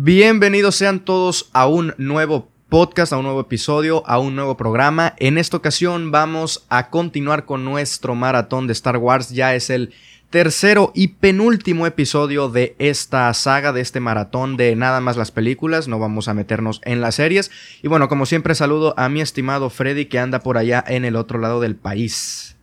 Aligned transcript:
Bienvenidos 0.00 0.76
sean 0.76 1.00
todos 1.00 1.50
a 1.52 1.66
un 1.66 1.92
nuevo 1.98 2.52
podcast, 2.68 3.12
a 3.12 3.16
un 3.16 3.24
nuevo 3.24 3.40
episodio, 3.40 4.06
a 4.06 4.20
un 4.20 4.36
nuevo 4.36 4.56
programa. 4.56 5.14
En 5.18 5.38
esta 5.38 5.56
ocasión 5.56 6.12
vamos 6.12 6.64
a 6.68 6.88
continuar 6.88 7.46
con 7.46 7.64
nuestro 7.64 8.14
maratón 8.14 8.68
de 8.68 8.74
Star 8.74 8.98
Wars. 8.98 9.30
Ya 9.30 9.56
es 9.56 9.70
el 9.70 9.92
tercero 10.30 10.92
y 10.94 11.08
penúltimo 11.08 11.84
episodio 11.84 12.48
de 12.48 12.76
esta 12.78 13.34
saga, 13.34 13.72
de 13.72 13.80
este 13.80 13.98
maratón 13.98 14.56
de 14.56 14.76
nada 14.76 15.00
más 15.00 15.16
las 15.16 15.32
películas. 15.32 15.88
No 15.88 15.98
vamos 15.98 16.28
a 16.28 16.34
meternos 16.34 16.80
en 16.84 17.00
las 17.00 17.16
series. 17.16 17.50
Y 17.82 17.88
bueno, 17.88 18.08
como 18.08 18.24
siempre 18.24 18.54
saludo 18.54 18.94
a 18.96 19.08
mi 19.08 19.20
estimado 19.20 19.68
Freddy 19.68 20.06
que 20.06 20.20
anda 20.20 20.38
por 20.38 20.58
allá 20.58 20.84
en 20.86 21.04
el 21.06 21.16
otro 21.16 21.40
lado 21.40 21.58
del 21.60 21.74
país. 21.74 22.57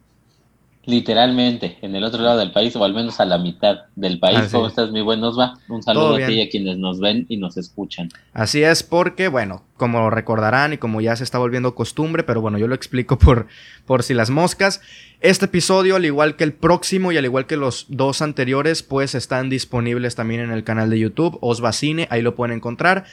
Literalmente, 0.87 1.79
en 1.81 1.95
el 1.95 2.03
otro 2.03 2.21
lado 2.21 2.37
del 2.37 2.51
país, 2.51 2.75
o 2.75 2.83
al 2.83 2.93
menos 2.93 3.19
a 3.19 3.25
la 3.25 3.39
mitad 3.39 3.85
del 3.95 4.19
país. 4.19 4.51
¿Cómo 4.51 4.67
estás, 4.67 4.91
mi 4.91 5.01
buen 5.01 5.23
Osva? 5.23 5.57
Un 5.67 5.81
saludo 5.81 6.15
a 6.15 6.27
ti 6.27 6.33
y 6.33 6.41
a 6.41 6.49
quienes 6.49 6.77
nos 6.77 6.99
ven 6.99 7.25
y 7.27 7.37
nos 7.37 7.57
escuchan. 7.57 8.09
Así 8.33 8.61
es, 8.61 8.83
porque, 8.83 9.27
bueno, 9.27 9.63
como 9.77 10.11
recordarán 10.11 10.73
y 10.73 10.77
como 10.77 11.01
ya 11.01 11.15
se 11.15 11.23
está 11.23 11.39
volviendo 11.39 11.73
costumbre, 11.73 12.23
pero 12.23 12.39
bueno, 12.39 12.59
yo 12.59 12.67
lo 12.67 12.75
explico 12.75 13.17
por, 13.17 13.47
por 13.85 14.03
si 14.03 14.13
las 14.13 14.29
moscas. 14.29 14.81
Este 15.21 15.45
episodio, 15.45 15.95
al 15.95 16.05
igual 16.05 16.35
que 16.35 16.43
el 16.43 16.53
próximo 16.53 17.11
y 17.11 17.17
al 17.17 17.25
igual 17.25 17.47
que 17.47 17.57
los 17.57 17.87
dos 17.89 18.21
anteriores, 18.21 18.83
pues 18.83 19.15
están 19.15 19.49
disponibles 19.49 20.13
también 20.13 20.41
en 20.41 20.51
el 20.51 20.63
canal 20.63 20.91
de 20.91 20.99
YouTube, 20.99 21.39
Osva 21.41 21.73
Cine, 21.73 22.07
ahí 22.11 22.21
lo 22.21 22.35
pueden 22.35 22.57
encontrar. 22.57 23.05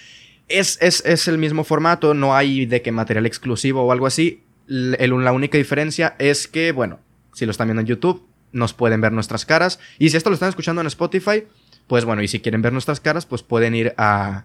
Es, 0.49 0.77
es, 0.83 1.03
es 1.07 1.27
el 1.27 1.39
mismo 1.39 1.65
formato, 1.65 2.13
no 2.13 2.35
hay 2.35 2.67
de 2.67 2.83
que 2.83 2.93
material 2.93 3.25
exclusivo 3.25 3.83
o 3.83 3.93
algo 3.93 4.07
así. 4.07 4.43
la 4.67 5.33
única 5.33 5.57
diferencia 5.57 6.17
es 6.19 6.47
que, 6.47 6.73
bueno, 6.73 6.99
si 7.33 7.45
lo 7.47 7.51
están 7.51 7.69
viendo 7.69 7.81
en 7.81 7.87
YouTube, 7.87 8.27
nos 8.53 8.75
pueden 8.75 9.01
ver 9.01 9.13
nuestras 9.13 9.47
caras. 9.47 9.81
Y 9.99 10.11
si 10.11 10.17
esto 10.17 10.31
lo 10.31 10.35
están 10.35 10.51
escuchando 10.51 10.81
en 10.81 10.87
Spotify, 10.87 11.45
pues 11.87 12.05
bueno, 12.05 12.23
y 12.23 12.29
si 12.29 12.41
quieren 12.41 12.63
ver 12.63 12.73
nuestras 12.73 13.01
caras, 13.01 13.27
pues 13.27 13.43
pueden 13.43 13.75
ir 13.75 13.95
a, 13.97 14.45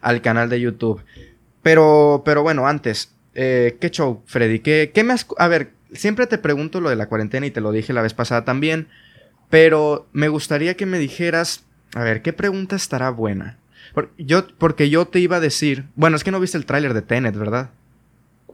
al 0.00 0.22
canal 0.22 0.48
de 0.48 0.60
YouTube. 0.60 1.02
Pero, 1.62 2.22
pero 2.24 2.42
bueno, 2.42 2.66
antes, 2.66 3.14
eh, 3.34 3.76
¿qué 3.80 3.90
show, 3.90 4.22
Freddy? 4.26 4.60
¿Qué, 4.60 4.90
¿Qué, 4.92 5.04
me 5.04 5.12
has... 5.12 5.26
A 5.38 5.48
ver, 5.48 5.72
siempre 5.92 6.26
te 6.26 6.38
pregunto 6.38 6.80
lo 6.80 6.90
de 6.90 6.96
la 6.96 7.08
cuarentena 7.08 7.46
y 7.46 7.50
te 7.50 7.60
lo 7.60 7.72
dije 7.72 7.92
la 7.92 8.02
vez 8.02 8.14
pasada 8.14 8.44
también, 8.44 8.88
pero 9.50 10.08
me 10.12 10.28
gustaría 10.28 10.76
que 10.76 10.86
me 10.86 10.98
dijeras, 10.98 11.64
a 11.94 12.02
ver, 12.02 12.22
¿qué 12.22 12.32
pregunta 12.32 12.76
estará 12.76 13.10
buena? 13.10 13.58
yo, 14.18 14.48
porque 14.58 14.90
yo 14.90 15.06
te 15.06 15.20
iba 15.20 15.36
a 15.36 15.40
decir, 15.40 15.84
bueno, 15.94 16.16
es 16.16 16.24
que 16.24 16.30
no 16.30 16.40
viste 16.40 16.58
el 16.58 16.66
tráiler 16.66 16.94
de 16.94 17.02
Tenet, 17.02 17.36
¿verdad? 17.36 17.70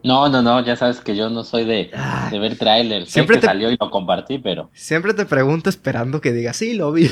No, 0.03 0.29
no, 0.29 0.43
no, 0.43 0.65
ya 0.65 0.77
sabes 0.77 1.01
que 1.01 1.15
yo 1.15 1.29
no 1.29 1.45
soy 1.45 1.65
de, 1.65 1.91
de 2.31 2.39
ver 2.39 2.57
trailers. 2.57 3.11
Siempre 3.11 3.39
te, 3.39 3.47
salió 3.47 3.71
y 3.71 3.77
lo 3.79 3.91
compartí, 3.91 4.39
pero. 4.39 4.71
Siempre 4.73 5.15
te 5.15 5.27
pregunto 5.27 5.69
esperando 5.69 6.21
que 6.21 6.33
digas, 6.33 6.57
sí, 6.57 6.75
lo 6.75 6.93
vi. 6.93 7.11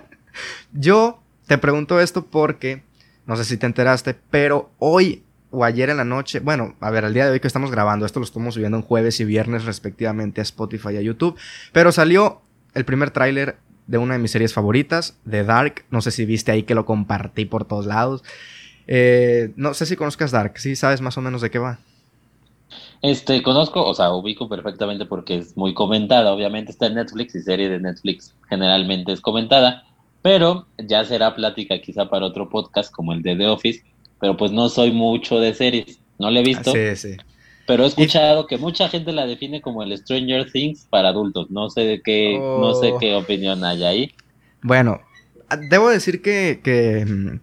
yo 0.72 1.22
te 1.46 1.58
pregunto 1.58 2.00
esto 2.00 2.26
porque, 2.26 2.82
no 3.26 3.36
sé 3.36 3.44
si 3.44 3.56
te 3.56 3.66
enteraste, 3.66 4.16
pero 4.30 4.70
hoy 4.78 5.24
o 5.50 5.64
ayer 5.64 5.90
en 5.90 5.96
la 5.96 6.04
noche, 6.04 6.40
bueno, 6.40 6.76
a 6.80 6.90
ver, 6.90 7.04
al 7.04 7.12
día 7.12 7.26
de 7.26 7.32
hoy 7.32 7.40
que 7.40 7.48
estamos 7.48 7.70
grabando, 7.70 8.06
esto 8.06 8.20
lo 8.20 8.24
estamos 8.24 8.54
subiendo 8.54 8.76
en 8.78 8.84
jueves 8.84 9.18
y 9.20 9.24
viernes 9.24 9.64
respectivamente 9.64 10.40
a 10.40 10.42
Spotify 10.42 10.90
y 10.92 10.96
a 10.98 11.02
YouTube, 11.02 11.36
pero 11.72 11.92
salió 11.92 12.40
el 12.74 12.84
primer 12.84 13.10
tráiler 13.10 13.56
de 13.86 13.98
una 13.98 14.14
de 14.14 14.20
mis 14.20 14.30
series 14.30 14.54
favoritas, 14.54 15.18
The 15.28 15.42
Dark. 15.42 15.84
No 15.90 16.00
sé 16.00 16.12
si 16.12 16.24
viste 16.24 16.52
ahí 16.52 16.62
que 16.62 16.76
lo 16.76 16.86
compartí 16.86 17.44
por 17.44 17.64
todos 17.64 17.86
lados. 17.86 18.22
Eh, 18.86 19.52
no 19.56 19.74
sé 19.74 19.86
si 19.86 19.96
conozcas 19.96 20.30
Dark, 20.30 20.58
si 20.58 20.76
sabes 20.76 21.00
más 21.00 21.18
o 21.18 21.20
menos 21.20 21.42
de 21.42 21.50
qué 21.50 21.58
va. 21.58 21.80
Este, 23.02 23.42
conozco, 23.42 23.84
o 23.84 23.94
sea, 23.94 24.12
ubico 24.12 24.48
perfectamente 24.48 25.06
porque 25.06 25.38
es 25.38 25.56
muy 25.56 25.72
comentada, 25.72 26.32
obviamente 26.32 26.70
está 26.70 26.86
en 26.86 26.94
Netflix 26.94 27.34
y 27.34 27.40
serie 27.40 27.70
de 27.70 27.80
Netflix 27.80 28.34
generalmente 28.48 29.12
es 29.12 29.22
comentada, 29.22 29.84
pero 30.20 30.66
ya 30.76 31.04
será 31.04 31.34
plática 31.34 31.80
quizá 31.80 32.10
para 32.10 32.26
otro 32.26 32.50
podcast 32.50 32.92
como 32.92 33.14
el 33.14 33.22
de 33.22 33.36
The 33.36 33.46
Office, 33.46 33.82
pero 34.20 34.36
pues 34.36 34.52
no 34.52 34.68
soy 34.68 34.92
mucho 34.92 35.40
de 35.40 35.54
series, 35.54 35.98
no 36.18 36.30
le 36.30 36.40
he 36.40 36.44
visto. 36.44 36.72
Sí, 36.72 36.94
sí. 36.94 37.16
Pero 37.66 37.84
he 37.84 37.86
escuchado 37.86 38.46
que 38.46 38.58
mucha 38.58 38.88
gente 38.88 39.12
la 39.12 39.26
define 39.26 39.62
como 39.62 39.82
el 39.82 39.96
Stranger 39.96 40.50
Things 40.50 40.86
para 40.90 41.08
adultos, 41.08 41.50
no 41.50 41.70
sé 41.70 41.82
de 41.82 42.02
qué, 42.02 42.36
no 42.38 42.74
sé 42.74 42.92
oh. 42.92 42.98
qué 42.98 43.14
opinión 43.14 43.64
hay 43.64 43.84
ahí. 43.84 44.14
Bueno, 44.60 45.00
debo 45.70 45.88
decir 45.88 46.20
que, 46.20 46.60
que 46.62 47.06
mm, 47.06 47.40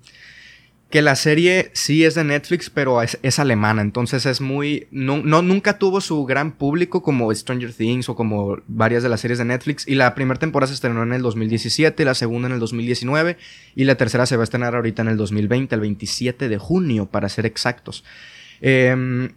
que 0.90 1.02
la 1.02 1.16
serie 1.18 1.70
sí 1.74 2.06
es 2.06 2.16
de 2.16 2.24
Netflix, 2.24 2.70
pero 2.70 3.02
es, 3.02 3.40
alemana, 3.40 3.82
entonces 3.82 4.26
es 4.26 4.40
muy... 4.40 4.88
No, 4.90 5.22
nunca 5.22 5.78
tuvo 5.78 6.00
su 6.00 6.24
gran 6.26 6.54
público 6.54 7.02
como 7.02 7.34
Stranger 7.34 7.74
Things 7.74 8.08
o 8.08 8.16
como 8.16 8.60
varias 8.68 9.04
de 9.04 9.10
las 9.10 9.20
series 9.20 9.38
de 9.40 9.46
Netflix. 9.46 9.86
Y 9.86 9.96
la 9.96 10.16
primera 10.16 10.40
temporada 10.40 10.68
se 10.68 10.76
estrenó 10.76 11.04
en 11.04 11.12
el 11.12 11.22
2017, 11.22 12.06
la 12.06 12.14
segunda 12.14 12.48
en 12.48 12.54
el 12.54 12.60
2019 12.60 13.38
y 13.76 13.84
la 13.84 13.96
tercera 13.96 14.26
se 14.26 14.38
va 14.38 14.44
a 14.44 14.46
estrenar 14.46 14.76
ahorita 14.76 15.02
en 15.02 15.10
el 15.10 15.18
2020, 15.18 15.76
el 15.76 15.82
27 15.82 16.48
de 16.48 16.58
junio, 16.58 17.06
para 17.08 17.28
ser 17.28 17.46
exactos. 17.46 18.06
Eh, 18.62 19.30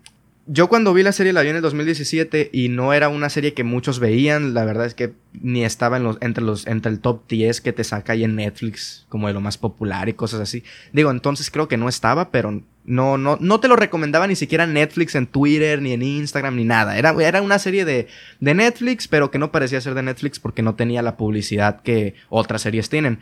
yo 0.52 0.68
cuando 0.68 0.92
vi 0.92 1.04
la 1.04 1.12
serie 1.12 1.32
la 1.32 1.42
vi 1.42 1.50
en 1.50 1.56
el 1.56 1.62
2017 1.62 2.50
y 2.52 2.70
no 2.70 2.92
era 2.92 3.08
una 3.08 3.30
serie 3.30 3.54
que 3.54 3.62
muchos 3.62 4.00
veían, 4.00 4.52
la 4.52 4.64
verdad 4.64 4.84
es 4.84 4.94
que 4.94 5.12
ni 5.32 5.64
estaba 5.64 5.96
en 5.96 6.02
los, 6.02 6.18
entre, 6.20 6.42
los, 6.42 6.66
entre 6.66 6.90
el 6.90 6.98
top 6.98 7.28
10 7.28 7.60
que 7.60 7.72
te 7.72 7.84
saca 7.84 8.14
ahí 8.14 8.24
en 8.24 8.34
Netflix, 8.34 9.06
como 9.08 9.28
de 9.28 9.32
lo 9.32 9.40
más 9.40 9.58
popular 9.58 10.08
y 10.08 10.14
cosas 10.14 10.40
así. 10.40 10.64
Digo, 10.92 11.12
entonces 11.12 11.52
creo 11.52 11.68
que 11.68 11.76
no 11.76 11.88
estaba, 11.88 12.32
pero 12.32 12.64
no, 12.84 13.16
no, 13.16 13.38
no 13.40 13.60
te 13.60 13.68
lo 13.68 13.76
recomendaba 13.76 14.26
ni 14.26 14.34
siquiera 14.34 14.66
Netflix 14.66 15.14
en 15.14 15.28
Twitter, 15.28 15.80
ni 15.80 15.92
en 15.92 16.02
Instagram, 16.02 16.56
ni 16.56 16.64
nada. 16.64 16.98
Era, 16.98 17.14
era 17.22 17.42
una 17.42 17.60
serie 17.60 17.84
de, 17.84 18.08
de 18.40 18.54
Netflix, 18.54 19.06
pero 19.06 19.30
que 19.30 19.38
no 19.38 19.52
parecía 19.52 19.80
ser 19.80 19.94
de 19.94 20.02
Netflix 20.02 20.40
porque 20.40 20.62
no 20.62 20.74
tenía 20.74 21.00
la 21.00 21.16
publicidad 21.16 21.80
que 21.82 22.14
otras 22.28 22.62
series 22.62 22.88
tienen. 22.88 23.20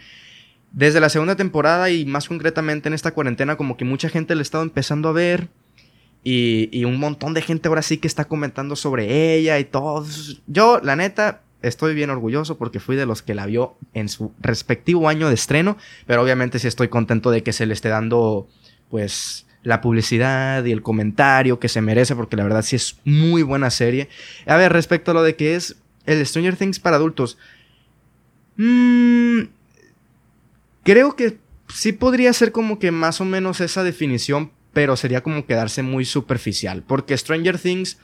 Desde 0.72 0.98
la 0.98 1.10
segunda 1.10 1.36
temporada 1.36 1.90
y 1.90 2.06
más 2.06 2.26
concretamente 2.26 2.88
en 2.88 2.94
esta 2.94 3.12
cuarentena, 3.12 3.56
como 3.56 3.76
que 3.76 3.84
mucha 3.84 4.08
gente 4.08 4.34
le 4.34 4.40
estaba 4.40 4.64
empezando 4.64 5.10
a 5.10 5.12
ver 5.12 5.50
y, 6.24 6.84
un 6.84 6.98
montón 6.98 7.34
de 7.34 7.42
gente 7.42 7.68
ahora 7.68 7.82
sí 7.82 7.98
que 7.98 8.08
está 8.08 8.26
comentando 8.26 8.76
sobre 8.76 9.34
ella 9.34 9.58
y 9.58 9.64
todo. 9.64 10.06
Yo, 10.46 10.80
la 10.82 10.96
neta, 10.96 11.42
estoy 11.62 11.94
bien 11.94 12.10
orgulloso 12.10 12.58
porque 12.58 12.80
fui 12.80 12.96
de 12.96 13.06
los 13.06 13.22
que 13.22 13.34
la 13.34 13.46
vio 13.46 13.76
en 13.94 14.08
su 14.08 14.32
respectivo 14.40 15.08
año 15.08 15.28
de 15.28 15.34
estreno. 15.34 15.78
Pero 16.06 16.22
obviamente 16.22 16.58
sí 16.58 16.68
estoy 16.68 16.88
contento 16.88 17.30
de 17.30 17.42
que 17.42 17.52
se 17.52 17.66
le 17.66 17.74
esté 17.74 17.88
dando, 17.88 18.48
pues, 18.90 19.46
la 19.62 19.80
publicidad 19.80 20.64
y 20.64 20.72
el 20.72 20.82
comentario 20.82 21.58
que 21.58 21.68
se 21.68 21.80
merece 21.80 22.14
porque 22.14 22.36
la 22.36 22.44
verdad 22.44 22.62
sí 22.62 22.76
es 22.76 22.98
muy 23.04 23.42
buena 23.42 23.70
serie. 23.70 24.08
A 24.46 24.56
ver, 24.56 24.72
respecto 24.72 25.10
a 25.10 25.14
lo 25.14 25.22
de 25.22 25.36
que 25.36 25.54
es 25.54 25.76
el 26.06 26.24
Stranger 26.24 26.56
Things 26.56 26.80
para 26.80 26.96
adultos. 26.96 27.38
Mmm, 28.56 29.42
creo 30.82 31.16
que 31.16 31.38
sí 31.72 31.92
podría 31.92 32.32
ser 32.32 32.52
como 32.52 32.78
que 32.78 32.90
más 32.90 33.20
o 33.20 33.24
menos 33.24 33.60
esa 33.60 33.82
definición, 33.82 34.50
pero 34.78 34.96
sería 34.96 35.24
como 35.24 35.44
quedarse 35.44 35.82
muy 35.82 36.04
superficial. 36.04 36.84
Porque 36.86 37.18
Stranger 37.18 37.58
Things, 37.58 37.98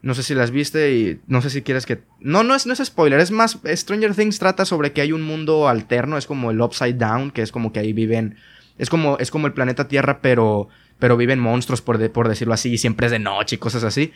no 0.00 0.14
sé 0.14 0.22
si 0.22 0.34
las 0.34 0.50
viste 0.50 0.94
y 0.94 1.20
no 1.26 1.42
sé 1.42 1.50
si 1.50 1.60
quieres 1.60 1.84
que... 1.84 2.00
No, 2.20 2.42
no 2.42 2.54
es, 2.54 2.64
no 2.64 2.72
es 2.72 2.82
spoiler, 2.82 3.20
es 3.20 3.30
más, 3.30 3.58
Stranger 3.66 4.14
Things 4.14 4.38
trata 4.38 4.64
sobre 4.64 4.92
que 4.92 5.02
hay 5.02 5.12
un 5.12 5.20
mundo 5.20 5.68
alterno, 5.68 6.16
es 6.16 6.24
como 6.24 6.52
el 6.52 6.60
Upside 6.62 6.94
Down, 6.94 7.32
que 7.32 7.42
es 7.42 7.52
como 7.52 7.70
que 7.70 7.80
ahí 7.80 7.92
viven... 7.92 8.38
Es 8.78 8.88
como, 8.88 9.18
es 9.18 9.30
como 9.30 9.46
el 9.46 9.52
planeta 9.52 9.88
Tierra, 9.88 10.22
pero, 10.22 10.70
pero 10.98 11.18
viven 11.18 11.38
monstruos, 11.38 11.82
por, 11.82 12.10
por 12.12 12.30
decirlo 12.30 12.54
así, 12.54 12.72
y 12.72 12.78
siempre 12.78 13.08
es 13.08 13.12
de 13.12 13.18
noche 13.18 13.56
y 13.56 13.58
cosas 13.58 13.84
así. 13.84 14.10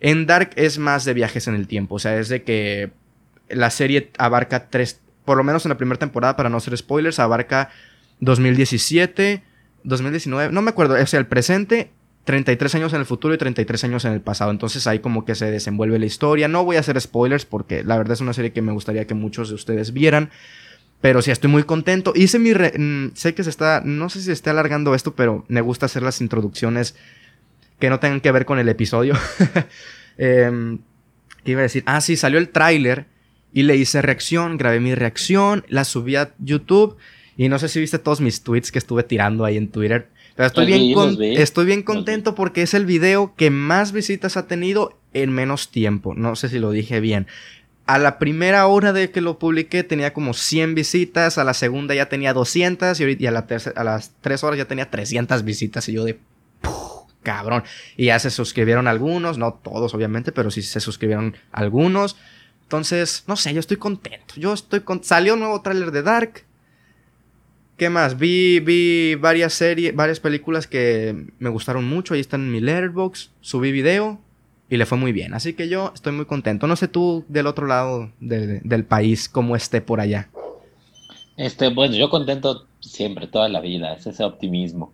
En 0.00 0.26
Dark 0.26 0.50
es 0.56 0.76
más 0.76 1.06
de 1.06 1.14
viajes 1.14 1.48
en 1.48 1.54
el 1.54 1.66
tiempo, 1.66 1.94
o 1.94 1.98
sea, 1.98 2.18
es 2.18 2.28
de 2.28 2.42
que 2.42 2.90
la 3.48 3.70
serie 3.70 4.10
abarca 4.18 4.68
tres, 4.68 5.00
por 5.24 5.38
lo 5.38 5.42
menos 5.42 5.64
en 5.64 5.70
la 5.70 5.78
primera 5.78 5.98
temporada, 5.98 6.36
para 6.36 6.50
no 6.50 6.60
ser 6.60 6.76
spoilers, 6.76 7.18
abarca 7.18 7.70
2017, 8.18 9.48
2019, 9.84 10.52
no 10.52 10.62
me 10.62 10.70
acuerdo, 10.70 10.94
o 10.94 11.06
sea, 11.06 11.20
el 11.20 11.26
presente, 11.26 11.90
33 12.24 12.74
años 12.76 12.92
en 12.92 13.00
el 13.00 13.06
futuro 13.06 13.34
y 13.34 13.38
33 13.38 13.84
años 13.84 14.04
en 14.04 14.12
el 14.12 14.20
pasado. 14.20 14.50
Entonces 14.50 14.86
ahí 14.86 14.98
como 14.98 15.24
que 15.24 15.34
se 15.34 15.50
desenvuelve 15.50 15.98
la 15.98 16.06
historia. 16.06 16.48
No 16.48 16.64
voy 16.64 16.76
a 16.76 16.80
hacer 16.80 17.00
spoilers 17.00 17.46
porque 17.46 17.82
la 17.82 17.96
verdad 17.96 18.12
es 18.12 18.20
una 18.20 18.32
serie 18.32 18.52
que 18.52 18.62
me 18.62 18.72
gustaría 18.72 19.06
que 19.06 19.14
muchos 19.14 19.48
de 19.48 19.54
ustedes 19.54 19.92
vieran. 19.92 20.30
Pero 21.00 21.22
sí, 21.22 21.30
estoy 21.30 21.50
muy 21.50 21.64
contento. 21.64 22.12
Hice 22.14 22.38
mi... 22.38 22.52
Mm, 22.52 23.12
sé 23.14 23.34
que 23.34 23.42
se 23.42 23.50
está... 23.50 23.82
No 23.84 24.10
sé 24.10 24.20
si 24.20 24.26
se 24.26 24.32
está 24.32 24.50
alargando 24.50 24.94
esto, 24.94 25.14
pero 25.14 25.44
me 25.48 25.62
gusta 25.62 25.86
hacer 25.86 26.02
las 26.02 26.20
introducciones 26.20 26.94
que 27.78 27.88
no 27.88 27.98
tengan 28.00 28.20
que 28.20 28.30
ver 28.30 28.44
con 28.44 28.58
el 28.58 28.68
episodio. 28.68 29.14
eh, 30.18 30.78
iba 31.46 31.60
a 31.60 31.62
decir? 31.62 31.82
Ah, 31.86 32.02
sí, 32.02 32.16
salió 32.16 32.38
el 32.38 32.50
tráiler 32.50 33.06
y 33.52 33.62
le 33.62 33.76
hice 33.76 34.02
reacción, 34.02 34.58
grabé 34.58 34.78
mi 34.78 34.94
reacción, 34.94 35.64
la 35.68 35.84
subí 35.84 36.16
a 36.16 36.34
YouTube 36.38 36.98
y 37.40 37.48
no 37.48 37.58
sé 37.58 37.70
si 37.70 37.80
viste 37.80 37.98
todos 37.98 38.20
mis 38.20 38.42
tweets 38.42 38.70
que 38.70 38.78
estuve 38.78 39.02
tirando 39.02 39.46
ahí 39.46 39.56
en 39.56 39.68
Twitter. 39.68 40.10
Pero 40.36 40.48
estoy, 40.48 40.66
bien, 40.66 41.22
estoy 41.38 41.64
bien 41.64 41.82
contento 41.82 42.34
porque 42.34 42.60
es 42.60 42.74
el 42.74 42.84
video 42.84 43.34
que 43.34 43.48
más 43.48 43.92
visitas 43.92 44.36
ha 44.36 44.46
tenido 44.46 44.98
en 45.14 45.32
menos 45.32 45.70
tiempo. 45.70 46.14
No 46.14 46.36
sé 46.36 46.50
si 46.50 46.58
lo 46.58 46.70
dije 46.70 47.00
bien. 47.00 47.26
A 47.86 47.98
la 47.98 48.18
primera 48.18 48.66
hora 48.66 48.92
de 48.92 49.10
que 49.10 49.22
lo 49.22 49.38
publiqué 49.38 49.84
tenía 49.84 50.12
como 50.12 50.34
100 50.34 50.74
visitas, 50.74 51.38
a 51.38 51.44
la 51.44 51.54
segunda 51.54 51.94
ya 51.94 52.10
tenía 52.10 52.34
200 52.34 53.00
y, 53.00 53.26
a, 53.26 53.30
la 53.30 53.46
a 53.74 53.84
las 53.84 54.12
3 54.20 54.44
horas 54.44 54.58
ya 54.58 54.66
tenía 54.66 54.90
300 54.90 55.42
visitas 55.42 55.88
y 55.88 55.94
yo 55.94 56.04
de... 56.04 56.18
cabrón. 57.22 57.64
Y 57.96 58.06
ya 58.06 58.18
se 58.18 58.28
suscribieron 58.28 58.86
algunos, 58.86 59.38
no 59.38 59.54
todos 59.54 59.94
obviamente, 59.94 60.30
pero 60.30 60.50
sí 60.50 60.60
se 60.60 60.80
suscribieron 60.80 61.34
algunos. 61.52 62.18
Entonces, 62.64 63.24
no 63.26 63.36
sé, 63.36 63.54
yo 63.54 63.60
estoy 63.60 63.78
contento. 63.78 64.34
Yo 64.36 64.52
estoy 64.52 64.80
con... 64.80 65.02
Salió 65.02 65.32
un 65.32 65.40
nuevo 65.40 65.62
tráiler 65.62 65.90
de 65.90 66.02
Dark 66.02 66.44
¿Qué 67.80 67.88
más? 67.88 68.18
Vi, 68.18 68.60
vi 68.60 69.14
varias 69.14 69.54
series, 69.54 69.96
varias 69.96 70.20
películas 70.20 70.66
que 70.66 71.28
me 71.38 71.48
gustaron 71.48 71.88
mucho. 71.88 72.12
Ahí 72.12 72.20
están 72.20 72.42
en 72.42 72.52
mi 72.52 72.60
letterbox. 72.60 73.30
Subí 73.40 73.72
video 73.72 74.18
y 74.68 74.76
le 74.76 74.84
fue 74.84 74.98
muy 74.98 75.12
bien. 75.12 75.32
Así 75.32 75.54
que 75.54 75.66
yo 75.66 75.90
estoy 75.94 76.12
muy 76.12 76.26
contento. 76.26 76.66
No 76.66 76.76
sé 76.76 76.88
tú 76.88 77.24
del 77.28 77.46
otro 77.46 77.66
lado 77.66 78.12
del 78.20 78.84
país 78.84 79.30
cómo 79.30 79.56
esté 79.56 79.80
por 79.80 79.98
allá. 79.98 80.28
Este, 81.38 81.70
bueno, 81.70 81.96
yo 81.96 82.10
contento 82.10 82.66
siempre, 82.80 83.26
toda 83.26 83.48
la 83.48 83.60
vida. 83.60 83.94
Es 83.94 84.06
ese 84.06 84.24
optimismo. 84.24 84.92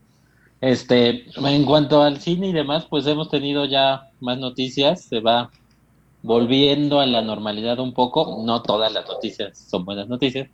Este, 0.61 1.25
en 1.37 1.65
cuanto 1.65 2.03
al 2.03 2.21
cine 2.21 2.51
y 2.51 2.53
demás, 2.53 2.87
pues 2.89 3.05
hemos 3.09 3.29
tenido 3.31 3.65
ya 3.65 4.11
más 4.21 4.39
noticias. 4.39 5.03
Se 5.03 5.19
va 5.19 5.51
volviendo 6.23 7.01
a 7.01 7.07
la 7.07 7.21
normalidad 7.21 7.81
un 7.81 7.93
poco. 7.93 8.45
No 8.47 8.63
todas 8.63 8.93
las 8.93 9.09
noticias 9.09 9.59
son 9.59 9.85
buenas 9.85 10.07
noticias 10.07 10.49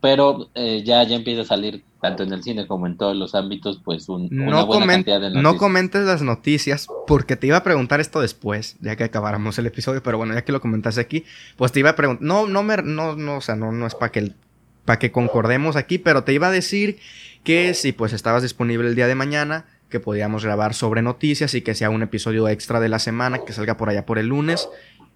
pero 0.00 0.48
eh, 0.54 0.82
ya, 0.84 1.02
ya 1.04 1.16
empieza 1.16 1.42
a 1.42 1.44
salir 1.44 1.84
tanto 2.00 2.22
en 2.22 2.32
el 2.32 2.42
cine 2.42 2.66
como 2.66 2.86
en 2.86 2.96
todos 2.96 3.16
los 3.16 3.34
ámbitos, 3.34 3.80
pues 3.84 4.08
un, 4.08 4.28
una 4.40 4.62
buena 4.62 4.86
cantidad 4.86 5.20
de 5.20 5.30
noticias. 5.30 5.42
No 5.42 5.56
comentes 5.56 6.02
las 6.02 6.22
noticias, 6.22 6.86
porque 7.06 7.36
te 7.36 7.48
iba 7.48 7.56
a 7.56 7.64
preguntar 7.64 8.00
esto 8.00 8.20
después, 8.20 8.76
ya 8.80 8.96
que 8.96 9.04
acabáramos 9.04 9.58
el 9.58 9.66
episodio, 9.66 10.02
pero 10.02 10.18
bueno, 10.18 10.34
ya 10.34 10.44
que 10.44 10.52
lo 10.52 10.60
comentaste 10.60 11.00
aquí, 11.00 11.24
pues 11.56 11.72
te 11.72 11.80
iba 11.80 11.90
a 11.90 11.96
preguntar, 11.96 12.24
no, 12.24 12.46
no 12.46 12.62
me, 12.62 12.76
no, 12.78 13.16
no, 13.16 13.36
o 13.36 13.40
sea, 13.40 13.56
no, 13.56 13.72
no 13.72 13.86
es 13.86 13.94
para 13.94 14.12
que, 14.12 14.32
para 14.84 14.98
que 14.98 15.10
concordemos 15.10 15.76
aquí, 15.76 15.98
pero 15.98 16.22
te 16.22 16.32
iba 16.32 16.48
a 16.48 16.52
decir 16.52 16.98
que 17.42 17.74
si 17.74 17.92
pues 17.92 18.12
estabas 18.12 18.42
disponible 18.42 18.88
el 18.88 18.94
día 18.94 19.08
de 19.08 19.14
mañana, 19.14 19.64
que 19.88 20.00
podíamos 20.00 20.44
grabar 20.44 20.74
sobre 20.74 21.02
noticias 21.02 21.54
y 21.54 21.62
que 21.62 21.74
sea 21.74 21.90
un 21.90 22.02
episodio 22.02 22.48
extra 22.48 22.78
de 22.78 22.88
la 22.88 22.98
semana, 22.98 23.38
que 23.44 23.52
salga 23.52 23.76
por 23.76 23.88
allá 23.88 24.06
por 24.06 24.18
el 24.18 24.26
lunes, 24.26 24.68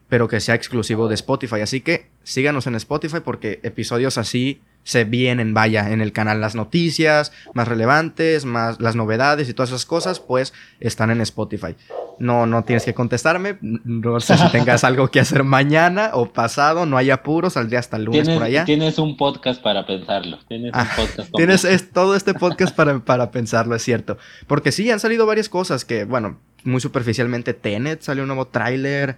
pero 0.09 0.29
que 0.29 0.41
sea 0.41 0.55
exclusivo 0.55 1.09
de 1.09 1.15
Spotify. 1.15 1.61
Así 1.61 1.81
que 1.81 2.07
síganos 2.23 2.67
en 2.67 2.75
Spotify 2.75 3.19
porque 3.25 3.61
episodios 3.63 4.19
así 4.19 4.61
se 4.85 5.05
vienen, 5.05 5.55
vaya, 5.55 5.91
en 5.91 6.01
el 6.01 6.13
canal 6.13 6.41
las 6.41 6.55
noticias 6.55 7.33
más 7.55 7.69
relevantes, 7.69 8.45
más 8.45 8.81
las 8.81 8.97
novedades 8.97 9.49
y 9.49 9.55
todas 9.55 9.71
esas 9.71 9.87
cosas, 9.87 10.21
pues 10.21 10.53
están 10.81 11.11
en 11.11 11.21
Spotify. 11.21 11.77
No, 12.19 12.47
no 12.47 12.65
tienes 12.65 12.85
que 12.85 12.95
contestarme. 12.95 13.59
No 13.61 14.21
sé 14.21 14.37
si 14.37 14.49
tengas 14.53 14.85
algo 14.85 15.09
que 15.09 15.21
hacer 15.21 15.45
mañana 15.45 16.11
o 16.15 16.33
pasado, 16.33 16.87
no 16.87 16.97
hay 16.97 17.11
apuro, 17.11 17.51
saldría 17.51 17.79
hasta 17.79 17.97
el 17.97 18.05
lunes 18.05 18.29
por 18.29 18.43
allá. 18.43 18.65
Tienes 18.65 18.99
un 18.99 19.17
podcast 19.17 19.63
para 19.63 19.87
pensarlo. 19.87 20.39
Tienes 20.49 20.73
un 20.73 20.81
ah, 20.81 20.91
podcast. 20.97 21.33
tienes 21.37 21.93
todo 21.93 22.17
este 22.17 22.35
podcast 22.35 22.75
para, 22.75 22.99
para 23.01 23.31
pensarlo, 23.31 23.75
es 23.77 23.83
cierto. 23.83 24.19
Porque 24.47 24.73
sí, 24.73 24.91
han 24.91 25.01
salido 25.01 25.27
varias 25.27 25.49
cosas 25.49 25.85
que, 25.85 26.05
bueno, 26.05 26.39
muy 26.65 26.81
superficialmente, 26.81 27.55
Tenet 27.55 28.03
salió 28.03 28.25
un 28.25 28.29
nuevo 28.29 28.47
tráiler. 28.49 29.17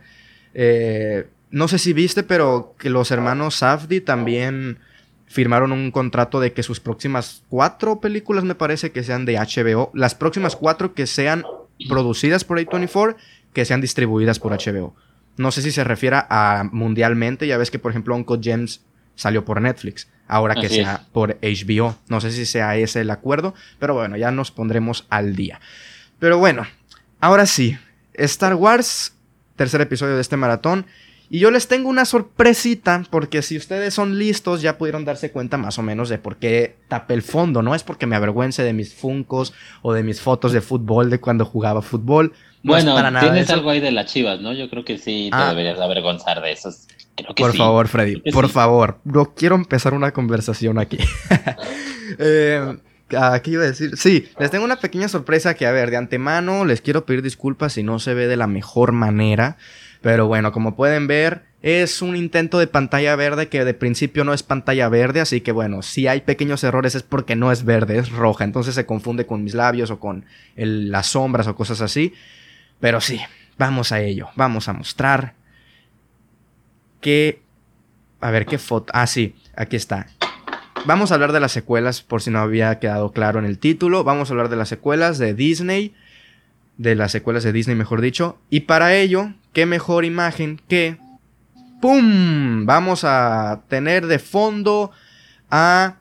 Eh, 0.52 1.26
no 1.50 1.68
sé 1.68 1.78
si 1.78 1.92
viste, 1.92 2.22
pero 2.22 2.74
que 2.78 2.90
los 2.90 3.10
hermanos 3.10 3.56
Safdi 3.56 4.00
también 4.00 4.78
firmaron 5.34 5.72
un 5.72 5.90
contrato 5.90 6.38
de 6.38 6.52
que 6.52 6.62
sus 6.62 6.78
próximas 6.78 7.42
cuatro 7.48 8.00
películas, 8.00 8.44
me 8.44 8.54
parece, 8.54 8.92
que 8.92 9.02
sean 9.02 9.24
de 9.24 9.34
HBO, 9.34 9.90
las 9.92 10.14
próximas 10.14 10.54
cuatro 10.54 10.94
que 10.94 11.08
sean 11.08 11.42
producidas 11.88 12.44
por 12.44 12.60
A24, 12.60 13.16
que 13.52 13.64
sean 13.64 13.80
distribuidas 13.80 14.38
por 14.38 14.52
HBO. 14.52 14.94
No 15.36 15.50
sé 15.50 15.62
si 15.62 15.72
se 15.72 15.82
refiere 15.82 16.18
a 16.30 16.68
mundialmente, 16.70 17.48
ya 17.48 17.58
ves 17.58 17.72
que 17.72 17.80
por 17.80 17.90
ejemplo 17.90 18.14
Uncle 18.14 18.38
James 18.40 18.82
salió 19.16 19.44
por 19.44 19.60
Netflix, 19.60 20.06
ahora 20.28 20.54
que 20.54 20.68
sea 20.68 21.04
por 21.12 21.36
HBO. 21.42 21.96
No 22.06 22.20
sé 22.20 22.30
si 22.30 22.46
sea 22.46 22.76
ese 22.76 23.00
el 23.00 23.10
acuerdo, 23.10 23.54
pero 23.80 23.94
bueno, 23.94 24.16
ya 24.16 24.30
nos 24.30 24.52
pondremos 24.52 25.04
al 25.10 25.34
día. 25.34 25.60
Pero 26.20 26.38
bueno, 26.38 26.64
ahora 27.18 27.46
sí, 27.46 27.76
Star 28.12 28.54
Wars, 28.54 29.16
tercer 29.56 29.80
episodio 29.80 30.14
de 30.14 30.20
este 30.20 30.36
maratón. 30.36 30.86
Y 31.30 31.38
yo 31.38 31.50
les 31.50 31.68
tengo 31.68 31.88
una 31.88 32.04
sorpresita, 32.04 33.02
porque 33.10 33.42
si 33.42 33.56
ustedes 33.56 33.94
son 33.94 34.18
listos, 34.18 34.62
ya 34.62 34.76
pudieron 34.78 35.04
darse 35.04 35.30
cuenta 35.30 35.56
más 35.56 35.78
o 35.78 35.82
menos 35.82 36.08
de 36.08 36.18
por 36.18 36.36
qué 36.36 36.76
tapé 36.88 37.14
el 37.14 37.22
fondo. 37.22 37.62
No 37.62 37.74
es 37.74 37.82
porque 37.82 38.06
me 38.06 38.16
avergüence 38.16 38.62
de 38.62 38.72
mis 38.72 38.94
funcos 38.94 39.54
o 39.82 39.92
de 39.92 40.02
mis 40.02 40.20
fotos 40.20 40.52
de 40.52 40.60
fútbol 40.60 41.10
de 41.10 41.20
cuando 41.20 41.44
jugaba 41.44 41.82
fútbol. 41.82 42.32
bueno, 42.62 42.94
tienes 43.20 43.50
algo 43.50 43.70
ahí 43.70 43.80
de 43.80 43.92
las 43.92 44.06
chivas, 44.06 44.40
¿no? 44.40 44.52
Yo 44.52 44.68
creo 44.68 44.84
que 44.84 44.98
sí 44.98 45.28
te 45.30 45.36
ah. 45.36 45.48
deberías 45.50 45.80
avergonzar 45.80 46.42
de 46.42 46.52
eso. 46.52 46.70
por 47.36 47.56
favor, 47.56 47.88
Freddy, 47.88 48.20
por 48.30 48.48
favor. 48.48 49.00
No 49.04 49.34
quiero 49.34 49.54
empezar 49.54 49.94
una 49.94 50.12
conversación 50.12 50.78
aquí. 50.78 50.98
eh, 52.18 52.76
¿Qué 53.08 53.50
iba 53.50 53.62
a 53.62 53.66
decir? 53.66 53.96
Sí, 53.96 54.28
les 54.38 54.50
tengo 54.50 54.64
una 54.64 54.76
pequeña 54.76 55.08
sorpresa 55.08 55.54
que, 55.54 55.66
a 55.66 55.72
ver, 55.72 55.90
de 55.90 55.96
antemano 55.96 56.64
les 56.64 56.80
quiero 56.80 57.04
pedir 57.04 57.22
disculpas 57.22 57.74
si 57.74 57.82
no 57.82 57.98
se 57.98 58.14
ve 58.14 58.26
de 58.26 58.36
la 58.36 58.46
mejor 58.46 58.92
manera. 58.92 59.56
Pero 60.04 60.26
bueno, 60.26 60.52
como 60.52 60.76
pueden 60.76 61.06
ver, 61.06 61.44
es 61.62 62.02
un 62.02 62.14
intento 62.14 62.58
de 62.58 62.66
pantalla 62.66 63.16
verde 63.16 63.48
que 63.48 63.64
de 63.64 63.72
principio 63.72 64.22
no 64.22 64.34
es 64.34 64.42
pantalla 64.42 64.90
verde, 64.90 65.22
así 65.22 65.40
que 65.40 65.50
bueno, 65.50 65.80
si 65.80 66.08
hay 66.08 66.20
pequeños 66.20 66.62
errores 66.62 66.94
es 66.94 67.02
porque 67.02 67.36
no 67.36 67.50
es 67.50 67.64
verde, 67.64 67.96
es 67.96 68.10
roja, 68.10 68.44
entonces 68.44 68.74
se 68.74 68.84
confunde 68.84 69.24
con 69.24 69.42
mis 69.42 69.54
labios 69.54 69.90
o 69.90 69.98
con 69.98 70.26
las 70.56 71.06
sombras 71.06 71.46
o 71.46 71.56
cosas 71.56 71.80
así. 71.80 72.12
Pero 72.80 73.00
sí, 73.00 73.18
vamos 73.56 73.92
a 73.92 74.02
ello, 74.02 74.28
vamos 74.36 74.68
a 74.68 74.74
mostrar 74.74 75.32
que... 77.00 77.40
A 78.20 78.30
ver, 78.30 78.44
qué 78.44 78.58
foto... 78.58 78.92
Ah, 78.94 79.06
sí, 79.06 79.34
aquí 79.56 79.76
está. 79.76 80.08
Vamos 80.84 81.12
a 81.12 81.14
hablar 81.14 81.32
de 81.32 81.40
las 81.40 81.52
secuelas, 81.52 82.02
por 82.02 82.20
si 82.20 82.30
no 82.30 82.40
había 82.40 82.78
quedado 82.78 83.12
claro 83.12 83.38
en 83.38 83.46
el 83.46 83.58
título. 83.58 84.04
Vamos 84.04 84.28
a 84.28 84.34
hablar 84.34 84.50
de 84.50 84.56
las 84.56 84.68
secuelas 84.68 85.16
de 85.16 85.32
Disney 85.32 85.94
de 86.76 86.94
las 86.94 87.12
secuelas 87.12 87.44
de 87.44 87.52
Disney, 87.52 87.76
mejor 87.76 88.00
dicho. 88.00 88.38
Y 88.50 88.60
para 88.60 88.94
ello, 88.94 89.32
qué 89.54 89.64
mejor 89.64 90.04
imagen 90.04 90.60
que... 90.68 90.98
¡Pum! 91.80 92.66
Vamos 92.66 93.04
a 93.04 93.62
tener 93.68 94.06
de 94.06 94.18
fondo 94.18 94.90
a... 95.50 95.96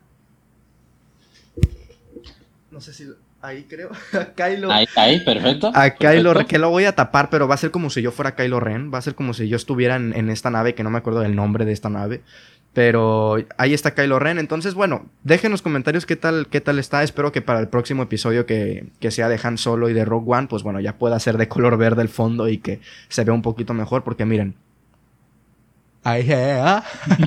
No 2.70 2.80
sé 2.80 2.92
si... 2.92 3.06
Ahí 3.40 3.64
creo. 3.64 3.90
A 4.14 4.24
Kylo. 4.32 4.72
Ahí, 4.72 4.86
ahí, 4.96 5.20
perfecto. 5.20 5.70
A 5.74 5.90
Kylo 5.90 6.46
que 6.46 6.58
lo 6.58 6.70
voy 6.70 6.86
a 6.86 6.94
tapar, 6.94 7.28
pero 7.28 7.46
va 7.46 7.54
a 7.54 7.58
ser 7.58 7.70
como 7.70 7.90
si 7.90 8.00
yo 8.00 8.10
fuera 8.10 8.34
Kylo 8.34 8.58
Ren. 8.58 8.90
Va 8.92 8.96
a 8.96 9.02
ser 9.02 9.14
como 9.14 9.34
si 9.34 9.48
yo 9.48 9.56
estuviera 9.56 9.96
en, 9.96 10.16
en 10.16 10.30
esta 10.30 10.50
nave, 10.50 10.74
que 10.74 10.82
no 10.82 10.88
me 10.88 10.96
acuerdo 10.96 11.20
del 11.20 11.36
nombre 11.36 11.66
de 11.66 11.72
esta 11.72 11.90
nave. 11.90 12.22
Pero 12.74 13.36
ahí 13.56 13.72
está 13.72 13.94
Kylo 13.94 14.18
Ren. 14.18 14.38
Entonces, 14.38 14.74
bueno, 14.74 15.06
dejen 15.22 15.46
en 15.46 15.52
los 15.52 15.62
comentarios 15.62 16.06
qué 16.06 16.16
tal, 16.16 16.48
qué 16.48 16.60
tal 16.60 16.80
está. 16.80 17.04
Espero 17.04 17.30
que 17.30 17.40
para 17.40 17.60
el 17.60 17.68
próximo 17.68 18.02
episodio 18.02 18.46
que, 18.46 18.88
sea 19.10 19.28
de 19.28 19.38
Han 19.40 19.58
Solo 19.58 19.88
y 19.88 19.94
de 19.94 20.04
Rogue 20.04 20.32
One, 20.32 20.48
pues 20.48 20.64
bueno, 20.64 20.80
ya 20.80 20.98
pueda 20.98 21.20
ser 21.20 21.38
de 21.38 21.46
color 21.46 21.78
verde 21.78 22.02
el 22.02 22.08
fondo 22.08 22.48
y 22.48 22.58
que 22.58 22.80
se 23.08 23.22
vea 23.22 23.32
un 23.32 23.42
poquito 23.42 23.74
mejor. 23.74 24.02
Porque 24.02 24.24
miren. 24.24 24.56
Ahí, 26.02 26.28
ah, 26.32 26.82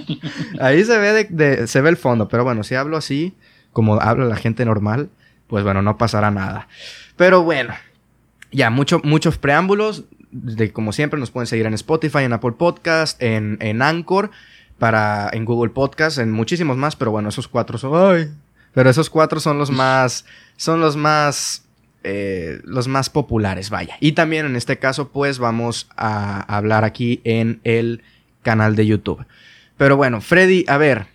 ahí 0.60 0.84
se 0.84 0.98
ve 0.98 1.24
de, 1.30 1.66
se 1.66 1.80
ve 1.80 1.90
el 1.90 1.98
fondo. 1.98 2.28
Pero 2.28 2.44
bueno, 2.44 2.64
si 2.64 2.76
hablo 2.76 2.98
así, 2.98 3.34
como 3.72 4.02
habla 4.02 4.26
la 4.26 4.36
gente 4.36 4.66
normal, 4.66 5.10
pues 5.48 5.64
bueno, 5.64 5.82
no 5.82 5.98
pasará 5.98 6.30
nada. 6.30 6.68
Pero 7.16 7.44
bueno, 7.44 7.74
ya, 8.52 8.70
mucho, 8.70 9.00
muchos 9.06 9.38
preámbulos. 9.38 10.04
De, 10.30 10.74
como 10.74 10.92
siempre, 10.92 11.18
nos 11.22 11.32
pueden 11.32 11.48
seguir 11.48 11.66
en 11.68 11.74
Spotify, 11.74 12.24
en 12.24 12.34
Apple 12.34 12.52
Podcast, 12.52 13.24
en, 13.24 13.58
en 13.62 13.82
Anchor 13.82 14.30
para 14.80 15.30
en 15.34 15.46
Google 15.46 15.72
Podcast, 15.72 16.18
en 16.18 16.32
muchísimos 16.32 16.78
más, 16.78 16.96
pero 16.96 17.12
bueno, 17.12 17.30
esos 17.30 17.48
cuatro 17.48 17.78
son, 17.78 18.38
pero 18.74 18.90
esos 18.90 19.10
cuatro 19.10 19.40
son 19.40 19.58
los 19.58 19.72
más, 19.72 20.26
son 20.56 20.80
los 20.80 20.96
más, 20.96 21.64
eh, 22.04 22.60
los 22.64 22.88
más 22.88 23.10
populares, 23.10 23.70
vaya. 23.70 23.98
Y 24.00 24.14
también 24.14 24.46
en 24.46 24.56
este 24.56 24.78
caso, 24.78 25.10
pues 25.10 25.40
vamos 25.40 25.88
a 25.96 26.42
hablar 26.56 26.84
aquí 26.84 27.22
en 27.24 27.60
el 27.64 28.04
canal 28.44 28.76
de 28.76 28.86
YouTube. 28.86 29.26
Pero 29.78 29.98
bueno, 29.98 30.22
Freddy, 30.22 30.66
a 30.68 30.78
ver, 30.78 31.08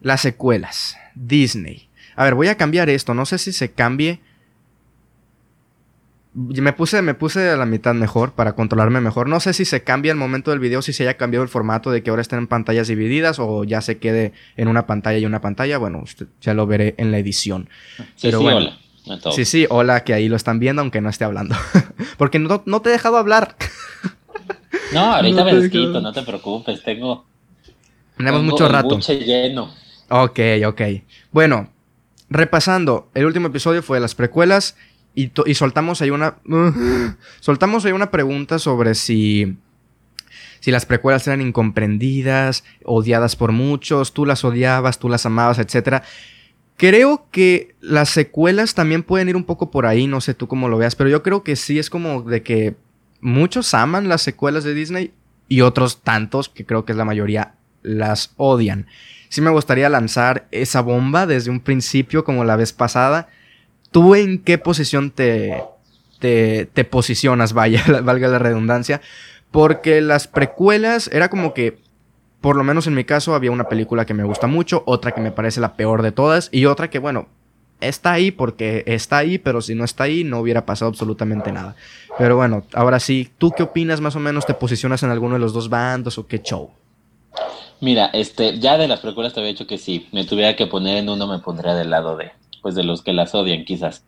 las 0.00 0.20
secuelas, 0.20 0.96
Disney. 1.14 1.88
A 2.16 2.24
ver, 2.24 2.34
voy 2.34 2.48
a 2.48 2.56
cambiar 2.56 2.88
esto, 2.90 3.14
no 3.14 3.26
sé 3.26 3.38
si 3.38 3.52
se 3.52 3.72
cambie 3.72 4.20
me 6.38 6.72
puse, 6.72 7.02
me 7.02 7.14
puse 7.14 7.50
a 7.50 7.56
la 7.56 7.66
mitad 7.66 7.94
mejor 7.94 8.32
para 8.32 8.54
controlarme 8.54 9.00
mejor. 9.00 9.28
No 9.28 9.40
sé 9.40 9.52
si 9.52 9.64
se 9.64 9.82
cambia 9.82 10.12
el 10.12 10.18
momento 10.18 10.50
del 10.50 10.60
video, 10.60 10.82
si 10.82 10.92
se 10.92 11.02
haya 11.02 11.16
cambiado 11.16 11.42
el 11.42 11.48
formato 11.48 11.90
de 11.90 12.02
que 12.02 12.10
ahora 12.10 12.22
estén 12.22 12.38
en 12.38 12.46
pantallas 12.46 12.86
divididas 12.86 13.38
o 13.40 13.64
ya 13.64 13.80
se 13.80 13.98
quede 13.98 14.32
en 14.56 14.68
una 14.68 14.86
pantalla 14.86 15.18
y 15.18 15.26
una 15.26 15.40
pantalla. 15.40 15.78
Bueno, 15.78 16.04
ya 16.40 16.54
lo 16.54 16.66
veré 16.66 16.94
en 16.98 17.10
la 17.10 17.18
edición. 17.18 17.68
Sí, 18.14 18.30
sí, 18.30 18.34
hola. 18.34 18.78
Sí, 19.32 19.44
sí, 19.44 19.66
hola, 19.70 20.04
que 20.04 20.12
ahí 20.14 20.28
lo 20.28 20.36
están 20.36 20.58
viendo 20.58 20.82
aunque 20.82 21.00
no 21.00 21.08
esté 21.08 21.24
hablando. 21.24 21.56
Porque 22.18 22.38
no, 22.38 22.60
te 22.60 22.88
he 22.88 22.92
dejado 22.92 23.16
hablar. 23.16 23.56
no, 24.92 25.14
ahorita 25.14 25.44
me 25.44 25.54
desquito, 25.54 26.00
no 26.00 26.12
te 26.12 26.22
preocupes, 26.22 26.82
tengo... 26.82 27.26
Tenemos 28.16 28.42
mucho 28.42 28.68
rato. 28.68 28.98
lleno. 28.98 29.72
Ok, 30.08 30.40
ok. 30.66 30.82
Bueno, 31.30 31.70
repasando, 32.28 33.10
el 33.14 33.26
último 33.26 33.46
episodio 33.46 33.82
fue 33.82 33.98
de 33.98 34.00
las 34.00 34.16
precuelas 34.16 34.76
y, 35.18 35.54
soltamos 35.54 36.00
ahí 36.00 36.10
una. 36.10 36.36
soltamos 37.40 37.84
ahí 37.84 37.92
una 37.92 38.10
pregunta 38.10 38.58
sobre 38.58 38.94
si. 38.94 39.56
Si 40.60 40.72
las 40.72 40.86
precuelas 40.86 41.26
eran 41.28 41.40
incomprendidas, 41.40 42.64
odiadas 42.84 43.36
por 43.36 43.52
muchos, 43.52 44.12
tú 44.12 44.26
las 44.26 44.44
odiabas, 44.44 44.98
tú 44.98 45.08
las 45.08 45.24
amabas, 45.24 45.60
etc. 45.60 46.02
Creo 46.76 47.28
que 47.30 47.76
las 47.80 48.08
secuelas 48.10 48.74
también 48.74 49.04
pueden 49.04 49.28
ir 49.28 49.36
un 49.36 49.44
poco 49.44 49.70
por 49.70 49.86
ahí, 49.86 50.08
no 50.08 50.20
sé 50.20 50.34
tú 50.34 50.48
cómo 50.48 50.68
lo 50.68 50.76
veas, 50.76 50.96
pero 50.96 51.10
yo 51.10 51.22
creo 51.22 51.44
que 51.44 51.54
sí 51.54 51.78
es 51.78 51.90
como 51.90 52.22
de 52.22 52.42
que 52.42 52.74
muchos 53.20 53.72
aman 53.72 54.08
las 54.08 54.22
secuelas 54.22 54.64
de 54.64 54.74
Disney 54.74 55.12
y 55.46 55.60
otros 55.60 56.02
tantos, 56.02 56.48
que 56.48 56.66
creo 56.66 56.84
que 56.84 56.90
es 56.90 56.98
la 56.98 57.04
mayoría, 57.04 57.54
las 57.82 58.32
odian. 58.36 58.86
sí 59.28 59.40
me 59.40 59.50
gustaría 59.50 59.88
lanzar 59.88 60.48
esa 60.50 60.80
bomba 60.80 61.26
desde 61.26 61.52
un 61.52 61.60
principio 61.60 62.24
como 62.24 62.44
la 62.44 62.56
vez 62.56 62.72
pasada. 62.72 63.28
¿Tú 63.90 64.14
en 64.14 64.42
qué 64.42 64.58
posición 64.58 65.10
te, 65.10 65.62
te, 66.18 66.66
te 66.66 66.84
posicionas, 66.84 67.52
vaya, 67.54 67.84
valga 68.02 68.28
la 68.28 68.38
redundancia? 68.38 69.00
Porque 69.50 70.00
las 70.00 70.28
precuelas 70.28 71.08
era 71.12 71.30
como 71.30 71.54
que, 71.54 71.78
por 72.40 72.56
lo 72.56 72.64
menos 72.64 72.86
en 72.86 72.94
mi 72.94 73.04
caso, 73.04 73.34
había 73.34 73.50
una 73.50 73.68
película 73.68 74.04
que 74.04 74.14
me 74.14 74.24
gusta 74.24 74.46
mucho, 74.46 74.82
otra 74.86 75.12
que 75.12 75.20
me 75.20 75.32
parece 75.32 75.60
la 75.60 75.74
peor 75.74 76.02
de 76.02 76.12
todas 76.12 76.50
y 76.52 76.66
otra 76.66 76.90
que, 76.90 76.98
bueno, 76.98 77.28
está 77.80 78.12
ahí 78.12 78.30
porque 78.30 78.84
está 78.86 79.18
ahí, 79.18 79.38
pero 79.38 79.62
si 79.62 79.74
no 79.74 79.84
está 79.84 80.04
ahí 80.04 80.24
no 80.24 80.40
hubiera 80.40 80.66
pasado 80.66 80.90
absolutamente 80.90 81.52
nada. 81.52 81.76
Pero 82.18 82.36
bueno, 82.36 82.64
ahora 82.74 83.00
sí, 83.00 83.30
¿tú 83.38 83.52
qué 83.52 83.62
opinas 83.62 84.00
más 84.00 84.16
o 84.16 84.20
menos? 84.20 84.46
¿Te 84.46 84.54
posicionas 84.54 85.02
en 85.02 85.10
alguno 85.10 85.34
de 85.34 85.40
los 85.40 85.52
dos 85.52 85.68
bandos 85.68 86.18
o 86.18 86.26
qué 86.26 86.40
show? 86.40 86.70
Mira, 87.80 88.06
este, 88.06 88.58
ya 88.58 88.76
de 88.76 88.88
las 88.88 89.00
precuelas 89.00 89.32
te 89.32 89.40
había 89.40 89.52
dicho 89.52 89.66
que 89.66 89.78
sí, 89.78 90.08
me 90.12 90.24
tuviera 90.24 90.56
que 90.56 90.66
poner 90.66 90.98
en 90.98 91.08
uno, 91.08 91.28
me 91.28 91.38
pondría 91.38 91.74
del 91.74 91.90
lado 91.90 92.16
de, 92.16 92.32
pues 92.62 92.74
de 92.74 92.84
los 92.84 93.02
que 93.02 93.12
las 93.12 93.34
odian 93.34 93.64
quizás. 93.64 94.04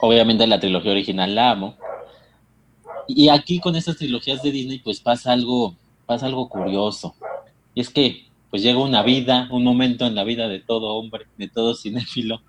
Obviamente 0.00 0.46
la 0.46 0.60
trilogía 0.60 0.92
original 0.92 1.34
la 1.34 1.50
amo. 1.50 1.76
Y 3.08 3.28
aquí 3.28 3.60
con 3.60 3.76
estas 3.76 3.96
trilogías 3.96 4.42
de 4.42 4.50
Disney 4.50 4.78
pues 4.78 5.00
pasa 5.00 5.32
algo, 5.32 5.76
pasa 6.06 6.26
algo 6.26 6.48
curioso. 6.48 7.14
Y 7.74 7.80
es 7.80 7.90
que 7.90 8.26
pues 8.50 8.62
llega 8.62 8.78
una 8.78 9.02
vida, 9.02 9.48
un 9.50 9.64
momento 9.64 10.06
en 10.06 10.14
la 10.14 10.24
vida 10.24 10.48
de 10.48 10.60
todo 10.60 10.94
hombre, 10.94 11.26
de 11.36 11.48
todo 11.48 11.74
cinéfilo, 11.74 12.42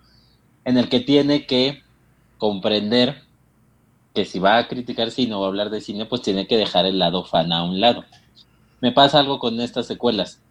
en 0.65 0.77
el 0.77 0.89
que 0.89 0.99
tiene 0.99 1.45
que 1.45 1.81
comprender 2.37 3.23
que 4.13 4.25
si 4.25 4.39
va 4.39 4.57
a 4.57 4.67
criticar 4.67 5.11
cine 5.11 5.33
o 5.33 5.39
va 5.39 5.45
a 5.45 5.49
hablar 5.49 5.69
de 5.69 5.81
cine, 5.81 6.05
pues 6.05 6.21
tiene 6.21 6.47
que 6.47 6.57
dejar 6.57 6.85
el 6.85 6.97
lado 6.97 7.23
fan 7.23 7.51
a 7.51 7.63
un 7.63 7.79
lado. 7.79 8.03
Me 8.81 8.91
pasa 8.91 9.19
algo 9.19 9.39
con 9.39 9.59
estas 9.59 9.87
secuelas. 9.87 10.41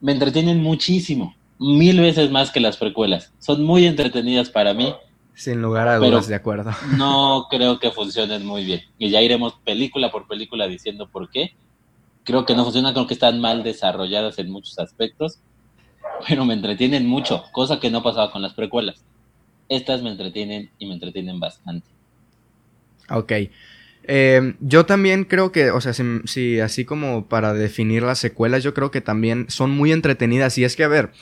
Me 0.00 0.12
entretienen 0.12 0.62
muchísimo, 0.62 1.34
mil 1.64 2.00
veces 2.00 2.30
más 2.30 2.50
que 2.50 2.60
las 2.60 2.76
precuelas. 2.76 3.32
Son 3.38 3.62
muy 3.62 3.86
entretenidas 3.86 4.50
para 4.50 4.74
mí. 4.74 4.94
Sin 5.34 5.60
lugar 5.60 5.88
a 5.88 5.98
dudas, 5.98 6.28
de 6.28 6.34
acuerdo. 6.34 6.70
No 6.96 7.46
creo 7.50 7.78
que 7.78 7.90
funcionen 7.90 8.46
muy 8.46 8.64
bien. 8.64 8.82
Y 8.98 9.10
ya 9.10 9.20
iremos 9.20 9.54
película 9.64 10.10
por 10.10 10.26
película 10.28 10.66
diciendo 10.66 11.08
por 11.08 11.30
qué. 11.30 11.54
Creo 12.24 12.46
que 12.46 12.54
no 12.54 12.64
funcionan, 12.64 12.94
creo 12.94 13.06
que 13.06 13.14
están 13.14 13.40
mal 13.40 13.62
desarrolladas 13.62 14.38
en 14.38 14.50
muchos 14.50 14.78
aspectos 14.78 15.40
pero 16.28 16.44
me 16.44 16.54
entretienen 16.54 17.06
mucho, 17.06 17.44
cosa 17.52 17.80
que 17.80 17.90
no 17.90 18.02
pasaba 18.02 18.30
con 18.30 18.42
las 18.42 18.54
precuelas. 18.54 19.02
Estas 19.68 20.02
me 20.02 20.10
entretienen 20.10 20.70
y 20.78 20.86
me 20.86 20.94
entretienen 20.94 21.40
bastante. 21.40 21.86
Ok. 23.10 23.32
Eh, 24.06 24.54
yo 24.60 24.84
también 24.84 25.24
creo 25.24 25.50
que, 25.50 25.70
o 25.70 25.80
sea, 25.80 25.94
si, 25.94 26.60
así 26.60 26.84
como 26.84 27.26
para 27.26 27.54
definir 27.54 28.02
las 28.02 28.18
secuelas, 28.18 28.62
yo 28.62 28.74
creo 28.74 28.90
que 28.90 29.00
también 29.00 29.46
son 29.48 29.70
muy 29.70 29.92
entretenidas. 29.92 30.58
Y 30.58 30.64
es 30.64 30.76
que, 30.76 30.84
a 30.84 30.88
ver, 30.88 31.12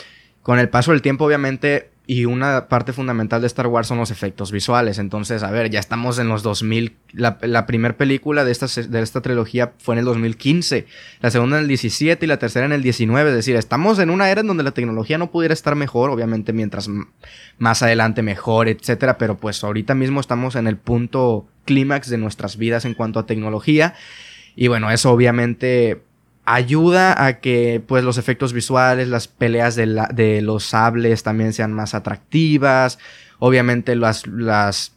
con 0.43 0.59
el 0.59 0.69
paso 0.69 0.91
del 0.93 1.03
tiempo, 1.03 1.25
obviamente, 1.25 1.93
y 2.05 2.25
una 2.25 2.69
parte 2.69 2.93
fundamental 2.93 3.41
de 3.41 3.47
Star 3.47 3.69
Wars 3.69 3.87
son 3.87 3.99
los 3.99 4.11
efectos 4.11 4.51
visuales. 4.51 4.99
Entonces, 4.99 5.45
a 5.45 5.53
ver, 5.53 5.71
ya 5.71 5.79
estamos 5.79 6.19
en 6.19 6.29
los 6.29 6.43
2000. 6.43 6.97
La, 7.13 7.39
la 7.43 7.65
primera 7.65 7.97
película 7.97 8.45
de 8.45 8.51
esta, 8.51 8.67
de 8.67 9.01
esta 9.01 9.21
trilogía 9.21 9.73
fue 9.79 9.95
en 9.95 10.01
el 10.01 10.05
2015. 10.07 10.87
La 11.21 11.31
segunda 11.31 11.59
en 11.59 11.63
el 11.63 11.69
17 11.69 12.27
y 12.27 12.29
la 12.29 12.39
tercera 12.39 12.67
en 12.67 12.73
el 12.73 12.83
19. 12.83 13.31
Es 13.31 13.37
decir, 13.37 13.55
estamos 13.55 14.01
en 14.01 14.11
una 14.11 14.29
era 14.31 14.41
en 14.41 14.49
donde 14.49 14.65
la 14.65 14.73
tecnología 14.73 15.17
no 15.17 15.31
pudiera 15.31 15.55
estar 15.55 15.77
mejor. 15.77 16.11
Obviamente, 16.11 16.53
mientras 16.53 16.91
más 17.59 17.83
adelante 17.85 18.23
mejor, 18.23 18.69
etcétera. 18.69 19.17
Pero 19.17 19.37
pues 19.37 19.63
ahorita 19.63 19.95
mismo 19.95 20.21
estamos 20.21 20.57
en 20.57 20.67
el 20.67 20.77
punto 20.77 21.47
clímax 21.67 22.11
de 22.11 22.19
nuestras 22.19 22.57
vidas 22.57 22.85
en 22.85 22.95
cuanto 22.95 23.21
a 23.21 23.27
tecnología. 23.27 23.95
Y 24.57 24.67
bueno, 24.67 24.91
eso 24.91 25.13
obviamente 25.13 26.03
ayuda 26.45 27.25
a 27.25 27.41
que 27.41 27.83
pues 27.87 28.05
los 28.05 28.19
efectos 28.19 28.53
visuales, 28.53 29.09
las 29.09 29.29
peleas 29.29 29.77
de, 29.77 30.07
de 30.13 30.43
los 30.43 30.65
sables 30.65 31.23
también 31.23 31.53
sean 31.53 31.73
más 31.73 31.95
atractivas. 31.95 32.99
Obviamente 33.39 33.97
las, 33.97 34.27
las 34.27 34.93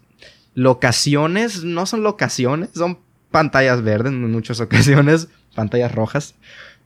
locaciones 0.54 1.64
no 1.64 1.86
son 1.86 2.04
locaciones, 2.04 2.70
son 2.74 3.00
pantallas 3.32 3.84
verdes 3.84 4.14
en 4.14 4.32
muchas 4.32 4.60
ocasiones, 4.62 5.28
pantallas 5.54 5.94
rojas. 5.94 6.36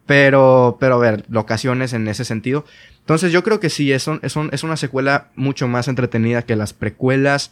Pero, 0.06 0.78
pero 0.80 0.96
a 0.96 0.98
ver, 0.98 1.25
locaciones 1.30 1.94
en 1.94 2.08
ese 2.08 2.25
sentido. 2.25 2.66
Entonces 3.01 3.32
yo 3.32 3.44
creo 3.44 3.60
que 3.60 3.70
sí, 3.70 3.92
es, 3.92 4.08
es, 4.24 4.36
es 4.51 4.63
una 4.63 4.78
secuela 4.78 5.30
mucho 5.36 5.68
más 5.68 5.88
entretenida 5.88 6.42
que 6.42 6.56
las 6.56 6.74
precuelas. 6.74 7.51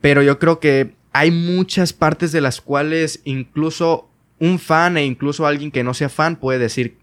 Pero 0.00 0.22
yo 0.22 0.38
creo 0.38 0.60
que 0.60 0.94
hay 1.12 1.32
muchas 1.32 1.92
partes 1.92 2.30
de 2.30 2.40
las 2.40 2.60
cuales 2.60 3.20
incluso 3.24 4.05
un 4.38 4.58
fan 4.58 4.96
e 4.96 5.04
incluso 5.04 5.46
alguien 5.46 5.70
que 5.70 5.84
no 5.84 5.94
sea 5.94 6.08
fan 6.08 6.36
puede 6.36 6.58
decir, 6.58 6.98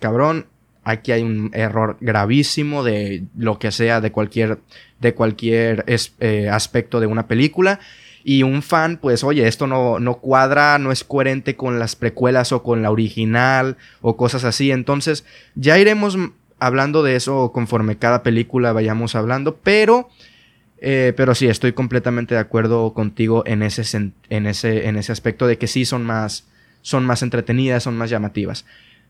cabrón, 0.00 0.46
aquí 0.84 1.10
hay 1.10 1.22
un 1.22 1.50
error 1.52 1.96
gravísimo 2.00 2.84
de 2.84 3.24
lo 3.36 3.58
que 3.58 3.72
sea, 3.72 4.00
de 4.00 4.12
cualquier, 4.12 4.60
de 5.00 5.14
cualquier 5.14 5.84
eh, 5.88 6.48
aspecto 6.48 7.00
de 7.00 7.06
una 7.06 7.26
película. 7.26 7.80
Y 8.22 8.42
un 8.42 8.62
fan, 8.62 8.98
pues, 9.00 9.24
oye, 9.24 9.46
esto 9.46 9.66
no, 9.66 10.00
no 10.00 10.18
cuadra, 10.18 10.78
no 10.78 10.90
es 10.90 11.04
coherente 11.04 11.54
con 11.56 11.78
las 11.78 11.96
precuelas 11.96 12.52
o 12.52 12.62
con 12.62 12.82
la 12.82 12.90
original 12.90 13.76
o 14.00 14.16
cosas 14.16 14.44
así. 14.44 14.70
Entonces, 14.70 15.24
ya 15.54 15.78
iremos 15.78 16.16
hablando 16.58 17.02
de 17.02 17.16
eso 17.16 17.52
conforme 17.52 17.98
cada 17.98 18.22
película 18.22 18.72
vayamos 18.72 19.14
hablando, 19.14 19.56
pero... 19.56 20.08
Eh, 20.78 21.14
pero 21.16 21.34
sí, 21.34 21.48
estoy 21.48 21.72
completamente 21.72 22.34
de 22.34 22.40
acuerdo 22.40 22.92
contigo 22.92 23.42
en 23.46 23.62
ese, 23.62 24.12
en, 24.28 24.46
ese, 24.46 24.86
en 24.86 24.96
ese 24.96 25.10
aspecto 25.10 25.46
de 25.46 25.56
que 25.56 25.68
sí 25.68 25.86
son 25.86 26.04
más, 26.04 26.46
son 26.86 27.04
más 27.04 27.22
entretenidas, 27.22 27.82
son 27.82 27.98
más 27.98 28.10
llamativas. 28.10 28.64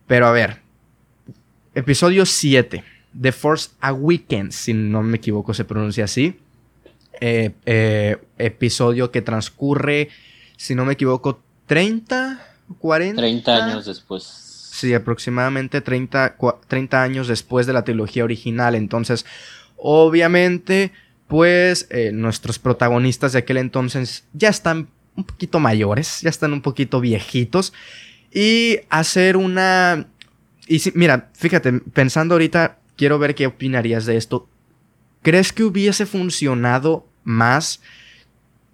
Pero 0.06 0.26
a 0.26 0.32
ver, 0.32 0.62
episodio 1.74 2.24
7, 2.24 2.82
The 3.20 3.32
Force 3.32 3.72
Awakens, 3.82 4.54
si 4.54 4.72
no 4.72 5.02
me 5.02 5.18
equivoco 5.18 5.52
se 5.52 5.66
pronuncia 5.66 6.04
así. 6.04 6.40
Eh, 7.20 7.50
eh, 7.66 8.16
episodio 8.38 9.10
que 9.10 9.20
transcurre, 9.20 10.08
si 10.56 10.74
no 10.74 10.86
me 10.86 10.94
equivoco, 10.94 11.42
30, 11.66 12.40
40. 12.78 13.20
30 13.20 13.66
años 13.66 13.84
después. 13.84 14.22
Sí, 14.24 14.94
aproximadamente 14.94 15.82
30, 15.82 16.36
30 16.68 17.02
años 17.02 17.28
después 17.28 17.66
de 17.66 17.74
la 17.74 17.84
trilogía 17.84 18.24
original. 18.24 18.74
Entonces, 18.74 19.26
obviamente, 19.76 20.92
pues 21.28 21.88
eh, 21.90 22.10
nuestros 22.10 22.58
protagonistas 22.58 23.34
de 23.34 23.40
aquel 23.40 23.58
entonces 23.58 24.24
ya 24.32 24.48
están 24.48 24.88
un 25.16 25.24
poquito 25.24 25.58
mayores, 25.58 26.20
ya 26.20 26.30
están 26.30 26.52
un 26.52 26.62
poquito 26.62 27.00
viejitos. 27.00 27.72
Y 28.32 28.80
hacer 28.90 29.36
una... 29.36 30.08
Y 30.68 30.82
mira, 30.94 31.30
fíjate, 31.34 31.72
pensando 31.72 32.34
ahorita, 32.34 32.78
quiero 32.96 33.18
ver 33.18 33.34
qué 33.34 33.46
opinarías 33.46 34.06
de 34.06 34.16
esto. 34.16 34.48
¿Crees 35.22 35.52
que 35.52 35.64
hubiese 35.64 36.06
funcionado 36.06 37.06
más 37.24 37.80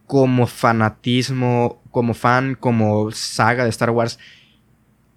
como 0.07 0.47
fanatismo, 0.47 1.81
como 1.91 2.15
fan, 2.15 2.57
como 2.59 3.11
saga 3.13 3.65
de 3.65 3.71
Star 3.71 3.91
Wars? 3.91 4.19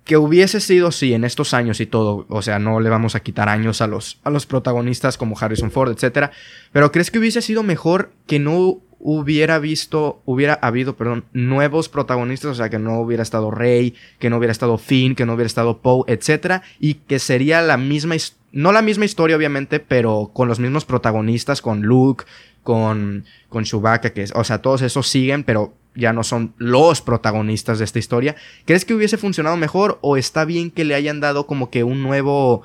Que 0.03 0.17
hubiese 0.17 0.59
sido, 0.59 0.91
sí, 0.91 1.13
en 1.13 1.23
estos 1.23 1.53
años 1.53 1.79
y 1.79 1.87
todo, 1.87 2.25
o 2.29 2.41
sea, 2.41 2.59
no 2.59 2.79
le 2.79 2.89
vamos 2.89 3.15
a 3.15 3.21
quitar 3.21 3.49
años 3.49 3.81
a 3.81 3.87
los, 3.87 4.19
a 4.23 4.29
los 4.29 4.45
protagonistas 4.45 5.17
como 5.17 5.37
Harrison 5.39 5.71
Ford, 5.71 5.91
etc. 5.91 6.29
Pero 6.71 6.91
¿crees 6.91 7.09
que 7.09 7.19
hubiese 7.19 7.41
sido 7.41 7.63
mejor 7.63 8.13
que 8.27 8.37
no 8.37 8.81
hubiera 9.07 9.59
visto, 9.59 10.23
hubiera 10.25 10.55
habido, 10.55 10.95
perdón, 10.95 11.25
nuevos 11.31 11.89
protagonistas, 11.89 12.49
o 12.49 12.55
sea, 12.55 12.71
que 12.71 12.79
no 12.79 12.99
hubiera 12.99 13.21
estado 13.21 13.51
Rey, 13.51 13.93
que 14.17 14.31
no 14.31 14.37
hubiera 14.37 14.51
estado 14.51 14.79
Finn, 14.79 15.13
que 15.13 15.27
no 15.27 15.35
hubiera 15.35 15.45
estado 15.45 15.77
Poe, 15.77 16.05
etcétera, 16.07 16.63
y 16.79 16.95
que 16.95 17.19
sería 17.19 17.61
la 17.61 17.77
misma, 17.77 18.15
no 18.51 18.71
la 18.71 18.81
misma 18.81 19.05
historia, 19.05 19.37
obviamente, 19.37 19.79
pero 19.79 20.31
con 20.33 20.47
los 20.47 20.59
mismos 20.59 20.85
protagonistas, 20.85 21.61
con 21.61 21.83
Luke, 21.83 22.25
con, 22.63 23.25
con 23.47 23.63
Chewbacca, 23.63 24.11
que, 24.11 24.25
o 24.33 24.43
sea, 24.43 24.63
todos 24.63 24.81
esos 24.81 25.07
siguen, 25.07 25.43
pero 25.43 25.75
ya 25.93 26.11
no 26.11 26.23
son 26.23 26.55
los 26.57 27.01
protagonistas 27.01 27.77
de 27.77 27.85
esta 27.85 27.99
historia. 27.99 28.35
¿Crees 28.65 28.85
que 28.85 28.95
hubiese 28.95 29.17
funcionado 29.17 29.55
mejor 29.55 29.99
o 30.01 30.17
está 30.17 30.45
bien 30.45 30.71
que 30.71 30.83
le 30.83 30.95
hayan 30.95 31.19
dado 31.19 31.45
como 31.45 31.69
que 31.69 31.83
un 31.83 32.01
nuevo, 32.01 32.63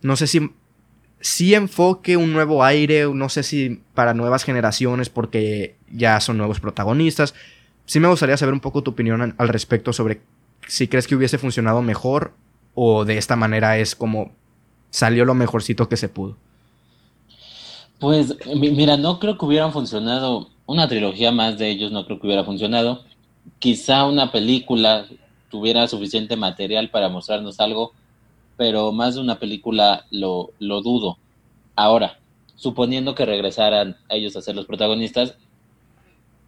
no 0.00 0.14
sé 0.14 0.28
si 0.28 0.52
sí 1.22 1.54
enfoque, 1.54 2.16
un 2.16 2.32
nuevo 2.32 2.64
aire, 2.64 3.06
no 3.14 3.28
sé 3.28 3.42
si 3.42 3.80
para 3.94 4.12
nuevas 4.12 4.44
generaciones 4.44 5.08
porque 5.08 5.76
ya 5.90 6.20
son 6.20 6.36
nuevos 6.36 6.60
protagonistas. 6.60 7.34
Sí 7.86 8.00
me 8.00 8.08
gustaría 8.08 8.36
saber 8.36 8.52
un 8.52 8.60
poco 8.60 8.82
tu 8.82 8.90
opinión 8.90 9.34
al 9.38 9.48
respecto 9.48 9.92
sobre 9.92 10.20
si 10.68 10.88
crees 10.88 11.06
que 11.06 11.14
hubiese 11.14 11.38
funcionado 11.38 11.80
mejor 11.80 12.34
o 12.74 13.04
de 13.04 13.18
esta 13.18 13.36
manera 13.36 13.78
es 13.78 13.94
como 13.94 14.32
salió 14.90 15.24
lo 15.24 15.34
mejorcito 15.34 15.88
que 15.88 15.96
se 15.96 16.08
pudo. 16.08 16.36
Pues 17.98 18.34
mira, 18.56 18.96
no 18.96 19.20
creo 19.20 19.38
que 19.38 19.44
hubieran 19.44 19.72
funcionado 19.72 20.48
una 20.66 20.88
trilogía 20.88 21.30
más 21.30 21.56
de 21.56 21.70
ellos, 21.70 21.92
no 21.92 22.04
creo 22.04 22.20
que 22.20 22.26
hubiera 22.26 22.44
funcionado. 22.44 23.04
Quizá 23.60 24.04
una 24.06 24.32
película 24.32 25.06
tuviera 25.50 25.86
suficiente 25.86 26.34
material 26.34 26.90
para 26.90 27.08
mostrarnos 27.08 27.60
algo, 27.60 27.92
pero 28.62 28.92
más 28.92 29.16
de 29.16 29.20
una 29.20 29.40
película 29.40 30.06
lo, 30.12 30.52
lo 30.60 30.82
dudo. 30.82 31.18
Ahora, 31.74 32.20
suponiendo 32.54 33.16
que 33.16 33.26
regresaran 33.26 33.96
ellos 34.08 34.36
a 34.36 34.40
ser 34.40 34.54
los 34.54 34.66
protagonistas, 34.66 35.34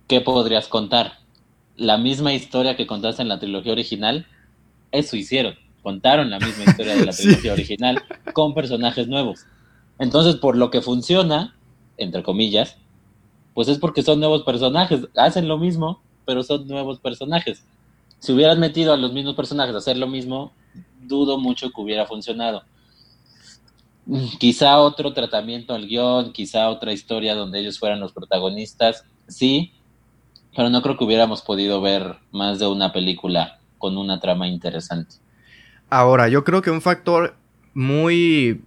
¿qué 0.07 0.21
podrías 0.21 0.69
contar? 0.69 1.15
La 1.75 1.99
misma 1.99 2.33
historia 2.33 2.77
que 2.77 2.87
contaste 2.87 3.23
en 3.23 3.29
la 3.29 3.41
trilogía 3.41 3.73
original, 3.73 4.29
eso 4.93 5.17
hicieron. 5.17 5.57
contaron 5.83 6.31
la 6.31 6.39
misma 6.39 6.63
historia 6.63 6.95
de 6.95 7.05
la 7.05 7.11
trilogía 7.17 7.53
original 7.53 8.01
con 8.33 8.55
personajes 8.55 9.09
nuevos. 9.09 9.41
Entonces, 9.99 10.37
por 10.37 10.57
lo 10.57 10.71
que 10.71 10.83
funciona, 10.83 11.57
entre 11.97 12.23
comillas, 12.23 12.77
pues 13.55 13.67
es 13.67 13.79
porque 13.79 14.05
son 14.05 14.21
nuevos 14.21 14.45
personajes, 14.45 15.01
hacen 15.17 15.49
lo 15.49 15.59
mismo, 15.59 16.01
pero 16.27 16.45
son 16.45 16.69
nuevos 16.69 17.01
personajes. 17.01 17.65
Si 18.21 18.33
hubieran 18.33 18.61
metido 18.61 18.93
a 18.93 18.97
los 18.97 19.13
mismos 19.13 19.35
personajes 19.35 19.75
a 19.75 19.79
hacer 19.79 19.97
lo 19.97 20.07
mismo, 20.07 20.53
dudo 21.03 21.39
mucho 21.39 21.71
que 21.71 21.81
hubiera 21.81 22.07
funcionado. 22.07 22.65
Quizá 24.39 24.79
otro 24.79 25.13
tratamiento 25.15 25.75
al 25.75 25.87
guion, 25.87 26.33
quizá 26.33 26.69
otra 26.69 26.93
historia 26.93 27.35
donde 27.35 27.61
ellos 27.61 27.79
fueran 27.79 28.01
los 28.01 28.13
protagonistas, 28.13 29.05
sí, 29.29 29.73
pero 30.55 30.69
no 30.69 30.83
creo 30.83 30.97
que 30.97 31.05
hubiéramos 31.05 31.43
podido 31.43 31.81
ver 31.81 32.17
más 32.31 32.59
de 32.59 32.67
una 32.67 32.93
película 32.93 33.59
con 33.79 33.97
una 33.97 34.21
trama 34.21 34.47
interesante. 34.47 35.17
Ahora, 35.89 36.29
yo 36.29 36.45
creo 36.45 36.61
que 36.61 36.71
un 36.71 36.83
factor 36.83 37.37
muy 37.73 38.63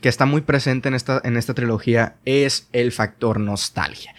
que 0.00 0.08
está 0.08 0.26
muy 0.26 0.40
presente 0.40 0.88
en 0.88 0.94
esta, 0.94 1.20
en 1.24 1.36
esta 1.36 1.54
trilogía 1.54 2.16
es 2.24 2.68
el 2.72 2.92
factor 2.92 3.38
nostalgia. 3.40 4.14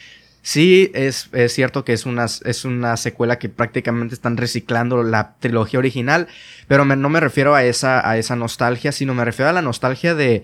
Sí, 0.46 0.92
es, 0.94 1.30
cierto 1.48 1.86
que 1.86 1.94
es 1.94 2.06
una, 2.06 2.26
es 2.26 2.66
una 2.66 2.98
secuela 2.98 3.40
que 3.40 3.48
prácticamente 3.48 4.14
están 4.14 4.36
reciclando 4.36 5.02
la 5.02 5.36
trilogía 5.40 5.80
original, 5.80 6.28
pero 6.68 6.84
no 6.84 7.10
me 7.10 7.22
refiero 7.22 7.56
a 7.56 7.64
esa, 7.64 8.08
a 8.08 8.18
esa 8.18 8.36
nostalgia, 8.36 8.92
sino 8.92 9.16
me 9.16 9.24
refiero 9.24 9.50
a 9.50 9.54
la 9.54 9.62
nostalgia 9.62 10.16
de, 10.16 10.44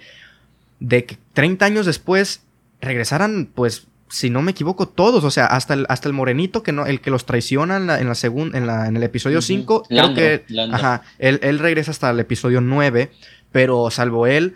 de 0.80 1.04
que 1.04 1.18
30 1.34 1.66
años 1.66 1.86
después 1.86 2.44
regresaran, 2.80 3.50
pues, 3.54 3.88
si 4.08 4.30
no 4.30 4.42
me 4.42 4.52
equivoco, 4.52 4.88
todos, 4.88 5.26
o 5.26 5.32
sea, 5.32 5.48
hasta 5.48 5.74
el, 5.74 5.86
hasta 5.90 6.08
el 6.08 6.14
morenito, 6.14 6.64
que 6.64 6.72
no, 6.72 6.86
el 6.86 7.02
que 7.02 7.12
los 7.12 7.26
traiciona 7.26 7.76
en 7.76 7.88
la, 7.88 8.00
en 8.00 8.16
segunda, 8.16 8.58
en, 8.58 8.68
la, 8.68 8.88
en 8.88 8.96
el 8.96 9.04
episodio 9.04 9.42
5, 9.42 9.84
creo 9.90 10.14
que, 10.14 10.46
ajá, 10.72 11.02
él, 11.18 11.42
él 11.44 11.60
regresa 11.60 11.92
hasta 11.92 12.10
el 12.10 12.22
episodio 12.22 12.62
9, 12.62 13.12
pero 13.52 13.92
salvo 13.92 14.28
él, 14.28 14.56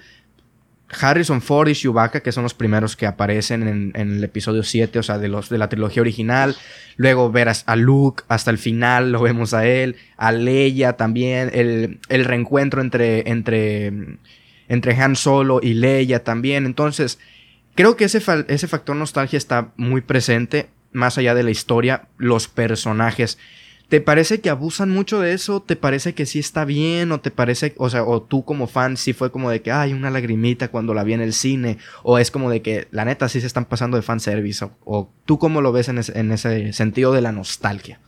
Harrison 0.99 1.41
Ford 1.41 1.67
y 1.67 1.73
Chewbacca, 1.73 2.21
que 2.21 2.31
son 2.31 2.43
los 2.43 2.53
primeros 2.53 2.95
que 2.95 3.05
aparecen 3.05 3.67
en, 3.67 3.91
el 3.95 4.23
episodio 4.23 4.63
7, 4.63 4.99
o 4.99 5.03
sea, 5.03 5.17
de, 5.17 5.27
los, 5.27 5.49
de 5.49 5.57
la 5.57 5.69
trilogía 5.69 6.01
original. 6.01 6.55
Luego 6.95 7.31
ver 7.31 7.49
a, 7.49 7.75
Luke 7.75 8.23
hasta 8.27 8.51
el 8.51 8.57
final, 8.57 9.11
lo 9.11 9.21
vemos 9.21 9.53
a 9.53 9.65
él. 9.65 9.95
A 10.17 10.31
Leia 10.31 10.93
también. 10.93 11.51
El, 11.53 12.25
reencuentro 12.25 12.81
entre, 12.81 13.29
entre, 13.29 13.91
entre 14.67 14.95
Han 14.95 15.15
Solo 15.15 15.59
y 15.61 15.73
Leia 15.73 16.23
también. 16.23 16.65
Entonces, 16.65 17.19
creo 17.75 17.95
que 17.95 18.05
ese, 18.05 18.21
ese 18.47 18.67
factor 18.67 18.95
nostalgia 18.95 19.37
está 19.37 19.71
muy 19.75 20.01
presente, 20.01 20.69
más 20.91 21.17
allá 21.17 21.33
de 21.35 21.43
la 21.43 21.51
historia, 21.51 22.07
los 22.17 22.47
personajes. 22.47 23.37
¿Te 23.93 24.01
parece 24.01 24.41
que 24.41 24.49
abusan 24.49 24.89
mucho 24.89 25.19
de 25.19 25.33
eso? 25.33 25.61
¿Te 25.61 25.75
parece 25.75 26.15
que 26.15 26.25
sí 26.25 26.39
está 26.39 26.65
bien? 26.65 27.11
¿O 27.11 27.19
te 27.19 27.29
parece, 27.29 27.75
o 27.77 27.91
sea, 27.91 28.03
o 28.03 28.23
tú 28.23 28.43
como 28.43 28.65
fan 28.65 28.97
sí 28.97 29.13
fue 29.13 29.31
como 29.31 29.51
de 29.51 29.61
que 29.61 29.71
hay 29.71 29.93
una 29.93 30.09
lagrimita 30.09 30.69
cuando 30.69 30.95
la 30.95 31.03
vi 31.03 31.13
en 31.13 31.21
el 31.21 31.31
cine? 31.31 31.77
¿O 32.01 32.17
es 32.17 32.31
como 32.31 32.49
de 32.49 32.63
que 32.63 32.87
la 32.89 33.05
neta 33.05 33.29
sí 33.29 33.39
se 33.39 33.45
están 33.45 33.65
pasando 33.65 33.95
de 33.95 34.01
fanservice? 34.01 34.65
¿O, 34.65 34.71
o 34.83 35.09
tú 35.25 35.37
cómo 35.37 35.61
lo 35.61 35.71
ves 35.71 35.89
en, 35.89 36.01
en 36.15 36.31
ese 36.31 36.73
sentido 36.73 37.11
de 37.11 37.21
la 37.21 37.31
nostalgia? 37.31 37.99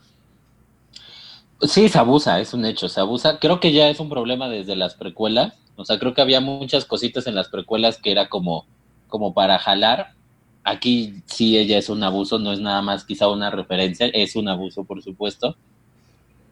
Sí, 1.61 1.87
se 1.87 1.99
abusa, 1.99 2.39
es 2.39 2.55
un 2.55 2.65
hecho, 2.65 2.89
se 2.89 2.99
abusa. 2.99 3.37
Creo 3.37 3.59
que 3.59 3.71
ya 3.71 3.87
es 3.87 3.99
un 3.99 4.09
problema 4.09 4.49
desde 4.49 4.75
las 4.75 4.95
precuelas. 4.95 5.53
O 5.75 5.85
sea, 5.85 5.99
creo 5.99 6.15
que 6.15 6.21
había 6.21 6.41
muchas 6.41 6.85
cositas 6.85 7.27
en 7.27 7.35
las 7.35 7.49
precuelas 7.49 7.99
que 7.99 8.11
era 8.11 8.27
como, 8.27 8.65
como 9.07 9.35
para 9.35 9.59
jalar. 9.59 10.15
Aquí 10.63 11.21
sí 11.27 11.59
ella 11.59 11.77
es 11.77 11.89
un 11.89 12.01
abuso, 12.01 12.39
no 12.39 12.53
es 12.53 12.59
nada 12.59 12.81
más 12.81 13.05
quizá 13.05 13.27
una 13.29 13.51
referencia, 13.51 14.07
es 14.07 14.35
un 14.35 14.49
abuso, 14.49 14.83
por 14.83 15.03
supuesto. 15.03 15.55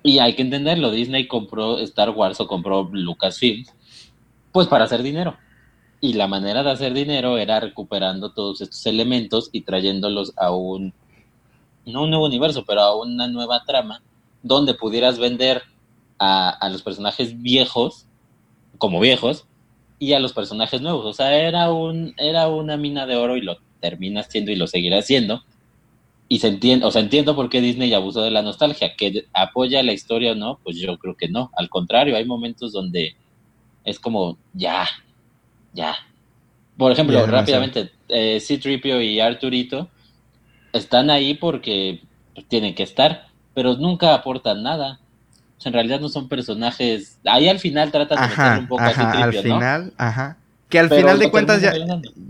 Y 0.04 0.20
hay 0.20 0.36
que 0.36 0.42
entenderlo, 0.42 0.92
Disney 0.92 1.28
compró 1.28 1.80
Star 1.80 2.10
Wars 2.10 2.40
o 2.42 2.48
compró 2.48 2.90
Lucasfilm, 2.92 3.66
pues 4.52 4.68
para 4.68 4.84
hacer 4.84 5.02
dinero. 5.02 5.38
Y 6.02 6.14
la 6.14 6.28
manera 6.28 6.62
de 6.62 6.72
hacer 6.72 6.94
dinero 6.94 7.38
era 7.38 7.62
recuperando 7.62 8.34
todos 8.34 8.60
estos 8.60 8.86
elementos 8.86 9.50
y 9.54 9.62
trayéndolos 9.62 10.34
a 10.36 10.52
un, 10.52 10.94
no 11.86 12.04
un 12.04 12.10
nuevo 12.10 12.26
universo, 12.26 12.66
pero 12.68 12.82
a 12.82 13.02
una 13.02 13.28
nueva 13.30 13.64
trama, 13.64 14.02
donde 14.42 14.74
pudieras 14.74 15.18
vender 15.18 15.64
a, 16.20 16.50
a 16.50 16.70
los 16.70 16.84
personajes 16.84 17.42
viejos, 17.42 18.06
como 18.78 19.00
viejos, 19.00 19.46
y 20.00 20.12
a 20.12 20.20
los 20.20 20.34
personajes 20.34 20.82
nuevos. 20.82 21.06
O 21.06 21.14
sea, 21.14 21.34
era, 21.34 21.72
un, 21.72 22.14
era 22.18 22.50
una 22.50 22.76
mina 22.76 23.06
de 23.06 23.16
oro 23.16 23.38
y 23.38 23.42
lo 23.42 23.60
termina 23.80 24.24
siendo 24.24 24.52
y 24.52 24.58
lo 24.58 24.68
seguirá 24.68 25.00
haciendo 25.00 25.44
y 26.28 26.40
se 26.40 26.48
entiende, 26.48 26.86
o 26.86 26.92
sea, 26.92 27.02
entiendo 27.02 27.36
por 27.36 27.50
qué 27.50 27.62
Disney 27.62 27.94
abusó 27.94 28.22
de 28.22 28.32
la 28.32 28.42
nostalgia, 28.42 28.96
que 28.96 29.26
apoya 29.34 29.84
la 29.84 29.94
historia 29.94 30.32
o 30.32 30.36
no, 30.36 30.60
pues 30.64 30.78
yo 30.78 30.98
creo 30.98 31.16
que 31.16 31.30
no, 31.30 31.52
al 31.56 31.70
contrario, 31.70 32.16
hay 32.16 32.26
momentos 32.26 32.72
donde 32.72 33.16
es 33.84 34.00
como, 34.00 34.38
ya, 34.54 34.88
ya. 35.74 35.96
Por 36.78 36.92
ejemplo, 36.92 37.26
rápidamente, 37.28 37.92
eh, 38.10 38.40
C-Tripio 38.40 39.02
y 39.02 39.20
Arturito 39.20 39.90
están 40.72 41.10
ahí 41.10 41.36
porque 41.36 42.02
tienen 42.48 42.74
que 42.74 42.84
estar, 42.84 43.28
pero 43.54 43.76
nunca 43.76 44.14
aportan 44.14 44.64
nada. 44.64 45.00
O 45.58 45.62
sea, 45.62 45.70
en 45.70 45.74
realidad 45.74 46.00
no 46.00 46.10
son 46.10 46.28
personajes. 46.28 47.20
Ahí 47.26 47.48
al 47.48 47.60
final 47.60 47.92
tratan 47.92 48.22
de 48.22 48.36
meter 48.36 48.60
un 48.60 48.68
poco 48.68 48.82
a 48.82 48.88
al 48.88 49.34
final, 49.34 49.94
ajá. 49.98 50.38
Que 50.74 50.80
al 50.80 50.90
final 50.90 51.20
de 51.20 51.30
cuentas 51.30 51.62
ya, 51.62 51.72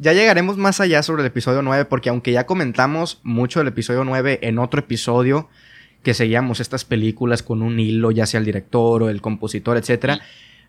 ya, 0.01 0.11
llegaremos 0.11 0.57
más 0.57 0.81
allá 0.81 1.01
sobre 1.01 1.21
el 1.21 1.27
episodio 1.27 1.61
9, 1.61 1.85
porque 1.85 2.09
aunque 2.09 2.33
ya 2.33 2.45
comentamos 2.45 3.21
mucho 3.23 3.61
del 3.61 3.69
episodio 3.69 4.03
9 4.03 4.39
en 4.41 4.59
otro 4.59 4.81
episodio, 4.81 5.47
que 6.01 6.13
seguíamos 6.13 6.59
estas 6.59 6.83
películas 6.83 7.41
con 7.41 7.61
un 7.61 7.79
hilo, 7.79 8.11
ya 8.11 8.25
sea 8.25 8.41
el 8.41 8.45
director 8.45 9.03
o 9.03 9.07
el 9.07 9.21
compositor, 9.21 9.77
etc. 9.77 10.19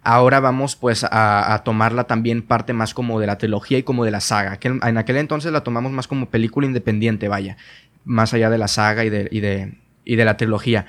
Ahora 0.05 0.39
vamos 0.39 0.77
pues 0.77 1.03
a, 1.03 1.63
tomarla 1.65 2.05
también 2.05 2.43
parte 2.43 2.73
más 2.73 2.95
como 2.95 3.19
de 3.19 3.27
la 3.27 3.39
trilogía 3.39 3.79
y 3.79 3.83
como 3.83 4.05
de 4.05 4.13
la 4.13 4.21
saga. 4.21 4.59
Que 4.59 4.69
en 4.69 4.97
aquel 4.97 5.17
entonces 5.17 5.51
la 5.51 5.65
tomamos 5.65 5.91
más 5.91 6.07
como 6.07 6.31
película 6.31 6.69
independiente, 6.69 7.27
vaya. 7.27 7.57
Más 8.05 8.35
allá 8.35 8.51
de 8.51 8.59
la 8.59 8.69
saga 8.69 9.05
y 9.05 9.11
de, 9.11 9.27
y 9.33 9.41
de, 9.41 9.79
y 10.05 10.15
de 10.15 10.25
la 10.25 10.37
trilogía. 10.37 10.87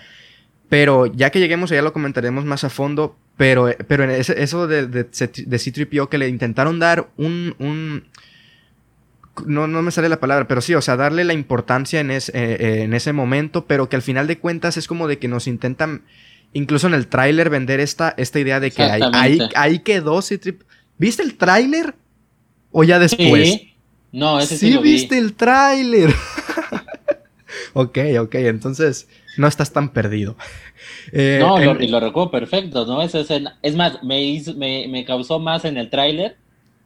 Pero 0.70 1.08
ya 1.08 1.32
que 1.32 1.40
lleguemos 1.40 1.72
allá 1.72 1.82
lo 1.82 1.94
comentaremos 1.94 2.46
más 2.46 2.64
a 2.64 2.70
fondo. 2.70 3.18
Pero, 3.38 3.70
pero 3.88 4.06
en 4.06 4.12
eso 4.12 4.68
de, 4.68 4.88
de, 4.88 5.04
de 5.04 5.60
C-3PO 5.60 6.08
que 6.08 6.18
le 6.18 6.30
intentaron 6.30 6.80
dar 6.80 7.10
un, 7.18 7.54
un 7.60 8.06
no, 9.46 9.68
no, 9.68 9.82
me 9.82 9.92
sale 9.92 10.10
la 10.10 10.20
palabra, 10.20 10.48
pero 10.48 10.62
sí, 10.62 10.74
o 10.74 10.82
sea, 10.82 10.96
darle 10.96 11.24
la 11.24 11.34
importancia 11.34 12.00
en, 12.00 12.12
es, 12.12 12.30
eh, 12.30 12.34
eh, 12.36 12.84
en 12.84 12.94
ese 12.94 13.12
momento, 13.14 13.66
pero 13.66 13.90
que 13.90 13.96
al 13.96 14.02
final 14.02 14.28
de 14.28 14.38
cuentas 14.38 14.78
es 14.78 14.88
como 14.88 15.08
de 15.08 15.20
que 15.20 15.28
nos 15.28 15.48
intentan, 15.48 16.04
incluso 16.54 16.88
en 16.88 16.94
el 16.94 17.08
tráiler, 17.08 17.50
vender 17.50 17.80
esta, 17.80 18.14
esta 18.18 18.40
idea 18.40 18.60
de 18.60 18.72
que 18.72 18.84
ahí, 18.84 19.02
ahí, 19.14 19.40
ahí, 19.56 19.80
quedó 19.80 20.22
C-3PO. 20.22 20.64
¿Viste 20.98 21.24
el 21.24 21.36
tráiler? 21.36 21.96
¿O 22.72 22.84
ya 22.84 23.00
después? 23.00 23.50
Sí. 23.50 23.74
No, 24.14 24.40
ese 24.40 24.58
sí, 24.58 24.68
sí 24.68 24.74
lo 24.74 24.82
viste 24.82 25.18
el 25.18 25.34
tráiler. 25.34 26.14
Ok, 27.76 27.98
ok, 28.22 28.36
entonces 28.36 29.08
no 29.38 29.48
estás 29.48 29.72
tan 29.72 29.90
perdido. 29.90 30.36
Eh, 31.14 31.38
no, 31.40 31.58
lo, 31.58 31.82
y 31.82 31.88
lo 31.88 32.00
recuerdo 32.00 32.32
perfecto, 32.32 32.86
¿no? 32.86 33.02
Es, 33.02 33.16
es 33.16 33.76
más, 33.76 34.04
me, 34.04 34.88
me, 34.90 35.06
causó 35.06 35.40
más 35.40 35.64
en 35.64 35.78
el 35.78 35.90
tráiler 35.90 36.36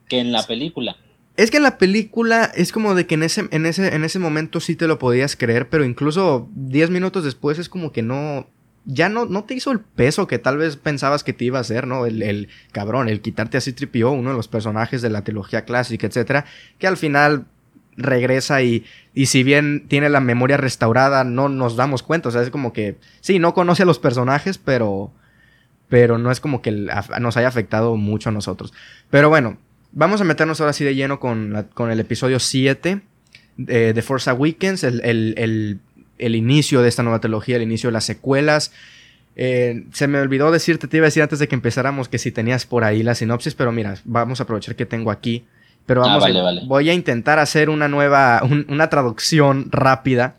que 0.07 0.19
en 0.19 0.31
la 0.31 0.45
película. 0.45 0.95
Es 1.37 1.49
que 1.49 1.57
en 1.57 1.63
la 1.63 1.77
película 1.77 2.51
es 2.55 2.71
como 2.71 2.93
de 2.95 3.07
que 3.07 3.15
en 3.15 3.23
ese, 3.23 3.47
en 3.51 3.65
ese, 3.65 3.95
en 3.95 4.03
ese 4.03 4.19
momento 4.19 4.59
sí 4.59 4.75
te 4.75 4.87
lo 4.87 4.99
podías 4.99 5.35
creer, 5.35 5.69
pero 5.69 5.83
incluso 5.83 6.49
10 6.53 6.91
minutos 6.91 7.23
después 7.23 7.57
es 7.57 7.67
como 7.67 7.91
que 7.91 8.03
no. 8.03 8.47
Ya 8.85 9.09
no, 9.09 9.25
no 9.25 9.43
te 9.43 9.55
hizo 9.55 9.71
el 9.71 9.79
peso 9.79 10.27
que 10.27 10.37
tal 10.37 10.57
vez 10.57 10.77
pensabas 10.77 11.23
que 11.23 11.33
te 11.33 11.45
iba 11.45 11.57
a 11.57 11.61
hacer, 11.61 11.87
¿no? 11.87 12.05
El, 12.05 12.21
el 12.21 12.47
cabrón, 12.71 13.09
el 13.09 13.21
quitarte 13.21 13.57
así 13.57 13.73
tripió 13.73 14.11
uno 14.11 14.29
de 14.29 14.35
los 14.35 14.47
personajes 14.47 15.01
de 15.01 15.09
la 15.09 15.23
trilogía 15.23 15.65
clásica, 15.65 16.05
etcétera, 16.07 16.45
que 16.77 16.87
al 16.87 16.97
final 16.97 17.47
regresa 17.99 18.61
y, 18.61 18.85
y 19.13 19.27
si 19.27 19.43
bien 19.43 19.85
tiene 19.87 20.09
la 20.09 20.19
memoria 20.19 20.57
restaurada, 20.57 21.23
no 21.23 21.49
nos 21.49 21.75
damos 21.75 22.03
cuenta. 22.03 22.29
O 22.29 22.31
sea, 22.31 22.41
es 22.41 22.49
como 22.49 22.73
que, 22.73 22.97
sí, 23.21 23.39
no 23.39 23.53
conoce 23.53 23.83
a 23.83 23.85
los 23.85 23.99
personajes, 23.99 24.57
pero, 24.57 25.11
pero 25.87 26.17
no 26.17 26.31
es 26.31 26.39
como 26.39 26.61
que 26.61 26.71
nos 26.71 27.37
haya 27.37 27.47
afectado 27.47 27.95
mucho 27.97 28.29
a 28.29 28.31
nosotros. 28.31 28.73
Pero 29.09 29.29
bueno, 29.29 29.57
vamos 29.91 30.21
a 30.21 30.23
meternos 30.23 30.61
ahora 30.61 30.73
sí 30.73 30.83
de 30.83 30.95
lleno 30.95 31.19
con, 31.19 31.67
con 31.73 31.91
el 31.91 31.99
episodio 31.99 32.39
7 32.39 33.01
de, 33.57 33.93
de 33.93 34.01
Forza 34.01 34.33
Weekends, 34.33 34.83
el, 34.83 35.01
el, 35.03 35.79
el, 36.17 36.35
inicio 36.35 36.81
de 36.81 36.89
esta 36.89 37.03
nueva 37.03 37.19
trilogía, 37.19 37.57
el 37.57 37.63
inicio 37.63 37.89
de 37.89 37.93
las 37.93 38.05
secuelas. 38.05 38.71
Eh, 39.35 39.85
se 39.93 40.07
me 40.07 40.19
olvidó 40.19 40.51
decirte, 40.51 40.87
te 40.87 40.97
iba 40.97 41.05
a 41.05 41.07
decir 41.07 41.23
antes 41.23 41.39
de 41.39 41.47
que 41.47 41.55
empezáramos 41.55 42.09
que 42.09 42.17
si 42.17 42.31
tenías 42.31 42.65
por 42.65 42.83
ahí 42.83 43.03
la 43.03 43.15
sinopsis, 43.15 43.55
pero 43.55 43.71
mira, 43.71 43.95
vamos 44.05 44.39
a 44.39 44.43
aprovechar 44.43 44.75
que 44.75 44.85
tengo 44.85 45.11
aquí 45.11 45.45
pero 45.89 46.05
ah, 46.05 46.19
vamos, 46.19 46.67
voy 46.67 46.87
a 46.87 46.93
intentar 46.93 47.39
hacer 47.39 47.67
una 47.67 47.87
nueva, 47.87 48.43
una 48.67 48.89
traducción 48.89 49.71
rápida. 49.71 50.35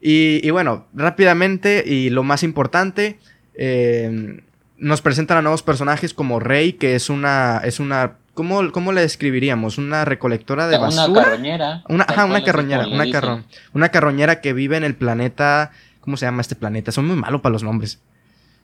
Y, 0.00 0.48
bueno, 0.48 0.86
rápidamente 0.94 1.84
y 1.86 2.08
lo 2.08 2.22
más 2.22 2.42
importante, 2.42 3.18
eh, 3.58 4.40
nos 4.78 5.02
presentan 5.02 5.36
a 5.36 5.42
nuevos 5.42 5.62
personajes 5.62 6.14
como 6.14 6.40
Rey, 6.40 6.72
que 6.72 6.94
es 6.94 7.10
una, 7.10 7.60
es 7.62 7.78
una 7.78 8.14
¿Cómo, 8.32 8.72
¿Cómo, 8.72 8.92
le 8.92 9.02
describiríamos? 9.02 9.76
¿Una 9.76 10.06
recolectora 10.06 10.66
de 10.66 10.78
basura? 10.78 11.08
Una 11.10 11.22
carroñera. 11.24 11.84
Una, 11.90 12.04
ajá, 12.04 12.24
una 12.24 12.42
carroñera. 12.42 12.88
Una, 12.88 13.44
una 13.74 13.88
carroñera 13.90 14.40
que 14.40 14.54
vive 14.54 14.78
en 14.78 14.84
el 14.84 14.94
planeta. 14.94 15.72
¿Cómo 16.00 16.16
se 16.16 16.24
llama 16.24 16.40
este 16.40 16.54
planeta? 16.54 16.90
Son 16.90 17.06
muy 17.06 17.16
malos 17.16 17.42
para 17.42 17.52
los 17.52 17.62
nombres. 17.62 18.00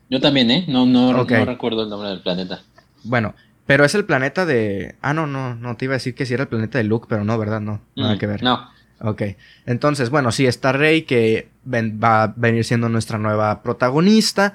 Yo 0.08 0.18
también, 0.18 0.50
¿eh? 0.50 0.64
No, 0.66 0.86
no, 0.86 1.12
no 1.12 1.44
recuerdo 1.44 1.82
el 1.82 1.90
nombre 1.90 2.08
del 2.08 2.20
planeta. 2.20 2.62
Bueno, 3.04 3.34
pero 3.66 3.84
es 3.84 3.94
el 3.94 4.04
planeta 4.04 4.44
de... 4.44 4.96
Ah, 5.02 5.14
no, 5.14 5.26
no, 5.26 5.54
no, 5.54 5.76
te 5.76 5.84
iba 5.84 5.94
a 5.94 5.96
decir 5.96 6.14
que 6.14 6.26
sí 6.26 6.34
era 6.34 6.44
el 6.44 6.48
planeta 6.48 6.78
de 6.78 6.84
Luke, 6.84 7.06
pero 7.08 7.24
no, 7.24 7.38
¿verdad? 7.38 7.60
No, 7.60 7.80
nada 7.94 8.16
mm, 8.16 8.18
que 8.18 8.26
ver. 8.26 8.42
No. 8.42 8.68
Ok, 9.04 9.22
entonces, 9.66 10.10
bueno, 10.10 10.30
sí, 10.30 10.46
está 10.46 10.72
Rey 10.72 11.02
que 11.02 11.48
va 11.66 12.22
a 12.22 12.34
venir 12.36 12.64
siendo 12.64 12.88
nuestra 12.88 13.18
nueva 13.18 13.62
protagonista. 13.62 14.54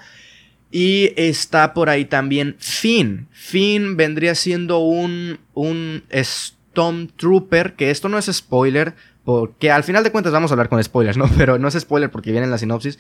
Y 0.70 1.14
está 1.16 1.74
por 1.74 1.90
ahí 1.90 2.06
también 2.06 2.56
Finn. 2.60 3.28
Finn 3.32 3.96
vendría 3.96 4.36
siendo 4.36 4.80
un, 4.80 5.40
un 5.54 6.04
Stormtrooper, 6.12 7.76
que 7.76 7.90
esto 7.90 8.10
no 8.10 8.18
es 8.18 8.26
spoiler, 8.26 8.96
porque 9.24 9.72
al 9.72 9.84
final 9.84 10.04
de 10.04 10.12
cuentas 10.12 10.34
vamos 10.34 10.52
a 10.52 10.54
hablar 10.54 10.70
con 10.70 10.84
spoilers, 10.84 11.18
¿no? 11.18 11.30
Pero 11.38 11.58
no 11.58 11.68
es 11.70 11.80
spoiler 11.80 12.12
porque 12.12 12.32
viene 12.32 12.46
en 12.46 12.52
la 12.52 12.58
sinopsis, 12.58 13.00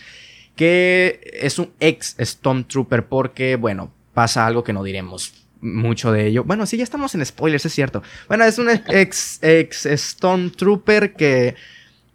que 0.55 1.19
es 1.41 1.59
un 1.59 1.71
ex 1.79 2.15
Stormtrooper 2.19 3.05
porque, 3.05 3.57
bueno, 3.57 3.91
pasa 4.13 4.47
algo 4.47 4.63
que 4.63 4.73
no 4.73 4.83
diremos 4.83 5.46
mucho 5.61 6.11
de 6.11 6.27
ello. 6.27 6.43
Bueno, 6.43 6.65
sí, 6.65 6.77
ya 6.77 6.83
estamos 6.83 7.15
en 7.15 7.25
spoilers, 7.25 7.65
es 7.65 7.73
cierto. 7.73 8.03
Bueno, 8.27 8.43
es 8.43 8.57
un 8.59 8.69
ex, 8.69 9.39
ex 9.41 9.87
Stormtrooper 9.91 11.13
que, 11.13 11.55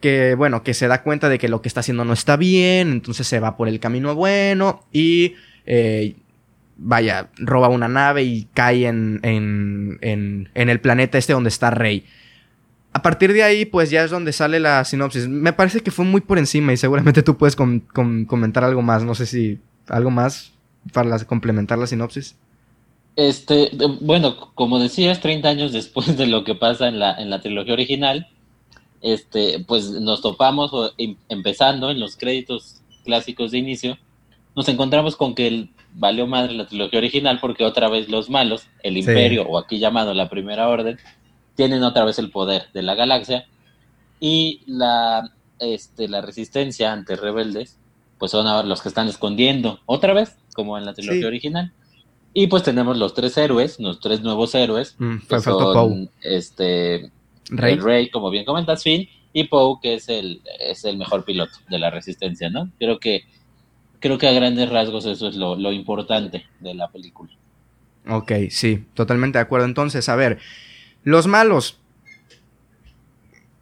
que, 0.00 0.34
bueno, 0.34 0.62
que 0.62 0.74
se 0.74 0.88
da 0.88 1.02
cuenta 1.02 1.28
de 1.28 1.38
que 1.38 1.48
lo 1.48 1.62
que 1.62 1.68
está 1.68 1.80
haciendo 1.80 2.04
no 2.04 2.12
está 2.12 2.36
bien, 2.36 2.92
entonces 2.92 3.26
se 3.26 3.40
va 3.40 3.56
por 3.56 3.68
el 3.68 3.80
camino 3.80 4.14
bueno 4.14 4.84
y, 4.92 5.34
eh, 5.66 6.16
vaya, 6.76 7.28
roba 7.36 7.68
una 7.68 7.88
nave 7.88 8.22
y 8.24 8.48
cae 8.54 8.86
en, 8.86 9.20
en, 9.22 9.98
en, 10.00 10.48
en 10.54 10.68
el 10.68 10.80
planeta 10.80 11.18
este 11.18 11.32
donde 11.32 11.48
está 11.48 11.70
Rey. 11.70 12.04
A 12.94 13.00
partir 13.00 13.32
de 13.32 13.42
ahí, 13.42 13.64
pues 13.64 13.90
ya 13.90 14.04
es 14.04 14.10
donde 14.10 14.32
sale 14.32 14.60
la 14.60 14.84
sinopsis. 14.84 15.26
Me 15.26 15.54
parece 15.54 15.80
que 15.80 15.90
fue 15.90 16.04
muy 16.04 16.20
por 16.20 16.38
encima 16.38 16.74
y 16.74 16.76
seguramente 16.76 17.22
tú 17.22 17.38
puedes 17.38 17.56
comentar 17.56 18.64
algo 18.64 18.82
más. 18.82 19.02
No 19.02 19.14
sé 19.14 19.24
si 19.24 19.60
algo 19.88 20.10
más 20.10 20.52
para 20.92 21.18
complementar 21.20 21.78
la 21.78 21.86
sinopsis. 21.86 22.36
Este, 23.14 23.70
bueno, 24.00 24.52
como 24.54 24.78
decías, 24.78 25.20
30 25.20 25.48
años 25.48 25.72
después 25.72 26.16
de 26.16 26.26
lo 26.26 26.44
que 26.44 26.54
pasa 26.54 26.88
en 26.88 26.98
la, 26.98 27.14
en 27.14 27.30
la 27.30 27.40
trilogía 27.40 27.74
original, 27.74 28.28
este, 29.02 29.64
pues 29.66 29.90
nos 29.90 30.22
topamos 30.22 30.94
em, 30.96 31.16
empezando 31.28 31.90
en 31.90 32.00
los 32.00 32.16
créditos 32.16 32.80
clásicos 33.04 33.50
de 33.50 33.58
inicio, 33.58 33.98
nos 34.54 34.68
encontramos 34.68 35.16
con 35.16 35.34
que 35.34 35.46
el, 35.48 35.70
valió 35.94 36.26
madre 36.26 36.54
la 36.54 36.66
trilogía 36.66 36.98
original 36.98 37.38
porque 37.40 37.64
otra 37.64 37.88
vez 37.88 38.08
los 38.08 38.30
malos, 38.30 38.66
el 38.82 38.96
imperio 38.96 39.42
o 39.42 39.58
aquí 39.58 39.78
llamado 39.78 40.14
la 40.14 40.28
primera 40.28 40.68
orden, 40.68 40.98
tienen 41.54 41.82
otra 41.82 42.04
vez 42.04 42.18
el 42.18 42.30
poder 42.30 42.68
de 42.72 42.82
la 42.82 42.94
galaxia 42.94 43.46
y 44.20 44.62
la, 44.66 45.32
este, 45.58 46.08
la 46.08 46.20
resistencia 46.20 46.92
ante 46.92 47.16
rebeldes, 47.16 47.78
pues 48.18 48.30
son 48.30 48.68
los 48.68 48.80
que 48.80 48.88
están 48.88 49.08
escondiendo 49.08 49.80
otra 49.84 50.14
vez, 50.14 50.36
como 50.54 50.78
en 50.78 50.86
la 50.86 50.94
trilogía 50.94 51.26
original. 51.26 51.72
Y 52.34 52.46
pues 52.46 52.62
tenemos 52.62 52.96
los 52.96 53.14
tres 53.14 53.36
héroes, 53.36 53.78
los 53.78 54.00
tres 54.00 54.22
nuevos 54.22 54.54
héroes, 54.54 54.96
mm, 54.98 55.16
que 55.28 55.40
son 55.40 56.10
este 56.22 57.10
Rey. 57.50 57.76
Rey, 57.76 58.10
como 58.10 58.30
bien 58.30 58.44
comentas, 58.44 58.82
Finn, 58.82 59.08
y 59.32 59.44
Poe, 59.44 59.78
que 59.82 59.94
es 59.94 60.08
el, 60.08 60.42
es 60.60 60.84
el 60.84 60.96
mejor 60.96 61.24
piloto 61.24 61.58
de 61.68 61.78
la 61.78 61.90
resistencia, 61.90 62.50
¿no? 62.50 62.70
Creo 62.78 62.98
que, 62.98 63.24
creo 64.00 64.18
que 64.18 64.28
a 64.28 64.32
grandes 64.32 64.70
rasgos 64.70 65.04
eso 65.06 65.28
es 65.28 65.36
lo, 65.36 65.56
lo 65.56 65.72
importante 65.72 66.46
de 66.60 66.74
la 66.74 66.88
película. 66.88 67.30
Ok, 68.08 68.32
sí, 68.50 68.84
totalmente 68.94 69.38
de 69.38 69.42
acuerdo. 69.42 69.66
Entonces, 69.66 70.08
a 70.08 70.16
ver, 70.16 70.38
los 71.04 71.26
malos. 71.26 71.78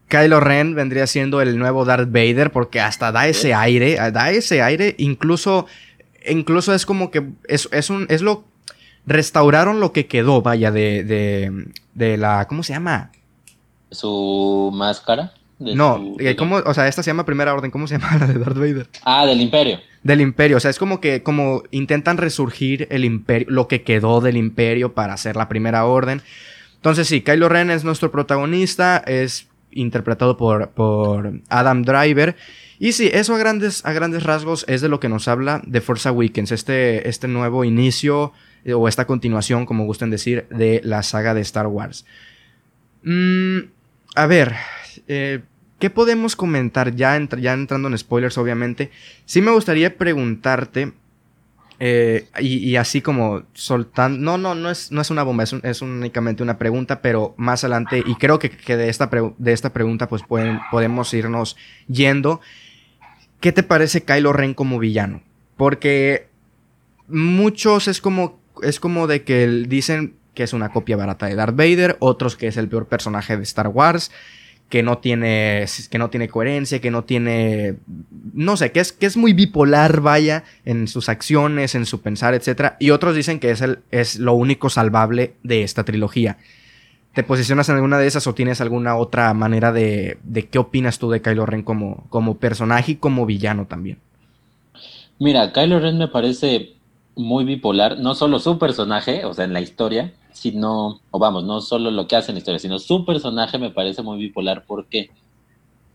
Kylo 0.08 0.40
Ren 0.40 0.74
vendría 0.74 1.06
siendo 1.06 1.40
el 1.40 1.56
nuevo 1.56 1.84
Darth 1.84 2.10
Vader 2.10 2.50
porque 2.50 2.80
hasta 2.80 3.12
da 3.12 3.28
ese 3.28 3.54
aire, 3.54 3.94
da 4.10 4.32
ese 4.32 4.60
aire, 4.60 4.96
incluso, 4.98 5.66
incluso 6.28 6.74
es 6.74 6.84
como 6.84 7.12
que 7.12 7.28
es, 7.46 7.68
es 7.70 7.90
un, 7.90 8.06
es 8.08 8.20
lo, 8.20 8.44
restauraron 9.10 9.80
lo 9.80 9.92
que 9.92 10.06
quedó, 10.06 10.40
vaya, 10.40 10.70
de, 10.70 11.02
de, 11.02 11.66
de 11.94 12.16
la, 12.16 12.46
¿cómo 12.46 12.62
se 12.62 12.72
llama? 12.72 13.10
Su 13.90 14.70
máscara. 14.72 15.32
no, 15.58 16.14
eh, 16.20 16.36
¿cómo, 16.36 16.56
o 16.64 16.74
sea, 16.74 16.86
esta 16.86 17.02
se 17.02 17.10
llama 17.10 17.26
Primera 17.26 17.52
Orden, 17.52 17.72
¿cómo 17.72 17.88
se 17.88 17.98
llama 17.98 18.16
la 18.20 18.26
de 18.28 18.38
Darth 18.38 18.56
Vader? 18.56 18.86
Ah, 19.02 19.26
del 19.26 19.40
Imperio. 19.40 19.80
Del 20.04 20.20
Imperio, 20.20 20.58
o 20.58 20.60
sea, 20.60 20.70
es 20.70 20.78
como 20.78 21.00
que, 21.00 21.24
como 21.24 21.64
intentan 21.72 22.18
resurgir 22.18 22.86
el 22.90 23.04
Imperio, 23.04 23.48
lo 23.50 23.66
que 23.66 23.82
quedó 23.82 24.20
del 24.20 24.36
Imperio 24.36 24.94
para 24.94 25.12
hacer 25.12 25.34
la 25.34 25.48
Primera 25.48 25.84
Orden. 25.84 26.22
Entonces 26.76 27.08
sí, 27.08 27.20
Kylo 27.20 27.48
Ren 27.48 27.70
es 27.70 27.82
nuestro 27.82 28.12
protagonista, 28.12 28.96
es 28.98 29.48
interpretado 29.72 30.36
por, 30.36 30.70
por 30.70 31.32
Adam 31.48 31.82
Driver. 31.82 32.36
Y 32.78 32.92
sí, 32.92 33.10
eso 33.12 33.34
a 33.34 33.38
grandes, 33.38 33.84
a 33.84 33.92
grandes 33.92 34.22
rasgos 34.22 34.64
es 34.68 34.80
de 34.80 34.88
lo 34.88 35.00
que 35.00 35.08
nos 35.08 35.26
habla 35.26 35.60
de 35.66 35.80
Force 35.80 36.08
Awakens, 36.08 36.52
este, 36.52 37.08
este 37.08 37.28
nuevo 37.28 37.64
inicio 37.64 38.32
o 38.66 38.88
esta 38.88 39.06
continuación, 39.06 39.66
como 39.66 39.84
gusten 39.84 40.10
decir, 40.10 40.46
de 40.50 40.80
la 40.84 41.02
saga 41.02 41.34
de 41.34 41.40
Star 41.40 41.66
Wars. 41.66 42.04
Mm, 43.02 43.58
a 44.14 44.26
ver, 44.26 44.54
eh, 45.08 45.40
¿qué 45.78 45.90
podemos 45.90 46.36
comentar 46.36 46.94
ya, 46.94 47.18
ya 47.38 47.52
entrando 47.52 47.88
en 47.88 47.98
spoilers, 47.98 48.38
obviamente? 48.38 48.90
Sí 49.24 49.40
me 49.40 49.50
gustaría 49.50 49.96
preguntarte 49.96 50.92
eh, 51.82 52.26
y, 52.38 52.76
así 52.76 53.00
como 53.00 53.44
soltando. 53.54 54.18
No, 54.18 54.36
no, 54.36 54.54
no 54.54 54.70
es, 54.70 54.92
no 54.92 55.00
es 55.00 55.10
una 55.10 55.22
bomba, 55.22 55.44
es, 55.44 55.82
únicamente 55.82 56.42
una 56.42 56.58
pregunta, 56.58 57.00
pero 57.00 57.34
más 57.38 57.64
adelante, 57.64 58.02
y 58.06 58.16
creo 58.16 58.38
que, 58.38 58.50
de, 58.76 58.90
esta 58.90 59.08
de 59.38 59.52
esta 59.52 59.72
pregunta, 59.72 60.06
pues 60.06 60.22
pueden, 60.22 60.60
podemos 60.70 61.12
irnos 61.14 61.56
yendo. 61.88 62.42
¿Qué 63.40 63.52
te 63.52 63.62
parece 63.62 64.02
Kylo 64.02 64.34
Ren 64.34 64.52
como 64.52 64.78
villano? 64.78 65.22
Porque 65.56 66.28
muchos 67.08 67.88
es 67.88 68.02
como, 68.02 68.39
es 68.62 68.80
como 68.80 69.06
de 69.06 69.22
que 69.22 69.46
dicen 69.46 70.14
que 70.34 70.42
es 70.42 70.52
una 70.52 70.70
copia 70.70 70.96
barata 70.96 71.26
de 71.26 71.34
Darth 71.34 71.56
Vader, 71.56 71.96
otros 71.98 72.36
que 72.36 72.46
es 72.46 72.56
el 72.56 72.68
peor 72.68 72.86
personaje 72.86 73.36
de 73.36 73.42
Star 73.42 73.68
Wars 73.68 74.10
que 74.70 74.84
no 74.84 74.98
tiene, 74.98 75.66
que 75.90 75.98
no 75.98 76.10
tiene 76.10 76.28
coherencia, 76.28 76.80
que 76.80 76.92
no 76.92 77.02
tiene, 77.02 77.74
no 78.32 78.56
sé, 78.56 78.70
que 78.70 78.78
es, 78.78 78.92
que 78.92 79.04
es 79.04 79.16
muy 79.16 79.32
bipolar, 79.32 80.00
vaya, 80.00 80.44
en 80.64 80.86
sus 80.86 81.08
acciones, 81.08 81.74
en 81.74 81.84
su 81.86 82.00
pensar, 82.00 82.34
etc. 82.34 82.74
Y 82.78 82.90
otros 82.90 83.16
dicen 83.16 83.40
que 83.40 83.50
es, 83.50 83.60
el, 83.62 83.80
es 83.90 84.20
lo 84.20 84.32
único 84.34 84.70
salvable 84.70 85.34
de 85.42 85.64
esta 85.64 85.84
trilogía. 85.84 86.38
¿Te 87.14 87.24
posicionas 87.24 87.68
en 87.68 87.74
alguna 87.74 87.98
de 87.98 88.06
esas 88.06 88.28
o 88.28 88.34
tienes 88.34 88.60
alguna 88.60 88.94
otra 88.94 89.34
manera 89.34 89.72
de, 89.72 90.18
de 90.22 90.46
qué 90.46 90.60
opinas 90.60 91.00
tú 91.00 91.10
de 91.10 91.20
Kylo 91.20 91.46
Ren 91.46 91.64
como, 91.64 92.06
como 92.08 92.38
personaje 92.38 92.92
y 92.92 92.96
como 92.96 93.26
villano 93.26 93.66
también? 93.66 93.98
Mira, 95.18 95.52
Kylo 95.52 95.80
Ren 95.80 95.98
me 95.98 96.06
parece 96.06 96.74
muy 97.20 97.44
bipolar, 97.44 97.98
no 97.98 98.14
solo 98.14 98.38
su 98.40 98.58
personaje, 98.58 99.24
o 99.24 99.34
sea, 99.34 99.44
en 99.44 99.52
la 99.52 99.60
historia, 99.60 100.12
sino, 100.32 101.00
o 101.10 101.18
vamos, 101.18 101.44
no 101.44 101.60
solo 101.60 101.90
lo 101.90 102.06
que 102.06 102.16
hace 102.16 102.30
en 102.30 102.36
la 102.36 102.38
historia, 102.38 102.58
sino 102.58 102.78
su 102.78 103.04
personaje 103.04 103.58
me 103.58 103.70
parece 103.70 104.02
muy 104.02 104.18
bipolar 104.18 104.64
porque 104.66 105.10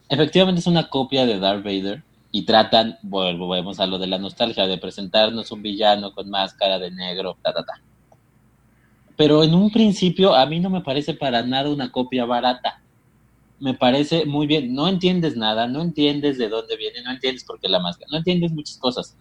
efectivamente 0.10 0.62
es 0.62 0.68
una 0.68 0.90
copia 0.90 1.26
de 1.26 1.40
Darth 1.40 1.64
Vader 1.64 2.04
y 2.32 2.44
tratan, 2.44 2.98
volvemos 3.02 3.80
a 3.80 3.88
lo 3.88 3.98
de 3.98 4.08
la 4.08 4.18
nostalgia, 4.18 4.68
de 4.68 4.78
presentarnos 4.78 5.52
un 5.52 5.62
villano 5.62 6.14
con 6.14 6.30
máscara 6.30 6.80
de 6.80 6.92
negro, 6.92 7.38
ta, 7.42 7.54
ta, 7.54 7.64
ta. 7.64 7.74
Pero 9.16 9.44
en 9.44 9.54
un 9.56 9.72
principio 9.72 10.36
a 10.36 10.46
mí 10.46 10.60
no 10.60 10.70
me 10.70 10.82
parece 10.82 11.14
para 11.14 11.42
nada 11.44 11.70
una 11.70 11.92
copia 11.92 12.26
barata. 12.26 12.82
Me 13.60 13.74
parece 13.74 14.26
muy 14.26 14.48
bien, 14.48 14.74
no 14.74 14.90
entiendes 14.90 15.38
nada, 15.38 15.68
no 15.68 15.82
entiendes 15.82 16.38
de 16.38 16.50
dónde 16.50 16.76
viene, 16.76 17.02
no 17.04 17.12
entiendes 17.12 17.46
por 17.46 17.60
qué 17.60 17.70
la 17.70 17.80
máscara, 17.80 18.10
no 18.12 18.18
entiendes 18.18 18.52
muchas 18.52 18.78
cosas. 18.78 19.16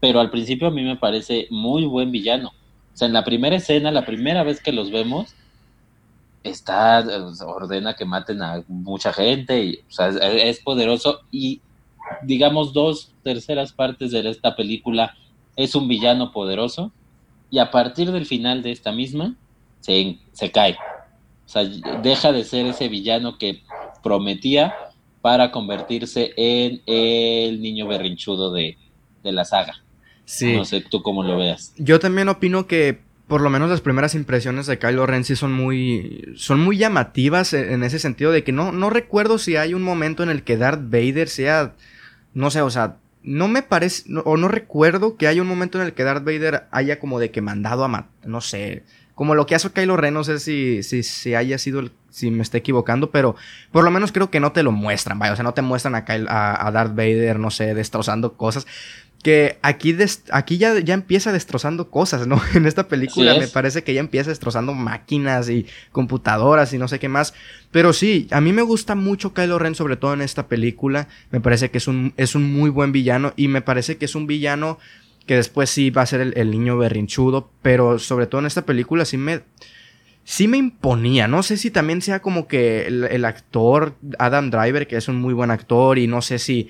Pero 0.00 0.20
al 0.20 0.30
principio 0.30 0.68
a 0.68 0.70
mí 0.70 0.82
me 0.82 0.96
parece 0.96 1.46
muy 1.50 1.84
buen 1.84 2.10
villano 2.10 2.52
o 2.96 2.98
sea, 2.98 3.08
en 3.08 3.12
la 3.12 3.24
primera 3.24 3.56
escena, 3.56 3.90
la 3.90 4.06
primera 4.06 4.42
vez 4.42 4.62
que 4.62 4.72
los 4.72 4.90
vemos, 4.90 5.34
está, 6.42 7.04
ordena 7.44 7.92
que 7.92 8.06
maten 8.06 8.40
a 8.40 8.64
mucha 8.68 9.12
gente, 9.12 9.62
y, 9.62 9.74
o 9.86 9.92
sea, 9.92 10.08
es, 10.08 10.60
poderoso 10.60 11.20
y 11.30 11.60
digamos 12.22 12.72
dos 12.72 13.12
terceras 13.22 13.74
partes 13.74 14.12
de 14.12 14.26
esta 14.30 14.56
película 14.56 15.14
es 15.56 15.74
un 15.74 15.88
villano 15.88 16.32
poderoso 16.32 16.90
y 17.50 17.58
a 17.58 17.70
partir 17.70 18.12
del 18.12 18.24
final 18.24 18.62
de 18.62 18.72
esta 18.72 18.92
misma 18.92 19.34
se, 19.80 20.18
se 20.32 20.50
cae. 20.50 20.78
O 21.44 21.48
sea, 21.50 21.64
deja 22.02 22.32
de 22.32 22.44
ser 22.44 22.64
ese 22.64 22.88
villano 22.88 23.36
que 23.36 23.62
prometía 24.02 24.74
para 25.20 25.50
convertirse 25.50 26.32
en 26.38 26.80
el 26.86 27.60
niño 27.60 27.86
berrinchudo 27.88 28.52
de, 28.52 28.78
de 29.22 29.32
la 29.32 29.44
saga. 29.44 29.82
No 30.42 30.64
sé 30.64 30.82
tú 30.82 31.02
cómo 31.02 31.22
lo 31.22 31.38
veas. 31.38 31.72
Yo 31.76 32.00
también 32.00 32.28
opino 32.28 32.66
que 32.66 32.98
por 33.28 33.40
lo 33.40 33.50
menos 33.50 33.70
las 33.70 33.80
primeras 33.80 34.14
impresiones 34.14 34.66
de 34.66 34.78
Kylo 34.78 35.06
Ren 35.06 35.24
sí 35.24 35.34
son 35.34 35.52
muy, 35.52 36.32
son 36.36 36.60
muy 36.60 36.78
llamativas 36.78 37.52
en 37.54 37.82
ese 37.82 37.98
sentido 37.98 38.30
de 38.30 38.44
que 38.44 38.52
no, 38.52 38.72
no 38.72 38.90
recuerdo 38.90 39.38
si 39.38 39.56
hay 39.56 39.74
un 39.74 39.82
momento 39.82 40.22
en 40.22 40.30
el 40.30 40.42
que 40.42 40.56
Darth 40.56 40.82
Vader 40.84 41.28
sea, 41.28 41.74
no 42.34 42.50
sé, 42.50 42.60
o 42.60 42.70
sea, 42.70 42.96
no 43.22 43.48
me 43.48 43.62
parece, 43.62 44.04
o 44.24 44.36
no 44.36 44.46
recuerdo 44.46 45.16
que 45.16 45.26
haya 45.26 45.42
un 45.42 45.48
momento 45.48 45.80
en 45.80 45.86
el 45.86 45.92
que 45.92 46.04
Darth 46.04 46.24
Vader 46.24 46.66
haya 46.70 47.00
como 47.00 47.18
de 47.18 47.32
que 47.32 47.40
mandado 47.40 47.82
a 47.82 47.88
matar, 47.88 48.10
no 48.24 48.40
sé, 48.40 48.84
como 49.16 49.34
lo 49.34 49.46
que 49.46 49.56
hace 49.56 49.70
Kylo 49.70 49.96
Ren, 49.96 50.14
no 50.14 50.22
sé 50.22 50.38
si, 50.38 50.84
si, 50.84 51.02
si 51.02 51.34
haya 51.34 51.58
sido 51.58 51.80
el, 51.80 51.90
si 52.10 52.30
me 52.30 52.42
estoy 52.42 52.58
equivocando, 52.58 53.10
pero 53.10 53.34
por 53.72 53.82
lo 53.82 53.90
menos 53.90 54.12
creo 54.12 54.30
que 54.30 54.38
no 54.38 54.52
te 54.52 54.62
lo 54.62 54.70
muestran, 54.70 55.18
vaya, 55.18 55.32
o 55.32 55.36
sea, 55.36 55.42
no 55.42 55.54
te 55.54 55.62
muestran 55.62 55.96
a, 55.96 56.04
a, 56.28 56.68
a 56.68 56.70
Darth 56.70 56.94
Vader, 56.94 57.40
no 57.40 57.50
sé, 57.50 57.74
destrozando 57.74 58.34
cosas. 58.34 58.66
Que 59.22 59.58
aquí, 59.62 59.96
aquí 60.30 60.58
ya, 60.58 60.78
ya 60.78 60.94
empieza 60.94 61.32
destrozando 61.32 61.90
cosas, 61.90 62.26
¿no? 62.26 62.40
En 62.54 62.66
esta 62.66 62.88
película 62.88 63.36
me 63.38 63.48
parece 63.48 63.82
que 63.82 63.92
ya 63.92 64.00
empieza 64.00 64.30
destrozando 64.30 64.72
máquinas 64.72 65.50
y 65.50 65.66
computadoras 65.92 66.72
y 66.72 66.78
no 66.78 66.88
sé 66.88 66.98
qué 66.98 67.08
más. 67.08 67.34
Pero 67.72 67.92
sí, 67.92 68.28
a 68.30 68.40
mí 68.40 68.52
me 68.52 68.62
gusta 68.62 68.94
mucho 68.94 69.34
Kylo 69.34 69.58
Ren, 69.58 69.74
sobre 69.74 69.96
todo 69.96 70.14
en 70.14 70.22
esta 70.22 70.46
película. 70.46 71.08
Me 71.30 71.40
parece 71.40 71.70
que 71.70 71.78
es 71.78 71.88
un, 71.88 72.14
es 72.16 72.34
un 72.34 72.52
muy 72.52 72.70
buen 72.70 72.92
villano 72.92 73.32
y 73.36 73.48
me 73.48 73.62
parece 73.62 73.96
que 73.96 74.04
es 74.04 74.14
un 74.14 74.26
villano 74.26 74.78
que 75.26 75.34
después 75.34 75.70
sí 75.70 75.90
va 75.90 76.02
a 76.02 76.06
ser 76.06 76.20
el, 76.20 76.50
niño 76.50 76.78
berrinchudo, 76.78 77.50
pero 77.60 77.98
sobre 77.98 78.28
todo 78.28 78.40
en 78.40 78.46
esta 78.46 78.64
película 78.64 79.04
sí 79.04 79.16
me 79.16 79.42
sí 80.22 80.46
me 80.46 80.56
imponía. 80.56 81.26
No 81.26 81.42
sé 81.42 81.56
si 81.56 81.70
también 81.70 82.00
sea 82.00 82.22
como 82.22 82.46
que 82.46 82.86
el, 82.86 83.04
el, 83.04 83.24
actor 83.24 83.96
Adam 84.18 84.50
Driver, 84.50 84.86
que 84.86 84.96
es 84.96 85.08
un 85.08 85.16
muy 85.16 85.34
buen 85.34 85.50
actor, 85.50 85.98
y 85.98 86.06
no 86.06 86.22
sé 86.22 86.38
si 86.38 86.68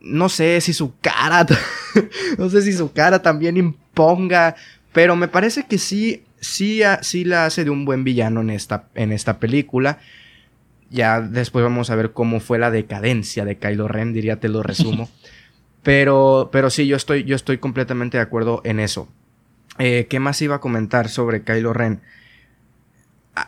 no 0.00 0.28
sé 0.28 0.60
si 0.60 0.72
su 0.72 0.94
cara, 1.00 1.46
no 2.38 2.50
sé 2.50 2.62
si 2.62 2.72
su 2.72 2.92
cara 2.92 3.20
también 3.22 3.56
imponga, 3.56 4.56
pero 4.92 5.16
me 5.16 5.28
parece 5.28 5.66
que 5.66 5.78
sí, 5.78 6.22
sí, 6.40 6.82
sí 7.02 7.24
la 7.24 7.46
hace 7.46 7.64
de 7.64 7.70
un 7.70 7.84
buen 7.84 8.04
villano 8.04 8.40
en 8.40 8.50
esta, 8.50 8.88
en 8.94 9.12
esta 9.12 9.38
película. 9.38 9.98
Ya 10.90 11.20
después 11.20 11.62
vamos 11.62 11.90
a 11.90 11.96
ver 11.96 12.12
cómo 12.12 12.40
fue 12.40 12.58
la 12.58 12.70
decadencia 12.70 13.44
de 13.44 13.58
Kylo 13.58 13.88
Ren, 13.88 14.12
diría, 14.12 14.40
te 14.40 14.48
lo 14.48 14.62
resumo. 14.62 15.08
pero, 15.82 16.48
pero 16.50 16.70
sí, 16.70 16.86
yo 16.86 16.96
estoy, 16.96 17.24
yo 17.24 17.36
estoy 17.36 17.58
completamente 17.58 18.16
de 18.16 18.22
acuerdo 18.22 18.62
en 18.64 18.80
eso. 18.80 19.08
Eh, 19.78 20.06
¿Qué 20.08 20.18
más 20.18 20.40
iba 20.42 20.56
a 20.56 20.60
comentar 20.60 21.08
sobre 21.08 21.42
Kylo 21.42 21.72
Ren? 21.72 22.00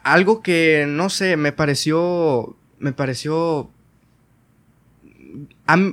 algo 0.02 0.42
que, 0.42 0.86
no 0.88 1.10
sé, 1.10 1.36
me 1.36 1.52
pareció, 1.52 2.56
me 2.78 2.92
pareció... 2.92 3.70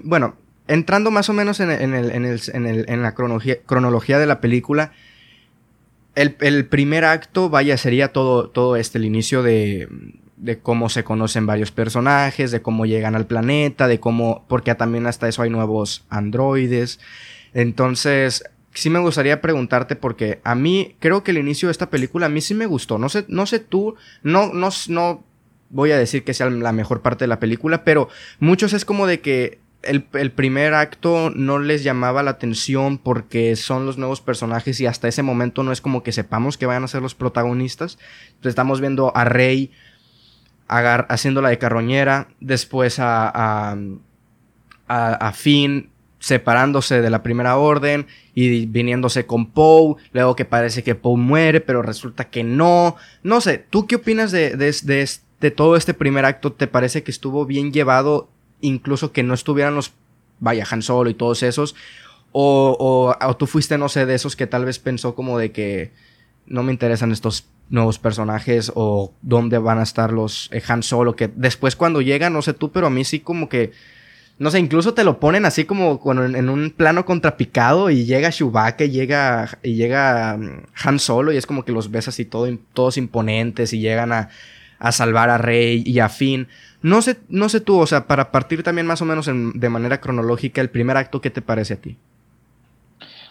bueno, 0.04 0.36
entrando 0.68 1.12
más 1.12 1.30
o 1.30 1.34
menos 1.34 1.60
en, 1.60 1.72
en, 1.72 3.02
la 3.02 3.14
cronología, 3.14 4.20
de 4.20 4.26
la 4.26 4.42
película, 4.42 4.92
el, 6.16 6.66
primer 6.66 7.06
acto, 7.06 7.50
vaya, 7.50 7.78
sería 7.78 8.12
todo, 8.12 8.50
todo 8.50 8.76
este, 8.76 8.98
el 8.98 9.06
inicio 9.06 9.44
de, 9.44 9.88
de, 10.38 10.60
cómo 10.60 10.90
se 10.90 11.04
conocen 11.04 11.46
varios 11.46 11.72
personajes, 11.72 12.52
de 12.52 12.62
cómo 12.62 12.86
llegan 12.86 13.16
al 13.16 13.28
planeta, 13.28 13.88
de 13.88 14.00
cómo, 14.00 14.46
porque 14.48 14.74
también 14.76 15.06
hasta 15.06 15.28
eso 15.28 15.44
hay 15.44 15.50
nuevos 15.50 16.06
androides. 16.10 17.00
Entonces, 17.54 18.44
sí 18.74 18.90
me 18.90 19.00
gustaría 19.00 19.42
preguntarte 19.42 19.96
porque 19.96 20.40
a 20.44 20.56
mí, 20.56 20.96
creo 21.00 21.24
que 21.24 21.32
el 21.32 21.38
inicio 21.38 21.68
de 21.68 21.72
esta 21.72 21.90
película 21.90 22.28
a 22.28 22.30
mí 22.30 22.42
sí 22.42 22.54
me 22.54 22.66
gustó. 22.66 22.98
No 22.98 23.10
sé, 23.10 23.26
no 23.28 23.46
sé 23.46 23.60
tú, 23.60 23.96
no, 24.24 24.54
no, 24.54 24.70
no 24.88 25.24
voy 25.70 25.92
a 25.92 25.98
decir 25.98 26.24
que 26.24 26.34
sea 26.34 26.50
la 26.50 26.72
mejor 26.72 27.02
parte 27.02 27.26
de 27.26 27.30
la 27.30 27.40
película, 27.40 27.84
pero 27.84 28.10
muchos 28.40 28.74
es 28.74 28.86
como 28.86 29.08
de 29.08 29.20
que 29.20 29.60
el, 29.84 30.32
primer 30.32 30.74
acto 30.74 31.32
no 31.34 31.60
les 31.60 31.84
llamaba 31.84 32.24
la 32.24 32.32
atención 32.32 32.98
porque 32.98 33.56
son 33.56 33.86
los 33.86 33.98
nuevos 33.98 34.22
personajes 34.22 34.80
y 34.80 34.86
hasta 34.86 35.08
ese 35.08 35.24
momento 35.24 35.64
no 35.64 35.72
es 35.72 35.82
como 35.82 36.04
que 36.04 36.12
sepamos 36.12 36.58
que 36.58 36.66
vayan 36.66 36.84
a 36.84 36.88
ser 36.88 37.02
los 37.02 37.16
protagonistas. 37.16 37.98
estamos 38.44 38.82
viendo 38.82 39.16
a 39.16 39.24
Rey 39.24 39.72
haciendo 40.68 41.42
la 41.42 41.50
de 41.50 41.58
carroñera, 41.58 42.28
después 42.42 43.00
a, 43.00 43.78
a, 44.88 45.32
Finn 45.34 45.90
separándose 46.20 47.02
de 47.02 47.10
la 47.10 47.24
primera 47.24 47.58
orden 47.58 48.08
y 48.34 48.66
viniéndose 48.66 49.26
con 49.26 49.52
Poe, 49.52 49.96
luego 50.12 50.36
que 50.36 50.44
parece 50.44 50.84
que 50.84 50.96
Poe 50.96 51.16
muere, 51.16 51.62
pero 51.62 51.82
resulta 51.82 52.26
que 52.26 52.44
no. 52.44 52.98
No 53.24 53.40
sé, 53.40 53.60
¿tú 53.70 53.88
qué 53.88 53.96
opinas 53.96 54.32
de, 54.32 54.58
de, 54.58 55.10
de 55.40 55.52
todo 55.52 55.78
este 55.78 55.94
primer 55.94 56.26
acto? 56.26 56.52
¿Te 56.52 56.68
parece 56.68 57.04
que 57.04 57.12
estuvo 57.12 57.46
bien 57.46 57.72
llevado 57.72 58.30
incluso 58.62 59.12
que 59.12 59.24
no 59.24 59.34
estuvieran 59.34 59.76
los, 59.76 59.94
vaya, 60.40 60.66
Han 60.70 60.82
Solo 60.82 61.10
y 61.10 61.14
todos 61.14 61.44
esos, 61.44 61.76
o, 62.32 63.16
o, 63.20 63.38
tú 63.38 63.48
fuiste, 63.48 63.78
no 63.78 63.90
sé, 63.90 64.06
de 64.06 64.16
esos 64.16 64.36
que 64.36 64.48
tal 64.48 64.66
vez 64.66 64.80
pensó 64.80 65.16
como 65.16 65.38
de 65.40 65.52
que 65.52 65.92
no 66.46 66.64
me 66.64 66.72
interesan 66.72 67.12
estos 67.12 67.48
nuevos 67.70 68.00
personajes 68.00 68.72
o 68.76 69.14
dónde 69.22 69.58
van 69.58 69.80
a 69.80 69.84
estar 69.84 70.12
los 70.12 70.50
eh, 70.52 70.62
Han 70.68 70.84
Solo, 70.84 71.16
que 71.16 71.30
después 71.34 71.76
cuando 71.76 72.02
llegan, 72.02 72.34
no 72.34 72.42
sé 72.42 72.54
tú, 72.54 72.72
pero 72.72 72.88
a 72.88 72.90
mí 72.90 73.04
sí 73.04 73.20
como 73.20 73.50
que, 73.50 73.72
no 74.40 74.52
sé, 74.52 74.60
incluso 74.60 74.94
te 74.94 75.04
lo 75.04 75.20
ponen 75.20 75.46
así 75.46 75.66
como 75.66 76.00
en 76.14 76.50
un 76.50 76.70
plano 76.70 77.06
contrapicado 77.06 77.90
y 77.90 78.06
llega 78.06 78.32
Chewbacca 78.32 78.86
y 78.86 78.92
llega, 78.92 79.58
y 79.64 79.76
llega 79.76 80.38
mm, 80.38 80.64
Han 80.84 81.00
Solo 81.00 81.32
y 81.32 81.38
es 81.38 81.46
como 81.46 81.66
que 81.66 81.72
los 81.72 81.92
ves 81.92 82.08
así 82.08 82.24
todo, 82.26 82.48
todos 82.74 82.98
imponentes 82.98 83.74
y 83.74 83.80
llegan 83.80 84.14
a, 84.14 84.30
a 84.80 84.92
salvar 84.92 85.30
a 85.30 85.38
Rey 85.38 85.84
y 85.86 86.00
a 86.00 86.10
Finn. 86.10 86.48
No 86.82 87.02
sé, 87.02 87.18
no 87.30 87.50
sé 87.50 87.62
tú, 87.62 87.80
o 87.80 87.88
sea, 87.88 88.08
para 88.08 88.32
partir 88.32 88.64
también 88.64 88.88
más 88.88 89.02
o 89.02 89.06
menos 89.06 89.26
de 89.28 89.70
manera 89.70 90.00
cronológica, 90.00 90.62
el 90.62 90.70
primer 90.70 90.98
acto, 90.98 91.22
¿qué 91.22 91.30
te 91.30 91.42
parece 91.42 91.74
a 91.74 91.82
ti? 91.82 91.98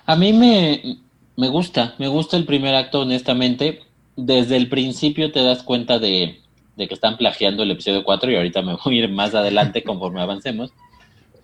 A 0.04 0.16
mí 0.16 0.32
me, 0.32 0.98
me 1.36 1.48
gusta, 1.48 1.94
me 1.98 2.08
gusta 2.08 2.36
el 2.36 2.44
primer 2.44 2.74
acto, 2.74 3.00
honestamente. 3.00 3.82
Desde 4.16 4.56
el 4.56 4.68
principio 4.68 5.30
te 5.30 5.42
das 5.42 5.62
cuenta 5.62 5.98
de, 5.98 6.40
que 6.76 6.94
están 6.94 7.16
plagiando 7.16 7.62
el 7.62 7.70
episodio 7.70 8.04
4 8.04 8.30
y 8.30 8.36
ahorita 8.36 8.62
me 8.62 8.76
voy 8.84 9.00
a 9.00 9.04
ir 9.04 9.10
más 9.10 9.34
adelante 9.34 9.82
conforme 9.82 10.20
avancemos. 10.20 10.72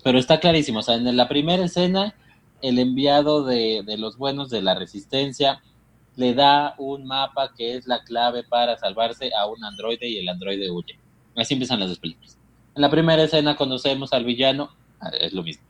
Pero 0.02 0.18
está 0.18 0.40
clarísimo, 0.40 0.80
o 0.80 0.82
sea, 0.82 0.96
en 0.96 1.16
la 1.16 1.28
primera 1.28 1.64
escena, 1.64 2.14
el 2.60 2.78
enviado 2.78 3.44
de, 3.44 3.82
de 3.84 3.98
los 3.98 4.16
buenos 4.16 4.50
de 4.50 4.62
la 4.62 4.74
resistencia 4.74 5.60
le 6.16 6.34
da 6.34 6.74
un 6.78 7.06
mapa 7.06 7.52
que 7.56 7.76
es 7.76 7.86
la 7.86 8.02
clave 8.04 8.44
para 8.44 8.76
salvarse 8.76 9.30
a 9.34 9.46
un 9.46 9.64
androide 9.64 10.08
y 10.08 10.18
el 10.18 10.28
androide 10.28 10.70
huye. 10.70 10.98
Así 11.36 11.54
empiezan 11.54 11.80
las 11.80 11.88
dos 11.88 11.98
películas. 11.98 12.38
En 12.74 12.82
la 12.82 12.90
primera 12.90 13.22
escena 13.22 13.56
conocemos 13.56 14.12
al 14.12 14.24
villano, 14.24 14.70
ah, 15.00 15.10
es 15.18 15.32
lo 15.32 15.42
mismo. 15.42 15.64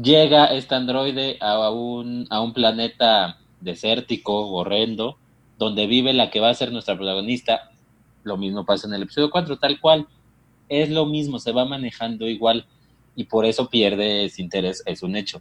Llega 0.00 0.46
este 0.46 0.74
androide 0.74 1.38
a 1.40 1.70
un, 1.70 2.26
a 2.30 2.40
un 2.40 2.52
planeta 2.52 3.38
desértico, 3.60 4.48
horrendo, 4.50 5.16
donde 5.58 5.86
vive 5.86 6.12
la 6.12 6.30
que 6.30 6.40
va 6.40 6.50
a 6.50 6.54
ser 6.54 6.72
nuestra 6.72 6.96
protagonista. 6.96 7.70
Lo 8.24 8.36
mismo 8.36 8.66
pasa 8.66 8.86
en 8.86 8.94
el 8.94 9.02
episodio 9.02 9.30
4, 9.30 9.58
tal 9.58 9.80
cual. 9.80 10.06
Es 10.68 10.90
lo 10.90 11.06
mismo, 11.06 11.38
se 11.38 11.52
va 11.52 11.64
manejando 11.64 12.28
igual 12.28 12.66
y 13.14 13.24
por 13.24 13.46
eso 13.46 13.68
pierde 13.70 14.24
ese 14.24 14.42
interés, 14.42 14.82
es 14.84 15.02
un 15.02 15.16
hecho. 15.16 15.40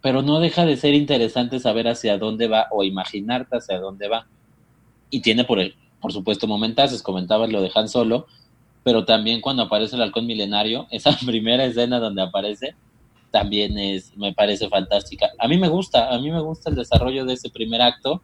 Pero 0.00 0.22
no 0.22 0.40
deja 0.40 0.64
de 0.64 0.76
ser 0.76 0.94
interesante 0.94 1.58
saber 1.58 1.88
hacia 1.88 2.18
dónde 2.18 2.46
va 2.46 2.68
o 2.70 2.84
imaginarte 2.84 3.56
hacia 3.56 3.80
dónde 3.80 4.08
va. 4.08 4.26
Y 5.10 5.20
tiene 5.20 5.44
por, 5.44 5.58
el, 5.58 5.74
por 6.00 6.12
supuesto, 6.12 6.46
momentazos, 6.46 7.02
comentabas 7.02 7.50
lo 7.50 7.60
de 7.62 7.70
Han 7.74 7.88
Solo, 7.88 8.26
pero 8.84 9.04
también 9.04 9.40
cuando 9.40 9.64
aparece 9.64 9.96
el 9.96 10.02
halcón 10.02 10.26
milenario, 10.26 10.86
esa 10.90 11.16
primera 11.24 11.64
escena 11.64 11.98
donde 11.98 12.22
aparece, 12.22 12.74
también 13.30 13.76
es, 13.78 14.16
me 14.16 14.32
parece 14.32 14.68
fantástica. 14.68 15.30
A 15.38 15.48
mí 15.48 15.58
me 15.58 15.68
gusta, 15.68 16.14
a 16.14 16.18
mí 16.18 16.30
me 16.30 16.40
gusta 16.40 16.70
el 16.70 16.76
desarrollo 16.76 17.24
de 17.24 17.34
ese 17.34 17.50
primer 17.50 17.82
acto, 17.82 18.22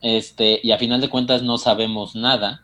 este, 0.00 0.60
y 0.62 0.70
a 0.70 0.78
final 0.78 1.00
de 1.00 1.08
cuentas 1.08 1.42
no 1.42 1.58
sabemos 1.58 2.14
nada, 2.14 2.62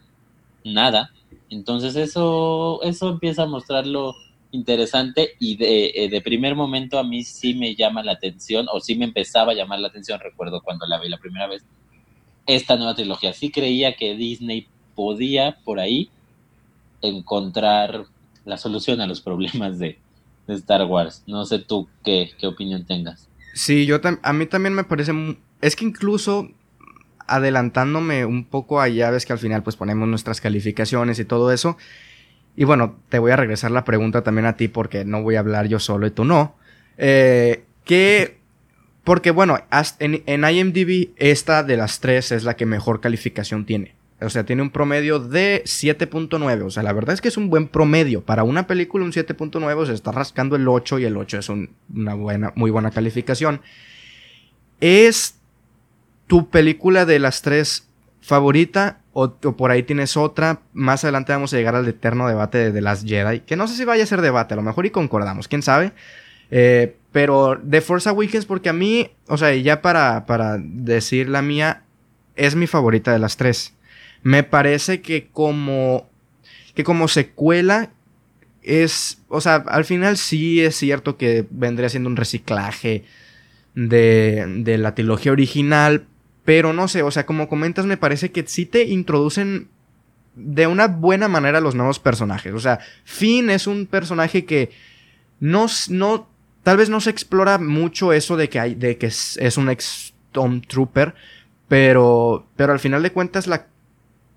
nada. 0.65 1.11
Entonces 1.51 1.97
eso, 1.97 2.81
eso 2.83 3.11
empieza 3.11 3.45
a 3.45 3.47
mostrarlo 3.47 4.15
interesante 4.55 5.31
y 5.41 5.57
de, 5.57 5.93
eh, 5.95 6.09
de 6.09 6.21
primer 6.21 6.55
momento 6.55 6.99
a 6.99 7.05
mí 7.05 7.25
sí 7.25 7.55
me 7.55 7.75
llama 7.75 8.03
la 8.03 8.13
atención, 8.13 8.67
o 8.73 8.81
sí 8.81 8.95
me 8.95 9.05
empezaba 9.05 9.53
a 9.53 9.55
llamar 9.55 9.81
la 9.81 9.89
atención, 9.89 10.21
recuerdo 10.21 10.63
cuando 10.63 10.87
la 10.87 11.01
vi 11.01 11.09
la 11.09 11.19
primera 11.19 11.49
vez, 11.49 11.65
esta 12.47 12.77
nueva 12.77 12.95
trilogía. 12.95 13.33
Sí 13.33 13.51
creía 13.51 13.97
que 13.97 14.15
Disney 14.15 14.69
podía 14.95 15.59
por 15.65 15.81
ahí 15.81 16.09
encontrar 17.03 18.05
la 18.45 18.57
solución 18.57 19.01
a 19.01 19.07
los 19.07 19.21
problemas 19.21 19.79
de, 19.79 19.99
Star 20.47 20.85
Wars. 20.85 21.25
No 21.27 21.47
sé 21.47 21.59
tú 21.59 21.89
qué, 22.05 22.31
qué 22.39 22.47
opinión 22.47 22.85
tengas. 22.85 23.29
Sí, 23.55 23.87
yo 23.87 23.99
a 24.23 24.33
mí 24.35 24.47
también 24.47 24.75
me 24.75 24.85
parece... 24.85 25.13
Es 25.63 25.75
que 25.75 25.87
incluso 25.87 26.51
adelantándome 27.27 28.27
un 28.27 28.45
poco 28.45 28.81
allá, 28.81 29.11
ves 29.11 29.25
que 29.25 29.33
al 29.33 29.39
final 29.39 29.63
pues 29.63 29.77
ponemos 29.77 30.07
nuestras 30.07 30.43
calificaciones 30.43 31.19
y 31.19 31.25
todo 31.25 31.51
eso. 31.51 31.79
Y 32.57 32.65
bueno, 32.65 32.97
te 33.09 33.19
voy 33.19 33.33
a 33.33 33.37
regresar 33.37 33.71
la 33.71 33.85
pregunta 33.85 34.23
también 34.23 34.47
a 34.47 34.57
ti 34.57 34.69
porque 34.69 35.05
no 35.05 35.23
voy 35.23 35.37
a 35.37 35.41
hablar 35.41 35.67
yo 35.67 35.79
solo 35.79 36.07
y 36.07 36.11
tú 36.11 36.25
no. 36.25 36.57
Eh, 36.97 37.65
¿Qué 37.85 38.39
porque 39.05 39.31
bueno, 39.31 39.59
en, 39.99 40.45
IMDb 40.45 41.11
esta 41.17 41.63
de 41.63 41.77
las 41.77 42.01
tres 42.01 42.33
es 42.33 42.45
la 42.45 42.57
que 42.57 42.65
mejor 42.65 43.03
calificación 43.03 43.67
tiene. 43.67 43.95
O 44.21 44.31
sea, 44.31 44.47
tiene 44.47 44.63
un 44.63 44.71
promedio 44.71 45.19
de 45.19 45.63
7.9. 45.67 46.63
O 46.65 46.71
sea, 46.71 46.83
la 46.83 46.95
verdad 46.95 47.13
es 47.13 47.21
que 47.21 47.29
es 47.29 47.37
un 47.37 47.51
buen 47.51 47.69
promedio. 47.69 48.23
Para 48.23 48.45
una 48.45 48.67
película 48.67 49.05
un 49.05 49.13
7.9 49.13 49.87
se 49.87 49.93
está 49.93 50.13
rascando 50.13 50.57
el 50.57 50.67
8 50.67 51.01
y 51.01 51.05
el 51.05 51.19
8 51.19 51.39
es 51.39 51.49
una 51.51 52.15
buena, 52.15 52.53
muy 52.57 52.71
buena 52.71 52.91
calificación. 52.91 53.61
¿Es 54.81 55.39
tu 56.27 56.49
película 56.49 57.05
de 57.05 57.19
las 57.19 57.43
tres 57.43 57.87
favorita 58.23 59.01
o, 59.15 59.31
por 59.31 59.71
ahí 59.71 59.85
tienes 59.85 60.17
otra? 60.17 60.61
Más 60.73 61.05
adelante 61.05 61.33
vamos 61.33 61.55
a 61.55 61.57
llegar 61.57 61.77
al 61.77 61.89
eterno 61.89 62.29
debate 62.29 62.59
de 62.59 62.73
The 62.73 62.81
Last 62.81 63.09
Jedi. 63.09 63.41
Que 63.41 63.57
no 63.57 63.69
sé 63.69 63.77
si 63.77 63.85
vaya 63.85 64.03
a 64.03 64.07
ser 64.07 64.21
debate, 64.21 64.55
a 64.55 64.57
lo 64.57 64.63
mejor 64.63 64.85
y 64.87 64.91
concordamos, 64.91 65.49
quién 65.49 65.63
sabe. 65.63 65.93
Eh, 66.51 66.97
pero 67.13 67.61
The 67.69 67.81
Force 67.81 68.09
Awakens, 68.09 68.45
porque 68.45 68.69
a 68.69 68.73
mí, 68.73 69.11
o 69.29 69.39
sea, 69.39 69.55
ya 69.55 69.81
para, 69.81 70.27
para 70.27 70.59
decir 70.59 71.29
la 71.29 71.43
mía, 71.43 71.85
es 72.35 72.57
mi 72.57 72.67
favorita 72.67 73.13
de 73.13 73.21
las 73.21 73.37
tres. 73.37 73.75
Me 74.23 74.43
parece 74.43 75.01
que 75.01 75.29
como, 75.29 76.11
que 76.75 76.83
como 76.83 77.07
secuela 77.07 77.91
es, 78.63 79.23
o 79.29 79.41
sea, 79.41 79.57
al 79.69 79.85
final 79.85 80.17
sí 80.17 80.61
es 80.61 80.75
cierto 80.75 81.17
que 81.17 81.47
vendría 81.51 81.89
siendo 81.89 82.09
un 82.09 82.17
reciclaje 82.17 83.05
de, 83.75 84.45
de 84.59 84.79
la 84.79 84.97
trilogía 84.97 85.31
original, 85.31 86.09
pero 86.45 86.73
no 86.73 86.89
sé, 86.89 87.03
o 87.03 87.11
sea, 87.11 87.27
como 87.27 87.49
comentas, 87.49 87.87
me 87.87 87.97
parece 87.97 88.31
que 88.31 88.47
sí 88.47 88.67
te 88.67 88.85
introducen 88.85 89.69
de 90.35 90.67
una 90.67 90.89
buena 90.89 91.29
manera 91.29 91.61
los 91.61 91.75
nuevos 91.75 91.99
personajes. 91.99 92.53
O 92.55 92.61
sea, 92.61 92.81
Finn 93.05 93.51
es 93.51 93.67
un 93.67 93.87
personaje 93.87 94.45
que 94.45 94.71
no, 95.41 95.67
no 95.89 96.29
tal 96.63 96.77
vez 96.77 96.91
no 96.91 97.01
se 97.01 97.11
explora 97.11 97.59
mucho 97.59 98.13
eso 98.13 98.37
de 98.37 98.49
que, 98.49 98.59
hay, 98.59 98.75
de 98.75 98.99
que 98.99 99.07
es, 99.07 99.57
un 99.57 99.71
ex 99.71 100.13
Stormtrooper, 100.31 101.15
pero, 101.69 102.47
pero 102.57 102.73
al 102.73 102.81
final 102.81 103.03
de 103.03 103.13
cuentas 103.13 103.47
la 103.47 103.67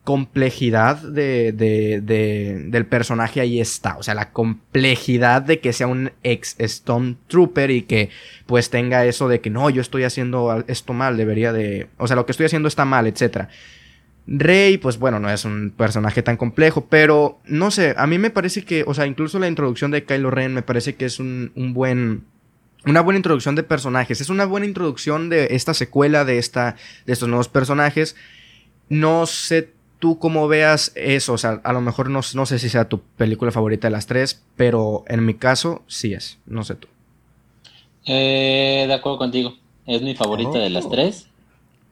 complejidad 0.08 1.02
de, 1.02 1.52
de, 1.52 2.00
de, 2.00 2.64
del 2.70 2.86
personaje 2.86 3.42
ahí 3.42 3.60
está. 3.60 3.98
O 3.98 4.04
sea, 4.04 4.14
la 4.14 4.32
complejidad 4.32 5.42
de 5.42 5.60
que 5.60 5.74
sea 5.74 5.88
un 5.88 6.14
ex 6.24 6.56
Stormtrooper 6.62 7.72
y 7.72 7.82
que 7.82 8.10
pues 8.46 8.70
tenga 8.70 9.04
eso 9.04 9.28
de 9.28 9.42
que 9.42 9.50
no, 9.50 9.70
yo 9.70 9.82
estoy 9.82 10.06
haciendo 10.06 10.64
esto 10.70 10.94
mal, 10.94 11.18
debería 11.18 11.52
de... 11.52 11.90
O 11.98 12.08
sea, 12.08 12.16
lo 12.16 12.26
que 12.26 12.32
estoy 12.32 12.46
haciendo 12.46 12.70
está 12.70 12.86
mal, 12.86 13.06
etc. 13.06 13.50
Rey, 14.28 14.78
pues 14.78 14.98
bueno, 14.98 15.20
no 15.20 15.30
es 15.30 15.44
un 15.44 15.74
personaje 15.76 16.24
tan 16.24 16.38
complejo, 16.38 16.86
pero 16.86 17.42
no 17.44 17.70
sé, 17.70 17.94
a 17.98 18.08
mí 18.08 18.18
me 18.18 18.30
parece 18.30 18.64
que, 18.64 18.86
o 18.88 18.94
sea, 18.94 19.08
incluso 19.08 19.40
la 19.40 19.50
introducción 19.50 19.92
de 19.92 20.06
Kylo 20.06 20.32
Ren 20.32 20.54
me 20.54 20.62
parece 20.62 20.96
que 20.96 21.04
es 21.04 21.20
un, 21.20 21.52
un 21.56 21.74
buen 21.74 22.24
una 22.86 23.02
buena 23.02 23.18
introducción 23.18 23.56
de 23.56 23.64
personajes. 23.64 24.22
Es 24.22 24.30
una 24.30 24.46
buena 24.46 24.68
introducción 24.68 25.28
de 25.30 25.50
esta 25.52 25.74
secuela, 25.74 26.24
de, 26.24 26.38
esta, 26.38 26.78
de 27.06 27.12
estos 27.12 27.28
nuevos 27.28 27.50
personajes. 27.50 28.16
No 28.88 29.26
sé 29.26 29.76
tú 30.00 30.20
cómo 30.20 30.48
veas 30.48 30.92
eso. 30.96 31.34
O 31.34 31.38
sea, 31.38 31.62
a 31.64 31.74
lo 31.74 31.82
mejor 31.82 32.10
no, 32.10 32.22
no, 32.34 32.46
sé 32.46 32.60
si 32.60 32.70
sea 32.70 32.90
tu 32.90 33.00
película 33.00 33.52
favorita 33.52 33.88
de 33.88 33.92
las 33.92 34.08
tres, 34.08 34.44
pero 34.56 35.04
en 35.08 35.26
mi 35.26 35.34
caso 35.34 35.84
sí 35.88 36.14
es. 36.14 36.38
No 36.46 36.64
sé 36.64 36.76
tú. 36.76 36.88
Eh, 38.06 38.86
de 38.88 38.94
acuerdo 38.94 39.18
contigo. 39.18 39.56
Es 39.86 40.02
mi 40.02 40.16
favorita 40.16 40.60
de 40.60 40.70
las 40.70 40.86
oh. 40.86 40.90
tres. 40.90 41.28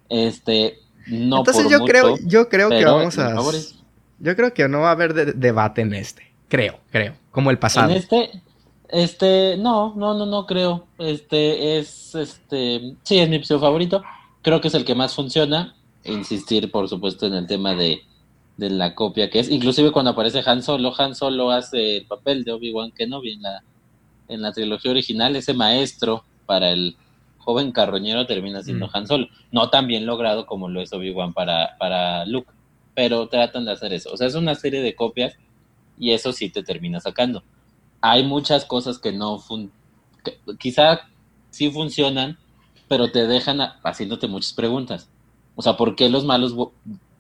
Este, 0.10 0.80
no 1.08 1.40
Entonces 1.40 1.70
yo 1.70 1.80
creo, 1.86 2.18
yo 2.26 2.50
creo 2.50 2.70
que 2.70 2.86
vamos 2.86 3.18
a. 3.18 3.36
Yo 4.20 4.36
creo 4.36 4.54
que 4.54 4.68
no 4.68 4.82
va 4.82 4.90
a 4.90 4.92
haber 4.92 5.36
debate 5.36 5.82
en 5.82 5.94
este. 5.94 6.32
Creo, 6.48 6.80
creo. 6.92 7.16
Como 7.32 7.52
el 7.52 7.60
pasado. 7.60 7.90
En 7.90 7.98
este, 7.98 8.32
este, 8.90 9.58
no, 9.58 9.94
no, 9.96 10.14
no, 10.14 10.26
no 10.26 10.46
creo. 10.46 10.86
Este 10.98 11.78
es, 11.78 12.16
este, 12.16 12.96
sí, 13.04 13.20
es 13.20 13.30
mi 13.30 13.38
episodio 13.38 13.62
favorito. 13.62 14.04
Creo 14.42 14.62
que 14.62 14.70
es 14.70 14.74
el 14.74 14.86
que 14.86 14.96
más 14.96 15.16
funciona. 15.16 15.75
Insistir, 16.06 16.72
por 16.72 16.88
supuesto, 16.88 17.28
en 17.28 17.34
el 17.34 17.48
tema 17.48 17.76
de, 17.76 18.02
de 18.58 18.70
la 18.70 18.96
copia 18.96 19.30
que 19.30 19.40
es. 19.40 19.50
Inclusive 19.50 19.92
cuando 19.92 20.12
aparece 20.12 20.44
Han 20.46 20.62
Solo, 20.62 20.94
Han 20.98 21.16
Solo 21.16 21.52
hace 21.52 21.98
el 21.98 22.06
papel 22.06 22.44
de 22.44 22.54
Obi-Wan 22.54 22.92
Kenobi 22.92 23.34
en 23.34 23.42
la, 23.42 23.64
en 24.28 24.42
la 24.42 24.52
trilogía 24.52 24.92
original. 24.92 25.36
Ese 25.36 25.54
maestro 25.54 26.24
para 26.46 26.72
el 26.72 26.96
joven 27.40 27.72
carroñero 27.72 28.26
termina 28.26 28.64
siendo 28.64 28.88
mm. 28.88 28.92
Han 28.94 29.08
Solo. 29.08 29.28
No 29.52 29.70
tan 29.70 29.88
bien 29.88 30.06
logrado 30.06 30.46
como 30.46 30.70
lo 30.70 30.82
es 30.82 30.94
Obi-Wan 30.94 31.34
para, 31.34 31.76
para 31.78 32.26
Luke, 32.26 32.52
pero 32.94 33.28
tratan 33.28 33.66
de 33.66 33.72
hacer 33.72 33.94
eso. 33.94 34.12
O 34.12 34.18
sea, 34.18 34.28
es 34.28 34.36
una 34.36 34.56
serie 34.56 34.82
de 34.82 34.96
copias 34.96 35.36
y 35.98 36.12
eso 36.12 36.32
sí 36.32 36.50
te 36.50 36.64
termina 36.64 37.00
sacando 37.00 37.44
hay 38.08 38.24
muchas 38.24 38.66
cosas 38.66 39.00
que 39.00 39.12
no, 39.12 39.40
fun 39.40 39.72
quizá 40.60 41.08
sí 41.50 41.72
funcionan, 41.72 42.38
pero 42.88 43.12
te 43.12 43.26
dejan 43.26 43.60
haciéndote 43.84 44.28
muchas 44.28 44.54
preguntas. 44.54 45.10
O 45.56 45.62
sea, 45.62 45.78
¿por 45.78 45.96
qué 45.96 46.10
los 46.10 46.26
malos 46.26 46.56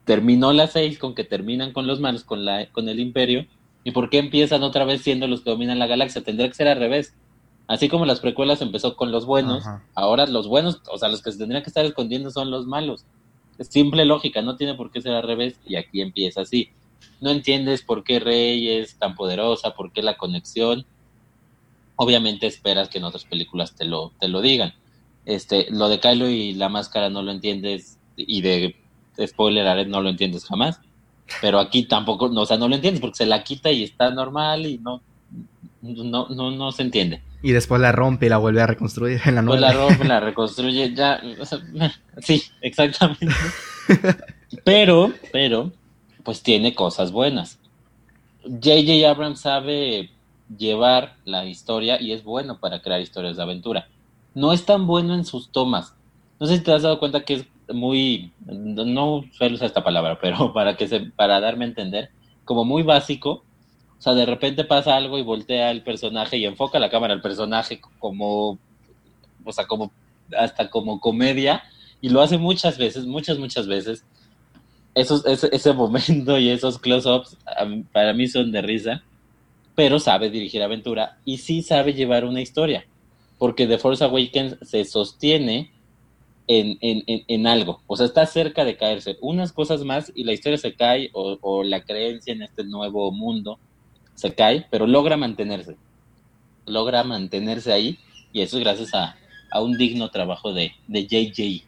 terminó 0.03 0.53
la 0.53 0.67
6 0.67 0.99
con 0.99 1.15
que 1.15 1.23
terminan 1.23 1.71
con 1.71 1.87
los 1.87 1.99
malos, 1.99 2.23
con, 2.23 2.45
la, 2.45 2.67
con 2.71 2.89
el 2.89 2.99
imperio? 2.99 3.45
¿Y 3.83 3.91
por 3.91 4.09
qué 4.09 4.17
empiezan 4.17 4.63
otra 4.63 4.85
vez 4.85 5.01
siendo 5.01 5.27
los 5.27 5.41
que 5.41 5.51
dominan 5.51 5.79
la 5.79 5.87
galaxia? 5.87 6.23
Tendría 6.23 6.47
que 6.47 6.55
ser 6.55 6.67
al 6.67 6.79
revés. 6.79 7.13
Así 7.67 7.89
como 7.89 8.05
las 8.05 8.19
precuelas 8.19 8.61
empezó 8.61 8.95
con 8.95 9.11
los 9.11 9.25
buenos, 9.25 9.63
ahora 9.95 10.27
los 10.27 10.47
buenos, 10.47 10.81
o 10.91 10.97
sea, 10.99 11.09
los 11.09 11.23
que 11.23 11.31
se 11.31 11.39
tendrían 11.39 11.63
que 11.63 11.69
estar 11.69 11.85
escondiendo 11.85 12.29
son 12.29 12.51
los 12.51 12.67
malos. 12.67 13.05
Es 13.57 13.67
simple 13.67 14.05
lógica, 14.05 14.41
no 14.41 14.55
tiene 14.55 14.75
por 14.75 14.91
qué 14.91 15.01
ser 15.01 15.13
al 15.13 15.23
revés, 15.23 15.59
y 15.65 15.75
aquí 15.75 16.01
empieza 16.01 16.41
así 16.41 16.69
no 17.21 17.31
entiendes 17.31 17.81
por 17.81 18.03
qué 18.03 18.19
Rey 18.19 18.69
es 18.69 18.97
tan 18.97 19.15
poderosa, 19.15 19.73
por 19.73 19.91
qué 19.91 20.01
la 20.01 20.17
conexión. 20.17 20.85
Obviamente 21.95 22.47
esperas 22.47 22.89
que 22.89 22.97
en 22.97 23.05
otras 23.05 23.25
películas 23.25 23.75
te 23.75 23.85
lo, 23.85 24.11
te 24.19 24.27
lo 24.27 24.41
digan. 24.41 24.73
Este, 25.25 25.67
lo 25.71 25.89
de 25.89 25.99
Kylo 25.99 26.29
y 26.29 26.53
la 26.53 26.69
máscara 26.69 27.09
no 27.09 27.23
lo 27.23 27.31
entiendes 27.31 27.94
y 28.17 28.41
de 28.41 28.75
spoiler 29.25 29.87
no 29.87 30.01
lo 30.01 30.09
entiendes 30.09 30.45
jamás. 30.45 30.79
Pero 31.41 31.59
aquí 31.59 31.83
tampoco, 31.83 32.29
no, 32.29 32.41
o 32.41 32.45
sea, 32.45 32.57
no 32.57 32.67
lo 32.67 32.75
entiendes 32.75 33.01
porque 33.01 33.17
se 33.17 33.25
la 33.25 33.43
quita 33.43 33.71
y 33.71 33.83
está 33.83 34.11
normal 34.11 34.65
y 34.65 34.77
no, 34.77 35.01
no, 35.81 36.27
no, 36.29 36.51
no 36.51 36.71
se 36.71 36.83
entiende. 36.83 37.21
Y 37.41 37.51
después 37.51 37.81
la 37.81 37.91
rompe 37.91 38.27
y 38.27 38.29
la 38.29 38.37
vuelve 38.37 38.61
a 38.61 38.67
reconstruir 38.67 39.21
en 39.25 39.35
la 39.35 39.41
nueva. 39.41 39.67
Pues 39.67 39.75
la 39.75 39.87
rompe, 39.87 40.05
la 40.05 40.19
reconstruye, 40.19 40.93
ya, 40.93 41.21
sí, 42.19 42.43
exactamente. 42.61 43.27
Pero, 44.63 45.11
pero, 45.31 45.71
pues 46.23 46.41
tiene 46.41 46.73
cosas 46.73 47.11
buenas. 47.11 47.59
JJ 48.45 49.05
Abrams 49.07 49.41
sabe 49.41 50.11
llevar 50.55 51.15
la 51.25 51.45
historia 51.45 51.99
y 51.99 52.11
es 52.11 52.23
bueno 52.23 52.59
para 52.59 52.81
crear 52.81 53.01
historias 53.01 53.37
de 53.37 53.43
aventura. 53.43 53.87
No 54.33 54.53
es 54.53 54.65
tan 54.65 54.85
bueno 54.85 55.15
en 55.15 55.25
sus 55.25 55.51
tomas. 55.51 55.93
No 56.39 56.47
sé 56.47 56.57
si 56.57 56.63
te 56.63 56.71
has 56.71 56.83
dado 56.83 56.99
cuenta 56.99 57.23
que 57.23 57.33
es 57.35 57.45
muy, 57.73 58.31
no 58.45 59.23
suelo 59.31 59.55
usar 59.55 59.67
esta 59.67 59.83
palabra, 59.83 60.19
pero 60.21 60.53
para 60.53 60.75
que 60.75 60.87
se, 60.87 60.99
para 60.99 61.39
darme 61.39 61.65
a 61.65 61.69
entender, 61.69 62.09
como 62.43 62.65
muy 62.65 62.83
básico. 62.83 63.43
O 63.97 64.01
sea, 64.01 64.13
de 64.13 64.25
repente 64.25 64.65
pasa 64.65 64.95
algo 64.95 65.17
y 65.17 65.23
voltea 65.23 65.71
el 65.71 65.81
personaje 65.81 66.37
y 66.37 66.45
enfoca 66.45 66.79
la 66.79 66.89
cámara 66.89 67.13
al 67.13 67.21
personaje 67.21 67.79
como, 67.99 68.59
o 69.43 69.51
sea, 69.51 69.65
como, 69.65 69.91
hasta 70.37 70.69
como 70.69 70.99
comedia, 70.99 71.63
y 72.01 72.09
lo 72.09 72.21
hace 72.21 72.37
muchas 72.37 72.77
veces, 72.77 73.05
muchas, 73.05 73.39
muchas 73.39 73.67
veces 73.67 74.05
esos, 74.95 75.25
ese, 75.25 75.73
momento 75.73 76.39
y 76.39 76.49
esos 76.49 76.79
close-ups 76.79 77.37
para 77.91 78.13
mí 78.13 78.27
son 78.27 78.51
de 78.51 78.61
risa, 78.61 79.03
pero 79.75 79.99
sabe 79.99 80.29
dirigir 80.29 80.63
aventura 80.63 81.19
y 81.25 81.37
sí 81.37 81.61
sabe 81.61 81.93
llevar 81.93 82.25
una 82.25 82.41
historia, 82.41 82.87
porque 83.37 83.67
The 83.67 83.77
Force 83.77 84.03
Awakens 84.03 84.57
se 84.61 84.85
sostiene 84.85 85.71
en, 86.47 86.77
en, 86.81 87.23
en, 87.27 87.47
algo, 87.47 87.81
o 87.87 87.97
sea, 87.97 88.05
está 88.05 88.25
cerca 88.25 88.63
de 88.63 88.77
caerse. 88.77 89.17
Unas 89.21 89.51
cosas 89.51 89.83
más 89.83 90.11
y 90.15 90.23
la 90.23 90.33
historia 90.33 90.57
se 90.57 90.75
cae 90.75 91.09
o, 91.13 91.63
la 91.63 91.83
creencia 91.83 92.33
en 92.33 92.43
este 92.43 92.63
nuevo 92.63 93.11
mundo 93.11 93.59
se 94.13 94.33
cae, 94.33 94.65
pero 94.69 94.87
logra 94.87 95.17
mantenerse, 95.17 95.75
logra 96.65 97.03
mantenerse 97.03 97.73
ahí 97.73 97.97
y 98.31 98.41
eso 98.41 98.57
es 98.57 98.63
gracias 98.63 98.93
a, 98.93 99.17
a 99.51 99.61
un 99.61 99.77
digno 99.77 100.09
trabajo 100.11 100.53
de, 100.53 100.71
de 100.87 101.07
JJ. 101.07 101.63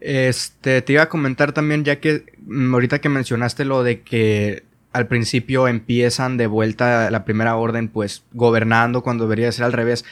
Este, 0.00 0.82
te 0.82 0.92
iba 0.92 1.02
a 1.02 1.08
comentar 1.08 1.52
también, 1.52 1.84
ya 1.84 2.00
que 2.00 2.24
mm, 2.46 2.74
ahorita 2.74 3.00
que 3.00 3.08
mencionaste 3.08 3.64
lo 3.64 3.82
de 3.82 4.02
que 4.02 4.64
al 4.92 5.08
principio 5.08 5.68
empiezan 5.68 6.36
de 6.36 6.46
vuelta 6.46 7.10
la 7.10 7.24
primera 7.24 7.56
orden, 7.56 7.88
pues 7.88 8.24
gobernando 8.32 9.02
cuando 9.02 9.24
debería 9.24 9.52
ser 9.52 9.64
al 9.64 9.72
revés. 9.72 10.04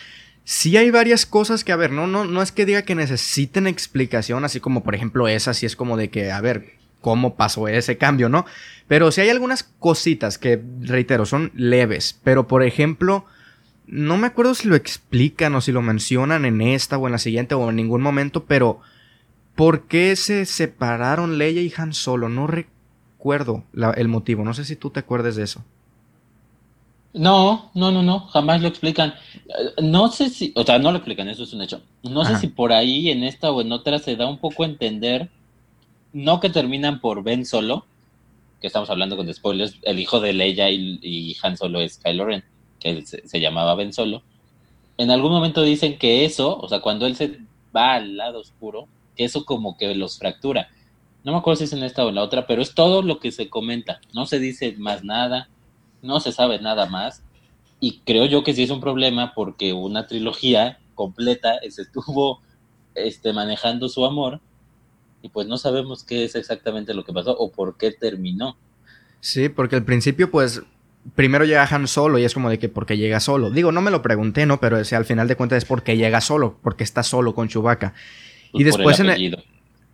Sí 0.45 0.77
hay 0.77 0.91
varias 0.91 1.27
cosas 1.27 1.65
que, 1.65 1.73
a 1.73 1.77
ver, 1.77 1.91
no, 1.91 2.07
no, 2.07 2.25
no 2.25 2.43
es 2.43 2.53
que 2.53 2.67
diga 2.67 2.83
que 2.83 2.95
necesiten 2.95 3.67
explicación, 3.67 4.45
así 4.45 4.61
como 4.61 4.83
por 4.85 4.95
ejemplo 4.95 5.27
esa, 5.27 5.55
si 5.55 5.67
es 5.67 5.75
como 5.75 5.97
de 5.97 6.11
que, 6.11 6.31
a 6.31 6.41
ver, 6.41 6.75
cómo 7.01 7.35
pasó 7.35 7.67
ese 7.67 7.97
cambio, 7.97 8.29
¿no? 8.29 8.45
Pero 8.87 9.11
sí 9.11 9.23
hay 9.23 9.31
algunas 9.31 9.63
cositas 9.63 10.39
que, 10.39 10.63
reitero, 10.81 11.27
son 11.27 11.51
leves. 11.55 12.21
Pero 12.23 12.47
por 12.47 12.63
ejemplo, 12.63 13.25
no 13.87 14.19
me 14.19 14.27
acuerdo 14.27 14.55
si 14.55 14.69
lo 14.69 14.77
explican 14.77 15.55
o 15.55 15.61
si 15.61 15.73
lo 15.73 15.83
mencionan 15.83 16.45
en 16.45 16.61
esta 16.61 16.99
o 16.99 17.07
en 17.07 17.13
la 17.13 17.19
siguiente 17.19 17.55
o 17.55 17.71
en 17.71 17.77
ningún 17.77 18.03
momento, 18.03 18.45
pero 18.45 18.81
¿Por 19.55 19.83
qué 19.83 20.17
se 20.17 20.47
separaron 20.47 21.39
Leia 21.39 21.63
y 21.63 21.73
Han 21.77 21.93
Solo? 21.93 22.29
No 22.29 22.47
recuerdo 22.47 23.65
el 23.97 24.09
motivo. 24.09 24.45
No 24.45 24.53
sé 24.53 24.65
si 24.65 24.75
tú 24.75 24.91
te 24.91 25.01
acuerdes 25.01 25.37
de 25.37 25.45
eso. 25.45 25.65
No, 27.15 27.71
no, 27.75 27.93
no, 27.93 28.03
no, 28.03 28.27
jamás 28.27 28.61
lo 28.61 28.67
explican. 28.67 29.15
Eh, 29.47 29.83
no 29.83 30.09
sé 30.09 30.29
si, 30.29 30.53
o 30.57 30.65
sea, 30.65 30.81
no 30.81 30.91
lo 30.91 30.99
explican, 30.99 31.29
eso 31.29 31.45
es 31.45 31.53
un 31.53 31.63
hecho. 31.63 31.81
No 32.03 32.25
sé 32.25 32.37
si 32.39 32.49
por 32.49 32.73
ahí 32.73 33.09
en 33.11 33.23
esta 33.23 33.53
o 33.53 33.61
en 33.61 33.71
otra 33.71 34.01
se 34.01 34.17
da 34.17 34.27
un 34.27 34.39
poco 34.39 34.65
a 34.65 34.67
entender, 34.67 35.31
no 36.13 36.41
que 36.41 36.51
terminan 36.51 37.01
por 37.01 37.23
Ben 37.23 37.47
Solo, 37.47 37.87
que 38.61 38.67
estamos 38.67 38.91
hablando 38.91 39.17
con 39.17 39.33
spoilers, 39.33 39.79
el 39.83 40.01
hijo 40.01 40.19
de 40.21 40.33
Leia 40.33 40.71
y, 40.71 41.37
Han 41.41 41.57
Solo 41.57 41.81
es 41.81 41.99
Kylo 41.99 42.25
Ren, 42.25 42.45
que 42.81 43.07
se, 43.07 43.27
se, 43.29 43.41
llamaba 43.41 43.77
Ben 43.77 43.93
Solo. 43.93 44.23
En 44.99 45.13
algún 45.13 45.31
momento 45.31 45.63
dicen 45.63 45.99
que 45.99 46.25
eso, 46.25 46.59
o 46.59 46.69
sea, 46.69 46.81
cuando 46.81 47.07
él 47.07 47.15
se 47.15 47.39
va 47.75 47.95
al 47.95 48.17
lado 48.17 48.41
oscuro, 48.41 48.89
que 49.17 49.25
eso 49.25 49.45
como 49.45 49.77
que 49.77 49.95
los 49.95 50.19
fractura. 50.19 50.69
No 51.23 51.31
me 51.31 51.39
acuerdo 51.39 51.59
si 51.59 51.65
es 51.65 51.73
en 51.73 51.85
esta 51.85 52.05
o 52.05 52.09
en 52.09 52.17
la 52.17 52.23
otra, 52.23 52.47
pero 52.49 52.61
es 52.61 52.75
todo 52.75 53.03
lo 53.03 53.21
que 53.21 53.31
se 53.31 53.49
comenta. 53.49 54.01
No 54.13 54.27
se 54.27 54.41
dice 54.41 54.75
más 54.79 55.05
nada, 55.05 55.49
no 56.05 56.21
se 56.21 56.33
sabe 56.33 56.61
nada 56.61 56.87
más. 56.87 57.23
Y 57.81 58.01
creo 58.05 58.27
yo 58.27 58.45
que 58.45 58.55
sí 58.55 58.63
es 58.63 58.71
un 58.71 58.81
problema 58.81 59.33
porque 59.35 59.73
una 59.73 60.07
trilogía 60.07 60.79
completa 60.95 61.59
se 61.69 61.83
estuvo 61.83 62.41
este, 62.95 63.33
manejando 63.33 63.89
su 63.89 64.05
amor 64.05 64.41
y 65.23 65.29
pues 65.31 65.47
no 65.47 65.59
sabemos 65.59 66.05
qué 66.05 66.25
es 66.25 66.35
exactamente 66.35 66.95
lo 66.95 67.05
que 67.05 67.13
pasó 67.13 67.37
o 67.37 67.51
por 67.51 67.77
qué 67.77 67.91
terminó. 67.91 68.57
Sí, 69.21 69.49
porque 69.49 69.77
al 69.77 69.85
principio 69.85 70.31
pues 70.31 70.63
primero 71.15 71.45
llega 71.45 71.67
Han 71.71 71.89
solo 71.89 72.19
y 72.19 72.25
es 72.25 72.35
como 72.35 72.51
de 72.51 72.59
que 72.59 72.69
porque 72.69 72.97
llega 72.97 73.21
solo. 73.21 73.51
Digo, 73.51 73.73
no 73.73 73.81
me 73.81 73.91
lo 73.91 74.03
pregunté, 74.03 74.47
¿no? 74.47 74.61
Pero 74.61 74.77
al 74.77 75.05
final 75.05 75.29
de 75.29 75.37
cuentas 75.37 75.59
es 75.59 75.65
porque 75.65 75.97
llega 75.97 76.21
solo, 76.21 76.59
porque 76.63 76.85
está 76.85 77.03
solo 77.03 77.35
con 77.35 77.49
Chewbacca. 77.49 77.95
Pues 78.53 78.61
y 78.61 78.65
después 78.65 79.01
en 79.01 79.11
el... 79.11 79.45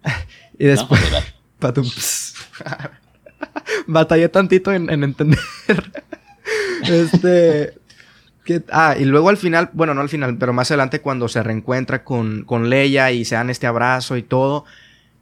y 0.58 0.64
después... 0.64 1.00
Batallé 3.86 4.28
tantito 4.28 4.72
en, 4.72 4.90
entender. 4.90 5.38
este... 6.82 7.74
ah, 8.70 8.96
y 8.98 9.04
luego 9.04 9.28
al 9.28 9.36
final, 9.36 9.70
bueno, 9.72 9.94
no 9.94 10.00
al 10.00 10.08
final, 10.08 10.36
pero 10.38 10.52
más 10.52 10.70
adelante 10.70 11.00
cuando 11.00 11.28
se 11.28 11.42
reencuentra 11.42 12.04
con, 12.04 12.44
con 12.44 12.70
Leia 12.70 13.12
y 13.12 13.24
se 13.24 13.34
dan 13.34 13.50
este 13.50 13.66
abrazo 13.66 14.16
y 14.16 14.22
todo. 14.22 14.64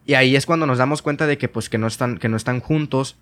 Y 0.06 0.14
ahí 0.14 0.36
es 0.36 0.46
cuando 0.46 0.66
nos 0.66 0.78
damos 0.78 1.02
cuenta 1.02 1.26
de 1.26 1.38
que 1.38 1.48
pues 1.48 1.68
que 1.68 1.78
no 1.78 1.86
están, 1.86 2.18
que 2.18 2.28
no 2.28 2.36
están 2.36 2.60
juntos 2.60 3.16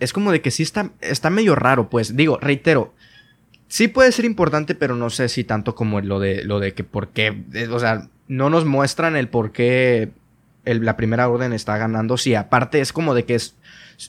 es 0.00 0.12
como 0.12 0.32
de 0.32 0.40
que 0.40 0.50
sí 0.50 0.62
está, 0.62 0.90
está 1.00 1.30
medio 1.30 1.54
raro, 1.54 1.88
pues. 1.88 2.16
Digo, 2.16 2.38
reitero, 2.38 2.94
sí 3.68 3.88
puede 3.88 4.12
ser 4.12 4.24
importante, 4.24 4.74
pero 4.74 4.96
no 4.96 5.10
sé 5.10 5.28
si 5.28 5.44
tanto 5.44 5.74
como 5.74 6.00
lo 6.00 6.20
de, 6.20 6.44
lo 6.44 6.60
de 6.60 6.74
que 6.74 6.84
por 6.84 7.08
qué, 7.08 7.44
eh, 7.54 7.68
o 7.70 7.78
sea, 7.78 8.08
no 8.28 8.50
nos 8.50 8.64
muestran 8.64 9.16
el 9.16 9.28
por 9.28 9.52
qué 9.52 10.10
la 10.64 10.96
primera 10.96 11.28
orden 11.28 11.52
está 11.52 11.76
ganando. 11.78 12.16
Sí, 12.16 12.34
aparte 12.34 12.80
es 12.80 12.92
como 12.92 13.14
de 13.14 13.24
que 13.24 13.36
es, 13.36 13.56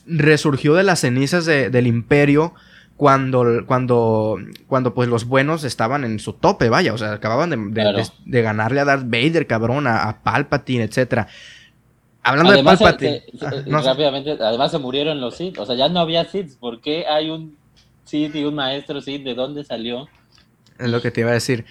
resurgió 0.06 0.74
de 0.74 0.82
las 0.82 1.00
cenizas 1.00 1.46
del 1.46 1.86
imperio 1.86 2.54
cuando, 2.96 3.64
cuando, 3.66 4.38
cuando 4.66 4.92
pues 4.92 5.08
los 5.08 5.26
buenos 5.26 5.62
estaban 5.64 6.04
en 6.04 6.18
su 6.18 6.32
tope, 6.32 6.68
vaya, 6.68 6.92
o 6.92 6.98
sea, 6.98 7.12
acababan 7.12 7.72
de, 7.72 8.42
ganarle 8.42 8.80
a 8.80 8.84
Darth 8.84 9.04
Vader, 9.08 9.46
cabrón, 9.46 9.86
a, 9.86 10.08
a 10.08 10.22
Palpatine, 10.22 10.84
etcétera. 10.84 11.28
Hablando 12.28 12.52
de 12.52 12.62
Palpatine. 12.62 13.22
rápidamente, 13.66 14.32
además 14.32 14.70
se 14.70 14.78
murieron 14.78 15.20
los 15.20 15.36
Sith. 15.36 15.58
O 15.58 15.64
sea, 15.64 15.76
ya 15.76 15.88
no 15.88 16.00
había 16.00 16.24
Sith. 16.26 16.58
¿Por 16.58 16.80
qué 16.80 17.06
hay 17.06 17.30
un 17.30 17.56
Sith 18.04 18.34
y 18.34 18.44
un 18.44 18.54
maestro 18.54 19.00
Sith? 19.00 19.24
¿De 19.24 19.34
dónde 19.34 19.64
salió? 19.64 20.08
Es 20.78 20.90
lo 20.90 21.00
que 21.00 21.10
te 21.10 21.22
iba 21.22 21.30
a 21.30 21.34
decir. 21.34 21.64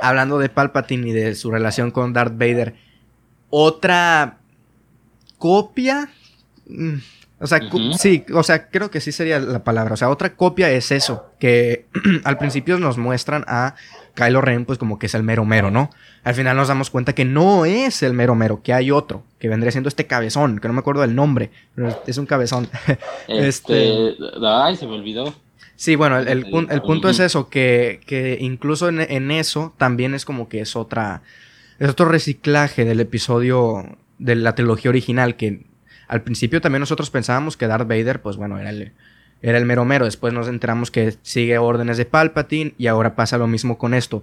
Hablando 0.00 0.38
de 0.38 0.48
Palpatine 0.48 1.08
y 1.08 1.12
de 1.12 1.34
su 1.34 1.50
relación 1.50 1.90
con 1.90 2.12
Darth 2.12 2.38
Vader. 2.38 2.74
Otra 3.50 4.38
copia. 5.38 6.10
O 7.44 7.46
sea, 7.46 7.60
sí, 7.98 8.24
o 8.32 8.42
sea, 8.42 8.70
creo 8.70 8.90
que 8.90 9.02
sí 9.02 9.12
sería 9.12 9.38
la 9.38 9.62
palabra. 9.64 9.92
O 9.92 9.96
sea, 9.98 10.08
otra 10.08 10.34
copia 10.34 10.70
es 10.70 10.90
eso. 10.90 11.26
Que 11.38 11.84
al 12.24 12.38
principio 12.38 12.78
nos 12.78 12.96
muestran 12.96 13.44
a 13.46 13.74
Kylo 14.14 14.40
Ren, 14.40 14.64
pues 14.64 14.78
como 14.78 14.98
que 14.98 15.04
es 15.04 15.14
el 15.14 15.24
mero 15.24 15.44
mero, 15.44 15.70
¿no? 15.70 15.90
Al 16.22 16.34
final 16.34 16.56
nos 16.56 16.68
damos 16.68 16.88
cuenta 16.88 17.14
que 17.14 17.26
no 17.26 17.66
es 17.66 18.02
el 18.02 18.14
mero 18.14 18.34
mero, 18.34 18.62
que 18.62 18.72
hay 18.72 18.90
otro, 18.90 19.24
que 19.38 19.50
vendría 19.50 19.72
siendo 19.72 19.88
este 19.88 20.06
cabezón, 20.06 20.58
que 20.58 20.68
no 20.68 20.72
me 20.72 20.80
acuerdo 20.80 21.02
del 21.02 21.14
nombre, 21.14 21.50
pero 21.74 22.02
es 22.06 22.16
un 22.16 22.24
cabezón. 22.24 22.66
Este, 23.28 24.08
este... 24.08 24.24
Ay, 24.42 24.76
se 24.76 24.86
me 24.86 24.94
olvidó. 24.94 25.34
Sí, 25.76 25.96
bueno, 25.96 26.18
el, 26.18 26.46
punto 26.80 27.10
es 27.10 27.20
eso, 27.20 27.50
que, 27.50 28.00
que 28.06 28.38
incluso 28.40 28.88
en, 28.88 29.30
eso 29.30 29.74
también 29.76 30.14
es 30.14 30.24
como 30.24 30.48
que 30.48 30.60
es 30.60 30.76
otra. 30.76 31.20
Es 31.78 31.90
otro 31.90 32.06
reciclaje 32.06 32.86
del 32.86 33.00
episodio 33.00 33.98
de 34.18 34.34
la 34.34 34.54
trilogía 34.54 34.88
original, 34.88 35.36
que 35.36 35.66
al 36.08 36.22
principio 36.22 36.60
también 36.60 36.80
nosotros 36.80 37.10
pensábamos 37.10 37.56
que 37.56 37.66
Darth 37.66 37.88
Vader, 37.88 38.20
pues 38.20 38.36
bueno, 38.36 38.58
era 38.58 38.70
el, 38.70 38.92
era 39.42 39.58
el 39.58 39.66
mero 39.66 39.84
mero. 39.84 40.06
Después 40.06 40.32
nos 40.32 40.48
enteramos 40.48 40.90
que 40.90 41.14
sigue 41.22 41.58
órdenes 41.58 41.98
de 41.98 42.06
Palpatine 42.06 42.74
y 42.78 42.86
ahora 42.86 43.14
pasa 43.14 43.36
lo 43.36 43.46
mismo 43.46 43.76
con 43.76 43.92
esto. 43.92 44.22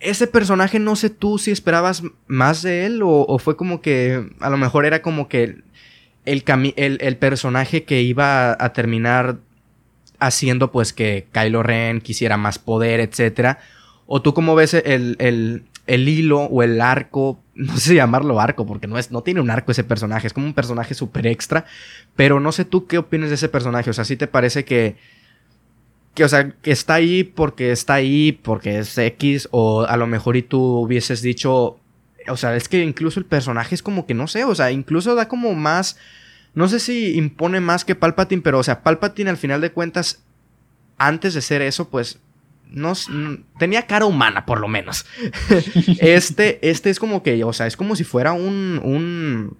Ese 0.00 0.26
personaje, 0.26 0.78
no 0.78 0.96
sé 0.96 1.10
tú 1.10 1.38
si 1.38 1.50
esperabas 1.50 2.02
más 2.26 2.62
de 2.62 2.86
él 2.86 3.00
o, 3.04 3.38
fue 3.38 3.56
como 3.56 3.82
que 3.82 4.30
a 4.40 4.48
lo 4.48 4.56
mejor 4.56 4.86
era 4.86 5.02
como 5.02 5.28
que 5.28 5.62
el, 6.24 6.74
el, 6.76 7.16
personaje 7.18 7.84
que 7.84 8.00
iba 8.00 8.56
a, 8.58 8.72
terminar 8.72 9.38
haciendo 10.18 10.72
pues 10.72 10.92
que 10.92 11.26
Kylo 11.30 11.62
Ren 11.62 12.00
quisiera 12.00 12.36
más 12.38 12.58
poder, 12.58 12.98
etc. 12.98 13.58
O 14.06 14.22
tú 14.22 14.32
cómo 14.32 14.54
ves 14.54 14.72
el, 14.72 15.16
el, 15.18 15.64
el 15.86 16.08
hilo 16.08 16.40
o 16.40 16.62
el 16.62 16.80
arco 16.80 17.41
no 17.54 17.76
sé 17.76 17.94
llamarlo 17.94 18.40
arco, 18.40 18.66
porque 18.66 18.86
no, 18.86 18.98
es, 18.98 19.10
no 19.10 19.22
tiene 19.22 19.40
un 19.40 19.50
arco 19.50 19.72
ese 19.72 19.84
personaje, 19.84 20.26
es 20.26 20.32
como 20.32 20.46
un 20.46 20.54
personaje 20.54 20.94
súper 20.94 21.26
extra, 21.26 21.64
pero 22.16 22.40
no 22.40 22.52
sé 22.52 22.64
tú 22.64 22.86
qué 22.86 22.98
opinas 22.98 23.28
de 23.28 23.34
ese 23.34 23.48
personaje, 23.48 23.90
o 23.90 23.92
sea, 23.92 24.04
si 24.04 24.16
te 24.16 24.26
parece 24.26 24.64
que, 24.64 24.96
que, 26.14 26.24
o 26.24 26.28
sea, 26.28 26.50
que 26.50 26.72
está 26.72 26.94
ahí 26.94 27.24
porque 27.24 27.72
está 27.72 27.94
ahí, 27.94 28.32
porque 28.32 28.78
es 28.78 28.96
X, 28.96 29.48
o 29.50 29.82
a 29.82 29.96
lo 29.96 30.06
mejor 30.06 30.36
y 30.36 30.42
tú 30.42 30.60
hubieses 30.60 31.20
dicho, 31.20 31.78
o 32.28 32.36
sea, 32.36 32.56
es 32.56 32.68
que 32.68 32.82
incluso 32.82 33.20
el 33.20 33.26
personaje 33.26 33.74
es 33.74 33.82
como 33.82 34.06
que 34.06 34.14
no 34.14 34.28
sé, 34.28 34.44
o 34.44 34.54
sea, 34.54 34.70
incluso 34.70 35.14
da 35.14 35.28
como 35.28 35.54
más, 35.54 35.98
no 36.54 36.68
sé 36.68 36.80
si 36.80 37.16
impone 37.18 37.60
más 37.60 37.84
que 37.84 37.94
Palpatine, 37.94 38.42
pero 38.42 38.58
o 38.58 38.62
sea, 38.62 38.82
Palpatine 38.82 39.30
al 39.30 39.36
final 39.36 39.60
de 39.60 39.72
cuentas, 39.72 40.22
antes 40.96 41.34
de 41.34 41.42
ser 41.42 41.60
eso, 41.62 41.88
pues 41.88 42.18
no, 42.72 42.94
tenía 43.58 43.86
cara 43.86 44.06
humana, 44.06 44.46
por 44.46 44.60
lo 44.60 44.68
menos. 44.68 45.06
este, 46.00 46.58
este 46.68 46.90
es 46.90 46.98
como 46.98 47.22
que, 47.22 47.42
o 47.44 47.52
sea, 47.52 47.66
es 47.66 47.76
como 47.76 47.96
si 47.96 48.04
fuera 48.04 48.32
un, 48.32 48.80
un 48.82 49.56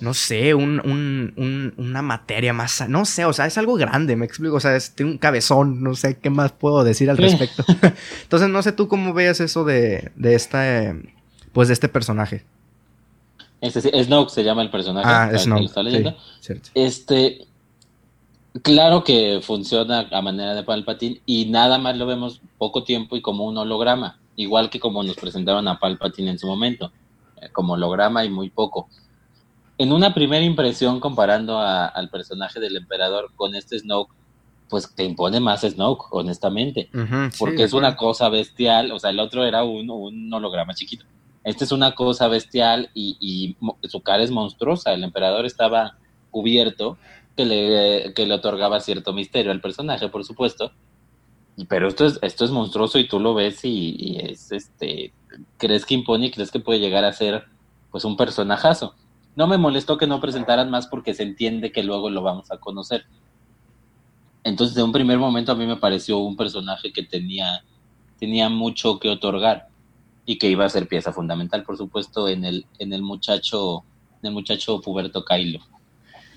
no 0.00 0.14
sé, 0.14 0.54
un, 0.54 0.80
un, 0.80 1.74
una 1.76 2.02
materia 2.02 2.52
más, 2.52 2.88
no 2.88 3.04
sé, 3.04 3.24
o 3.26 3.32
sea, 3.32 3.46
es 3.46 3.58
algo 3.58 3.74
grande, 3.76 4.16
me 4.16 4.24
explico, 4.24 4.56
o 4.56 4.60
sea, 4.60 4.74
es, 4.74 4.94
tiene 4.94 5.12
un 5.12 5.18
cabezón, 5.18 5.82
no 5.82 5.94
sé 5.94 6.16
qué 6.16 6.30
más 6.30 6.52
puedo 6.52 6.82
decir 6.84 7.10
al 7.10 7.18
respecto. 7.18 7.64
Entonces, 8.22 8.48
no 8.48 8.62
sé 8.62 8.72
tú 8.72 8.88
cómo 8.88 9.12
veas 9.12 9.40
eso 9.40 9.64
de, 9.64 10.10
de 10.16 10.34
esta, 10.34 10.94
pues 11.52 11.68
de 11.68 11.74
este 11.74 11.88
personaje. 11.88 12.44
Este, 13.60 13.80
Snoke 14.04 14.30
se 14.30 14.42
llama 14.42 14.62
el 14.62 14.70
personaje. 14.70 15.06
Ah, 15.06 15.30
Snoke. 15.38 16.14
este, 16.74 17.46
Claro 18.62 19.04
que 19.04 19.40
funciona 19.42 20.08
a 20.10 20.22
manera 20.22 20.54
de 20.54 20.64
Palpatine 20.64 21.22
y 21.24 21.46
nada 21.46 21.78
más 21.78 21.96
lo 21.96 22.06
vemos 22.06 22.40
poco 22.58 22.82
tiempo 22.82 23.16
y 23.16 23.22
como 23.22 23.44
un 23.44 23.56
holograma, 23.56 24.18
igual 24.34 24.70
que 24.70 24.80
como 24.80 25.04
nos 25.04 25.16
presentaron 25.16 25.68
a 25.68 25.78
Palpatine 25.78 26.32
en 26.32 26.38
su 26.38 26.48
momento, 26.48 26.90
eh, 27.40 27.48
como 27.52 27.74
holograma 27.74 28.24
y 28.24 28.28
muy 28.28 28.50
poco. 28.50 28.88
En 29.78 29.92
una 29.92 30.12
primera 30.12 30.44
impresión 30.44 30.98
comparando 30.98 31.60
al 31.60 32.10
personaje 32.10 32.58
del 32.60 32.76
emperador 32.76 33.30
con 33.36 33.54
este 33.54 33.78
Snoke, 33.78 34.12
pues 34.68 34.94
te 34.94 35.04
impone 35.04 35.40
más 35.40 35.62
Snoke, 35.62 36.06
honestamente, 36.10 36.90
porque 37.38 37.62
es 37.62 37.72
una 37.72 37.96
cosa 37.96 38.28
bestial, 38.28 38.92
o 38.92 38.98
sea, 38.98 39.10
el 39.10 39.20
otro 39.20 39.44
era 39.44 39.64
un, 39.64 39.88
un 39.88 40.32
holograma 40.34 40.74
chiquito. 40.74 41.06
Este 41.44 41.64
es 41.64 41.72
una 41.72 41.94
cosa 41.94 42.28
bestial 42.28 42.90
y, 42.92 43.16
y 43.20 43.88
su 43.88 44.02
cara 44.02 44.22
es 44.22 44.30
monstruosa, 44.30 44.92
el 44.92 45.02
emperador 45.02 45.46
estaba 45.46 45.96
cubierto 46.30 46.98
que 47.40 47.46
le, 47.46 48.12
que 48.12 48.26
le 48.26 48.34
otorgaba 48.34 48.80
cierto 48.80 49.14
misterio 49.14 49.50
al 49.50 49.62
personaje, 49.62 50.10
por 50.10 50.24
supuesto. 50.24 50.72
Pero 51.68 51.88
esto 51.88 52.04
es, 52.04 52.18
esto 52.20 52.44
es 52.44 52.50
monstruoso 52.50 52.98
y 52.98 53.08
tú 53.08 53.18
lo 53.18 53.32
ves 53.32 53.64
y, 53.64 54.18
es 54.20 54.52
este. 54.52 55.14
Crees 55.56 55.86
que 55.86 55.94
impone 55.94 56.26
y 56.26 56.30
crees 56.30 56.50
que 56.50 56.60
puede 56.60 56.80
llegar 56.80 57.04
a 57.04 57.12
ser 57.14 57.44
pues 57.90 58.04
un 58.04 58.16
personajazo. 58.16 58.94
No 59.36 59.46
me 59.46 59.56
molestó 59.56 59.96
que 59.96 60.06
no 60.06 60.20
presentaran 60.20 60.70
más 60.70 60.86
porque 60.86 61.14
se 61.14 61.22
entiende 61.22 61.72
que 61.72 61.82
luego 61.82 62.10
lo 62.10 62.20
vamos 62.20 62.50
a 62.50 62.58
conocer. 62.58 63.06
Entonces, 64.44 64.74
de 64.74 64.82
un 64.82 64.92
primer 64.92 65.18
momento 65.18 65.52
a 65.52 65.54
mí 65.54 65.64
me 65.64 65.76
pareció 65.76 66.18
un 66.18 66.36
personaje 66.36 66.92
que 66.92 67.04
tenía, 67.04 67.64
tenía 68.18 68.50
mucho 68.50 68.98
que 68.98 69.08
otorgar 69.08 69.68
y 70.26 70.36
que 70.36 70.50
iba 70.50 70.66
a 70.66 70.68
ser 70.68 70.88
pieza 70.88 71.12
fundamental, 71.12 71.62
por 71.62 71.78
supuesto, 71.78 72.28
en 72.28 72.44
el, 72.44 72.66
en 72.78 72.92
el 72.92 73.02
muchacho, 73.02 73.84
en 74.22 74.28
el 74.28 74.34
muchacho 74.34 74.80
puberto 74.82 75.24
Kylo. 75.24 75.60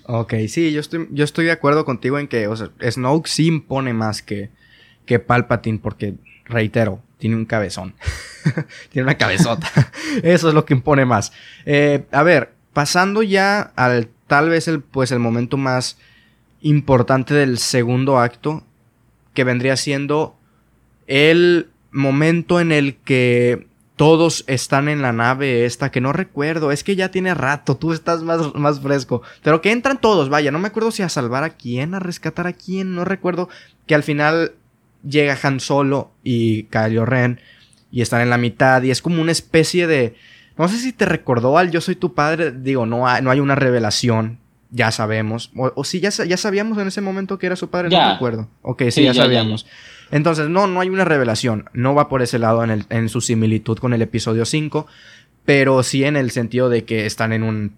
Ok, 0.06 0.34
sí, 0.48 0.72
yo 0.72 0.80
estoy, 0.80 1.08
yo 1.10 1.24
estoy 1.24 1.46
de 1.46 1.52
acuerdo 1.52 1.84
contigo 1.84 2.18
en 2.18 2.28
que, 2.28 2.46
o 2.46 2.56
sea, 2.56 2.70
Snoke 2.90 3.26
sí 3.26 3.46
impone 3.46 3.94
más 3.94 4.22
que, 4.22 4.50
que 5.06 5.18
Palpatine, 5.18 5.78
porque, 5.78 6.14
reitero, 6.44 7.02
tiene 7.18 7.36
un 7.36 7.46
cabezón. 7.46 7.94
tiene 8.90 9.04
una 9.04 9.16
cabezota. 9.16 9.70
Eso 10.22 10.48
es 10.48 10.54
lo 10.54 10.66
que 10.66 10.74
impone 10.74 11.06
más. 11.06 11.32
Eh, 11.64 12.04
a 12.12 12.22
ver, 12.22 12.52
pasando 12.74 13.22
ya 13.22 13.72
al 13.76 14.08
tal 14.26 14.50
vez 14.50 14.68
el, 14.68 14.82
pues, 14.82 15.10
el 15.10 15.20
momento 15.20 15.56
más 15.56 15.98
importante 16.60 17.32
del 17.32 17.58
segundo 17.58 18.18
acto, 18.18 18.62
que 19.32 19.44
vendría 19.44 19.76
siendo 19.76 20.36
el 21.06 21.70
momento 21.90 22.60
en 22.60 22.72
el 22.72 22.96
que 22.96 23.66
todos 23.96 24.44
están 24.48 24.88
en 24.88 25.02
la 25.02 25.12
nave 25.12 25.64
esta 25.64 25.90
que 25.90 26.00
no 26.00 26.12
recuerdo, 26.12 26.72
es 26.72 26.82
que 26.82 26.96
ya 26.96 27.10
tiene 27.10 27.34
rato, 27.34 27.76
tú 27.76 27.92
estás 27.92 28.22
más, 28.22 28.54
más 28.54 28.80
fresco, 28.80 29.22
pero 29.42 29.60
que 29.60 29.70
entran 29.70 30.00
todos, 30.00 30.28
vaya, 30.28 30.50
no 30.50 30.58
me 30.58 30.68
acuerdo 30.68 30.90
si 30.90 31.02
a 31.02 31.08
salvar 31.08 31.44
a 31.44 31.50
quién, 31.50 31.94
a 31.94 32.00
rescatar 32.00 32.46
a 32.46 32.52
quién, 32.52 32.94
no 32.94 33.04
recuerdo, 33.04 33.48
que 33.86 33.94
al 33.94 34.02
final 34.02 34.52
llega 35.08 35.38
Han 35.42 35.60
Solo 35.60 36.10
y 36.24 36.64
Kylo 36.64 37.06
Ren 37.06 37.40
y 37.92 38.02
están 38.02 38.20
en 38.20 38.30
la 38.30 38.38
mitad 38.38 38.82
y 38.82 38.90
es 38.90 39.00
como 39.00 39.22
una 39.22 39.32
especie 39.32 39.86
de, 39.86 40.16
no 40.56 40.66
sé 40.66 40.78
si 40.78 40.92
te 40.92 41.04
recordó 41.04 41.56
al 41.56 41.70
Yo 41.70 41.80
soy 41.80 41.94
tu 41.94 42.14
padre, 42.14 42.50
digo, 42.50 42.86
no 42.86 43.06
hay, 43.06 43.22
no 43.22 43.30
hay 43.30 43.38
una 43.38 43.54
revelación, 43.54 44.40
ya 44.70 44.90
sabemos, 44.90 45.52
o, 45.54 45.84
si 45.84 46.00
ya, 46.00 46.10
ya 46.10 46.36
sabíamos 46.36 46.78
en 46.78 46.88
ese 46.88 47.00
momento 47.00 47.38
que 47.38 47.46
era 47.46 47.54
su 47.54 47.70
padre, 47.70 47.90
no 47.90 48.12
recuerdo, 48.12 48.48
ok, 48.62 48.82
sí, 48.90 49.04
ya, 49.04 49.14
sabíamos. 49.14 49.66
Entonces, 50.14 50.48
no, 50.48 50.68
no 50.68 50.80
hay 50.80 50.90
una 50.90 51.04
revelación. 51.04 51.68
No 51.72 51.92
va 51.92 52.08
por 52.08 52.22
ese 52.22 52.38
lado 52.38 52.62
en, 52.62 53.08
su 53.08 53.20
similitud 53.20 53.78
con 53.78 53.92
el 53.94 54.00
episodio 54.00 54.44
5. 54.44 54.86
Pero 55.44 55.82
sí 55.82 56.04
en 56.04 56.14
el 56.14 56.30
sentido 56.30 56.68
de 56.68 56.84
que 56.84 57.04
están 57.04 57.32
en 57.32 57.42
un. 57.42 57.72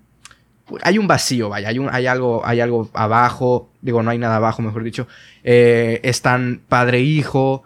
hay 0.82 0.98
un 0.98 1.06
vacío, 1.06 1.48
vaya, 1.48 1.68
hay, 1.68 2.06
algo, 2.06 2.44
hay 2.44 2.60
algo 2.60 2.90
abajo, 2.92 3.70
digo, 3.80 4.02
no 4.02 4.10
hay 4.10 4.18
nada 4.18 4.36
abajo, 4.36 4.60
mejor 4.60 4.84
dicho. 4.84 5.08
Eh, 5.44 6.00
están 6.02 6.60
padre 6.68 6.98
e 6.98 7.04
hijo. 7.04 7.62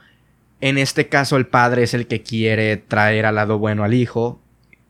En 0.60 0.78
este 0.78 1.08
caso, 1.08 1.36
el 1.36 1.48
padre 1.48 1.82
es 1.82 1.92
el 1.92 2.06
que 2.06 2.22
quiere 2.22 2.76
traer 2.76 3.26
al 3.26 3.34
lado 3.34 3.58
bueno 3.58 3.82
al 3.82 3.92
hijo. 3.92 4.40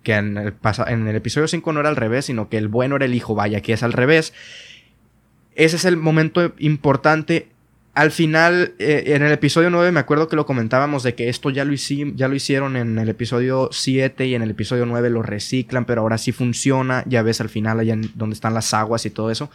Que 0.02 0.12
en 0.12 0.36
el, 0.36 0.54
en 0.88 1.08
el 1.08 1.16
episodio 1.16 1.48
5 1.48 1.72
no 1.72 1.80
era 1.80 1.88
al 1.88 1.96
revés, 1.96 2.26
sino 2.26 2.50
que 2.50 2.58
el 2.58 2.68
bueno 2.68 2.96
era 2.96 3.06
el 3.06 3.14
hijo, 3.14 3.34
vaya, 3.34 3.62
que 3.62 3.72
es 3.72 3.82
al 3.82 3.94
revés. 3.94 4.34
Ese 5.54 5.76
es 5.76 5.86
el 5.86 5.96
momento 5.96 6.52
importante 6.58 7.48
al 8.00 8.12
final, 8.12 8.72
eh, 8.78 9.02
en 9.08 9.22
el 9.22 9.30
episodio 9.30 9.68
9 9.68 9.92
me 9.92 10.00
acuerdo 10.00 10.26
que 10.26 10.34
lo 10.34 10.46
comentábamos 10.46 11.02
de 11.02 11.14
que 11.14 11.28
esto 11.28 11.50
ya 11.50 11.66
lo, 11.66 11.74
hicieron 11.74 12.78
en 12.78 12.98
el 12.98 13.10
episodio 13.10 13.68
7 13.70 14.26
y 14.26 14.34
en 14.34 14.40
el 14.40 14.52
episodio 14.52 14.86
9 14.86 15.10
lo 15.10 15.22
reciclan, 15.22 15.84
pero 15.84 16.00
ahora 16.00 16.16
sí 16.16 16.32
funciona, 16.32 17.04
ya 17.06 17.20
ves 17.20 17.42
al 17.42 17.50
final 17.50 17.78
allá 17.78 17.98
donde 18.14 18.32
están 18.32 18.54
las 18.54 18.72
aguas 18.72 19.04
y 19.04 19.10
todo 19.10 19.30
eso. 19.30 19.50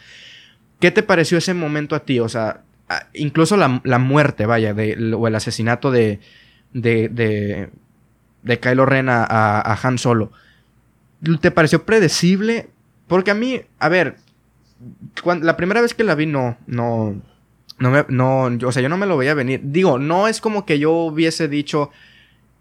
¿Qué 0.79 0.91
te 0.91 1.01
pareció 1.01 1.39
ese 1.39 1.55
momento 1.55 1.95
a 1.95 2.01
ti? 2.01 2.19
O 2.19 2.29
sea, 2.29 2.61
incluso 3.15 3.57
la, 3.57 3.97
muerte, 3.97 4.45
vaya, 4.45 4.75
o 5.17 5.27
el 5.27 5.33
asesinato 5.33 5.89
de, 5.89 6.19
de, 6.71 7.09
de, 7.09 7.69
de 8.43 8.59
Kylo 8.59 8.85
Ren 8.85 9.09
a, 9.09 9.79
Han 9.81 9.97
Solo. 9.97 10.31
¿Te 11.41 11.49
pareció 11.49 11.83
predecible? 11.83 12.67
Porque 13.07 13.31
a 13.31 13.33
mí, 13.33 13.61
a 13.79 13.89
ver, 13.89 14.17
la 15.41 15.57
primera 15.57 15.81
vez 15.81 15.95
que 15.95 16.03
la 16.03 16.13
vi 16.13 16.27
no, 16.27 16.59
no 16.67 17.23
no 17.77 17.91
me, 17.91 18.05
no, 18.09 18.45
o 18.45 18.71
sea, 18.71 18.81
yo 18.81 18.89
no 18.89 18.97
me 18.97 19.05
lo 19.05 19.17
veía 19.17 19.33
venir. 19.33 19.61
Digo, 19.63 19.99
no 19.99 20.27
es 20.27 20.41
como 20.41 20.65
que 20.65 20.79
yo 20.79 20.91
hubiese 20.91 21.47
dicho, 21.47 21.91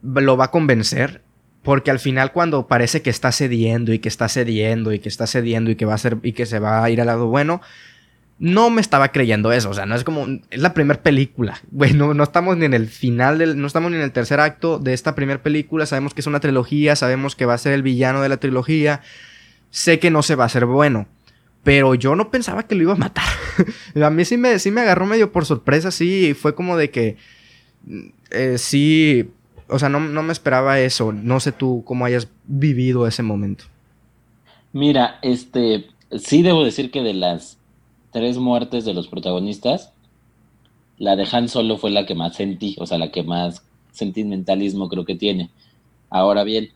lo 0.02 0.36
va 0.36 0.46
a 0.46 0.50
convencer, 0.50 1.22
porque 1.62 1.90
al 1.90 1.98
final 1.98 2.32
cuando 2.32 2.66
parece 2.66 3.02
que 3.02 3.10
está 3.10 3.32
cediendo 3.32 3.92
y 3.92 3.98
que 3.98 4.08
está 4.08 4.28
cediendo 4.28 4.92
y 4.92 4.98
que 4.98 5.08
está 5.08 5.26
cediendo 5.26 5.70
y 5.70 5.76
que 5.76 5.86
va 5.86 5.94
a 5.94 5.98
ser 5.98 6.18
y 6.22 6.32
que 6.32 6.46
se 6.46 6.58
va 6.58 6.84
a 6.84 6.90
ir 6.90 7.00
al 7.00 7.06
lado 7.06 7.28
bueno, 7.28 7.60
no 8.38 8.68
me 8.70 8.80
estaba 8.80 9.12
creyendo 9.12 9.52
eso, 9.52 9.70
o 9.70 9.74
sea, 9.74 9.86
no 9.86 9.94
es 9.94 10.02
como 10.02 10.26
es 10.50 10.60
la 10.60 10.74
primera 10.74 11.02
película. 11.02 11.60
Bueno, 11.70 12.14
no 12.14 12.24
estamos 12.24 12.56
ni 12.56 12.64
en 12.64 12.74
el 12.74 12.88
final 12.88 13.38
del 13.38 13.60
no 13.60 13.66
estamos 13.66 13.90
ni 13.90 13.96
en 13.96 14.02
el 14.02 14.12
tercer 14.12 14.40
acto 14.40 14.78
de 14.78 14.94
esta 14.94 15.14
primera 15.14 15.42
película, 15.42 15.86
sabemos 15.86 16.12
que 16.12 16.20
es 16.20 16.26
una 16.26 16.40
trilogía, 16.40 16.96
sabemos 16.96 17.36
que 17.36 17.46
va 17.46 17.54
a 17.54 17.58
ser 17.58 17.72
el 17.72 17.82
villano 17.82 18.20
de 18.20 18.28
la 18.28 18.38
trilogía. 18.38 19.00
Sé 19.70 19.98
que 19.98 20.10
no 20.10 20.22
se 20.22 20.36
va 20.36 20.44
a 20.44 20.46
hacer 20.46 20.66
bueno. 20.66 21.08
Pero 21.64 21.94
yo 21.94 22.14
no 22.14 22.30
pensaba 22.30 22.64
que 22.64 22.74
lo 22.74 22.82
iba 22.82 22.92
a 22.92 22.96
matar. 22.96 23.24
a 24.02 24.10
mí 24.10 24.24
sí 24.24 24.36
me, 24.36 24.58
sí 24.58 24.70
me 24.70 24.82
agarró 24.82 25.06
medio 25.06 25.32
por 25.32 25.46
sorpresa, 25.46 25.90
sí. 25.90 26.34
Fue 26.34 26.54
como 26.54 26.76
de 26.76 26.90
que. 26.90 27.16
Eh, 28.30 28.58
sí. 28.58 29.30
O 29.68 29.78
sea, 29.78 29.88
no, 29.88 29.98
me 29.98 30.32
esperaba 30.32 30.78
eso. 30.78 31.12
No 31.12 31.40
sé 31.40 31.52
tú 31.52 31.82
cómo 31.86 32.04
hayas 32.04 32.28
vivido 32.44 33.06
ese 33.06 33.22
momento. 33.22 33.64
Mira, 34.72 35.18
este. 35.22 35.86
Sí 36.18 36.42
debo 36.42 36.64
decir 36.64 36.90
que 36.90 37.02
de 37.02 37.14
las 37.14 37.58
tres 38.12 38.36
muertes 38.36 38.84
de 38.84 38.94
los 38.94 39.08
protagonistas, 39.08 39.92
la 40.98 41.16
de 41.16 41.26
Han 41.32 41.48
Solo 41.48 41.78
fue 41.78 41.90
la 41.90 42.06
que 42.06 42.14
más 42.14 42.36
sentí, 42.36 42.76
o 42.78 42.86
sea, 42.86 42.98
la 42.98 43.10
que 43.10 43.24
más 43.24 43.64
sentimentalismo 43.90 44.88
creo 44.88 45.04
que 45.04 45.16
tiene. 45.16 45.50
Ahora 46.10 46.44
bien, 46.44 46.70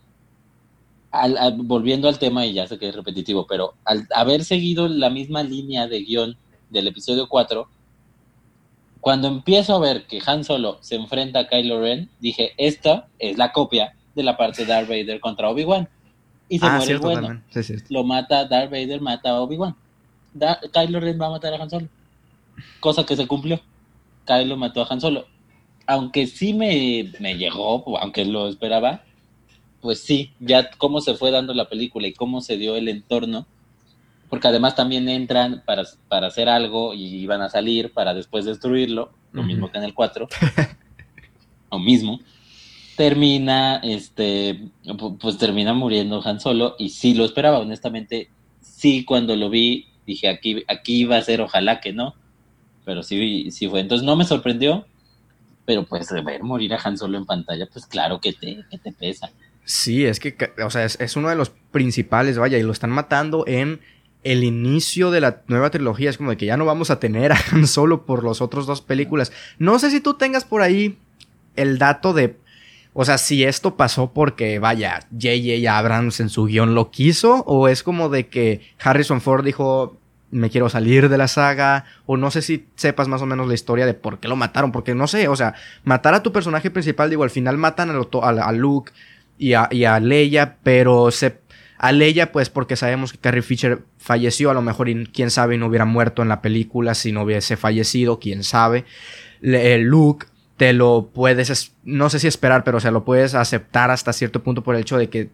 volviendo 1.57 2.09
al 2.09 2.19
tema, 2.19 2.47
y 2.47 2.53
ya 2.53 2.67
sé 2.67 2.79
que 2.79 2.89
es 2.89 2.95
repetitivo, 2.95 3.47
pero 3.47 3.75
al 3.85 4.07
haber 4.15 4.45
seguido 4.45 4.89
la 4.89 5.11
misma 5.11 5.43
línea 5.43 5.87
de 5.87 6.03
guion 6.03 6.37
del 6.71 6.89
episodio 6.89 7.29
4, 7.29 7.69
cuando 9.01 9.29
empiezo 9.29 9.75
a 9.75 9.79
ver 9.79 10.07
que 10.07 10.21
Han 10.27 10.45
Solo 10.45 10.79
se 10.81 10.97
enfrenta 10.97 11.41
a 11.41 11.49
Kylo 11.49 11.81
Ren, 11.81 12.11
dije, 12.21 12.53
esta 12.57 13.09
es 13.19 13.39
la 13.39 13.53
copia 13.53 13.95
de 14.15 14.23
la 14.23 14.37
parte 14.37 14.63
de 14.63 14.69
Darth 14.69 14.89
Vader 14.89 15.21
contra 15.21 15.49
Obi-Wan. 15.49 15.89
Y 16.49 16.59
se 16.59 16.67
ah, 16.67 16.77
muere 16.77 16.93
el 16.93 16.99
bueno. 16.99 17.43
Lo 17.91 18.05
mata 18.05 18.45
Darth 18.45 18.71
Vader, 18.71 19.01
mata 19.01 19.31
a 19.31 19.41
Obi-Wan. 19.41 19.77
Kylo 20.73 21.01
Ren 21.01 21.21
va 21.21 21.27
a 21.27 21.31
matar 21.31 21.55
a 21.55 21.63
Han 21.63 21.71
Solo. 21.71 21.89
Cosa 22.81 23.07
que 23.07 23.17
se 23.17 23.27
cumplió. 23.27 23.61
Kylo 24.27 24.57
mató 24.57 24.83
a 24.83 24.87
Han 24.91 25.01
Solo. 25.01 25.27
Aunque 25.87 26.27
sí 26.27 26.53
me, 26.53 27.13
me 27.21 27.37
llegó, 27.37 27.99
aunque 27.99 28.25
lo 28.25 28.49
esperaba, 28.49 29.03
pues 29.81 30.01
sí, 30.01 30.33
ya 30.41 30.71
cómo 30.79 31.01
se 31.01 31.15
fue 31.15 31.31
dando 31.31 31.55
la 31.55 31.69
película 31.69 32.07
y 32.07 32.13
cómo 32.13 32.41
se 32.41 32.57
dio 32.57 32.77
el 32.77 32.89
entorno, 32.89 33.47
porque 34.29 34.49
además 34.49 34.75
también 34.75 35.09
entran 35.09 35.63
para, 35.65 35.85
para 36.09 36.27
hacer 36.27 36.49
algo 36.49 36.95
y 36.95 37.05
iban 37.17 37.43
a 37.43 37.49
salir 37.49 37.93
para 37.93 38.15
después 38.15 38.45
destruirlo, 38.45 39.11
lo 39.33 39.43
mismo 39.43 39.71
que 39.71 39.79
en 39.79 39.85
el 39.85 39.95
4, 39.95 40.29
lo 41.71 41.79
mismo, 41.79 42.21
termina, 42.97 43.77
este, 43.77 44.69
pues 45.21 45.39
termina 45.39 45.73
muriendo 45.73 46.23
Han 46.25 46.41
Solo 46.41 46.75
y 46.79 46.91
sí 46.91 47.15
lo 47.15 47.25
esperaba, 47.25 47.61
honestamente, 47.61 48.31
sí 48.61 49.05
cuando 49.05 49.37
lo 49.37 49.51
vi 49.51 49.89
dije 50.09 50.29
aquí, 50.29 50.65
aquí 50.67 51.01
iba 51.03 51.17
a 51.17 51.23
ser, 51.23 51.43
ojalá 51.43 51.81
que 51.81 51.93
no, 51.93 52.15
pero 52.85 53.03
sí, 53.03 53.51
sí 53.51 53.69
fue, 53.69 53.81
entonces 53.81 54.05
no 54.05 54.17
me 54.17 54.25
sorprendió, 54.25 54.87
pero 55.67 55.85
pues 55.85 56.09
ver 56.25 56.43
morir 56.43 56.73
a 56.73 56.81
Han 56.83 56.97
Solo 56.97 57.19
en 57.19 57.27
pantalla, 57.27 57.67
pues 57.71 57.87
claro 57.87 58.19
que 58.19 58.33
te, 58.33 58.65
que 58.71 58.79
te 58.79 58.91
pesa. 58.91 59.31
Sí, 59.69 60.07
es 60.07 60.19
que, 60.19 60.35
o 60.65 60.71
sea, 60.71 60.87
es, 60.87 61.17
uno 61.17 61.29
de 61.29 61.37
los 61.37 61.51
principales, 61.51 62.39
vaya, 62.39 62.57
y 62.57 62.63
lo 62.63 62.73
están 62.73 62.89
matando 62.89 63.45
en 63.47 63.81
el 64.25 64.43
inicio 64.43 65.11
de 65.11 65.21
la 65.21 65.43
nueva 65.47 65.69
trilogía. 65.69 66.09
Es 66.09 66.17
como 66.17 66.31
de 66.31 66.39
que 66.39 66.47
ya 66.47 66.57
no 66.57 66.65
vamos 66.65 66.91
a 66.91 66.99
tener 66.99 67.33
a 67.33 67.39
Han 67.53 67.67
Solo 67.67 68.07
por 68.07 68.25
las 68.25 68.41
otras 68.41 68.65
dos 68.65 68.81
películas. 68.81 69.31
No 69.59 69.79
sé 69.79 69.91
si 69.91 70.01
tú 70.01 70.15
tengas 70.15 70.47
por 70.47 70.63
ahí 70.63 70.97
el 71.55 71.77
dato 71.77 72.15
de. 72.15 72.39
O 72.95 73.05
sea, 73.05 73.19
si 73.19 73.45
esto 73.45 73.77
pasó 73.77 74.11
porque, 74.15 74.59
vaya, 74.59 75.01
J.J. 75.13 75.77
Abrams 75.77 76.21
en 76.21 76.31
su 76.31 76.47
guion 76.47 76.75
lo 76.75 76.91
quiso, 76.91 77.45
o 77.47 77.69
es 77.69 77.83
como 77.83 78.09
de 78.09 78.29
que 78.29 78.63
Harrison 78.79 79.21
Ford 79.21 79.45
dijo, 79.45 79.99
me 80.31 80.49
quiero 80.49 80.71
salir 80.71 81.11
de 81.11 81.19
la 81.19 81.29
saga, 81.29 81.85
o 82.07 82.17
no 82.17 82.31
sé 82.31 82.41
si 82.41 82.67
sepas 82.75 83.07
más 83.07 83.21
o 83.21 83.27
menos 83.27 83.47
la 83.47 83.55
historia 83.55 83.85
de 83.85 83.93
por 83.93 84.19
qué 84.19 84.29
lo 84.29 84.37
mataron, 84.37 84.73
porque 84.73 84.95
no 84.95 85.07
sé, 85.07 85.29
o 85.29 85.37
sea, 85.37 85.55
matar 85.85 86.15
a 86.15 86.23
tu 86.23 86.33
personaje 86.33 86.71
principal, 86.71 87.11
digo, 87.11 87.23
al 87.23 87.31
final 87.31 87.59
matan 87.59 87.91
a 87.91 88.53
Luke, 88.53 88.93
y 89.39 89.55
a, 89.55 90.01
Leia, 90.01 90.57
pero 90.63 91.11
se, 91.11 91.39
a 91.79 91.93
Leia 91.93 92.33
pues 92.33 92.51
porque 92.51 92.77
sabemos 92.77 93.13
que 93.13 93.19
Carrie 93.19 93.43
Fisher 93.43 93.83
falleció, 93.99 94.51
a 94.51 94.55
lo 94.55 94.63
mejor 94.63 94.89
quién 95.13 95.31
sabe 95.31 95.57
no 95.57 95.67
hubiera 95.67 95.85
muerto 95.85 96.23
en 96.23 96.29
la 96.29 96.43
película 96.43 96.95
si 96.95 97.13
no 97.13 97.23
hubiese 97.23 97.57
fallecido, 97.57 98.19
quién 98.19 98.43
sabe. 98.43 98.85
Le, 99.41 99.79
Luke 99.79 100.27
te 100.57 100.73
lo 100.73 101.11
puedes, 101.15 101.73
no 101.85 102.11
sé 102.11 102.19
si 102.19 102.27
esperar, 102.27 102.65
pero 102.65 102.81
se 102.81 102.91
lo 102.91 103.05
puedes 103.05 103.35
aceptar 103.35 103.93
hasta 103.93 104.13
cierto 104.13 104.43
punto 104.43 104.65
por 104.65 104.75
el 104.75 104.81
hecho 104.81 104.99
de 104.99 105.09
que 105.09 105.31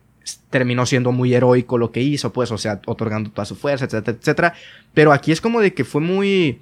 terminó 0.51 0.87
siendo 0.87 1.13
muy 1.13 1.35
heroico 1.35 1.79
lo 1.79 1.91
que 1.91 2.03
hizo, 2.03 2.33
pues, 2.33 2.51
o 2.51 2.59
sea, 2.59 2.81
otorgando 2.87 3.31
toda 3.31 3.47
su 3.47 3.57
fuerza, 3.57 3.87
etcétera, 3.87 4.19
etcétera. 4.19 4.55
Pero 4.93 5.13
aquí 5.13 5.33
es 5.33 5.41
como 5.41 5.61
de 5.61 5.73
que 5.73 5.85
fue 5.85 6.01
muy, 6.01 6.61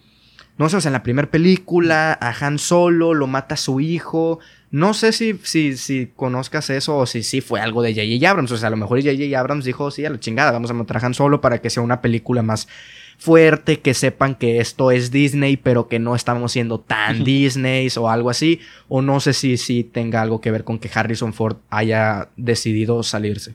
no 0.58 0.68
sé, 0.68 0.76
o 0.76 0.80
sea, 0.80 0.90
en 0.90 0.94
la 0.94 1.02
primera 1.02 1.30
película, 1.30 2.16
a 2.20 2.34
Han 2.40 2.58
Solo 2.58 3.14
lo 3.14 3.26
mata 3.26 3.54
a 3.54 3.58
su 3.58 3.80
hijo, 3.80 4.38
no 4.72 4.94
sé 4.94 5.12
si, 5.12 5.34
si, 5.42 5.76
si 5.76 6.06
conozcas 6.16 6.70
eso 6.70 6.96
o 6.96 7.04
si 7.04 7.22
sí 7.22 7.42
fue 7.42 7.60
algo 7.60 7.82
de 7.82 7.92
J.J. 7.92 8.28
Abrams. 8.28 8.52
O 8.52 8.56
sea, 8.56 8.68
a 8.68 8.70
lo 8.70 8.78
mejor 8.78 9.02
J.J. 9.02 9.38
Abrams 9.38 9.66
dijo, 9.66 9.90
sí, 9.90 10.06
a 10.06 10.10
la 10.10 10.18
chingada, 10.18 10.50
vamos 10.50 10.70
a 10.70 10.74
matar 10.74 10.96
a 10.96 11.06
Han 11.06 11.12
Solo 11.12 11.42
para 11.42 11.60
que 11.60 11.68
sea 11.68 11.82
una 11.82 12.00
película 12.00 12.40
más 12.40 12.66
fuerte, 13.18 13.80
que 13.80 13.92
sepan 13.92 14.34
que 14.34 14.60
esto 14.60 14.90
es 14.90 15.10
Disney, 15.10 15.58
pero 15.58 15.88
que 15.88 15.98
no 15.98 16.16
estamos 16.16 16.52
siendo 16.52 16.80
tan 16.80 17.22
Disney 17.22 17.86
o 17.98 18.08
algo 18.08 18.30
así. 18.30 18.60
O 18.88 19.02
no 19.02 19.20
sé 19.20 19.34
si, 19.34 19.58
si 19.58 19.84
tenga 19.84 20.22
algo 20.22 20.40
que 20.40 20.50
ver 20.50 20.64
con 20.64 20.78
que 20.78 20.90
Harrison 20.92 21.34
Ford 21.34 21.58
haya 21.68 22.30
decidido 22.38 23.02
salirse. 23.02 23.54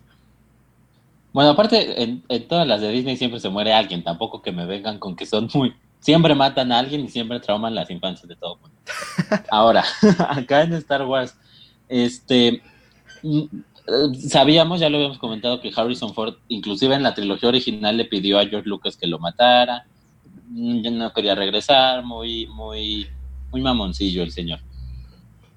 Bueno, 1.34 1.49
aparte, 1.49 2.03
en, 2.03 2.22
en, 2.30 2.47
todas 2.47 2.68
las 2.68 2.80
de 2.80 2.91
Disney 2.91 3.18
siempre 3.18 3.39
se 3.39 3.49
muere 3.49 3.74
alguien. 3.74 4.03
Tampoco 4.03 4.43
que 4.43 4.51
me 4.51 4.68
vengan 4.68 4.99
con 4.99 5.15
que 5.15 5.26
son 5.26 5.49
muy, 5.55 5.74
Siempre 6.00 6.36
matan 6.36 6.72
a 6.72 6.80
alguien 6.80 7.02
y 7.02 7.10
siempre 7.10 7.39
trauman 7.39 7.76
las 7.76 7.89
infancias 7.89 8.28
de 8.28 8.36
todo 8.36 8.58
mundo. 8.58 8.78
Ahora, 9.50 9.84
acá 10.30 10.64
en 10.64 10.74
Star 10.74 11.04
Wars, 11.04 11.36
este 11.89 12.62
mm, 13.24 13.45
sabíamos, 14.28 14.80
ya 14.80 14.89
lo 14.89 14.98
habíamos 14.98 15.18
comentado, 15.18 15.62
que 15.62 15.72
Harrison 15.76 16.14
Ford, 16.14 16.36
inclusive 16.48 16.95
en 16.95 17.04
la 17.04 17.14
trilogía 17.14 17.50
original, 17.50 17.98
le 17.98 18.06
pidió 18.06 18.39
a 18.39 18.45
George 18.45 18.70
Lucas 18.70 18.98
que 18.98 19.08
lo 19.08 19.20
matara. 19.20 19.86
Mm, 20.50 20.82
yo 20.82 20.91
no 20.91 21.14
quería 21.14 21.36
regresar, 21.36 22.04
muy, 22.04 22.48
muy, 22.48 23.08
muy 23.52 23.62
mamoncillo 23.62 24.24
el 24.24 24.32
señor. 24.32 24.60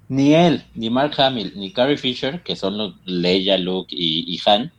Ni 0.09 0.33
él, 0.33 0.63
ni 0.75 0.89
Mark 0.89 1.13
Hamill, 1.17 1.53
ni 1.55 1.71
Carrie 1.71 1.97
Fisher, 1.97 2.43
que 2.43 2.57
son 2.57 2.77
los 2.77 2.95
Leia, 3.05 3.57
Luke 3.57 3.95
y 3.97 4.37
Han, 4.45 4.73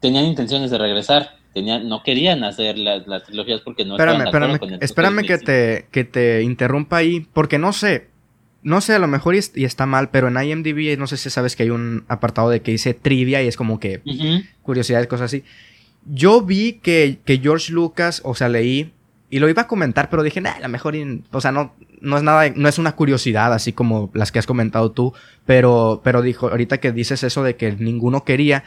tenían 0.00 0.26
intenciones 0.26 0.70
de 0.70 0.76
regresar 0.76 1.39
no 1.54 2.02
querían 2.02 2.44
hacer 2.44 2.78
las, 2.78 3.24
trilogías 3.24 3.60
porque 3.60 3.84
no 3.84 3.94
espérame, 3.94 4.26
estaban 4.26 4.50
espérame, 4.50 4.78
espérame 4.82 5.22
que 5.26 5.38
te, 5.38 5.86
que 5.90 6.04
te 6.04 6.42
interrumpa 6.42 6.98
ahí, 6.98 7.26
porque 7.32 7.58
no 7.58 7.72
sé, 7.72 8.08
no 8.62 8.80
sé, 8.80 8.94
a 8.94 8.98
lo 8.98 9.08
mejor 9.08 9.34
y, 9.34 9.64
está 9.64 9.86
mal, 9.86 10.10
pero 10.10 10.28
en 10.28 10.42
IMDb 10.42 10.98
no 10.98 11.06
sé 11.06 11.16
si 11.16 11.30
sabes 11.30 11.56
que 11.56 11.64
hay 11.64 11.70
un 11.70 12.04
apartado 12.08 12.50
de 12.50 12.60
que 12.60 12.72
dice 12.72 12.94
trivia 12.94 13.42
y 13.42 13.48
es 13.48 13.56
como 13.56 13.80
que 13.80 14.00
curiosidades, 14.62 15.06
cosas 15.06 15.26
así. 15.26 15.44
Yo 16.06 16.42
vi 16.42 16.74
que, 16.74 17.18
que, 17.24 17.38
George 17.38 17.72
Lucas, 17.72 18.22
o 18.24 18.34
sea, 18.34 18.48
leí 18.48 18.92
y 19.28 19.38
lo 19.38 19.48
iba 19.48 19.62
a 19.62 19.66
comentar, 19.66 20.10
pero 20.10 20.22
dije, 20.22 20.40
nah, 20.40 20.52
a 20.52 20.60
lo 20.60 20.68
mejor, 20.68 20.94
o 21.30 21.40
sea, 21.40 21.52
no, 21.52 21.74
no 22.00 22.16
es 22.16 22.22
nada, 22.22 22.50
no 22.54 22.68
es 22.68 22.78
una 22.78 22.92
curiosidad 22.92 23.52
así 23.52 23.72
como 23.72 24.10
las 24.14 24.32
que 24.32 24.38
has 24.38 24.46
comentado 24.46 24.92
tú, 24.92 25.14
pero, 25.46 26.00
pero 26.02 26.22
dijo, 26.22 26.48
ahorita 26.48 26.78
que 26.78 26.92
dices 26.92 27.22
eso 27.22 27.42
de 27.42 27.56
que 27.56 27.72
ninguno 27.72 28.24
quería, 28.24 28.64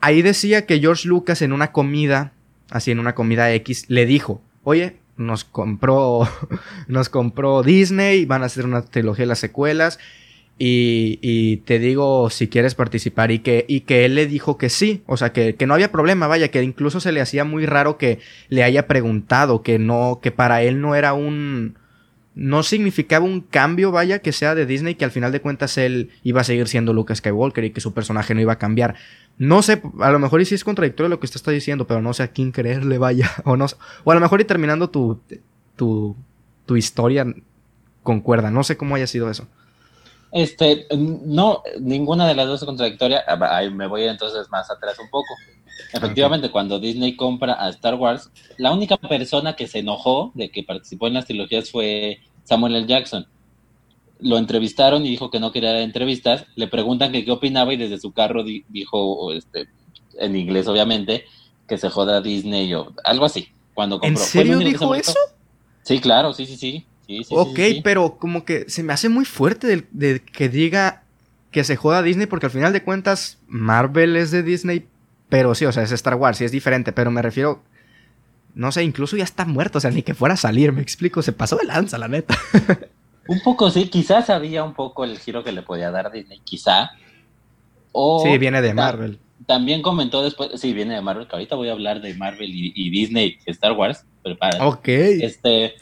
ahí 0.00 0.22
decía 0.22 0.66
que 0.66 0.80
George 0.80 1.08
Lucas 1.08 1.42
en 1.42 1.52
una 1.52 1.72
comida 1.72 2.32
así 2.70 2.90
en 2.90 2.98
una 2.98 3.14
comida 3.14 3.52
X, 3.54 3.86
le 3.88 4.06
dijo, 4.06 4.42
oye, 4.64 4.96
nos 5.16 5.44
compró, 5.44 6.28
nos 6.88 7.08
compró 7.08 7.62
Disney, 7.62 8.24
van 8.24 8.42
a 8.42 8.46
hacer 8.46 8.64
una 8.64 8.82
trilogía 8.82 9.24
de 9.24 9.28
las 9.28 9.38
secuelas. 9.38 9.98
Y, 10.58 11.58
te 11.66 11.78
digo 11.78 12.30
si 12.30 12.48
quieres 12.48 12.74
participar 12.74 13.30
y 13.30 13.40
que, 13.40 13.66
y 13.68 13.80
que 13.80 14.06
él 14.06 14.14
le 14.14 14.26
dijo 14.26 14.56
que 14.56 14.70
sí, 14.70 15.02
o 15.04 15.18
sea, 15.18 15.30
que, 15.30 15.54
que, 15.54 15.66
no 15.66 15.74
había 15.74 15.92
problema, 15.92 16.28
vaya, 16.28 16.50
que 16.50 16.62
incluso 16.62 16.98
se 16.98 17.12
le 17.12 17.20
hacía 17.20 17.44
muy 17.44 17.66
raro 17.66 17.98
que 17.98 18.20
le 18.48 18.62
haya 18.62 18.86
preguntado, 18.86 19.62
que 19.62 19.78
no, 19.78 20.20
que 20.22 20.30
para 20.30 20.62
él 20.62 20.80
no 20.80 20.94
era 20.94 21.12
un, 21.12 21.76
no 22.36 22.62
significaba 22.62 23.24
un 23.24 23.40
cambio, 23.40 23.90
vaya, 23.90 24.18
que 24.18 24.30
sea 24.30 24.54
de 24.54 24.66
Disney, 24.66 24.94
que 24.94 25.06
al 25.06 25.10
final 25.10 25.32
de 25.32 25.40
cuentas 25.40 25.78
él 25.78 26.10
iba 26.22 26.42
a 26.42 26.44
seguir 26.44 26.68
siendo 26.68 26.92
Luke 26.92 27.14
Skywalker 27.14 27.64
y 27.64 27.70
que 27.70 27.80
su 27.80 27.94
personaje 27.94 28.34
no 28.34 28.42
iba 28.42 28.52
a 28.52 28.58
cambiar. 28.58 28.94
No 29.38 29.62
sé, 29.62 29.80
a 30.00 30.10
lo 30.10 30.18
mejor 30.18 30.42
y 30.42 30.44
sí 30.44 30.54
es 30.54 30.62
contradictorio 30.62 31.08
lo 31.08 31.18
que 31.18 31.24
usted 31.24 31.38
está 31.38 31.50
diciendo, 31.50 31.86
pero 31.86 32.02
no 32.02 32.12
sé 32.12 32.22
a 32.22 32.28
quién 32.28 32.52
creerle, 32.52 32.98
vaya, 32.98 33.30
o 33.44 33.56
no 33.56 33.66
o 34.04 34.12
a 34.12 34.14
lo 34.14 34.20
mejor 34.20 34.42
y 34.42 34.44
terminando 34.44 34.90
tu, 34.90 35.18
tu, 35.76 36.14
tu 36.66 36.76
historia 36.76 37.26
concuerda, 38.02 38.50
no 38.50 38.62
sé 38.64 38.76
cómo 38.76 38.94
haya 38.94 39.06
sido 39.06 39.30
eso. 39.30 39.48
Este, 40.30 40.86
no, 40.94 41.62
ninguna 41.80 42.28
de 42.28 42.34
las 42.34 42.46
dos 42.46 42.60
es 42.60 42.66
contradictoria. 42.66 43.24
Ah, 43.26 43.56
ahí 43.56 43.70
me 43.70 43.86
voy 43.86 44.04
entonces 44.04 44.50
más 44.50 44.70
atrás 44.70 44.98
un 44.98 45.08
poco. 45.08 45.34
Efectivamente, 45.92 46.50
cuando 46.50 46.78
Disney 46.78 47.16
compra 47.16 47.54
a 47.54 47.68
Star 47.70 47.94
Wars, 47.94 48.30
la 48.56 48.72
única 48.72 48.96
persona 48.96 49.56
que 49.56 49.66
se 49.66 49.80
enojó 49.80 50.32
de 50.34 50.50
que 50.50 50.62
participó 50.62 51.06
en 51.06 51.14
las 51.14 51.26
trilogías 51.26 51.70
fue 51.70 52.20
Samuel 52.44 52.76
L. 52.76 52.86
Jackson. 52.86 53.26
Lo 54.18 54.38
entrevistaron 54.38 55.04
y 55.04 55.10
dijo 55.10 55.30
que 55.30 55.40
no 55.40 55.52
quería 55.52 55.72
dar 55.72 55.82
entrevistas. 55.82 56.46
Le 56.54 56.68
preguntan 56.68 57.12
que 57.12 57.24
qué 57.24 57.30
opinaba 57.30 57.72
y 57.74 57.76
desde 57.76 57.98
su 57.98 58.12
carro 58.12 58.44
dijo, 58.44 59.32
este, 59.32 59.68
en 60.18 60.36
inglés 60.36 60.68
obviamente, 60.68 61.24
que 61.68 61.78
se 61.78 61.90
joda 61.90 62.20
Disney 62.20 62.72
o 62.74 62.92
algo 63.04 63.26
así. 63.26 63.48
Cuando 63.74 64.00
compró. 64.00 64.20
¿En 64.20 64.26
serio 64.26 64.58
dijo 64.58 64.94
eso? 64.94 65.18
Sí, 65.82 66.00
claro, 66.00 66.32
sí, 66.32 66.46
sí, 66.46 66.56
sí 66.56 66.86
ok, 67.30 67.58
pero 67.82 68.18
como 68.18 68.44
que 68.44 68.68
se 68.68 68.82
me 68.82 68.92
hace 68.92 69.08
muy 69.08 69.24
fuerte 69.24 69.86
de, 69.90 70.20
que 70.20 70.48
diga 70.48 71.04
que 71.50 71.64
se 71.64 71.76
joda 71.76 72.02
Disney, 72.02 72.26
porque 72.26 72.46
al 72.46 72.52
final 72.52 72.72
de 72.72 72.82
cuentas 72.82 73.38
Marvel 73.46 74.16
es 74.16 74.30
de 74.30 74.42
Disney, 74.42 74.86
pero 75.28 75.54
sí, 75.54 75.64
o 75.64 75.72
sea, 75.72 75.82
es 75.82 75.92
Star 75.92 76.14
Wars, 76.14 76.38
sí 76.38 76.44
es 76.44 76.52
diferente, 76.52 76.92
pero 76.92 77.10
me 77.10 77.22
refiero, 77.22 77.62
no 78.54 78.72
sé, 78.72 78.84
incluso 78.84 79.16
ya 79.16 79.24
está 79.24 79.44
muerto, 79.44 79.78
o 79.78 79.80
sea, 79.80 79.90
ni 79.90 80.02
que 80.02 80.14
fuera 80.14 80.34
a 80.34 80.38
salir, 80.38 80.72
me 80.72 80.82
explico, 80.82 81.22
se 81.22 81.32
pasó 81.32 81.56
de 81.56 81.64
lanza, 81.64 81.98
la 81.98 82.08
neta. 82.08 82.36
un 83.28 83.40
poco 83.40 83.70
sí, 83.70 83.88
quizás 83.88 84.26
sabía 84.26 84.64
un 84.64 84.74
poco 84.74 85.04
el 85.04 85.18
giro 85.18 85.42
que 85.42 85.52
le 85.52 85.62
podía 85.62 85.90
dar 85.90 86.10
Disney, 86.12 86.40
quizá. 86.44 86.90
O 87.92 88.22
sí, 88.24 88.38
viene 88.38 88.62
de 88.62 88.74
Marvel. 88.74 89.18
También 89.46 89.82
comentó 89.82 90.22
después, 90.22 90.60
sí, 90.60 90.72
viene 90.72 90.94
de 90.94 91.02
Marvel, 91.02 91.26
que 91.28 91.36
ahorita 91.36 91.56
voy 91.56 91.68
a 91.68 91.72
hablar 91.72 92.00
de 92.00 92.14
Marvel 92.14 92.50
y, 92.50 92.72
y 92.74 92.90
Disney, 92.90 93.38
Star 93.46 93.72
Wars, 93.72 94.04
prepara. 94.22 94.66
Ok. 94.66 94.88
Este, 94.88 95.74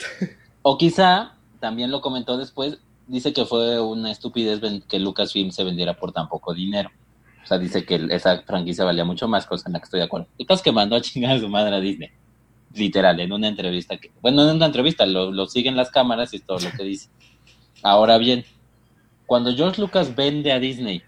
o 0.63 0.79
quizá, 0.79 1.35
también 1.61 1.91
lo 1.91 2.01
comentó 2.01 2.37
después, 2.37 2.79
dice 3.07 3.33
que 3.33 3.45
fue 3.45 3.81
una 3.81 4.11
estupidez 4.11 4.61
que 4.89 4.99
Lucasfilm 4.99 5.51
se 5.51 5.65
vendiera 5.65 5.95
por 5.95 6.13
tan 6.13 6.29
poco 6.29 6.55
dinero. 6.55 6.91
O 7.45 7.47
sea, 7.47 7.59
dice 7.59 7.85
que 7.85 8.09
esa 8.11 8.43
franquicia 8.43 8.85
valía 8.85 9.05
mucho 9.05 9.29
más, 9.29 9.47
cosa 9.47 9.69
en 9.69 9.75
la 9.75 9.79
que 9.79 9.85
estoy 9.85 10.01
de 10.01 10.07
acuerdo. 10.07 10.27
Y 10.39 10.47
que 10.47 10.73
mandó 10.73 10.97
a 10.97 11.01
chingar 11.01 11.37
a 11.37 11.41
su 11.41 11.49
madre 11.49 11.77
a 11.77 11.81
Disney. 11.81 12.11
Literal, 12.75 13.21
en 13.21 13.33
una 13.33 13.49
entrevista. 13.49 13.99
Bueno, 14.21 14.49
en 14.49 14.57
una 14.57 14.67
entrevista, 14.67 15.07
lo, 15.07 15.31
lo 15.31 15.47
siguen 15.47 15.77
las 15.77 15.91
cámaras 15.91 16.35
y 16.35 16.41
todo 16.41 16.59
lo 16.59 16.71
que 16.77 16.85
dice. 16.85 17.09
Ahora 17.83 18.19
bien, 18.19 18.45
cuando 19.27 19.55
George 19.55 19.81
Lucas 19.81 20.17
vende 20.17 20.53
a 20.53 20.59
Disney, 20.59 21.03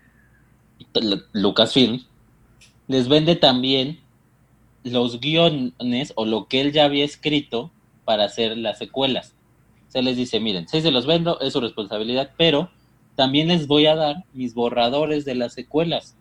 Lucasfilm, 1.32 2.04
les 2.86 3.08
vende 3.08 3.34
también 3.34 4.00
los 4.84 5.20
guiones 5.20 6.12
o 6.14 6.24
lo 6.24 6.46
que 6.46 6.60
él 6.60 6.72
ya 6.72 6.84
había 6.84 7.04
escrito 7.04 7.72
para 8.04 8.24
hacer 8.24 8.56
las 8.56 8.78
secuelas 8.78 9.36
se 9.96 10.02
les 10.02 10.18
dice, 10.18 10.40
miren, 10.40 10.68
si 10.68 10.82
se 10.82 10.90
los 10.90 11.06
vendo, 11.06 11.40
es 11.40 11.54
su 11.54 11.60
responsabilidad, 11.62 12.32
pero 12.36 12.70
también 13.14 13.48
les 13.48 13.66
voy 13.66 13.86
a 13.86 13.94
dar 13.94 14.24
mis 14.34 14.52
borradores 14.52 15.24
de 15.24 15.34
las 15.34 15.54
secuelas, 15.54 16.16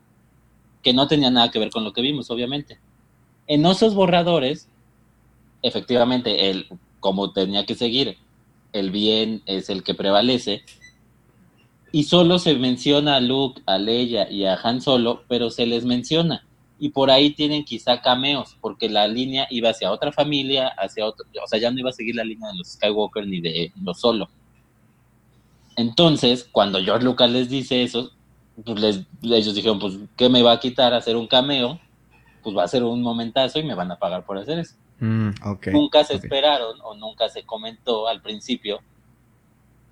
que 0.85 0.93
no 0.93 1.07
tenían 1.07 1.33
nada 1.33 1.49
que 1.49 1.57
ver 1.57 1.71
con 1.71 1.83
lo 1.83 1.91
que 1.91 2.01
vimos, 2.01 2.29
obviamente. 2.29 2.79
En 3.47 3.65
esos 3.65 3.95
borradores, 3.95 4.69
efectivamente, 5.63 6.51
el, 6.51 6.67
como 6.99 7.33
tenía 7.33 7.65
que 7.65 7.73
seguir, 7.73 8.17
el 8.71 8.91
bien 8.91 9.41
es 9.47 9.71
el 9.71 9.83
que 9.83 9.95
prevalece, 9.95 10.63
y 11.91 12.03
solo 12.03 12.37
se 12.37 12.53
menciona 12.53 13.15
a 13.15 13.19
Luke, 13.19 13.63
a 13.65 13.79
Leia 13.79 14.31
y 14.31 14.45
a 14.45 14.59
Han 14.61 14.79
Solo, 14.79 15.23
pero 15.27 15.49
se 15.49 15.65
les 15.65 15.85
menciona 15.85 16.45
y 16.77 16.89
por 16.89 17.09
ahí 17.09 17.31
tienen 17.31 17.63
quizá 17.63 18.01
cameos, 18.01 18.57
porque 18.59 18.89
la 18.89 19.07
línea 19.07 19.47
iba 19.49 19.69
hacia 19.69 19.91
otra 19.91 20.11
familia, 20.11 20.67
hacia 20.77 21.05
otro, 21.05 21.25
o 21.43 21.47
sea, 21.47 21.57
ya 21.59 21.71
no 21.71 21.79
iba 21.79 21.89
a 21.89 21.93
seguir 21.93 22.15
la 22.15 22.23
línea 22.23 22.49
de 22.49 22.57
los 22.57 22.73
Skywalker 22.73 23.25
ni 23.25 23.39
de 23.39 23.71
los 23.81 23.99
solo. 23.99 24.29
Entonces, 25.77 26.47
cuando 26.51 26.83
George 26.83 27.05
Lucas 27.05 27.31
les 27.31 27.49
dice 27.49 27.83
eso, 27.83 28.11
pues 28.63 28.79
les, 28.79 29.01
ellos 29.21 29.55
dijeron, 29.55 29.79
pues, 29.79 29.97
¿qué 30.15 30.29
me 30.29 30.41
va 30.41 30.53
a 30.53 30.59
quitar 30.59 30.93
hacer 30.93 31.15
un 31.15 31.27
cameo? 31.27 31.79
Pues 32.43 32.55
va 32.55 32.63
a 32.63 32.67
ser 32.67 32.83
un 32.83 33.01
momentazo 33.01 33.59
y 33.59 33.63
me 33.63 33.75
van 33.75 33.91
a 33.91 33.99
pagar 33.99 34.25
por 34.25 34.37
hacer 34.37 34.59
eso. 34.59 34.75
Mm, 34.99 35.31
nunca 35.73 36.03
se 36.03 36.15
esperaron 36.15 36.77
o 36.81 36.95
nunca 36.95 37.27
se 37.27 37.43
comentó 37.43 38.07
al 38.07 38.21
principio, 38.21 38.79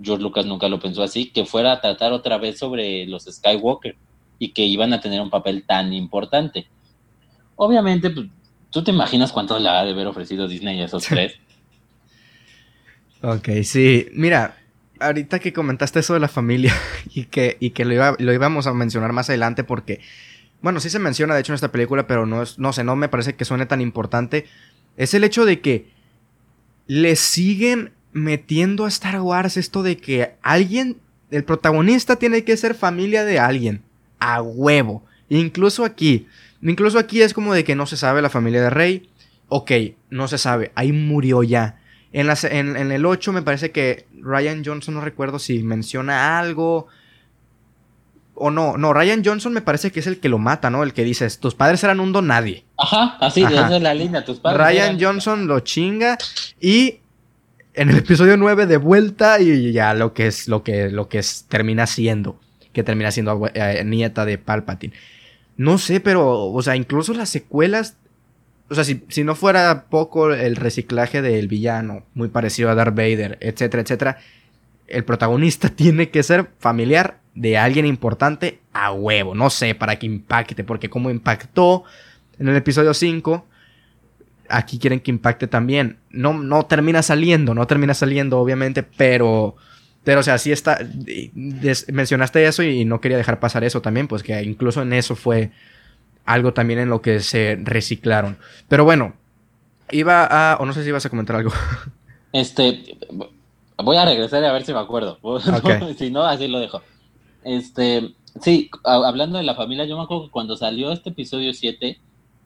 George 0.02 0.24
Lucas 0.24 0.46
nunca 0.46 0.70
lo 0.70 0.80
pensó 0.80 1.04
así, 1.04 1.30
que 1.30 1.46
fuera 1.46 1.74
a 1.74 1.82
tratar 1.82 2.14
otra 2.14 2.38
vez 2.38 2.58
sobre 2.58 3.06
los 3.06 3.26
Skywalker 3.26 3.96
y 4.40 4.50
que 4.50 4.64
iban 4.64 4.94
a 4.94 5.02
tener 5.02 5.20
un 5.22 5.30
papel 5.30 5.64
tan 5.66 5.94
importante. 5.94 6.68
Obviamente, 7.56 8.10
pues, 8.10 8.28
tú 8.72 8.84
te 8.84 8.92
imaginas 8.92 9.32
cuánto 9.32 9.60
le 9.60 9.70
ha 9.70 9.84
de 9.84 9.92
haber 9.92 10.08
ofrecido 10.08 10.48
Disney 10.48 10.82
a 10.82 10.86
esos 10.86 11.04
tres. 11.04 11.34
ok, 13.22 13.50
sí. 13.64 14.08
Mira, 14.14 14.58
ahorita 15.00 15.40
que 15.40 15.54
comentaste 15.54 16.00
eso 16.00 16.14
de 16.14 16.20
la 16.20 16.28
familia 16.28 16.74
y 17.14 17.26
que, 17.26 17.58
y 17.60 17.72
que 17.72 17.86
lo, 17.86 18.16
lo 18.18 18.34
íbamos 18.34 18.68
a 18.68 18.74
mencionar 18.74 19.14
más 19.14 19.30
adelante 19.30 19.64
porque, 19.64 20.02
bueno, 20.62 20.80
sí 20.80 20.90
se 20.90 21.00
menciona 21.00 21.34
de 21.34 21.42
hecho 21.42 21.52
en 21.52 21.56
esta 21.56 21.72
película, 21.72 22.08
pero 22.08 22.26
no, 22.26 22.42
es, 22.44 22.60
no 22.60 22.74
sé, 22.74 22.84
no 22.84 22.96
me 22.96 23.10
parece 23.10 23.36
que 23.36 23.46
suene 23.46 23.66
tan 23.66 23.82
importante, 23.82 24.46
es 24.98 25.14
el 25.14 25.24
hecho 25.24 25.46
de 25.46 25.60
que 25.62 25.92
le 26.88 27.16
siguen 27.16 27.94
metiendo 28.12 28.86
a 28.86 28.90
Star 28.90 29.22
Wars 29.22 29.58
esto 29.58 29.84
de 29.84 29.98
que 29.98 30.36
alguien, 30.42 30.98
el 31.32 31.44
protagonista 31.44 32.16
tiene 32.18 32.44
que 32.44 32.58
ser 32.58 32.76
familia 32.76 33.26
de 33.26 33.40
alguien 33.40 33.82
a 34.20 34.42
huevo. 34.42 35.04
Incluso 35.30 35.84
aquí, 35.84 36.28
incluso 36.62 37.00
aquí 37.00 37.22
es 37.22 37.34
como 37.34 37.54
de 37.54 37.64
que 37.64 37.76
no 37.76 37.86
se 37.86 37.98
sabe 37.98 38.22
la 38.22 38.30
familia 38.30 38.62
de 38.62 38.70
Rey. 38.70 39.10
Ok, 39.50 39.72
no 40.10 40.28
se 40.28 40.38
sabe, 40.38 40.72
ahí 40.76 40.92
murió 40.92 41.44
ya. 41.44 41.80
En, 42.14 42.30
en, 42.78 42.92
el 42.92 43.06
8 43.06 43.34
me 43.34 43.42
parece 43.42 43.72
que 43.72 44.06
Ryan 44.22 44.64
Johnson, 44.64 44.94
no 44.94 45.02
recuerdo 45.02 45.40
si 45.40 45.64
menciona 45.64 46.40
algo. 46.40 46.88
O 48.36 48.50
no, 48.50 48.78
no, 48.78 48.94
Ryan 48.94 49.24
Johnson 49.24 49.54
me 49.54 49.62
parece 49.62 49.92
que 49.92 50.00
es 50.00 50.08
el 50.08 50.20
que 50.20 50.30
lo 50.30 50.38
mata, 50.38 50.70
¿no? 50.70 50.84
El 50.84 50.94
que 50.94 51.04
dice, 51.04 51.28
tus 51.40 51.56
padres 51.56 51.84
eran 51.84 52.00
un 52.00 52.14
don 52.14 52.28
nadie. 52.28 52.66
Ajá, 52.78 53.18
así, 53.20 53.44
esa 53.44 53.76
es 53.76 53.82
la 53.82 53.94
línea, 53.94 54.24
tus 54.24 54.40
padres. 54.40 54.66
Ryan 54.66 54.98
Johnson 55.00 55.48
lo 55.48 55.60
chinga 55.60 56.18
y 56.60 57.00
en 57.74 57.90
el 57.90 57.98
episodio 57.98 58.38
9 58.38 58.66
de 58.66 58.78
vuelta 58.78 59.40
y 59.40 59.72
ya 59.72 59.94
lo 59.94 60.14
que 60.14 60.28
es, 60.28 60.48
lo 60.48 60.64
que, 60.64 60.90
lo 60.90 61.10
que 61.10 61.20
es, 61.20 61.46
termina 61.50 61.86
siendo 61.88 62.40
que 62.74 62.84
termina 62.84 63.12
siendo 63.12 63.50
eh, 63.54 63.84
nieta 63.86 64.26
de 64.26 64.38
Palpatine. 64.38 64.94
No 65.56 65.78
sé, 65.78 66.00
pero, 66.00 66.48
o 66.48 66.62
sea, 66.62 66.76
incluso 66.76 67.14
las 67.14 67.30
secuelas, 67.30 67.96
o 68.70 68.76
sea, 68.76 68.84
si, 68.84 69.04
si 69.10 69.24
no 69.24 69.36
fuera 69.36 69.86
poco 69.90 70.32
el 70.32 70.56
reciclaje 70.56 71.22
del 71.22 71.48
villano, 71.48 72.06
muy 72.14 72.30
parecido 72.30 72.70
a 72.70 72.76
Darth 72.76 72.96
Vader, 72.96 73.38
etcétera, 73.42 73.84
etcétera, 73.84 74.18
el 74.88 75.04
protagonista 75.04 75.70
tiene 75.76 76.10
que 76.10 76.24
ser 76.24 76.50
familiar 76.60 77.20
de 77.36 77.58
alguien 77.58 77.86
importante 77.86 78.60
a 78.74 78.92
huevo, 78.92 79.36
no 79.36 79.50
sé, 79.50 79.76
para 79.76 79.98
que 79.98 80.06
impacte, 80.06 80.64
porque 80.64 80.90
como 80.90 81.10
impactó 81.10 81.84
en 82.40 82.48
el 82.48 82.56
episodio 82.56 82.94
5, 82.94 83.46
aquí 84.50 84.78
quieren 84.78 85.00
que 85.00 85.12
impacte 85.12 85.48
también. 85.48 85.98
No, 86.12 86.34
no 86.34 86.66
termina 86.66 87.02
saliendo, 87.02 87.56
no 87.56 87.66
termina 87.66 87.94
saliendo, 87.94 88.40
obviamente, 88.40 88.84
pero 88.84 89.56
pero, 90.04 90.20
o 90.20 90.24
sea, 90.24 90.38
sí 90.38 90.52
está. 90.52 90.80
mencionaste 91.92 92.46
eso 92.46 92.62
y 92.64 92.86
no 92.86 93.00
quería 93.00 93.18
dejar 93.18 93.40
pasar 93.40 93.64
eso 93.64 93.82
también, 93.82 94.08
pues 94.08 94.22
que 94.22 94.42
incluso 94.44 94.82
en 94.82 94.94
eso 94.94 95.16
fue 95.16 95.52
algo 96.26 96.54
también 96.54 96.80
en 96.80 96.90
lo 96.90 97.02
que 97.02 97.20
se 97.20 97.58
reciclaron. 97.62 98.38
Pero 98.68 98.86
bueno, 98.86 99.14
iba 99.92 100.26
a. 100.26 100.58
O 100.58 100.66
no 100.66 100.74
sé 100.74 100.84
si 100.84 100.90
ibas 100.90 101.06
a 101.06 101.10
comentar 101.10 101.36
algo. 101.36 101.52
Este. 102.32 102.98
Voy 103.78 103.96
a 103.96 104.06
regresar 104.06 104.44
a 104.44 104.52
ver 104.52 104.66
si 104.66 104.74
me 104.74 104.80
acuerdo. 104.80 105.20
si 105.98 106.10
no, 106.10 106.24
así 106.24 106.48
lo 106.48 106.60
dejo. 106.60 106.82
Este. 107.44 108.16
Sí, 108.42 108.72
hablando 108.84 109.38
de 109.38 109.44
la 109.44 109.54
familia, 109.54 109.86
yo 109.86 109.96
me 109.98 110.04
acuerdo 110.04 110.26
que 110.26 110.32
cuando 110.32 110.58
salió 110.58 110.92
este 110.92 111.12
episodio 111.12 111.54
7, 111.54 112.00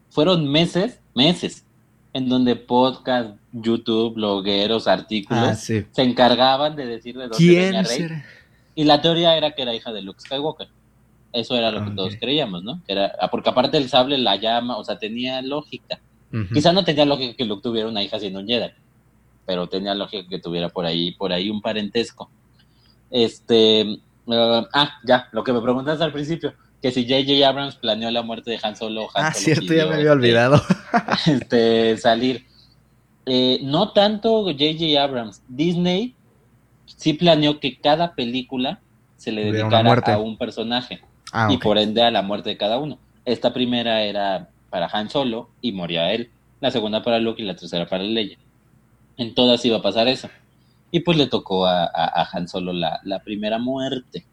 fueron 0.10 0.52
meses, 0.52 1.00
meses, 1.16 1.64
en 2.12 2.28
donde 2.28 2.58
podcast, 2.58 3.38
YouTube, 3.54 4.16
blogueros, 4.16 4.90
artículos, 4.90 5.44
ah, 5.44 5.56
se 5.56 5.88
encargaban 5.96 6.76
de 6.76 6.86
decir 6.86 7.18
de 7.18 7.30
dónde 7.30 7.48
venía 7.48 7.84
Rey. 7.84 8.08
Y 8.76 8.84
la 8.84 9.02
teoría 9.02 9.38
era 9.38 9.52
que 9.52 9.62
era 9.62 9.74
hija 9.74 9.94
de 9.94 10.02
Luke 10.02 10.20
Skywalker. 10.20 10.68
Eso 11.34 11.56
era 11.56 11.72
lo 11.72 11.84
que 11.84 11.92
todos 11.92 12.16
creíamos, 12.20 12.64
¿no? 12.64 12.82
era, 12.88 13.14
ah, 13.20 13.30
porque 13.30 13.50
aparte 13.50 13.78
el 13.78 13.90
sable 13.90 14.18
la 14.18 14.38
llama, 14.38 14.78
o 14.78 14.84
sea, 14.84 14.98
tenía 14.98 15.42
lógica. 15.42 16.00
Quizá 16.54 16.74
no 16.74 16.84
tenía 16.84 17.06
lógica 17.06 17.36
que 17.38 17.46
Luke 17.46 17.62
tuviera 17.64 17.88
una 17.88 18.04
hija 18.04 18.20
siendo 18.20 18.40
un 18.40 18.48
Jedi, 18.48 18.72
pero 19.46 19.68
tenía 19.68 19.96
lógica 19.96 20.28
que 20.30 20.40
tuviera 20.40 20.70
por 20.70 20.86
ahí, 20.86 21.12
por 21.12 21.32
ahí 21.32 21.50
un 21.50 21.62
parentesco. 21.62 22.30
Este, 23.10 24.00
uh, 24.26 24.66
ah, 24.74 25.00
ya, 25.06 25.30
lo 25.32 25.44
que 25.44 25.54
me 25.54 25.62
preguntaste 25.62 26.04
al 26.04 26.12
principio, 26.12 26.54
que 26.82 26.92
si 26.92 27.04
J.J. 27.08 27.48
Abrams 27.48 27.76
planeó 27.76 28.12
la 28.12 28.24
muerte 28.24 28.52
de 28.52 28.60
Han 28.62 28.76
Solo. 28.76 29.08
Han 29.16 29.26
ah, 29.26 29.34
cierto, 29.34 29.74
ya 29.74 29.86
me 29.86 29.96
había 29.96 30.12
olvidado. 30.12 30.62
Este, 31.28 31.98
salir. 31.98 32.46
Eh, 33.26 33.60
no 33.64 33.94
tanto 33.94 34.44
J.J. 34.44 35.02
Abrams, 35.02 35.42
Disney 35.48 36.16
sí 36.86 37.14
planeó 37.14 37.60
que 37.60 37.78
cada 37.78 38.16
película 38.16 38.82
se 39.18 39.32
le 39.32 39.52
dedicara 39.52 40.14
a 40.14 40.18
un 40.20 40.38
personaje 40.38 41.02
ah, 41.32 41.50
y 41.52 41.58
por 41.58 41.78
ende 41.78 42.02
a 42.02 42.12
la 42.12 42.22
muerte 42.22 42.50
de 42.50 42.58
cada 42.58 42.78
uno. 42.78 42.98
Esta 43.26 43.54
primera 43.54 44.04
era 44.04 44.50
para 44.70 44.88
Han 44.88 45.10
Solo 45.10 45.50
y 45.62 45.72
moría 45.72 46.14
él, 46.14 46.30
la 46.60 46.72
segunda 46.72 47.04
para 47.04 47.20
Luke 47.20 47.42
y 47.42 47.46
la 47.46 47.56
tercera 47.56 47.88
para 47.88 48.04
Leia. 48.04 48.38
En 49.18 49.34
todas 49.34 49.64
iba 49.66 49.78
a 49.78 49.82
pasar 49.82 50.08
eso. 50.08 50.30
Y 50.92 51.02
pues 51.02 51.18
le 51.18 51.28
tocó 51.28 51.66
a, 51.66 52.30
Han 52.32 52.48
Solo 52.48 52.74
la, 52.74 53.22
primera 53.24 53.58
muerte. 53.58 54.26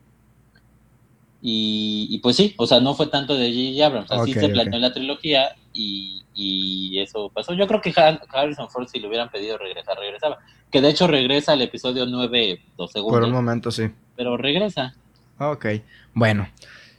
Y, 1.46 2.18
pues 2.22 2.36
sí, 2.36 2.54
o 2.56 2.66
sea, 2.66 2.80
no 2.80 2.94
fue 2.94 3.08
tanto 3.08 3.34
de 3.34 3.50
J.J. 3.50 3.86
Abrams, 3.86 4.10
así 4.10 4.32
se 4.32 4.48
planeó 4.48 4.78
la 4.78 4.94
trilogía 4.94 5.54
y, 5.74 6.98
eso 6.98 7.30
pasó. 7.34 7.52
Yo 7.54 7.66
creo 7.66 7.80
que 7.80 7.92
Harrison 8.32 8.70
Ford, 8.70 8.88
si 8.88 8.98
le 8.98 9.08
hubieran 9.08 9.28
pedido 9.28 9.58
regresar, 9.58 9.98
regresaba. 9.98 10.38
Que 10.70 10.80
de 10.80 10.88
hecho 10.88 11.06
regresa 11.06 11.52
al 11.52 11.62
episodio 11.62 12.06
9, 12.06 12.60
dos 12.76 12.92
segundos. 12.92 13.20
Por 13.20 13.28
un 13.28 13.34
momento, 13.34 13.70
sí. 13.70 13.90
Pero 14.16 14.36
regresa. 14.36 14.94
Ok, 15.38 15.66
bueno. 16.14 16.48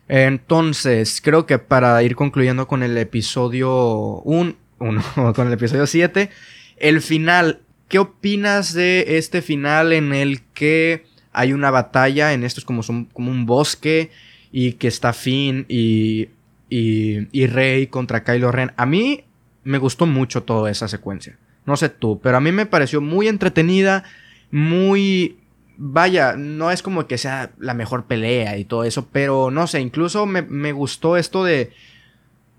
Entonces, 0.07 1.21
creo 1.23 1.45
que 1.45 1.57
para 1.57 2.01
ir 2.03 2.15
concluyendo 2.15 2.67
con 2.67 2.83
el 2.83 2.97
episodio 2.97 4.21
1, 4.21 4.55
con 5.35 5.47
el 5.47 5.53
episodio 5.53 5.87
7, 5.87 6.29
el 6.77 7.01
final, 7.01 7.61
¿qué 7.87 7.99
opinas 7.99 8.73
de 8.73 9.17
este 9.17 9.41
final 9.41 9.93
en 9.93 10.13
el 10.13 10.41
que 10.53 11.05
hay 11.31 11.53
una 11.53 11.71
batalla, 11.71 12.33
en 12.33 12.43
esto 12.43 12.59
es 12.59 12.65
como, 12.65 12.81
como 13.13 13.31
un 13.31 13.45
bosque 13.45 14.11
y 14.51 14.73
que 14.73 14.87
está 14.87 15.11
Finn 15.11 15.65
y, 15.67 16.29
y, 16.69 17.27
y 17.31 17.47
Rey 17.47 17.87
contra 17.87 18.23
Kylo 18.23 18.51
Ren? 18.51 18.73
A 18.77 18.85
mí 18.85 19.25
me 19.63 19.79
gustó 19.79 20.05
mucho 20.05 20.43
toda 20.43 20.69
esa 20.69 20.87
secuencia. 20.87 21.37
No 21.65 21.75
sé 21.77 21.89
tú, 21.89 22.19
pero 22.21 22.37
a 22.37 22.41
mí 22.41 22.51
me 22.51 22.67
pareció 22.67 23.01
muy 23.01 23.27
entretenida, 23.27 24.03
muy 24.51 25.37
vaya, 25.77 26.35
no 26.37 26.71
es 26.71 26.81
como 26.81 27.07
que 27.07 27.17
sea 27.17 27.51
la 27.59 27.73
mejor 27.73 28.05
pelea 28.05 28.57
y 28.57 28.65
todo 28.65 28.83
eso, 28.83 29.07
pero 29.11 29.51
no 29.51 29.67
sé, 29.67 29.81
incluso 29.81 30.25
me, 30.25 30.71
gustó 30.71 31.17
esto 31.17 31.43
de, 31.43 31.71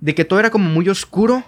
de 0.00 0.14
que 0.14 0.24
todo 0.24 0.40
era 0.40 0.50
como 0.50 0.68
muy 0.68 0.88
oscuro 0.88 1.44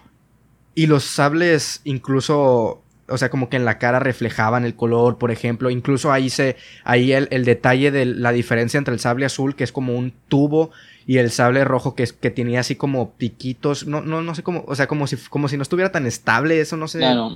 y 0.75 0.87
los 0.87 1.05
sables 1.05 1.81
incluso, 1.85 2.83
o 3.09 3.19
sea, 3.19 3.31
como 3.31 3.49
que 3.49 3.57
en 3.57 3.65
la 3.65 3.79
cara 3.79 3.99
reflejaban 3.99 4.65
el 4.65 4.75
color, 4.75 5.19
por 5.19 5.31
ejemplo, 5.31 5.71
incluso 5.71 6.13
ahí 6.13 6.31
se, 6.31 6.57
ahí 6.85 7.13
el, 7.13 7.29
el 7.31 7.45
detalle 7.45 7.91
de 7.91 8.05
la 8.05 8.33
diferencia 8.33 8.79
entre 8.79 8.95
el 8.95 9.01
sable 9.01 9.27
azul, 9.27 9.55
que 9.55 9.65
es 9.65 9.73
como 9.73 9.95
un 9.95 10.13
tubo, 10.29 10.71
y 11.09 11.17
el 11.17 11.31
sable 11.31 11.65
rojo 11.65 11.95
que, 11.95 12.07
que 12.21 12.31
tenía 12.31 12.61
así 12.61 12.77
como 12.77 13.13
piquitos, 13.13 13.87
no, 13.87 14.03
no, 14.03 14.21
no 14.21 14.35
sé 14.35 14.43
cómo, 14.43 14.63
o 14.69 14.75
sea, 14.75 14.87
como 14.87 15.07
si, 15.07 15.17
como 15.17 15.49
si 15.49 15.57
no 15.57 15.63
estuviera 15.63 15.91
tan 15.91 16.05
estable, 16.05 16.61
eso 16.61 16.77
no 16.77 16.87
sé. 16.87 16.99
Claro, 16.99 17.35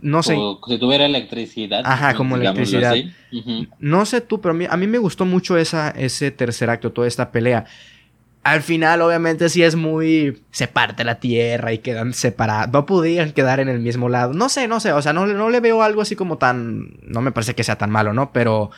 no 0.00 0.22
sé. 0.22 0.36
O 0.38 0.60
si 0.64 0.78
tuviera 0.78 1.04
electricidad. 1.04 1.82
Ajá, 1.84 2.14
como 2.14 2.36
electricidad. 2.36 2.94
No 3.80 4.06
sé 4.06 4.20
tú, 4.20 4.40
pero 4.40 4.54
a 4.54 4.56
mí, 4.56 4.66
a 4.70 4.76
mí 4.76 4.86
me 4.86 4.98
gustó 4.98 5.24
mucho 5.24 5.58
esa, 5.58 5.90
ese 5.90 6.30
tercer 6.30 6.70
acto, 6.70 6.92
toda 6.92 7.08
esta 7.08 7.32
pelea. 7.32 7.64
Al 8.44 8.62
final, 8.62 9.02
obviamente, 9.02 9.48
sí 9.48 9.64
es 9.64 9.74
muy. 9.74 10.42
Se 10.52 10.68
parte 10.68 11.02
la 11.02 11.18
tierra 11.18 11.72
y 11.72 11.78
quedan 11.78 12.12
separados. 12.12 12.72
No 12.72 12.86
podían 12.86 13.32
quedar 13.32 13.58
en 13.58 13.68
el 13.68 13.80
mismo 13.80 14.08
lado. 14.08 14.34
No 14.34 14.48
sé, 14.48 14.68
no 14.68 14.78
sé. 14.78 14.92
O 14.92 15.02
sea, 15.02 15.12
no, 15.12 15.26
no 15.26 15.50
le 15.50 15.58
veo 15.58 15.82
algo 15.82 16.00
así 16.00 16.14
como 16.14 16.38
tan. 16.38 16.96
No 17.02 17.22
me 17.22 17.32
parece 17.32 17.56
que 17.56 17.64
sea 17.64 17.76
tan 17.76 17.90
malo, 17.90 18.12
¿no? 18.12 18.32
Pero. 18.32 18.70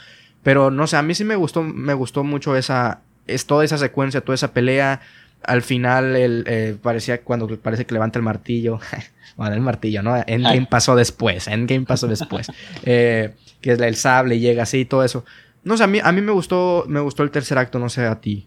Pero 0.42 0.70
no 0.70 0.86
sé, 0.86 0.96
a 0.96 1.02
mí 1.02 1.12
sí 1.12 1.24
me 1.24 1.34
gustó, 1.34 1.64
me 1.64 1.92
gustó 1.92 2.22
mucho 2.22 2.54
esa, 2.54 3.00
es 3.26 3.46
toda 3.46 3.64
esa 3.64 3.78
secuencia, 3.78 4.20
toda 4.20 4.34
esa 4.34 4.52
pelea. 4.52 5.00
Al 5.42 5.62
final, 5.62 6.16
el, 6.16 6.44
eh, 6.46 6.76
parecía 6.80 7.22
cuando 7.22 7.48
parece 7.58 7.86
que 7.86 7.94
levanta 7.94 8.18
el 8.18 8.24
martillo. 8.24 8.80
bueno, 9.36 9.54
el 9.54 9.60
martillo, 9.60 10.02
¿no? 10.02 10.16
Endgame 10.26 10.66
pasó 10.66 10.96
después. 10.96 11.46
Endgame 11.46 11.86
pasó 11.86 12.06
después. 12.08 12.50
eh, 12.84 13.34
que 13.60 13.72
es 13.72 13.80
el 13.80 13.96
sable 13.96 14.38
llega 14.38 14.64
así 14.64 14.80
y 14.80 14.84
todo 14.84 15.04
eso. 15.04 15.24
No 15.64 15.76
sé, 15.76 15.84
a 15.84 15.86
mí, 15.86 15.98
a 16.02 16.12
mí 16.12 16.20
me 16.20 16.32
gustó, 16.32 16.84
me 16.86 17.00
gustó 17.00 17.22
el 17.22 17.30
tercer 17.30 17.58
acto, 17.58 17.78
no 17.78 17.88
sé 17.88 18.06
a 18.06 18.20
ti. 18.20 18.46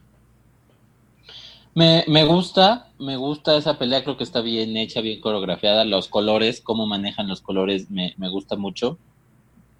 Me, 1.75 2.03
me, 2.07 2.23
gusta, 2.23 2.87
me 2.97 3.15
gusta 3.17 3.55
esa 3.55 3.77
pelea, 3.77 4.03
creo 4.03 4.17
que 4.17 4.23
está 4.23 4.41
bien 4.41 4.75
hecha, 4.77 5.01
bien 5.01 5.21
coreografiada. 5.21 5.85
Los 5.85 6.07
colores, 6.07 6.61
cómo 6.61 6.87
manejan 6.87 7.27
los 7.27 7.41
colores, 7.41 7.91
me, 7.91 8.13
me 8.17 8.29
gusta 8.29 8.55
mucho. 8.55 8.97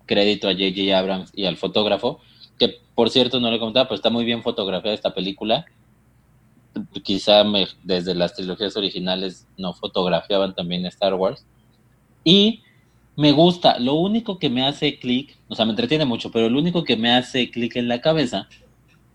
Crédito 0.06 0.48
a 0.48 0.54
J.J. 0.54 0.98
Abrams 0.98 1.32
y 1.34 1.46
al 1.46 1.58
fotógrafo 1.58 2.20
que 2.60 2.82
por 2.94 3.10
cierto 3.10 3.40
no 3.40 3.50
le 3.50 3.58
comentaba, 3.58 3.88
pero 3.88 3.96
está 3.96 4.10
muy 4.10 4.26
bien 4.26 4.44
fotografiada 4.44 4.94
esta 4.94 5.14
película. 5.14 5.66
Quizá 7.04 7.44
desde 7.84 8.14
las 8.14 8.36
trilogías 8.36 8.76
originales 8.78 9.48
no 9.58 9.74
fotografiaban 9.74 10.54
también 10.54 10.86
Star 10.86 11.16
Wars. 11.16 11.46
Y 12.24 12.62
me 13.16 13.32
gusta, 13.32 13.80
lo 13.80 13.96
único 13.96 14.38
que 14.38 14.50
me 14.50 14.66
hace 14.66 15.00
clic, 15.00 15.38
o 15.48 15.56
sea, 15.56 15.66
me 15.66 15.72
entretiene 15.72 16.06
mucho, 16.06 16.32
pero 16.32 16.50
lo 16.50 16.60
único 16.60 16.84
que 16.84 16.98
me 16.98 17.12
hace 17.12 17.50
clic 17.50 17.76
en 17.76 17.88
la 17.88 18.02
cabeza 18.02 18.48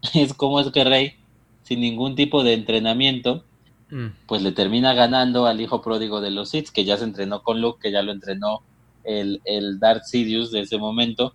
es 0.15 0.35
cómo 0.35 0.61
es 0.61 0.71
que 0.73 0.85
Rey, 0.85 1.15
sin 1.63 1.81
ningún 1.81 2.15
tipo 2.15 2.43
de 2.43 2.55
entrenamiento, 2.55 3.45
mm. 3.91 4.09
pues 4.27 4.43
le 4.43 4.53
termina 4.53 4.95
ganando 4.95 5.47
al 5.47 5.61
hijo 5.61 5.81
pródigo 5.81 6.21
de 6.21 6.31
los 6.31 6.51
Sith, 6.51 6.69
que 6.71 6.85
ya 6.85 6.97
se 6.97 7.05
entrenó 7.05 7.43
con 7.43 7.61
Luke, 7.61 7.81
que 7.83 7.93
ya 7.93 8.03
lo 8.03 8.13
entrenó 8.13 8.63
el, 9.05 9.41
el 9.45 9.79
Darth 9.79 10.05
Sidious 10.05 10.51
de 10.51 10.61
ese 10.61 10.79
momento. 10.79 11.35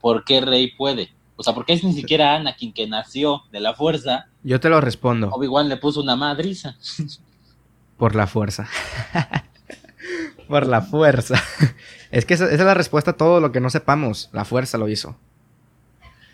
¿Por 0.00 0.24
qué 0.24 0.40
Rey 0.40 0.72
puede? 0.76 1.10
O 1.42 1.44
sea, 1.44 1.54
porque 1.54 1.72
es 1.72 1.82
ni 1.82 1.92
siquiera 1.92 2.36
Anakin 2.36 2.72
que 2.72 2.86
nació 2.86 3.42
de 3.50 3.58
la 3.58 3.74
fuerza. 3.74 4.26
Yo 4.44 4.60
te 4.60 4.68
lo 4.68 4.80
respondo. 4.80 5.28
Obi-Wan 5.32 5.68
le 5.68 5.76
puso 5.76 6.00
una 6.00 6.14
madriza. 6.14 6.76
Por 7.96 8.14
la 8.14 8.28
fuerza. 8.28 8.68
Por 10.48 10.68
la 10.68 10.82
fuerza. 10.82 11.42
es 12.12 12.26
que 12.26 12.34
esa, 12.34 12.48
es 12.48 12.60
la 12.60 12.74
respuesta 12.74 13.10
a 13.10 13.16
todo 13.16 13.40
lo 13.40 13.50
que 13.50 13.58
no 13.58 13.70
sepamos. 13.70 14.30
La 14.32 14.44
fuerza 14.44 14.78
lo 14.78 14.88
hizo. 14.88 15.16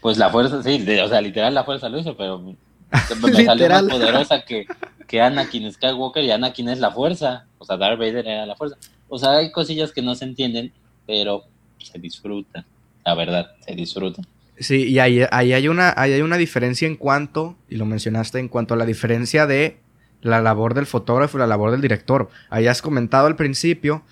Pues 0.02 0.18
la 0.18 0.28
fuerza, 0.28 0.62
sí, 0.62 0.84
o 1.02 1.09
sea, 1.09 1.22
literal 1.22 1.54
la 1.54 1.64
fuerza 1.64 1.88
lo 1.88 1.98
hizo, 1.98 2.14
pero 2.14 2.38
me 2.38 2.56
salió 3.46 3.66
más 3.70 3.84
poderosa 3.84 4.42
que, 4.42 4.66
que 5.06 5.22
Anakin 5.22 5.72
Skywalker 5.72 6.22
y 6.22 6.32
Anakin 6.32 6.68
es 6.68 6.80
la 6.80 6.90
fuerza. 6.90 7.46
O 7.56 7.64
sea, 7.64 7.78
Darth 7.78 7.98
Vader 7.98 8.28
era 8.28 8.44
la 8.44 8.56
fuerza. 8.56 8.76
O 9.09 9.18
sea, 9.18 9.38
hay 9.38 9.52
cosillas 9.52 9.90
que 9.90 10.02
no 10.02 10.14
se 10.14 10.26
entienden, 10.26 10.70
pero 11.06 11.44
se 11.78 11.98
disfrutan. 11.98 12.66
La 13.06 13.14
verdad, 13.14 13.52
se 13.61 13.74
disfrutan. 13.74 14.26
Sí, 14.61 14.88
y 14.88 14.98
ahí, 14.98 15.22
hay 15.30 15.68
una, 15.68 15.94
hay 15.96 16.20
una 16.20 16.36
diferencia 16.36 16.88
en 16.88 16.96
cuanto, 16.96 17.56
y 17.68 17.76
lo 17.76 17.86
mencionaste, 17.86 18.38
en 18.38 18.48
cuanto 18.48 18.74
a 18.74 18.76
la 18.76 18.86
diferencia 18.86 19.46
de 19.46 19.78
la 20.20 20.40
labor 20.40 20.74
del 20.74 20.86
fotógrafo 20.86 21.38
y 21.38 21.40
la 21.40 21.46
labor 21.46 21.70
del 21.70 21.80
director. 21.80 22.28
Ahí 22.50 22.66
has 22.66 22.82
comentado 22.82 23.26
al 23.26 23.36
principio 23.36 24.02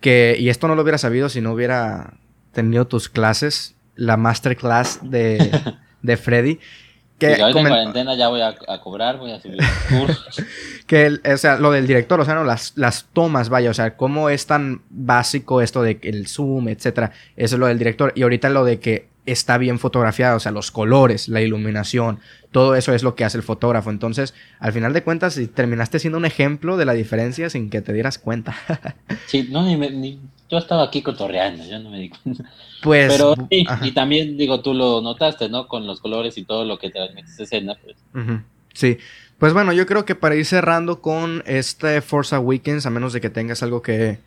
que, 0.00 0.36
y 0.38 0.48
esto 0.48 0.66
no 0.66 0.74
lo 0.74 0.82
hubiera 0.82 0.98
sabido 0.98 1.28
si 1.28 1.40
no 1.40 1.52
hubiera 1.52 2.14
tenido 2.52 2.86
tus 2.86 3.08
clases, 3.08 3.76
la 3.94 4.16
masterclass 4.16 4.98
de, 5.02 5.50
de 6.02 6.16
Freddy. 6.16 6.58
Que 7.18 7.34
en 7.34 7.52
cuarentena 7.52 8.16
ya 8.16 8.28
voy 8.28 8.40
a, 8.40 8.56
cobrar, 8.82 9.18
voy 9.18 9.30
a 9.30 9.40
subir 9.40 9.60
que, 10.88 11.20
o 11.32 11.36
sea, 11.36 11.58
lo 11.58 11.70
del 11.70 11.86
director, 11.86 12.20
o 12.20 12.24
sea, 12.24 12.34
no, 12.34 12.42
las, 12.42 12.72
las 12.76 13.06
tomas, 13.12 13.50
vaya, 13.50 13.70
o 13.70 13.74
sea, 13.74 13.96
cómo 13.96 14.30
es 14.30 14.46
tan 14.46 14.82
básico 14.90 15.62
esto 15.62 15.80
de 15.82 16.00
el 16.02 16.26
zoom, 16.26 16.68
etcétera. 16.68 17.12
Eso 17.36 17.54
es 17.54 17.60
lo 17.60 17.68
del 17.68 17.78
director. 17.78 18.12
Y 18.16 18.22
ahorita 18.22 18.50
lo 18.50 18.64
de 18.64 18.80
que 18.80 19.13
está 19.26 19.58
bien 19.58 19.78
fotografiado, 19.78 20.36
o 20.36 20.40
sea, 20.40 20.52
los 20.52 20.70
colores, 20.70 21.28
la 21.28 21.40
iluminación, 21.40 22.20
todo 22.52 22.74
eso 22.76 22.92
es 22.94 23.02
lo 23.02 23.14
que 23.14 23.24
hace 23.24 23.38
el 23.38 23.42
fotógrafo. 23.42 23.90
Entonces, 23.90 24.34
al 24.60 24.72
final 24.72 24.92
de 24.92 25.02
cuentas, 25.02 25.40
terminaste 25.54 25.98
siendo 25.98 26.18
un 26.18 26.24
ejemplo 26.24 26.76
de 26.76 26.84
la 26.84 26.92
diferencia 26.92 27.50
sin 27.50 27.70
que 27.70 27.80
te 27.80 27.92
dieras 27.92 28.18
cuenta. 28.18 28.54
sí, 29.26 29.48
no, 29.50 29.62
ni, 29.64 30.20
yo 30.50 30.58
estaba 30.58 30.84
aquí 30.84 31.02
cotorreando, 31.02 31.64
yo 31.64 31.78
no 31.78 31.90
me 31.90 31.98
di 32.00 32.10
cuenta. 32.10 32.44
Pues, 32.82 33.12
Pero 33.12 33.34
sí, 33.50 33.66
y 33.82 33.92
también, 33.92 34.36
digo, 34.36 34.60
tú 34.60 34.74
lo 34.74 35.00
notaste, 35.00 35.48
¿no? 35.48 35.68
Con 35.68 35.86
los 35.86 36.00
colores 36.00 36.36
y 36.36 36.44
todo 36.44 36.64
lo 36.64 36.78
que 36.78 36.90
te 36.90 37.02
esa 37.18 37.42
escena, 37.42 37.76
pues. 37.82 37.96
Sí. 38.74 38.98
Pues 39.38 39.52
bueno, 39.52 39.72
yo 39.72 39.86
creo 39.86 40.04
que 40.04 40.14
para 40.14 40.36
ir 40.36 40.44
cerrando 40.44 41.00
con 41.00 41.42
este 41.46 42.00
Forza 42.02 42.38
Weekends, 42.38 42.86
a 42.86 42.90
menos 42.90 43.12
de 43.12 43.20
que 43.20 43.30
tengas 43.30 43.62
algo 43.62 43.82
que, 43.82 44.18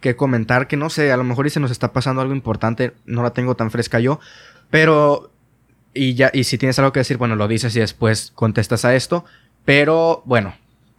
que 0.00 0.16
comentar, 0.16 0.66
que 0.66 0.76
no 0.76 0.90
sé, 0.90 1.12
a 1.12 1.16
lo 1.16 1.24
mejor 1.24 1.46
y 1.46 1.50
se 1.50 1.60
nos 1.60 1.70
está 1.70 1.92
pasando 1.92 2.22
algo 2.22 2.34
importante, 2.34 2.92
no 3.06 3.22
la 3.22 3.30
tengo 3.30 3.54
tan 3.54 3.70
fresca 3.70 4.00
yo, 4.00 4.18
pero 4.70 5.30
y 5.94 6.14
ya 6.14 6.30
y 6.32 6.44
si 6.44 6.58
tienes 6.58 6.78
algo 6.78 6.92
que 6.92 7.00
decir, 7.00 7.16
bueno, 7.16 7.36
lo 7.36 7.48
dices 7.48 7.74
y 7.76 7.80
después 7.80 8.32
contestas 8.34 8.84
a 8.84 8.94
esto, 8.94 9.24
pero 9.64 10.22
bueno, 10.24 10.54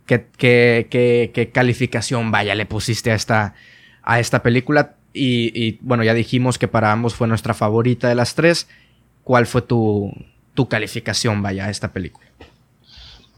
¿qué, 0.06 0.28
qué, 0.38 0.88
qué, 0.90 1.32
qué 1.34 1.50
calificación 1.50 2.32
vaya 2.32 2.56
le 2.56 2.66
pusiste 2.66 3.12
a 3.12 3.16
esta 3.16 3.56
a 4.04 4.20
esta 4.20 4.42
película? 4.44 4.96
Y, 5.14 5.52
y, 5.54 5.78
bueno, 5.82 6.04
ya 6.04 6.14
dijimos 6.14 6.58
que 6.58 6.70
para 6.70 6.92
ambos 6.92 7.16
fue 7.16 7.28
nuestra 7.28 7.54
favorita 7.54 8.08
de 8.08 8.16
las 8.16 8.34
tres. 8.34 8.70
¿Cuál 9.24 9.46
fue 9.46 9.62
tu, 9.62 10.10
tu 10.54 10.68
calificación, 10.70 11.42
vaya, 11.42 11.66
a 11.66 11.70
esta 11.70 11.92
película? 11.92 12.28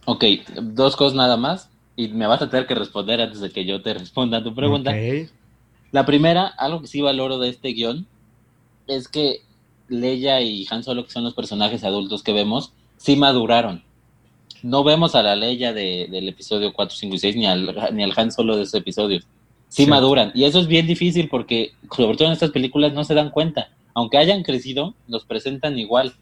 Ok, 0.06 0.24
dos 0.62 0.96
cosas 0.96 1.16
nada 1.18 1.36
más. 1.36 1.70
y 1.96 2.08
me 2.10 2.28
vas 2.28 2.42
a 2.42 2.50
tener 2.50 2.66
que 2.68 2.76
responder 2.76 3.22
antes 3.22 3.40
de 3.40 3.52
que 3.52 3.66
yo 3.66 3.82
te 3.82 3.94
responda 3.94 4.40
a 4.40 4.44
tu 4.44 4.54
pregunta. 4.56 4.92
La 5.94 6.08
primera, 6.08 6.48
algo 6.48 6.82
que 6.82 6.88
sí 6.88 7.02
valoro 7.02 7.38
de 7.38 7.50
este 7.50 7.70
guion, 7.70 8.08
es 8.88 9.08
que 9.08 9.42
Leia 9.88 10.42
y 10.42 10.66
Han 10.72 10.84
Solo, 10.84 11.06
que 11.06 11.12
son 11.12 11.24
los 11.24 11.36
personajes 11.36 11.84
adultos 11.84 12.24
que 12.24 12.34
vemos, 12.34 12.74
sí 12.98 13.16
maduraron. 13.16 13.84
No 14.64 14.84
vemos 14.84 15.14
a 15.14 15.22
la 15.22 15.36
Leia 15.36 15.72
del 15.72 16.28
episodio 16.28 16.74
4, 16.74 16.98
5 16.98 17.16
y 17.16 17.20
6, 17.20 17.36
ni 17.36 17.46
al, 17.46 17.76
ni 17.94 18.02
al 18.02 18.14
Han 18.16 18.32
Solo 18.32 18.56
de 18.56 18.64
esos 18.64 18.74
episodios. 18.74 19.28
Sí, 19.68 19.86
maduran. 19.86 20.32
Y 20.34 20.46
eso 20.46 20.60
es 20.60 20.66
bien 20.66 20.88
difícil 20.88 21.30
porque, 21.30 21.74
sobre 21.96 22.18
todo 22.18 22.28
en 22.28 22.34
estas 22.34 22.50
películas, 22.50 22.94
no 22.94 23.04
se 23.04 23.14
dan 23.14 23.30
cuenta. 23.30 23.70
Aunque 23.94 24.18
hayan 24.18 24.42
crecido, 24.42 24.96
los 25.08 25.26
presentan 25.26 25.78
igual. 25.78 26.14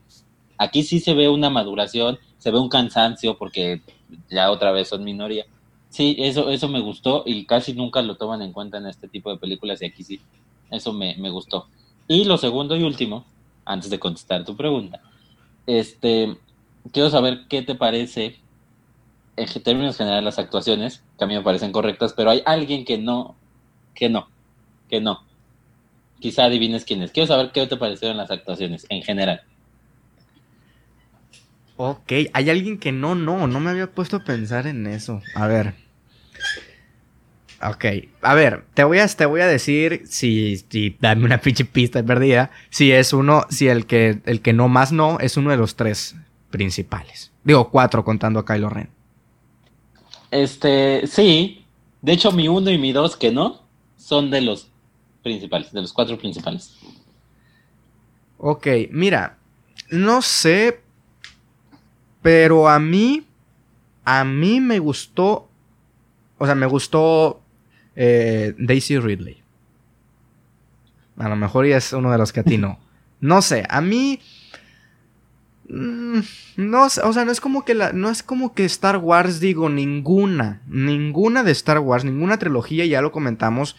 Aquí 0.57 0.83
sí 0.83 0.99
se 0.99 1.13
ve 1.13 1.29
una 1.29 1.49
maduración, 1.49 2.19
se 2.39 2.51
ve 2.51 2.59
un 2.59 2.67
cansancio 2.67 3.37
porque 3.37 3.79
ya 4.29 4.51
otra 4.51 4.73
vez 4.73 4.89
son 4.89 5.05
minoría. 5.05 5.45
Sí, 5.91 6.15
eso, 6.19 6.49
eso 6.49 6.69
me 6.69 6.79
gustó 6.79 7.23
y 7.25 7.45
casi 7.45 7.73
nunca 7.73 8.01
lo 8.01 8.15
toman 8.15 8.41
en 8.41 8.53
cuenta 8.53 8.77
en 8.77 8.87
este 8.87 9.09
tipo 9.09 9.29
de 9.29 9.37
películas 9.37 9.81
y 9.81 9.85
aquí 9.85 10.03
sí, 10.03 10.21
eso 10.69 10.93
me, 10.93 11.13
gustó. 11.29 11.67
Y 12.07 12.23
lo 12.23 12.37
segundo 12.37 12.77
y 12.77 12.83
último, 12.83 13.25
antes 13.65 13.89
de 13.89 13.99
contestar 13.99 14.45
tu 14.45 14.55
pregunta, 14.55 15.01
este, 15.67 16.37
quiero 16.93 17.09
saber 17.09 17.41
qué 17.49 17.61
te 17.61 17.75
parece, 17.75 18.37
en 19.35 19.63
términos 19.63 19.97
generales, 19.97 20.23
las 20.23 20.39
actuaciones, 20.39 21.03
que 21.17 21.25
a 21.25 21.27
mí 21.27 21.35
me 21.35 21.41
parecen 21.41 21.73
correctas, 21.73 22.13
pero 22.13 22.29
hay 22.29 22.41
alguien 22.45 22.85
que 22.85 22.97
no, 22.97 23.35
que 23.93 24.07
no, 24.07 24.29
que 24.89 25.01
no. 25.01 25.19
Quizá 26.21 26.45
adivines 26.45 26.85
quién 26.85 27.01
es. 27.01 27.11
Quiero 27.11 27.27
saber 27.27 27.51
qué 27.51 27.67
te 27.67 27.75
parecieron 27.75 28.15
las 28.15 28.31
actuaciones 28.31 28.85
en 28.87 29.03
general. 29.03 29.41
Ok, 31.83 32.11
hay 32.33 32.49
alguien 32.51 32.77
que 32.77 32.91
no, 32.91 33.15
no, 33.15 33.47
no 33.47 33.59
me 33.59 33.71
había 33.71 33.89
puesto 33.89 34.17
a 34.17 34.23
pensar 34.23 34.67
en 34.67 34.85
eso. 34.85 35.19
A 35.33 35.47
ver. 35.47 35.73
Ok, 37.59 37.85
a 38.21 38.35
ver, 38.35 38.65
te 38.75 38.83
voy 38.83 38.99
a, 38.99 39.07
te 39.07 39.25
voy 39.25 39.41
a 39.41 39.47
decir 39.47 40.03
si, 40.05 40.57
si 40.69 40.95
dame 40.99 41.25
una 41.25 41.41
pinche 41.41 41.65
pista 41.65 42.03
perdida. 42.03 42.51
Si 42.69 42.91
es 42.91 43.13
uno, 43.13 43.47
si 43.49 43.67
el 43.67 43.87
que, 43.87 44.21
el 44.25 44.41
que 44.41 44.53
no 44.53 44.67
más 44.67 44.91
no 44.91 45.17
es 45.19 45.37
uno 45.37 45.49
de 45.49 45.57
los 45.57 45.75
tres 45.75 46.15
principales. 46.51 47.31
Digo, 47.43 47.71
cuatro 47.71 48.05
contando 48.05 48.39
a 48.39 48.45
Kylo 48.45 48.69
Ren. 48.69 48.89
Este, 50.29 51.07
sí. 51.07 51.65
De 52.03 52.11
hecho, 52.11 52.31
mi 52.31 52.47
uno 52.47 52.69
y 52.69 52.77
mi 52.77 52.91
dos 52.91 53.17
que 53.17 53.31
no 53.31 53.63
son 53.97 54.29
de 54.29 54.41
los 54.41 54.69
principales, 55.23 55.71
de 55.71 55.81
los 55.81 55.93
cuatro 55.93 56.15
principales. 56.15 56.75
Ok, 58.37 58.67
mira, 58.91 59.39
no 59.89 60.21
sé 60.21 60.80
pero 62.21 62.69
a 62.69 62.79
mí, 62.79 63.25
a 64.05 64.23
mí 64.23 64.59
me 64.61 64.79
gustó, 64.79 65.49
o 66.37 66.45
sea, 66.45 66.55
me 66.55 66.65
gustó 66.65 67.41
eh, 67.95 68.53
Daisy 68.57 68.99
Ridley. 68.99 69.41
A 71.17 71.29
lo 71.29 71.35
mejor 71.35 71.67
ya 71.67 71.77
es 71.77 71.93
uno 71.93 72.11
de 72.11 72.17
los 72.17 72.31
que 72.31 72.41
a 72.41 72.43
ti 72.43 72.57
no. 72.57 72.79
No 73.21 73.43
sé, 73.43 73.65
a 73.69 73.81
mí... 73.81 74.19
Mm, 75.69 76.21
no, 76.57 76.85
o 76.85 76.89
sea, 76.89 77.23
no 77.23 77.31
es 77.31 77.39
como 77.39 77.63
que 77.63 77.75
la, 77.75 77.93
no 77.93 78.09
es 78.09 78.23
como 78.23 78.55
que 78.55 78.65
Star 78.65 78.97
Wars 78.97 79.39
digo 79.39 79.69
ninguna, 79.69 80.63
ninguna 80.67 81.43
de 81.43 81.51
Star 81.51 81.77
Wars, 81.79 82.03
ninguna 82.03 82.39
trilogía, 82.39 82.83
ya 82.85 83.01
lo 83.01 83.11
comentamos, 83.11 83.77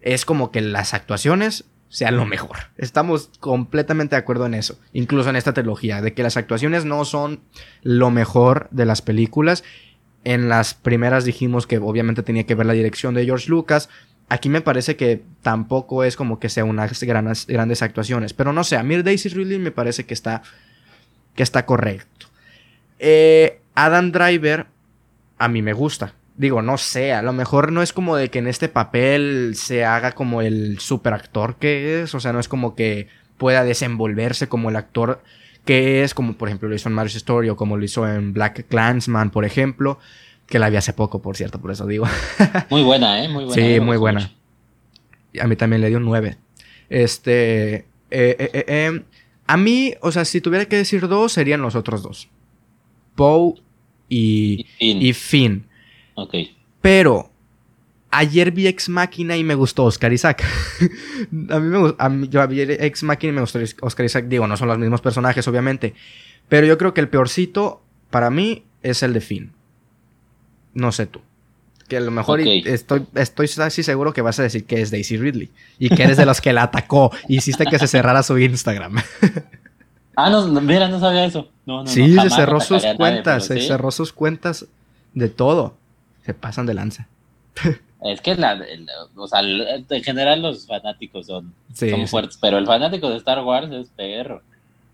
es 0.00 0.24
como 0.24 0.50
que 0.50 0.60
las 0.60 0.92
actuaciones 0.92 1.66
sea 1.88 2.10
lo 2.10 2.26
mejor. 2.26 2.56
Estamos 2.76 3.30
completamente 3.40 4.16
de 4.16 4.20
acuerdo 4.20 4.46
en 4.46 4.54
eso, 4.54 4.78
incluso 4.92 5.30
en 5.30 5.36
esta 5.36 5.52
trilogía, 5.52 6.02
de 6.02 6.12
que 6.12 6.22
las 6.22 6.36
actuaciones 6.36 6.84
no 6.84 7.04
son 7.04 7.40
lo 7.82 8.10
mejor 8.10 8.68
de 8.70 8.84
las 8.84 9.02
películas. 9.02 9.64
En 10.24 10.48
las 10.48 10.74
primeras 10.74 11.24
dijimos 11.24 11.66
que 11.66 11.78
obviamente 11.78 12.22
tenía 12.22 12.44
que 12.44 12.54
ver 12.54 12.66
la 12.66 12.72
dirección 12.72 13.14
de 13.14 13.24
George 13.24 13.48
Lucas. 13.48 13.88
Aquí 14.28 14.48
me 14.48 14.62
parece 14.62 14.96
que 14.96 15.22
tampoco 15.42 16.02
es 16.02 16.16
como 16.16 16.40
que 16.40 16.48
sea 16.48 16.64
unas 16.64 17.02
grandes, 17.02 17.82
actuaciones. 17.82 18.32
Pero 18.32 18.52
no 18.52 18.64
sé, 18.64 18.76
a 18.76 18.82
mí 18.82 19.00
Daisy 19.02 19.28
Ridley 19.28 19.58
me 19.58 19.70
parece 19.70 20.04
que 20.04 20.14
está, 20.14 20.42
que 21.34 21.42
está 21.42 21.66
correcto. 21.66 22.26
Eh, 22.98 23.60
Adam 23.74 24.12
Driver 24.12 24.66
a 25.38 25.48
mí 25.48 25.62
me 25.62 25.74
gusta 25.74 26.14
digo, 26.36 26.62
no 26.62 26.78
sé, 26.78 27.12
a 27.12 27.22
lo 27.22 27.32
mejor 27.32 27.72
no 27.72 27.82
es 27.82 27.92
como 27.92 28.16
de 28.16 28.30
que 28.30 28.40
en 28.40 28.48
este 28.48 28.68
papel 28.68 29.52
se 29.56 29.84
haga 29.84 30.12
como 30.12 30.42
el 30.42 30.80
superactor 30.80 31.56
que 31.56 32.02
es, 32.02 32.14
o 32.14 32.20
sea, 32.20 32.32
no 32.32 32.40
es 32.40 32.48
como 32.48 32.74
que 32.74 33.08
pueda 33.38 33.64
desenvolverse 33.64 34.48
como 34.48 34.70
el 34.70 34.76
actor 34.76 35.22
que 35.64 36.02
es, 36.02 36.14
como 36.14 36.34
por 36.34 36.48
ejemplo 36.48 36.68
lo 36.68 36.74
hizo 36.74 36.88
en 36.88 36.94
Marriage 36.94 37.18
Story 37.18 37.48
o 37.48 37.56
como 37.56 37.76
lo 37.76 37.84
hizo 37.84 38.06
en 38.08 38.32
Black 38.32 38.66
Clansman, 38.68 39.30
por 39.30 39.44
ejemplo, 39.44 39.98
que 40.46 40.58
la 40.58 40.68
vi 40.70 40.76
hace 40.76 40.92
poco, 40.92 41.22
por 41.22 41.36
cierto, 41.36 41.60
por 41.60 41.70
eso 41.70 41.86
digo. 41.86 42.06
muy 42.70 42.82
buena, 42.82 43.24
¿eh? 43.24 43.28
Muy 43.28 43.44
buena. 43.44 43.62
Sí, 43.62 43.80
muy 43.80 43.96
buena. 43.96 44.32
A 45.40 45.46
mí 45.46 45.56
también 45.56 45.80
le 45.80 45.88
dio 45.88 45.98
un 45.98 46.04
9. 46.04 46.36
Este, 46.90 47.74
eh, 47.76 47.84
eh, 48.10 48.64
eh, 48.68 49.02
a 49.46 49.56
mí, 49.56 49.94
o 50.00 50.12
sea, 50.12 50.24
si 50.24 50.40
tuviera 50.40 50.66
que 50.66 50.76
decir 50.76 51.08
dos, 51.08 51.32
serían 51.32 51.62
los 51.62 51.74
otros 51.74 52.02
dos. 52.02 52.28
Poe 53.14 53.54
y, 54.08 54.66
y 54.78 55.12
Finn. 55.14 55.66
Ok. 56.14 56.34
Pero 56.80 57.30
ayer 58.14 58.52
vi 58.52 58.66
Ex 58.66 58.88
Máquina 58.88 59.36
y 59.36 59.44
me 59.44 59.54
gustó 59.54 59.84
Oscar 59.84 60.12
Isaac. 60.12 60.44
a 61.50 61.58
mí 61.58 61.68
me 61.68 61.78
gustó, 61.78 62.08
yo 62.28 62.48
vi 62.48 62.60
Ex 62.60 63.02
Máquina 63.02 63.32
y 63.32 63.34
me 63.34 63.40
gustó 63.40 63.58
Oscar 63.80 64.06
Isaac. 64.06 64.26
Digo, 64.26 64.46
no 64.46 64.56
son 64.56 64.68
los 64.68 64.78
mismos 64.78 65.00
personajes, 65.00 65.46
obviamente. 65.48 65.94
Pero 66.48 66.66
yo 66.66 66.78
creo 66.78 66.94
que 66.94 67.00
el 67.00 67.08
peorcito 67.08 67.82
para 68.10 68.30
mí 68.30 68.64
es 68.82 69.02
el 69.02 69.12
de 69.12 69.20
Finn. 69.20 69.52
No 70.74 70.92
sé 70.92 71.06
tú. 71.06 71.20
Que 71.88 71.98
a 71.98 72.00
lo 72.00 72.10
mejor 72.10 72.40
estoy, 72.40 73.06
estoy 73.14 73.50
así 73.58 73.82
seguro 73.82 74.12
que 74.14 74.22
vas 74.22 74.38
a 74.40 74.42
decir 74.42 74.64
que 74.64 74.80
es 74.80 74.90
Daisy 74.90 75.16
Ridley. 75.18 75.50
Y 75.78 75.90
que 75.90 76.04
eres 76.04 76.16
de 76.16 76.24
los 76.24 76.40
que 76.40 76.52
la 76.52 76.64
atacó. 76.64 77.12
Hiciste 77.28 77.66
que 77.66 77.78
se 77.78 77.86
cerrara 77.86 78.22
su 78.22 78.38
Instagram. 78.38 78.96
ah, 80.16 80.30
no, 80.30 80.60
mira, 80.60 80.88
no 80.88 80.98
sabía 81.00 81.24
eso. 81.26 81.50
sí, 81.86 82.14
se 82.14 82.30
cerró 82.30 82.60
sus 82.60 82.84
cuentas. 82.96 83.46
Se 83.46 83.60
cerró 83.60 83.90
sus 83.90 84.12
cuentas 84.12 84.66
de 85.12 85.28
todo 85.28 85.76
se 86.24 86.34
pasan 86.34 86.66
de 86.66 86.74
lanza. 86.74 87.08
Es 88.02 88.20
que 88.20 88.34
la, 88.34 88.62
o 89.16 89.26
sea, 89.26 89.40
en 89.40 90.04
general 90.04 90.42
los 90.42 90.66
fanáticos 90.66 91.26
son, 91.26 91.54
son 91.72 92.06
fuertes, 92.06 92.38
pero 92.40 92.58
el 92.58 92.66
fanático 92.66 93.08
de 93.08 93.16
Star 93.16 93.42
Wars 93.42 93.72
es 93.72 93.88
perro. 93.88 94.42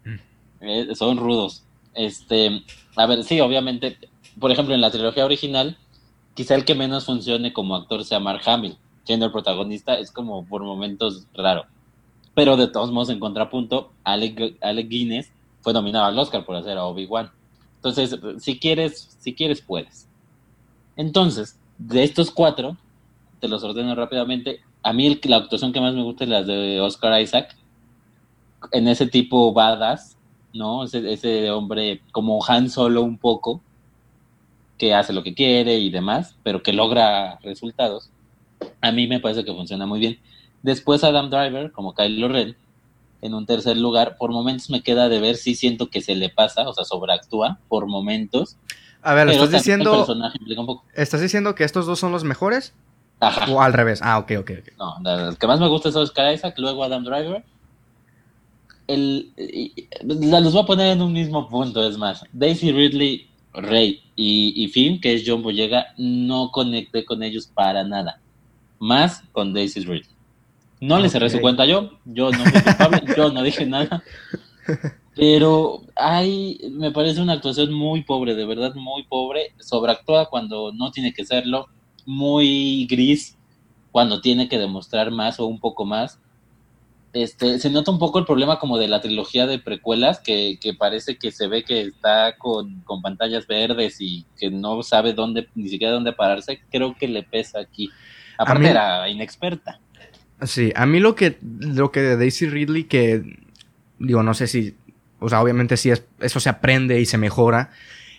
Mm. 0.05 0.14
Eh, 0.61 0.95
son 0.95 1.16
rudos. 1.16 1.64
Este, 1.95 2.62
a 2.95 3.07
ver, 3.07 3.24
sí, 3.24 3.41
obviamente, 3.41 3.99
por 4.39 4.53
ejemplo, 4.53 4.74
en 4.74 4.81
la 4.81 4.93
trilogía 4.93 5.24
original, 5.24 5.76
quizá 6.35 6.55
el 6.55 6.64
que 6.64 6.76
menos 6.76 7.05
funcione 7.05 7.53
como 7.53 7.74
actor 7.74 8.05
sea 8.05 8.20
Mark 8.20 8.43
Hamill, 8.47 8.78
siendo 9.03 9.26
el 9.26 9.33
protagonista, 9.33 9.99
es 9.99 10.12
como 10.12 10.47
por 10.47 10.62
momentos 10.62 11.26
raro. 11.35 11.66
Pero 12.35 12.57
de 12.57 12.68
todos 12.68 12.93
modos, 12.93 13.11
en 13.11 13.18
contrapunto, 13.18 13.93
Alec, 14.05 14.57
Alec 14.61 14.89
Guinness 14.89 15.33
fue 15.62 15.72
nominado 15.72 16.05
al 16.05 16.18
Oscar 16.18 16.45
por 16.45 16.55
hacer 16.55 16.78
a 16.78 16.85
Obi-Wan. 16.85 17.33
Entonces, 17.76 18.16
si 18.39 18.59
quieres, 18.59 19.16
si 19.18 19.35
quieres, 19.35 19.61
puedes. 19.62 20.07
Entonces, 21.01 21.59
de 21.79 22.05
estos 22.05 22.31
cuatro, 22.31 22.77
te 23.41 23.49
los 23.49 23.65
ordeno 23.65 23.95
rápidamente. 23.95 24.61
A 24.83 24.93
mí 24.93 25.19
la 25.25 25.37
actuación 25.37 25.73
que 25.73 25.81
más 25.81 25.95
me 25.95 26.03
gusta 26.03 26.25
es 26.25 26.31
la 26.31 26.43
de 26.43 26.79
Oscar 26.79 27.19
Isaac, 27.23 27.57
en 28.71 28.87
ese 28.87 29.07
tipo 29.07 29.55
badass, 29.55 30.19
¿no? 30.53 30.85
Ese, 30.85 31.51
hombre 31.53 32.03
como 32.13 32.45
Han 32.47 32.69
Solo 32.69 33.01
un 33.01 33.17
poco, 33.17 33.63
que 34.77 34.93
hace 34.93 35.15
lo 35.15 35.23
que 35.23 35.33
quiere 35.33 35.79
y 35.79 35.89
demás, 35.89 36.37
pero 36.43 36.63
que 36.63 36.75
logra 36.75 37.39
resultados. 37.39 38.11
A 38.83 38.93
mí 38.93 39.07
me 39.07 39.21
parece 39.21 39.43
que 39.43 39.55
funciona 39.55 39.87
muy 39.87 40.01
bien. 40.01 40.19
Después 40.63 41.03
Adam 41.03 41.31
Driver, 41.31 41.73
como 41.73 41.95
Kylo 41.95 42.29
Ren, 42.29 42.57
en 43.23 43.33
un 43.33 43.47
tercer 43.47 43.79
lugar, 43.79 44.19
por 44.19 44.33
momentos 44.33 44.69
me 44.69 44.83
queda 44.83 45.09
de 45.09 45.19
ver 45.19 45.37
si 45.37 45.55
siento 45.55 45.89
que 45.89 46.03
se 46.03 46.15
le 46.15 46.29
pasa, 46.29 46.69
o 46.69 46.75
sea, 46.75 46.85
sobreactúa 46.85 47.59
por 47.69 47.87
momentos. 47.87 48.59
A 49.03 49.15
ver, 49.15 49.29
¿estás 49.29 49.51
diciendo. 49.51 50.07
¿Estás 50.95 51.21
diciendo 51.21 51.55
que 51.55 51.65
estos 51.65 51.87
dos 51.87 51.99
son 51.99 52.13
los 52.13 52.25
mejores? 52.25 52.75
Ajá. 53.21 53.51
O 53.51 53.61
al 53.61 53.73
revés. 53.73 54.01
Ah, 54.03 54.19
ok, 54.19 54.33
ok, 54.41 54.51
No, 54.79 55.29
el 55.29 55.37
que 55.37 55.47
más 55.47 55.61
me 55.61 55.69
gusta 55.69 55.91
es 55.91 55.97
Oscar 55.97 56.33
Isaac, 56.33 56.55
luego 56.59 56.85
Adam 56.85 57.05
Driver. 57.05 57.45
El, 58.87 59.33
los 60.03 60.53
voy 60.53 60.63
a 60.63 60.67
poner 60.67 60.93
en 60.93 61.03
un 61.03 61.13
mismo 61.13 61.49
punto, 61.49 61.87
es 61.87 61.97
más. 61.97 62.25
Daisy 62.33 62.73
Ridley, 62.73 63.29
Rey 63.53 64.03
y, 64.17 64.65
y 64.65 64.69
Finn, 64.69 65.01
que 65.01 65.15
es 65.15 65.23
John 65.25 65.43
Boyega, 65.43 65.89
no 65.97 66.51
conecté 66.51 67.05
con 67.05 67.23
ellos 67.23 67.47
para 67.47 67.85
nada. 67.85 68.21
Más 68.79 69.23
con 69.33 69.53
Daisy 69.53 69.81
Ridley. 69.81 70.11
No 70.81 70.99
le 70.99 71.11
cerré 71.11 71.29
su 71.29 71.41
cuenta 71.41 71.67
yo, 71.67 71.91
yo 72.07 72.31
no 72.31 72.39
fui 72.39 72.63
culpable, 72.63 73.03
yo 73.17 73.31
no 73.31 73.43
dije 73.43 73.67
nada. 73.67 74.03
Pero 75.17 75.83
hay, 75.97 76.59
me 76.71 76.93
parece 76.93 77.21
una 77.21 77.35
actuación 77.35 77.73
muy 77.73 78.03
pobre, 78.03 78.35
de 78.35 78.47
verdad 78.47 78.75
muy 78.75 79.03
pobre. 79.05 79.53
Sobreactúa 79.59 80.27
cuando 80.27 80.73
no 80.73 80.91
tiene 80.93 81.13
que 81.13 81.25
serlo, 81.25 81.69
muy 82.07 82.87
gris 82.89 83.37
cuando 83.91 84.21
tiene 84.21 84.49
que 84.49 84.59
demostrar 84.59 85.11
más 85.11 85.41
o 85.41 85.47
un 85.47 85.59
poco 85.59 85.85
más. 85.85 86.21
este, 87.13 87.59
se 87.59 87.71
nota 87.71 87.91
un 87.91 87.99
poco 87.99 88.21
el 88.21 88.25
problema 88.25 88.61
como 88.61 88.79
de 88.79 88.87
la 88.87 89.01
trilogía 89.01 89.49
de 89.49 89.59
precuelas, 89.59 90.21
que, 90.21 90.59
que 90.61 90.75
parece 90.75 91.17
que 91.17 91.33
se 91.33 91.49
ve 91.49 91.65
que 91.65 91.81
está 91.83 92.37
con, 92.39 92.83
con, 92.83 93.03
pantallas 93.03 93.49
verdes 93.49 94.01
y 94.01 94.25
que 94.39 94.49
no 94.51 94.85
sabe 94.85 95.13
dónde, 95.13 95.49
ni 95.57 95.69
siquiera 95.69 95.93
dónde 95.93 96.13
pararse, 96.13 96.61
creo 96.71 96.95
que 96.95 97.09
le 97.09 97.25
pesa 97.25 97.59
aquí. 97.59 97.91
Aparte 98.39 98.71
era 98.71 99.09
inexperta. 99.09 99.81
Sí, 100.43 100.73
a 100.75 100.87
mí 100.87 101.01
lo 101.01 101.15
que, 101.17 101.37
lo 101.43 101.91
que 101.91 102.01
de 102.01 102.17
Daisy 102.17 102.49
Ridley, 102.49 102.85
que 102.85 103.23
digo, 103.99 104.23
no 104.23 104.33
sé 104.35 104.47
si, 104.47 104.75
o 105.21 105.29
sea, 105.29 105.41
obviamente 105.43 105.77
sí 105.77 105.91
es, 105.91 106.05
eso 106.21 106.41
se 106.41 106.49
aprende 106.49 107.01
y 107.01 107.07
se 107.07 107.18
mejora, 107.18 107.71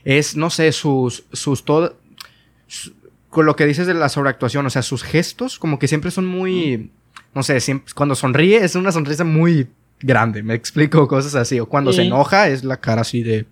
es, 0.04 0.36
no 0.36 0.50
sé, 0.50 0.72
sus, 0.72 1.26
sus, 1.34 1.66
todo, 1.66 1.98
con 3.30 3.46
lo 3.46 3.56
que 3.56 3.66
dices 3.66 3.88
de 3.88 3.94
la 3.94 4.10
sobreactuación, 4.10 4.66
o 4.66 4.70
sea, 4.70 4.82
sus 4.82 5.04
gestos 5.04 5.60
como 5.60 5.80
que 5.80 5.88
siempre 5.88 6.12
son 6.12 6.26
muy 6.26 6.92
no 7.34 7.44
sé, 7.44 7.60
siempre, 7.60 7.94
cuando 7.96 8.16
sonríe 8.16 8.64
es 8.64 8.76
una 8.76 8.92
sonrisa 8.92 9.24
muy 9.24 9.70
grande, 10.00 10.44
me 10.44 10.54
explico 10.54 11.08
cosas 11.08 11.36
así. 11.36 11.60
O 11.60 11.68
cuando 11.68 11.94
se 11.94 12.04
enoja 12.04 12.50
es 12.50 12.64
la 12.64 12.78
cara 12.78 13.02
así 13.02 13.24
de 13.24 13.46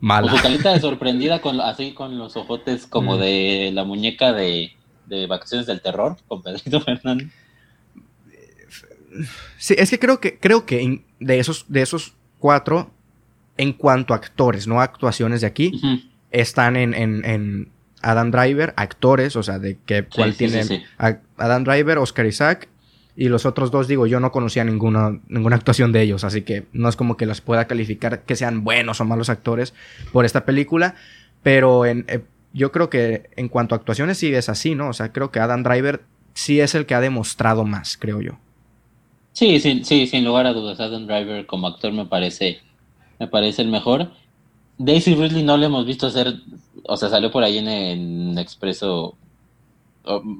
mala. 0.00 0.32
O 0.32 0.36
su 0.36 0.42
carita 0.42 0.72
de 0.72 0.80
sorprendida, 0.80 1.40
con, 1.40 1.60
así 1.60 1.92
con 1.92 2.18
los 2.18 2.36
ojotes 2.36 2.86
como 2.86 3.18
de 3.18 3.70
la 3.74 3.84
muñeca 3.84 4.32
de, 4.32 4.72
de 5.06 5.26
Vacaciones 5.26 5.66
del 5.66 5.82
Terror, 5.82 6.16
con 6.26 6.42
Pedrito 6.42 6.80
Fernández. 6.84 7.28
Sí, 9.58 9.74
es 9.78 9.90
que 9.90 9.98
creo 9.98 10.18
que, 10.18 10.38
creo 10.38 10.66
que 10.66 11.04
de, 11.20 11.38
esos, 11.38 11.66
de 11.68 11.82
esos 11.82 12.14
cuatro, 12.44 12.90
en 13.56 13.72
cuanto 13.72 14.12
a 14.12 14.18
actores, 14.18 14.66
no 14.66 14.82
actuaciones 14.82 15.40
de 15.40 15.46
aquí, 15.46 15.80
están 16.30 16.76
en, 16.76 16.92
en 16.92 17.70
Adam 18.02 18.30
Driver, 18.30 18.74
actores, 18.76 19.34
o 19.34 19.42
sea, 19.42 19.58
de 19.58 19.78
que 19.86 20.04
cuál 20.04 20.34
tienen 20.34 20.68
Adam 21.38 21.64
Driver, 21.64 21.96
Oscar 21.96 22.26
Isaac 22.26 22.68
y 23.16 23.30
los 23.30 23.46
otros 23.46 23.70
dos, 23.70 23.88
digo, 23.88 24.06
yo 24.06 24.20
no 24.20 24.30
conocía 24.30 24.62
ninguna, 24.62 25.18
ninguna 25.26 25.56
actuación 25.56 25.90
de 25.90 26.02
ellos, 26.02 26.22
así 26.22 26.42
que 26.42 26.66
no 26.74 26.90
es 26.90 26.96
como 26.96 27.16
que 27.16 27.24
los 27.24 27.40
pueda 27.40 27.64
calificar 27.64 28.24
que 28.24 28.36
sean 28.36 28.62
buenos 28.62 29.00
o 29.00 29.06
malos 29.06 29.30
actores 29.30 29.72
por 30.12 30.26
esta 30.26 30.44
película, 30.44 30.96
pero 31.42 31.86
en, 31.86 32.04
eh, 32.08 32.24
yo 32.52 32.72
creo 32.72 32.90
que 32.90 33.30
en 33.36 33.48
cuanto 33.48 33.74
a 33.74 33.78
actuaciones 33.78 34.18
sí 34.18 34.34
es 34.34 34.50
así, 34.50 34.74
¿no? 34.74 34.90
O 34.90 34.92
sea, 34.92 35.12
creo 35.12 35.30
que 35.30 35.40
Adam 35.40 35.62
Driver 35.62 36.02
sí 36.34 36.60
es 36.60 36.74
el 36.74 36.84
que 36.84 36.94
ha 36.94 37.00
demostrado 37.00 37.64
más, 37.64 37.96
creo 37.96 38.20
yo. 38.20 38.38
Sí, 39.34 39.58
sí, 39.58 39.82
sí, 39.84 40.06
sin 40.06 40.24
lugar 40.24 40.46
a 40.46 40.52
dudas, 40.52 40.78
Adam 40.78 41.06
Driver 41.06 41.44
como 41.44 41.66
actor 41.66 41.92
me 41.92 42.06
parece, 42.06 42.60
me 43.18 43.26
parece 43.26 43.62
el 43.62 43.68
mejor. 43.68 44.12
Daisy 44.78 45.16
Ridley 45.16 45.42
no 45.42 45.56
le 45.56 45.66
hemos 45.66 45.84
visto 45.84 46.06
hacer, 46.06 46.34
o 46.84 46.96
sea, 46.96 47.08
salió 47.08 47.32
por 47.32 47.42
ahí 47.42 47.58
en 47.58 47.68
el 47.68 48.38
Expreso, 48.38 49.16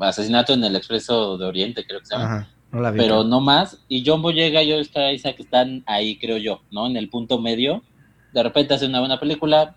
Asesinato 0.01 0.53
en 0.53 0.63
el 0.63 0.77
Expreso 0.77 1.37
de 1.37 1.45
Oriente, 1.45 1.85
creo 1.85 2.01
que 2.01 2.07
se 2.07 2.17
llama. 2.17 2.49
pero 2.97 3.25
no 3.25 3.41
más. 3.41 3.81
Y 3.89 4.05
John 4.07 4.23
Boyega 4.23 4.63
y 4.63 4.73
Oscar 4.73 5.13
Isaac 5.13 5.37
están 5.41 5.83
ahí, 5.87 6.17
creo 6.17 6.37
yo, 6.39 6.61
¿no? 6.71 6.87
En 6.87 6.97
el 6.97 7.09
punto 7.09 7.41
medio. 7.41 7.83
De 8.33 8.43
repente 8.45 8.75
hace 8.75 8.87
una 8.87 9.01
buena 9.01 9.19
película 9.19 9.75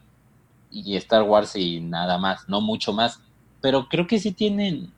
y 0.71 0.95
Star 0.95 1.23
Wars 1.23 1.55
y 1.55 1.79
nada 1.79 2.19
más, 2.19 2.47
no 2.47 2.61
mucho 2.61 2.93
más. 2.93 3.19
Pero 3.61 3.87
creo 3.89 4.05
que 4.05 4.19
sí 4.19 4.31
tienen, 4.31 4.91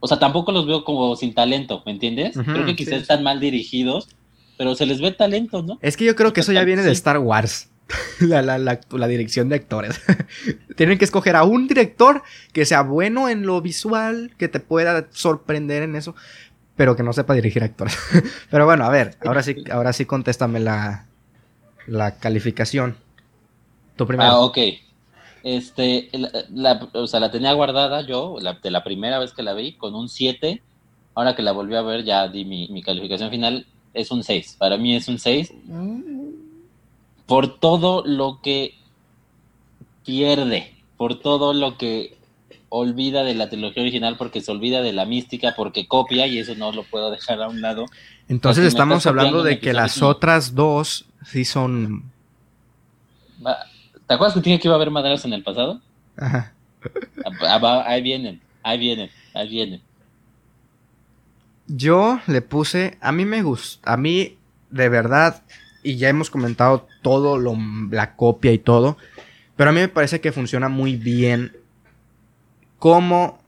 o 0.00 0.08
sea, 0.08 0.18
tampoco 0.18 0.50
los 0.52 0.66
veo 0.66 0.84
como 0.84 1.14
sin 1.14 1.34
talento, 1.34 1.82
¿me 1.86 1.92
entiendes? 1.92 2.36
creo 2.36 2.64
que 2.64 2.74
quizás 2.74 3.02
están 3.02 3.22
mal 3.22 3.38
dirigidos, 3.38 4.08
pero 4.56 4.74
se 4.74 4.86
les 4.86 5.00
ve 5.00 5.12
talento, 5.12 5.62
¿no? 5.62 5.78
Es 5.82 5.96
que 5.96 6.04
yo 6.04 6.16
creo 6.16 6.32
que 6.32 6.40
eso 6.40 6.52
ya 6.52 6.64
viene 6.64 6.82
de 6.82 6.92
Star 6.92 7.18
Wars. 7.18 7.68
la, 8.20 8.42
la, 8.42 8.58
la, 8.58 9.08
dirección 9.08 9.48
de 9.48 9.56
actores. 9.56 10.00
Tienen 10.76 10.98
que 10.98 11.04
escoger 11.04 11.36
a 11.36 11.42
un 11.42 11.66
director 11.66 12.22
que 12.52 12.64
sea 12.64 12.82
bueno 12.82 13.28
en 13.28 13.46
lo 13.46 13.60
visual, 13.60 14.32
que 14.38 14.48
te 14.48 14.60
pueda 14.60 15.08
sorprender 15.10 15.82
en 15.82 15.96
eso, 15.96 16.14
pero 16.76 16.96
que 16.96 17.02
no 17.02 17.12
sepa 17.12 17.34
dirigir 17.34 17.62
actores. 17.62 17.98
pero 18.50 18.64
bueno, 18.64 18.84
a 18.84 18.90
ver, 18.90 19.16
ahora 19.24 19.42
sí, 19.42 19.56
ahora 19.70 19.92
sí 19.92 20.04
contéstame 20.04 20.60
la, 20.60 21.06
la 21.86 22.16
calificación. 22.16 22.96
Tu 23.96 24.06
primero. 24.06 24.30
Ah, 24.30 24.40
ok. 24.40 24.58
Este, 25.42 26.10
la, 26.50 26.88
o 26.92 27.06
sea, 27.06 27.20
la 27.20 27.30
tenía 27.30 27.52
guardada 27.52 28.02
yo, 28.02 28.36
de 28.62 28.70
la 28.70 28.84
primera 28.84 29.18
vez 29.18 29.32
que 29.32 29.42
la 29.42 29.54
vi, 29.54 29.72
con 29.72 29.94
un 29.94 30.08
7. 30.08 30.62
Ahora 31.14 31.34
que 31.34 31.42
la 31.42 31.52
volví 31.52 31.74
a 31.74 31.82
ver, 31.82 32.04
ya 32.04 32.28
di 32.28 32.44
mi, 32.44 32.68
mi 32.68 32.82
calificación 32.82 33.30
final, 33.30 33.66
es 33.94 34.10
un 34.10 34.22
6. 34.22 34.56
Para 34.58 34.76
mí 34.76 34.94
es 34.94 35.08
un 35.08 35.18
6 35.18 35.52
por 37.30 37.60
todo 37.60 38.02
lo 38.04 38.40
que 38.42 38.74
pierde, 40.04 40.74
por 40.96 41.20
todo 41.20 41.54
lo 41.54 41.78
que 41.78 42.16
olvida 42.70 43.22
de 43.22 43.34
la 43.34 43.48
trilogía 43.48 43.84
original, 43.84 44.16
porque 44.16 44.40
se 44.40 44.50
olvida 44.50 44.82
de 44.82 44.92
la 44.92 45.04
mística, 45.04 45.54
porque 45.56 45.86
copia, 45.86 46.26
y 46.26 46.38
eso 46.38 46.56
no 46.56 46.72
lo 46.72 46.82
puedo 46.82 47.12
dejar 47.12 47.40
a 47.40 47.48
un 47.48 47.60
lado. 47.60 47.86
Entonces 48.28 48.64
estamos 48.64 49.06
hablando 49.06 49.44
de 49.44 49.60
que 49.60 49.72
las 49.72 50.02
otras 50.02 50.56
dos 50.56 51.04
sí 51.24 51.44
son... 51.44 52.10
¿Te 54.10 54.14
acuerdas 54.14 54.34
que 54.34 54.40
tiene 54.40 54.58
que 54.58 54.66
iba 54.66 54.74
a 54.74 54.76
haber 54.76 54.90
maderas 54.90 55.24
en 55.24 55.32
el 55.34 55.44
pasado? 55.44 55.80
Ajá. 56.16 56.52
Ah, 57.24 57.60
ah, 57.62 57.84
ahí 57.86 58.02
vienen, 58.02 58.40
ahí 58.64 58.76
vienen, 58.76 59.08
ahí 59.34 59.48
vienen. 59.48 59.80
Yo 61.68 62.18
le 62.26 62.42
puse, 62.42 62.98
a 63.00 63.12
mí 63.12 63.24
me 63.24 63.44
gusta, 63.44 63.92
a 63.92 63.96
mí 63.96 64.36
de 64.68 64.88
verdad 64.88 65.44
y 65.84 65.94
ya 65.94 66.08
hemos 66.08 66.28
comentado 66.28 66.88
todo, 67.02 67.38
lo, 67.38 67.56
la 67.92 68.16
copia 68.16 68.50
y 68.50 68.58
todo, 68.58 68.96
pero 69.54 69.70
a 69.70 69.72
mí 69.72 69.78
me 69.78 69.86
parece 69.86 70.20
que 70.20 70.32
funciona 70.32 70.68
muy 70.68 70.96
bien 70.96 71.56
como 72.80 73.38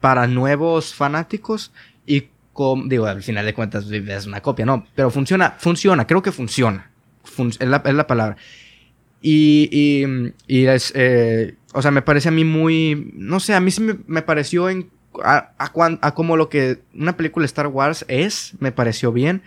para 0.00 0.26
nuevos 0.26 0.92
fanáticos 0.92 1.72
y 2.04 2.28
como, 2.52 2.84
digo, 2.88 3.06
al 3.06 3.22
final 3.22 3.46
de 3.46 3.54
cuentas 3.54 3.90
es 3.90 4.26
una 4.26 4.42
copia, 4.42 4.66
¿no? 4.66 4.86
Pero 4.94 5.10
funciona, 5.10 5.52
funciona, 5.52 6.06
creo 6.06 6.20
que 6.20 6.30
funciona. 6.30 6.90
es, 7.24 7.60
la, 7.60 7.82
es, 7.86 7.94
la, 7.94 8.06
palabra. 8.06 8.36
Y, 9.22 9.68
y, 9.70 10.32
y 10.46 10.66
es, 10.66 10.92
eh, 10.96 11.54
o 11.72 11.82
sea, 11.82 11.90
me 11.90 12.02
parece 12.02 12.28
a 12.28 12.32
mí 12.32 12.44
muy, 12.44 13.12
no 13.14 13.38
sé, 13.38 13.54
a 13.54 13.60
mí 13.60 13.70
sí 13.70 13.82
me, 13.82 13.96
me 14.06 14.22
pareció 14.22 14.68
en, 14.70 14.90
a, 15.22 15.52
a, 15.58 15.98
a, 16.00 16.14
como 16.14 16.36
lo 16.36 16.48
que 16.48 16.78
una 16.94 17.16
película 17.16 17.44
Star 17.46 17.66
Wars 17.66 18.04
es, 18.08 18.54
me 18.60 18.72
pareció 18.72 19.12
bien. 19.12 19.42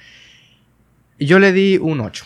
Yo 1.20 1.40
le 1.40 1.52
di 1.54 1.78
un 1.78 2.02
8. 2.02 2.26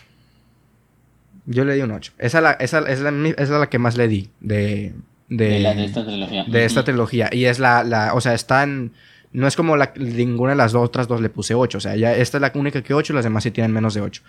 Yo 1.46 1.64
le 1.64 1.76
di 1.76 1.82
un 1.82 1.92
8. 1.92 2.14
Esa, 2.18 2.42
la, 2.42 2.52
esa, 2.54 2.80
es 2.80 3.00
la, 3.00 3.12
es 3.38 3.50
la 3.50 3.70
que 3.70 3.80
más 3.80 3.98
le 3.98 4.08
di 4.08 4.30
de... 4.40 4.94
De, 5.30 5.46
de, 5.46 5.86
esta 5.86 6.06
trilogía. 6.06 6.46
De 6.46 6.66
esta 6.66 6.84
trilogía. 6.84 7.30
Y 7.32 7.46
es 7.46 7.60
la, 7.60 7.84
la... 7.84 8.14
O 8.14 8.22
sea, 8.22 8.34
está 8.34 8.64
en... 8.64 8.94
No 9.34 9.46
es 9.46 9.56
como 9.56 9.76
la, 9.76 9.94
ninguna 9.98 10.52
de 10.52 10.58
las 10.58 10.74
otras 10.74 11.08
dos 11.08 11.22
le 11.22 11.30
puse 11.30 11.54
8. 11.54 11.78
O 11.78 11.82
sea, 11.82 11.96
ya 11.96 12.16
esta 12.16 12.38
es 12.38 12.42
la 12.42 12.52
única 12.56 12.82
que 12.82 12.94
8 12.94 13.14
y 13.14 13.16
las 13.16 13.26
demás 13.26 13.44
sí 13.44 13.52
tienen 13.52 13.74
menos 13.74 13.94
de 13.94 14.02
8. 14.02 14.24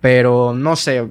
Pero 0.00 0.54
no 0.54 0.76
sé. 0.76 1.08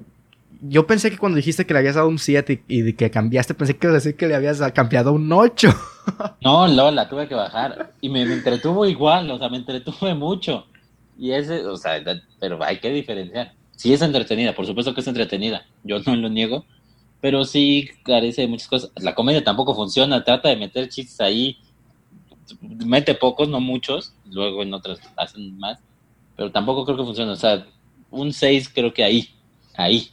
Yo 0.67 0.87
pensé 0.87 1.11
que 1.11 1.17
cuando 1.17 1.37
dijiste 1.37 1.65
que 1.65 1.73
le 1.73 1.79
habías 1.79 1.95
dado 1.95 2.07
un 2.07 2.19
7 2.19 2.63
y, 2.67 2.93
que 2.93 3.11
cambiaste, 3.11 3.53
pensé 3.53 3.77
que 3.77 3.87
decir 3.87 4.15
que 4.15 4.27
le 4.27 4.35
habías 4.35 4.61
cambiado 4.73 5.13
un 5.13 5.31
8. 5.31 5.69
no, 6.41 6.67
no, 6.67 6.91
la 6.91 7.09
tuve 7.09 7.27
que 7.27 7.35
bajar. 7.35 7.93
Y 8.01 8.09
me, 8.09 8.25
me 8.25 8.33
entretuvo 8.33 8.85
igual, 8.85 9.29
o 9.31 9.37
sea, 9.37 9.49
me 9.49 9.57
entretuve 9.57 10.13
mucho. 10.15 10.65
Y 11.17 11.31
ese, 11.31 11.65
o 11.65 11.77
sea, 11.77 12.01
pero 12.39 12.63
hay 12.63 12.79
que 12.79 12.89
diferenciar 12.89 13.53
sí 13.75 13.93
es 13.93 14.01
entretenida, 14.01 14.55
por 14.55 14.65
supuesto 14.65 14.93
que 14.93 15.01
es 15.01 15.07
entretenida, 15.07 15.65
yo 15.83 15.99
no 15.99 16.15
lo 16.15 16.29
niego, 16.29 16.65
pero 17.21 17.43
sí 17.43 17.89
carece 18.03 18.41
de 18.41 18.47
muchas 18.47 18.67
cosas. 18.67 18.91
La 18.97 19.15
comedia 19.15 19.43
tampoco 19.43 19.75
funciona, 19.75 20.23
trata 20.23 20.49
de 20.49 20.55
meter 20.55 20.89
chistes 20.89 21.19
ahí, 21.21 21.57
mete 22.61 23.15
pocos, 23.15 23.49
no 23.49 23.59
muchos, 23.59 24.13
luego 24.29 24.63
en 24.63 24.73
otras 24.73 24.99
hacen 25.17 25.57
más, 25.57 25.79
pero 26.35 26.51
tampoco 26.51 26.85
creo 26.85 26.97
que 26.97 27.03
funcione, 27.03 27.31
o 27.31 27.35
sea, 27.35 27.65
un 28.11 28.31
6 28.31 28.69
creo 28.73 28.93
que 28.93 29.03
ahí, 29.03 29.29
ahí. 29.75 30.09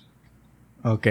Ok. 0.84 1.08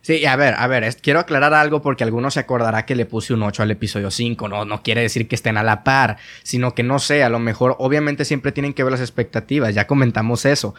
Sí, 0.00 0.26
a 0.26 0.34
ver, 0.34 0.54
a 0.56 0.66
ver, 0.66 0.96
quiero 1.00 1.20
aclarar 1.20 1.54
algo 1.54 1.80
porque 1.80 2.02
alguno 2.02 2.30
se 2.30 2.40
acordará 2.40 2.84
que 2.84 2.96
le 2.96 3.06
puse 3.06 3.34
un 3.34 3.42
8 3.42 3.62
al 3.62 3.70
episodio 3.70 4.10
5, 4.10 4.48
no, 4.48 4.64
no 4.64 4.82
quiere 4.82 5.02
decir 5.02 5.28
que 5.28 5.36
estén 5.36 5.56
a 5.56 5.62
la 5.62 5.84
par, 5.84 6.16
sino 6.42 6.74
que 6.74 6.82
no 6.82 6.98
sé, 6.98 7.22
a 7.22 7.28
lo 7.28 7.38
mejor 7.38 7.76
obviamente 7.78 8.24
siempre 8.24 8.50
tienen 8.50 8.74
que 8.74 8.82
ver 8.82 8.90
las 8.90 9.00
expectativas, 9.00 9.76
ya 9.76 9.86
comentamos 9.86 10.44
eso, 10.44 10.74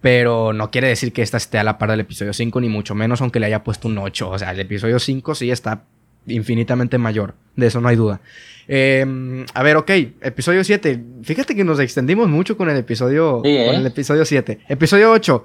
pero 0.00 0.52
no 0.52 0.70
quiere 0.70 0.88
decir 0.88 1.12
que 1.12 1.22
esta 1.22 1.36
esté 1.36 1.58
a 1.58 1.64
la 1.64 1.78
par 1.78 1.90
del 1.90 2.00
episodio 2.00 2.32
5, 2.32 2.60
ni 2.60 2.68
mucho 2.68 2.94
menos 2.94 3.20
aunque 3.20 3.40
le 3.40 3.46
haya 3.46 3.62
puesto 3.62 3.88
un 3.88 3.98
8. 3.98 4.30
O 4.30 4.38
sea, 4.38 4.52
el 4.52 4.60
episodio 4.60 4.98
5 4.98 5.34
sí 5.34 5.50
está 5.50 5.82
infinitamente 6.26 6.96
mayor. 6.96 7.34
De 7.56 7.66
eso 7.66 7.80
no 7.80 7.88
hay 7.88 7.96
duda. 7.96 8.20
Em, 8.66 9.44
a 9.52 9.62
ver, 9.62 9.76
ok. 9.76 9.90
Episodio 10.20 10.64
7. 10.64 11.02
Fíjate 11.22 11.54
que 11.54 11.64
nos 11.64 11.80
extendimos 11.80 12.28
mucho 12.28 12.56
con 12.56 12.70
el 12.70 12.76
episodio, 12.76 13.38
con 13.38 13.46
el 13.50 13.84
¿eh? 13.84 13.88
episodio 13.88 14.24
7. 14.24 14.60
Episodio 14.68 15.10
8. 15.12 15.44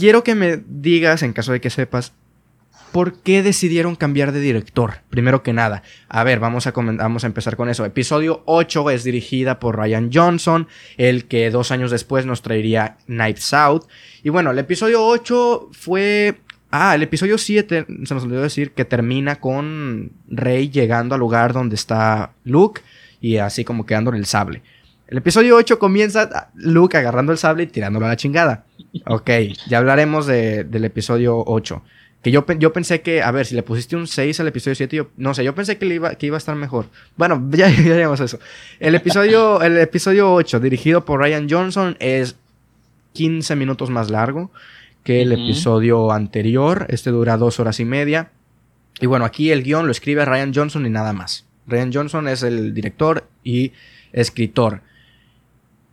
Quiero 0.00 0.24
que 0.24 0.34
me 0.34 0.62
digas, 0.66 1.22
en 1.22 1.34
caso 1.34 1.52
de 1.52 1.60
que 1.60 1.68
sepas, 1.68 2.14
¿Por 2.92 3.20
qué 3.20 3.42
decidieron 3.42 3.94
cambiar 3.94 4.32
de 4.32 4.40
director? 4.40 4.94
Primero 5.10 5.42
que 5.42 5.52
nada. 5.52 5.82
A 6.08 6.24
ver, 6.24 6.40
vamos 6.40 6.66
a, 6.66 6.72
vamos 6.72 7.22
a 7.22 7.26
empezar 7.26 7.54
con 7.56 7.68
eso. 7.68 7.84
Episodio 7.84 8.42
8 8.46 8.90
es 8.90 9.04
dirigida 9.04 9.60
por 9.60 9.76
Ryan 9.76 10.10
Johnson, 10.12 10.66
el 10.96 11.26
que 11.26 11.50
dos 11.50 11.70
años 11.70 11.92
después 11.92 12.26
nos 12.26 12.42
traería 12.42 12.96
Knives 13.06 13.52
Out. 13.54 13.84
Y 14.24 14.30
bueno, 14.30 14.50
el 14.50 14.58
episodio 14.58 15.06
8 15.06 15.68
fue... 15.70 16.40
Ah, 16.72 16.94
el 16.94 17.02
episodio 17.02 17.38
7, 17.38 17.86
se 18.04 18.14
nos 18.14 18.24
olvidó 18.24 18.42
decir, 18.42 18.72
que 18.72 18.84
termina 18.84 19.36
con 19.36 20.12
Rey 20.28 20.70
llegando 20.70 21.14
al 21.14 21.20
lugar 21.20 21.52
donde 21.52 21.76
está 21.76 22.32
Luke 22.42 22.80
y 23.20 23.36
así 23.36 23.64
como 23.64 23.86
quedando 23.86 24.10
en 24.10 24.16
el 24.16 24.26
sable. 24.26 24.62
El 25.10 25.18
episodio 25.18 25.56
8 25.56 25.80
comienza 25.80 26.50
Luke 26.54 26.96
agarrando 26.96 27.32
el 27.32 27.38
sable 27.38 27.64
y 27.64 27.66
tirándolo 27.66 28.06
a 28.06 28.10
la 28.10 28.16
chingada. 28.16 28.64
Ok, 29.06 29.28
ya 29.68 29.78
hablaremos 29.78 30.26
del 30.26 30.84
episodio 30.84 31.42
8. 31.46 31.82
Que 32.22 32.30
yo, 32.30 32.46
yo 32.58 32.72
pensé 32.72 33.00
que, 33.00 33.20
a 33.20 33.32
ver, 33.32 33.44
si 33.44 33.56
le 33.56 33.64
pusiste 33.64 33.96
un 33.96 34.06
6 34.06 34.38
al 34.38 34.46
episodio 34.46 34.76
7, 34.76 34.96
yo, 34.96 35.08
no 35.16 35.34
sé, 35.34 35.42
yo 35.42 35.52
pensé 35.52 35.78
que, 35.78 35.86
iba, 35.86 36.14
que 36.14 36.26
iba 36.26 36.36
a 36.36 36.38
estar 36.38 36.54
mejor. 36.54 36.86
Bueno, 37.16 37.44
ya, 37.50 37.68
ya 37.68 38.12
eso. 38.12 38.38
El 38.78 38.94
episodio, 38.94 39.60
el 39.62 39.78
episodio 39.78 40.32
8, 40.32 40.60
dirigido 40.60 41.04
por 41.04 41.18
Ryan 41.18 41.48
Johnson, 41.50 41.96
es 41.98 42.36
15 43.14 43.56
minutos 43.56 43.90
más 43.90 44.10
largo 44.10 44.52
que 45.02 45.22
el 45.22 45.32
episodio 45.32 46.12
anterior. 46.12 46.86
Este 46.88 47.10
dura 47.10 47.36
dos 47.36 47.58
horas 47.58 47.80
y 47.80 47.84
media. 47.84 48.30
Y 49.00 49.06
bueno, 49.06 49.24
aquí 49.24 49.50
el 49.50 49.64
guion 49.64 49.86
lo 49.86 49.92
escribe 49.92 50.24
Ryan 50.24 50.52
Johnson 50.54 50.86
y 50.86 50.90
nada 50.90 51.12
más. 51.12 51.46
Ryan 51.66 51.92
Johnson 51.92 52.28
es 52.28 52.44
el 52.44 52.74
director 52.74 53.26
y 53.42 53.72
escritor. 54.12 54.82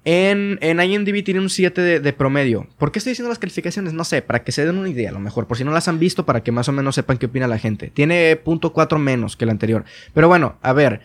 En, 0.10 0.58
en 0.62 0.80
IMDb 0.80 1.22
tiene 1.22 1.41
un 1.41 1.49
7 1.49 1.99
de, 1.99 2.14
promedio. 2.14 2.66
¿Por 2.78 2.93
qué 2.93 2.99
estoy 2.99 3.12
diciendo 3.12 3.28
las 3.28 3.39
calificaciones? 3.39 3.91
No 3.91 4.05
sé, 4.05 4.22
para 4.22 4.41
que 4.41 4.53
se 4.53 4.66
den 4.66 4.78
una 4.78 4.88
idea, 4.88 5.10
a 5.10 5.12
lo 5.12 5.20
mejor. 5.20 5.47
Por 5.47 5.58
si 5.58 5.66
no 5.66 5.72
las 5.72 5.89
han 5.89 5.99
visto, 5.99 6.26
para 6.26 6.43
que 6.43 6.53
más 6.53 6.70
o 6.70 6.72
menos 6.72 6.95
sepan 6.95 7.18
qué 7.18 7.26
opina 7.26 7.45
la 7.45 7.60
gente. 7.60 7.89
Tiene 7.89 8.41
.4 8.41 8.99
menos 8.99 9.36
que 9.36 9.43
el 9.43 9.49
anterior. 9.49 9.84
Pero 10.14 10.30
bueno, 10.30 10.60
a 10.62 10.72
ver. 10.72 11.01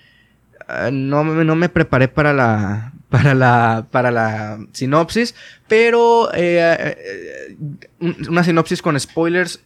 Ah, 0.69 0.91
no, 0.93 1.25
no, 1.25 1.57
me 1.57 1.69
preparé 1.69 2.07
para 2.07 2.33
la, 2.33 2.93
para 3.09 3.35
la, 3.35 3.89
para 3.91 4.13
la 4.13 4.61
sinopsis. 4.71 5.35
Pero 5.67 6.33
eh, 6.33 6.97
eh, 6.97 7.57
una 8.29 8.45
sinopsis 8.45 8.83
con 8.83 9.01
spoilers. 9.01 9.65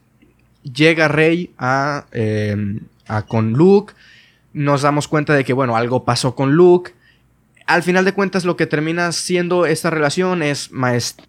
Llega 0.63 1.09
Rey 1.09 1.53
a, 1.59 2.07
eh, 2.13 2.57
a 3.07 3.27
con 3.27 3.53
Luke. 3.53 3.93
Nos 4.55 4.81
damos 4.81 5.09
cuenta 5.09 5.35
de 5.35 5.45
que, 5.45 5.53
bueno, 5.53 5.77
algo 5.77 6.07
pasó 6.07 6.35
con 6.35 6.55
Luke 6.55 6.96
al 7.67 7.83
final 7.83 8.05
de 8.05 8.13
cuentas 8.13 8.45
lo 8.45 8.57
que 8.57 8.67
termina 8.67 9.11
siendo 9.13 9.67
esta 9.67 9.91
relación 9.91 10.43
es 10.43 10.71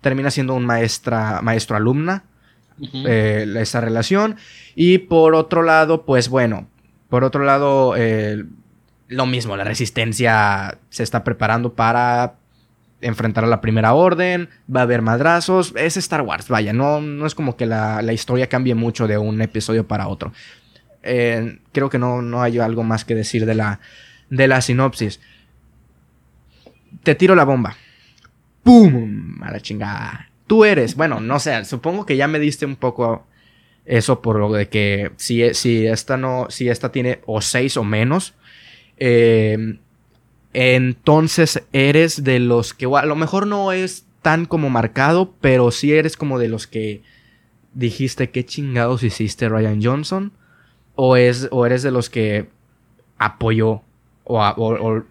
termina 0.02 0.32
siendo 0.32 0.54
un 0.54 0.66
maestra 0.66 1.42
maestro 1.42 1.76
alumna 1.76 2.24
eh, 2.80 3.52
esta 3.58 3.82
relación. 3.82 4.36
Y 4.76 5.00
por 5.00 5.36
otro 5.36 5.64
lado 5.64 6.06
pues 6.06 6.30
bueno 6.30 6.68
por 7.10 7.24
otro 7.24 7.44
lado 7.44 7.96
eh, 7.98 8.46
lo 9.08 9.26
mismo 9.26 9.58
la 9.58 9.64
resistencia 9.64 10.78
se 10.90 11.04
está 11.04 11.24
preparando 11.24 11.74
para 11.74 12.36
enfrentar 13.02 13.44
a 13.44 13.48
la 13.48 13.62
primera 13.62 13.94
orden 13.94 14.50
va 14.74 14.82
a 14.82 14.84
haber 14.84 15.02
madrazos 15.02 15.74
es 15.76 15.98
Star 15.98 16.22
Wars 16.22 16.50
vaya 16.50 16.74
no, 16.74 17.00
no 17.00 17.26
es 17.26 17.36
como 17.36 17.56
que 17.56 17.66
la, 17.66 18.02
historia 18.12 18.48
cambie 18.48 18.76
mucho 18.76 19.08
de 19.08 19.18
un 19.18 19.42
episodio 19.42 19.88
para 19.88 20.08
otro. 20.08 20.34
Eh, 21.02 21.62
creo 21.72 21.90
que 21.90 21.98
no, 21.98 22.22
no 22.22 22.44
hay 22.44 22.60
algo 22.60 22.84
más 22.84 23.06
que 23.06 23.16
decir 23.16 23.48
de 23.48 23.56
la 23.56 23.80
de 24.30 24.48
la 24.48 24.62
sinopsis 24.62 25.20
te 27.04 27.16
tiro 27.16 27.36
la 27.36 27.46
bomba. 27.46 27.76
¡Pum! 28.64 29.42
A 29.42 29.52
la 29.52 29.60
chingada. 29.60 30.30
Tú 30.46 30.66
eres, 30.66 30.96
bueno, 30.96 31.20
no 31.20 31.40
sé, 31.40 31.66
supongo 31.66 32.06
que 32.06 32.18
ya 32.18 32.28
me 32.28 32.40
diste 32.40 32.66
un 32.66 32.76
poco 32.76 33.26
eso 33.86 34.22
por 34.22 34.38
lo 34.38 34.52
de 34.52 34.68
que 34.70 35.12
si, 35.18 35.54
si 35.54 35.88
esta 35.88 36.18
no, 36.18 36.48
si 36.50 36.70
esta 36.70 36.92
tiene 36.92 37.22
o 37.26 37.42
seis 37.42 37.78
o 37.78 37.84
menos, 37.84 38.34
em, 38.98 39.80
entonces 40.54 41.64
eres 41.72 42.24
de 42.24 42.40
los 42.40 42.74
que 42.74 42.86
a 42.86 43.06
lo 43.06 43.16
mejor 43.16 43.48
no 43.48 43.72
es 43.72 44.06
tan 44.22 44.46
como 44.46 44.70
marcado, 44.70 45.34
pero 45.40 45.72
sí 45.72 45.94
eres 45.94 46.18
como 46.18 46.40
de 46.40 46.50
los 46.50 46.68
que 46.68 47.02
dijiste 47.74 48.30
qué 48.30 48.46
chingados 48.46 49.04
hiciste 49.04 49.50
Ryan 49.50 49.82
Johnson, 49.82 50.34
o, 50.96 51.16
es, 51.16 51.48
o 51.52 51.66
eres 51.66 51.84
de 51.84 51.92
los 51.92 52.10
que 52.10 52.50
apoyó 53.18 53.84
o, 54.30 55.04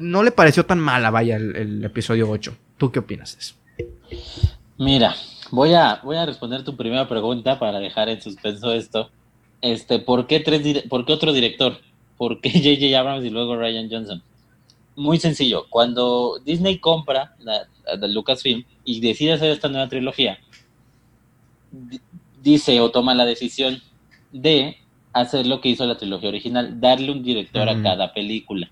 no 0.00 0.22
le 0.22 0.30
pareció 0.32 0.66
tan 0.66 0.78
mala, 0.78 1.10
vaya, 1.10 1.36
el, 1.36 1.84
episodio 1.84 2.28
8. 2.28 2.56
¿Tú 2.76 2.92
qué 2.92 2.98
opinas 2.98 3.34
de 3.34 3.40
eso? 3.40 3.54
Mira, 4.76 5.14
voy 5.50 5.74
a, 5.74 6.00
voy 6.04 6.16
a 6.16 6.26
responder 6.26 6.62
tu 6.62 6.76
primera 6.76 7.08
pregunta 7.08 7.58
para 7.58 7.78
dejar 7.80 8.08
en 8.08 8.20
suspenso 8.20 8.72
esto. 8.72 9.10
Este, 9.60 9.98
¿por 9.98 10.26
qué, 10.26 10.40
tres 10.40 10.84
¿por 10.88 11.04
qué 11.04 11.12
otro 11.14 11.32
director? 11.32 11.78
¿Por 12.16 12.40
qué 12.40 12.50
J.J. 12.52 12.98
Abrams 12.98 13.24
y 13.24 13.30
luego 13.30 13.56
Ryan 13.56 13.90
Johnson? 13.90 14.22
Muy 14.94 15.18
sencillo. 15.18 15.66
Cuando 15.70 16.38
Disney 16.44 16.78
compra 16.78 17.34
la, 17.38 17.66
Lucasfilm 18.08 18.64
y 18.84 19.00
decide 19.00 19.32
hacer 19.32 19.50
esta 19.50 19.68
nueva 19.68 19.88
trilogía, 19.88 20.38
dice 22.42 22.80
o 22.80 22.90
toma 22.90 23.14
la 23.14 23.24
decisión 23.24 23.80
de 24.32 24.76
hacer 25.20 25.46
lo 25.46 25.60
que 25.60 25.68
hizo 25.70 25.86
la 25.86 25.96
trilogía 25.96 26.28
original, 26.28 26.80
darle 26.80 27.12
un 27.12 27.22
director 27.22 27.68
a 27.68 27.82
cada 27.82 28.12
película. 28.12 28.70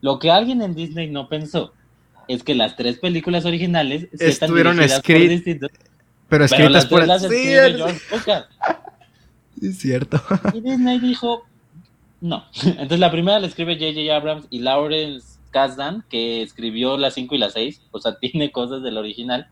Lo 0.00 0.18
que 0.18 0.30
alguien 0.30 0.62
en 0.62 0.74
Disney 0.74 1.10
no 1.10 1.28
pensó 1.28 1.72
es 2.28 2.42
que 2.42 2.54
las 2.54 2.76
tres 2.76 2.98
películas 2.98 3.44
originales 3.44 4.08
estuvieron 4.12 4.80
escritas 4.80 5.70
pero 6.28 6.44
escritas 6.44 6.86
por 6.86 7.06
las 7.06 7.22
sí, 7.22 7.52
es 9.62 9.78
cierto. 9.78 10.22
Y 10.54 10.60
Disney 10.60 11.00
dijo 11.00 11.44
no. 12.20 12.44
Entonces 12.62 13.00
la 13.00 13.10
primera 13.10 13.40
la 13.40 13.46
escribe 13.46 13.74
J.J. 13.74 14.14
Abrams 14.14 14.46
y 14.50 14.60
Lawrence 14.60 15.38
Kasdan, 15.50 16.04
que 16.08 16.42
escribió 16.42 16.96
las 16.96 17.14
5 17.14 17.34
y 17.34 17.38
las 17.38 17.54
6, 17.54 17.82
o 17.90 17.98
sea, 17.98 18.18
tiene 18.20 18.52
cosas 18.52 18.82
del 18.82 18.98
original. 18.98 19.48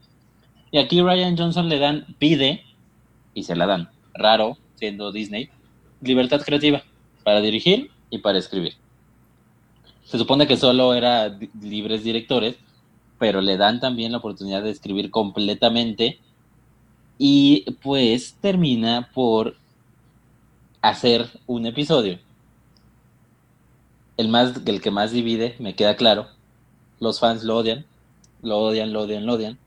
Y 0.70 0.78
aquí 0.78 1.01
Ryan 1.01 1.36
Johnson 1.36 1.68
le 1.68 1.78
dan, 1.78 2.07
pide, 2.18 2.62
y 3.34 3.45
se 3.45 3.57
la 3.57 3.66
dan. 3.66 3.89
Raro, 4.14 4.59
siendo 4.74 5.12
Disney, 5.12 5.51
libertad 6.01 6.42
creativa 6.44 6.82
para 7.24 7.40
dirigir 7.40 7.90
y 8.11 8.18
para 8.18 8.38
escribir. 8.38 8.74
Se 10.05 10.18
supone 10.18 10.46
que 10.46 10.57
solo 10.57 10.94
era 10.94 11.38
libres 11.61 12.03
directores, 12.03 12.57
pero 13.18 13.40
le 13.40 13.57
dan 13.57 13.80
también 13.80 14.12
la 14.12 14.18
oportunidad 14.18 14.62
de 14.62 14.70
escribir 14.70 15.11
completamente 15.11 16.18
y 17.18 17.70
pues 17.82 18.36
termina 18.40 19.11
por 19.12 19.57
hacer 20.80 21.28
un 21.46 21.66
episodio. 21.66 22.18
El, 24.16 24.28
más, 24.28 24.55
el 24.64 24.80
que 24.80 24.90
más 24.90 25.11
divide, 25.11 25.57
me 25.59 25.74
queda 25.74 25.96
claro. 25.96 26.28
Los 27.01 27.20
fans 27.20 27.44
lo 27.44 27.57
odian, 27.57 27.84
lo 28.42 28.59
odian, 28.59 28.92
lo 28.92 29.03
odian, 29.03 29.26
lo 29.26 29.34
odian. 29.34 29.59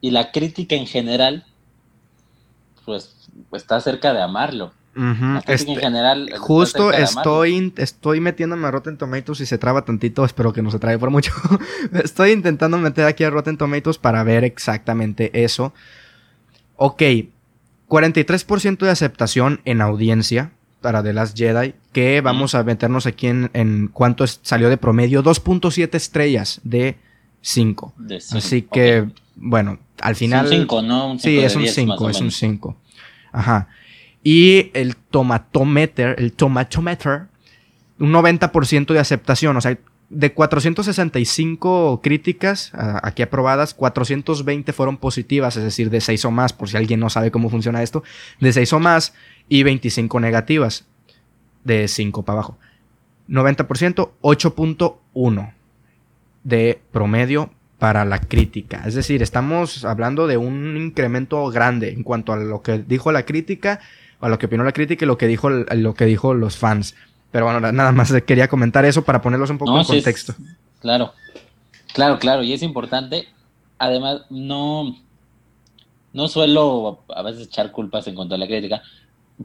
Y 0.00 0.10
la 0.10 0.30
crítica 0.30 0.76
en 0.76 0.86
general, 0.86 1.44
pues 2.84 3.28
está 3.52 3.80
cerca 3.80 4.12
de 4.12 4.22
amarlo 4.22 4.72
este, 5.46 5.72
en 5.72 5.78
general. 5.78 6.30
Justo 6.38 6.92
estoy, 6.92 7.72
estoy 7.76 8.20
metiéndome 8.20 8.66
a 8.66 8.70
Rotten 8.70 8.96
Tomatoes 8.96 9.40
y 9.40 9.46
se 9.46 9.58
traba 9.58 9.84
tantito. 9.84 10.24
Espero 10.24 10.52
que 10.52 10.62
no 10.62 10.70
se 10.70 10.78
trabe 10.78 10.98
por 10.98 11.10
mucho. 11.10 11.32
estoy 11.92 12.32
intentando 12.32 12.78
meter 12.78 13.06
aquí 13.06 13.24
a 13.24 13.30
Rotten 13.30 13.56
Tomatoes 13.56 13.98
para 13.98 14.22
ver 14.24 14.44
exactamente 14.44 15.30
eso. 15.44 15.72
Ok. 16.76 17.02
43% 17.88 18.78
de 18.78 18.90
aceptación 18.90 19.60
en 19.64 19.80
audiencia 19.80 20.50
para 20.80 21.02
The 21.02 21.12
Last 21.12 21.36
Jedi. 21.36 21.74
Que 21.92 22.20
vamos 22.20 22.54
a 22.54 22.64
meternos 22.64 23.06
aquí 23.06 23.28
en, 23.28 23.50
en 23.52 23.88
cuánto 23.88 24.26
salió 24.26 24.68
de 24.68 24.76
promedio. 24.76 25.22
2.7 25.22 25.94
estrellas 25.94 26.60
de 26.64 26.96
5. 27.42 27.94
Así 28.32 28.62
que, 28.62 29.08
bueno, 29.36 29.78
al 30.00 30.16
final. 30.16 30.46
Es 30.46 30.52
un 30.52 30.58
5, 30.58 30.82
¿no? 30.82 31.18
sí, 31.18 31.38
es 31.38 31.54
un 31.54 31.66
5, 31.66 32.10
es 32.10 32.20
un 32.20 32.30
5. 32.30 32.76
Ajá. 33.32 33.68
Y 34.28 34.72
el 34.74 34.96
tomatometer, 34.96 36.16
el 36.18 36.32
tomatometer, 36.32 37.28
un 38.00 38.12
90% 38.12 38.92
de 38.92 38.98
aceptación. 38.98 39.56
O 39.56 39.60
sea, 39.60 39.78
de 40.10 40.32
465 40.32 42.00
críticas 42.02 42.72
aquí 42.74 43.22
aprobadas, 43.22 43.72
420 43.74 44.72
fueron 44.72 44.96
positivas, 44.96 45.56
es 45.56 45.62
decir, 45.62 45.90
de 45.90 46.00
6 46.00 46.24
o 46.24 46.32
más, 46.32 46.52
por 46.52 46.68
si 46.68 46.76
alguien 46.76 46.98
no 46.98 47.08
sabe 47.08 47.30
cómo 47.30 47.50
funciona 47.50 47.84
esto, 47.84 48.02
de 48.40 48.52
6 48.52 48.72
o 48.72 48.80
más, 48.80 49.14
y 49.48 49.62
25 49.62 50.18
negativas, 50.18 50.86
de 51.62 51.86
5 51.86 52.24
para 52.24 52.40
abajo. 52.40 52.58
90%, 53.28 54.10
8.1 54.22 55.54
de 56.42 56.80
promedio 56.90 57.52
para 57.78 58.04
la 58.04 58.18
crítica. 58.18 58.82
Es 58.86 58.94
decir, 58.96 59.22
estamos 59.22 59.84
hablando 59.84 60.26
de 60.26 60.36
un 60.36 60.76
incremento 60.76 61.46
grande 61.46 61.90
en 61.90 62.02
cuanto 62.02 62.32
a 62.32 62.36
lo 62.36 62.62
que 62.62 62.78
dijo 62.80 63.12
la 63.12 63.24
crítica 63.24 63.78
a 64.20 64.28
lo 64.28 64.38
que 64.38 64.46
opinó 64.46 64.64
la 64.64 64.72
crítica 64.72 65.04
y 65.04 65.08
lo 65.08 65.18
que 65.18 65.26
dijo, 65.26 65.50
lo 65.50 65.94
que 65.94 66.04
dijo 66.04 66.34
los 66.34 66.56
fans. 66.56 66.94
Pero 67.30 67.46
bueno, 67.46 67.60
nada 67.72 67.92
más 67.92 68.12
quería 68.22 68.48
comentar 68.48 68.84
eso 68.84 69.02
para 69.02 69.20
ponerlos 69.20 69.50
un 69.50 69.58
poco 69.58 69.78
en 69.78 69.84
contexto. 69.84 70.34
claro, 70.80 71.12
claro, 71.92 72.18
claro, 72.18 72.42
y 72.42 72.52
es 72.52 72.62
importante. 72.62 73.28
Además, 73.78 74.22
no, 74.30 74.96
no 76.12 76.28
suelo 76.28 77.04
a 77.14 77.22
veces 77.22 77.48
echar 77.48 77.72
culpas 77.72 78.06
en 78.06 78.14
cuanto 78.14 78.34
a 78.34 78.38
la 78.38 78.46
crítica, 78.46 78.82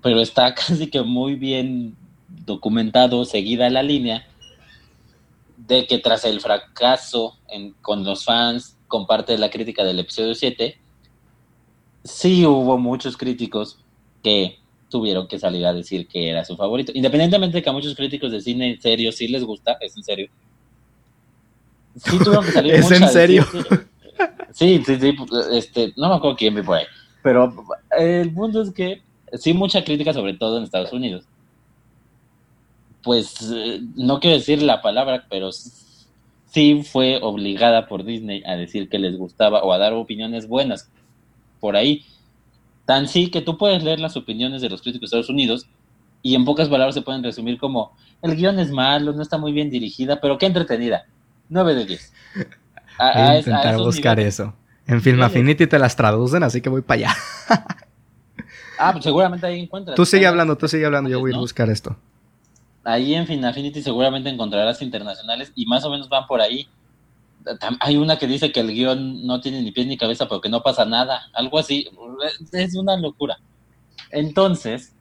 pero 0.02 0.22
está 0.22 0.56
casi 0.56 0.88
que 0.88 1.02
muy 1.02 1.35
bien 1.35 1.95
documentado, 2.27 3.26
seguida 3.26 3.69
la 3.69 3.84
línea, 3.84 4.26
de 5.57 5.85
que 5.85 5.99
tras 5.99 6.23
el 6.23 6.39
fracaso 6.39 7.38
con 7.81 8.03
los 8.03 8.23
fans, 8.23 8.77
con 8.88 9.06
parte 9.06 9.34
de 9.34 9.38
la 9.38 9.49
crítica 9.49 9.84
del 9.84 9.99
episodio 9.99 10.34
7, 10.34 10.77
sí 12.03 12.45
hubo 12.45 12.77
muchos 12.77 13.18
críticos 13.18 13.80
que 14.23 14.60
tuvieron 14.91 15.27
que 15.27 15.39
salir 15.39 15.65
a 15.65 15.73
decir 15.73 16.07
que 16.07 16.30
era 16.30 16.45
su 16.45 16.55
favorito. 16.55 16.91
Independientemente 16.93 17.57
de 17.57 17.63
que 17.63 17.69
a 17.69 17.73
muchos 17.73 17.95
críticos 17.95 18.31
de 18.31 18.41
cine 18.41 18.73
en 18.73 18.81
serio 18.81 19.11
sí 19.11 19.27
les 19.27 19.43
gusta, 19.43 19.77
es 19.81 19.97
en 19.97 20.03
serio. 20.03 20.30
sí 21.95 22.19
tuvieron 22.19 22.45
que 22.45 22.51
salir 22.51 22.73
¿Es 22.76 22.91
en 22.91 23.09
serio? 23.09 23.45
Sí, 24.53 24.84
sí, 24.85 24.99
sí, 24.99 25.15
este, 25.53 25.93
no 25.95 26.09
me 26.09 26.15
acuerdo 26.15 26.35
quién 26.35 26.63
por 26.63 26.77
ahí, 26.77 26.85
pero 27.23 27.53
el 27.97 28.34
punto 28.34 28.61
es 28.61 28.72
que 28.72 29.01
sí 29.34 29.53
mucha 29.53 29.84
crítica, 29.84 30.13
sobre 30.13 30.34
todo 30.34 30.57
en 30.57 30.63
Estados 30.63 30.91
Unidos. 30.91 31.26
Pues 33.01 33.49
eh, 33.51 33.81
no 33.95 34.19
quiero 34.19 34.38
decir 34.38 34.61
la 34.61 34.81
palabra, 34.81 35.26
pero 35.30 35.49
sí 35.51 36.84
fue 36.84 37.19
obligada 37.22 37.88
por 37.88 38.03
Disney 38.03 38.43
a 38.45 38.55
decir 38.55 38.89
que 38.89 38.99
les 38.99 39.18
gustaba 39.18 39.63
o 39.63 39.72
a 39.72 39.77
dar 39.77 39.93
opiniones 39.93 40.47
buenas 40.47 40.91
por 41.59 41.76
ahí. 41.76 42.03
Tan 42.86 43.08
sí 43.08 43.30
que 43.30 43.41
tú 43.41 43.58
puedes 43.58 43.84
leer 43.84 43.99
las 43.99 44.18
opiniones 44.18 44.62
de 44.62 44.70
los 44.70 44.82
críticos 44.82 45.12
de 45.12 45.18
Estados 45.18 45.30
Unidos 45.30 45.68
y 46.22 46.36
en 46.36 46.45
pocas 46.45 46.70
palabras 46.70 46.95
se 46.95 47.02
pueden 47.02 47.24
resumir 47.24 47.58
como 47.58 47.95
el 48.22 48.36
guion 48.36 48.60
es 48.60 48.72
malo, 48.72 49.14
no 49.14 49.22
está 49.22 49.38
muy 49.38 49.52
bien 49.52 49.70
dirigida, 49.70 50.20
pero 50.20 50.38
qué 50.38 50.45
entretenida. 50.45 51.06
9 51.49 51.76
de 51.76 51.86
10. 51.86 52.14
A, 52.98 53.30
a 53.32 53.38
intentar 53.38 53.78
buscar 53.78 54.20
eso. 54.20 54.53
En 54.88 55.02
Film 55.02 55.22
Affinity 55.22 55.68
te 55.68 55.80
las 55.80 55.95
traducen, 55.95 56.44
así 56.44 56.62
que 56.62 56.70
voy 56.70 56.82
para 56.82 56.98
allá. 56.99 57.16
ah, 58.78 58.91
pues 58.91 59.03
seguramente 59.03 59.45
ahí 59.45 59.62
encuentras. 59.62 59.95
Tú 59.95 60.06
sigue 60.06 60.28
hablando, 60.28 60.58
tú 60.58 60.68
sigue 60.68 60.86
hablando, 60.86 61.10
yo 61.10 61.20
voy 61.20 61.34
a 61.34 61.38
buscar 61.38 61.70
esto. 61.70 61.95
Ahí 62.84 63.14
en 63.14 63.28
Film 63.28 63.45
Affinity 63.45 63.82
seguramente 63.82 64.30
encontrarás 64.30 64.82
internacionales 64.82 65.52
y 65.56 65.66
más 65.66 65.86
o 65.86 65.91
menos 65.91 66.10
van 66.10 66.26
por 66.26 66.41
ahí. 66.41 66.68
Hay 67.80 67.97
una 67.97 68.18
que 68.18 68.27
dice 68.27 68.51
que 68.51 68.59
el 68.59 68.73
guion 68.73 69.26
no 69.26 69.41
tiene 69.41 69.61
ni 69.61 69.72
pies 69.72 69.88
ni 69.88 69.97
cabeza, 69.97 70.27
pero 70.27 70.41
que 70.41 70.49
no 70.49 70.61
pasa 70.61 70.85
nada. 70.85 71.30
Algo 71.34 71.59
así. 71.59 71.88
Es 72.51 72.76
una 72.76 72.97
locura. 72.97 73.39
Entonces, 74.11 74.93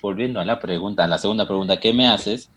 volviendo 0.00 0.40
a 0.40 0.44
la 0.44 0.58
pregunta, 0.58 1.04
a 1.04 1.08
la 1.08 1.18
segunda 1.18 1.46
pregunta 1.46 1.78
¿qué 1.78 1.92
me 1.92 2.08
haces, 2.08 2.50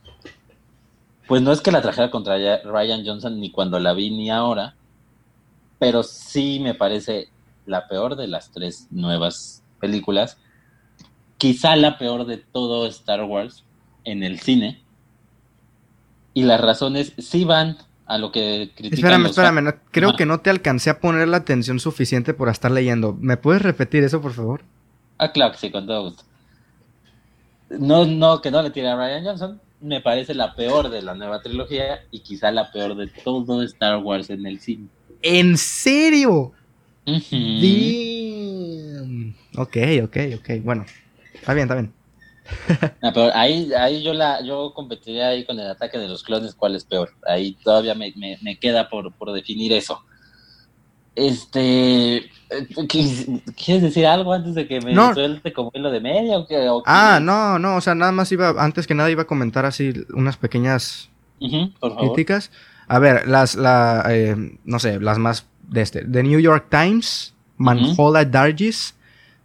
pues 1.28 1.42
no 1.42 1.52
es 1.52 1.62
que 1.62 1.72
la 1.72 1.82
trajera 1.82 2.10
contra 2.10 2.38
Ryan 2.64 3.06
Johnson 3.06 3.40
ni 3.40 3.52
cuando 3.52 3.80
la 3.80 3.94
vi 3.94 4.10
ni 4.10 4.30
ahora, 4.30 4.76
pero 5.78 6.04
sí 6.04 6.60
me 6.60 6.74
parece 6.74 7.30
la 7.66 7.88
peor 7.88 8.16
de 8.16 8.28
las 8.28 8.52
tres 8.52 8.88
nuevas 8.90 9.64
películas, 9.80 10.38
quizá 11.38 11.76
la 11.76 11.98
peor 11.98 12.26
de 12.26 12.38
todo 12.38 12.88
Star 12.88 13.24
Wars 13.24 13.64
en 14.06 14.24
el 14.24 14.40
cine. 14.40 14.84
Y 16.34 16.44
las 16.44 16.62
razones 16.62 17.14
sí 17.18 17.44
van 17.44 17.78
a 18.10 18.18
lo 18.18 18.32
que 18.32 18.72
critican. 18.76 19.22
Espérame, 19.22 19.26
espérame, 19.28 19.74
creo 19.92 20.16
que 20.16 20.26
no 20.26 20.40
te 20.40 20.50
alcancé 20.50 20.90
a 20.90 21.00
poner 21.00 21.28
la 21.28 21.38
atención 21.38 21.80
suficiente 21.80 22.34
por 22.34 22.50
estar 22.50 22.72
leyendo. 22.72 23.16
¿Me 23.22 23.38
puedes 23.38 23.62
repetir 23.62 24.04
eso, 24.04 24.20
por 24.20 24.34
favor? 24.34 24.64
Ah, 25.20 25.32
claro 25.32 25.52
que 25.52 25.60
sí, 25.60 25.70
con 25.70 25.86
todo 25.86 26.06
gusto. 26.06 26.24
No, 27.70 28.06
no, 28.06 28.42
que 28.42 28.50
no 28.50 28.64
le 28.64 28.72
tire 28.72 28.88
a 28.88 28.96
Ryan 28.96 29.24
Johnson. 29.24 29.62
Me 29.80 30.02
parece 30.02 30.34
la 30.34 30.56
peor 30.56 30.90
de 30.90 31.04
la 31.04 31.14
nueva 31.14 31.44
trilogía 31.44 32.02
y 32.10 32.22
quizá 32.22 32.50
la 32.50 32.72
peor 32.72 32.96
de 32.96 33.08
todo 33.08 33.62
Star 33.62 33.98
Wars 34.00 34.32
en 34.32 34.44
el 34.48 34.60
cine. 34.60 34.88
¿En 35.22 35.56
serio? 35.56 36.52
Ok, 39.56 39.78
ok, 40.04 40.18
ok. 40.40 40.50
Bueno, 40.64 40.84
está 41.36 41.54
bien, 41.54 41.66
está 41.66 41.76
bien. 41.76 41.94
pero 43.02 43.32
ahí, 43.34 43.72
ahí 43.74 44.04
yo 44.04 44.14
la, 44.14 44.42
yo 44.44 44.74
competiría 44.74 45.30
ahí 45.30 45.46
con 45.46 45.60
el 45.60 45.70
ataque 45.70 45.98
de 45.98 46.08
los 46.08 46.24
clones, 46.24 46.56
cuál 46.56 46.76
es 46.76 46.84
peor. 46.84 47.12
Ahí 47.28 47.54
todavía 47.64 47.96
me, 47.96 48.14
queda 48.60 48.90
por, 48.90 49.14
por 49.14 49.32
definir 49.32 49.74
eso. 49.74 50.04
Este, 51.16 52.30
¿quieres 52.88 53.82
decir 53.82 54.06
algo 54.06 54.32
antes 54.32 54.56
de 54.56 54.68
que 54.68 54.80
me 54.80 54.96
suelte 55.14 55.52
como 55.52 55.72
hilo 55.74 55.92
de 55.92 56.00
media? 56.00 56.38
O 56.38 56.84
ah, 56.86 57.20
no, 57.22 57.60
no, 57.60 57.76
o 57.76 57.82
sea, 57.82 57.96
nada 57.96 58.12
más 58.12 58.32
iba, 58.32 58.50
antes 58.58 58.88
que 58.88 58.94
nada 58.94 59.10
iba 59.10 59.24
a 59.24 59.28
comentar 59.28 59.66
así 59.66 59.94
unas 60.14 60.38
pequeñas 60.38 61.10
críticas. 61.40 62.52
A 62.88 63.00
ver, 63.00 63.28
las, 63.28 63.56
la, 63.56 64.06
eh, 64.10 64.36
no 64.64 64.80
sé, 64.80 65.00
las 65.00 65.18
más 65.18 65.46
de 65.68 65.82
este. 65.82 66.06
The 66.06 66.24
New 66.24 66.40
York 66.40 66.68
Times, 66.70 67.34
Manhola 67.58 68.26
Dargis, 68.26 68.96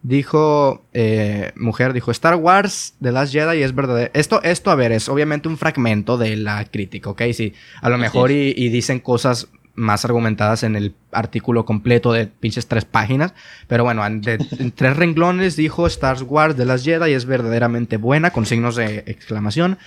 dijo, 0.04 0.84
eh, 0.92 1.50
mujer, 1.56 1.94
dijo, 1.94 2.10
Star 2.12 2.36
Wars 2.36 2.94
The 3.00 3.10
Last 3.10 3.32
Jedi 3.32 3.62
es 3.62 3.74
verdadero. 3.74 4.10
Esto, 4.14 4.40
esto, 4.44 4.70
a 4.70 4.76
ver, 4.76 4.92
es 4.92 5.08
obviamente 5.08 5.48
un 5.48 5.56
fragmento 5.56 6.18
de 6.18 6.36
la 6.36 6.64
crítica, 6.66 7.10
¿ok? 7.10 7.22
Sí, 7.32 7.54
a 7.80 7.88
lo 7.88 7.98
mejor 7.98 8.30
y, 8.30 8.54
y, 8.54 8.68
dicen 8.68 9.00
cosas 9.00 9.48
más 9.74 10.04
argumentadas 10.04 10.62
en 10.62 10.76
el 10.76 10.94
artículo 11.10 11.64
completo 11.64 12.12
de 12.12 12.26
pinches 12.26 12.68
tres 12.68 12.84
páginas. 12.84 13.32
Pero 13.66 13.82
bueno, 13.82 14.04
en, 14.06 14.20
tres 14.76 14.96
renglones 14.96 15.56
dijo 15.56 15.86
Star 15.86 16.22
Wars 16.22 16.56
de 16.56 16.66
las 16.66 16.84
Jedi 16.84 17.12
es 17.12 17.24
verdaderamente 17.24 17.96
buena, 17.96 18.30
con 18.30 18.44
signos 18.44 18.76
de 18.76 19.04
exclamación. 19.06 19.78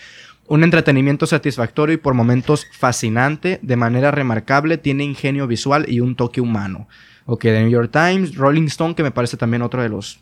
Un 0.48 0.64
entretenimiento 0.64 1.28
satisfactorio 1.28 1.94
y 1.94 1.98
por 1.98 2.16
momentos 2.16 2.66
fascinante, 2.72 3.60
de 3.62 3.76
manera 3.76 4.10
remarcable, 4.10 4.78
tiene 4.78 5.04
ingenio 5.04 5.46
visual 5.46 5.86
y 5.88 6.00
un 6.00 6.16
toque 6.16 6.42
humano. 6.42 6.88
Ok, 7.28 7.42
The 7.42 7.60
New 7.60 7.70
York 7.70 7.92
Times, 7.92 8.36
Rolling 8.36 8.68
Stone, 8.68 8.96
que 8.96 9.04
me 9.04 9.12
parece 9.12 9.36
también 9.36 9.62
otro 9.62 9.84
de 9.84 9.90
los 9.90 10.22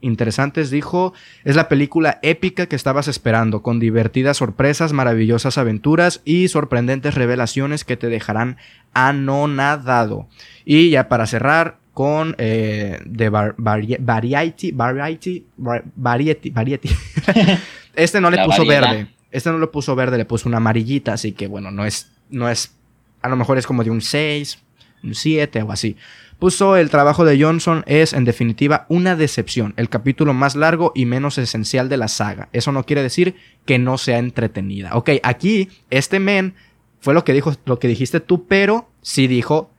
interesantes, 0.00 0.70
dijo, 0.70 1.14
es 1.44 1.54
la 1.54 1.68
película 1.68 2.18
épica 2.22 2.66
que 2.66 2.74
estabas 2.74 3.06
esperando, 3.06 3.62
con 3.62 3.78
divertidas 3.78 4.38
sorpresas, 4.38 4.92
maravillosas 4.92 5.56
aventuras 5.56 6.20
y 6.24 6.48
sorprendentes 6.48 7.14
revelaciones 7.14 7.84
que 7.84 7.96
te 7.96 8.08
dejarán 8.08 8.56
anonadado. 8.92 10.26
Y 10.64 10.90
ya 10.90 11.08
para 11.08 11.26
cerrar 11.26 11.78
con 11.94 12.34
eh, 12.38 12.98
The 13.16 13.28
Variety, 13.28 14.72
Variety, 14.72 15.46
Variety, 15.94 16.50
Variety. 16.50 16.90
este 17.94 18.20
no 18.20 18.30
le 18.30 18.44
puso 18.44 18.66
verde, 18.66 19.06
este 19.30 19.50
no 19.50 19.58
le 19.58 19.68
puso 19.68 19.94
verde, 19.94 20.18
le 20.18 20.24
puso 20.24 20.48
una 20.48 20.56
amarillita, 20.56 21.12
así 21.12 21.32
que 21.32 21.46
bueno, 21.46 21.70
no 21.70 21.84
es, 21.84 22.10
no 22.30 22.48
es, 22.48 22.74
a 23.20 23.28
lo 23.28 23.36
mejor 23.36 23.58
es 23.58 23.66
como 23.68 23.84
de 23.84 23.90
un 23.90 24.00
6, 24.00 24.58
un 25.04 25.14
7 25.14 25.62
o 25.62 25.70
así 25.70 25.96
puso 26.42 26.76
el 26.76 26.90
trabajo 26.90 27.24
de 27.24 27.40
Johnson 27.40 27.84
es 27.86 28.12
en 28.12 28.24
definitiva 28.24 28.84
una 28.88 29.14
decepción, 29.14 29.74
el 29.76 29.88
capítulo 29.88 30.34
más 30.34 30.56
largo 30.56 30.90
y 30.92 31.06
menos 31.06 31.38
esencial 31.38 31.88
de 31.88 31.96
la 31.96 32.08
saga. 32.08 32.48
Eso 32.52 32.72
no 32.72 32.84
quiere 32.84 33.00
decir 33.00 33.36
que 33.64 33.78
no 33.78 33.96
sea 33.96 34.18
entretenida. 34.18 34.96
Ok, 34.96 35.10
aquí 35.22 35.68
este 35.88 36.18
men 36.18 36.54
fue 36.98 37.14
lo 37.14 37.22
que 37.22 37.32
dijo, 37.32 37.54
lo 37.64 37.78
que 37.78 37.86
dijiste 37.86 38.18
tú, 38.18 38.48
pero 38.48 38.90
sí 39.02 39.28
dijo 39.28 39.70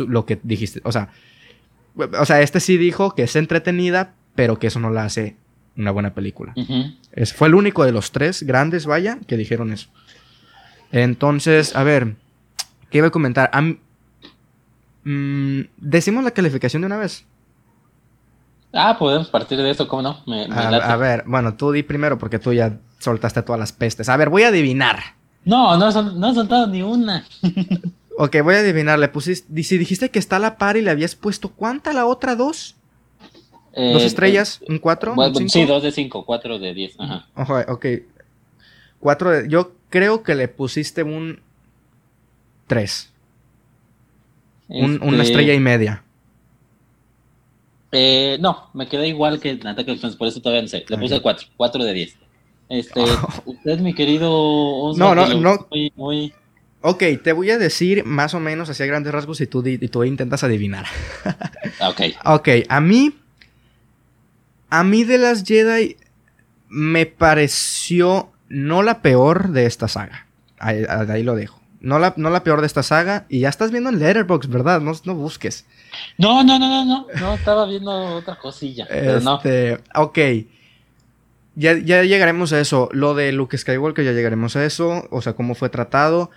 lo 0.00 0.26
que 0.26 0.38
dijiste. 0.42 0.82
O 0.84 0.92
sea, 0.92 1.08
o 1.96 2.26
sea, 2.26 2.42
este 2.42 2.60
sí 2.60 2.76
dijo 2.76 3.14
que 3.14 3.22
es 3.22 3.34
entretenida, 3.34 4.12
pero 4.34 4.58
que 4.58 4.66
eso 4.66 4.78
no 4.78 4.90
la 4.90 5.06
hace 5.06 5.36
una 5.74 5.90
buena 5.90 6.12
película. 6.12 6.52
es, 7.12 7.32
fue 7.32 7.48
el 7.48 7.54
único 7.54 7.86
de 7.86 7.92
los 7.92 8.12
tres 8.12 8.42
grandes, 8.42 8.84
vaya, 8.84 9.20
que 9.26 9.38
dijeron 9.38 9.72
eso. 9.72 9.88
Entonces, 10.90 11.74
a 11.74 11.82
ver, 11.82 12.16
¿qué 12.90 12.98
iba 12.98 13.06
a 13.06 13.10
comentar? 13.10 13.48
Mm, 15.04 15.62
¿Decimos 15.76 16.24
la 16.24 16.30
calificación 16.30 16.82
de 16.82 16.86
una 16.86 16.98
vez? 16.98 17.24
Ah, 18.72 18.96
podemos 18.98 19.28
partir 19.28 19.58
de 19.58 19.70
eso, 19.70 19.86
¿cómo 19.86 20.02
no? 20.02 20.22
a, 20.54 20.96
ver, 20.96 21.24
bueno, 21.26 21.54
tú 21.54 21.72
di 21.72 21.82
primero 21.82 22.16
porque 22.18 22.38
tú 22.38 22.52
ya 22.52 22.78
soltaste 22.98 23.42
todas 23.42 23.58
las 23.58 23.72
pestes. 23.72 24.08
A 24.08 24.16
ver, 24.16 24.30
voy 24.30 24.44
a 24.44 24.48
adivinar. 24.48 24.98
No, 25.44 25.76
no, 25.76 25.90
no 25.90 26.30
he 26.30 26.34
soltado 26.34 26.66
ni 26.68 26.80
una. 26.80 27.26
ok, 28.18 28.36
voy 28.42 28.54
a 28.54 28.58
adivinar. 28.60 28.98
Le 28.98 29.08
pusiste, 29.08 29.62
si 29.62 29.76
dijiste 29.76 30.10
que 30.10 30.18
está 30.18 30.36
a 30.36 30.38
la 30.38 30.56
par 30.56 30.76
y 30.76 30.82
le 30.82 30.90
habías 30.90 31.14
puesto, 31.14 31.50
¿cuánta 31.50 31.92
la 31.92 32.06
otra 32.06 32.34
dos? 32.34 32.76
¿Dos 33.74 34.02
eh, 34.02 34.06
estrellas? 34.06 34.60
¿Un 34.68 34.78
cuatro? 34.78 35.14
sí, 35.48 35.64
dos 35.66 35.82
de 35.82 35.92
cinco, 35.92 36.24
cuatro 36.24 36.58
de 36.58 36.72
diez. 36.72 36.94
Ajá. 36.98 37.26
ok. 37.68 37.86
Cuatro 39.00 39.30
de... 39.30 39.48
Yo 39.48 39.72
creo 39.90 40.22
que 40.22 40.34
le 40.34 40.48
pusiste 40.48 41.02
un 41.02 41.40
tres. 42.66 43.11
Una 44.72 45.22
este, 45.22 45.22
estrella 45.22 45.54
y 45.54 45.60
media. 45.60 46.02
Eh, 47.92 48.38
no, 48.40 48.70
me 48.72 48.88
quedé 48.88 49.08
igual 49.08 49.38
que 49.38 49.50
en 49.50 49.66
Ataque 49.66 49.94
de 49.94 50.10
por 50.12 50.26
eso 50.26 50.40
todavía 50.40 50.62
no 50.62 50.68
sé. 50.68 50.84
Le 50.88 50.96
puse 50.96 51.20
4, 51.20 51.48
4 51.56 51.84
de 51.84 51.92
10. 51.92 52.16
Este, 52.70 53.00
usted, 53.44 53.78
mi 53.80 53.94
querido 53.94 54.92
No, 54.96 55.14
no, 55.14 55.26
no. 55.34 55.68
Muy, 55.96 56.32
Ok, 56.80 57.04
te 57.22 57.32
voy 57.32 57.50
a 57.50 57.58
decir 57.58 58.04
más 58.04 58.34
o 58.34 58.40
menos 58.40 58.68
hacia 58.70 58.86
grandes 58.86 59.12
rasgos 59.12 59.40
y 59.40 59.46
tú, 59.46 59.64
y 59.64 59.78
tú 59.88 60.02
intentas 60.04 60.42
adivinar. 60.42 60.86
ok. 61.80 62.00
Ok, 62.24 62.48
a 62.68 62.80
mí. 62.80 63.14
A 64.70 64.84
mí 64.84 65.04
de 65.04 65.18
las 65.18 65.44
Jedi 65.44 65.96
me 66.68 67.04
pareció 67.04 68.32
no 68.48 68.82
la 68.82 69.02
peor 69.02 69.50
de 69.50 69.66
esta 69.66 69.86
saga. 69.86 70.26
ahí 70.58 71.22
lo 71.22 71.34
dejo. 71.34 71.61
No 71.82 71.98
la, 71.98 72.14
no 72.16 72.30
la 72.30 72.44
peor 72.44 72.60
de 72.60 72.68
esta 72.68 72.84
saga. 72.84 73.26
Y 73.28 73.40
ya 73.40 73.48
estás 73.48 73.72
viendo 73.72 73.90
en 73.90 73.98
Letterboxd, 73.98 74.48
¿verdad? 74.48 74.80
No, 74.80 74.92
no 75.04 75.14
busques. 75.16 75.66
No, 76.16 76.44
no, 76.44 76.56
no, 76.56 76.68
no, 76.68 76.84
no. 76.84 77.06
No, 77.20 77.34
estaba 77.34 77.66
viendo 77.66 77.90
otra 77.90 78.38
cosilla. 78.38 78.86
Pero 78.88 79.18
este, 79.18 79.80
Ok. 79.96 80.18
Ya, 81.56 81.76
ya 81.76 82.04
llegaremos 82.04 82.52
a 82.52 82.60
eso. 82.60 82.88
Lo 82.92 83.14
de 83.14 83.32
Luke 83.32 83.58
Skywalker, 83.58 84.04
ya 84.04 84.12
llegaremos 84.12 84.54
a 84.54 84.64
eso. 84.64 85.08
O 85.10 85.22
sea, 85.22 85.32
cómo 85.32 85.56
fue 85.56 85.70
tratado. 85.70 86.30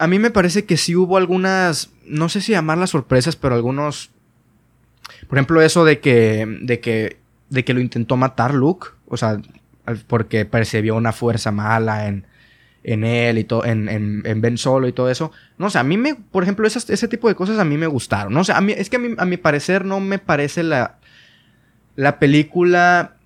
A 0.00 0.08
mí 0.08 0.18
me 0.18 0.32
parece 0.32 0.64
que 0.66 0.76
sí 0.76 0.96
hubo 0.96 1.16
algunas. 1.16 1.90
No 2.04 2.28
sé 2.28 2.40
si 2.40 2.50
llamar 2.50 2.78
las 2.78 2.90
sorpresas, 2.90 3.36
pero 3.36 3.54
algunos. 3.54 4.10
Por 5.28 5.38
ejemplo, 5.38 5.62
eso 5.62 5.84
de 5.84 6.00
que. 6.00 6.46
de 6.62 6.80
que. 6.80 7.18
de 7.48 7.64
que 7.64 7.74
lo 7.74 7.80
intentó 7.80 8.16
matar 8.16 8.54
Luke. 8.54 8.88
O 9.06 9.16
sea, 9.16 9.40
porque 10.08 10.44
percibió 10.46 10.96
una 10.96 11.12
fuerza 11.12 11.52
mala 11.52 12.08
en 12.08 12.26
en 12.84 13.04
él 13.04 13.38
y 13.38 13.44
todo, 13.44 13.64
en, 13.64 13.88
en, 13.88 14.40
Ben 14.40 14.58
Solo 14.58 14.88
y 14.88 14.92
todo 14.92 15.10
eso. 15.10 15.32
No 15.58 15.70
sé, 15.70 15.78
a 15.78 15.82
mí 15.82 15.96
me, 15.96 16.14
por 16.14 16.42
ejemplo, 16.42 16.66
ese 16.66 17.08
tipo 17.08 17.28
de 17.28 17.34
cosas 17.34 17.58
a 17.58 17.64
mí 17.64 17.76
me 17.76 17.86
gustaron. 17.86 18.32
No 18.32 18.44
sé, 18.44 18.52
es 18.76 18.90
que 18.90 18.96
a, 18.96 18.98
mí, 18.98 19.14
a 19.18 19.24
mi 19.24 19.36
parecer 19.36 19.84
no 19.84 20.00
me 20.00 20.18
parece 20.18 20.62
la, 20.62 20.98
la 21.96 22.18
película 22.18 23.16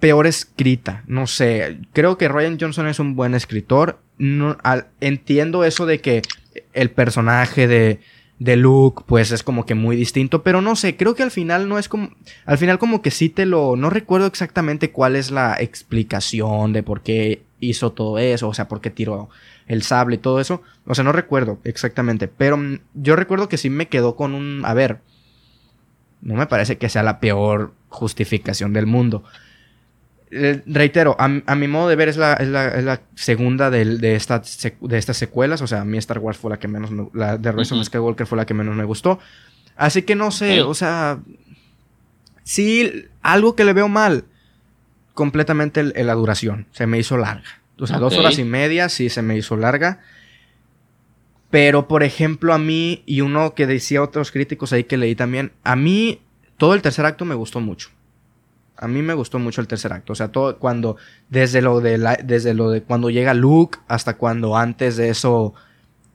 peor 0.00 0.26
escrita. 0.26 1.02
No 1.06 1.26
sé, 1.26 1.78
creo 1.92 2.18
que 2.18 2.28
Ryan 2.28 2.58
Johnson 2.60 2.86
es 2.86 2.98
un 2.98 3.16
buen 3.16 3.34
escritor. 3.34 4.00
No, 4.18 4.56
entiendo 5.00 5.64
eso 5.64 5.86
de 5.86 6.00
que 6.00 6.22
el 6.72 6.90
personaje 6.90 7.66
de, 7.66 8.00
de 8.38 8.56
Luke, 8.56 9.04
pues 9.06 9.30
es 9.30 9.42
como 9.42 9.64
que 9.64 9.74
muy 9.74 9.96
distinto, 9.96 10.42
pero 10.42 10.60
no 10.60 10.76
sé, 10.76 10.96
creo 10.96 11.14
que 11.14 11.22
al 11.22 11.30
final 11.30 11.68
no 11.68 11.78
es 11.78 11.88
como, 11.88 12.10
al 12.46 12.58
final 12.58 12.78
como 12.78 13.00
que 13.00 13.10
sí 13.10 13.28
te 13.28 13.46
lo, 13.46 13.76
no 13.76 13.90
recuerdo 13.90 14.26
exactamente 14.26 14.90
cuál 14.90 15.16
es 15.16 15.30
la 15.30 15.56
explicación 15.60 16.72
de 16.72 16.82
por 16.82 17.02
qué 17.02 17.44
hizo 17.60 17.92
todo 17.92 18.18
eso, 18.18 18.48
o 18.48 18.54
sea, 18.54 18.68
por 18.68 18.80
qué 18.80 18.90
tiró 18.90 19.28
el 19.66 19.82
sable 19.82 20.16
y 20.16 20.18
todo 20.18 20.40
eso, 20.40 20.62
o 20.84 20.94
sea, 20.94 21.04
no 21.04 21.12
recuerdo 21.12 21.60
exactamente, 21.64 22.28
pero 22.28 22.58
yo 22.94 23.16
recuerdo 23.16 23.48
que 23.48 23.56
sí 23.56 23.70
me 23.70 23.88
quedó 23.88 24.16
con 24.16 24.34
un, 24.34 24.62
a 24.64 24.74
ver, 24.74 25.00
no 26.20 26.34
me 26.34 26.46
parece 26.46 26.78
que 26.78 26.88
sea 26.88 27.02
la 27.02 27.20
peor 27.20 27.72
justificación 27.88 28.72
del 28.72 28.86
mundo. 28.86 29.24
Eh, 30.36 30.62
reitero, 30.66 31.14
a, 31.16 31.28
mi 31.28 31.68
modo 31.68 31.88
de 31.88 31.94
ver 31.94 32.08
es 32.08 32.16
la, 32.16 33.00
segunda 33.14 33.70
de, 33.70 33.84
de, 33.84 34.18
de 34.18 34.98
estas 34.98 35.16
secuelas. 35.16 35.62
O 35.62 35.68
sea, 35.68 35.82
a 35.82 35.84
mí 35.84 35.96
Star 35.98 36.18
Wars 36.18 36.38
fue 36.38 36.50
la 36.50 36.58
que 36.58 36.66
menos 36.66 36.90
me, 36.90 37.08
La 37.14 37.38
de 37.38 37.52
Rise 37.52 37.74
of 37.74 37.84
Skywalker 37.84 38.26
fue 38.26 38.36
la 38.36 38.44
que 38.44 38.54
menos 38.54 38.74
me 38.74 38.84
gustó. 38.84 39.20
Así 39.76 40.02
que 40.02 40.16
no 40.16 40.32
sé, 40.32 40.62
o 40.62 40.74
sea. 40.74 41.20
Sí, 42.42 43.06
algo 43.22 43.54
que 43.54 43.64
le 43.64 43.72
veo 43.72 43.88
mal. 43.88 44.24
Completamente 45.14 45.84
la 45.84 46.14
duración. 46.14 46.66
Se 46.72 46.88
me 46.88 46.98
hizo 46.98 47.16
larga. 47.16 47.62
O 47.78 47.86
sea, 47.86 47.98
dos 47.98 48.16
horas 48.16 48.38
y 48.38 48.44
media 48.44 48.88
sí 48.88 49.08
se 49.08 49.22
me 49.22 49.36
hizo 49.36 49.56
larga. 49.56 50.00
Pero, 51.50 51.86
por 51.86 52.02
ejemplo, 52.02 52.52
a 52.52 52.58
mí, 52.58 53.04
y 53.06 53.20
uno 53.20 53.54
que 53.54 53.68
decía 53.68 54.02
otros 54.02 54.32
críticos 54.32 54.72
ahí 54.72 54.82
que 54.82 54.96
leí 54.96 55.14
también, 55.14 55.52
a 55.62 55.76
mí 55.76 56.20
todo 56.56 56.74
el 56.74 56.82
tercer 56.82 57.06
acto 57.06 57.24
me 57.24 57.36
gustó 57.36 57.60
mucho. 57.60 57.90
A 58.76 58.88
mí 58.88 59.02
me 59.02 59.14
gustó 59.14 59.38
mucho 59.38 59.60
el 59.60 59.68
tercer 59.68 59.92
acto. 59.92 60.12
O 60.12 60.16
sea, 60.16 60.28
todo 60.28 60.58
cuando. 60.58 60.96
Desde 61.28 61.62
lo 61.62 61.80
de 61.80 61.98
la, 61.98 62.18
desde 62.22 62.54
lo 62.54 62.70
de 62.70 62.82
cuando 62.82 63.10
llega 63.10 63.34
Luke 63.34 63.78
hasta 63.88 64.16
cuando 64.16 64.56
antes 64.56 64.96
de 64.96 65.10
eso 65.10 65.54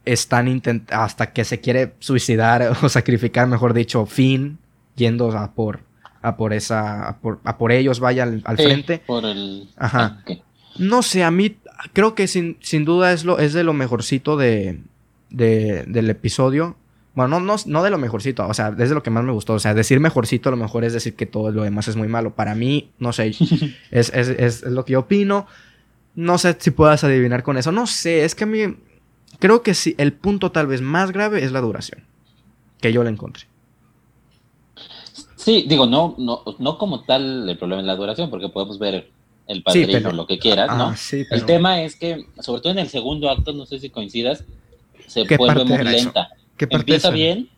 están 0.05 0.47
intentando. 0.47 1.01
hasta 1.03 1.31
que 1.33 1.45
se 1.45 1.59
quiere 1.59 1.93
suicidar 1.99 2.75
o 2.83 2.89
sacrificar, 2.89 3.47
mejor 3.47 3.73
dicho, 3.73 4.05
Finn, 4.05 4.59
yendo 4.95 5.31
a 5.37 5.53
por. 5.53 5.81
a 6.21 6.35
por 6.35 6.53
esa. 6.53 7.07
a 7.07 7.17
por, 7.19 7.39
a 7.43 7.57
por 7.57 7.71
ellos, 7.71 7.99
vaya 7.99 8.23
al, 8.23 8.57
frente. 8.57 8.99
Por 9.05 9.25
el. 9.25 9.69
Ajá. 9.77 10.21
Ah, 10.27 10.33
no 10.77 11.01
sé, 11.01 11.23
a 11.23 11.31
mí 11.31 11.57
creo 11.93 12.15
que 12.15 12.27
sin, 12.27 12.57
sin 12.61 12.85
duda 12.85 13.11
es, 13.11 13.25
lo, 13.25 13.39
es 13.39 13.53
de 13.53 13.63
lo 13.63 13.73
mejorcito 13.73 14.37
de, 14.37 14.79
de, 15.29 15.83
del 15.87 16.09
episodio. 16.09 16.75
Bueno, 17.15 17.39
no, 17.39 17.55
no, 17.65 17.83
de 17.83 17.89
lo 17.89 17.97
mejorcito, 17.97 18.47
o 18.47 18.53
sea, 18.53 18.69
es 18.77 18.89
de 18.89 18.95
lo 18.95 19.03
que 19.03 19.09
más 19.09 19.23
me 19.23 19.31
gustó. 19.31 19.53
O 19.53 19.59
sea, 19.59 19.73
decir 19.73 19.99
mejorcito 19.99 20.49
a 20.49 20.51
lo 20.51 20.57
mejor 20.57 20.83
es 20.83 20.93
decir 20.93 21.15
que 21.15 21.25
todo 21.25 21.51
lo 21.51 21.63
demás 21.63 21.87
es 21.87 21.95
muy 21.95 22.07
malo. 22.07 22.35
Para 22.35 22.55
mí, 22.55 22.91
no 22.99 23.13
sé, 23.13 23.27
es, 23.91 24.11
es, 24.13 24.29
es, 24.29 24.63
lo 24.63 24.85
que 24.85 24.93
yo 24.93 24.99
opino. 24.99 25.47
No 26.15 26.37
sé 26.37 26.55
si 26.59 26.71
puedas 26.71 27.03
adivinar 27.03 27.43
con 27.43 27.57
eso. 27.57 27.71
No 27.71 27.87
sé, 27.87 28.23
es 28.23 28.35
que 28.35 28.43
a 28.43 28.47
mí 28.47 28.75
creo 29.39 29.63
que 29.63 29.73
sí, 29.73 29.95
el 29.97 30.13
punto 30.13 30.51
tal 30.51 30.67
vez 30.67 30.81
más 30.81 31.11
grave 31.11 31.43
es 31.43 31.51
la 31.51 31.61
duración. 31.61 32.03
Que 32.79 32.93
yo 32.93 33.03
le 33.03 33.09
encontré. 33.09 33.45
Sí, 35.35 35.65
digo, 35.67 35.85
no, 35.85 36.15
no, 36.17 36.43
no 36.59 36.77
como 36.77 37.03
tal 37.03 37.49
el 37.49 37.57
problema 37.57 37.81
es 37.81 37.87
la 37.87 37.95
duración, 37.95 38.29
porque 38.29 38.49
podemos 38.49 38.77
ver 38.77 39.09
el 39.47 39.63
padrino, 39.63 40.11
lo 40.11 40.27
que 40.27 40.37
quieras, 40.37 40.77
¿no? 40.77 40.93
El 41.31 41.45
tema 41.45 41.81
es 41.81 41.95
que, 41.95 42.27
sobre 42.39 42.61
todo 42.61 42.71
en 42.71 42.79
el 42.79 42.87
segundo 42.87 43.29
acto, 43.29 43.51
no 43.51 43.65
sé 43.65 43.79
si 43.79 43.89
coincidas, 43.89 44.43
se 45.07 45.23
vuelve 45.37 45.65
muy 45.65 45.83
lenta. 45.83 46.29
Empieza 46.69 47.09
bien. 47.11 47.49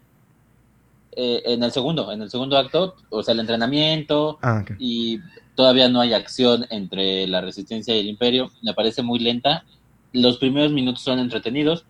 Eh, 1.14 1.44
en 1.45 1.61
el 1.61 1.72
segundo, 1.73 2.10
en 2.11 2.22
el 2.22 2.30
segundo 2.30 2.57
acto, 2.57 2.95
o 3.10 3.22
sea, 3.22 3.34
el 3.34 3.41
entrenamiento 3.41 4.40
ah, 4.41 4.64
y 4.80 5.19
todavía 5.56 5.90
no 5.90 5.99
hay 5.99 6.14
acción 6.14 6.65
entre 6.69 7.28
la 7.28 7.41
resistencia 7.41 7.94
y 7.94 7.99
el 7.99 8.07
imperio, 8.07 8.49
me 8.61 8.73
parece 8.73 9.02
muy 9.02 9.19
lenta. 9.19 9.65
Los 10.14 10.38
primeros 10.38 10.72
minutos 10.72 11.03
son 11.03 11.19
entretenidos, 11.19 11.86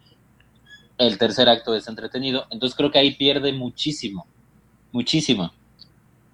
el 0.97 1.19
tercer 1.19 1.49
acto 1.49 1.75
es 1.75 1.88
entretenido, 1.88 2.47
entonces 2.49 2.75
creo 2.75 2.89
que 2.89 2.97
ahí 2.97 3.11
pierde 3.11 3.53
muchísimo, 3.53 4.25
muchísimo. 4.91 5.51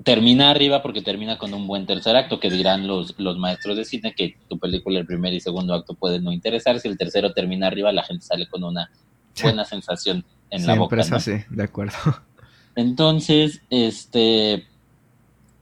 Termina 0.03 0.51
arriba 0.51 0.81
porque 0.81 1.01
termina 1.01 1.37
con 1.37 1.53
un 1.53 1.67
buen 1.67 1.85
tercer 1.85 2.15
acto, 2.15 2.39
que 2.39 2.49
dirán 2.49 2.87
los, 2.87 3.15
los 3.17 3.37
maestros 3.37 3.75
de 3.75 3.83
cine 3.83 4.13
que 4.15 4.37
tu 4.47 4.59
película, 4.59 4.99
el 4.99 5.05
primer 5.05 5.33
y 5.33 5.41
segundo 5.41 5.73
acto, 5.73 5.93
puede 5.93 6.21
no 6.21 6.31
interesar. 6.31 6.79
Si 6.79 6.87
el 6.87 6.97
tercero 6.97 7.33
termina 7.33 7.67
arriba, 7.67 7.91
la 7.91 8.03
gente 8.03 8.23
sale 8.23 8.47
con 8.47 8.63
una 8.63 8.89
buena 9.41 9.65
sensación 9.65 10.23
en 10.49 10.65
la 10.65 10.75
boca. 10.75 10.99
Es 10.99 11.11
así, 11.11 11.43
de 11.49 11.63
acuerdo. 11.63 11.97
Entonces, 12.75 13.61
este, 13.69 14.67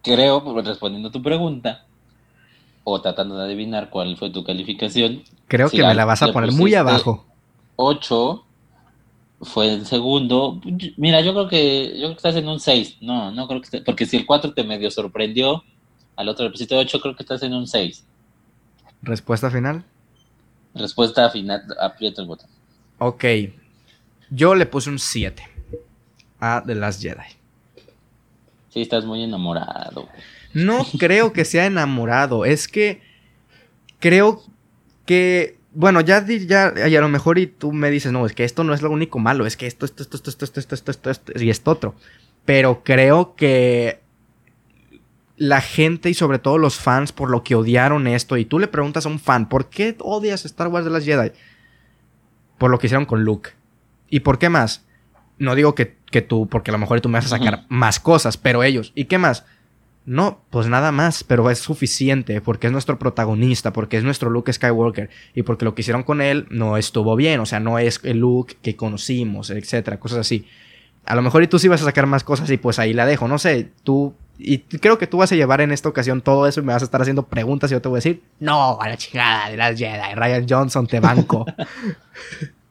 creo, 0.01 0.61
respondiendo 0.61 1.09
a 1.09 1.11
tu 1.11 1.21
pregunta, 1.21 1.85
o 2.85 3.01
tratando 3.01 3.37
de 3.37 3.45
adivinar 3.45 3.89
cuál 3.89 4.15
fue 4.15 4.29
tu 4.29 4.43
calificación. 4.43 5.23
Creo 5.47 5.69
que 5.69 5.83
me 5.83 5.95
la 5.95 6.05
vas 6.05 6.21
a 6.21 6.31
poner 6.31 6.51
muy 6.51 6.73
abajo. 6.75 7.25
8 7.75 8.45
fue 9.41 9.73
el 9.73 9.85
segundo. 9.85 10.61
Mira, 10.95 11.21
yo 11.21 11.33
creo 11.33 11.47
que 11.47 11.93
yo 11.95 12.05
creo 12.05 12.09
que 12.09 12.15
estás 12.17 12.35
en 12.35 12.47
un 12.47 12.59
6. 12.59 12.97
No, 13.01 13.31
no 13.31 13.47
creo 13.47 13.59
que 13.59 13.65
estés, 13.65 13.81
porque 13.81 14.05
si 14.05 14.17
el 14.17 14.25
4 14.25 14.53
te 14.53 14.63
medio 14.63 14.89
sorprendió, 14.91 15.63
al 16.15 16.29
otro 16.29 16.45
le 16.45 16.51
pusiste 16.51 16.75
8, 16.75 17.01
creo 17.01 17.15
que 17.15 17.23
estás 17.23 17.41
en 17.43 17.53
un 17.53 17.67
6. 17.67 18.05
¿Respuesta 19.01 19.49
final? 19.49 19.83
Respuesta 20.75 21.29
final, 21.29 21.63
aprieta 21.81 22.21
el 22.21 22.27
botón. 22.27 22.49
Ok, 22.99 23.23
yo 24.35 24.53
le 24.53 24.65
puse 24.65 24.89
un 24.89 24.99
7 24.99 25.41
a 26.39 26.63
The 26.65 26.75
Last 26.75 27.01
Jedi. 27.01 27.23
Sí, 28.69 28.81
estás 28.81 29.05
muy 29.05 29.23
enamorado. 29.23 30.09
No 30.53 30.85
creo 30.99 31.31
que 31.31 31.45
sea 31.45 31.65
enamorado. 31.65 32.45
Es 32.45 32.67
que 32.67 33.01
creo 33.99 34.43
que. 35.05 35.57
Bueno, 35.73 35.99
ya, 36.01 36.25
ya, 36.25 36.67
a 36.67 37.01
lo 37.01 37.09
mejor 37.09 37.37
y 37.37 37.47
tú 37.47 37.73
me 37.73 37.89
dices, 37.89 38.11
no, 38.11 38.25
es 38.25 38.33
que 38.33 38.45
esto 38.45 38.63
no 38.63 38.73
es 38.73 38.81
lo 38.81 38.89
único 38.89 39.19
malo, 39.19 39.45
es 39.45 39.57
que 39.57 39.67
esto, 39.67 39.85
esto, 39.85 40.03
esto, 40.03 40.15
esto, 40.15 40.29
esto, 40.29 40.43
esto, 40.45 40.75
esto, 40.75 40.91
esto, 40.91 41.11
esto, 41.11 41.43
y 41.43 41.49
esto 41.49 41.71
otro. 41.71 41.95
Pero 42.45 42.81
creo 42.85 43.35
que 43.35 43.99
la 45.35 45.59
gente 45.59 46.09
y 46.09 46.13
sobre 46.13 46.39
todo 46.39 46.57
los 46.57 46.77
fans 46.77 47.11
por 47.11 47.29
lo 47.29 47.43
que 47.43 47.55
odiaron 47.55 48.07
esto, 48.07 48.37
y 48.37 48.45
tú 48.45 48.57
le 48.57 48.67
preguntas 48.67 49.05
a 49.05 49.09
un 49.09 49.19
fan, 49.19 49.49
¿por 49.49 49.69
qué 49.69 49.97
odias 49.99 50.45
Star 50.45 50.69
Wars 50.69 50.85
de 50.85 50.91
las 50.91 51.03
Jedi? 51.03 51.33
Por 52.57 52.71
lo 52.71 52.79
que 52.79 52.87
hicieron 52.87 53.05
con 53.05 53.25
Luke. 53.25 53.51
¿Y 54.10 54.22
por 54.22 54.40
qué 54.40 54.49
más? 54.49 54.86
No 55.38 55.56
digo 55.56 55.76
que, 55.76 55.95
tú, 56.22 56.48
porque 56.48 56.72
a 56.72 56.73
lo 56.73 56.77
mejor 56.77 57.02
tú 57.02 57.10
me 57.10 57.18
vas 57.18 57.26
a 57.26 57.38
sacar 57.38 57.65
más 57.68 57.99
cosas, 57.99 58.38
pero 58.38 58.64
ellos. 58.64 58.94
¿Y 58.95 59.06
qué 59.06 59.18
más? 59.18 59.45
No, 60.06 60.40
pues 60.52 60.68
nada 60.68 60.91
más, 60.91 61.23
pero 61.23 61.49
es 61.49 61.60
suficiente 61.60 62.40
porque 62.40 62.68
es 62.68 62.73
nuestro 62.73 62.99
protagonista, 62.99 63.73
porque 63.73 63.98
es 63.98 64.03
nuestro 64.03 64.30
Luke 64.30 64.53
Skywalker 64.53 65.10
y 65.34 65.41
porque 65.41 65.65
lo 65.65 65.73
que 65.73 65.82
hicieron 65.82 66.03
con 66.03 66.22
él 66.22 66.45
no 66.52 66.77
estuvo 66.77 67.15
bien, 67.15 67.40
o 67.40 67.45
sea, 67.45 67.60
no 67.60 67.80
es 67.80 67.99
el 68.03 68.19
Luke 68.19 68.56
que 68.61 68.76
conocimos, 68.76 69.49
etcétera, 69.49 69.99
cosas 69.99 70.19
así. 70.19 70.48
A 71.06 71.15
lo 71.15 71.23
mejor 71.23 71.41
y 71.44 71.48
tú 71.48 71.57
sí 71.57 71.68
vas 71.68 71.82
a 71.82 71.86
sacar 71.86 72.06
más 72.06 72.23
cosas 72.23 72.49
y 72.52 72.57
pues 72.57 72.77
ahí 72.77 72.94
la 72.94 73.07
dejo, 73.07 73.27
no 73.27 73.40
sé, 73.40 73.72
tú 73.84 74.14
y 74.38 74.60
creo 74.60 74.98
que 74.98 75.07
tú 75.07 75.18
vas 75.18 75.32
a 75.32 75.36
llevar 75.36 75.61
en 75.61 75.72
esta 75.72 75.90
ocasión 75.90 76.22
todo 76.22 76.48
eso 76.48 76.60
y 76.60 76.64
me 76.64 76.73
vas 76.73 76.82
a 76.82 76.86
estar 76.86 77.02
haciendo 77.02 77.23
preguntas 77.23 77.72
y 77.72 77.73
yo 77.73 77.82
te 77.82 77.90
voy 77.90 77.98
a 77.98 77.99
decir, 77.99 78.22
no, 78.40 78.80
a 78.80 78.90
la 78.90 78.98
chingada 78.98 79.49
de 79.49 79.57
las 79.57 79.77
Jedi, 79.77 80.14
Ryan 80.14 80.45
Johnson, 80.48 80.88
te 80.88 80.99
banco. 80.99 81.45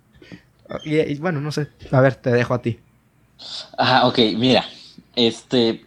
Y, 0.85 1.19
bueno, 1.19 1.41
no 1.41 1.53
sé. 1.53 1.69
A 1.91 2.01
ver, 2.01 2.17
te 2.17 2.31
dejo 2.31 2.55
a 2.55 2.63
ti. 2.63 2.79
Ah, 3.79 4.07
ok, 4.07 4.19
mira. 4.37 4.65
Este. 5.15 5.85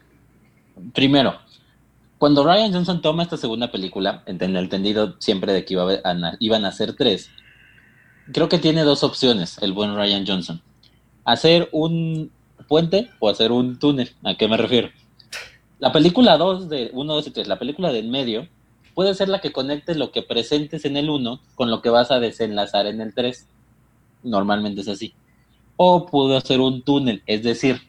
Primero, 0.94 1.36
cuando 2.18 2.44
Ryan 2.44 2.72
Johnson 2.72 3.02
toma 3.02 3.24
esta 3.24 3.38
segunda 3.38 3.72
película, 3.72 4.24
en 4.26 4.42
el 4.42 4.56
entendido 4.58 5.16
siempre 5.20 5.54
de 5.54 5.66
que 5.66 5.74
iba 5.74 6.02
iban 6.40 6.66
a 6.66 6.72
ser 6.72 6.94
tres, 6.96 7.30
creo 8.32 8.48
que 8.48 8.60
tiene 8.60 8.84
dos 8.84 9.04
opciones 9.04 9.58
el 9.62 9.74
buen 9.74 9.96
Ryan 9.96 10.26
Johnson. 10.28 10.62
Hacer 11.26 11.68
un 11.72 12.32
puente 12.68 13.10
o 13.20 13.30
hacer 13.30 13.52
un 13.52 13.80
túnel. 13.80 14.12
¿A 14.24 14.36
qué 14.36 14.48
me 14.48 14.58
refiero? 14.58 14.90
La 15.80 15.92
película 15.92 16.38
2 16.38 16.70
de 16.70 16.90
1, 16.94 17.14
2 17.14 17.28
y 17.28 17.32
3, 17.32 17.48
la 17.48 17.60
película 17.60 17.92
del 17.92 18.08
medio, 18.08 18.48
puede 18.96 19.14
ser 19.14 19.30
la 19.30 19.42
que 19.42 19.52
conecte 19.52 19.94
lo 19.94 20.12
que 20.12 20.24
presentes 20.24 20.86
en 20.86 20.98
el 20.98 21.10
1 21.10 21.40
con 21.54 21.70
lo 21.70 21.84
que 21.84 21.92
vas 21.92 22.10
a 22.10 22.20
desenlazar 22.20 22.88
en 22.88 23.00
el 23.00 23.14
3 23.14 23.48
normalmente 24.24 24.82
es 24.82 24.88
así. 24.88 25.14
O 25.76 26.06
pudo 26.06 26.38
hacer 26.38 26.60
un 26.60 26.82
túnel, 26.82 27.24
es 27.26 27.44
decir, 27.44 27.82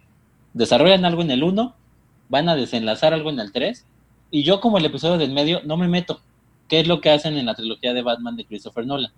desarrollan 0.52 1.04
algo 1.04 1.22
en 1.22 1.30
el 1.30 1.42
1, 1.42 1.74
van 2.28 2.48
a 2.48 2.56
desenlazar 2.56 3.14
algo 3.14 3.30
en 3.30 3.40
el 3.40 3.52
3, 3.52 3.86
y 4.30 4.42
yo 4.42 4.60
como 4.60 4.78
el 4.78 4.84
episodio 4.84 5.16
del 5.16 5.32
medio 5.32 5.60
no 5.64 5.76
me 5.76 5.88
meto. 5.88 6.20
¿Qué 6.68 6.80
es 6.80 6.86
lo 6.86 7.00
que 7.00 7.10
hacen 7.10 7.38
en 7.38 7.46
la 7.46 7.54
trilogía 7.54 7.94
de 7.94 8.02
Batman 8.02 8.36
de 8.36 8.44
Christopher 8.44 8.86
Nolan? 8.86 9.12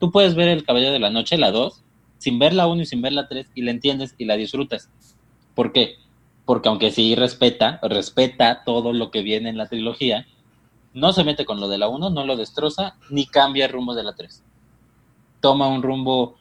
Tú 0.00 0.10
puedes 0.10 0.34
ver 0.34 0.48
El 0.48 0.64
Caballero 0.64 0.92
de 0.92 0.98
la 0.98 1.10
Noche, 1.10 1.38
la 1.38 1.52
2, 1.52 1.82
sin 2.18 2.38
ver 2.38 2.52
la 2.52 2.66
1 2.66 2.82
y 2.82 2.86
sin 2.86 3.00
ver 3.00 3.12
la 3.12 3.28
3, 3.28 3.50
y 3.54 3.62
la 3.62 3.70
entiendes 3.70 4.14
y 4.18 4.24
la 4.24 4.36
disfrutas. 4.36 4.90
¿Por 5.54 5.72
qué? 5.72 5.96
Porque 6.44 6.68
aunque 6.68 6.90
sí 6.90 7.14
respeta, 7.14 7.78
respeta 7.82 8.62
todo 8.64 8.92
lo 8.92 9.10
que 9.10 9.22
viene 9.22 9.48
en 9.48 9.56
la 9.56 9.68
trilogía, 9.68 10.26
no 10.94 11.12
se 11.12 11.24
mete 11.24 11.44
con 11.44 11.60
lo 11.60 11.68
de 11.68 11.78
la 11.78 11.88
1, 11.88 12.10
no 12.10 12.26
lo 12.26 12.36
destroza, 12.36 12.96
ni 13.10 13.26
cambia 13.26 13.66
el 13.66 13.72
rumbo 13.72 13.94
de 13.94 14.02
la 14.02 14.14
3. 14.14 14.42
toma 15.40 15.68
un 15.68 15.82
rumbo 15.82 16.34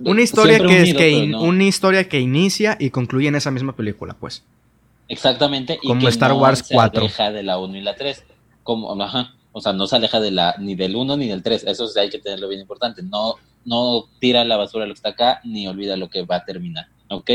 una 0.00 0.22
historia 0.22 0.58
que 0.58 0.82
es 0.82 0.94
que 0.94 1.32
una 1.34 1.64
historia 1.64 2.08
que 2.08 2.20
inicia 2.20 2.76
y 2.78 2.90
concluye 2.90 3.28
en 3.28 3.36
esa 3.36 3.50
misma 3.50 3.74
película, 3.74 4.16
pues. 4.18 4.42
Exactamente. 5.08 5.78
Como 5.82 6.00
y 6.00 6.04
que 6.04 6.10
Star 6.10 6.32
Wars 6.32 6.64
4. 6.70 7.00
Se 7.00 7.04
aleja 7.04 7.32
de 7.32 7.42
la 7.42 7.58
1 7.58 7.76
y 7.76 7.80
la 7.80 7.94
3. 7.94 8.24
Como, 8.62 9.00
ajá. 9.02 9.34
O 9.52 9.60
sea, 9.60 9.72
no 9.72 9.86
se 9.86 9.96
aleja 9.96 10.20
de 10.20 10.30
la, 10.30 10.56
ni 10.58 10.74
del 10.74 10.96
1 10.96 11.16
ni 11.16 11.28
del 11.28 11.42
3. 11.42 11.64
Eso 11.64 11.86
sí 11.86 11.98
hay 11.98 12.10
que 12.10 12.18
tenerlo 12.18 12.48
bien 12.48 12.60
importante. 12.60 13.02
No, 13.02 13.36
no 13.64 14.04
tira 14.18 14.44
la 14.44 14.56
basura 14.56 14.86
lo 14.86 14.94
que 14.94 14.98
está 14.98 15.10
acá, 15.10 15.40
ni 15.44 15.68
olvida 15.68 15.96
lo 15.96 16.08
que 16.08 16.22
va 16.22 16.36
a 16.36 16.44
terminar. 16.44 16.86
¿Ok? 17.08 17.30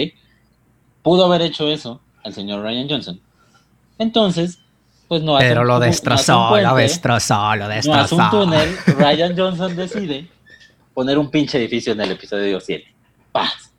Pudo 1.02 1.26
haber 1.26 1.42
hecho 1.42 1.70
eso 1.70 2.02
el 2.24 2.34
señor 2.34 2.64
Ryan 2.64 2.90
Johnson. 2.90 3.22
Entonces, 3.98 4.60
pues 5.08 5.24
no 5.24 5.38
hace 5.38 5.48
Pero 5.48 5.64
lo 5.64 5.80
destrozó, 5.80 6.60
lo 6.60 6.76
destrozó, 6.76 7.56
lo 7.56 7.68
destrozó. 7.68 8.18
No 8.18 8.24
hace 8.24 8.36
un 8.36 8.42
túnel, 8.42 8.78
Ryan 8.98 9.38
Johnson 9.38 9.76
decide 9.76 10.28
poner 11.00 11.18
un 11.18 11.32
pinche 11.32 11.58
edificio 11.58 11.94
en 11.94 12.02
el 12.02 12.12
episodio 12.12 12.60
7. 12.60 12.84
Paz. 13.32 13.72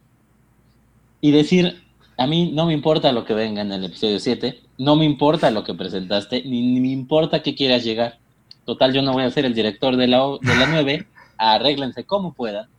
Y 1.20 1.32
decir, 1.32 1.82
a 2.16 2.26
mí 2.26 2.50
no 2.50 2.64
me 2.64 2.72
importa 2.72 3.12
lo 3.12 3.26
que 3.26 3.34
venga 3.34 3.60
en 3.60 3.70
el 3.72 3.84
episodio 3.84 4.18
7, 4.18 4.58
no 4.78 4.96
me 4.96 5.04
importa 5.04 5.50
lo 5.50 5.62
que 5.62 5.74
presentaste, 5.74 6.42
ni, 6.46 6.80
me 6.80 6.88
importa 6.88 7.42
que 7.42 7.54
quieras 7.54 7.84
llegar. 7.84 8.18
Total, 8.64 8.94
yo 8.94 9.02
no 9.02 9.12
voy 9.12 9.24
a 9.24 9.30
ser 9.30 9.44
el 9.44 9.52
director 9.52 9.98
de 9.98 10.06
la, 10.06 10.22
de 10.40 10.56
la 10.56 10.66
9, 10.66 11.06
arréglense 11.36 12.04
como 12.04 12.32
puedan. 12.32 12.70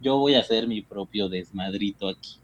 Yo 0.00 0.16
voy 0.16 0.34
a 0.34 0.40
hacer 0.40 0.66
mi 0.66 0.80
propio 0.80 1.28
desmadrito 1.28 2.08
aquí. 2.08 2.38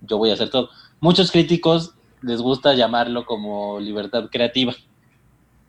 Yo 0.00 0.18
voy 0.18 0.30
a 0.30 0.34
hacer 0.34 0.50
todo. 0.50 0.70
Muchos 0.98 1.30
críticos 1.30 1.94
les 2.22 2.40
gusta 2.42 2.74
llamarlo 2.74 3.24
como 3.24 3.78
libertad 3.78 4.28
creativa, 4.32 4.74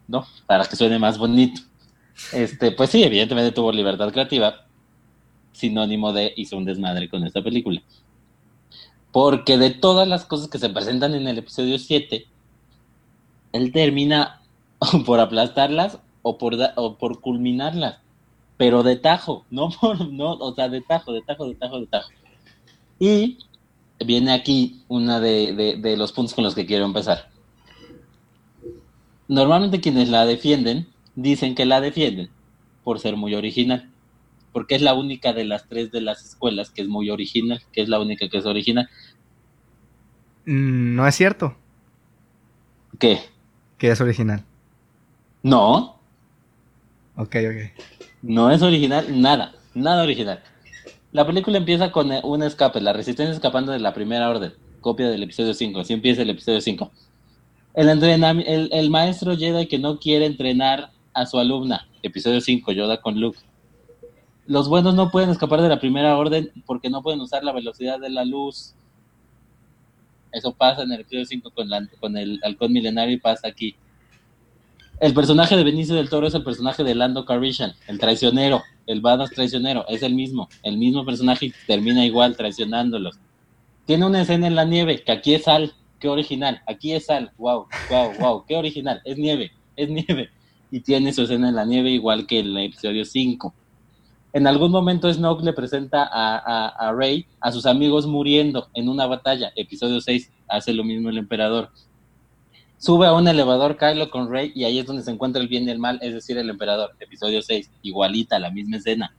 ¿no? 0.07 0.25
Para 0.47 0.65
que 0.65 0.75
suene 0.75 0.97
más 0.97 1.19
bonito. 1.19 1.61
Este, 2.33 2.71
pues 2.71 2.89
sí, 2.89 3.03
evidentemente 3.03 3.51
tuvo 3.51 3.71
libertad 3.71 4.11
creativa, 4.11 4.66
sinónimo 5.57 6.13
de 6.13 6.33
hizo 6.37 6.57
un 6.57 6.65
desmadre 6.65 7.09
con 7.09 7.25
esta 7.25 7.43
película. 7.43 7.81
Porque 9.11 9.57
de 9.57 9.71
todas 9.71 10.07
las 10.07 10.25
cosas 10.25 10.47
que 10.47 10.59
se 10.59 10.69
presentan 10.69 11.15
en 11.15 11.27
el 11.27 11.39
episodio 11.39 11.79
7, 11.79 12.25
él 13.53 13.71
termina 13.71 14.41
por 15.05 15.19
aplastarlas 15.19 15.99
o 16.21 16.37
por, 16.37 16.57
o 16.75 16.97
por 16.97 17.21
culminarlas, 17.21 17.97
pero 18.57 18.83
de 18.83 18.95
tajo, 18.95 19.45
no 19.49 19.69
por, 19.69 20.11
no, 20.11 20.33
o 20.33 20.53
sea, 20.53 20.69
de 20.69 20.81
tajo, 20.81 21.13
de 21.13 21.21
tajo, 21.21 21.47
de 21.47 21.55
tajo, 21.55 21.79
de 21.79 21.87
tajo. 21.87 22.09
Y 22.99 23.37
viene 24.05 24.31
aquí 24.31 24.81
uno 24.87 25.19
de, 25.19 25.77
de 25.81 25.97
los 25.97 26.11
puntos 26.11 26.33
con 26.33 26.43
los 26.43 26.55
que 26.55 26.65
quiero 26.65 26.85
empezar. 26.85 27.29
Normalmente 29.27 29.81
quienes 29.81 30.09
la 30.09 30.25
defienden 30.25 30.87
dicen 31.15 31.55
que 31.55 31.65
la 31.65 31.81
defienden 31.81 32.29
por 32.83 32.99
ser 32.99 33.17
muy 33.17 33.35
original 33.35 33.89
porque 34.51 34.75
es 34.75 34.81
la 34.81 34.93
única 34.93 35.33
de 35.33 35.45
las 35.45 35.67
tres 35.67 35.91
de 35.91 36.01
las 36.01 36.25
escuelas 36.25 36.71
que 36.71 36.81
es 36.81 36.87
muy 36.87 37.09
original, 37.09 37.61
que 37.71 37.81
es 37.81 37.89
la 37.89 37.99
única 37.99 38.27
que 38.29 38.37
es 38.37 38.45
original. 38.45 38.89
Mm, 40.45 40.95
no 40.95 41.07
es 41.07 41.15
cierto. 41.15 41.55
¿Qué? 42.99 43.19
Que 43.77 43.91
es 43.91 44.01
original. 44.01 44.43
No. 45.43 45.99
Ok, 47.15 47.35
ok. 47.35 47.85
No 48.21 48.51
es 48.51 48.61
original, 48.61 49.21
nada, 49.21 49.53
nada 49.73 50.03
original. 50.03 50.41
La 51.11 51.25
película 51.25 51.57
empieza 51.57 51.91
con 51.91 52.11
eh, 52.11 52.21
un 52.23 52.43
escape, 52.43 52.81
la 52.81 52.93
resistencia 52.93 53.33
escapando 53.33 53.71
de 53.71 53.79
la 53.79 53.93
primera 53.93 54.29
orden, 54.29 54.53
copia 54.81 55.09
del 55.09 55.23
episodio 55.23 55.53
5, 55.53 55.79
así 55.79 55.93
empieza 55.93 56.21
el 56.21 56.29
episodio 56.29 56.61
5. 56.61 56.91
El, 57.75 57.89
el, 57.89 58.69
el 58.71 58.89
maestro 58.89 59.37
Jedi 59.37 59.67
que 59.67 59.79
no 59.79 59.99
quiere 59.99 60.25
entrenar 60.25 60.91
a 61.13 61.25
su 61.25 61.39
alumna, 61.39 61.87
episodio 62.01 62.41
5, 62.41 62.71
Yoda 62.71 63.01
con 63.01 63.19
Luke 63.19 63.39
los 64.47 64.69
buenos 64.69 64.95
no 64.95 65.11
pueden 65.11 65.29
escapar 65.29 65.61
de 65.61 65.69
la 65.69 65.79
primera 65.79 66.17
orden 66.17 66.51
porque 66.65 66.89
no 66.89 67.03
pueden 67.03 67.19
usar 67.19 67.43
la 67.43 67.51
velocidad 67.51 67.99
de 67.99 68.09
la 68.09 68.23
luz. 68.23 68.73
Eso 70.31 70.53
pasa 70.53 70.83
en 70.83 70.91
el 70.93 71.01
episodio 71.01 71.25
5 71.25 71.51
con, 71.51 71.69
con 71.99 72.17
el 72.17 72.39
halcón 72.43 72.71
milenario 72.71 73.15
y 73.15 73.19
pasa 73.19 73.47
aquí. 73.49 73.75
El 74.99 75.13
personaje 75.13 75.55
de 75.55 75.63
Benicio 75.63 75.95
del 75.95 76.09
Toro 76.09 76.27
es 76.27 76.33
el 76.33 76.43
personaje 76.43 76.83
de 76.83 76.95
Lando 76.95 77.25
Calrissian, 77.25 77.73
el 77.87 77.99
traicionero, 77.99 78.63
el 78.87 79.01
badass 79.01 79.31
traicionero, 79.31 79.85
es 79.87 80.01
el 80.01 80.15
mismo, 80.15 80.49
el 80.63 80.77
mismo 80.77 81.05
personaje 81.05 81.47
y 81.47 81.53
termina 81.67 82.05
igual 82.05 82.35
traicionándolos. 82.35 83.19
Tiene 83.85 84.05
una 84.05 84.21
escena 84.21 84.47
en 84.47 84.55
la 84.55 84.65
nieve, 84.65 85.03
que 85.03 85.11
aquí 85.11 85.35
es 85.35 85.43
sal, 85.43 85.73
qué 85.99 86.07
original, 86.07 86.61
aquí 86.65 86.93
es 86.93 87.05
sal, 87.05 87.31
wow, 87.37 87.67
wow, 87.91 88.13
wow, 88.19 88.45
qué 88.47 88.55
original, 88.55 89.01
es 89.05 89.17
nieve, 89.17 89.51
es 89.75 89.89
nieve. 89.89 90.29
Y 90.71 90.79
tiene 90.79 91.13
su 91.13 91.23
escena 91.23 91.49
en 91.49 91.55
la 91.55 91.65
nieve 91.65 91.91
igual 91.91 92.25
que 92.25 92.39
el 92.39 92.57
episodio 92.57 93.05
5 93.05 93.53
en 94.37 94.45
algún 94.45 94.71
momento 94.71 95.11
Snoke 95.11 95.43
le 95.43 95.51
presenta 95.51 96.07
a, 96.11 96.93
Rey 96.93 97.25
a 97.41 97.51
sus 97.51 97.65
amigos 97.65 98.05
muriendo 98.05 98.69
en 98.75 98.87
una 98.87 99.07
batalla. 99.07 99.51
Episodio 99.55 99.99
6 99.99 100.31
hace 100.47 100.73
lo 100.73 100.83
mismo 100.83 101.09
el 101.09 101.17
emperador. 101.17 101.71
Sube 102.77 103.07
a 103.07 103.13
un 103.13 103.27
elevador 103.27 103.77
Kylo 103.77 104.11
con 104.11 104.29
Rey 104.29 104.51
y 104.53 104.65
ahí 104.65 104.77
es 104.77 104.85
donde 104.85 105.01
se 105.01 105.09
encuentra 105.09 105.41
el 105.41 105.47
bien 105.47 105.63
y 105.63 105.71
el 105.71 105.79
mal, 105.79 105.97
es 106.03 106.13
decir, 106.13 106.37
el 106.37 106.51
emperador. 106.51 106.91
Episodio 106.99 107.41
6, 107.41 107.71
igualita, 107.81 108.37
la 108.37 108.51
misma 108.51 108.77
escena. 108.77 109.15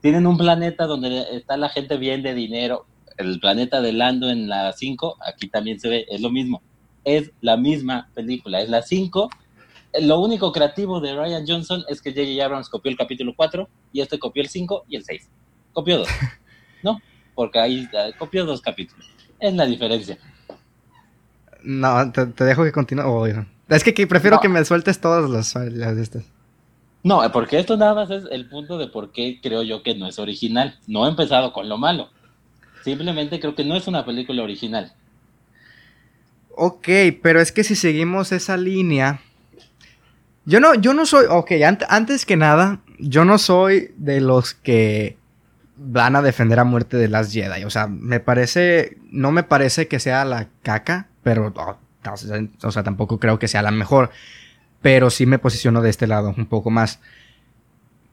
Tienen 0.00 0.28
un 0.28 0.38
planeta 0.38 0.86
donde 0.86 1.24
está 1.32 1.56
la 1.56 1.68
gente 1.68 1.96
bien 1.96 2.22
de 2.22 2.32
dinero. 2.32 2.86
El 3.16 3.40
planeta 3.40 3.80
de 3.80 3.92
Lando 3.92 4.30
en 4.30 4.48
la 4.48 4.72
5, 4.72 5.16
aquí 5.26 5.48
también 5.48 5.80
se 5.80 5.88
ve, 5.88 6.06
es 6.08 6.20
lo 6.20 6.30
mismo. 6.30 6.62
Es 7.02 7.32
la 7.40 7.56
misma 7.56 8.10
película, 8.14 8.60
es 8.60 8.68
la 8.68 8.82
5 8.82 9.28
lo 10.00 10.20
único 10.20 10.52
creativo 10.52 11.00
de 11.00 11.14
Ryan 11.14 11.44
Johnson 11.46 11.84
es 11.88 12.00
que 12.00 12.10
J.J. 12.10 12.44
Abrams 12.44 12.68
copió 12.68 12.90
el 12.90 12.96
capítulo 12.96 13.34
4 13.36 13.68
y 13.92 14.00
este 14.00 14.18
copió 14.18 14.42
el 14.42 14.48
5 14.48 14.84
y 14.88 14.96
el 14.96 15.04
6. 15.04 15.28
Copió 15.72 15.98
dos, 15.98 16.08
¿no? 16.82 17.00
Porque 17.34 17.58
ahí 17.58 17.88
eh, 17.92 18.12
copió 18.18 18.44
dos 18.44 18.60
capítulos. 18.60 19.06
Es 19.38 19.54
la 19.54 19.66
diferencia. 19.66 20.18
No, 21.62 22.12
te, 22.12 22.44
dejo 22.44 22.64
que 22.64 22.72
continúe. 22.72 23.04
Oh, 23.04 23.26
es 23.26 23.84
que, 23.84 24.06
prefiero 24.06 24.40
que 24.40 24.48
me 24.48 24.64
sueltes 24.64 25.00
todas 25.00 25.30
las, 25.30 25.54
de 25.54 26.02
estas. 26.02 26.24
No, 27.02 27.22
porque 27.32 27.58
esto 27.58 27.76
nada 27.76 27.94
más 27.94 28.10
es 28.10 28.24
el 28.30 28.48
punto 28.48 28.78
de 28.78 28.86
por 28.86 29.12
qué 29.12 29.40
creo 29.42 29.62
yo 29.62 29.82
que 29.82 29.94
no 29.94 30.06
es 30.06 30.18
original. 30.18 30.78
No 30.86 31.06
he 31.06 31.10
empezado 31.10 31.52
con 31.52 31.68
lo 31.68 31.78
malo. 31.78 32.10
Simplemente 32.84 33.40
creo 33.40 33.54
que 33.54 33.64
no 33.64 33.76
es 33.76 33.86
una 33.88 34.04
película 34.04 34.42
original. 34.42 34.92
Ok, 36.54 36.88
pero 37.22 37.40
es 37.40 37.50
que 37.50 37.64
si 37.64 37.74
seguimos 37.74 38.30
esa 38.30 38.56
línea, 38.56 39.20
yo 40.44 40.60
no, 40.60 40.74
yo 40.74 40.94
no 40.94 41.06
soy, 41.06 41.26
ok, 41.28 41.52
antes 41.88 42.26
que 42.26 42.36
nada, 42.36 42.80
yo 42.98 43.24
no 43.24 43.38
soy 43.38 43.92
de 43.96 44.20
los 44.20 44.54
que 44.54 45.16
van 45.76 46.16
a 46.16 46.22
defender 46.22 46.58
a 46.58 46.64
muerte 46.64 46.96
de 46.96 47.08
las 47.08 47.32
Jedi. 47.32 47.64
O 47.64 47.70
sea, 47.70 47.86
me 47.86 48.20
parece, 48.20 48.98
no 49.10 49.32
me 49.32 49.42
parece 49.42 49.88
que 49.88 50.00
sea 50.00 50.24
la 50.24 50.48
caca, 50.62 51.08
pero, 51.22 51.52
oh, 51.54 51.78
o 52.62 52.70
sea, 52.72 52.82
tampoco 52.82 53.18
creo 53.18 53.38
que 53.38 53.48
sea 53.48 53.62
la 53.62 53.70
mejor. 53.70 54.10
Pero 54.80 55.10
sí 55.10 55.26
me 55.26 55.38
posiciono 55.38 55.80
de 55.80 55.90
este 55.90 56.06
lado 56.06 56.34
un 56.36 56.46
poco 56.46 56.70
más. 56.70 57.00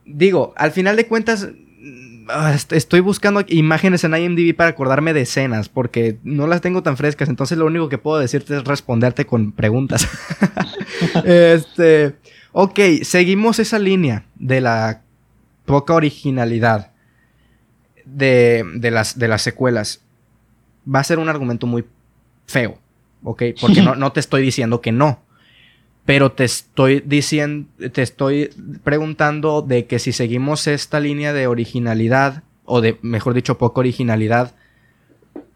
Digo, 0.04 0.54
al 0.56 0.70
final 0.70 0.96
de 0.96 1.06
cuentas, 1.06 1.48
estoy 2.70 3.00
buscando 3.00 3.44
imágenes 3.48 4.04
en 4.04 4.14
IMDb 4.14 4.54
para 4.54 4.70
acordarme 4.70 5.12
de 5.12 5.22
escenas, 5.22 5.68
porque 5.68 6.18
no 6.22 6.46
las 6.46 6.60
tengo 6.60 6.82
tan 6.82 6.96
frescas, 6.96 7.28
entonces 7.28 7.58
lo 7.58 7.66
único 7.66 7.88
que 7.88 7.98
puedo 7.98 8.18
decirte 8.18 8.56
es 8.56 8.64
responderte 8.64 9.26
con 9.26 9.52
preguntas. 9.52 10.08
este, 11.24 12.16
ok, 12.52 12.78
seguimos 13.02 13.58
esa 13.58 13.78
línea 13.78 14.24
de 14.36 14.60
la 14.60 15.02
poca 15.64 15.94
originalidad 15.94 16.92
de, 18.04 18.64
las, 18.90 19.18
de 19.18 19.28
las 19.28 19.42
secuelas. 19.42 20.02
Va 20.92 21.00
a 21.00 21.04
ser 21.04 21.18
un 21.18 21.28
argumento 21.28 21.66
muy 21.66 21.84
feo, 22.46 22.78
ok, 23.22 23.42
porque 23.60 23.82
no, 23.82 23.94
no 23.94 24.12
te 24.12 24.20
estoy 24.20 24.42
diciendo 24.42 24.80
que 24.80 24.92
no. 24.92 25.22
Pero 26.04 26.32
te 26.32 26.44
estoy 26.44 27.02
diciendo, 27.04 27.68
te 27.92 28.02
estoy 28.02 28.50
preguntando 28.82 29.62
de 29.62 29.86
que 29.86 29.98
si 29.98 30.12
seguimos 30.12 30.66
esta 30.66 30.98
línea 30.98 31.32
de 31.32 31.46
originalidad, 31.46 32.42
o 32.64 32.80
de, 32.80 32.98
mejor 33.02 33.34
dicho, 33.34 33.58
poca 33.58 33.80
originalidad, 33.80 34.54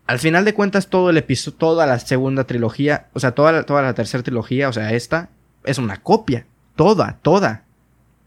al 0.06 0.18
final 0.18 0.44
de 0.44 0.54
cuentas, 0.54 0.88
todo 0.88 1.10
el 1.10 1.16
episodio, 1.16 1.56
toda 1.56 1.86
la 1.86 1.98
segunda 1.98 2.44
trilogía, 2.44 3.08
o 3.14 3.20
sea, 3.20 3.32
toda 3.32 3.52
la, 3.52 3.62
toda 3.64 3.82
la 3.82 3.94
tercera 3.94 4.22
trilogía, 4.22 4.68
o 4.68 4.72
sea, 4.72 4.92
esta, 4.92 5.30
es 5.64 5.78
una 5.78 6.02
copia. 6.02 6.46
Toda, 6.76 7.18
toda. 7.22 7.64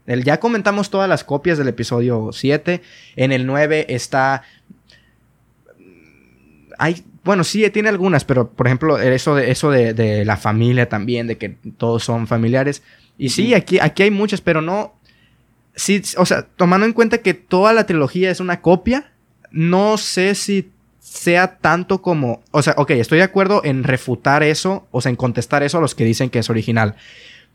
El, 0.06 0.24
ya 0.24 0.40
comentamos 0.40 0.90
todas 0.90 1.08
las 1.08 1.22
copias 1.22 1.58
del 1.58 1.68
episodio 1.68 2.30
7. 2.32 2.82
En 3.16 3.32
el 3.32 3.46
9 3.46 3.86
está. 3.90 4.42
Hay. 6.78 7.04
Bueno, 7.28 7.44
sí, 7.44 7.68
tiene 7.68 7.90
algunas, 7.90 8.24
pero 8.24 8.52
por 8.52 8.66
ejemplo, 8.66 8.98
eso 8.98 9.34
de, 9.34 9.50
eso 9.50 9.70
de, 9.70 10.24
la 10.24 10.38
familia 10.38 10.88
también, 10.88 11.26
de 11.26 11.36
que 11.36 11.50
todos 11.76 12.02
son 12.02 12.26
familiares. 12.26 12.82
Y 13.18 13.28
sí, 13.28 13.52
aquí, 13.52 13.78
aquí 13.78 14.04
hay 14.04 14.10
muchas, 14.10 14.40
pero 14.40 14.62
no. 14.62 14.94
Sí, 15.74 16.00
o 16.16 16.24
sea, 16.24 16.46
tomando 16.56 16.86
en 16.86 16.94
cuenta 16.94 17.18
que 17.18 17.34
toda 17.34 17.74
la 17.74 17.84
trilogía 17.84 18.30
es 18.30 18.40
una 18.40 18.62
copia, 18.62 19.12
no 19.50 19.98
sé 19.98 20.34
si 20.34 20.70
sea 21.00 21.58
tanto 21.58 22.00
como, 22.00 22.40
o 22.50 22.62
sea, 22.62 22.72
ok, 22.78 22.92
estoy 22.92 23.18
de 23.18 23.24
acuerdo 23.24 23.60
en 23.62 23.84
refutar 23.84 24.42
eso, 24.42 24.88
o 24.90 25.02
sea, 25.02 25.10
en 25.10 25.16
contestar 25.16 25.62
eso 25.62 25.76
a 25.76 25.82
los 25.82 25.94
que 25.94 26.06
dicen 26.06 26.30
que 26.30 26.38
es 26.38 26.48
original, 26.48 26.94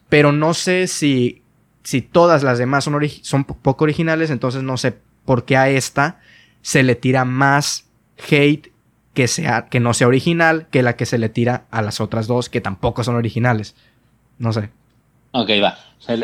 pero 0.07 0.31
no 0.31 0.53
sé 0.53 0.85
si 0.85 1.41
si 1.81 2.03
todas 2.03 2.43
las 2.43 2.59
demás 2.59 2.83
son, 2.83 3.01
son 3.23 3.43
poco 3.43 3.85
originales, 3.85 4.29
entonces 4.29 4.61
no 4.61 4.77
sé 4.77 4.99
por 5.25 5.45
qué 5.45 5.57
a 5.57 5.69
esta 5.69 6.19
se 6.61 6.83
le 6.83 6.93
tira 6.93 7.25
más 7.25 7.87
hate 8.29 8.72
que, 9.13 9.27
sea, 9.27 9.67
que 9.69 9.79
no 9.79 9.93
sea 9.93 10.07
original 10.07 10.67
que 10.69 10.83
la 10.83 10.95
que 10.95 11.05
se 11.05 11.17
le 11.17 11.29
tira 11.29 11.65
a 11.71 11.81
las 11.81 12.01
otras 12.01 12.27
dos 12.27 12.49
que 12.49 12.61
tampoco 12.61 13.03
son 13.03 13.15
originales. 13.15 13.75
No 14.39 14.53
sé. 14.53 14.69
Ok, 15.31 15.49
va. 15.63 15.77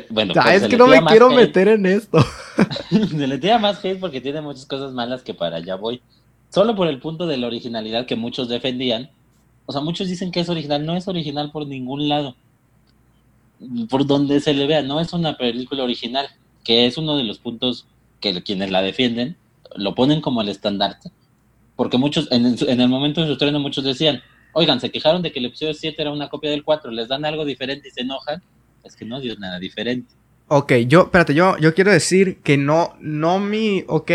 bueno, 0.10 0.34
ah, 0.38 0.42
pues 0.44 0.64
es 0.64 0.68
que 0.68 0.78
no 0.78 0.88
me 0.88 1.04
quiero 1.06 1.30
meter 1.30 1.68
en 1.68 1.86
esto. 1.86 2.20
se 2.90 3.28
le 3.28 3.38
tira 3.38 3.58
más 3.58 3.84
hate 3.84 4.00
porque 4.00 4.22
tiene 4.22 4.42
muchas 4.42 4.66
cosas 4.66 4.94
malas 4.94 5.24
que 5.24 5.34
para 5.34 5.58
allá 5.58 5.76
voy. 5.76 6.02
Solo 6.50 6.76
por 6.76 6.88
el 6.88 7.00
punto 7.00 7.28
de 7.28 7.38
la 7.38 7.48
originalidad 7.48 8.06
que 8.06 8.16
muchos 8.16 8.50
defendían. 8.50 9.10
O 9.66 9.72
sea, 9.72 9.82
muchos 9.82 10.08
dicen 10.08 10.32
que 10.32 10.40
es 10.40 10.50
original. 10.50 10.86
No 10.86 10.96
es 10.96 11.08
original 11.08 11.52
por 11.52 11.68
ningún 11.68 12.08
lado. 12.08 12.36
Por 13.90 14.06
donde 14.06 14.40
se 14.40 14.54
le 14.54 14.68
vea, 14.68 14.82
no 14.82 15.00
es 15.00 15.14
una 15.14 15.38
película 15.38 15.84
original. 15.84 16.28
Que 16.64 16.86
es 16.86 16.98
uno 16.98 17.18
de 17.18 17.24
los 17.24 17.40
puntos 17.40 17.86
que 18.20 18.44
quienes 18.44 18.72
la 18.72 18.82
defienden 18.82 19.38
lo 19.76 19.96
ponen 19.96 20.22
como 20.22 20.42
el 20.42 20.50
estandarte. 20.50 21.12
Porque 21.80 21.98
muchos, 21.98 22.28
en, 22.30 22.46
el 22.46 22.90
momento 22.90 23.22
de 23.22 23.28
su 23.28 23.34
estreno, 23.34 23.58
muchos 23.58 23.86
decían, 23.86 24.22
oigan, 24.52 24.82
se 24.82 24.92
quejaron 24.92 25.22
de 25.22 25.32
que 25.32 25.40
el 25.40 25.46
episodio 25.46 25.74
7 25.74 26.02
era 26.02 26.12
una 26.12 26.28
copia 26.28 26.52
del 26.52 26.66
4, 26.66 26.92
les 26.92 27.08
dan 27.08 27.24
algo 27.24 27.46
diferente 27.46 27.88
y 27.88 27.92
se 27.92 28.02
enojan 28.02 28.44
es 28.84 28.98
que 28.98 29.06
no 29.06 29.22
dio 29.22 29.34
nada 29.40 29.60
diferente. 29.60 30.14
Ok, 30.50 30.74
yo, 30.90 31.04
espérate, 31.04 31.34
yo, 31.34 31.58
yo 31.58 31.74
quiero 31.74 31.90
decir 31.90 32.40
que 32.44 32.58
no, 32.58 32.98
no 33.00 33.40
mi, 33.40 33.86
ok, 33.88 34.12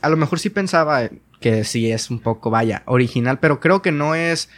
a 0.00 0.08
lo 0.08 0.16
mejor 0.16 0.38
sí 0.38 0.48
pensaba 0.48 1.10
que 1.38 1.64
sí 1.64 1.92
es 1.92 2.08
un 2.08 2.18
poco, 2.18 2.48
vaya, 2.48 2.82
original, 2.86 3.38
pero 3.40 3.60
creo 3.60 3.82
que 3.82 3.92
no 3.92 4.14
es, 4.14 4.48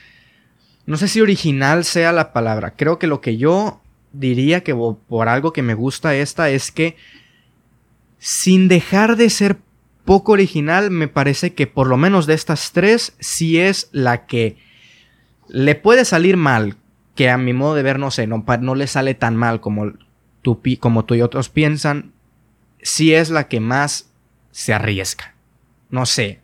no 0.86 0.96
sé 0.96 1.08
si 1.08 1.20
original 1.20 1.84
sea 1.84 2.12
la 2.12 2.32
palabra, 2.32 2.74
creo 2.76 3.00
que 3.00 3.08
lo 3.08 3.20
que 3.20 3.36
yo 3.36 3.80
diría 4.12 4.62
que 4.62 4.76
por 4.76 5.28
algo 5.28 5.52
que 5.52 5.62
me 5.62 5.74
gusta 5.74 6.14
esta 6.14 6.50
es 6.50 6.70
que 6.70 6.94
sin 8.18 8.68
dejar 8.68 9.16
de 9.16 9.28
ser 9.28 9.56
poco 10.04 10.32
original, 10.32 10.90
me 10.90 11.08
parece 11.08 11.54
que 11.54 11.66
por 11.66 11.86
lo 11.86 11.96
menos 11.96 12.26
de 12.26 12.34
estas 12.34 12.72
tres, 12.72 13.14
sí 13.20 13.58
es 13.58 13.88
la 13.92 14.26
que 14.26 14.56
le 15.48 15.74
puede 15.74 16.04
salir 16.04 16.36
mal, 16.36 16.76
que 17.14 17.30
a 17.30 17.38
mi 17.38 17.52
modo 17.52 17.74
de 17.74 17.82
ver, 17.82 17.98
no 17.98 18.10
sé, 18.10 18.26
no, 18.26 18.44
no 18.60 18.74
le 18.74 18.86
sale 18.86 19.14
tan 19.14 19.36
mal 19.36 19.60
como 19.60 19.92
tú, 20.42 20.60
como 20.80 21.04
tú 21.04 21.14
y 21.14 21.22
otros 21.22 21.48
piensan, 21.48 22.12
sí 22.82 23.14
es 23.14 23.30
la 23.30 23.48
que 23.48 23.60
más 23.60 24.10
se 24.50 24.74
arriesga. 24.74 25.34
No 25.90 26.06
sé. 26.06 26.40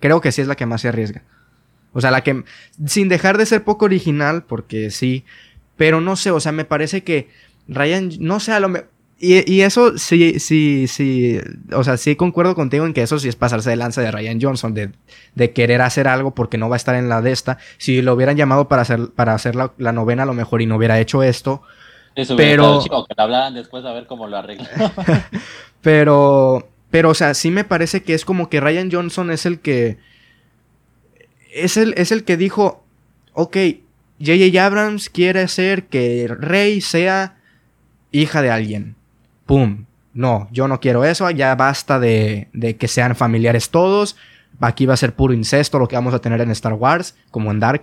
Creo 0.00 0.20
que 0.20 0.32
sí 0.32 0.40
es 0.40 0.48
la 0.48 0.56
que 0.56 0.66
más 0.66 0.80
se 0.80 0.88
arriesga. 0.88 1.22
O 1.92 2.00
sea, 2.00 2.10
la 2.10 2.22
que, 2.22 2.44
sin 2.86 3.08
dejar 3.08 3.36
de 3.38 3.46
ser 3.46 3.64
poco 3.64 3.84
original, 3.84 4.44
porque 4.44 4.90
sí, 4.90 5.24
pero 5.76 6.00
no 6.00 6.16
sé, 6.16 6.30
o 6.30 6.40
sea, 6.40 6.52
me 6.52 6.64
parece 6.64 7.02
que 7.04 7.28
Ryan, 7.68 8.10
no 8.20 8.40
sé, 8.40 8.52
a 8.52 8.60
lo 8.60 8.68
mejor 8.68 8.90
y, 9.22 9.60
eso 9.60 9.98
sí, 9.98 10.40
sí, 10.40 10.86
sí, 10.88 11.38
o 11.74 11.84
sea, 11.84 11.98
sí 11.98 12.16
concuerdo 12.16 12.54
contigo 12.54 12.86
en 12.86 12.94
que 12.94 13.02
eso 13.02 13.18
sí 13.18 13.28
es 13.28 13.36
pasarse 13.36 13.68
de 13.68 13.76
lanza 13.76 14.00
de 14.00 14.10
Ryan 14.10 14.40
Johnson, 14.40 14.72
de, 14.72 14.92
de 15.34 15.52
querer 15.52 15.82
hacer 15.82 16.08
algo 16.08 16.34
porque 16.34 16.56
no 16.56 16.70
va 16.70 16.76
a 16.76 16.78
estar 16.78 16.94
en 16.94 17.10
la 17.10 17.20
de 17.20 17.30
esta. 17.30 17.58
Si 17.76 18.00
lo 18.00 18.14
hubieran 18.14 18.38
llamado 18.38 18.66
para 18.66 18.80
hacer, 18.80 19.10
para 19.14 19.34
hacer 19.34 19.56
la, 19.56 19.92
novena 19.92 20.22
a 20.22 20.26
lo 20.26 20.32
mejor 20.32 20.62
y 20.62 20.66
no 20.66 20.76
hubiera 20.76 20.98
hecho 20.98 21.22
esto. 21.22 21.60
Eso 22.14 22.34
pero... 22.34 22.80
Chico, 22.80 23.04
que 23.04 23.12
hablaran 23.14 23.52
después 23.52 23.84
a 23.84 23.92
ver 23.92 24.06
cómo 24.06 24.26
lo 24.26 24.38
arreglan. 24.38 24.66
pero, 25.82 26.70
pero, 26.90 27.10
o 27.10 27.14
sea, 27.14 27.34
sí 27.34 27.50
me 27.50 27.64
parece 27.64 28.02
que 28.02 28.14
es 28.14 28.24
como 28.24 28.48
que 28.48 28.60
Ryan 28.60 28.90
Johnson 28.90 29.30
es 29.30 29.44
el 29.44 29.60
que, 29.60 29.98
es 31.52 31.76
el, 31.76 31.92
es 31.98 32.10
el 32.10 32.24
que 32.24 32.38
dijo, 32.38 32.82
ok, 33.34 33.54
J.J. 34.18 34.64
Abrams 34.64 35.10
quiere 35.10 35.42
hacer 35.42 35.88
que 35.88 36.26
Rey 36.26 36.80
sea 36.80 37.36
hija 38.12 38.40
de 38.40 38.50
alguien 38.50 38.96
¡pum! 39.50 39.84
No, 40.14 40.48
yo 40.52 40.68
no 40.68 40.78
quiero 40.78 41.04
eso, 41.04 41.28
ya 41.28 41.56
basta 41.56 41.98
de, 41.98 42.46
que 42.78 42.86
sean 42.86 43.16
familiares 43.16 43.70
todos. 43.70 44.16
Aquí 44.60 44.86
va 44.86 44.94
a 44.94 44.96
ser 44.96 45.12
puro 45.12 45.34
incesto 45.34 45.80
lo 45.80 45.88
que 45.88 45.96
vamos 45.96 46.14
a 46.14 46.20
tener 46.20 46.40
en 46.40 46.52
Star 46.52 46.74
Wars, 46.74 47.16
como 47.32 47.50
en 47.50 47.58
Dark. 47.58 47.82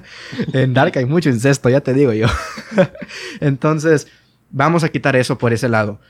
en 0.54 0.72
Dark 0.72 0.96
hay 0.96 1.04
mucho 1.04 1.28
incesto, 1.28 1.68
ya 1.68 1.82
te 1.82 1.92
digo 1.92 2.14
yo. 2.14 2.28
Entonces, 3.40 4.08
vamos 4.50 4.84
a 4.84 4.88
quitar 4.88 5.14
eso 5.14 5.36
por 5.36 5.52
ese 5.52 5.68
lado. 5.68 6.00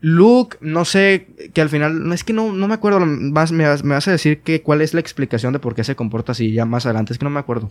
Luke, 0.00 0.56
no 0.60 0.84
sé, 0.84 1.28
que 1.54 1.60
al 1.60 1.68
final, 1.68 2.12
es 2.12 2.24
que 2.24 2.32
no, 2.32 2.52
no 2.52 2.66
me 2.66 2.74
acuerdo, 2.74 2.98
más 2.98 3.52
me, 3.52 3.68
vas 3.68 4.08
a 4.08 4.10
decir 4.10 4.40
que 4.40 4.60
cuál 4.62 4.80
es 4.80 4.92
la 4.92 5.00
explicación 5.00 5.52
de 5.52 5.60
por 5.60 5.76
qué 5.76 5.84
se 5.84 5.94
comporta 5.94 6.32
así 6.32 6.52
ya 6.52 6.64
más 6.64 6.84
adelante, 6.84 7.12
es 7.12 7.18
que 7.20 7.24
no 7.24 7.30
me 7.30 7.38
acuerdo. 7.38 7.70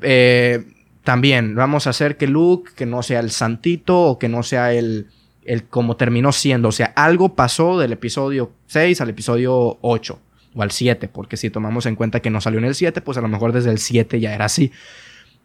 Eh, 0.00 0.64
también 1.04 1.54
vamos 1.54 1.86
a 1.86 1.90
hacer 1.90 2.16
que 2.16 2.26
Luke, 2.26 2.72
que 2.74 2.84
no 2.84 3.04
sea 3.04 3.20
el 3.20 3.30
santito 3.30 4.00
o 4.00 4.18
que 4.18 4.28
no 4.28 4.42
sea 4.42 4.72
el, 4.72 5.08
el 5.48 5.64
como 5.64 5.96
terminó 5.96 6.30
siendo. 6.30 6.68
O 6.68 6.72
sea, 6.72 6.92
algo 6.94 7.34
pasó 7.34 7.78
del 7.78 7.92
episodio 7.92 8.52
6 8.66 9.00
al 9.00 9.08
episodio 9.08 9.78
8 9.80 10.20
o 10.54 10.62
al 10.62 10.70
7, 10.70 11.08
porque 11.08 11.36
si 11.36 11.50
tomamos 11.50 11.86
en 11.86 11.96
cuenta 11.96 12.20
que 12.20 12.30
no 12.30 12.40
salió 12.40 12.58
en 12.58 12.66
el 12.66 12.74
7, 12.74 13.00
pues 13.00 13.16
a 13.18 13.22
lo 13.22 13.28
mejor 13.28 13.52
desde 13.52 13.70
el 13.70 13.78
7 13.78 14.20
ya 14.20 14.34
era 14.34 14.44
así. 14.44 14.70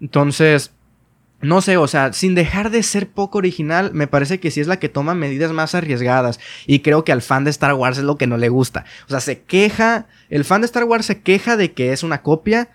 Entonces, 0.02 0.72
no 1.42 1.62
sé, 1.62 1.78
o 1.78 1.88
sea, 1.88 2.12
sin 2.12 2.36
dejar 2.36 2.70
de 2.70 2.84
ser 2.84 3.10
poco 3.10 3.38
original, 3.38 3.92
me 3.94 4.08
parece 4.08 4.40
que 4.40 4.52
sí 4.52 4.60
es 4.60 4.68
la 4.68 4.80
que 4.80 4.90
toma 4.90 5.14
medidas 5.14 5.52
más 5.52 5.74
arriesgadas. 5.74 6.40
Y 6.68 6.80
creo 6.80 7.06
que 7.06 7.14
al 7.14 7.22
fan 7.22 7.46
de 7.46 7.52
Star 7.52 7.74
Wars 7.74 7.98
es 7.98 8.04
lo 8.04 8.18
que 8.18 8.28
no 8.28 8.38
le 8.38 8.50
gusta. 8.50 8.86
O 9.08 9.10
sea, 9.10 9.22
se 9.22 9.42
queja, 9.42 10.08
el 10.30 10.44
fan 10.44 10.62
de 10.62 10.66
Star 10.66 10.84
Wars 10.84 11.06
se 11.06 11.22
queja 11.22 11.56
de 11.56 11.72
que 11.72 11.94
es 11.94 12.04
una 12.04 12.22
copia, 12.22 12.70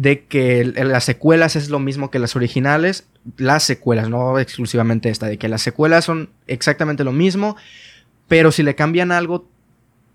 de 0.00 0.24
que 0.24 0.64
las 0.64 1.04
secuelas 1.04 1.56
es 1.56 1.68
lo 1.68 1.78
mismo 1.78 2.10
que 2.10 2.18
las 2.18 2.34
originales, 2.34 3.06
las 3.36 3.64
secuelas, 3.64 4.08
no 4.08 4.38
exclusivamente 4.38 5.10
esta, 5.10 5.26
de 5.26 5.36
que 5.36 5.46
las 5.46 5.60
secuelas 5.60 6.06
son 6.06 6.30
exactamente 6.46 7.04
lo 7.04 7.12
mismo, 7.12 7.54
pero 8.26 8.50
si 8.50 8.62
le 8.62 8.74
cambian 8.74 9.12
algo, 9.12 9.46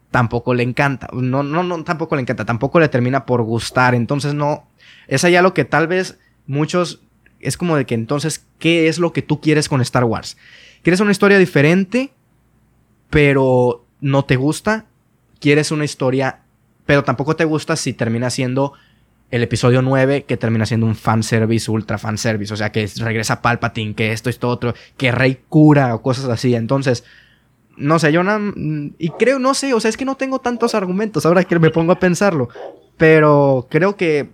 tampoco 0.10 0.56
le 0.56 0.64
encanta. 0.64 1.08
No, 1.14 1.44
no, 1.44 1.62
no, 1.62 1.84
tampoco 1.84 2.16
le 2.16 2.24
encanta, 2.24 2.46
tampoco 2.46 2.80
le 2.80 2.90
termina 2.90 3.28
por 3.28 3.44
gustar. 3.44 3.94
Entonces, 3.94 4.34
no. 4.34 4.68
Es 5.08 5.24
allá 5.24 5.44
lo 5.44 5.54
que 5.54 5.66
tal 5.66 5.86
vez 5.86 6.18
muchos. 6.48 7.04
Es 7.40 7.56
como 7.56 7.78
de 7.78 7.86
que 7.86 7.94
entonces, 7.94 8.44
¿qué 8.58 8.88
es 8.88 8.98
lo 8.98 9.14
que 9.14 9.22
tú 9.22 9.40
quieres 9.40 9.70
con 9.70 9.82
Star 9.82 10.06
Wars? 10.06 10.36
¿Quieres 10.82 11.00
una 11.00 11.12
historia 11.12 11.38
diferente, 11.38 12.12
pero 13.12 13.86
no 14.02 14.26
te 14.26 14.36
gusta? 14.36 14.88
¿Quieres 15.40 15.70
una 15.70 15.86
historia, 15.86 16.40
pero 16.88 17.04
tampoco 17.04 17.36
te 17.36 17.46
gusta 17.46 17.76
si 17.76 17.94
termina 17.94 18.32
siendo 18.32 18.74
el 19.32 19.44
episodio 19.44 19.82
9 19.82 20.24
que 20.24 20.38
termina 20.38 20.66
siendo 20.66 20.86
un 20.86 20.96
fanservice, 20.96 21.70
ultra 21.70 21.98
fanservice, 21.98 22.54
o 22.54 22.58
sea, 22.58 22.72
que 22.72 22.90
regresa 22.98 23.42
Palpatine, 23.42 23.96
que 23.96 24.12
esto, 24.12 24.30
esto, 24.30 24.48
otro, 24.48 24.74
que 24.98 25.12
Rey 25.12 25.40
cura 25.50 25.96
o 25.96 26.02
cosas 26.02 26.26
así. 26.26 26.56
Entonces, 26.56 27.04
no 27.78 28.00
sé, 28.00 28.12
yo 28.12 28.24
no... 28.24 28.54
Y 28.98 29.10
creo, 29.10 29.40
no 29.40 29.54
sé, 29.54 29.74
o 29.74 29.80
sea, 29.80 29.90
es 29.90 29.98
que 29.98 30.06
no 30.06 30.16
tengo 30.16 30.40
tantos 30.40 30.76
argumentos 30.76 31.26
ahora 31.26 31.44
que 31.44 31.60
me 31.60 31.72
pongo 31.72 31.92
a 31.92 32.00
pensarlo, 32.00 32.50
pero 32.98 33.68
creo 33.70 33.98
que 33.98 34.30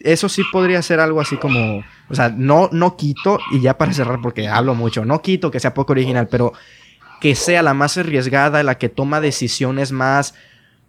eso 0.00 0.28
sí 0.28 0.42
podría 0.50 0.82
ser 0.82 1.00
algo 1.00 1.20
así 1.20 1.36
como, 1.36 1.84
o 2.08 2.14
sea, 2.14 2.30
no, 2.30 2.68
no 2.72 2.96
quito, 2.96 3.38
y 3.52 3.60
ya 3.60 3.76
para 3.76 3.92
cerrar 3.92 4.20
porque 4.22 4.48
hablo 4.48 4.74
mucho, 4.74 5.04
no 5.04 5.20
quito 5.20 5.50
que 5.50 5.60
sea 5.60 5.74
poco 5.74 5.92
original, 5.92 6.28
pero 6.28 6.52
que 7.20 7.34
sea 7.34 7.62
la 7.62 7.74
más 7.74 7.98
arriesgada, 7.98 8.62
la 8.62 8.78
que 8.78 8.88
toma 8.88 9.20
decisiones 9.20 9.92
más 9.92 10.34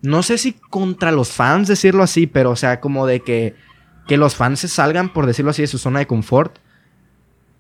no 0.02 0.24
sé 0.24 0.38
si 0.38 0.54
contra 0.54 1.12
los 1.12 1.30
fans 1.30 1.68
decirlo 1.68 2.04
así, 2.04 2.28
pero 2.28 2.52
o 2.52 2.56
sea, 2.56 2.80
como 2.80 3.06
de 3.06 3.22
que, 3.22 3.56
que 4.08 4.18
los 4.18 4.36
fans 4.36 4.62
se 4.62 4.68
salgan, 4.68 5.14
por 5.14 5.26
decirlo 5.26 5.52
así, 5.52 5.62
de 5.62 5.68
su 5.68 5.78
zona 5.78 6.00
de 6.00 6.08
confort. 6.08 6.58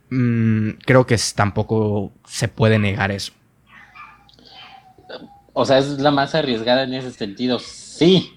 Mm, 0.09 0.71
creo 0.85 1.05
que 1.05 1.17
tampoco 1.35 2.11
se 2.25 2.47
puede 2.47 2.79
negar 2.79 3.11
eso. 3.11 3.33
O 5.53 5.65
sea, 5.65 5.77
es 5.77 5.99
la 5.99 6.11
más 6.11 6.33
arriesgada 6.33 6.83
en 6.83 6.93
ese 6.93 7.11
sentido. 7.11 7.59
Sí. 7.59 8.33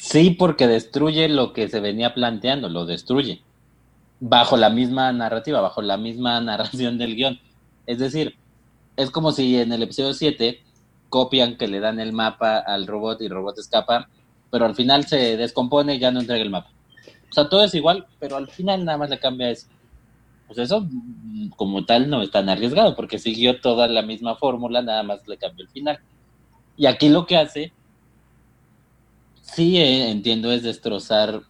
Sí, 0.00 0.30
porque 0.30 0.66
destruye 0.66 1.28
lo 1.28 1.52
que 1.52 1.68
se 1.68 1.80
venía 1.80 2.14
planteando, 2.14 2.68
lo 2.68 2.86
destruye. 2.86 3.42
Bajo 4.20 4.56
la 4.56 4.70
misma 4.70 5.12
narrativa, 5.12 5.60
bajo 5.60 5.82
la 5.82 5.96
misma 5.96 6.40
narración 6.42 6.98
del 6.98 7.16
guion. 7.16 7.40
Es 7.86 7.98
decir, 7.98 8.36
es 8.96 9.10
como 9.10 9.32
si 9.32 9.58
en 9.58 9.72
el 9.72 9.82
episodio 9.82 10.14
7 10.14 10.62
copian 11.14 11.56
que 11.56 11.68
le 11.68 11.78
dan 11.78 12.00
el 12.00 12.12
mapa 12.12 12.58
al 12.58 12.88
robot 12.88 13.22
y 13.22 13.26
el 13.26 13.30
robot 13.30 13.56
escapa, 13.56 14.08
pero 14.50 14.66
al 14.66 14.74
final 14.74 15.06
se 15.06 15.36
descompone 15.36 15.94
y 15.94 16.00
ya 16.00 16.10
no 16.10 16.18
entrega 16.18 16.42
el 16.42 16.50
mapa. 16.50 16.72
O 17.30 17.32
sea, 17.32 17.48
todo 17.48 17.62
es 17.62 17.72
igual, 17.72 18.08
pero 18.18 18.34
al 18.34 18.48
final 18.48 18.84
nada 18.84 18.98
más 18.98 19.10
le 19.10 19.20
cambia 19.20 19.48
eso. 19.48 19.68
Pues 20.48 20.58
eso, 20.58 20.80
mm, 20.80 21.50
como 21.50 21.84
tal, 21.84 22.10
no 22.10 22.20
es 22.20 22.32
tan 22.32 22.48
arriesgado, 22.48 22.96
porque 22.96 23.20
siguió 23.20 23.60
toda 23.60 23.86
la 23.86 24.02
misma 24.02 24.34
fórmula, 24.34 24.82
nada 24.82 25.04
más 25.04 25.24
le 25.28 25.36
cambió 25.36 25.64
el 25.64 25.70
final. 25.70 26.00
Y 26.76 26.86
aquí 26.86 27.08
lo 27.08 27.26
que 27.26 27.36
hace, 27.36 27.72
sí 29.40 29.76
eh, 29.78 30.10
entiendo, 30.10 30.50
es 30.50 30.64
destrozar. 30.64 31.42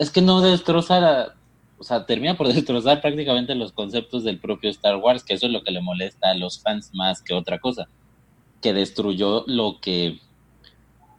Es 0.00 0.10
que 0.10 0.20
no 0.20 0.40
destrozar 0.40 1.36
o 1.78 1.84
sea, 1.84 2.06
termina 2.06 2.36
por 2.36 2.48
destrozar 2.52 3.00
prácticamente 3.00 3.54
los 3.54 3.70
conceptos 3.70 4.24
del 4.24 4.40
propio 4.40 4.68
Star 4.70 4.96
Wars, 4.96 5.22
que 5.22 5.34
eso 5.34 5.46
es 5.46 5.52
lo 5.52 5.62
que 5.62 5.70
le 5.70 5.80
molesta 5.80 6.30
a 6.30 6.34
los 6.34 6.60
fans 6.60 6.90
más 6.92 7.22
que 7.22 7.34
otra 7.34 7.60
cosa 7.60 7.88
que 8.60 8.72
destruyó 8.72 9.44
lo 9.46 9.78
que 9.80 10.20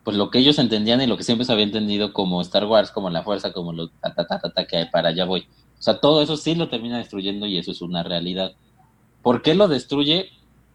pues 0.03 0.17
lo 0.17 0.31
que 0.31 0.39
ellos 0.39 0.57
entendían 0.57 1.01
y 1.01 1.07
lo 1.07 1.17
que 1.17 1.23
siempre 1.23 1.45
se 1.45 1.51
había 1.51 1.65
entendido 1.65 2.13
como 2.13 2.41
Star 2.41 2.65
Wars, 2.65 2.89
como 2.89 3.09
la 3.09 3.21
fuerza, 3.21 3.53
como 3.53 3.73
lo 3.73 3.89
ta, 3.89 4.13
ta, 4.15 4.25
ta, 4.25 4.39
ta, 4.39 4.65
que 4.65 4.87
para 4.91 5.09
allá 5.09 5.25
voy. 5.25 5.41
O 5.41 5.81
sea, 5.81 5.99
todo 5.99 6.21
eso 6.21 6.35
sí 6.35 6.55
lo 6.55 6.67
termina 6.67 6.97
destruyendo 6.97 7.45
y 7.45 7.57
eso 7.57 7.71
es 7.71 7.81
una 7.81 8.01
realidad. 8.01 8.53
¿Por 9.21 9.41
qué 9.41 9.53
lo 9.53 9.67
destruye? 9.67 10.29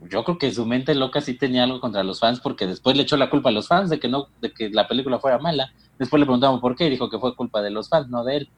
Yo 0.09 0.24
creo 0.24 0.39
que 0.39 0.53
su 0.53 0.66
mente 0.66 0.95
loca 0.95 1.20
sí 1.20 1.35
tenía 1.35 1.65
algo 1.65 1.81
contra 1.81 2.05
los 2.05 2.20
fans, 2.20 2.41
porque 2.41 2.66
después 2.66 2.97
le 2.97 3.03
echó 3.03 3.16
la 3.16 3.31
culpa 3.31 3.49
a 3.49 3.53
los 3.53 3.69
fans 3.69 3.91
de 3.91 3.99
que 3.99 4.09
no, 4.09 4.28
de 4.41 4.53
que 4.53 4.70
la 4.70 4.86
película 4.86 5.19
fuera 5.19 5.39
mala. 5.39 5.73
Después 5.99 6.20
le 6.20 6.27
preguntamos 6.27 6.61
por 6.61 6.77
qué 6.77 6.86
y 6.86 6.91
dijo 6.91 7.11
que 7.11 7.19
fue 7.19 7.35
culpa 7.35 7.61
de 7.62 7.70
los 7.70 7.89
fans, 7.89 8.09
no 8.09 8.24
de 8.24 8.36
él. 8.36 8.49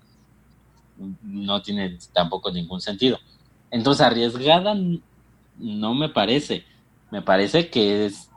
No 1.22 1.62
tiene 1.62 1.98
tampoco 2.12 2.50
ningún 2.50 2.80
sentido. 2.80 3.18
Entonces, 3.70 4.04
arriesgada 4.04 4.76
no 5.58 5.94
me 5.94 6.08
parece. 6.08 6.64
Me 7.10 7.22
parece 7.22 7.68
que 7.68 8.06
es 8.06 8.30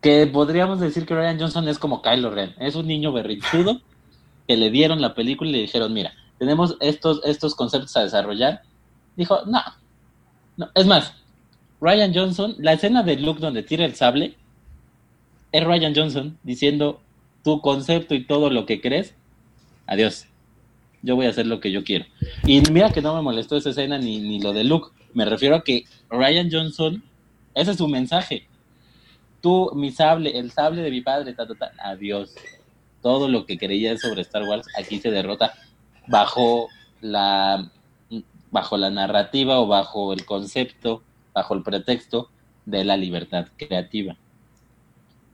que 0.00 0.26
podríamos 0.26 0.80
decir 0.80 1.06
que 1.06 1.14
Ryan 1.14 1.40
Johnson 1.40 1.68
es 1.68 1.78
como 1.78 2.02
Kylo 2.02 2.30
Ren. 2.30 2.54
Es 2.58 2.76
un 2.76 2.86
niño 2.86 3.12
berrinchudo 3.12 3.80
que 4.46 4.56
le 4.56 4.70
dieron 4.70 5.00
la 5.00 5.14
película 5.14 5.48
y 5.50 5.52
le 5.54 5.60
dijeron, 5.60 5.92
mira, 5.92 6.12
tenemos 6.38 6.76
estos, 6.80 7.22
estos 7.24 7.54
conceptos 7.54 7.96
a 7.96 8.02
desarrollar. 8.02 8.62
Dijo, 9.16 9.44
no, 9.46 9.62
no. 10.56 10.68
Es 10.74 10.86
más, 10.86 11.14
Ryan 11.80 12.14
Johnson, 12.14 12.54
la 12.58 12.74
escena 12.74 13.02
de 13.02 13.16
Luke 13.16 13.40
donde 13.40 13.62
tira 13.62 13.84
el 13.84 13.94
sable, 13.94 14.36
es 15.52 15.64
Ryan 15.64 15.94
Johnson 15.94 16.38
diciendo 16.42 17.00
tu 17.42 17.60
concepto 17.60 18.14
y 18.14 18.26
todo 18.26 18.50
lo 18.50 18.66
que 18.66 18.80
crees, 18.80 19.14
adiós. 19.86 20.26
Yo 21.02 21.16
voy 21.16 21.26
a 21.26 21.30
hacer 21.30 21.46
lo 21.46 21.60
que 21.60 21.70
yo 21.70 21.84
quiero. 21.84 22.06
Y 22.46 22.60
mira 22.72 22.90
que 22.90 23.02
no 23.02 23.14
me 23.14 23.22
molestó 23.22 23.56
esa 23.56 23.70
escena 23.70 23.98
ni, 23.98 24.18
ni 24.18 24.40
lo 24.40 24.52
de 24.52 24.64
Luke. 24.64 24.88
Me 25.12 25.24
refiero 25.24 25.56
a 25.56 25.62
que 25.62 25.84
Ryan 26.08 26.50
Johnson, 26.50 27.04
ese 27.54 27.72
es 27.72 27.76
su 27.76 27.88
mensaje. 27.88 28.46
Tú, 29.40 29.70
mi 29.74 29.90
sable, 29.90 30.38
el 30.38 30.50
sable 30.50 30.82
de 30.82 30.90
mi 30.90 31.00
padre, 31.00 31.32
ta, 31.34 31.46
ta, 31.46 31.54
ta, 31.54 31.72
adiós. 31.78 32.34
Todo 33.02 33.28
lo 33.28 33.44
que 33.44 33.58
creías 33.58 34.00
sobre 34.00 34.22
Star 34.22 34.44
Wars 34.44 34.66
aquí 34.78 34.98
se 34.98 35.10
derrota 35.10 35.52
bajo 36.06 36.68
la, 37.00 37.70
bajo 38.50 38.76
la 38.76 38.90
narrativa 38.90 39.60
o 39.60 39.66
bajo 39.66 40.12
el 40.12 40.24
concepto, 40.24 41.02
bajo 41.34 41.54
el 41.54 41.62
pretexto 41.62 42.30
de 42.64 42.84
la 42.84 42.96
libertad 42.96 43.48
creativa. 43.56 44.16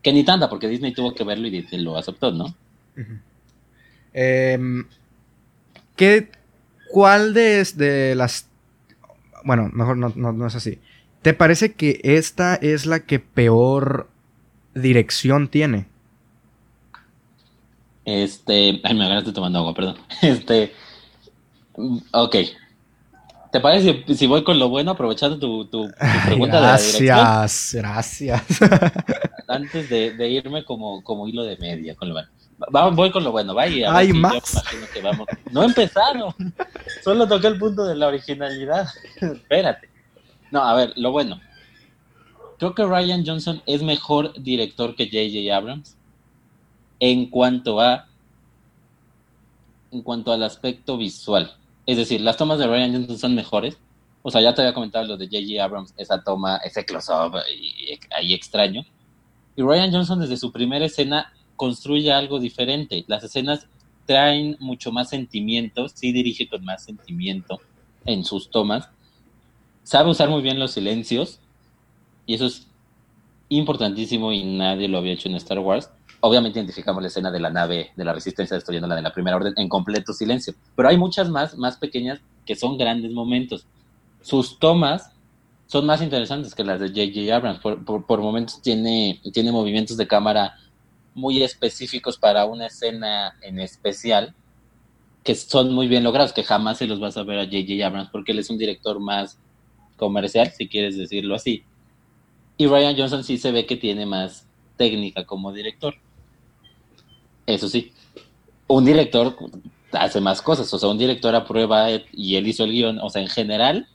Que 0.03 0.13
ni 0.13 0.25
tanta, 0.25 0.49
porque 0.49 0.69
Disney 0.69 0.93
tuvo 0.93 1.15
que 1.15 1.25
verlo 1.25 1.47
y 1.47 1.63
lo 1.79 1.97
aceptó, 1.97 2.33
¿no? 2.33 2.55
Em, 4.13 4.87
¿qué, 5.95 6.31
¿Cuál 6.91 7.35
de, 7.35 8.15
las... 8.17 8.49
Bueno, 9.45 9.71
mejor 9.73 9.97
no, 9.97 10.09
no, 10.11 10.47
es 10.47 10.55
así. 10.57 10.79
¿Te 11.23 11.35
parece 11.35 11.75
que 11.75 12.01
esta 12.03 12.55
es 12.55 12.87
la 12.87 13.01
que 13.01 13.19
peor 13.19 14.09
dirección 14.75 15.49
tiene? 15.49 15.87
Este. 18.05 18.81
Ay, 18.83 18.95
me 18.95 19.05
agarraste 19.05 19.33
tomando 19.33 19.59
agua, 19.59 19.75
perdón. 19.75 19.97
Este. 20.23 20.73
Ok. 22.13 22.37
¿Te 23.53 23.61
parece 23.61 24.05
si, 24.15 24.27
voy 24.29 24.45
con 24.45 24.61
lo 24.61 24.69
bueno, 24.69 24.93
aprovechando 24.93 25.37
tu, 25.39 25.65
tu, 25.65 25.91
pregunta 26.25 26.61
gracias, 26.61 26.99
de 27.01 27.07
la 27.07 27.41
dirección? 27.41 27.83
Gracias, 27.83 28.43
Antes 29.49 29.91
de, 29.91 30.29
irme 30.29 30.65
como, 30.65 31.03
como 31.03 31.27
hilo 31.27 31.43
de 31.43 31.57
media 31.57 31.97
con 31.97 32.11
lo 32.11 32.15
bueno. 32.15 32.93
voy 32.93 33.11
con 33.11 33.25
lo 33.25 33.33
bueno, 33.33 33.53
vaya. 33.53 33.93
Hay 33.93 34.13
más. 34.13 34.63
No 35.51 35.65
he 35.65 35.67
empezado. 35.67 36.35
Solo 37.03 37.27
toqué 37.27 37.49
el 37.49 37.59
punto 37.59 37.85
de 37.85 37.97
la 37.97 38.07
originalidad. 38.07 38.87
Espérate. 39.21 39.90
No, 40.51 40.63
a 40.63 40.75
ver, 40.75 40.93
lo 40.97 41.13
bueno. 41.13 41.41
Creo 42.59 42.75
que 42.75 42.85
Ryan 42.85 43.25
Johnson 43.25 43.63
es 43.67 43.83
mejor 43.83 44.35
director 44.43 44.95
que 44.95 45.07
J.J. 45.07 45.57
Abrams 45.57 45.97
en 46.99 47.27
cuanto 47.31 47.81
a 47.81 48.07
en 49.93 50.03
cuanto 50.03 50.33
al 50.33 50.43
aspecto 50.43 50.97
visual. 50.97 51.53
Es 51.87 51.97
decir, 51.97 52.21
las 52.21 52.37
tomas 52.37 52.59
de 52.59 52.67
Ryan 52.67 52.93
Johnson 52.93 53.19
son 53.19 53.35
mejores. 53.35 53.79
O 54.23 54.31
sea, 54.31 54.41
ya 54.41 54.55
te 54.55 54.61
había 54.61 54.75
comentado 54.75 55.07
lo 55.07 55.17
de 55.17 55.27
J.J. 55.27 55.65
Abrams, 55.65 55.95
esa 55.97 56.23
toma, 56.23 56.59
ese 56.59 56.85
close-up 56.85 57.37
ahí 58.15 58.35
extraño. 58.35 58.85
Y 59.57 59.63
Ryan 59.63 59.93
Johnson 59.93 60.21
desde 60.21 60.37
su 60.37 60.53
primera 60.53 60.85
escena 60.85 61.33
construye 61.57 62.13
algo 62.13 62.39
diferente. 62.39 63.05
Las 63.09 63.25
escenas 63.25 63.67
traen 64.07 64.57
mucho 64.61 64.93
más 64.93 65.09
sentimiento, 65.09 65.89
sí 65.89 66.13
dirige 66.13 66.49
con 66.49 66.65
más 66.65 66.85
sentimiento 66.85 67.61
en 68.05 68.25
sus 68.25 68.51
tomas. 68.51 68.89
Sabe 69.91 70.11
usar 70.11 70.29
muy 70.29 70.41
bien 70.41 70.61
los 70.61 70.71
silencios 70.71 71.41
y 72.25 72.35
eso 72.35 72.47
es 72.47 72.69
importantísimo 73.49 74.33
y 74.33 74.45
nadie 74.45 74.87
lo 74.87 74.99
había 74.99 75.15
hecho 75.15 75.29
en 75.29 75.35
Star 75.35 75.59
Wars 75.59 75.91
obviamente 76.21 76.59
identificamos 76.59 77.03
la 77.03 77.09
escena 77.09 77.31
de 77.31 77.41
la 77.41 77.51
nave 77.51 77.91
de 77.97 78.05
la 78.05 78.13
resistencia 78.13 78.55
destruyendo 78.55 78.87
la 78.87 78.97
de 78.97 79.03
la 79.03 79.13
primera 79.13 79.37
orden 79.37 79.55
en 79.57 79.69
completo 79.69 80.13
silencio, 80.13 80.55
pero 80.77 80.89
hay 80.89 80.97
muchas 80.97 81.29
más, 81.29 81.57
más 81.57 81.77
pequeñas 81.77 82.21
que 82.47 82.55
son 82.55 82.79
grandes 82.79 83.13
momentos. 83.13 83.67
Sus 84.23 84.59
tomas 84.59 85.11
son 85.67 85.87
más 85.87 86.03
interesantes 86.03 86.55
que 86.55 86.65
las 86.65 86.81
de 86.81 86.89
J.J. 86.89 87.35
Abrams, 87.35 87.61
por, 87.61 88.21
momentos 88.21 88.61
tiene, 88.61 89.21
tiene 89.33 89.53
movimientos 89.53 89.97
de 89.97 90.07
cámara 90.07 90.55
muy 91.15 91.43
específicos 91.43 92.19
para 92.19 92.45
una 92.45 92.67
escena 92.67 93.35
en 93.43 93.59
especial 93.59 94.35
que 95.25 95.35
son 95.35 95.73
muy 95.75 95.87
bien 95.87 96.05
logrados, 96.05 96.33
que 96.33 96.45
jamás 96.45 96.79
se 96.79 96.87
los 96.87 96.99
vas 96.99 97.17
a 97.17 97.23
ver 97.23 97.39
a 97.39 97.45
J.J. 97.45 97.87
Abrams 97.87 98.11
porque 98.11 98.33
él 98.33 98.39
es 98.39 98.51
un 98.51 98.59
director 98.59 99.01
más 99.01 99.39
comercial, 100.01 100.51
si 100.51 100.67
quieres 100.67 100.97
decirlo 100.99 101.37
así. 101.37 101.63
Y 102.57 102.67
Ryan 102.67 102.97
Johnson 102.97 103.23
sí 103.23 103.39
se 103.39 103.53
ve 103.53 103.67
que 103.67 103.77
tiene 103.77 104.05
más 104.07 104.49
técnica 104.77 105.25
como 105.25 105.53
director. 105.53 105.95
Eso 107.47 107.69
sí, 107.69 107.93
un 108.67 108.85
director 108.85 109.37
hace 109.93 110.21
más 110.21 110.43
cosas, 110.43 110.73
o 110.73 110.79
sea, 110.79 110.89
un 110.89 110.99
director 110.99 111.35
aprueba 111.35 111.89
y 112.13 112.37
él 112.37 112.49
hizo 112.49 112.65
el 112.65 112.73
guion, 112.73 112.99
o 113.01 113.11
sea, 113.11 113.23
en 113.23 113.29
general, 113.29 113.89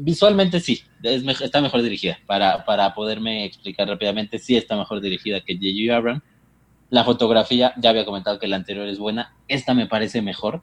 visualmente 0.00 0.60
sí, 0.60 0.82
está 1.02 1.60
mejor 1.60 1.82
dirigida. 1.82 2.18
Para, 2.26 2.64
para 2.64 2.94
poderme 2.94 3.44
explicar 3.44 3.88
rápidamente, 3.88 4.38
sí 4.38 4.56
está 4.56 4.76
mejor 4.76 5.00
dirigida 5.00 5.40
que 5.40 5.54
J.J. 5.54 5.96
Abrams. 5.96 6.22
La 6.90 7.04
fotografía, 7.04 7.72
ya 7.76 7.90
había 7.90 8.04
comentado 8.04 8.38
que 8.38 8.48
la 8.48 8.56
anterior 8.56 8.86
es 8.88 8.98
buena, 8.98 9.32
esta 9.48 9.74
me 9.74 9.86
parece 9.86 10.22
mejor. 10.22 10.62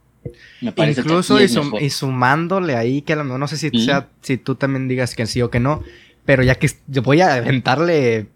Me 0.62 0.72
parece 0.74 1.02
Incluso 1.02 1.40
y, 1.42 1.90
sumándole 1.90 2.76
ahí, 2.76 3.02
que 3.02 3.14
a 3.14 3.16
lo 3.16 3.24
mejor 3.24 3.40
no 3.40 3.48
sé 3.48 3.58
si, 3.58 3.70
sea, 3.70 4.10
si 4.22 4.38
tú 4.38 4.56
también 4.56 4.88
digas 4.88 5.16
que 5.16 5.26
sí 5.26 5.42
o 5.42 5.50
que 5.50 5.60
no, 5.60 5.84
pero 6.26 6.44
ya 6.44 6.56
que 6.56 6.70
yo 6.88 7.02
voy 7.02 7.22
a 7.22 7.36
aventarle 7.36 8.28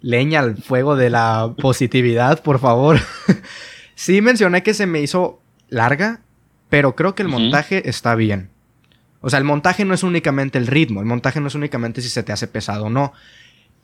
leña 0.00 0.40
al 0.40 0.56
fuego 0.56 0.96
de 0.96 1.10
la 1.10 1.54
positividad, 1.56 2.42
por 2.42 2.58
favor. 2.58 2.98
sí 3.94 4.20
mencioné 4.20 4.62
que 4.62 4.74
se 4.74 4.86
me 4.86 5.00
hizo 5.00 5.40
larga, 5.68 6.20
pero 6.68 6.96
creo 6.96 7.14
que 7.14 7.22
el 7.22 7.28
montaje 7.28 7.88
está 7.88 8.14
bien. 8.14 8.50
O 9.20 9.28
sea, 9.28 9.38
el 9.38 9.44
montaje 9.44 9.84
no 9.84 9.94
es 9.94 10.02
únicamente 10.02 10.58
el 10.58 10.66
ritmo, 10.66 11.00
el 11.00 11.06
montaje 11.06 11.40
no 11.40 11.48
es 11.48 11.54
únicamente 11.54 12.00
si 12.00 12.08
se 12.08 12.22
te 12.22 12.32
hace 12.32 12.46
pesado 12.46 12.86
o 12.86 12.90
no. 12.90 13.12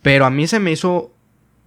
Pero 0.03 0.25
a 0.25 0.31
mí 0.31 0.47
se 0.47 0.61
me 0.61 0.73
hizo 0.73 1.13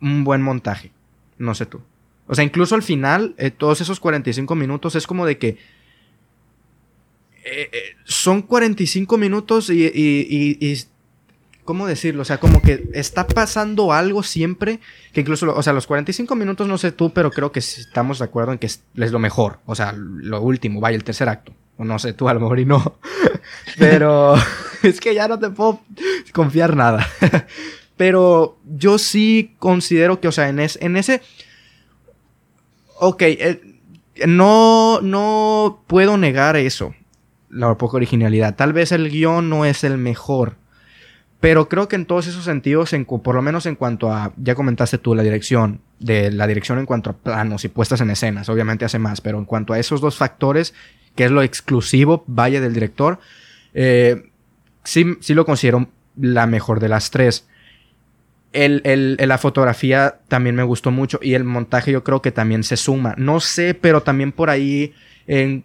un 0.01 0.23
buen 0.23 0.41
montaje. 0.41 0.91
No 1.39 1.55
sé 1.55 1.65
tú. 1.65 1.81
O 2.27 2.35
sea, 2.35 2.43
incluso 2.43 2.75
al 2.75 2.83
final, 2.83 3.33
eh, 3.37 3.49
todos 3.49 3.81
esos 3.81 3.99
45 3.99 4.53
minutos 4.53 4.95
es 4.95 5.07
como 5.07 5.25
de 5.25 5.39
que... 5.39 5.57
Eh, 7.43 7.69
eh, 7.71 7.95
son 8.03 8.43
45 8.43 9.17
minutos 9.17 9.71
y, 9.71 9.85
y 9.87 10.75
¿cómo 11.69 11.85
decirlo? 11.85 12.23
O 12.23 12.25
sea, 12.25 12.39
como 12.39 12.63
que 12.63 12.89
está 12.95 13.27
pasando 13.27 13.93
algo 13.93 14.23
siempre, 14.23 14.79
que 15.13 15.21
incluso, 15.21 15.55
o 15.55 15.61
sea, 15.61 15.71
los 15.71 15.85
45 15.85 16.35
minutos, 16.35 16.67
no 16.67 16.79
sé 16.79 16.91
tú, 16.91 17.13
pero 17.13 17.29
creo 17.29 17.51
que 17.51 17.59
estamos 17.59 18.17
de 18.17 18.25
acuerdo 18.25 18.53
en 18.53 18.57
que 18.57 18.65
es, 18.65 18.81
lo 18.95 19.19
mejor, 19.19 19.59
o 19.67 19.75
sea, 19.75 19.93
lo 19.95 20.41
último, 20.41 20.79
vaya, 20.79 20.95
el 20.95 21.03
tercer 21.03 21.29
acto. 21.29 21.53
O 21.77 21.85
no 21.85 21.99
sé, 21.99 22.13
tú 22.13 22.27
a 22.27 22.33
lo 22.33 22.39
mejor 22.39 22.59
y 22.59 22.65
no. 22.65 22.97
Pero 23.77 24.33
es 24.81 24.99
que 24.99 25.13
ya 25.13 25.27
no 25.27 25.37
te 25.37 25.51
puedo 25.51 25.81
confiar 26.33 26.75
nada. 26.75 27.07
Pero 27.99 28.57
yo 28.63 28.97
sí 28.97 29.55
considero 29.59 30.21
que, 30.21 30.29
o 30.29 30.31
sea, 30.31 30.47
en, 30.47 30.57
en 30.57 30.95
ese... 30.95 31.21
Ok, 32.97 33.23
eh, 33.23 33.59
no, 34.25 35.01
no 35.01 35.83
puedo 35.85 36.17
negar 36.17 36.55
eso, 36.55 36.95
la 37.49 37.77
poca 37.77 37.97
originalidad. 37.97 38.55
Tal 38.55 38.71
vez 38.71 38.93
el 38.93 39.09
guion 39.09 39.49
no 39.49 39.65
es 39.65 39.83
el 39.83 39.97
mejor. 39.97 40.55
Pero 41.41 41.67
creo 41.67 41.89
que 41.89 41.97
en 41.97 42.05
todos 42.05 42.27
esos 42.27 42.45
sentidos, 42.45 42.93
en, 42.93 43.03
por 43.03 43.35
lo 43.35 43.41
menos 43.41 43.65
en 43.65 43.75
cuanto 43.75 44.13
a, 44.13 44.31
ya 44.37 44.55
comentaste 44.55 44.97
tú, 44.97 45.13
la 45.13 45.23
dirección, 45.23 45.81
de 45.99 46.31
la 46.31 46.47
dirección 46.47 46.79
en 46.79 46.85
cuanto 46.85 47.09
a 47.09 47.17
planos 47.17 47.65
y 47.65 47.67
puestas 47.67 47.99
en 47.99 48.11
escenas, 48.11 48.47
obviamente 48.47 48.85
hace 48.85 48.97
más, 48.97 49.19
pero 49.19 49.39
en 49.39 49.43
cuanto 49.43 49.73
a 49.73 49.79
esos 49.79 49.99
dos 49.99 50.15
factores, 50.15 50.73
que 51.15 51.25
es 51.25 51.31
lo 51.31 51.41
exclusivo, 51.41 52.23
vaya 52.27 52.61
del 52.61 52.73
director, 52.73 53.19
eh, 53.73 54.31
sí, 54.85 55.17
sí 55.19 55.33
lo 55.33 55.45
considero 55.45 55.89
la 56.15 56.47
mejor 56.47 56.79
de 56.79 56.87
las 56.87 57.11
tres. 57.11 57.45
El, 58.51 58.81
el, 58.83 59.17
la 59.19 59.37
fotografía 59.37 60.21
también 60.27 60.55
me 60.55 60.63
gustó 60.63 60.89
mucho 60.89 61.19
y 61.21 61.35
el 61.35 61.43
montaje 61.43 61.91
yo 61.91 62.03
creo 62.03 62.21
que 62.21 62.31
también 62.31 62.63
se 62.63 62.77
suma. 62.77 63.13
No 63.17 63.39
sé, 63.39 63.75
pero 63.75 64.01
también 64.01 64.31
por 64.31 64.49
ahí 64.49 64.93
en, 65.27 65.63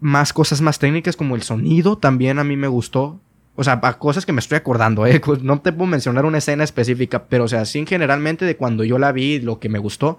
más 0.00 0.32
cosas 0.32 0.62
más 0.62 0.78
técnicas 0.78 1.14
como 1.14 1.36
el 1.36 1.42
sonido 1.42 1.98
también 1.98 2.38
a 2.38 2.44
mí 2.44 2.56
me 2.56 2.68
gustó. 2.68 3.20
O 3.54 3.64
sea, 3.64 3.80
cosas 3.98 4.24
que 4.24 4.32
me 4.32 4.40
estoy 4.40 4.56
acordando, 4.56 5.04
¿eh? 5.04 5.20
No 5.42 5.60
te 5.60 5.72
puedo 5.72 5.86
mencionar 5.86 6.24
una 6.24 6.38
escena 6.38 6.64
específica, 6.64 7.26
pero 7.28 7.44
o 7.44 7.48
sea, 7.48 7.64
sí 7.66 7.84
generalmente 7.86 8.44
de 8.44 8.56
cuando 8.56 8.84
yo 8.84 8.98
la 8.98 9.12
vi, 9.12 9.40
lo 9.40 9.58
que 9.58 9.68
me 9.68 9.78
gustó, 9.78 10.18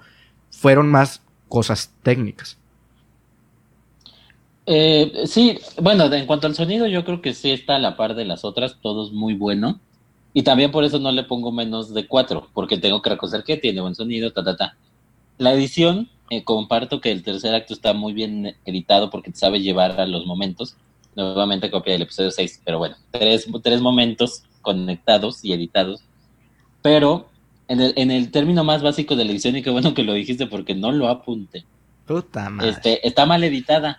fueron 0.52 0.90
más 0.90 1.24
cosas 1.48 1.92
técnicas. 2.04 2.58
Eh, 4.68 5.24
sí, 5.26 5.58
bueno, 5.82 6.14
en 6.14 6.28
cuanto 6.28 6.46
al 6.46 6.54
sonido, 6.54 6.86
yo 6.86 7.04
creo 7.04 7.24
que 7.24 7.34
sí 7.34 7.50
está 7.50 7.78
a 7.78 7.80
la 7.80 7.98
par 7.98 8.14
de 8.14 8.26
las 8.26 8.46
otras, 8.46 8.78
todo 8.82 9.08
es 9.08 9.12
muy 9.12 9.34
bueno. 9.34 9.80
Y 10.34 10.44
también 10.44 10.72
por 10.72 10.84
eso 10.84 11.00
no 11.00 11.12
le 11.12 11.24
pongo 11.24 11.52
menos 11.52 11.94
de 11.94 12.08
cuatro, 12.08 12.50
porque 12.54 12.78
tengo 12.78 13.02
que 13.02 13.10
reconocer 13.10 13.44
que 13.44 13.58
tiene 13.58 13.82
buen 13.82 13.96
sonido, 13.96 14.32
ta, 14.32 14.44
ta, 14.44 14.56
ta. 14.56 14.78
La 15.38 15.54
edición, 15.54 16.10
eh, 16.30 16.44
comparto 16.44 17.02
que 17.02 17.12
el 17.12 17.24
tercer 17.24 17.56
acto 17.56 17.74
está 17.74 17.94
muy 17.94 18.14
bien 18.14 18.56
editado 18.66 19.10
porque 19.10 19.32
te 19.32 19.38
sabe 19.38 19.62
llevar 19.62 20.00
a 20.00 20.06
los 20.06 20.26
momentos. 20.26 20.76
Nuevamente 21.16 21.72
copia 21.72 21.94
del 21.94 22.04
episodio 22.04 22.30
6, 22.30 22.62
pero 22.64 22.78
bueno, 22.78 22.96
tres, 23.12 23.48
tres 23.64 23.82
momentos 23.82 24.44
conectados 24.62 25.44
y 25.44 25.54
editados. 25.54 26.04
Pero 26.82 27.30
en 27.68 27.82
el, 27.82 27.94
en 27.96 28.12
el 28.12 28.32
término 28.32 28.64
más 28.64 28.84
básico 28.84 29.16
de 29.16 29.26
la 29.26 29.32
edición, 29.32 29.56
y 29.56 29.64
qué 29.64 29.72
bueno 29.72 29.94
que 29.94 30.04
lo 30.04 30.14
dijiste 30.14 30.46
porque 30.46 30.76
no 30.76 30.92
lo. 30.92 31.24
Puta 32.06 32.50
madre. 32.50 32.70
Este, 32.70 33.08
está 33.08 33.26
mal 33.26 33.44
editada, 33.44 33.98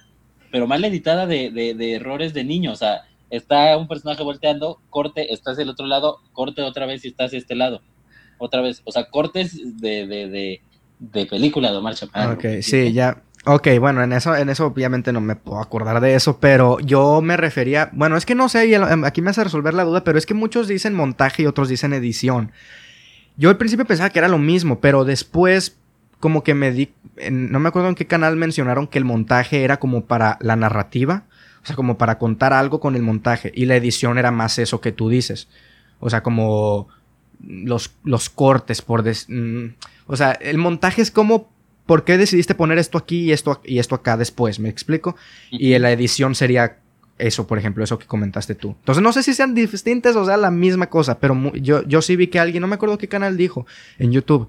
pero 0.53 0.67
mal 0.67 0.85
editada 0.85 1.27
de, 1.27 1.51
de, 1.51 1.75
de 1.75 1.95
errores 1.95 2.33
de 2.33 2.45
niño. 2.45 2.73
O 2.73 2.77
sea, 2.77 3.03
está 3.31 3.77
un 3.77 3.89
personaje 3.89 4.23
volteando, 4.23 4.81
corte, 4.91 5.33
estás 5.33 5.57
del 5.57 5.71
otro 5.71 5.87
lado, 5.87 6.19
corte 6.33 6.63
otra 6.63 6.87
vez 6.87 7.05
y 7.05 7.09
estás 7.09 7.31
de 7.31 7.39
este 7.39 7.55
lado. 7.55 7.81
Otra 8.39 8.61
vez. 8.61 8.83
O 8.85 8.93
sea, 8.93 9.09
cortes 9.11 9.59
de, 9.81 10.07
de, 10.07 10.29
de, 10.29 10.63
de 10.99 11.27
película 11.27 11.71
de 11.71 11.77
Omar 11.77 11.95
Chaparro. 11.95 12.35
Ok, 12.35 12.45
sí, 12.63 12.93
ya. 12.93 13.23
Ok, 13.47 13.69
bueno, 13.79 14.03
en 14.03 14.13
eso, 14.13 14.37
en 14.37 14.51
eso 14.51 14.67
obviamente 14.67 15.13
no 15.13 15.23
me 15.23 15.35
puedo 15.35 15.61
acordar 15.61 16.01
de 16.01 16.15
eso, 16.15 16.39
pero 16.41 16.79
yo 16.81 17.23
me 17.23 17.39
refería, 17.39 17.89
bueno, 17.95 18.19
es 18.19 18.27
que 18.27 18.35
no 18.35 18.51
sé, 18.51 18.67
y 18.67 18.75
em, 18.75 19.05
aquí 19.05 19.23
me 19.23 19.31
hace 19.31 19.43
resolver 19.43 19.73
la 19.73 19.85
duda, 19.85 20.05
pero 20.05 20.19
es 20.19 20.27
que 20.27 20.35
muchos 20.35 20.69
dicen 20.69 20.95
montaje 20.95 21.43
y 21.43 21.47
otros 21.47 21.71
dicen 21.71 21.95
edición. 21.95 22.53
Yo 23.39 23.49
al 23.49 23.57
principio 23.57 23.87
pensaba 23.87 24.11
que 24.11 24.19
era 24.19 24.29
lo 24.29 24.37
mismo, 24.37 24.81
pero 24.81 25.07
después 25.07 25.79
como 26.19 26.45
que 26.45 26.53
me 26.53 26.71
di, 26.71 26.93
no 27.31 27.61
me 27.61 27.69
acuerdo 27.71 27.89
en 27.89 27.95
qué 27.95 28.07
canal 28.07 28.37
mencionaron 28.37 28.87
que 28.87 28.99
el 28.99 29.07
montaje 29.07 29.65
era 29.65 29.79
como 29.79 30.05
para 30.05 30.37
la 30.43 30.55
narrativa, 30.55 31.25
o 31.63 31.67
sea, 31.67 31.77
como 31.77 31.99
para 31.99 32.19
contar 32.19 32.53
algo 32.53 32.81
con 32.81 32.97
el 32.97 33.03
montaje, 33.03 33.53
y 33.55 33.67
la 33.67 33.77
edición 33.77 34.19
era 34.19 34.31
más 34.31 34.59
eso 34.59 34.81
que 34.81 34.93
tú 34.93 35.09
dices, 35.09 35.49
o 36.01 36.09
sea, 36.11 36.23
como 36.23 36.89
los, 37.47 37.93
los 38.05 38.31
cortes 38.31 38.83
por... 38.83 39.03
des- 39.03 39.27
mm, 39.29 39.67
o 40.07 40.17
sea, 40.17 40.33
el 40.33 40.59
montaje 40.59 41.03
es 41.03 41.11
como 41.11 41.49
¿por 41.87 42.05
qué 42.05 42.17
decidiste 42.19 42.55
poner 42.55 42.79
esto 42.79 42.99
aquí 42.99 43.23
y 43.25 43.33
esto, 43.33 43.61
y 43.65 43.79
esto 43.81 43.95
acá 43.97 44.17
después? 44.17 44.61
¿Me 44.61 44.69
explico? 44.69 45.17
Y 45.51 45.77
la 45.79 45.91
edición 45.91 46.35
sería 46.35 46.79
eso, 47.19 47.47
por 47.47 47.59
ejemplo, 47.59 47.83
eso 47.83 47.99
que 47.99 48.07
comentaste 48.07 48.55
tú. 48.55 48.77
Entonces 48.79 49.03
no 49.03 49.13
sé 49.13 49.23
si 49.23 49.35
sean 49.35 49.55
distintas 49.55 50.15
o 50.17 50.25
sea 50.25 50.37
la 50.37 50.51
misma 50.51 50.89
cosa, 50.89 51.19
pero 51.19 51.53
yo, 51.55 51.83
yo 51.87 52.01
sí 52.01 52.15
vi 52.17 52.29
que 52.29 52.39
alguien, 52.39 52.61
no 52.61 52.67
me 52.69 52.77
acuerdo 52.77 52.97
qué 52.97 53.09
canal 53.09 53.37
dijo 53.37 53.67
en 53.99 54.13
YouTube, 54.13 54.49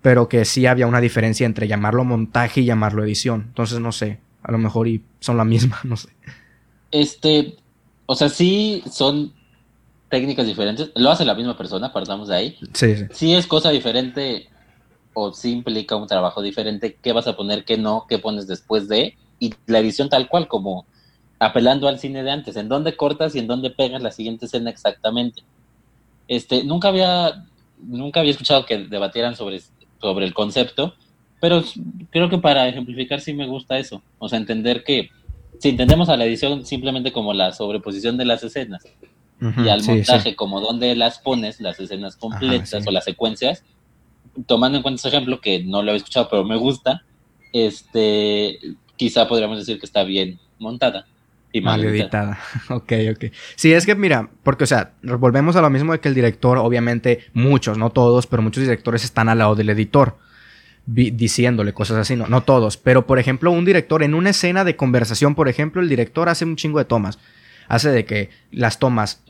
pero 0.00 0.28
que 0.28 0.44
sí 0.44 0.66
había 0.66 0.86
una 0.86 1.00
diferencia 1.00 1.44
entre 1.44 1.66
llamarlo 1.68 2.04
montaje 2.04 2.60
y 2.60 2.64
llamarlo 2.66 3.02
edición. 3.04 3.44
Entonces 3.48 3.80
no 3.80 3.90
sé, 3.92 4.18
a 4.42 4.52
lo 4.52 4.58
mejor 4.58 4.86
y 4.88 5.02
son 5.20 5.36
la 5.36 5.44
misma, 5.44 5.80
no 5.84 5.96
sé. 5.96 6.10
Este, 6.90 7.56
o 8.06 8.14
sea, 8.14 8.28
sí 8.28 8.82
son 8.90 9.32
técnicas 10.08 10.46
diferentes. 10.46 10.90
Lo 10.94 11.10
hace 11.10 11.24
la 11.24 11.34
misma 11.34 11.56
persona, 11.56 11.92
partamos 11.92 12.28
de 12.28 12.36
ahí. 12.36 12.58
Sí, 12.72 12.94
sí. 13.10 13.34
Es 13.34 13.46
cosa 13.46 13.70
diferente 13.70 14.48
o 15.18 15.32
sí 15.32 15.52
implica 15.52 15.96
un 15.96 16.06
trabajo 16.06 16.42
diferente, 16.42 16.98
qué 17.00 17.12
vas 17.12 17.26
a 17.26 17.36
poner, 17.36 17.64
qué 17.64 17.78
no, 17.78 18.04
qué 18.06 18.18
pones 18.18 18.46
después 18.46 18.86
de, 18.86 19.16
y 19.40 19.54
la 19.66 19.78
edición 19.78 20.10
tal 20.10 20.28
cual, 20.28 20.46
como 20.46 20.84
apelando 21.38 21.88
al 21.88 21.98
cine 21.98 22.22
de 22.22 22.30
antes, 22.30 22.54
en 22.56 22.68
dónde 22.68 22.96
cortas 22.96 23.34
y 23.34 23.38
en 23.38 23.46
dónde 23.46 23.70
pegas 23.70 24.02
la 24.02 24.10
siguiente 24.10 24.44
escena 24.44 24.68
exactamente. 24.68 25.42
Este, 26.28 26.64
nunca 26.64 26.88
había, 26.88 27.46
nunca 27.78 28.20
había 28.20 28.32
escuchado 28.32 28.66
que 28.66 28.76
debatieran 28.76 29.36
sobre, 29.36 29.62
sobre 30.02 30.26
el 30.26 30.34
concepto, 30.34 30.94
pero 31.40 31.62
creo 32.10 32.28
que 32.28 32.38
para 32.38 32.68
ejemplificar 32.68 33.22
sí 33.22 33.32
me 33.32 33.46
gusta 33.46 33.78
eso, 33.78 34.02
o 34.18 34.28
sea, 34.28 34.38
entender 34.38 34.84
que 34.84 35.10
si 35.58 35.70
entendemos 35.70 36.08
a 36.08 36.16
la 36.16 36.24
edición 36.24 36.64
simplemente 36.64 37.12
como 37.12 37.32
la 37.32 37.52
sobreposición 37.52 38.16
de 38.16 38.24
las 38.24 38.42
escenas, 38.42 38.84
y 39.40 39.68
al 39.68 39.82
sí, 39.82 39.90
montaje, 39.90 40.30
sí. 40.30 40.34
como 40.34 40.60
donde 40.60 40.96
las 40.96 41.18
pones, 41.18 41.60
las 41.60 41.78
escenas 41.78 42.16
completas 42.16 42.82
sí. 42.82 42.88
o 42.88 42.90
las 42.90 43.04
secuencias, 43.04 43.64
tomando 44.46 44.78
en 44.78 44.82
cuenta 44.82 44.98
ese 44.98 45.08
ejemplo 45.08 45.40
que 45.40 45.62
no 45.62 45.82
lo 45.82 45.92
he 45.92 45.96
escuchado, 45.96 46.28
pero 46.30 46.44
me 46.44 46.56
gusta, 46.56 47.04
este, 47.52 48.58
quizá 48.96 49.28
podríamos 49.28 49.58
decir 49.58 49.78
que 49.78 49.86
está 49.86 50.04
bien 50.04 50.38
montada 50.58 51.06
y 51.52 51.60
mal, 51.60 51.80
Mal 51.80 51.94
editada. 51.94 52.38
ok, 52.70 52.92
ok. 53.14 53.24
Sí, 53.54 53.72
es 53.72 53.86
que 53.86 53.94
mira, 53.94 54.28
porque, 54.42 54.64
o 54.64 54.66
sea, 54.66 54.92
volvemos 55.02 55.56
a 55.56 55.62
lo 55.62 55.70
mismo 55.70 55.92
de 55.92 56.00
que 56.00 56.08
el 56.08 56.14
director, 56.14 56.58
obviamente, 56.58 57.26
muchos, 57.32 57.78
no 57.78 57.90
todos, 57.90 58.26
pero 58.26 58.42
muchos 58.42 58.62
directores 58.62 59.04
están 59.04 59.28
al 59.28 59.38
lado 59.38 59.54
del 59.54 59.70
editor, 59.70 60.18
diciéndole 60.86 61.72
cosas 61.72 61.98
así, 61.98 62.14
no, 62.16 62.26
no 62.28 62.42
todos. 62.42 62.76
Pero, 62.76 63.06
por 63.06 63.18
ejemplo, 63.18 63.50
un 63.50 63.64
director 63.64 64.02
en 64.02 64.14
una 64.14 64.30
escena 64.30 64.64
de 64.64 64.76
conversación, 64.76 65.34
por 65.34 65.48
ejemplo, 65.48 65.82
el 65.82 65.88
director 65.88 66.28
hace 66.28 66.44
un 66.44 66.56
chingo 66.56 66.78
de 66.78 66.84
tomas. 66.84 67.18
Hace 67.68 67.90
de 67.90 68.04
que 68.04 68.30
las 68.52 68.78
tomas 68.78 69.22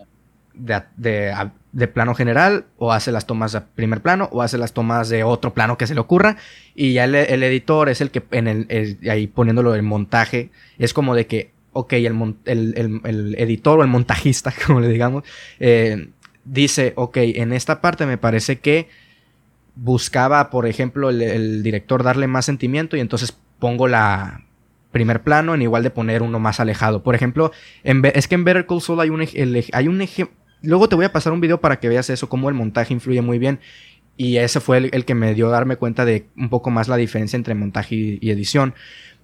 de, 0.53 0.83
de- 0.97 1.89
plano 1.89 2.15
general, 2.15 2.65
o 2.79 2.93
hace 2.93 3.13
las 3.13 3.27
tomas 3.27 3.53
de 3.53 3.61
primer 3.63 4.01
plano, 4.01 4.29
o 4.33 4.43
hace 4.43 4.57
las 4.59 4.73
tomas 4.73 5.09
de 5.09 5.25
otro 5.25 5.53
plano 5.55 5.77
que 5.79 5.87
se 5.87 5.95
le 5.95 6.01
ocurra. 6.01 6.37
Y 6.75 6.93
ya 6.95 7.05
el, 7.05 7.15
el 7.15 7.43
editor 7.43 7.89
es 7.89 8.01
el 8.01 8.11
que, 8.11 8.23
en 8.33 8.49
el, 8.49 8.67
el- 8.69 8.99
ahí 9.11 9.27
poniéndolo 9.27 9.75
en 9.75 9.85
montaje, 9.85 10.51
es 10.79 10.93
como 10.93 11.15
de 11.15 11.27
que, 11.27 11.53
ok, 11.73 11.93
el, 11.95 12.15
mon- 12.15 12.39
el, 12.45 12.75
el- 12.77 13.01
el 13.05 13.35
editor 13.39 13.79
o 13.79 13.83
el 13.83 13.89
montajista, 13.89 14.53
como 14.67 14.81
le 14.81 14.89
digamos, 14.89 15.25
eh, 15.61 16.09
dice, 16.45 16.93
ok, 16.97 17.17
en 17.19 17.53
esta 17.55 17.81
parte 17.81 18.05
me 18.07 18.19
parece 18.19 18.59
que 18.59 18.89
buscaba, 19.77 20.51
por 20.51 20.67
ejemplo, 20.67 21.11
el, 21.11 21.63
director 21.63 22.03
darle 22.03 22.27
más 22.27 22.47
sentimiento 22.47 22.97
y 22.97 23.01
entonces 23.01 23.37
pongo 23.59 23.87
la 23.87 24.43
primer 24.91 25.23
plano 25.23 25.55
en 25.55 25.63
igual 25.63 25.83
de 25.83 25.91
poner 25.91 26.23
uno 26.23 26.41
más 26.41 26.59
alejado. 26.59 27.03
Por 27.03 27.15
ejemplo, 27.15 27.53
en 27.85 28.03
es 28.15 28.27
que 28.27 28.35
en 28.35 28.45
Better 28.45 28.67
Call 28.67 28.81
Saul 28.81 29.01
hay 29.01 29.11
un, 29.11 29.21
un 29.21 30.01
ejemplo... 30.03 30.35
Luego 30.63 30.89
te 30.89 30.97
voy 30.97 31.05
a 31.05 31.13
pasar 31.13 31.35
un 31.35 31.41
video 31.41 31.61
para 31.61 31.79
que 31.79 31.89
veas 31.89 32.09
eso, 32.09 32.29
cómo 32.29 32.49
el 32.49 32.55
montaje 32.55 32.95
influye 32.95 33.21
muy 33.21 33.39
bien. 33.39 33.61
Y 34.17 34.39
ese 34.39 34.61
fue 34.61 34.79
el, 34.91 35.05
que 35.05 35.15
me 35.15 35.35
dio 35.35 35.51
darme 35.51 35.77
cuenta 35.77 36.07
de 36.07 36.27
un 36.37 36.49
poco 36.49 36.71
más 36.71 36.89
la 36.89 36.97
diferencia 36.97 37.37
entre 37.37 37.55
montaje 37.55 38.19
y, 38.21 38.31
edición. 38.31 38.75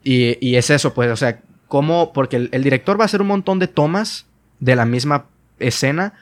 Y, 0.04 0.54
es 0.56 0.68
eso, 0.68 0.92
pues, 0.92 1.10
o 1.10 1.16
sea, 1.16 1.40
cómo, 1.68 2.12
porque 2.12 2.50
el 2.52 2.62
director 2.62 3.00
va 3.00 3.04
a 3.04 3.06
hacer 3.06 3.22
un 3.22 3.28
montón 3.28 3.58
de 3.58 3.68
tomas 3.68 4.26
de 4.60 4.76
la 4.76 4.84
misma 4.84 5.24
escena, 5.58 6.12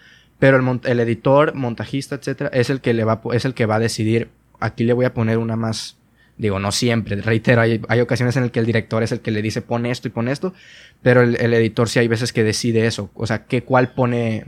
pero 0.41 0.57
el, 0.57 0.81
el 0.85 1.01
editor, 1.01 1.55
montajista, 1.55 2.17
etcétera, 2.17 2.51
es 2.53 2.71
el 2.71 2.81
que 2.81 2.93
le 2.93 3.05
va, 3.05 3.21
es 3.33 3.45
el 3.45 3.55
que 3.55 3.67
va 3.67 3.77
a 3.77 3.79
decidir. 3.79 4.31
Aquí 4.59 4.83
le 4.83 4.95
voy 4.95 5.05
a 5.05 5.15
poner 5.15 5.39
una 5.39 5.55
más. 5.55 5.99
Digo, 6.37 6.59
no 6.59 6.73
siempre, 6.73 7.21
reitero, 7.21 7.61
hay, 7.61 7.83
hay 7.89 8.01
ocasiones 8.01 8.35
en 8.37 8.45
las 8.45 8.51
que 8.51 8.61
el 8.61 8.67
director 8.67 9.03
es 9.03 9.13
el 9.13 9.21
que 9.21 9.31
le 9.31 9.43
dice 9.43 9.61
pon 9.61 9.85
esto 9.85 10.09
y 10.09 10.11
pon 10.11 10.27
esto, 10.27 10.55
pero 11.03 11.21
el, 11.21 11.37
el 11.37 11.53
editor 11.53 11.87
sí 11.87 11.99
hay 11.99 12.09
veces 12.09 12.33
que 12.33 12.43
decide 12.43 12.87
eso, 12.87 13.11
o 13.13 13.27
sea, 13.27 13.45
que 13.45 13.63
cuál 13.63 13.93
pone, 13.93 14.47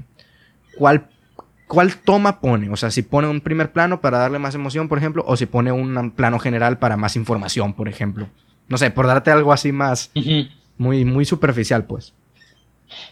cuál, 0.78 1.10
cuál 1.68 1.94
toma 1.96 2.40
pone, 2.40 2.70
o 2.70 2.76
sea, 2.76 2.90
si 2.90 3.02
pone 3.02 3.28
un 3.28 3.42
primer 3.42 3.72
plano 3.72 4.00
para 4.00 4.16
darle 4.16 4.38
más 4.38 4.54
emoción, 4.54 4.88
por 4.88 4.96
ejemplo, 4.96 5.22
o 5.26 5.36
si 5.36 5.44
pone 5.44 5.70
un 5.70 6.12
plano 6.12 6.38
general 6.38 6.78
para 6.78 6.96
más 6.96 7.14
información, 7.14 7.74
por 7.74 7.88
ejemplo. 7.88 8.26
No 8.68 8.78
sé, 8.78 8.90
por 8.90 9.06
darte 9.06 9.30
algo 9.30 9.52
así 9.52 9.70
más, 9.70 10.10
muy, 10.78 11.04
muy 11.04 11.26
superficial, 11.26 11.84
pues. 11.84 12.14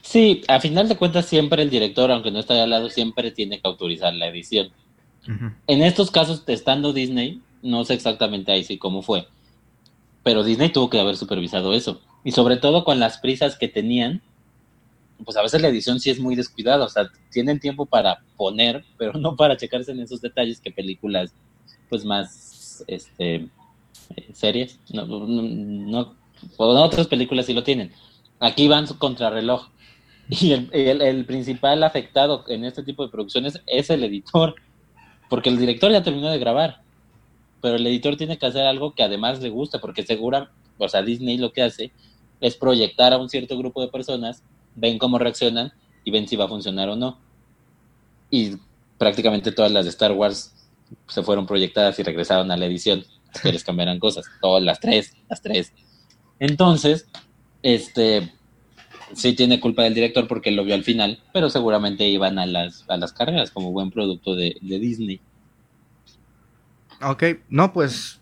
Sí, 0.02 0.42
a 0.48 0.60
final 0.60 0.88
de 0.88 0.96
cuentas 0.96 1.26
siempre 1.26 1.62
el 1.62 1.70
director, 1.70 2.10
aunque 2.10 2.30
no 2.30 2.40
esté 2.40 2.60
al 2.60 2.70
lado, 2.70 2.88
siempre 2.90 3.30
tiene 3.30 3.60
que 3.60 3.68
autorizar 3.68 4.14
la 4.14 4.28
edición. 4.28 4.70
En 5.66 5.82
estos 5.82 6.10
casos, 6.10 6.42
estando 6.46 6.92
Disney, 6.92 7.40
no 7.62 7.84
sé 7.84 7.94
exactamente 7.94 8.52
ahí 8.52 8.64
sí 8.64 8.78
cómo 8.78 9.02
fue, 9.02 9.28
pero 10.22 10.42
Disney 10.42 10.70
tuvo 10.70 10.90
que 10.90 10.98
haber 10.98 11.16
supervisado 11.16 11.74
eso. 11.74 12.00
Y 12.24 12.32
sobre 12.32 12.56
todo 12.56 12.84
con 12.84 12.98
las 12.98 13.18
prisas 13.18 13.56
que 13.56 13.68
tenían, 13.68 14.22
pues 15.24 15.36
a 15.36 15.42
veces 15.42 15.60
la 15.60 15.68
edición 15.68 16.00
sí 16.00 16.10
es 16.10 16.20
muy 16.20 16.34
descuidada, 16.36 16.84
o 16.84 16.88
sea, 16.88 17.10
tienen 17.30 17.60
tiempo 17.60 17.86
para 17.86 18.22
poner, 18.36 18.84
pero 18.98 19.12
no 19.14 19.36
para 19.36 19.56
checarse 19.56 19.92
en 19.92 20.00
esos 20.00 20.20
detalles 20.20 20.60
que 20.60 20.70
películas, 20.70 21.32
pues 21.88 22.04
más, 22.04 22.84
este, 22.86 23.48
eh, 24.16 24.30
series, 24.32 24.78
no, 24.92 25.06
no, 25.06 25.26
no, 25.26 26.14
otras 26.58 27.06
películas 27.06 27.46
sí 27.46 27.52
lo 27.52 27.62
tienen. 27.62 27.92
Aquí 28.40 28.68
van 28.68 28.88
su 28.88 28.98
contrarreloj. 28.98 29.68
Y 30.28 30.52
el, 30.52 31.24
principal 31.26 31.82
afectado 31.82 32.44
en 32.46 32.64
este 32.64 32.84
tipo 32.84 33.04
de 33.04 33.10
producciones 33.10 33.60
es 33.66 33.90
el 33.90 34.04
editor, 34.04 34.54
porque 35.28 35.48
el 35.48 35.58
director 35.58 35.90
ya 35.90 36.04
terminó 36.04 36.30
de 36.30 36.38
grabar, 36.38 36.82
pero 37.60 37.74
el 37.74 37.86
editor 37.86 38.16
tiene 38.16 38.38
que 38.38 38.46
hacer 38.46 38.64
algo 38.64 38.94
que 38.94 39.02
además 39.02 39.40
le 39.40 39.50
gusta, 39.50 39.80
porque 39.80 40.04
segura, 40.04 40.52
o 40.78 40.88
sea, 40.88 41.02
Disney 41.02 41.36
lo 41.36 41.52
que 41.52 41.62
hace 41.62 41.90
es 42.40 42.54
proyectar 42.54 43.12
a 43.12 43.18
un 43.18 43.28
cierto 43.28 43.58
grupo 43.58 43.80
de 43.80 43.88
personas, 43.88 44.44
ven 44.76 44.98
cómo 44.98 45.18
reaccionan 45.18 45.72
y 46.04 46.12
ven 46.12 46.28
si 46.28 46.36
va 46.36 46.44
a 46.44 46.48
funcionar 46.48 46.88
o 46.88 46.96
no. 46.96 47.18
Y 48.30 48.52
prácticamente 48.98 49.50
todas 49.50 49.72
las 49.72 49.84
de 49.84 49.90
Star 49.90 50.12
Wars 50.12 50.54
se 51.08 51.24
fueron 51.24 51.44
proyectadas 51.44 51.98
y 51.98 52.04
regresaron 52.04 52.52
a 52.52 52.56
la 52.56 52.66
edición, 52.66 53.04
que 53.42 53.52
les 53.52 53.64
cambiaran 53.64 53.98
cosas, 53.98 54.26
todas 54.40 54.62
las 54.62 54.78
tres, 54.78 55.12
las 55.28 55.42
tres. 55.42 55.72
Entonces, 56.38 57.08
este, 57.62 58.32
sí 59.14 59.34
tiene 59.34 59.60
culpa 59.60 59.82
del 59.82 59.94
director 59.94 60.26
porque 60.26 60.50
lo 60.50 60.64
vio 60.64 60.74
al 60.74 60.84
final, 60.84 61.20
pero 61.32 61.50
seguramente 61.50 62.08
iban 62.08 62.38
a 62.38 62.46
las, 62.46 62.84
a 62.88 62.96
las 62.96 63.12
carreras 63.12 63.50
como 63.50 63.72
buen 63.72 63.90
producto 63.90 64.34
de, 64.34 64.56
de 64.60 64.78
Disney. 64.78 65.20
Ok, 67.02 67.24
no, 67.48 67.72
pues. 67.72 68.20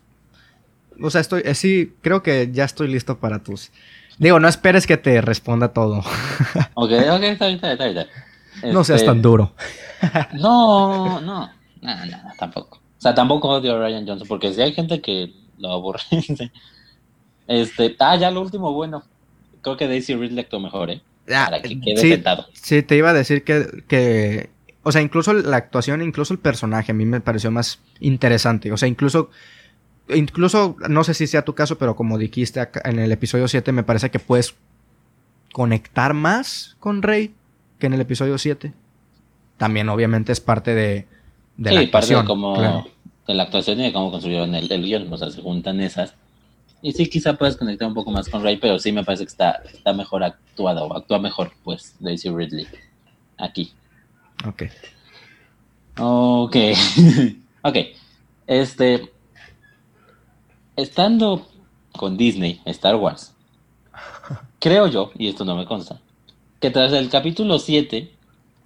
o 1.01 1.09
sea, 1.09 1.21
estoy, 1.21 1.41
eh, 1.45 1.55
sí, 1.55 1.93
creo 2.01 2.23
que 2.23 2.49
ya 2.51 2.65
estoy 2.65 2.87
listo 2.87 3.19
para 3.19 3.43
tus... 3.43 3.71
Digo, 4.17 4.39
no 4.39 4.49
esperes 4.49 4.85
que 4.85 4.97
te 4.97 5.21
responda 5.21 5.69
todo. 5.69 5.99
ok, 6.73 6.91
ok, 7.11 7.23
está 7.23 7.47
bien, 7.47 7.59
está 7.63 7.85
bien, 7.87 8.07
No 8.73 8.83
seas 8.83 9.05
tan 9.05 9.21
duro. 9.21 9.53
no, 10.33 11.21
no, 11.21 11.49
nada, 11.81 12.05
nada, 12.05 12.33
tampoco. 12.37 12.77
O 12.77 13.01
sea, 13.01 13.15
tampoco 13.15 13.47
odio 13.47 13.75
a 13.75 13.79
Ryan 13.79 14.05
Johnson, 14.05 14.27
porque 14.27 14.53
si 14.53 14.61
hay 14.61 14.73
gente 14.73 14.99
que 15.01 15.33
lo 15.57 15.71
aburre. 15.71 16.01
este, 17.47 17.95
ah, 17.99 18.17
ya 18.17 18.29
lo 18.29 18.41
último, 18.41 18.73
bueno. 18.73 19.03
Creo 19.61 19.77
que 19.77 19.87
Daisy 19.87 20.15
Ridley 20.15 20.39
actuó 20.39 20.59
mejor, 20.59 20.91
¿eh? 20.91 21.01
Para 21.27 21.61
que 21.61 21.79
quede 21.79 21.97
sí, 21.97 22.23
Sí, 22.53 22.81
te 22.81 22.95
iba 22.95 23.09
a 23.11 23.13
decir 23.13 23.43
que, 23.43 23.83
que, 23.87 24.49
o 24.83 24.91
sea, 24.91 25.01
incluso 25.01 25.33
la 25.33 25.57
actuación, 25.57 26.01
incluso 26.01 26.33
el 26.33 26.39
personaje, 26.39 26.91
a 26.91 26.95
mí 26.95 27.05
me 27.05 27.21
pareció 27.21 27.51
más 27.51 27.79
interesante. 27.99 28.71
O 28.71 28.77
sea, 28.77 28.87
incluso, 28.87 29.29
incluso, 30.09 30.75
no 30.89 31.03
sé 31.03 31.13
si 31.13 31.27
sea 31.27 31.43
tu 31.43 31.53
caso, 31.53 31.77
pero 31.77 31.95
como 31.95 32.17
dijiste 32.17 32.67
en 32.83 32.99
el 32.99 33.11
episodio 33.11 33.47
7, 33.47 33.71
me 33.71 33.83
parece 33.83 34.09
que 34.09 34.19
puedes 34.19 34.55
conectar 35.53 36.13
más 36.13 36.77
con 36.79 37.01
Rey 37.01 37.33
que 37.77 37.87
en 37.87 37.93
el 37.93 38.01
episodio 38.01 38.37
7. 38.37 38.73
También, 39.57 39.89
obviamente, 39.89 40.31
es 40.31 40.39
parte 40.39 40.73
de, 40.73 41.05
de 41.57 41.71
la 41.71 41.81
actuación. 41.81 42.25
como 42.25 42.85
de 43.27 43.33
la 43.35 43.43
actuación 43.43 43.79
y 43.79 43.83
de 43.83 43.93
cómo 43.93 44.11
construyeron 44.11 44.55
el, 44.55 44.71
el 44.71 44.83
guion. 44.83 45.11
O 45.13 45.17
sea, 45.17 45.29
se 45.29 45.41
juntan 45.41 45.79
esas. 45.81 46.15
Y 46.81 46.93
sí, 46.93 47.09
quizá 47.09 47.33
puedes 47.33 47.57
conectar 47.57 47.87
un 47.87 47.93
poco 47.93 48.11
más 48.11 48.29
con 48.29 48.41
Rey, 48.41 48.57
pero 48.57 48.79
sí 48.79 48.91
me 48.91 49.03
parece 49.03 49.25
que 49.25 49.29
está, 49.29 49.61
está 49.73 49.93
mejor 49.93 50.23
actuado, 50.23 50.85
o 50.85 50.95
actúa 50.95 51.19
mejor, 51.19 51.51
pues, 51.63 51.95
Daisy 51.99 52.29
Ridley. 52.29 52.67
Aquí. 53.37 53.73
Ok. 54.45 54.63
Ok. 55.97 56.55
ok. 57.63 57.77
Este. 58.47 59.11
Estando 60.75 61.45
con 61.91 62.15
Disney, 62.15 62.61
Star 62.65 62.95
Wars, 62.95 63.35
creo 64.59 64.87
yo, 64.87 65.11
y 65.17 65.27
esto 65.27 65.43
no 65.43 65.57
me 65.57 65.65
consta, 65.65 65.99
que 66.61 66.71
tras 66.71 66.93
el 66.93 67.09
capítulo 67.09 67.59
7, 67.59 68.13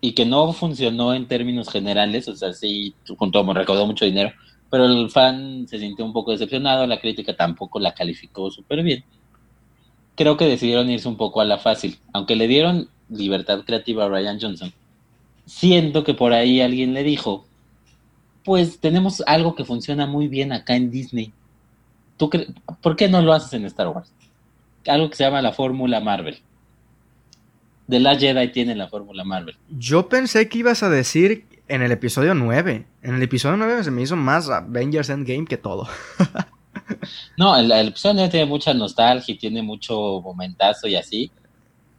y 0.04 0.12
que 0.12 0.26
no 0.26 0.52
funcionó 0.54 1.14
en 1.14 1.28
términos 1.28 1.70
generales, 1.70 2.28
o 2.28 2.36
sea, 2.36 2.54
sí, 2.54 2.94
junto 3.18 3.42
recaudó 3.54 3.88
mucho 3.88 4.04
dinero, 4.06 4.34
pero 4.74 4.88
el 4.88 5.12
fan 5.12 5.68
se 5.68 5.78
sintió 5.78 6.04
un 6.04 6.14
poco 6.14 6.32
decepcionado, 6.32 6.88
la 6.88 7.00
crítica 7.00 7.36
tampoco 7.36 7.80
la 7.80 7.94
calificó 7.94 8.50
súper 8.50 8.82
bien. 8.82 9.04
Creo 10.16 10.36
que 10.36 10.46
decidieron 10.46 10.90
irse 10.90 11.08
un 11.08 11.16
poco 11.18 11.42
a 11.42 11.46
la 11.46 11.60
fácil, 11.60 12.00
aunque 12.12 12.36
le 12.36 12.48
dieron 12.48 12.90
libertad 13.08 13.62
creativa 13.66 14.06
a 14.06 14.10
Ryan 14.10 14.40
Johnson 14.42 14.74
siento 15.46 16.04
que 16.04 16.14
por 16.14 16.34
ahí 16.34 16.62
alguien 16.62 16.94
le 16.94 17.04
dijo, 17.04 17.46
pues 18.44 18.80
tenemos 18.80 19.24
algo 19.26 19.56
que 19.56 19.66
funciona 19.66 20.06
muy 20.06 20.28
bien 20.28 20.52
acá 20.52 20.76
en 20.76 20.92
Disney. 20.92 21.34
¿Tú 22.18 22.30
¿Por 22.82 22.96
qué 22.96 23.10
no 23.10 23.22
lo 23.22 23.34
haces 23.34 23.54
en 23.54 23.66
Star 23.66 23.90
Wars? 23.90 24.12
Algo 24.88 25.10
que 25.10 25.16
se 25.16 25.24
llama 25.24 25.42
la 25.42 25.54
fórmula 25.54 26.00
Marvel. 26.00 26.40
De 27.88 28.00
la 28.00 28.18
Jedi 28.18 28.52
tiene 28.52 28.76
la 28.76 28.88
fórmula 28.88 29.24
Marvel. 29.24 29.56
Yo 29.70 30.08
pensé 30.08 30.48
que 30.48 30.60
ibas 30.60 30.84
a 30.84 30.90
decir 30.90 31.46
en 31.68 31.82
el 31.82 31.92
episodio 31.92 32.34
9. 32.34 32.86
En 33.02 33.16
el 33.16 33.24
episodio 33.24 33.58
9 33.58 33.84
se 33.84 33.92
me 33.92 34.02
hizo 34.02 34.16
más 34.16 34.50
Avengers 34.50 35.10
Endgame 35.10 35.46
que 35.46 35.58
todo. 35.58 35.88
no, 37.38 37.56
el, 37.56 37.72
episodio 37.72 38.16
9 38.16 38.30
tiene 38.30 38.46
mucha 38.46 38.74
nostalgia 38.74 39.34
y 39.34 39.38
tiene 39.38 39.62
mucho 39.62 40.22
momentazo 40.22 40.88
y 40.88 40.96
así. 40.96 41.32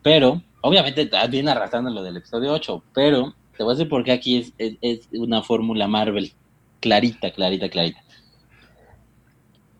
Pero 0.02 0.42
obviamente 0.60 1.10
viene 1.30 1.50
arrastrando 1.50 1.90
lo 1.90 2.02
del 2.02 2.18
episodio 2.18 2.52
8, 2.52 2.82
pero 2.92 3.34
te 3.56 3.62
voy 3.62 3.72
a 3.72 3.76
decir 3.76 3.88
por 3.88 4.04
qué 4.04 4.12
aquí 4.12 4.52
es, 4.58 5.08
una 5.12 5.42
fórmula 5.42 5.88
Marvel 5.88 6.32
clarita, 6.80 7.30
clarita, 7.30 7.68
clarita. 7.68 8.02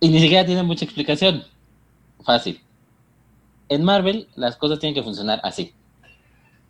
Y 0.01 0.09
ni 0.09 0.21
siquiera 0.21 0.45
tiene 0.45 0.63
mucha 0.63 0.85
explicación. 0.85 1.45
Fácil. 2.25 2.61
En 3.69 3.85
Marvel 3.85 4.29
las 4.35 4.57
cosas 4.57 4.79
tienen 4.79 4.95
que 4.95 5.03
funcionar 5.03 5.41
así. 5.43 5.75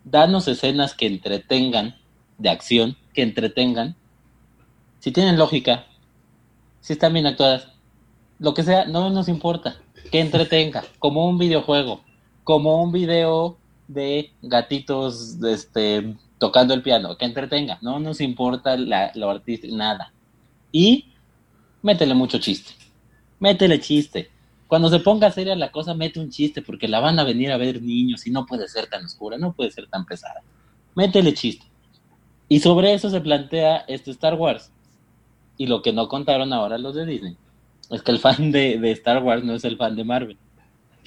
Danos 0.05 0.49
escenas 0.49 0.95
que 0.95 1.07
entretengan, 1.07 1.97
de 2.39 2.51
acción, 2.51 2.97
que 3.13 3.23
entretengan. 3.23 3.97
Si 5.01 5.13
tienen 5.13 5.39
lógica, 5.39 5.87
si 6.81 6.95
están 6.95 7.13
bien 7.13 7.27
actuadas, 7.27 7.69
lo 8.39 8.55
que 8.55 8.63
sea, 8.63 8.85
no 8.87 9.11
nos 9.11 9.29
importa. 9.29 9.77
Que 10.11 10.21
entretenga, 10.21 10.85
como 10.99 11.29
un 11.29 11.39
videojuego, 11.39 12.03
como 12.45 12.83
un 12.83 12.93
video 12.93 13.57
de 13.89 14.33
gatitos 14.43 15.37
este, 15.45 16.17
tocando 16.39 16.75
el 16.75 16.83
piano, 16.83 17.17
que 17.17 17.25
entretenga, 17.25 17.79
no 17.81 17.99
nos 17.99 18.21
importa 18.21 18.77
la, 18.77 19.13
lo 19.15 19.31
artístico, 19.31 19.75
nada. 19.75 20.13
Y 20.73 21.07
métele 21.83 22.15
mucho 22.15 22.39
chiste, 22.39 22.73
métele 23.39 23.81
chiste. 23.81 24.31
Cuando 24.67 24.89
se 24.89 24.99
ponga 25.01 25.31
seria 25.31 25.55
la 25.55 25.71
cosa, 25.71 25.95
mete 25.95 26.21
un 26.21 26.31
chiste, 26.31 26.63
porque 26.63 26.89
la 26.89 27.01
van 27.01 27.19
a 27.19 27.25
venir 27.25 27.53
a 27.53 27.57
ver 27.57 27.81
niños 27.81 28.27
y 28.27 28.31
no 28.31 28.45
puede 28.47 28.69
ser 28.69 28.87
tan 28.87 29.05
oscura, 29.05 29.39
no 29.39 29.53
puede 29.53 29.71
ser 29.71 29.87
tan 29.89 30.05
pesada. 30.05 30.43
Métele 30.95 31.33
chiste. 31.35 31.67
Y 32.49 32.61
sobre 32.61 32.95
eso 32.95 33.11
se 33.11 33.21
plantea 33.21 33.85
este 33.89 34.11
Star 34.11 34.35
Wars. 34.35 34.71
Y 35.57 35.67
lo 35.67 35.83
que 35.83 35.93
no 35.93 36.09
contaron 36.09 36.53
ahora 36.53 36.79
los 36.79 36.95
de 36.95 37.07
Disney 37.07 37.37
es 37.91 38.03
que 38.03 38.13
el 38.13 38.19
fan 38.19 38.51
de, 38.51 38.79
de 38.79 38.91
Star 38.93 39.23
Wars 39.23 39.45
no 39.45 39.55
es 39.55 39.65
el 39.65 39.77
fan 39.77 39.97
de 39.97 40.05
Marvel. 40.05 40.39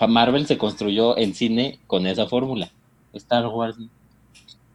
Marvel 0.07 0.45
se 0.45 0.57
construyó 0.57 1.17
en 1.17 1.33
cine 1.33 1.79
con 1.87 2.05
esa 2.05 2.27
fórmula. 2.27 2.69
Star 3.13 3.47
Wars, 3.47 3.77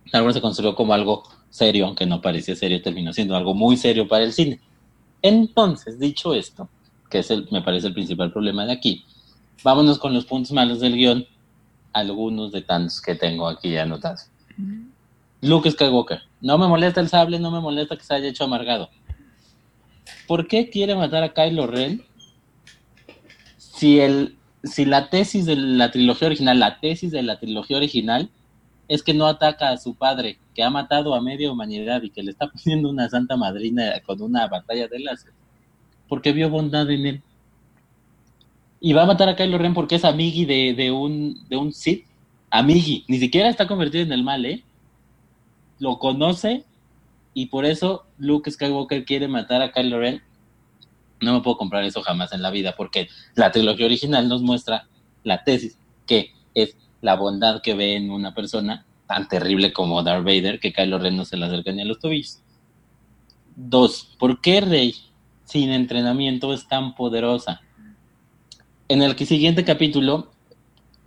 Star 0.06 0.22
Wars 0.22 0.34
se 0.34 0.40
construyó 0.40 0.74
como 0.74 0.94
algo 0.94 1.22
serio, 1.50 1.86
aunque 1.86 2.06
no 2.06 2.20
parecía 2.20 2.56
serio, 2.56 2.82
terminó 2.82 3.12
siendo 3.12 3.36
algo 3.36 3.54
muy 3.54 3.76
serio 3.76 4.08
para 4.08 4.24
el 4.24 4.32
cine. 4.32 4.60
Entonces, 5.20 5.98
dicho 6.00 6.34
esto, 6.34 6.68
que 7.08 7.20
es 7.20 7.30
el, 7.30 7.46
me 7.52 7.62
parece 7.62 7.86
el 7.86 7.94
principal 7.94 8.32
problema 8.32 8.66
de 8.66 8.72
aquí, 8.72 9.04
vámonos 9.62 9.98
con 9.98 10.12
los 10.12 10.24
puntos 10.24 10.50
malos 10.52 10.80
del 10.80 10.96
guion, 10.96 11.24
algunos 11.92 12.50
de 12.50 12.62
tantos 12.62 13.00
que 13.00 13.14
tengo 13.14 13.46
aquí 13.46 13.76
anotados. 13.76 14.26
Luke 15.40 15.70
Skywalker, 15.70 16.22
no 16.42 16.58
me 16.58 16.68
molesta 16.68 17.00
el 17.00 17.08
sable, 17.08 17.38
no 17.38 17.50
me 17.50 17.60
molesta 17.60 17.96
que 17.96 18.04
se 18.04 18.14
haya 18.14 18.28
hecho 18.28 18.44
amargado. 18.44 18.90
¿Por 20.26 20.48
qué 20.48 20.68
quiere 20.68 20.94
matar 20.94 21.22
a 21.22 21.32
Kylo 21.32 21.66
Ren 21.66 22.02
si 23.56 24.00
el 24.00 24.36
si 24.64 24.84
la 24.84 25.10
tesis 25.10 25.46
de 25.46 25.56
la 25.56 25.90
trilogía 25.90 26.28
original, 26.28 26.60
la 26.60 26.78
tesis 26.78 27.10
de 27.10 27.22
la 27.22 27.38
trilogía 27.38 27.76
original 27.76 28.30
es 28.88 29.02
que 29.02 29.14
no 29.14 29.26
ataca 29.26 29.70
a 29.70 29.76
su 29.76 29.94
padre, 29.94 30.38
que 30.54 30.62
ha 30.62 30.70
matado 30.70 31.14
a 31.14 31.20
media 31.20 31.50
humanidad 31.50 32.02
y 32.02 32.10
que 32.10 32.22
le 32.22 32.30
está 32.30 32.46
poniendo 32.52 32.90
una 32.90 33.08
santa 33.08 33.36
madrina 33.36 33.92
con 34.04 34.20
una 34.20 34.46
batalla 34.46 34.86
de 34.88 35.00
láser, 35.00 35.32
porque 36.08 36.32
vio 36.32 36.50
bondad 36.50 36.90
en 36.90 37.06
él. 37.06 37.22
Y 38.80 38.92
va 38.92 39.02
a 39.02 39.06
matar 39.06 39.28
a 39.28 39.36
Kylo 39.36 39.58
Ren 39.58 39.74
porque 39.74 39.94
es 39.94 40.04
amigui 40.04 40.44
de, 40.44 40.90
un, 40.90 41.48
de 41.48 41.56
un 41.56 41.72
Sith. 41.72 42.04
Amigui, 42.50 43.04
ni 43.08 43.18
siquiera 43.18 43.48
está 43.48 43.66
convertido 43.66 44.04
en 44.04 44.12
el 44.12 44.24
mal, 44.24 44.44
¿eh? 44.44 44.62
Lo 45.82 45.98
conoce 45.98 46.64
y 47.34 47.46
por 47.46 47.64
eso 47.64 48.04
Luke 48.18 48.48
Skywalker 48.48 49.04
quiere 49.04 49.26
matar 49.26 49.62
a 49.62 49.72
Kylo 49.72 49.98
Ren 49.98 50.22
no 51.22 51.34
me 51.34 51.40
puedo 51.40 51.56
comprar 51.56 51.84
eso 51.84 52.02
jamás 52.02 52.32
en 52.32 52.42
la 52.42 52.50
vida, 52.50 52.74
porque 52.76 53.08
la 53.34 53.50
trilogía 53.50 53.86
original 53.86 54.28
nos 54.28 54.42
muestra 54.42 54.88
la 55.24 55.44
tesis, 55.44 55.78
que 56.06 56.32
es 56.54 56.76
la 57.00 57.16
bondad 57.16 57.62
que 57.62 57.74
ve 57.74 57.96
en 57.96 58.10
una 58.10 58.34
persona 58.34 58.84
tan 59.06 59.28
terrible 59.28 59.72
como 59.72 60.02
Darth 60.02 60.24
Vader, 60.24 60.60
que 60.60 60.72
Kylo 60.72 60.98
Ren 60.98 61.16
no 61.16 61.24
se 61.24 61.36
le 61.36 61.46
acerca 61.46 61.72
ni 61.72 61.82
a 61.82 61.84
los 61.84 62.00
tobillos. 62.00 62.40
Dos, 63.54 64.14
¿por 64.18 64.40
qué 64.40 64.60
Rey 64.60 64.94
sin 65.44 65.70
entrenamiento 65.70 66.52
es 66.52 66.66
tan 66.66 66.94
poderosa? 66.94 67.60
En 68.88 69.02
el 69.02 69.16
siguiente 69.16 69.64
capítulo 69.64 70.32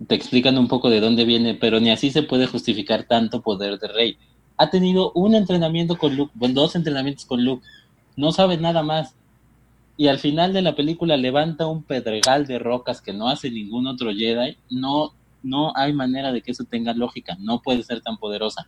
te 0.06 0.14
explican 0.14 0.58
un 0.58 0.68
poco 0.68 0.90
de 0.90 1.00
dónde 1.00 1.24
viene, 1.24 1.54
pero 1.54 1.80
ni 1.80 1.90
así 1.90 2.10
se 2.10 2.22
puede 2.22 2.46
justificar 2.46 3.04
tanto 3.04 3.42
poder 3.42 3.78
de 3.78 3.88
Rey. 3.88 4.18
Ha 4.56 4.70
tenido 4.70 5.12
un 5.12 5.34
entrenamiento 5.34 5.96
con 5.96 6.16
Luke, 6.16 6.32
bueno, 6.34 6.54
dos 6.54 6.76
entrenamientos 6.76 7.24
con 7.26 7.44
Luke, 7.44 7.66
no 8.16 8.32
sabe 8.32 8.56
nada 8.56 8.82
más 8.82 9.14
y 9.96 10.08
al 10.08 10.18
final 10.18 10.52
de 10.52 10.62
la 10.62 10.74
película 10.74 11.16
levanta 11.16 11.66
un 11.66 11.82
pedregal 11.82 12.46
de 12.46 12.58
rocas 12.58 13.00
que 13.00 13.12
no 13.12 13.28
hace 13.28 13.50
ningún 13.50 13.86
otro 13.86 14.10
Jedi, 14.12 14.58
no, 14.70 15.14
no 15.42 15.72
hay 15.74 15.92
manera 15.94 16.32
de 16.32 16.42
que 16.42 16.52
eso 16.52 16.64
tenga 16.64 16.92
lógica, 16.92 17.36
no 17.40 17.62
puede 17.62 17.82
ser 17.82 18.02
tan 18.02 18.18
poderosa. 18.18 18.66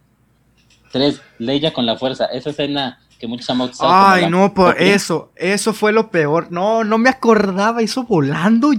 Tres, 0.90 1.20
Leia 1.38 1.74
con 1.74 1.84
la 1.84 1.96
fuerza, 1.96 2.26
esa 2.26 2.50
escena 2.50 2.98
que 3.18 3.26
muchos 3.26 3.50
han 3.50 3.60
Ay, 3.80 4.30
no, 4.30 4.54
por 4.54 4.80
eso, 4.80 5.32
eso 5.36 5.74
fue 5.74 5.92
lo 5.92 6.10
peor. 6.10 6.50
No, 6.50 6.82
no 6.84 6.96
me 6.96 7.10
acordaba, 7.10 7.82
eso 7.82 8.04
volando, 8.04 8.70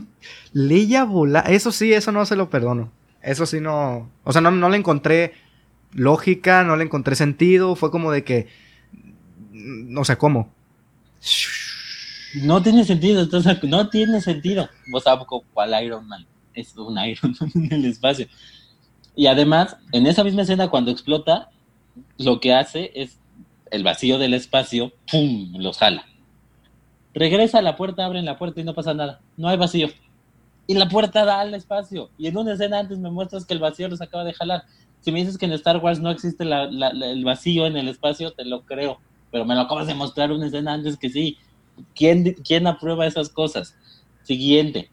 Leia 0.52 1.04
volando, 1.04 1.52
eso 1.52 1.72
sí, 1.72 1.94
eso 1.94 2.12
no 2.12 2.26
se 2.26 2.36
lo 2.36 2.50
perdono. 2.50 2.92
Eso 3.22 3.46
sí 3.46 3.60
no, 3.60 4.10
o 4.24 4.32
sea, 4.32 4.42
no, 4.42 4.50
no 4.50 4.70
le 4.70 4.78
encontré 4.78 5.34
lógica, 5.94 6.64
no 6.64 6.76
le 6.76 6.84
encontré 6.84 7.16
sentido, 7.16 7.76
fue 7.76 7.92
como 7.92 8.12
de 8.12 8.24
que, 8.24 8.48
no 9.52 10.06
sé 10.06 10.18
cómo. 10.18 10.52
No 12.44 12.62
tiene 12.62 12.84
sentido, 12.86 13.22
entonces 13.22 13.62
no 13.64 13.90
tiene 13.90 14.22
sentido. 14.22 14.70
Vos 14.92 15.04
sabés 15.04 15.26
cuál 15.54 15.84
Iron 15.84 16.08
Man. 16.08 16.26
Es 16.54 16.76
un 16.78 16.98
Iron 16.98 17.36
Man 17.40 17.52
en 17.56 17.74
el 17.74 17.86
espacio. 17.86 18.28
Y 19.16 19.28
además, 19.28 19.78
en 19.92 20.08
esa 20.08 20.24
misma 20.24 20.44
escena, 20.44 20.70
cuando 20.70 20.92
explota, 20.92 21.50
lo 22.18 22.40
que 22.40 22.54
hace 22.54 22.92
es 22.96 23.20
el 23.72 23.84
vacío 23.84 24.18
del 24.18 24.34
espacio, 24.34 24.94
¡pum! 25.12 25.54
los 25.58 25.78
jala. 25.78 26.06
Regresa 27.14 27.60
a 27.60 27.62
la 27.62 27.76
puerta, 27.76 28.06
abren 28.06 28.26
la 28.26 28.38
puerta 28.38 28.62
y 28.62 28.64
no 28.64 28.74
pasa 28.74 28.94
nada. 28.94 29.22
no 29.36 29.50
hay 29.50 29.58
vacío. 29.58 29.90
Y 30.68 30.76
la 30.76 30.88
puerta 30.88 31.26
da 31.26 31.40
al 31.40 31.54
espacio. 31.56 32.12
Y 32.18 32.28
en 32.28 32.38
una 32.38 32.54
escena 32.54 32.80
antes 32.80 33.00
me 33.00 33.10
muestras 33.10 33.46
que 33.46 33.56
el 33.56 33.60
vacío 33.60 33.90
los 33.90 34.02
acaba 34.02 34.24
de 34.24 34.34
jalar. 34.34 34.66
Si 35.02 35.12
me 35.12 35.20
dices 35.20 35.38
que 35.38 35.46
en 35.46 35.54
Star 35.54 35.78
Wars 35.78 36.00
no 36.00 36.10
existe 36.10 36.44
el 36.44 37.24
vacío 37.24 37.66
en 37.66 37.78
el 37.78 37.88
espacio, 37.88 38.32
te 38.32 38.46
lo 38.46 38.62
creo. 38.62 39.00
Pero 39.32 39.46
me 39.46 39.56
lo 39.56 39.62
acabas 39.62 39.88
de 39.88 39.94
mostrar 39.94 40.32
una 40.32 40.48
escena 40.48 40.74
antes 40.74 40.98
que 40.98 41.10
sí. 41.10 41.38
¿Quién, 41.96 42.36
quién 42.44 42.68
aprueba 42.68 43.06
esas 43.06 43.30
cosas? 43.30 43.76
Siguiente. 44.24 44.90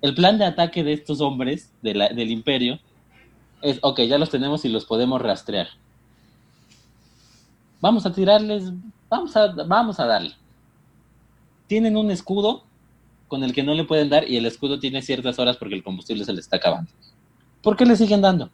El 0.00 0.14
plan 0.14 0.38
de 0.38 0.44
ataque 0.44 0.84
de 0.84 0.92
estos 0.92 1.20
hombres 1.20 1.72
del 1.82 2.30
imperio 2.30 2.78
es, 3.62 3.78
ok, 3.82 4.02
ya 4.02 4.18
los 4.18 4.30
tenemos 4.30 4.64
y 4.64 4.68
los 4.68 4.84
podemos 4.84 5.20
rastrear. 5.20 5.68
Vamos 7.80 8.06
a 8.06 8.12
tirarles, 8.12 8.72
vamos 9.08 9.36
a, 9.36 9.46
vamos 9.48 9.98
a 9.98 10.06
darle. 10.06 10.34
Tienen 11.66 11.96
un 11.96 12.10
escudo 12.10 12.64
con 13.28 13.42
el 13.42 13.52
que 13.52 13.62
no 13.62 13.74
le 13.74 13.84
pueden 13.84 14.10
dar 14.10 14.28
y 14.28 14.36
el 14.36 14.46
escudo 14.46 14.78
tiene 14.78 15.02
ciertas 15.02 15.38
horas 15.38 15.56
porque 15.56 15.74
el 15.74 15.82
combustible 15.82 16.24
se 16.24 16.32
le 16.32 16.40
está 16.40 16.58
acabando. 16.58 16.90
¿Por 17.62 17.76
qué 17.76 17.86
le 17.86 17.96
siguen 17.96 18.20
dando? 18.20 18.50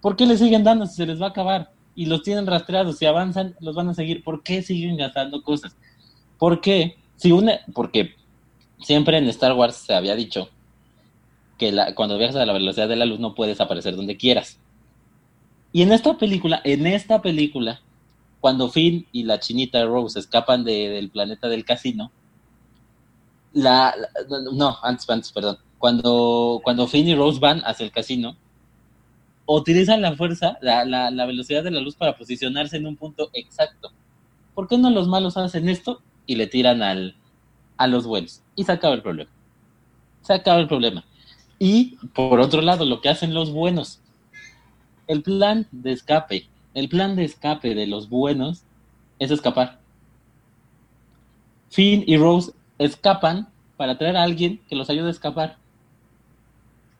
¿Por 0.00 0.16
qué 0.16 0.26
le 0.26 0.36
siguen 0.36 0.64
dando 0.64 0.86
si 0.86 0.94
se 0.94 1.06
les 1.06 1.20
va 1.20 1.26
a 1.26 1.30
acabar? 1.30 1.72
Y 1.94 2.06
los 2.06 2.22
tienen 2.22 2.46
rastreados, 2.46 2.98
si 2.98 3.06
avanzan, 3.06 3.56
los 3.60 3.74
van 3.74 3.88
a 3.88 3.94
seguir. 3.94 4.22
¿Por 4.22 4.42
qué 4.42 4.62
siguen 4.62 4.96
gastando 4.96 5.42
cosas? 5.42 5.76
¿Por 6.38 6.60
qué? 6.60 6.96
Si 7.16 7.32
une, 7.32 7.60
porque 7.74 8.14
siempre 8.80 9.18
en 9.18 9.28
Star 9.28 9.54
Wars 9.54 9.76
se 9.76 9.94
había 9.94 10.14
dicho 10.14 10.48
que 11.58 11.74
cuando 11.96 12.16
viajas 12.16 12.36
a 12.36 12.46
la 12.46 12.52
velocidad 12.52 12.88
de 12.88 12.96
la 12.96 13.04
luz 13.04 13.18
no 13.18 13.34
puedes 13.34 13.60
aparecer 13.60 13.96
donde 13.96 14.16
quieras. 14.16 14.60
Y 15.72 15.82
en 15.82 15.92
esta 15.92 16.16
película, 16.16 16.60
en 16.64 16.86
esta 16.86 17.20
película, 17.20 17.80
cuando 18.40 18.70
Finn 18.70 19.06
y 19.12 19.24
la 19.24 19.40
chinita 19.40 19.84
Rose 19.84 20.18
escapan 20.18 20.64
del 20.64 21.10
planeta 21.10 21.48
del 21.48 21.64
casino, 21.64 22.12
la, 23.52 23.94
no, 24.52 24.76
antes, 24.82 25.10
antes, 25.10 25.32
perdón. 25.32 25.58
Cuando, 25.78 26.60
cuando 26.62 26.86
Finn 26.86 27.08
y 27.08 27.14
Rose 27.14 27.40
van 27.40 27.60
hacia 27.64 27.84
el 27.84 27.92
casino, 27.92 28.36
utilizan 29.56 30.02
la 30.02 30.14
fuerza, 30.14 30.58
la, 30.60 30.84
la, 30.84 31.26
velocidad 31.26 31.64
de 31.64 31.70
la 31.70 31.80
luz 31.80 31.96
para 31.96 32.16
posicionarse 32.16 32.76
en 32.76 32.86
un 32.86 32.96
punto 32.96 33.30
exacto. 33.32 33.90
¿Por 34.54 34.68
qué 34.68 34.76
no 34.76 34.90
los 34.90 35.08
malos 35.08 35.36
hacen 35.36 35.68
esto 35.68 36.02
y 36.26 36.36
le 36.36 36.46
tiran 36.46 36.82
al, 36.82 37.16
a 37.78 37.86
los 37.86 38.06
buenos? 38.06 38.42
Y 38.54 38.64
se 38.64 38.72
acaba 38.72 38.94
el 38.94 39.02
problema. 39.02 39.30
Se 40.20 40.34
acaba 40.34 40.60
el 40.60 40.68
problema. 40.68 41.04
Y 41.58 41.96
por 42.14 42.40
otro 42.40 42.60
lado, 42.60 42.84
lo 42.84 43.00
que 43.00 43.08
hacen 43.08 43.32
los 43.32 43.50
buenos, 43.50 44.00
el 45.06 45.22
plan 45.22 45.66
de 45.72 45.92
escape, 45.92 46.48
el 46.74 46.88
plan 46.90 47.16
de 47.16 47.24
escape 47.24 47.74
de 47.74 47.86
los 47.86 48.10
buenos 48.10 48.64
es 49.18 49.30
escapar. 49.30 49.80
Finn 51.70 52.04
y 52.06 52.18
Rose 52.18 52.52
escapan 52.78 53.48
para 53.78 53.96
traer 53.96 54.16
a 54.16 54.22
alguien 54.24 54.60
que 54.68 54.76
los 54.76 54.90
ayude 54.90 55.08
a 55.08 55.12
escapar. 55.12 55.56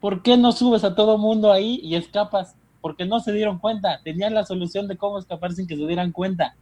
¿Por 0.01 0.23
qué 0.23 0.37
no 0.37 0.53
subes 0.53 0.85
a 0.85 0.95
todo 0.95 1.19
mundo 1.19 1.53
ahí 1.53 1.81
y 1.83 1.95
escapas? 1.97 2.57
Porque 2.81 3.05
no 3.05 3.21
se 3.21 3.33
dieron 3.33 3.59
cuenta. 3.59 4.01
Tenían 4.05 4.35
la 4.35 4.45
solución 4.45 4.87
de 4.87 4.97
cómo 4.97 5.19
escapar 5.19 5.53
sin 5.53 5.67
que 5.67 5.77
se 5.77 5.87
dieran 5.87 6.13
cuenta. 6.13 6.55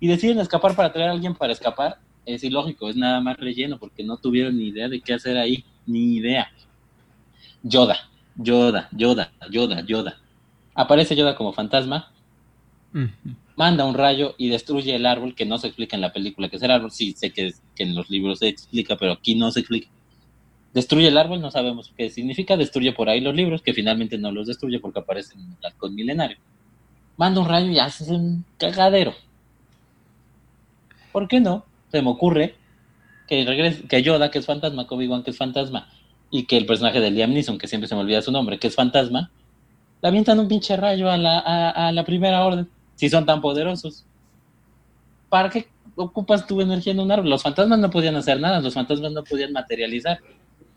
Y 0.00 0.08
deciden 0.08 0.38
escapar 0.38 0.74
para 0.74 0.92
traer 0.92 1.10
a 1.10 1.12
alguien 1.12 1.34
para 1.34 1.52
escapar. 1.52 1.98
Es 2.24 2.42
ilógico, 2.42 2.88
es 2.88 2.96
nada 2.96 3.20
más 3.20 3.36
relleno 3.36 3.78
porque 3.78 4.02
no 4.02 4.16
tuvieron 4.16 4.56
ni 4.56 4.68
idea 4.68 4.88
de 4.88 5.00
qué 5.00 5.14
hacer 5.14 5.36
ahí. 5.36 5.64
Ni 5.86 6.16
idea. 6.16 6.50
Yoda, 7.62 7.96
Yoda, 8.36 8.88
Yoda, 8.92 9.32
Yoda, 9.50 9.80
Yoda. 9.82 10.18
Aparece 10.74 11.16
Yoda 11.16 11.34
como 11.36 11.52
fantasma, 11.52 12.12
manda 13.56 13.84
un 13.84 13.94
rayo 13.94 14.34
y 14.38 14.48
destruye 14.48 14.94
el 14.94 15.06
árbol 15.06 15.34
que 15.34 15.46
no 15.46 15.58
se 15.58 15.66
explica 15.68 15.96
en 15.96 16.02
la 16.02 16.12
película, 16.12 16.48
que 16.48 16.56
es 16.56 16.62
el 16.62 16.70
árbol, 16.70 16.90
sí, 16.90 17.12
sé 17.16 17.32
que, 17.32 17.54
en 17.78 17.94
los 17.94 18.08
libros 18.10 18.38
se 18.40 18.48
explica, 18.48 18.96
pero 18.96 19.12
aquí 19.12 19.34
no 19.34 19.50
se 19.50 19.60
explica. 19.60 19.88
Destruye 20.76 21.08
el 21.08 21.16
árbol, 21.16 21.40
no 21.40 21.50
sabemos 21.50 21.90
qué 21.96 22.10
significa, 22.10 22.54
destruye 22.54 22.92
por 22.92 23.08
ahí 23.08 23.22
los 23.22 23.34
libros, 23.34 23.62
que 23.62 23.72
finalmente 23.72 24.18
no 24.18 24.30
los 24.30 24.46
destruye 24.46 24.78
porque 24.78 24.98
aparecen 24.98 25.40
en 25.40 25.56
el 25.58 25.64
arco 25.64 25.88
milenario. 25.88 26.36
Manda 27.16 27.40
un 27.40 27.48
rayo 27.48 27.70
y 27.70 27.78
hace 27.78 28.12
un 28.12 28.44
cagadero. 28.58 29.14
¿Por 31.12 31.28
qué 31.28 31.40
no? 31.40 31.64
Se 31.90 32.02
me 32.02 32.10
ocurre 32.10 32.56
que, 33.26 33.42
regrese, 33.46 33.88
que 33.88 34.02
Yoda, 34.02 34.30
que 34.30 34.40
es 34.40 34.44
fantasma, 34.44 34.86
que 34.86 34.94
Obi-Wan, 34.94 35.22
que 35.22 35.30
es 35.30 35.38
fantasma, 35.38 35.88
y 36.30 36.44
que 36.44 36.58
el 36.58 36.66
personaje 36.66 37.00
de 37.00 37.10
Liam 37.10 37.32
Neeson, 37.32 37.56
que 37.56 37.68
siempre 37.68 37.88
se 37.88 37.94
me 37.94 38.02
olvida 38.02 38.20
su 38.20 38.30
nombre, 38.30 38.58
que 38.58 38.66
es 38.66 38.74
fantasma, 38.74 39.30
le 40.02 40.08
avientan 40.10 40.38
un 40.38 40.46
pinche 40.46 40.76
rayo 40.76 41.10
a 41.10 41.16
la, 41.16 41.38
a, 41.70 41.90
la 41.90 42.04
primera 42.04 42.44
orden, 42.44 42.68
si 42.96 43.08
son 43.08 43.24
tan 43.24 43.40
poderosos. 43.40 44.04
¿Para 45.30 45.48
qué 45.48 45.68
ocupas 45.94 46.46
tu 46.46 46.60
energía 46.60 46.92
en 46.92 47.00
un 47.00 47.10
árbol? 47.10 47.30
Los 47.30 47.42
fantasmas 47.42 47.78
no 47.78 47.88
podían 47.88 48.16
hacer 48.16 48.38
nada, 48.38 48.60
los 48.60 48.74
fantasmas 48.74 49.12
no 49.12 49.24
podían 49.24 49.54
materializar. 49.54 50.18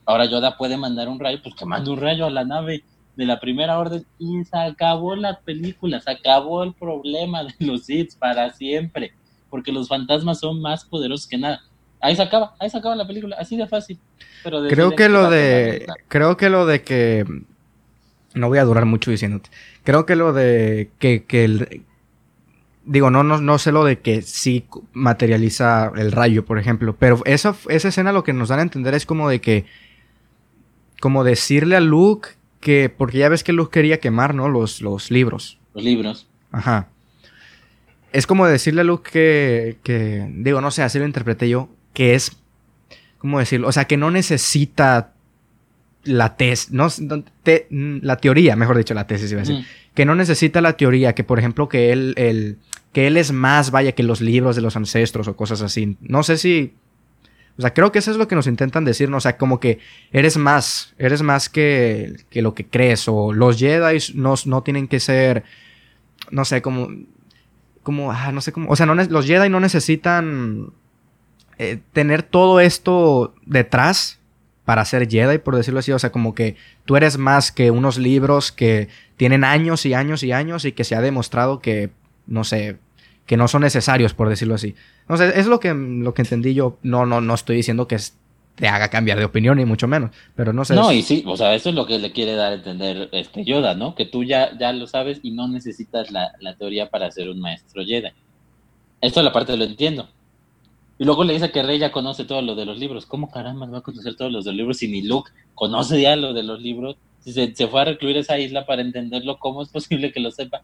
Ahora 0.09 0.25
Yoda 0.25 0.57
puede 0.57 0.75
mandar 0.75 1.07
un 1.07 1.19
rayo, 1.19 1.37
pues 1.43 1.53
que 1.53 1.67
mande 1.67 1.91
un 1.91 2.01
rayo 2.01 2.25
a 2.25 2.31
la 2.31 2.43
nave 2.43 2.83
de 3.15 3.25
la 3.27 3.39
primera 3.39 3.77
orden 3.77 4.03
y 4.17 4.43
se 4.43 4.57
acabó 4.57 5.15
la 5.15 5.39
película, 5.39 5.99
se 5.99 6.09
acabó 6.09 6.63
el 6.63 6.73
problema 6.73 7.43
de 7.43 7.53
los 7.59 7.85
Sith 7.85 8.17
para 8.17 8.51
siempre, 8.51 9.13
porque 9.51 9.71
los 9.71 9.87
fantasmas 9.87 10.39
son 10.39 10.63
más 10.63 10.83
poderosos 10.83 11.27
que 11.27 11.37
nada. 11.37 11.61
Ahí 12.01 12.15
se 12.15 12.23
acaba, 12.23 12.55
ahí 12.57 12.71
se 12.71 12.79
acaba 12.79 12.95
la 12.95 13.05
película, 13.05 13.35
así 13.37 13.55
de 13.55 13.67
fácil. 13.67 13.99
creo 14.41 14.95
que 14.95 15.09
lo 15.09 15.29
de, 15.29 15.85
creo 16.07 16.37
que 16.37 16.49
lo 16.49 16.65
de 16.65 16.81
que, 16.81 17.23
no 18.33 18.47
voy 18.47 18.57
a 18.57 18.63
durar 18.63 18.85
mucho 18.85 19.11
diciéndote, 19.11 19.51
creo 19.83 20.07
que 20.07 20.15
lo 20.15 20.33
de 20.33 20.89
que, 20.97 21.23
que 21.25 21.43
el, 21.43 21.83
digo, 22.83 23.11
no, 23.11 23.21
no, 23.21 23.39
no 23.39 23.59
sé 23.59 23.71
lo 23.71 23.83
de 23.83 23.99
que 23.99 24.23
sí 24.23 24.65
materializa 24.91 25.91
el 25.95 26.11
rayo, 26.11 26.45
por 26.45 26.57
ejemplo, 26.57 26.95
pero 26.97 27.21
esa, 27.25 27.55
esa 27.67 27.89
escena 27.89 28.11
lo 28.11 28.23
que 28.23 28.33
nos 28.33 28.49
dan 28.49 28.57
a 28.57 28.63
entender 28.63 28.95
es 28.95 29.05
como 29.05 29.29
de 29.29 29.39
que, 29.39 29.67
como 30.99 31.23
decirle 31.23 31.75
a 31.75 31.79
Luke 31.79 32.29
que, 32.59 32.89
porque 32.89 33.17
ya 33.19 33.29
ves 33.29 33.43
que 33.43 33.53
Luke 33.53 33.71
quería 33.71 33.99
quemar, 33.99 34.35
¿no? 34.35 34.49
Los, 34.49 34.81
los 34.81 35.11
libros. 35.11 35.57
Los 35.73 35.83
libros. 35.83 36.27
Ajá. 36.51 36.89
Es 38.11 38.25
como 38.25 38.47
decirle 38.47 38.81
a 38.81 38.83
Luke 38.83 39.09
que, 39.11 39.77
que, 39.83 40.27
digo, 40.35 40.61
no 40.61 40.71
sé, 40.71 40.81
así 40.81 40.99
lo 40.99 41.05
interpreté 41.05 41.47
yo, 41.47 41.69
que 41.93 42.15
es, 42.15 42.37
¿cómo 43.19 43.39
decirlo? 43.39 43.67
O 43.67 43.71
sea, 43.71 43.85
que 43.85 43.97
no 43.97 44.09
necesita 44.11 45.13
la 46.03 46.35
tesis, 46.35 46.71
no, 46.71 46.87
la 48.01 48.17
teoría, 48.17 48.55
mejor 48.55 48.77
dicho, 48.77 48.93
la 48.93 49.05
tesis 49.05 49.31
iba 49.31 49.41
a 49.41 49.45
decir, 49.45 49.65
que 49.93 50.05
no 50.05 50.15
necesita 50.15 50.61
la 50.61 50.73
teoría, 50.73 51.13
que 51.13 51.23
por 51.23 51.39
ejemplo 51.39 51.69
que 51.69 51.91
él, 51.91 52.13
él, 52.17 52.57
que 52.93 53.07
él 53.07 53.17
es 53.17 53.31
más, 53.31 53.71
vaya, 53.71 53.91
que 53.91 54.03
los 54.03 54.21
libros 54.21 54.55
de 54.55 54.61
los 54.61 54.75
ancestros 54.75 55.27
o 55.27 55.35
cosas 55.35 55.61
así. 55.61 55.97
No 56.01 56.23
sé 56.23 56.37
si, 56.37 56.73
o 57.59 57.61
sea, 57.61 57.73
creo 57.73 57.91
que 57.91 57.99
eso 57.99 58.09
es 58.09 58.15
lo 58.15 58.29
que 58.29 58.35
nos 58.35 58.47
intentan 58.47 58.85
decir, 58.85 59.09
¿no? 59.09 59.17
O 59.17 59.19
sea, 59.19 59.37
como 59.37 59.59
que 59.59 59.79
eres 60.13 60.37
más, 60.37 60.93
eres 60.97 61.21
más 61.21 61.49
que, 61.49 62.15
que 62.29 62.41
lo 62.41 62.53
que 62.53 62.65
crees, 62.65 63.09
o 63.09 63.33
los 63.33 63.59
Jedi 63.59 63.97
no, 64.15 64.35
no 64.45 64.63
tienen 64.63 64.87
que 64.87 65.01
ser, 65.01 65.43
no 66.31 66.45
sé, 66.45 66.61
como, 66.61 66.87
como, 67.83 68.13
ah, 68.13 68.31
no 68.31 68.39
sé 68.39 68.53
cómo, 68.53 68.71
o 68.71 68.77
sea, 68.77 68.85
los 68.85 69.25
Jedi 69.25 69.49
no 69.49 69.59
necesitan 69.59 70.71
eh, 71.57 71.79
tener 71.91 72.23
todo 72.23 72.61
esto 72.61 73.35
detrás 73.45 74.21
para 74.63 74.85
ser 74.85 75.09
Jedi, 75.09 75.39
por 75.39 75.57
decirlo 75.57 75.81
así. 75.81 75.91
O 75.91 75.99
sea, 75.99 76.13
como 76.13 76.33
que 76.33 76.55
tú 76.85 76.95
eres 76.95 77.17
más 77.17 77.51
que 77.51 77.71
unos 77.71 77.97
libros 77.97 78.53
que 78.53 78.87
tienen 79.17 79.43
años 79.43 79.85
y 79.85 79.93
años 79.93 80.23
y 80.23 80.31
años 80.31 80.63
y 80.63 80.71
que 80.71 80.85
se 80.85 80.95
ha 80.95 81.01
demostrado 81.01 81.59
que, 81.59 81.89
no 82.25 82.45
sé, 82.45 82.77
que 83.29 83.37
no 83.37 83.47
son 83.47 83.61
necesarios, 83.61 84.15
por 84.15 84.27
decirlo 84.27 84.55
así. 84.55 84.73
Sé, 85.15 85.39
es 85.39 85.45
lo 85.45 85.59
que, 85.59 85.71
lo 85.71 86.15
que 86.15 86.23
entendí 86.23 86.55
yo. 86.55 86.79
No, 86.81 87.05
no, 87.05 87.21
no 87.21 87.35
estoy 87.35 87.57
diciendo 87.57 87.87
que 87.87 87.97
te 88.55 88.67
haga 88.67 88.89
cambiar 88.89 89.19
de 89.19 89.25
opinión, 89.25 89.57
ni 89.57 89.65
mucho 89.65 89.87
menos. 89.87 90.09
Pero 90.35 90.51
no 90.51 90.65
sé. 90.65 90.73
No, 90.73 90.91
y 90.91 91.03
sí, 91.03 91.23
o 91.27 91.37
sea, 91.37 91.53
eso 91.53 91.69
es 91.69 91.75
lo 91.75 91.85
que 91.85 91.99
le 91.99 92.11
quiere 92.11 92.33
dar 92.33 92.53
a 92.53 92.55
entender 92.55 93.07
este 93.11 93.45
Yoda, 93.45 93.75
¿no? 93.75 93.93
Que 93.93 94.07
tú 94.07 94.23
ya, 94.23 94.57
ya 94.57 94.73
lo 94.73 94.87
sabes 94.87 95.19
y 95.21 95.29
no 95.29 95.47
necesitas 95.47 96.09
la, 96.09 96.31
la 96.39 96.55
teoría 96.55 96.89
para 96.89 97.11
ser 97.11 97.29
un 97.29 97.39
maestro 97.39 97.85
Jedi. 97.85 98.09
Esto 98.99 99.21
la 99.21 99.31
parte 99.31 99.55
lo 99.55 99.63
entiendo. 99.65 100.09
Y 100.97 101.05
luego 101.05 101.23
le 101.23 101.33
dice 101.33 101.51
que 101.51 101.61
Rey 101.61 101.77
ya 101.77 101.91
conoce 101.91 102.25
todo 102.25 102.41
lo 102.41 102.55
de 102.55 102.65
los 102.65 102.79
libros. 102.79 103.05
¿Cómo 103.05 103.29
caramba 103.29 103.67
va 103.67 103.77
a 103.77 103.81
conocer 103.81 104.15
todos 104.15 104.31
los 104.31 104.43
de 104.43 104.53
los 104.53 104.57
libros 104.57 104.77
si 104.77 104.87
ni 104.87 105.03
Luke 105.03 105.29
conoce 105.53 106.01
ya 106.01 106.15
lo 106.15 106.33
de 106.33 106.41
los 106.41 106.59
libros? 106.59 106.95
Si 107.19 107.31
se, 107.31 107.67
fue 107.67 107.81
a 107.81 107.85
recluir 107.85 108.17
esa 108.17 108.39
isla 108.39 108.65
para 108.65 108.81
entenderlo, 108.81 109.37
¿cómo 109.37 109.61
es 109.61 109.69
posible 109.69 110.11
que 110.11 110.19
lo 110.19 110.31
sepa? 110.31 110.63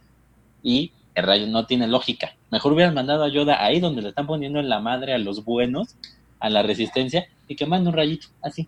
Y 0.64 0.94
el 1.16 1.26
rayo 1.26 1.48
no 1.48 1.66
tiene 1.66 1.88
lógica. 1.88 2.36
Mejor 2.52 2.74
hubieran 2.74 2.94
mandado 2.94 3.24
a 3.24 3.30
Yoda 3.30 3.64
ahí 3.64 3.80
donde 3.80 4.02
le 4.02 4.10
están 4.10 4.28
poniendo 4.28 4.60
en 4.60 4.70
la 4.70 4.80
madre 4.80 5.14
a 5.14 5.18
los 5.18 5.44
buenos, 5.44 5.96
a 6.40 6.50
la 6.50 6.62
resistencia, 6.62 7.28
y 7.48 7.56
que 7.56 7.66
mande 7.66 7.90
un 7.90 7.96
rayito, 7.96 8.28
así, 8.42 8.68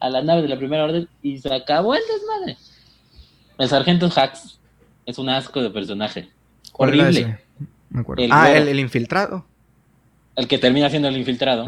a 0.00 0.10
la 0.10 0.22
nave 0.22 0.42
de 0.42 0.48
la 0.48 0.58
primera 0.58 0.84
orden, 0.84 1.08
y 1.22 1.38
se 1.38 1.52
acabó 1.52 1.94
el 1.94 2.02
desmadre. 2.12 2.56
El 3.56 3.68
sargento 3.68 4.10
Hax 4.14 4.60
es 5.06 5.18
un 5.18 5.28
asco 5.28 5.62
de 5.62 5.70
personaje. 5.70 6.28
Horrible. 6.72 7.38
Me 7.90 8.00
acuerdo. 8.00 8.22
ah, 8.30 8.52
el 8.52 8.78
infiltrado 8.78 9.46
el 10.38 10.46
que 10.46 10.56
termina 10.56 10.88
siendo 10.88 11.08
el 11.08 11.16
infiltrado. 11.16 11.66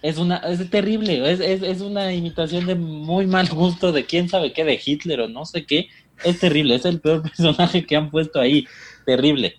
Es 0.00 0.18
una, 0.18 0.36
es 0.36 0.70
terrible, 0.70 1.32
es, 1.32 1.40
es, 1.40 1.80
una 1.80 2.12
imitación 2.12 2.64
de 2.64 2.76
muy 2.76 3.26
mal 3.26 3.48
gusto 3.48 3.90
de 3.90 4.04
quién 4.04 4.28
sabe 4.28 4.52
qué, 4.52 4.64
de 4.64 4.80
Hitler 4.82 5.22
o 5.22 5.28
no 5.28 5.44
sé 5.44 5.66
qué. 5.66 5.88
Es 6.22 6.38
terrible, 6.38 6.76
es 6.76 6.84
el 6.84 7.00
peor 7.00 7.22
personaje 7.28 7.84
que 7.84 7.96
han 7.96 8.10
puesto 8.10 8.40
ahí. 8.40 8.68
Terrible. 9.06 9.54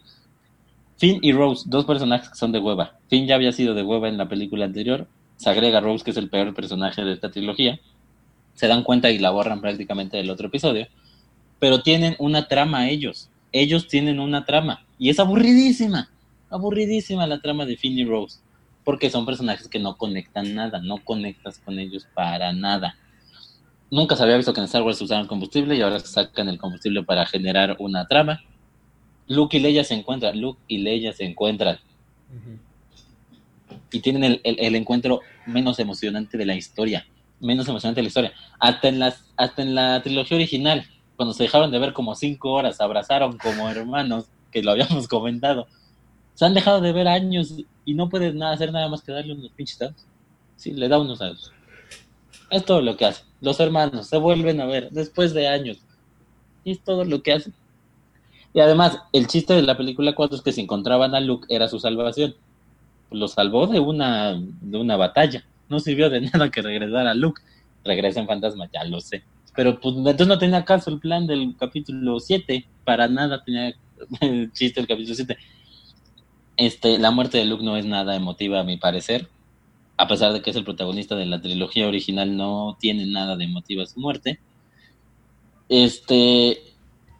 Finn 0.97 1.19
y 1.21 1.31
Rose, 1.31 1.63
dos 1.67 1.85
personajes 1.85 2.29
que 2.29 2.35
son 2.35 2.51
de 2.51 2.59
hueva. 2.59 2.99
Finn 3.07 3.25
ya 3.27 3.35
había 3.35 3.53
sido 3.53 3.73
de 3.73 3.81
hueva 3.81 4.09
en 4.09 4.17
la 4.17 4.27
película 4.27 4.65
anterior. 4.65 5.07
se 5.37 5.49
agrega 5.49 5.79
Rose, 5.79 6.03
que 6.03 6.11
es 6.11 6.17
el 6.17 6.29
peor 6.29 6.53
personaje 6.53 7.03
de 7.03 7.13
esta 7.13 7.31
trilogía, 7.31 7.79
se 8.55 8.67
dan 8.67 8.83
cuenta 8.83 9.11
y 9.11 9.19
la 9.19 9.29
borran 9.29 9.61
prácticamente 9.61 10.17
del 10.17 10.31
otro 10.31 10.47
episodio, 10.47 10.87
pero 11.59 11.83
tienen 11.83 12.15
una 12.17 12.47
trama 12.47 12.89
ellos, 12.89 13.29
ellos 13.51 13.87
tienen 13.87 14.19
una 14.19 14.45
trama, 14.45 14.83
y 14.97 15.09
es 15.09 15.19
aburridísima, 15.19 16.09
aburridísima 16.49 17.27
la 17.27 17.39
trama 17.39 17.65
de 17.65 17.77
Finn 17.77 17.99
y 17.99 18.03
Rose, 18.03 18.39
porque 18.83 19.11
son 19.11 19.27
personajes 19.27 19.67
que 19.67 19.77
no 19.77 19.95
conectan 19.95 20.55
nada, 20.55 20.81
no 20.81 20.97
conectas 21.03 21.59
con 21.59 21.77
ellos 21.77 22.07
para 22.15 22.51
nada. 22.51 22.97
Nunca 23.91 24.15
se 24.15 24.23
había 24.23 24.37
visto 24.37 24.53
que 24.53 24.59
en 24.59 24.65
Star 24.65 24.81
Wars 24.81 24.99
usaran 24.99 25.27
combustible 25.27 25.75
y 25.75 25.81
ahora 25.81 25.99
sacan 25.99 26.49
el 26.49 26.57
combustible 26.57 27.03
para 27.03 27.27
generar 27.27 27.75
una 27.79 28.07
trama. 28.07 28.41
Luke 29.27 29.57
y 29.57 29.59
Leia 29.59 29.83
se 29.83 29.93
encuentran, 29.93 30.39
Luke 30.39 30.59
y 30.67 30.79
Leia 30.79 31.13
se 31.13 31.25
encuentran. 31.25 31.79
Y 33.91 33.99
tienen 33.99 34.39
el, 34.43 34.75
encuentro 34.75 35.21
menos 35.45 35.79
emocionante 35.79 36.37
de 36.37 36.45
la 36.45 36.55
historia. 36.55 37.05
Menos 37.39 37.67
emocionante 37.67 37.99
de 37.99 38.03
la 38.03 38.07
historia. 38.07 38.33
Hasta 38.59 38.87
en, 38.89 38.99
las, 38.99 39.25
hasta 39.37 39.61
en 39.61 39.75
la 39.75 40.01
trilogía 40.01 40.37
original, 40.37 40.85
cuando 41.15 41.33
se 41.33 41.43
dejaron 41.43 41.71
de 41.71 41.79
ver 41.79 41.93
como 41.93 42.15
cinco 42.15 42.51
horas, 42.51 42.81
abrazaron 42.81 43.37
como 43.37 43.69
hermanos, 43.69 44.25
que 44.51 44.63
lo 44.63 44.71
habíamos 44.71 45.07
comentado. 45.09 45.67
Se 46.33 46.45
han 46.45 46.53
dejado 46.53 46.81
de 46.81 46.91
ver 46.93 47.07
años 47.07 47.53
y 47.85 47.93
no 47.93 48.09
puedes 48.09 48.33
nada, 48.35 48.53
hacer 48.53 48.71
nada 48.71 48.89
más 48.89 49.01
que 49.01 49.11
darle 49.11 49.33
unos 49.33 49.51
pinches 49.51 49.79
dados. 49.79 50.05
Sí, 50.55 50.71
le 50.71 50.87
da 50.87 50.99
unos 50.99 51.19
dados. 51.19 51.51
Es 52.49 52.63
todo 52.65 52.81
lo 52.81 52.95
que 52.95 53.05
hace. 53.05 53.23
Los 53.41 53.59
hermanos 53.59 54.07
se 54.07 54.17
vuelven 54.17 54.61
a 54.61 54.65
ver 54.65 54.89
después 54.91 55.33
de 55.33 55.47
años. 55.47 55.77
Y 56.63 56.71
es 56.71 56.81
todo 56.81 57.05
lo 57.05 57.21
que 57.21 57.33
hacen. 57.33 57.53
Y 58.57 58.59
además, 58.59 59.03
el 59.13 59.27
chiste 59.27 59.53
de 59.53 59.61
la 59.61 59.77
película 59.77 60.15
4 60.15 60.35
es 60.35 60.41
que 60.41 60.51
si 60.51 60.61
encontraban 60.61 61.13
a 61.13 61.19
Luke 61.19 61.45
era 61.47 61.67
su 61.67 61.79
salvación. 61.79 62.33
Lo 63.11 63.27
salvó 63.27 63.67
de 63.67 63.79
una, 63.79 64.33
de 64.33 64.77
una 64.79 64.97
batalla. 64.97 65.45
No 65.69 65.79
sirvió 65.79 66.09
de 66.09 66.21
nada 66.33 66.49
que 66.49 66.63
regresara 66.63 67.11
a 67.11 67.13
Luke. 67.13 67.39
Regresa 67.85 68.19
en 68.19 68.25
fantasma, 68.25 68.67
ya 68.73 68.83
lo 68.85 68.99
sé. 68.99 69.21
Pero 69.55 69.79
pues 69.79 69.95
entonces 69.95 70.25
no 70.25 70.39
tenía 70.39 70.65
caso 70.65 70.89
el 70.89 70.97
plan 70.97 71.27
del 71.27 71.55
capítulo 71.55 72.19
7. 72.19 72.65
Para 72.83 73.07
nada 73.07 73.43
tenía 73.43 73.75
el 74.21 74.51
chiste 74.53 74.81
del 74.81 74.87
capítulo 74.87 75.13
7. 75.13 75.37
Este, 76.57 76.97
la 76.97 77.11
muerte 77.11 77.37
de 77.37 77.45
Luke 77.45 77.63
no 77.63 77.77
es 77.77 77.85
nada 77.85 78.15
emotiva 78.15 78.61
a 78.61 78.63
mi 78.63 78.77
parecer. 78.77 79.29
A 79.97 80.07
pesar 80.07 80.33
de 80.33 80.41
que 80.41 80.49
es 80.49 80.55
el 80.55 80.63
protagonista 80.63 81.15
de 81.15 81.27
la 81.27 81.39
trilogía 81.39 81.87
original, 81.87 82.35
no 82.35 82.75
tiene 82.79 83.05
nada 83.05 83.35
de 83.37 83.43
emotiva 83.43 83.85
su 83.85 83.99
muerte. 83.99 84.39
Este, 85.69 86.66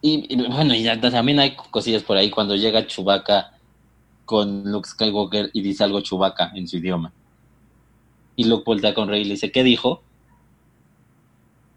y, 0.00 0.36
bueno, 0.48 0.74
y 0.74 0.84
también 1.00 1.40
hay 1.40 1.56
cosillas 1.56 2.02
por 2.02 2.16
ahí 2.16 2.30
cuando 2.30 2.54
llega 2.54 2.86
Chewbacca 2.86 3.52
con 4.24 4.70
Luke 4.70 4.88
Skywalker 4.88 5.50
y 5.52 5.62
dice 5.62 5.84
algo 5.84 6.00
Chewbacca 6.00 6.52
en 6.54 6.68
su 6.68 6.76
idioma. 6.76 7.12
Y 8.36 8.44
Luke 8.44 8.62
voltea 8.66 8.94
con 8.94 9.08
Rey 9.08 9.22
y 9.22 9.24
le 9.24 9.30
dice, 9.30 9.50
¿qué 9.50 9.64
dijo? 9.64 10.02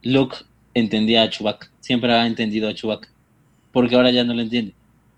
Luke 0.03 0.37
entendía 0.73 1.23
a 1.23 1.29
Chewbacca, 1.29 1.71
siempre 1.79 2.13
ha 2.13 2.27
entendido 2.27 2.69
a 2.69 2.75
Chewbacca, 2.75 3.09
porque 3.71 3.95
ahora 3.95 4.11
ya 4.11 4.23
no 4.23 4.33
lo 4.33 4.41
entiende. 4.41 4.73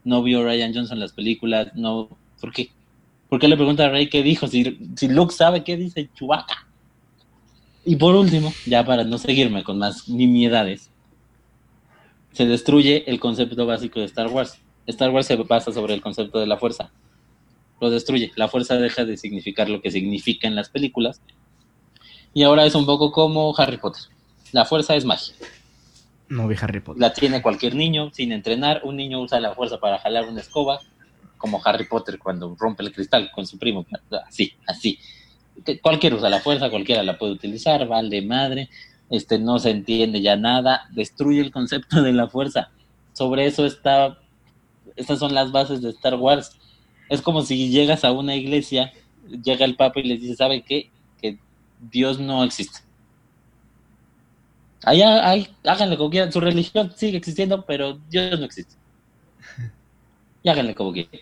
No 0.06 0.24
vio 0.24 0.44
Ryan 0.44 0.74
Johnson 0.74 1.00
las 1.00 1.14
películas, 1.14 1.72
no, 1.76 2.10
¿por 2.40 2.54
qué? 2.54 2.70
¿Por 3.30 3.40
qué 3.40 3.48
le 3.48 3.58
pregunta 3.58 3.86
a 3.86 3.90
Rey 3.90 4.10
qué 4.10 4.22
dijo? 4.22 4.48
Si, 4.48 4.78
si 4.96 5.08
Luke 5.08 5.34
sabe 5.34 5.64
qué 5.64 5.76
dice 5.76 6.10
Chewbacca. 6.14 6.68
Y 7.86 7.98
por 7.98 8.16
último, 8.16 8.54
ya 8.66 8.86
para 8.86 9.04
no 9.04 9.18
seguirme 9.18 9.64
con 9.64 9.78
más 9.78 10.08
nimiedades, 10.08 10.93
se 12.34 12.46
destruye 12.46 13.04
el 13.10 13.20
concepto 13.20 13.66
básico 13.66 14.00
de 14.00 14.08
Star 14.08 14.28
Wars. 14.28 14.60
Star 14.88 15.12
Wars 15.12 15.28
se 15.28 15.36
basa 15.36 15.72
sobre 15.72 15.94
el 15.94 16.02
concepto 16.02 16.40
de 16.40 16.48
la 16.48 16.58
fuerza. 16.58 16.92
Lo 17.80 17.90
destruye. 17.90 18.32
La 18.36 18.48
fuerza 18.48 18.76
deja 18.76 19.06
de 19.06 19.18
significar 19.18 19.70
lo 19.70 19.82
que 19.82 19.92
significa 19.92 20.48
en 20.48 20.56
las 20.56 20.70
películas. 20.70 21.22
Y 22.34 22.44
ahora 22.44 22.66
es 22.66 22.76
un 22.76 22.86
poco 22.86 23.12
como 23.12 23.54
Harry 23.58 23.78
Potter. 23.78 24.02
La 24.52 24.66
fuerza 24.66 24.96
es 24.96 25.06
magia. 25.06 25.36
No 26.28 26.48
vi 26.48 26.56
Harry 26.60 26.80
Potter. 26.80 27.00
La 27.02 27.14
tiene 27.14 27.42
cualquier 27.42 27.76
niño 27.76 28.10
sin 28.12 28.32
entrenar. 28.32 28.82
Un 28.84 28.98
niño 28.98 29.22
usa 29.22 29.40
la 29.40 29.54
fuerza 29.54 29.80
para 29.80 30.00
jalar 30.00 30.28
una 30.28 30.42
escoba, 30.42 30.80
como 31.38 31.62
Harry 31.64 31.86
Potter 31.86 32.18
cuando 32.18 32.56
rompe 32.60 32.84
el 32.84 32.92
cristal 32.92 33.30
con 33.32 33.46
su 33.46 33.60
primo. 33.60 33.86
Así, 34.28 34.54
así. 34.66 34.98
Cualquiera 35.84 36.16
usa 36.16 36.30
la 36.30 36.40
fuerza, 36.40 36.72
cualquiera 36.72 37.04
la 37.04 37.18
puede 37.18 37.34
utilizar, 37.34 37.88
vale 37.88 38.24
madre 38.24 38.70
este, 39.10 39.40
no 39.40 39.60
se 39.60 39.70
entiende 39.70 40.22
ya 40.22 40.36
nada, 40.36 40.88
destruye 40.92 41.42
el 41.42 41.52
concepto 41.52 42.02
de 42.02 42.14
la 42.14 42.28
fuerza. 42.28 42.72
Sobre 43.14 43.46
eso 43.46 43.66
está, 43.66 44.18
estas 44.96 45.20
son 45.20 45.34
las 45.34 45.52
bases 45.52 45.82
de 45.82 45.90
Star 45.90 46.16
Wars. 46.16 46.58
Es 47.10 47.22
como 47.22 47.44
si 47.44 47.70
llegas 47.70 48.04
a 48.04 48.12
una 48.12 48.36
iglesia, 48.36 48.92
llega 49.44 49.66
el 49.66 49.76
Papa 49.76 50.00
y 50.00 50.04
les 50.04 50.22
dice, 50.22 50.36
¿sabe 50.36 50.64
qué? 50.64 50.90
Que 51.22 51.38
Dios 51.80 52.20
no 52.20 52.44
existe. 52.44 52.80
Allá, 54.84 55.30
ahí, 55.30 55.48
háganle 55.64 55.98
como 55.98 56.10
quieran, 56.10 56.32
su 56.32 56.42
religión 56.42 56.92
sigue 56.96 57.18
existiendo, 57.18 57.66
pero 57.66 58.00
Dios 58.10 58.40
no 58.40 58.46
existe. 58.46 58.76
Y 60.46 60.50
háganle 60.50 60.76
como 60.76 60.92
quieran. 60.92 61.22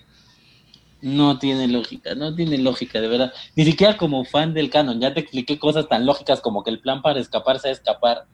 No 1.01 1.39
tiene 1.39 1.67
lógica, 1.67 2.13
no 2.13 2.35
tiene 2.35 2.57
lógica, 2.59 3.01
de 3.01 3.07
verdad. 3.07 3.33
Ni 3.55 3.65
siquiera 3.65 3.97
como 3.97 4.23
fan 4.23 4.53
del 4.53 4.69
canon, 4.69 4.99
ya 4.99 5.13
te 5.13 5.21
expliqué 5.21 5.57
cosas 5.57 5.87
tan 5.87 6.05
lógicas 6.05 6.41
como 6.41 6.63
que 6.63 6.69
el 6.69 6.79
plan 6.79 7.01
para 7.01 7.19
escaparse 7.19 7.69
a 7.69 7.71
escapar. 7.71 8.25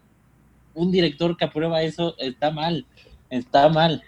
Un 0.73 0.91
director 0.91 1.37
que 1.37 1.45
aprueba 1.45 1.81
eso 1.81 2.15
está 2.17 2.51
mal, 2.51 2.85
está 3.29 3.69
mal. 3.69 4.03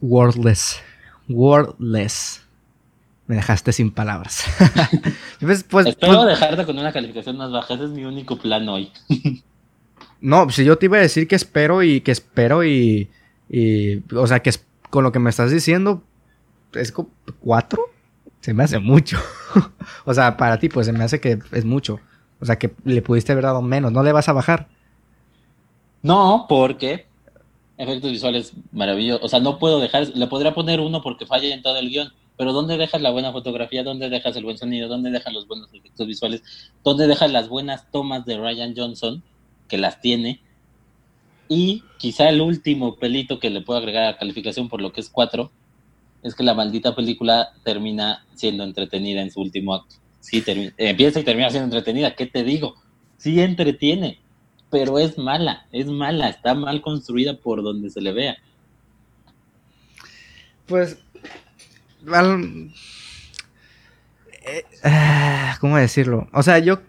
Wordless, 0.00 0.80
wordless. 1.28 2.42
Me 3.26 3.36
dejaste 3.36 3.72
sin 3.72 3.90
palabras. 3.90 4.44
pues, 5.40 5.62
pues, 5.64 5.86
Espero 5.86 6.22
pues 6.22 6.28
dejarte 6.28 6.64
con 6.64 6.78
una 6.78 6.92
calificación 6.92 7.36
más 7.36 7.52
baja, 7.52 7.74
ese 7.74 7.84
es 7.84 7.90
mi 7.90 8.06
único 8.06 8.38
plan 8.38 8.66
hoy. 8.70 8.90
no, 10.20 10.48
si 10.48 10.64
yo 10.64 10.78
te 10.78 10.86
iba 10.86 10.96
a 10.96 11.02
decir 11.02 11.28
que 11.28 11.36
espero 11.36 11.82
y 11.82 12.00
que 12.00 12.12
espero 12.12 12.64
y, 12.64 13.10
y 13.50 14.02
o 14.14 14.26
sea, 14.26 14.40
que 14.40 14.50
con 14.88 15.04
lo 15.04 15.12
que 15.12 15.18
me 15.18 15.28
estás 15.28 15.50
diciendo, 15.50 16.02
es 16.74 16.92
cuatro, 17.40 17.82
se 18.40 18.54
me 18.54 18.64
hace 18.64 18.78
mucho. 18.78 19.18
o 20.04 20.14
sea, 20.14 20.36
para 20.36 20.58
ti, 20.58 20.68
pues 20.68 20.86
se 20.86 20.92
me 20.92 21.04
hace 21.04 21.20
que 21.20 21.38
es 21.52 21.64
mucho. 21.64 22.00
O 22.40 22.46
sea, 22.46 22.58
que 22.58 22.74
le 22.84 23.02
pudiste 23.02 23.32
haber 23.32 23.44
dado 23.44 23.62
menos, 23.62 23.92
no 23.92 24.02
le 24.02 24.12
vas 24.12 24.28
a 24.28 24.32
bajar. 24.32 24.68
No, 26.02 26.46
porque 26.48 27.06
efectos 27.76 28.10
visuales 28.10 28.52
maravillosos. 28.72 29.24
O 29.24 29.28
sea, 29.28 29.40
no 29.40 29.58
puedo 29.58 29.80
dejar, 29.80 30.08
le 30.08 30.26
podría 30.26 30.54
poner 30.54 30.80
uno 30.80 31.02
porque 31.02 31.26
falla 31.26 31.52
en 31.52 31.62
todo 31.62 31.76
el 31.78 31.88
guion. 31.88 32.12
Pero 32.36 32.52
¿dónde 32.52 32.76
dejas 32.76 33.02
la 33.02 33.10
buena 33.10 33.32
fotografía? 33.32 33.82
¿Dónde 33.82 34.08
dejas 34.08 34.36
el 34.36 34.44
buen 34.44 34.58
sonido? 34.58 34.86
¿Dónde 34.86 35.10
dejas 35.10 35.32
los 35.32 35.48
buenos 35.48 35.74
efectos 35.74 36.06
visuales? 36.06 36.42
¿Dónde 36.84 37.08
dejas 37.08 37.32
las 37.32 37.48
buenas 37.48 37.90
tomas 37.90 38.24
de 38.26 38.38
Ryan 38.38 38.74
Johnson? 38.76 39.24
Que 39.66 39.76
las 39.76 40.00
tiene. 40.00 40.40
Y 41.48 41.82
quizá 41.98 42.28
el 42.28 42.40
último 42.40 42.94
pelito 42.94 43.40
que 43.40 43.50
le 43.50 43.60
puedo 43.60 43.80
agregar 43.80 44.04
a 44.04 44.18
calificación 44.18 44.68
por 44.68 44.80
lo 44.80 44.92
que 44.92 45.00
es 45.00 45.10
cuatro 45.10 45.50
es 46.22 46.34
que 46.34 46.42
la 46.42 46.54
maldita 46.54 46.94
película 46.94 47.50
termina 47.64 48.26
siendo 48.34 48.64
entretenida 48.64 49.22
en 49.22 49.30
su 49.30 49.40
último 49.40 49.74
acto. 49.74 49.96
Sí, 50.20 50.44
empieza 50.76 51.20
y 51.20 51.24
termina 51.24 51.50
siendo 51.50 51.76
entretenida, 51.76 52.14
¿qué 52.14 52.26
te 52.26 52.42
digo? 52.42 52.74
Sí 53.16 53.40
entretiene, 53.40 54.20
pero 54.70 54.98
es 54.98 55.16
mala, 55.16 55.66
es 55.72 55.86
mala, 55.86 56.28
está 56.28 56.54
mal 56.54 56.82
construida 56.82 57.36
por 57.38 57.62
donde 57.62 57.90
se 57.90 58.00
le 58.00 58.12
vea. 58.12 58.36
Pues, 60.66 60.98
eh, 64.44 64.64
ah, 64.84 65.56
¿cómo 65.60 65.78
decirlo? 65.78 66.28
O 66.32 66.42
sea, 66.42 66.58
yo, 66.58 66.80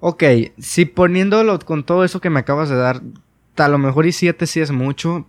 ok, 0.00 0.22
si 0.58 0.84
poniéndolo 0.84 1.58
con 1.60 1.84
todo 1.84 2.04
eso 2.04 2.20
que 2.20 2.30
me 2.30 2.40
acabas 2.40 2.68
de 2.68 2.76
dar, 2.76 3.02
a 3.56 3.68
lo 3.68 3.78
mejor 3.78 4.06
y 4.06 4.12
7 4.12 4.46
sí 4.46 4.60
es 4.60 4.70
mucho, 4.70 5.26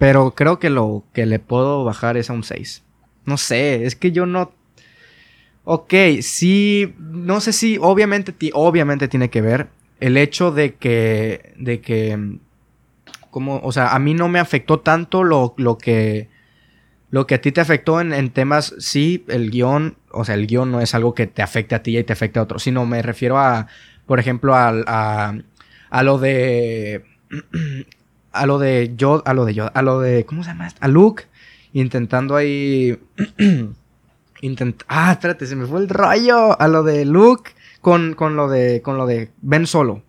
pero 0.00 0.30
creo 0.30 0.58
que 0.58 0.70
lo 0.70 1.04
que 1.12 1.26
le 1.26 1.38
puedo 1.38 1.84
bajar 1.84 2.16
es 2.16 2.30
a 2.30 2.32
un 2.32 2.42
6. 2.42 2.82
No 3.26 3.36
sé, 3.36 3.84
es 3.84 3.96
que 3.96 4.12
yo 4.12 4.24
no... 4.24 4.50
Ok, 5.64 5.92
sí, 6.22 6.94
no 6.98 7.42
sé 7.42 7.52
si 7.52 7.76
obviamente, 7.78 8.34
obviamente 8.54 9.08
tiene 9.08 9.28
que 9.28 9.42
ver 9.42 9.68
el 10.00 10.16
hecho 10.16 10.52
de 10.52 10.76
que, 10.76 11.52
de 11.58 11.82
que, 11.82 12.38
como, 13.30 13.60
o 13.62 13.72
sea, 13.72 13.94
a 13.94 13.98
mí 13.98 14.14
no 14.14 14.30
me 14.30 14.38
afectó 14.38 14.80
tanto 14.80 15.22
lo, 15.22 15.52
lo 15.58 15.76
que, 15.76 16.30
lo 17.10 17.26
que 17.26 17.34
a 17.34 17.42
ti 17.42 17.52
te 17.52 17.60
afectó 17.60 18.00
en, 18.00 18.30
temas, 18.30 18.74
sí, 18.78 19.26
el 19.28 19.50
guion, 19.50 19.98
o 20.12 20.24
sea, 20.24 20.34
el 20.34 20.46
guion 20.46 20.72
no 20.72 20.80
es 20.80 20.94
algo 20.94 21.12
que 21.12 21.26
te 21.26 21.42
afecte 21.42 21.74
a 21.74 21.82
ti 21.82 21.98
y 21.98 22.04
te 22.04 22.14
afecte 22.14 22.38
a 22.38 22.42
otros, 22.44 22.62
sino 22.62 22.86
me 22.86 23.02
refiero 23.02 23.38
a, 23.38 23.66
por 24.06 24.18
ejemplo, 24.18 24.54
a, 24.54 24.72
a, 24.86 25.38
a 25.90 26.02
lo 26.02 26.16
de 26.16 27.04
a 28.32 28.46
lo 28.46 28.58
de 28.58 28.92
yo, 28.96 29.22
a 29.24 29.34
lo 29.34 29.44
de 29.44 29.54
yo, 29.54 29.70
a 29.74 29.82
lo 29.82 30.00
de, 30.00 30.24
¿cómo 30.24 30.42
se 30.42 30.50
llama? 30.50 30.68
A 30.80 30.88
Luke, 30.88 31.24
intentando 31.72 32.36
ahí, 32.36 32.98
ah, 34.88 35.12
espérate, 35.12 35.46
se 35.46 35.56
me 35.56 35.66
fue 35.66 35.80
el 35.80 35.88
rollo, 35.88 36.60
a 36.60 36.68
lo 36.68 36.82
de 36.82 37.04
Luke 37.04 37.52
con, 37.80 38.14
con 38.14 38.36
lo 38.36 38.48
de, 38.48 38.82
con 38.82 38.96
lo 38.96 39.06
de 39.06 39.30
Ben 39.42 39.66
Solo, 39.66 40.02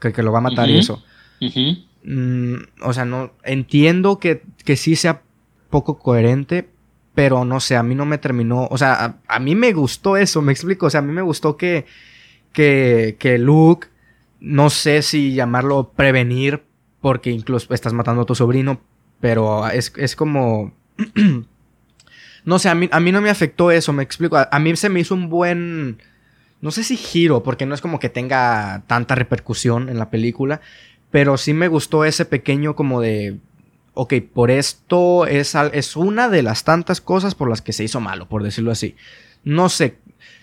que, 0.00 0.12
que 0.12 0.22
lo 0.22 0.32
va 0.32 0.38
a 0.38 0.42
matar 0.42 0.68
y 0.70 0.78
eso. 0.78 1.02
Mm, 2.04 2.54
o 2.82 2.92
sea, 2.92 3.04
no, 3.04 3.32
entiendo 3.42 4.18
que, 4.18 4.42
que 4.64 4.76
sí 4.76 4.96
sea 4.96 5.22
poco 5.70 5.98
coherente, 5.98 6.68
pero 7.14 7.44
no 7.44 7.60
sé, 7.60 7.76
a 7.76 7.82
mí 7.82 7.94
no 7.94 8.06
me 8.06 8.18
terminó, 8.18 8.68
o 8.70 8.78
sea, 8.78 9.04
a, 9.04 9.16
a, 9.26 9.38
mí 9.40 9.54
me 9.54 9.72
gustó 9.72 10.16
eso, 10.16 10.42
me 10.42 10.52
explico, 10.52 10.86
o 10.86 10.90
sea, 10.90 11.00
a 11.00 11.02
mí 11.02 11.12
me 11.12 11.22
gustó 11.22 11.56
que, 11.56 11.86
que, 12.52 13.16
que 13.18 13.38
Luke, 13.38 13.88
no 14.38 14.70
sé 14.70 15.02
si 15.02 15.34
llamarlo 15.34 15.92
prevenir, 15.96 16.62
porque 17.06 17.30
incluso 17.30 17.72
estás 17.72 17.92
matando 17.92 18.22
a 18.22 18.26
tu 18.26 18.34
sobrino, 18.34 18.80
pero 19.20 19.68
es, 19.68 19.92
es 19.96 20.16
como... 20.16 20.74
no 22.44 22.58
sé, 22.58 22.68
a 22.68 22.74
mí, 22.74 22.88
a 22.90 22.98
mí 22.98 23.12
no 23.12 23.20
me 23.20 23.30
afectó 23.30 23.70
eso, 23.70 23.92
me 23.92 24.02
explico, 24.02 24.36
a, 24.36 24.58
mí 24.58 24.74
se 24.74 24.88
me 24.88 24.98
hizo 24.98 25.14
un 25.14 25.30
buen 25.30 26.02
no 26.60 26.72
sé 26.72 26.82
si 26.82 26.96
giro, 26.96 27.44
porque 27.44 27.64
no 27.64 27.76
es 27.76 27.80
como 27.80 28.00
que 28.00 28.08
tenga 28.08 28.82
tanta 28.88 29.14
repercusión 29.14 29.88
en 29.88 30.00
la 30.00 30.10
película, 30.10 30.60
pero 31.12 31.36
sí 31.36 31.54
me 31.54 31.68
gustó 31.68 32.04
ese 32.04 32.24
pequeño 32.24 32.74
como 32.74 33.00
de, 33.00 33.38
ok, 33.94 34.14
por 34.34 34.50
esto 34.50 35.28
es, 35.28 35.54
es 35.54 35.94
una 35.94 36.28
de 36.28 36.42
las 36.42 36.64
tantas 36.64 37.00
cosas 37.00 37.36
por 37.36 37.48
las 37.48 37.62
que 37.62 37.72
se 37.72 37.84
hizo 37.84 38.00
malo, 38.00 38.28
por 38.28 38.42
decirlo 38.42 38.72
así. 38.72 38.96
No 39.44 39.68
sé, 39.68 39.98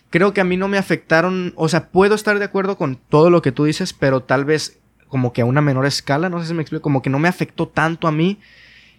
creo 0.09 0.33
que 0.33 0.39
a 0.39 0.45
mí 0.45 0.55
no 0.55 0.69
me 0.69 0.77
afectaron, 0.77 1.51
o 1.57 1.67
sea, 1.67 1.89
puedo 1.89 2.15
estar 2.15 2.39
de 2.39 2.45
acuerdo 2.45 2.77
con 2.77 2.95
todo 2.95 3.29
lo 3.29 3.41
que 3.41 3.51
tú 3.51 3.65
dices, 3.65 3.91
pero 3.91 4.23
tal 4.23 4.45
vez 4.45 4.79
como 5.13 5.31
que 5.31 5.43
a 5.43 5.45
una 5.45 5.61
menor 5.61 5.85
escala, 5.85 6.27
no 6.27 6.41
sé 6.41 6.47
si 6.47 6.55
me 6.55 6.63
explico, 6.63 6.81
como 6.81 7.03
que 7.03 7.11
no 7.11 7.19
me 7.19 7.27
afectó 7.27 7.67
tanto 7.67 8.07
a 8.07 8.11
mí 8.11 8.39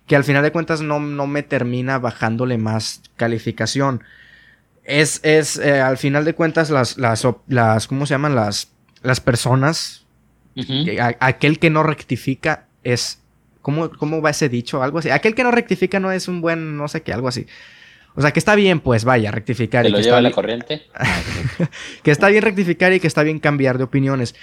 que 0.06 0.14
al 0.14 0.22
final 0.22 0.44
de 0.44 0.52
cuentas 0.52 0.80
no, 0.80 1.00
no 1.00 1.26
me 1.26 1.42
termina 1.42 1.98
bajándole 1.98 2.56
más 2.56 3.02
calificación 3.16 4.04
es, 4.84 5.18
es 5.24 5.56
eh, 5.58 5.80
al 5.80 5.96
final 5.96 6.24
de 6.24 6.34
cuentas, 6.34 6.70
las, 6.70 6.98
las, 6.98 7.26
las, 7.48 7.88
¿cómo 7.88 8.06
se 8.06 8.14
llaman? 8.14 8.36
Las, 8.36 8.70
las 9.02 9.18
personas, 9.18 10.04
aquel 11.20 11.58
que 11.58 11.70
no 11.70 11.82
rectifica 11.82 12.66
es, 12.84 13.18
¿cómo, 13.60 13.90
¿cómo 13.90 14.22
va 14.22 14.30
ese 14.30 14.48
dicho? 14.48 14.82
Algo 14.84 14.98
así. 15.00 15.10
Aquel 15.10 15.34
que 15.34 15.42
no 15.42 15.50
rectifica 15.50 15.98
no 15.98 16.12
es 16.12 16.28
un 16.28 16.40
buen, 16.40 16.76
no 16.76 16.86
sé 16.86 17.02
qué, 17.02 17.12
algo 17.12 17.26
así. 17.28 17.46
O 18.14 18.20
sea, 18.20 18.32
que 18.32 18.38
está 18.38 18.54
bien, 18.54 18.78
pues, 18.78 19.04
vaya, 19.04 19.32
rectificar. 19.32 19.82
¿Te 19.82 19.88
y 19.88 19.92
lo 19.92 19.98
que 19.98 20.04
lleva 20.04 20.18
está 20.18 20.22
la 20.22 20.28
bien- 20.28 20.34
corriente? 20.34 20.82
que 22.02 22.10
está 22.10 22.28
bien 22.28 22.42
rectificar 22.42 22.92
y 22.92 23.00
que 23.00 23.06
está 23.08 23.22
bien 23.22 23.40
cambiar 23.40 23.78
de 23.78 23.84
opiniones. 23.84 24.34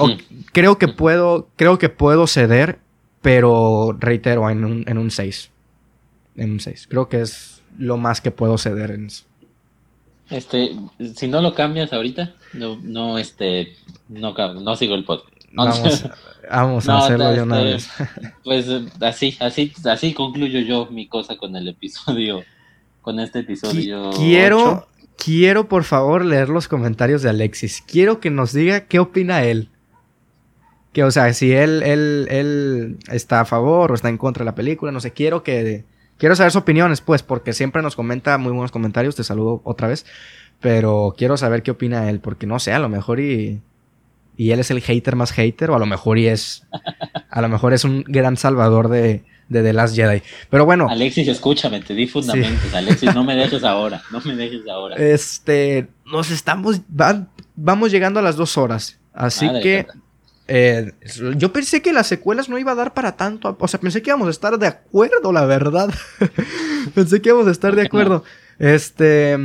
O- 0.00 0.16
creo 0.52 0.78
que 0.78 0.88
puedo, 0.88 1.48
creo 1.56 1.78
que 1.78 1.88
puedo 1.88 2.26
ceder, 2.26 2.78
pero 3.22 3.96
reitero, 3.98 4.48
en 4.50 4.64
un, 4.64 4.84
en 4.86 4.98
un 4.98 5.10
6. 5.10 5.50
En 6.36 6.52
un 6.52 6.60
6. 6.60 6.86
Creo 6.88 7.08
que 7.08 7.20
es 7.20 7.62
lo 7.78 7.96
más 7.96 8.20
que 8.20 8.30
puedo 8.30 8.58
ceder 8.58 8.90
en 8.90 9.06
eso. 9.06 9.24
Este, 10.30 10.72
si 11.14 11.28
no 11.28 11.40
lo 11.42 11.54
cambias 11.54 11.92
ahorita, 11.92 12.34
no, 12.54 12.78
no, 12.82 13.18
este, 13.18 13.74
no, 14.08 14.32
no 14.32 14.76
sigo 14.76 14.94
el 14.94 15.04
podcast. 15.04 15.32
Vamos, 15.52 16.04
vamos 16.50 16.88
a 16.88 16.92
No, 16.92 17.04
hacerlo 17.04 17.24
de 17.26 17.30
este, 17.32 17.42
una 17.42 17.60
vez. 17.60 17.88
Pues 18.44 18.66
así, 19.00 19.36
así, 19.40 19.72
así 19.84 20.14
concluyo 20.14 20.60
yo 20.60 20.86
mi 20.90 21.06
cosa 21.06 21.36
con 21.36 21.54
el 21.56 21.68
episodio, 21.68 22.42
con 23.02 23.20
este 23.20 23.40
episodio. 23.40 24.10
Qui- 24.12 24.16
Quiero, 24.16 24.88
quiero 25.16 25.68
por 25.68 25.84
favor 25.84 26.24
leer 26.24 26.48
los 26.48 26.68
comentarios 26.68 27.22
de 27.22 27.30
Alexis. 27.30 27.82
Quiero 27.86 28.18
que 28.18 28.30
nos 28.30 28.52
diga 28.52 28.86
qué 28.86 28.98
opina 28.98 29.44
él. 29.44 29.68
Que, 30.94 31.04
o 31.04 31.10
sea, 31.10 31.30
si 31.34 31.52
él, 31.52 31.82
él, 31.82 32.26
él 32.30 32.96
está 33.10 33.40
a 33.40 33.44
favor 33.44 33.92
o 33.92 33.94
está 33.94 34.08
en 34.08 34.16
contra 34.16 34.42
de 34.42 34.46
la 34.46 34.54
película, 34.54 34.92
no 34.92 35.00
sé, 35.00 35.12
quiero 35.12 35.42
que... 35.42 35.84
Quiero 36.16 36.36
saber 36.36 36.52
sus 36.52 36.62
opiniones, 36.62 37.00
pues, 37.00 37.24
porque 37.24 37.52
siempre 37.52 37.82
nos 37.82 37.96
comenta 37.96 38.38
muy 38.38 38.52
buenos 38.52 38.70
comentarios, 38.70 39.16
te 39.16 39.24
saludo 39.24 39.60
otra 39.64 39.88
vez. 39.88 40.06
Pero 40.60 41.12
quiero 41.18 41.36
saber 41.36 41.62
qué 41.64 41.72
opina 41.72 42.08
él, 42.08 42.20
porque 42.20 42.46
no 42.46 42.58
sé, 42.60 42.72
a 42.72 42.78
lo 42.78 42.88
mejor 42.88 43.20
y... 43.20 43.60
Y 44.36 44.50
él 44.50 44.58
es 44.58 44.70
el 44.72 44.80
hater 44.80 45.14
más 45.14 45.32
hater, 45.32 45.70
o 45.70 45.74
a 45.76 45.78
lo 45.78 45.86
mejor 45.86 46.18
y 46.18 46.28
es... 46.28 46.64
A 47.28 47.40
lo 47.42 47.48
mejor 47.48 47.72
es 47.72 47.84
un 47.84 48.04
gran 48.06 48.36
salvador 48.36 48.88
de, 48.88 49.24
de 49.48 49.62
The 49.62 49.72
Last 49.72 49.96
Jedi. 49.96 50.22
Pero 50.50 50.64
bueno... 50.64 50.88
Alexis, 50.88 51.26
escúchame, 51.28 51.80
te 51.80 51.94
di 51.94 52.06
fundamentos. 52.06 52.72
Alexis, 52.72 53.12
no 53.14 53.24
me 53.24 53.34
dejes 53.34 53.64
ahora, 53.64 54.00
no 54.12 54.20
me 54.24 54.34
dejes 54.36 54.62
ahora. 54.68 54.94
Este, 54.96 55.88
nos 56.06 56.30
estamos, 56.30 56.80
va- 56.88 57.26
vamos 57.56 57.90
llegando 57.90 58.20
a 58.20 58.22
las 58.22 58.36
dos 58.36 58.56
horas. 58.56 58.98
Así 59.12 59.46
Madre 59.46 59.60
que. 59.62 59.86
Eh, 60.48 60.92
yo 61.36 61.52
pensé 61.52 61.80
que 61.82 61.92
las 61.92 62.06
secuelas 62.06 62.48
no 62.48 62.58
iba 62.58 62.72
a 62.72 62.74
dar 62.74 62.92
para 62.94 63.16
tanto. 63.16 63.56
O 63.58 63.68
sea, 63.68 63.80
pensé 63.80 64.02
que 64.02 64.10
íbamos 64.10 64.28
a 64.28 64.30
estar 64.30 64.58
de 64.58 64.66
acuerdo, 64.66 65.32
la 65.32 65.46
verdad. 65.46 65.92
pensé 66.94 67.20
que 67.22 67.30
íbamos 67.30 67.48
a 67.48 67.50
estar 67.52 67.74
de 67.74 67.82
acuerdo. 67.82 68.24
Este, 68.58 69.36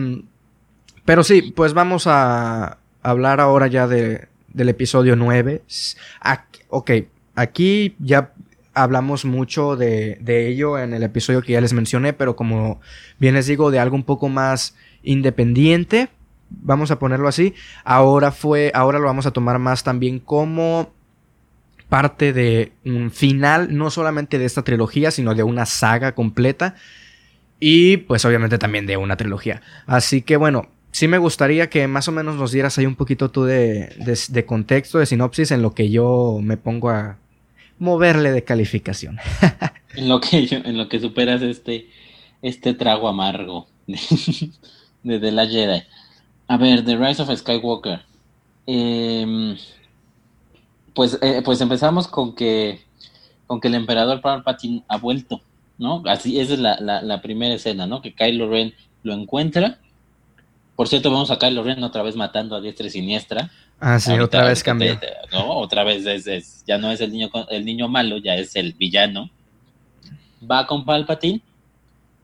pero 1.06 1.24
sí, 1.24 1.54
pues 1.56 1.74
vamos 1.74 2.04
a 2.08 2.78
hablar 3.02 3.40
ahora 3.40 3.68
ya 3.68 3.88
de, 3.88 4.28
del 4.50 4.70
episodio 4.70 5.16
9. 5.16 5.62
S- 5.68 5.98
ac- 6.22 6.64
ok, 6.70 6.92
aquí 7.36 7.96
ya 8.00 8.34
hablamos 8.74 9.26
mucho 9.26 9.76
de, 9.76 10.18
de 10.22 10.48
ello 10.48 10.78
en 10.78 10.94
el 10.94 11.04
episodio 11.04 11.42
que 11.42 11.54
ya 11.54 11.62
les 11.62 11.74
mencioné, 11.74 12.14
pero 12.14 12.36
como 12.36 12.80
bien 13.18 13.34
les 13.36 13.48
digo, 13.48 13.72
de 13.72 13.80
algo 13.80 13.96
un 13.96 14.04
poco 14.04 14.30
más 14.30 14.76
independiente, 15.04 16.10
vamos 16.50 16.92
a 16.92 17.00
ponerlo 17.00 17.28
así. 17.28 17.54
Ahora 17.84 18.32
fue, 18.32 18.72
ahora 18.74 19.00
lo 19.00 19.06
vamos 19.06 19.26
a 19.26 19.32
tomar 19.32 19.60
más 19.60 19.84
también 19.84 20.20
como 20.20 20.92
parte 21.90 22.34
de 22.34 22.72
un 22.86 23.10
final, 23.12 23.76
no 23.76 23.90
solamente 23.90 24.38
de 24.38 24.46
esta 24.46 24.64
trilogía, 24.64 25.12
sino 25.12 25.34
de 25.36 25.44
una 25.44 25.66
saga 25.66 26.14
completa. 26.14 26.76
Y 27.60 27.98
pues 27.98 28.24
obviamente 28.26 28.58
también 28.58 28.86
de 28.86 28.98
una 28.98 29.18
trilogía. 29.18 29.62
Así 29.86 30.22
que 30.22 30.38
bueno, 30.38 30.70
sí 30.92 31.08
me 31.08 31.18
gustaría 31.18 31.70
que 31.70 31.88
más 31.88 32.08
o 32.08 32.12
menos 32.12 32.36
nos 32.36 32.52
dieras 32.52 32.78
ahí 32.78 32.86
un 32.86 32.96
poquito 32.96 33.32
tú 33.32 33.44
de, 33.44 33.96
de- 34.30 34.46
contexto, 34.46 34.98
de 35.00 35.06
sinopsis, 35.06 35.52
en 35.52 35.62
lo 35.62 35.74
que 35.74 35.90
yo 35.90 36.40
me 36.42 36.58
pongo 36.58 36.90
a 36.90 37.18
moverle 37.80 38.32
de 38.32 38.44
calificación. 38.44 39.18
En 39.96 40.08
lo 40.08 40.22
que 40.22 40.46
yo- 40.46 40.60
en 40.64 40.78
lo 40.78 40.88
que 40.88 41.00
superas 41.00 41.42
este, 41.42 41.90
este 42.44 42.76
trago 42.76 43.08
amargo 43.10 43.68
de, 43.88 43.98
de 45.04 45.20
The 45.20 45.32
Last 45.32 45.52
Jedi. 45.52 45.82
A 46.50 46.58
ver, 46.58 46.84
The 46.84 46.98
Rise 46.98 47.22
of 47.22 47.30
Skywalker. 47.34 48.02
Em, 48.66 49.56
pues, 50.94 51.18
eh, 51.22 51.42
pues 51.46 51.62
empezamos 51.62 52.08
con 52.08 52.36
que 52.36 52.82
con 53.48 53.60
que 53.60 53.68
el 53.68 53.76
emperador 53.76 54.22
Palpatine 54.22 54.84
ha 54.88 54.98
vuelto, 54.98 55.42
¿no? 55.80 56.04
Así, 56.06 56.40
esa 56.40 56.54
es 56.54 56.60
la, 56.60 56.80
la, 56.80 57.02
la 57.02 57.20
primera 57.22 57.56
escena, 57.56 57.88
¿no? 57.88 58.00
Que 58.02 58.14
Kylo 58.14 58.48
Ren 58.48 58.76
lo 59.02 59.14
encuentra. 59.14 59.80
Por 60.76 60.88
cierto, 60.88 61.10
vemos 61.10 61.32
a 61.32 61.40
Kylo 61.40 61.64
Ren 61.64 61.84
otra 61.84 62.04
vez 62.04 62.16
matando 62.16 62.56
a 62.56 62.62
diestra 62.62 62.86
y 62.86 62.92
siniestra. 62.92 63.50
Ah, 63.80 64.00
sí, 64.00 64.12
Ahorita- 64.12 64.26
otra 64.26 64.44
vez 64.50 64.62
cambió. 64.64 65.00
te- 65.00 65.08
¿no? 65.32 65.58
Otra 65.58 65.84
vez 65.84 66.06
es, 66.06 66.28
es- 66.28 66.64
ya 66.68 66.78
no 66.78 66.92
es 66.92 67.02
el 67.02 67.12
niño, 67.12 67.30
el 67.50 67.66
niño 67.66 67.88
malo, 67.88 68.18
ya 68.18 68.36
es 68.36 68.56
el 68.56 68.74
villano. 68.74 69.30
Va 70.50 70.68
con 70.68 70.86
Palpatine. 70.86 71.42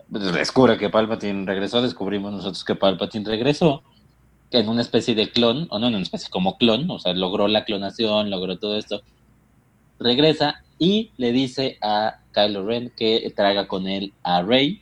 Descubre 0.09 0.77
que 0.77 0.89
Palpatine 0.91 1.43
regresó. 1.47 1.81
Descubrimos 1.81 2.33
nosotros 2.33 2.63
que 2.63 2.75
Palpatine 2.75 3.25
regresó. 3.25 3.81
En 4.59 4.69
una 4.69 4.81
especie 4.81 5.15
de 5.15 5.29
clon, 5.29 5.67
o 5.69 5.79
no 5.79 5.87
en 5.87 5.95
una 5.95 6.03
especie 6.03 6.29
como 6.29 6.57
clon, 6.57 6.89
o 6.89 6.99
sea, 6.99 7.13
logró 7.13 7.47
la 7.47 7.65
clonación, 7.65 8.29
logró 8.29 8.57
todo 8.57 8.77
esto. 8.77 9.01
Regresa 9.99 10.63
y 10.79 11.11
le 11.17 11.31
dice 11.31 11.77
a 11.81 12.19
Kylo 12.33 12.65
Ren 12.65 12.91
que 12.95 13.31
traiga 13.35 13.67
con 13.67 13.87
él 13.87 14.13
a 14.23 14.41
Rey. 14.41 14.81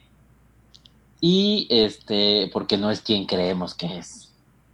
Y 1.21 1.67
este, 1.69 2.49
porque 2.51 2.77
no 2.77 2.91
es 2.91 3.01
quien 3.01 3.25
creemos 3.25 3.73
que 3.73 3.97
es. 3.97 4.31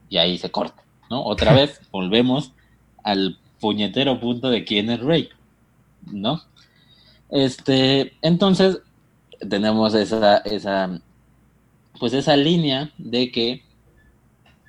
Y 0.10 0.18
ahí 0.18 0.38
se 0.38 0.50
corta. 0.50 0.84
¿no? 1.10 1.24
Otra 1.24 1.54
vez 1.56 1.82
volvemos 1.92 2.52
al 3.04 3.38
puñetero 3.60 4.20
punto 4.20 4.50
de 4.50 4.64
quién 4.64 4.90
es 4.90 5.00
Rey, 5.00 5.30
¿no? 6.06 6.42
Este, 7.30 8.14
entonces 8.22 8.80
tenemos 9.48 9.94
esa, 9.94 10.38
esa, 10.40 11.00
pues 12.00 12.14
esa 12.14 12.36
línea 12.36 12.92
de 12.98 13.32
que 13.32 13.64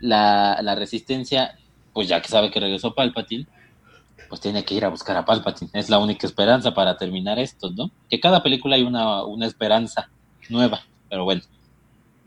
la, 0.01 0.61
la 0.63 0.75
resistencia, 0.75 1.59
pues 1.93 2.09
ya 2.09 2.21
que 2.21 2.29
sabe 2.29 2.51
que 2.51 2.61
regresó 2.61 2.95
Palpatine, 2.95 3.47
pues 4.29 4.41
tiene 4.41 4.65
que 4.65 4.75
ir 4.75 4.85
a 4.85 4.89
buscar 4.89 5.17
a 5.17 5.25
Palpatine. 5.25 5.71
Es 5.75 5.91
la 5.91 5.99
única 5.99 6.27
esperanza 6.27 6.73
para 6.73 6.97
terminar 6.97 7.39
esto, 7.39 7.71
¿no? 7.71 7.91
Que 8.09 8.21
cada 8.21 8.43
película 8.43 8.77
hay 8.77 8.83
una, 8.83 9.25
una 9.25 9.47
esperanza 9.47 10.09
nueva, 10.49 10.83
pero 11.09 11.25
bueno. 11.25 11.43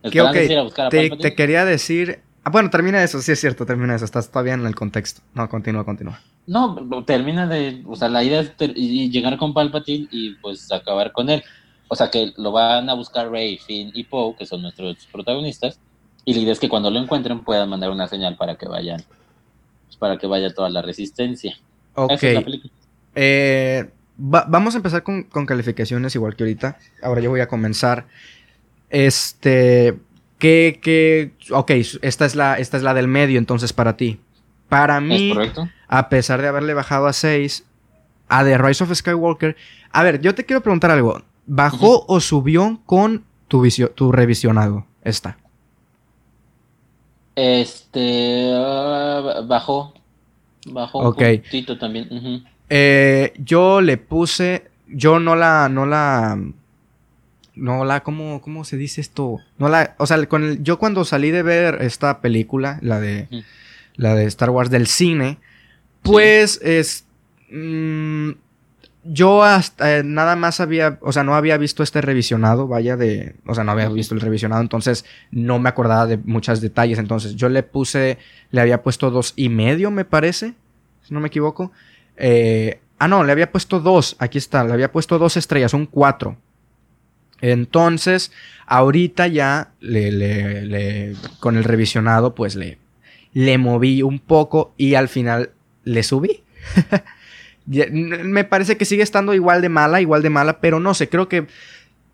Que, 0.02 0.10
esperanza 0.10 0.32
ok, 0.32 0.36
es 0.44 0.52
ir 0.52 0.58
a 0.58 0.64
buscar 0.64 0.86
a 0.88 0.90
te, 0.90 0.98
Palpatine. 0.98 1.30
te 1.30 1.36
quería 1.36 1.66
decir... 1.66 2.22
Ah, 2.46 2.50
bueno, 2.50 2.70
termina 2.70 3.02
eso, 3.02 3.22
sí 3.22 3.32
es 3.32 3.40
cierto, 3.40 3.66
termina 3.66 3.96
eso, 3.96 4.04
estás 4.04 4.30
todavía 4.30 4.54
en 4.54 4.66
el 4.66 4.76
contexto. 4.76 5.22
No, 5.34 5.48
continúa, 5.48 5.86
continúa. 5.86 6.20
No, 6.46 6.76
termina 7.06 7.48
de, 7.48 7.82
o 7.88 7.96
sea, 7.96 8.10
la 8.10 8.22
idea 8.22 8.42
es 8.42 8.52
y 8.76 9.10
llegar 9.10 9.38
con 9.38 9.54
Palpatine 9.54 10.10
y 10.12 10.36
pues 10.36 10.70
acabar 10.70 11.14
con 11.14 11.30
él. 11.30 11.42
O 11.88 11.96
sea, 11.96 12.12
que 12.12 12.34
lo 12.36 12.52
van 12.52 12.90
a 12.90 12.96
buscar 12.96 13.30
Rey, 13.30 13.58
Finn 13.60 13.92
y 13.94 14.04
Poe, 14.04 14.36
que 14.36 14.46
son 14.46 14.62
nuestros 14.62 15.08
protagonistas, 15.10 15.80
y 16.26 16.34
la 16.34 16.40
idea 16.42 16.54
es 16.54 16.60
que 16.60 16.70
cuando 16.70 16.90
lo 16.92 17.00
encuentren 17.00 17.40
puedan 17.44 17.70
mandar 17.70 17.90
una 17.92 18.08
señal 18.08 18.36
para 18.38 18.56
que 18.56 18.68
vayan, 18.68 19.02
pues, 19.86 19.98
para 19.98 20.18
que 20.18 20.28
vaya 20.28 20.54
toda 20.54 20.70
la 20.70 20.82
resistencia. 20.82 21.58
Ok. 21.96 22.12
Esa 22.14 22.28
es 22.28 22.34
la 22.36 22.42
película. 22.42 22.74
Eh, 23.16 23.90
va- 24.18 24.46
vamos 24.48 24.74
a 24.74 24.78
empezar 24.78 25.04
con, 25.04 25.24
con 25.24 25.46
calificaciones 25.46 26.16
igual 26.16 26.36
que 26.36 26.44
ahorita. 26.44 26.78
Ahora 27.02 27.22
yo 27.22 27.30
voy 27.30 27.42
a 27.42 27.48
comenzar. 27.48 28.06
Este. 28.90 29.98
Que, 30.40 30.80
que. 30.82 31.32
Ok, 31.52 31.72
esta 32.02 32.26
es, 32.26 32.36
la, 32.36 32.56
esta 32.58 32.78
es 32.78 32.84
la 32.84 32.94
del 32.94 33.08
medio, 33.08 33.38
entonces 33.40 33.74
para 33.74 33.96
ti. 33.98 34.20
Para 34.70 35.00
mí, 35.02 35.34
a 35.88 36.10
pesar 36.10 36.42
de 36.42 36.48
haberle 36.48 36.74
bajado 36.74 37.06
a 37.08 37.14
6, 37.14 37.64
a 38.28 38.44
The 38.44 38.58
Rise 38.58 38.84
of 38.84 38.94
Skywalker. 38.94 39.56
A 39.92 40.04
ver, 40.04 40.20
yo 40.22 40.34
te 40.34 40.46
quiero 40.46 40.62
preguntar 40.62 40.90
algo. 40.92 41.22
¿Bajó 41.46 42.06
o 42.08 42.20
subió 42.20 42.82
con 42.86 43.24
tu, 43.48 43.68
tu 43.94 44.12
revisionado 44.12 44.86
está? 45.04 45.38
Este 47.36 48.52
ah, 48.56 49.42
bajó. 49.48 49.94
Bajó 50.68 51.00
un 51.00 51.14
poquito 51.14 51.78
también. 51.78 52.44
Eh, 52.70 53.34
yo 53.38 53.82
le 53.82 53.98
puse. 53.98 54.70
Yo 54.88 55.20
no 55.20 55.36
la. 55.36 55.70
No 55.70 55.86
la. 55.86 56.40
No 57.56 57.86
la. 57.86 58.04
¿Cómo, 58.04 58.42
cómo 58.42 58.64
se 58.64 58.78
dice 58.78 59.02
esto? 59.02 59.40
No 59.58 59.68
la. 59.68 59.96
O 59.98 60.08
sea, 60.08 60.24
con 60.28 60.44
el, 60.44 60.64
yo 60.64 60.80
cuando 60.80 61.06
salí 61.06 61.32
de 61.32 61.44
ver 61.44 61.82
esta 61.82 62.22
película, 62.22 62.80
la 62.82 63.00
de. 63.00 63.28
La 63.96 64.16
de 64.16 64.26
Star 64.26 64.50
Wars 64.50 64.70
del 64.70 64.88
cine. 64.88 65.40
Pues 66.02 66.60
es. 66.64 67.06
Mm, 67.52 68.32
yo 69.04 69.44
hasta 69.44 70.00
eh, 70.00 70.04
nada 70.04 70.36
más 70.36 70.60
había, 70.60 70.98
o 71.02 71.12
sea, 71.12 71.24
no 71.24 71.36
había 71.36 71.58
visto 71.58 71.84
este 71.84 72.02
revisionado, 72.02 72.68
vaya 72.68 72.96
de, 72.96 73.36
o 73.46 73.54
sea, 73.54 73.64
no 73.64 73.72
había 73.72 73.90
visto 73.90 74.16
el 74.16 74.22
revisionado, 74.22 74.62
entonces 74.62 75.06
no 75.32 75.60
me 75.60 75.70
acordaba 75.70 76.08
de 76.08 76.18
muchos 76.18 76.62
detalles, 76.62 77.00
entonces 77.00 77.36
yo 77.36 77.50
le 77.50 77.64
puse, 77.64 78.18
le 78.52 78.62
había 78.62 78.82
puesto 78.82 79.12
dos 79.12 79.34
y 79.36 79.50
medio, 79.50 79.92
me 79.92 80.06
parece, 80.06 80.54
si 81.04 81.14
no 81.14 81.20
me 81.20 81.28
equivoco. 81.28 81.72
Eh, 82.16 82.80
ah, 82.98 83.08
no, 83.08 83.24
le 83.24 83.32
había 83.32 83.52
puesto 83.52 83.80
dos, 83.80 84.16
aquí 84.20 84.38
está, 84.38 84.64
le 84.64 84.74
había 84.74 84.92
puesto 84.92 85.20
dos 85.20 85.36
estrellas, 85.36 85.74
un 85.74 85.86
cuatro. 85.86 86.38
Entonces, 87.42 88.32
ahorita 88.68 89.28
ya 89.28 89.72
le, 89.82 90.14
le, 90.14 90.66
le, 90.66 91.16
con 91.42 91.58
el 91.58 91.66
revisionado, 91.66 92.36
pues 92.36 92.56
le, 92.56 92.78
le 93.34 93.58
moví 93.58 94.02
un 94.02 94.20
poco 94.20 94.74
y 94.78 94.96
al 94.96 95.10
final 95.10 95.52
le 95.84 96.04
subí. 96.04 96.44
Me 97.66 98.44
parece 98.44 98.78
que 98.78 98.86
sigue 98.86 99.04
estando 99.04 99.34
igual 99.34 99.62
de 99.62 99.70
mala, 99.70 100.02
igual 100.02 100.22
de 100.22 100.30
mala, 100.30 100.60
pero 100.60 100.80
no 100.80 100.94
sé, 100.94 101.08
creo 101.10 101.30
que 101.30 101.48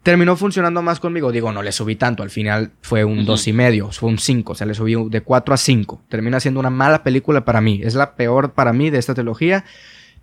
terminó 0.03 0.35
funcionando 0.35 0.81
más 0.81 0.99
conmigo. 0.99 1.31
Digo, 1.31 1.51
no 1.51 1.63
le 1.63 1.71
subí 1.71 1.95
tanto, 1.95 2.23
al 2.23 2.29
final 2.29 2.71
fue 2.81 3.03
un 3.03 3.25
dos 3.25 3.47
y 3.47 3.53
medio, 3.53 3.91
fue 3.91 4.09
un 4.09 4.17
5, 4.17 4.51
o 4.51 4.55
sea, 4.55 4.67
le 4.67 4.73
subí 4.73 4.95
de 5.09 5.21
4 5.21 5.53
a 5.53 5.57
5. 5.57 6.03
Termina 6.09 6.39
siendo 6.39 6.59
una 6.59 6.69
mala 6.69 7.03
película 7.03 7.45
para 7.45 7.61
mí, 7.61 7.81
es 7.83 7.95
la 7.95 8.15
peor 8.15 8.53
para 8.53 8.73
mí 8.73 8.89
de 8.89 8.99
esta 8.99 9.13
trilogía. 9.13 9.65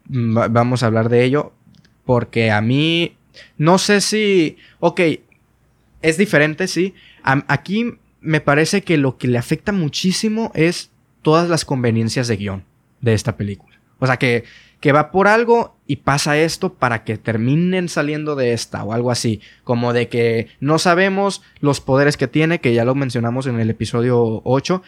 Mm, 0.09 0.39
vamos 0.51 0.82
a 0.82 0.86
hablar 0.86 1.09
de 1.09 1.24
ello, 1.24 1.53
porque 2.05 2.51
a 2.51 2.61
mí, 2.61 3.16
no 3.59 3.78
sé 3.78 4.01
si, 4.01 4.57
ok, 4.81 5.01
es 6.03 6.19
diferente, 6.19 6.69
sí. 6.69 6.94
aquí 7.23 7.98
me 8.20 8.40
parece 8.40 8.82
que 8.82 8.97
lo 8.97 9.19
que 9.19 9.28
le 9.28 9.39
afecta 9.39 9.73
muchísimo 9.73 10.53
es 10.55 10.90
todas 11.23 11.48
las 11.48 11.65
conveniencias 11.65 12.28
de 12.28 12.36
guion 12.36 12.65
de 13.01 13.15
esta 13.15 13.36
película. 13.36 13.78
O 13.98 14.07
sea, 14.07 14.16
que 14.16 14.44
que 14.81 14.93
va 14.93 15.11
por 15.11 15.28
algo 15.28 15.77
y 15.86 15.97
pasa 15.97 16.36
esto 16.39 16.74
para 16.74 17.05
que 17.05 17.16
terminen 17.16 17.89
saliendo 17.89 18.36
de 18.36 18.53
esta 18.53 18.85
o 18.85 18.93
algo 18.93 19.11
así, 19.11 19.40
como 19.65 19.93
de 19.93 20.09
que 20.09 20.48
no 20.61 20.78
sabemos 20.78 21.43
los 21.61 21.81
poderes 21.81 22.16
que 22.16 22.28
tiene, 22.28 22.61
que 22.61 22.74
ya 22.74 22.85
lo 22.85 22.94
mencionamos 22.94 23.47
en 23.47 23.59
el 23.59 23.70
episodio 23.70 24.43
8. 24.44 24.82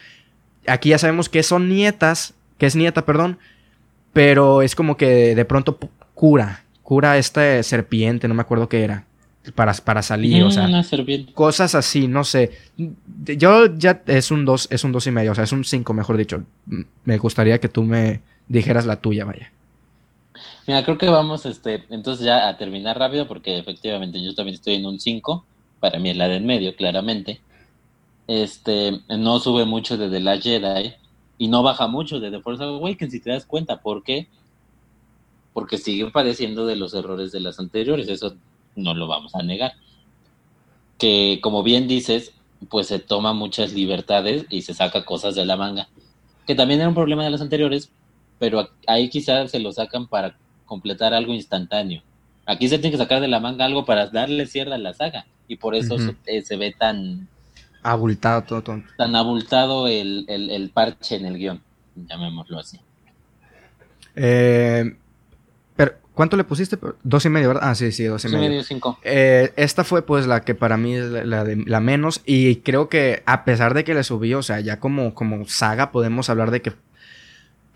Aquí 0.67 0.89
ya 0.89 0.97
sabemos 0.97 1.29
que 1.29 1.43
son 1.43 1.69
nietas, 1.69 2.35
que 2.57 2.65
es 2.65 2.75
nieta, 2.75 3.05
perdón, 3.05 3.39
pero 4.13 4.61
es 4.61 4.75
como 4.75 4.97
que 4.97 5.35
de 5.35 5.45
pronto 5.45 5.79
cura, 6.13 6.63
cura 6.83 7.17
esta 7.17 7.63
serpiente, 7.63 8.27
no 8.27 8.33
me 8.33 8.41
acuerdo 8.41 8.69
qué 8.69 8.83
era. 8.83 9.05
Para, 9.55 9.73
para 9.73 10.03
salir, 10.03 10.43
o 10.43 10.51
sea, 10.51 10.67
cosas 11.33 11.73
así, 11.73 12.07
no 12.07 12.23
sé. 12.23 12.51
Yo 13.25 13.73
ya 13.77 14.03
es 14.05 14.29
un 14.29 14.45
2, 14.45 14.67
es 14.69 14.83
un 14.83 14.91
dos 14.91 15.07
y 15.07 15.11
medio, 15.11 15.31
o 15.31 15.35
sea, 15.35 15.45
es 15.45 15.51
un 15.53 15.63
5, 15.63 15.91
mejor 15.93 16.17
dicho. 16.17 16.43
Me 17.05 17.17
gustaría 17.17 17.59
que 17.59 17.69
tú 17.69 17.83
me 17.83 18.21
dijeras 18.47 18.85
la 18.85 18.97
tuya, 18.97 19.25
vaya. 19.25 19.51
Mira, 20.67 20.83
creo 20.83 20.97
que 20.97 21.09
vamos 21.09 21.45
este, 21.45 21.85
entonces 21.89 22.25
ya 22.25 22.47
a 22.47 22.57
terminar 22.57 22.97
rápido 22.97 23.27
porque 23.27 23.57
efectivamente 23.57 24.21
yo 24.21 24.35
también 24.35 24.55
estoy 24.55 24.75
en 24.75 24.85
un 24.85 24.99
5, 24.99 25.45
para 25.79 25.99
mí 25.99 26.09
es 26.09 26.17
la 26.17 26.27
del 26.27 26.43
medio, 26.43 26.75
claramente. 26.75 27.41
Este, 28.27 29.01
no 29.09 29.39
sube 29.39 29.65
mucho 29.65 29.97
de 29.97 30.09
The 30.09 30.19
Last 30.19 30.43
Jedi 30.43 30.93
y 31.37 31.47
no 31.47 31.63
baja 31.63 31.87
mucho 31.87 32.19
de 32.19 32.29
The 32.29 32.41
Force 32.41 32.63
Awakens 32.63 33.11
si 33.11 33.19
te 33.19 33.31
das 33.31 33.45
cuenta, 33.45 33.81
¿por 33.81 34.03
qué? 34.03 34.27
Porque 35.53 35.77
siguen 35.77 36.11
padeciendo 36.11 36.65
de 36.65 36.75
los 36.75 36.93
errores 36.93 37.31
de 37.31 37.39
las 37.39 37.59
anteriores, 37.59 38.07
eso 38.07 38.35
no 38.75 38.93
lo 38.93 39.07
vamos 39.07 39.33
a 39.35 39.41
negar. 39.41 39.73
Que 40.97 41.39
como 41.41 41.63
bien 41.63 41.87
dices, 41.87 42.33
pues 42.69 42.87
se 42.87 42.99
toma 42.99 43.33
muchas 43.33 43.73
libertades 43.73 44.45
y 44.49 44.61
se 44.61 44.73
saca 44.73 45.05
cosas 45.05 45.35
de 45.35 45.45
la 45.45 45.55
manga. 45.55 45.87
Que 46.45 46.55
también 46.55 46.81
era 46.81 46.89
un 46.89 46.95
problema 46.95 47.23
de 47.23 47.29
las 47.29 47.41
anteriores, 47.41 47.91
pero 48.39 48.69
ahí 48.87 49.09
quizás 49.09 49.51
se 49.51 49.59
lo 49.59 49.71
sacan 49.71 50.07
para 50.07 50.35
completar 50.65 51.13
algo 51.13 51.33
instantáneo. 51.33 52.01
Aquí 52.45 52.67
se 52.67 52.79
tiene 52.79 52.91
que 52.91 53.03
sacar 53.03 53.21
de 53.21 53.27
la 53.27 53.39
manga 53.39 53.65
algo 53.65 53.85
para 53.85 54.07
darle 54.07 54.47
cierre 54.47 54.73
a 54.73 54.77
la 54.79 54.93
saga 54.93 55.27
y 55.47 55.57
por 55.57 55.75
eso 55.75 55.97
eh, 56.25 56.41
se, 56.41 56.55
ve 56.57 56.73
tan 56.77 57.27
abultado 57.83 58.43
todo, 58.43 58.81
tan 58.97 59.15
abultado 59.15 59.87
el, 59.87 60.71
parche 60.73 61.17
en 61.17 61.25
el 61.25 61.37
guion, 61.37 61.61
llamémoslo 61.95 62.59
así. 62.59 62.79
Eh, 64.15 64.95
pero, 65.75 65.93
¿cuánto 66.13 66.37
le 66.37 66.43
pusiste? 66.43 66.77
Dos 67.03 67.25
y 67.25 67.29
medio, 67.29 67.49
¿verdad? 67.49 67.69
Ah, 67.69 67.75
sí, 67.75 67.91
sí, 67.91 68.05
dos 68.05 68.25
y 68.25 68.29
medio. 68.29 68.63
cinco. 68.63 68.99
Eh, 69.03 69.53
esta 69.55 69.83
fue 69.83 70.03
pues 70.03 70.27
la 70.27 70.41
que 70.41 70.55
para 70.55 70.77
mí 70.77 70.95
es 70.95 71.05
la, 71.05 71.43
de, 71.43 71.55
la 71.55 71.79
menos 71.79 72.21
y 72.25 72.57
creo 72.57 72.89
que 72.89 73.23
a 73.25 73.43
pesar 73.43 73.73
de 73.73 73.83
que 73.83 73.93
le 73.93 74.03
subí, 74.03 74.33
o 74.33 74.43
sea, 74.43 74.59
ya 74.59 74.79
como, 74.79 75.13
como 75.13 75.47
saga 75.47 75.91
podemos 75.91 76.29
hablar 76.29 76.51
de 76.51 76.61
que 76.61 76.73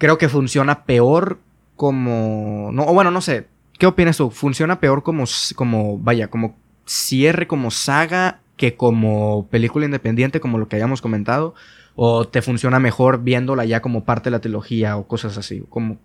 creo 0.03 0.17
que 0.17 0.27
funciona 0.27 0.83
peor 0.83 1.39
como. 1.77 2.71
No, 2.73 2.83
o 2.83 2.93
bueno, 2.93 3.09
no 3.09 3.21
sé. 3.21 3.47
¿Qué 3.79 3.85
opinas 3.85 4.17
tú? 4.17 4.31
¿Funciona 4.31 4.81
peor 4.81 5.01
como, 5.01 5.23
como, 5.55 5.97
vaya, 5.97 6.27
como 6.27 6.57
cierre, 6.85 7.47
como 7.47 7.71
saga, 7.71 8.41
que 8.57 8.75
como 8.75 9.47
película 9.49 9.85
independiente, 9.85 10.41
como 10.41 10.57
lo 10.57 10.67
que 10.67 10.75
hayamos 10.75 11.01
comentado? 11.01 11.55
¿O 11.95 12.27
te 12.27 12.41
funciona 12.41 12.81
mejor 12.81 13.23
viéndola 13.23 13.63
ya 13.63 13.81
como 13.81 14.03
parte 14.03 14.25
de 14.25 14.31
la 14.31 14.41
trilogía 14.41 14.97
o 14.97 15.07
cosas 15.07 15.37
así? 15.37 15.63
Como, 15.69 15.97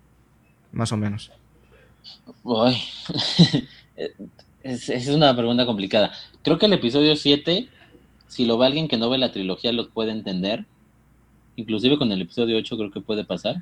más 0.71 0.93
o 0.93 0.97
menos. 0.97 1.33
es, 4.63 4.87
es, 4.87 5.09
una 5.09 5.35
pregunta 5.35 5.65
complicada. 5.65 6.13
Creo 6.41 6.57
que 6.57 6.67
el 6.67 6.73
episodio 6.73 7.17
7, 7.17 7.67
si 8.29 8.45
lo 8.45 8.57
ve 8.57 8.65
alguien 8.65 8.87
que 8.87 8.95
no 8.95 9.09
ve 9.09 9.17
la 9.17 9.33
trilogía, 9.33 9.73
lo 9.73 9.89
puede 9.89 10.13
entender. 10.13 10.63
Inclusive 11.57 11.97
con 11.97 12.09
el 12.13 12.21
episodio 12.21 12.57
8 12.57 12.77
creo 12.77 12.91
que 12.91 13.01
puede 13.01 13.25
pasar 13.25 13.61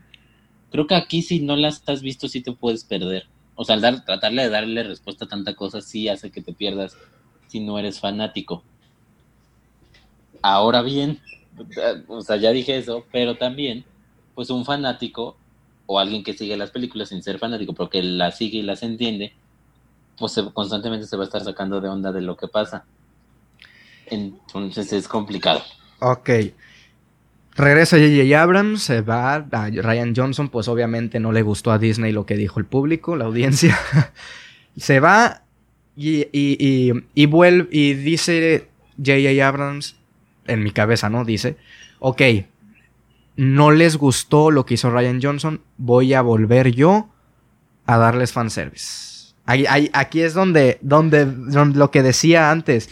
creo 0.71 0.87
que 0.87 0.95
aquí 0.95 1.21
si 1.21 1.39
no 1.39 1.55
las 1.55 1.83
has 1.87 2.01
visto 2.01 2.27
sí 2.27 2.41
te 2.41 2.51
puedes 2.51 2.83
perder. 2.83 3.27
O 3.55 3.63
sea, 3.63 3.75
al 3.75 3.81
dar, 3.81 4.05
tratarle 4.05 4.43
de 4.43 4.49
darle 4.49 4.83
respuesta 4.83 5.25
a 5.25 5.27
tanta 5.27 5.55
cosa 5.55 5.81
sí 5.81 6.09
hace 6.09 6.31
que 6.31 6.41
te 6.41 6.53
pierdas 6.53 6.95
si 7.47 7.59
no 7.59 7.79
eres 7.79 7.99
fanático. 7.99 8.63
Ahora 10.41 10.81
bien, 10.81 11.19
o 12.07 12.21
sea, 12.21 12.37
ya 12.37 12.51
dije 12.51 12.77
eso, 12.77 13.05
pero 13.11 13.35
también, 13.35 13.85
pues 14.35 14.49
un 14.49 14.65
fanático 14.65 15.37
o 15.87 15.99
alguien 15.99 16.23
que 16.23 16.33
sigue 16.33 16.57
las 16.57 16.71
películas 16.71 17.09
sin 17.09 17.23
ser 17.23 17.39
fanático, 17.39 17.73
porque 17.73 18.03
las 18.03 18.37
sigue 18.37 18.59
y 18.59 18.61
las 18.61 18.83
entiende, 18.83 19.33
pues 20.17 20.35
constantemente 20.53 21.07
se 21.07 21.15
va 21.15 21.23
a 21.23 21.25
estar 21.25 21.43
sacando 21.43 21.79
de 21.81 21.89
onda 21.89 22.11
de 22.11 22.21
lo 22.21 22.35
que 22.35 22.47
pasa. 22.47 22.85
Entonces 24.05 24.91
es 24.93 25.07
complicado. 25.07 25.61
Ok. 25.99 26.29
Regresa 27.57 27.97
J.J. 27.97 28.39
Abrams, 28.39 28.83
se 28.83 29.01
va 29.01 29.33
a 29.33 29.69
Ryan 29.69 30.13
Johnson, 30.15 30.49
pues 30.49 30.67
obviamente 30.67 31.19
no 31.19 31.31
le 31.31 31.41
gustó 31.41 31.71
a 31.71 31.79
Disney 31.79 32.11
lo 32.11 32.27
que 32.27 32.37
dijo 32.37 32.59
el 32.59 32.67
público, 32.67 33.15
la 33.15 33.25
audiencia. 33.25 33.77
se 34.77 34.99
va 34.99 35.41
y, 35.95 36.27
y, 36.31 36.93
y, 37.15 37.25
vuelve 37.25 37.67
y 37.71 37.95
dice 37.95 38.67
J.J. 38.97 39.47
Abrams, 39.47 39.95
en 40.45 40.63
mi 40.63 40.69
cabeza, 40.69 41.09
¿no? 41.09 41.25
Dice, 41.25 41.57
ok, 41.97 42.21
no 43.37 43.71
les 43.71 43.97
gustó 43.97 44.51
lo 44.51 44.67
que 44.67 44.75
hizo 44.75 44.91
Ryan 44.91 45.19
Johnson, 45.19 45.61
voy 45.77 46.13
a 46.13 46.21
volver 46.21 46.71
yo 46.71 47.09
a 47.87 47.97
darles 47.97 48.33
fanservice. 48.33 49.33
Ahí, 49.47 49.89
aquí 49.93 50.21
es 50.21 50.35
donde, 50.35 50.77
donde, 50.81 51.25
donde 51.25 51.79
lo 51.79 51.89
que 51.89 52.03
decía 52.03 52.51
antes, 52.51 52.89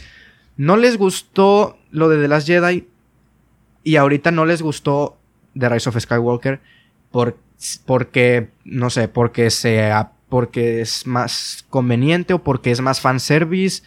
no 0.57 0.75
les 0.75 0.97
gustó 0.97 1.77
lo 1.91 2.09
de 2.09 2.19
The 2.19 2.27
Last 2.29 2.47
Jedi, 2.47 2.87
y 3.85 3.95
ahorita 3.97 4.31
no 4.31 4.45
les 4.45 4.61
gustó 4.61 5.15
The 5.57 5.69
Rise 5.69 5.87
of 5.87 5.97
Skywalker 5.97 6.59
por, 7.11 7.37
porque, 7.85 8.49
no 8.65 8.89
sé, 8.89 9.07
porque 9.07 9.49
sea, 9.51 10.11
porque 10.27 10.81
es 10.81 11.05
más 11.07 11.65
conveniente 11.69 12.33
o 12.33 12.43
porque 12.43 12.71
es 12.71 12.81
más 12.81 12.99
fanservice. 12.99 13.83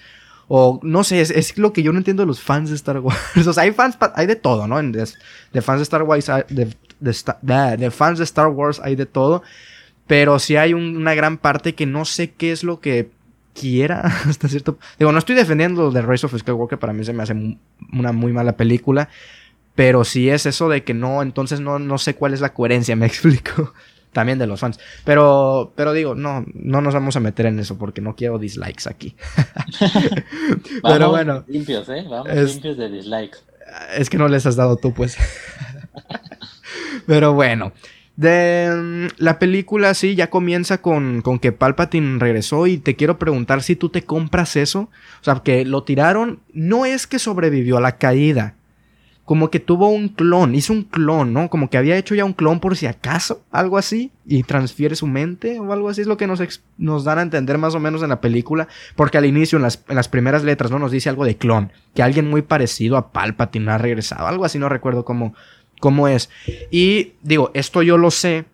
O 0.47 0.81
no 0.83 1.05
sé, 1.05 1.21
es, 1.21 1.59
lo 1.59 1.75
que 1.75 1.83
yo 1.83 1.93
no 1.93 1.99
entiendo 1.99 2.23
de 2.23 2.29
los 2.29 2.41
fans 2.41 2.71
de 2.71 2.77
Star 2.77 3.01
Wars. 3.01 3.19
o 3.47 3.53
sea, 3.53 3.65
hay 3.65 3.73
fans, 3.73 3.99
hay 4.15 4.27
de 4.27 4.37
todo, 4.37 4.67
¿no? 4.69 4.81
De, 4.81 5.05
fans 5.61 5.81
de 5.81 5.83
Star 5.83 6.05
Wars, 6.05 6.31
de, 6.49 6.75
de, 7.01 7.91
fans 7.91 8.19
de 8.19 8.25
Star 8.25 8.47
Wars 8.47 8.81
hay 8.83 8.95
de 8.95 9.05
todo. 9.05 9.43
Pero 10.07 10.39
sí 10.39 10.57
hay 10.57 10.75
una 10.75 11.15
gran 11.15 11.39
parte 11.39 11.75
que 11.75 11.87
no 11.87 12.05
sé 12.05 12.31
qué 12.31 12.53
es 12.53 12.63
lo 12.63 12.81
que 12.81 13.11
quiera 13.53 14.01
hasta 14.29 14.49
cierto... 14.49 14.79
Digo, 14.97 15.11
no 15.11 15.19
estoy 15.19 15.35
defendiendo 15.35 15.93
The 15.93 16.03
Rise 16.03 16.25
of 16.25 16.39
Skywalker, 16.39 16.79
para 16.79 16.93
mí 16.93 17.05
se 17.05 17.13
me 17.13 17.25
hace 17.25 17.59
una 17.93 18.13
muy 18.13 18.33
mala 18.33 18.57
película. 18.57 19.09
Pero 19.79 20.03
si 20.03 20.29
es 20.29 20.45
eso 20.45 20.69
de 20.69 20.83
que 20.83 20.93
no, 20.93 21.23
entonces 21.23 21.61
no, 21.61 21.79
no 21.79 21.99
sé 21.99 22.17
cuál 22.17 22.35
es 22.35 22.41
la 22.41 22.53
coherencia, 22.53 22.97
me 22.97 23.07
explico. 23.07 23.75
también 24.13 24.37
de 24.37 24.49
los 24.49 24.59
fans. 24.59 24.81
Pero, 25.05 25.73
pero 25.77 25.93
digo, 25.93 26.17
no, 26.17 26.45
no 26.53 26.81
nos 26.81 26.95
vamos 26.95 27.15
a 27.15 27.21
meter 27.21 27.47
en 27.47 27.61
eso 27.61 27.79
porque 27.79 28.01
no 28.01 28.17
quiero 28.17 28.41
dislikes 28.41 28.91
aquí. 28.91 29.15
pero 30.83 31.11
bueno. 31.11 31.45
Limpios, 31.47 31.89
¿eh? 31.91 32.05
Vamos 32.11 32.29
limpios 32.55 32.77
de 32.77 32.91
dislikes. 32.91 33.39
Es 33.97 34.11
que 34.11 34.19
no 34.19 34.27
les 34.27 34.47
has 34.47 34.57
dado 34.57 34.79
tú, 34.79 34.93
pues. 34.93 35.17
pero 37.07 37.35
bueno. 37.35 37.73
De 38.17 38.73
mm, 38.75 39.23
la 39.23 39.39
película 39.39 39.95
sí 39.95 40.17
ya 40.17 40.29
comienza 40.29 40.83
con, 40.83 41.23
con, 41.23 41.39
que 41.39 41.53
Palpatine 41.53 42.19
regresó 42.19 42.67
y 42.67 42.79
te 42.79 42.97
quiero 42.97 43.21
preguntar 43.21 43.63
si 43.63 43.77
tú 43.77 43.91
te 43.91 44.03
compras 44.03 44.57
eso. 44.57 44.91
O 45.21 45.25
sea, 45.25 45.41
que 45.45 45.65
lo 45.65 45.85
tiraron, 45.85 46.41
no 46.53 46.85
es 46.85 47.07
que 47.07 47.21
sobrevivió 47.21 47.77
a 47.77 47.81
la 47.81 47.97
caída, 47.97 48.57
como 49.29 49.51
que 49.51 49.61
tuvo 49.61 49.91
un 49.91 50.09
clon, 50.09 50.55
hizo 50.55 50.73
un 50.73 50.85
clon, 50.85 51.35
¿no? 51.35 51.51
Como 51.51 51.69
que 51.69 51.77
había 51.77 51.99
hecho 51.99 52.15
ya 52.15 52.25
un 52.25 52.33
clon 52.33 52.61
por 52.61 52.79
si 52.79 52.87
acaso, 52.87 53.43
algo 53.51 53.77
así, 53.77 54.11
y 54.25 54.43
transfiere 54.43 54.97
su 54.97 55.07
mente 55.07 55.61
o 55.61 55.71
algo 55.71 55.91
así, 55.91 56.01
es 56.01 56.07
lo 56.07 56.17
que 56.17 56.27
nos, 56.27 56.41
nos 56.79 57.05
dan 57.05 57.19
a 57.19 57.23
entender 57.23 57.59
más 57.59 57.75
o 57.75 57.79
menos 57.79 58.03
en 58.03 58.09
la 58.09 58.23
película, 58.23 58.69
porque 58.97 59.19
al 59.19 59.27
inicio, 59.27 59.57
en 59.57 59.65
las, 59.65 59.85
en 59.87 59.97
las, 59.97 60.09
primeras 60.09 60.45
letras, 60.45 60.71
¿no? 60.71 60.79
Nos 60.79 60.93
dice 60.93 61.11
algo 61.11 61.27
de 61.27 61.37
clon, 61.37 61.71
que 61.95 62.03
alguien 62.03 62.27
muy 62.27 62.41
parecido 62.41 62.97
a 62.97 63.13
Palpatine 63.13 63.71
ha 63.71 63.77
regresado, 63.77 64.27
algo 64.27 64.47
así, 64.47 64.59
no 64.59 64.71
recuerdo 64.71 65.05
cómo, 65.05 65.35
cómo 65.79 66.09
es. 66.09 66.31
Y 66.71 67.13
digo, 67.21 67.51
esto 67.53 67.83
yo 67.83 67.99
lo 67.99 68.11
sé, 68.11 68.47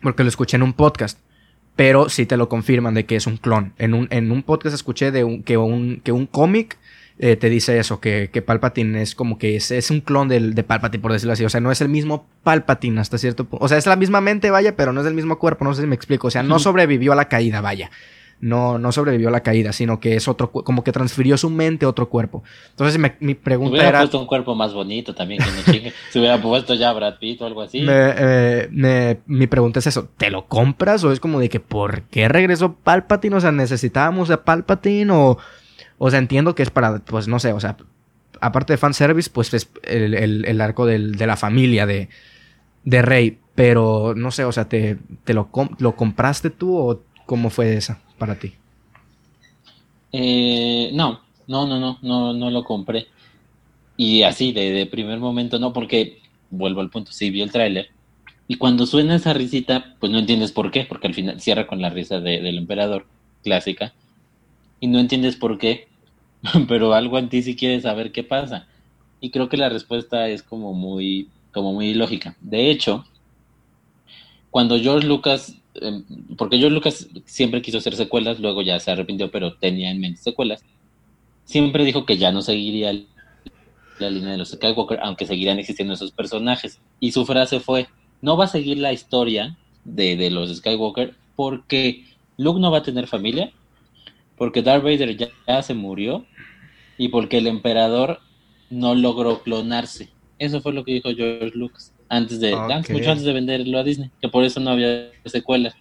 porque 0.00 0.22
lo 0.22 0.28
escuché 0.28 0.56
en 0.56 0.62
un 0.62 0.74
podcast. 0.74 1.18
Pero 1.74 2.08
sí 2.08 2.24
te 2.24 2.36
lo 2.36 2.48
confirman 2.48 2.94
de 2.94 3.04
que 3.04 3.16
es 3.16 3.26
un 3.26 3.36
clon. 3.36 3.72
En 3.78 3.94
un, 3.94 4.06
en 4.12 4.30
un 4.30 4.44
podcast 4.44 4.76
escuché 4.76 5.10
de 5.10 5.24
un, 5.24 5.42
que 5.42 5.56
un, 5.56 6.00
que 6.04 6.12
un 6.12 6.26
cómic 6.26 6.78
eh, 7.16 7.36
te 7.36 7.48
dice 7.48 7.78
eso, 7.78 8.00
que, 8.00 8.28
que, 8.32 8.42
Palpatine 8.42 9.00
es 9.00 9.14
como 9.14 9.38
que 9.38 9.54
es, 9.54 9.70
es 9.70 9.90
un 9.90 10.00
clon 10.00 10.26
del, 10.28 10.54
de 10.54 10.64
Palpatine, 10.64 11.00
por 11.00 11.12
decirlo 11.12 11.32
así. 11.32 11.44
O 11.44 11.48
sea, 11.48 11.60
no 11.60 11.70
es 11.70 11.80
el 11.80 11.88
mismo 11.88 12.26
Palpatine 12.42 13.00
hasta 13.00 13.18
cierto 13.18 13.44
punto. 13.44 13.64
O 13.64 13.68
sea, 13.68 13.78
es 13.78 13.86
la 13.86 13.94
misma 13.94 14.20
mente, 14.20 14.50
vaya, 14.50 14.74
pero 14.74 14.92
no 14.92 15.00
es 15.00 15.06
el 15.06 15.14
mismo 15.14 15.38
cuerpo, 15.38 15.64
no 15.64 15.74
sé 15.74 15.82
si 15.82 15.86
me 15.86 15.94
explico. 15.94 16.26
O 16.26 16.30
sea, 16.30 16.42
no 16.42 16.58
sobrevivió 16.58 17.12
a 17.12 17.16
la 17.16 17.28
caída, 17.28 17.60
vaya. 17.60 17.90
No, 18.40 18.78
no 18.78 18.90
sobrevivió 18.90 19.28
a 19.28 19.30
la 19.30 19.44
caída, 19.44 19.72
sino 19.72 20.00
que 20.00 20.16
es 20.16 20.26
otro, 20.26 20.50
como 20.50 20.82
que 20.82 20.90
transfirió 20.90 21.38
su 21.38 21.50
mente 21.50 21.86
a 21.86 21.88
otro 21.88 22.08
cuerpo. 22.08 22.42
Entonces 22.70 23.00
mi 23.20 23.34
pregunta 23.34 23.70
hubiera 23.70 23.88
era... 23.90 23.98
puesto 24.00 24.18
un 24.18 24.26
cuerpo 24.26 24.56
más 24.56 24.74
bonito 24.74 25.14
también, 25.14 25.40
que 25.42 25.50
no 25.50 25.72
chingue. 25.72 25.92
Se 26.10 26.18
hubiera 26.18 26.42
puesto 26.42 26.74
ya 26.74 26.92
Brad 26.92 27.18
Pitt 27.18 27.40
o 27.40 27.46
algo 27.46 27.62
así. 27.62 27.86
Eh, 27.88 29.18
mi 29.26 29.46
pregunta 29.46 29.78
es 29.78 29.86
eso, 29.86 30.08
¿te 30.18 30.30
lo 30.30 30.46
compras 30.46 31.04
o 31.04 31.12
es 31.12 31.20
como 31.20 31.38
de 31.38 31.48
que 31.48 31.60
¿por 31.60 32.02
qué 32.02 32.28
regresó 32.28 32.74
Palpatine? 32.74 33.36
O 33.36 33.40
sea, 33.40 33.52
¿necesitábamos 33.52 34.30
a 34.30 34.44
Palpatine 34.44 35.12
o 35.12 35.38
o 36.06 36.10
sea, 36.10 36.18
entiendo 36.18 36.54
que 36.54 36.62
es 36.62 36.68
para, 36.68 36.98
pues 36.98 37.28
no 37.28 37.38
sé, 37.38 37.54
o 37.54 37.60
sea, 37.60 37.78
aparte 38.42 38.74
de 38.74 38.76
fanservice, 38.76 39.30
pues 39.32 39.54
es 39.54 39.70
el, 39.84 40.60
arco 40.60 40.84
de 40.84 41.26
la 41.26 41.38
familia 41.38 41.86
de, 41.86 42.10
de, 42.84 43.00
Rey. 43.00 43.38
Pero 43.54 44.12
no 44.14 44.30
sé, 44.30 44.44
o 44.44 44.52
sea, 44.52 44.68
¿te, 44.68 44.98
te 45.24 45.32
lo, 45.32 45.48
lo, 45.78 45.96
compraste 45.96 46.50
tú 46.50 46.76
o 46.76 47.00
cómo 47.24 47.48
fue 47.48 47.74
esa 47.74 48.02
para 48.18 48.38
ti? 48.38 48.52
Eh, 50.12 50.90
no, 50.92 51.22
no, 51.46 51.66
no, 51.66 51.80
no, 51.80 51.98
no, 52.02 52.34
no 52.34 52.50
lo 52.50 52.64
compré. 52.64 53.06
Y 53.96 54.24
así, 54.24 54.52
de, 54.52 54.84
primer 54.84 55.20
momento 55.20 55.58
no, 55.58 55.72
porque 55.72 56.18
vuelvo 56.50 56.82
al 56.82 56.90
punto, 56.90 57.12
sí 57.12 57.30
vi 57.30 57.40
el 57.40 57.50
tráiler. 57.50 57.88
Y 58.46 58.56
cuando 58.56 58.84
suena 58.84 59.14
esa 59.14 59.32
risita, 59.32 59.96
pues 60.00 60.12
no 60.12 60.18
entiendes 60.18 60.52
por 60.52 60.70
qué, 60.70 60.84
porque 60.84 61.06
al 61.06 61.14
final 61.14 61.40
cierra 61.40 61.66
con 61.66 61.80
la 61.80 61.88
risa 61.88 62.20
del 62.20 62.58
emperador, 62.58 63.06
clásica 63.42 63.94
y 64.84 64.86
no 64.86 64.98
entiendes 64.98 65.36
por 65.36 65.56
qué, 65.56 65.88
pero 66.68 66.92
algo 66.92 67.18
en 67.18 67.28
ti 67.28 67.42
sí 67.42 67.56
quiere 67.56 67.80
saber 67.80 68.12
qué 68.12 68.22
pasa. 68.22 68.66
Y 69.20 69.30
creo 69.30 69.48
que 69.48 69.56
la 69.56 69.68
respuesta 69.68 70.28
es 70.28 70.42
como 70.42 70.74
muy, 70.74 71.28
como 71.52 71.72
muy 71.72 71.94
lógica. 71.94 72.36
De 72.40 72.70
hecho, 72.70 73.04
cuando 74.50 74.78
George 74.78 75.06
Lucas, 75.06 75.56
em, 75.74 76.04
porque 76.36 76.58
George 76.58 76.74
Lucas 76.74 77.08
siempre 77.24 77.62
quiso 77.62 77.78
hacer 77.78 77.96
secuelas, 77.96 78.38
luego 78.40 78.62
ya 78.62 78.78
se 78.78 78.90
arrepintió, 78.90 79.30
pero 79.30 79.54
tenía 79.54 79.90
en 79.90 80.00
mente 80.00 80.20
secuelas, 80.20 80.62
siempre 81.44 81.84
dijo 81.84 82.04
que 82.04 82.18
ya 82.18 82.32
no 82.32 82.42
seguiría 82.42 82.92
la 83.98 84.10
línea 84.10 84.32
de 84.32 84.38
los 84.38 84.50
Skywalker, 84.50 85.00
aunque 85.02 85.26
seguirían 85.26 85.58
existiendo 85.58 85.94
esos 85.94 86.12
personajes. 86.12 86.80
Y 87.00 87.12
su 87.12 87.24
frase 87.24 87.60
fue, 87.60 87.88
no 88.20 88.36
va 88.36 88.44
a 88.44 88.48
seguir 88.48 88.78
la 88.78 88.92
historia 88.92 89.56
de, 89.84 90.16
de 90.16 90.30
los 90.30 90.54
Skywalker 90.54 91.14
porque 91.36 92.04
Luke 92.36 92.60
no 92.60 92.70
va 92.70 92.78
a 92.78 92.82
tener 92.82 93.06
familia 93.06 93.52
porque 94.36 94.62
Darth 94.62 94.82
Vader 94.82 95.16
ya, 95.46 95.62
se 95.62 95.74
murió 95.74 96.24
y 96.98 97.08
porque 97.08 97.38
el 97.38 97.46
emperador 97.46 98.20
no 98.70 98.94
logró 98.94 99.42
clonarse. 99.42 100.10
Eso 100.38 100.60
fue 100.60 100.72
lo 100.72 100.84
que 100.84 100.92
dijo 100.92 101.10
George 101.14 101.52
Lucas 101.54 101.92
antes 102.08 102.40
de 102.40 102.54
mucho 102.54 103.10
antes 103.10 103.24
de 103.24 103.32
venderlo 103.32 103.78
a 103.78 103.84
Disney, 103.84 104.10
que 104.20 104.28
por 104.28 104.44
eso 104.44 104.60
no 104.60 104.70
había 104.70 105.10
secuelas. 105.24 105.74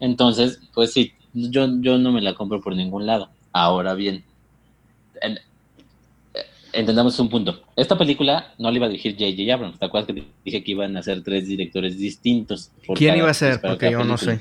Entonces, 0.00 0.60
pues 0.74 0.92
sí, 0.92 1.12
yo, 1.32 1.66
yo 1.80 1.98
no 1.98 2.12
me 2.12 2.20
la 2.20 2.34
compro 2.34 2.60
por 2.60 2.74
ningún 2.74 3.06
lado. 3.06 3.30
Ahora 3.52 3.94
bien, 3.94 4.24
entendamos 6.72 7.18
un 7.18 7.28
punto. 7.28 7.62
Esta 7.76 7.96
película 7.96 8.54
no 8.58 8.70
la 8.70 8.76
iba 8.76 8.86
a 8.86 8.88
dirigir 8.88 9.12
J.J. 9.12 9.54
Abrams. 9.54 9.78
¿Te 9.78 9.86
acuerdas 9.86 10.14
que 10.14 10.24
dije 10.44 10.64
que 10.64 10.70
iban 10.70 10.96
a 10.96 11.02
ser 11.02 11.22
tres 11.22 11.46
directores 11.46 11.98
distintos? 11.98 12.70
¿Quién 12.94 13.16
iba 13.16 13.30
a 13.30 13.34
ser? 13.34 13.60
Porque 13.60 13.90
yo 13.90 14.04
no 14.04 14.16
sé. 14.16 14.40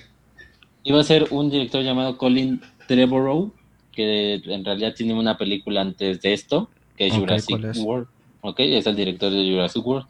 Iba 0.83 0.99
a 0.99 1.03
ser 1.03 1.27
un 1.29 1.49
director 1.49 1.83
llamado 1.83 2.17
Colin 2.17 2.61
Trevorrow, 2.87 3.53
que 3.91 4.41
en 4.45 4.65
realidad 4.65 4.93
tiene 4.95 5.13
una 5.13 5.37
película 5.37 5.81
antes 5.81 6.21
de 6.21 6.33
esto, 6.33 6.69
que 6.97 7.07
es 7.07 7.13
Jurassic 7.13 7.59
World. 7.77 8.07
Ok, 8.41 8.59
es 8.59 8.87
el 8.87 8.95
director 8.95 9.31
de 9.31 9.49
Jurassic 9.49 9.85
World. 9.85 10.07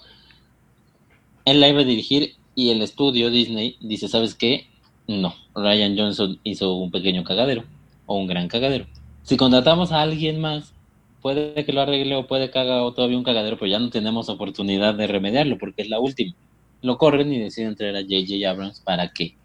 Él 1.46 1.60
la 1.60 1.70
iba 1.70 1.82
a 1.82 1.86
dirigir 1.86 2.36
y 2.56 2.70
el 2.70 2.82
estudio 2.82 3.30
Disney 3.30 3.78
dice, 3.82 4.08
¿sabes 4.08 4.36
qué? 4.36 4.68
No, 5.08 5.34
Ryan 5.56 5.98
Johnson 5.98 6.40
hizo 6.44 6.76
un 6.76 6.92
pequeño 6.92 7.24
cagadero 7.24 7.64
o 8.06 8.16
un 8.16 8.28
gran 8.28 8.48
cagadero. 8.48 8.86
Si 9.24 9.38
contratamos 9.38 9.92
a 9.92 10.02
alguien 10.02 10.40
más, 10.40 10.74
puede 11.22 11.66
que 11.66 11.74
lo 11.74 11.82
arregle 11.82 12.16
o 12.16 12.28
puede 12.28 12.50
que 12.52 12.60
haga 12.60 12.80
todavía 12.94 13.18
un 13.18 13.24
cagadero, 13.24 13.58
pero 13.58 13.70
ya 13.72 13.80
no 13.80 13.90
tenemos 13.90 14.30
oportunidad 14.30 14.96
de 14.96 15.08
remediarlo 15.08 15.58
porque 15.58 15.82
es 15.82 15.90
la 15.90 16.00
última. 16.00 16.34
Lo 16.82 16.98
corren 16.98 17.32
y 17.34 17.40
deciden 17.40 17.76
traer 17.76 17.96
a 17.96 18.02
J.J. 18.02 18.50
Abrams 18.50 18.80
para 18.80 19.12
qué 19.12 19.36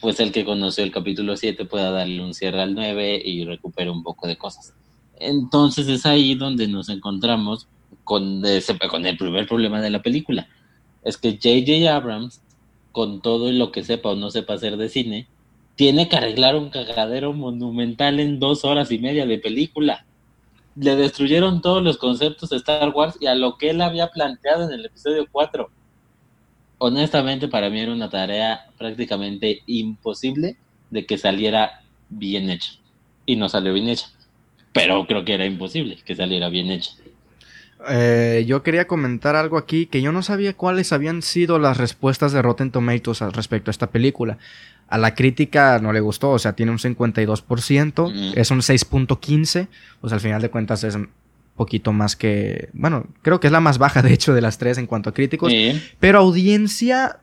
pues 0.00 0.20
el 0.20 0.32
que 0.32 0.44
conoció 0.44 0.84
el 0.84 0.92
capítulo 0.92 1.36
7 1.36 1.64
pueda 1.64 1.90
darle 1.90 2.22
un 2.22 2.34
cierre 2.34 2.62
al 2.62 2.74
9 2.74 3.22
y 3.24 3.44
recupere 3.44 3.90
un 3.90 4.02
poco 4.02 4.26
de 4.26 4.36
cosas. 4.36 4.74
Entonces 5.18 5.88
es 5.88 6.04
ahí 6.06 6.34
donde 6.34 6.68
nos 6.68 6.88
encontramos 6.88 7.68
con, 8.04 8.42
con 8.90 9.06
el 9.06 9.16
primer 9.16 9.46
problema 9.46 9.80
de 9.80 9.90
la 9.90 10.02
película. 10.02 10.48
Es 11.02 11.16
que 11.16 11.38
JJ 11.38 11.88
Abrams, 11.88 12.42
con 12.92 13.22
todo 13.22 13.50
lo 13.52 13.72
que 13.72 13.84
sepa 13.84 14.10
o 14.10 14.16
no 14.16 14.30
sepa 14.30 14.54
hacer 14.54 14.76
de 14.76 14.88
cine, 14.88 15.28
tiene 15.76 16.08
que 16.08 16.16
arreglar 16.16 16.56
un 16.56 16.70
cagadero 16.70 17.32
monumental 17.32 18.20
en 18.20 18.38
dos 18.40 18.64
horas 18.64 18.90
y 18.90 18.98
media 18.98 19.26
de 19.26 19.38
película. 19.38 20.06
Le 20.74 20.96
destruyeron 20.96 21.62
todos 21.62 21.82
los 21.82 21.96
conceptos 21.96 22.50
de 22.50 22.56
Star 22.56 22.90
Wars 22.90 23.16
y 23.20 23.26
a 23.26 23.34
lo 23.34 23.56
que 23.56 23.70
él 23.70 23.80
había 23.80 24.08
planteado 24.08 24.64
en 24.64 24.72
el 24.72 24.86
episodio 24.86 25.26
4 25.30 25.70
honestamente 26.78 27.48
para 27.48 27.70
mí 27.70 27.80
era 27.80 27.92
una 27.92 28.10
tarea 28.10 28.66
prácticamente 28.78 29.62
imposible 29.66 30.56
de 30.90 31.06
que 31.06 31.18
saliera 31.18 31.82
bien 32.08 32.50
hecha. 32.50 32.72
Y 33.24 33.36
no 33.36 33.48
salió 33.48 33.72
bien 33.72 33.88
hecha. 33.88 34.08
Pero 34.72 35.06
creo 35.06 35.24
que 35.24 35.34
era 35.34 35.46
imposible 35.46 35.98
que 36.04 36.14
saliera 36.14 36.48
bien 36.48 36.70
hecha. 36.70 36.92
Eh, 37.88 38.44
yo 38.46 38.62
quería 38.62 38.86
comentar 38.86 39.36
algo 39.36 39.58
aquí 39.58 39.86
que 39.86 40.00
yo 40.00 40.10
no 40.10 40.22
sabía 40.22 40.54
cuáles 40.54 40.92
habían 40.92 41.22
sido 41.22 41.58
las 41.58 41.76
respuestas 41.76 42.32
de 42.32 42.42
Rotten 42.42 42.70
Tomatoes 42.70 43.20
respecto 43.32 43.70
a 43.70 43.72
esta 43.72 43.90
película. 43.90 44.38
A 44.88 44.98
la 44.98 45.14
crítica 45.14 45.78
no 45.80 45.92
le 45.92 46.00
gustó, 46.00 46.30
o 46.30 46.38
sea, 46.38 46.54
tiene 46.54 46.72
un 46.72 46.78
52%, 46.78 48.34
es 48.36 48.50
un 48.50 48.58
6.15, 48.60 49.68
pues 50.00 50.12
al 50.12 50.20
final 50.20 50.40
de 50.40 50.50
cuentas 50.50 50.84
es 50.84 50.96
poquito 51.56 51.92
más 51.92 52.14
que, 52.14 52.68
bueno, 52.72 53.06
creo 53.22 53.40
que 53.40 53.48
es 53.48 53.52
la 53.52 53.60
más 53.60 53.78
baja 53.78 54.02
de 54.02 54.12
hecho 54.12 54.34
de 54.34 54.40
las 54.40 54.58
tres 54.58 54.78
en 54.78 54.86
cuanto 54.86 55.10
a 55.10 55.14
críticos, 55.14 55.52
pero 55.98 56.18
audiencia, 56.18 57.18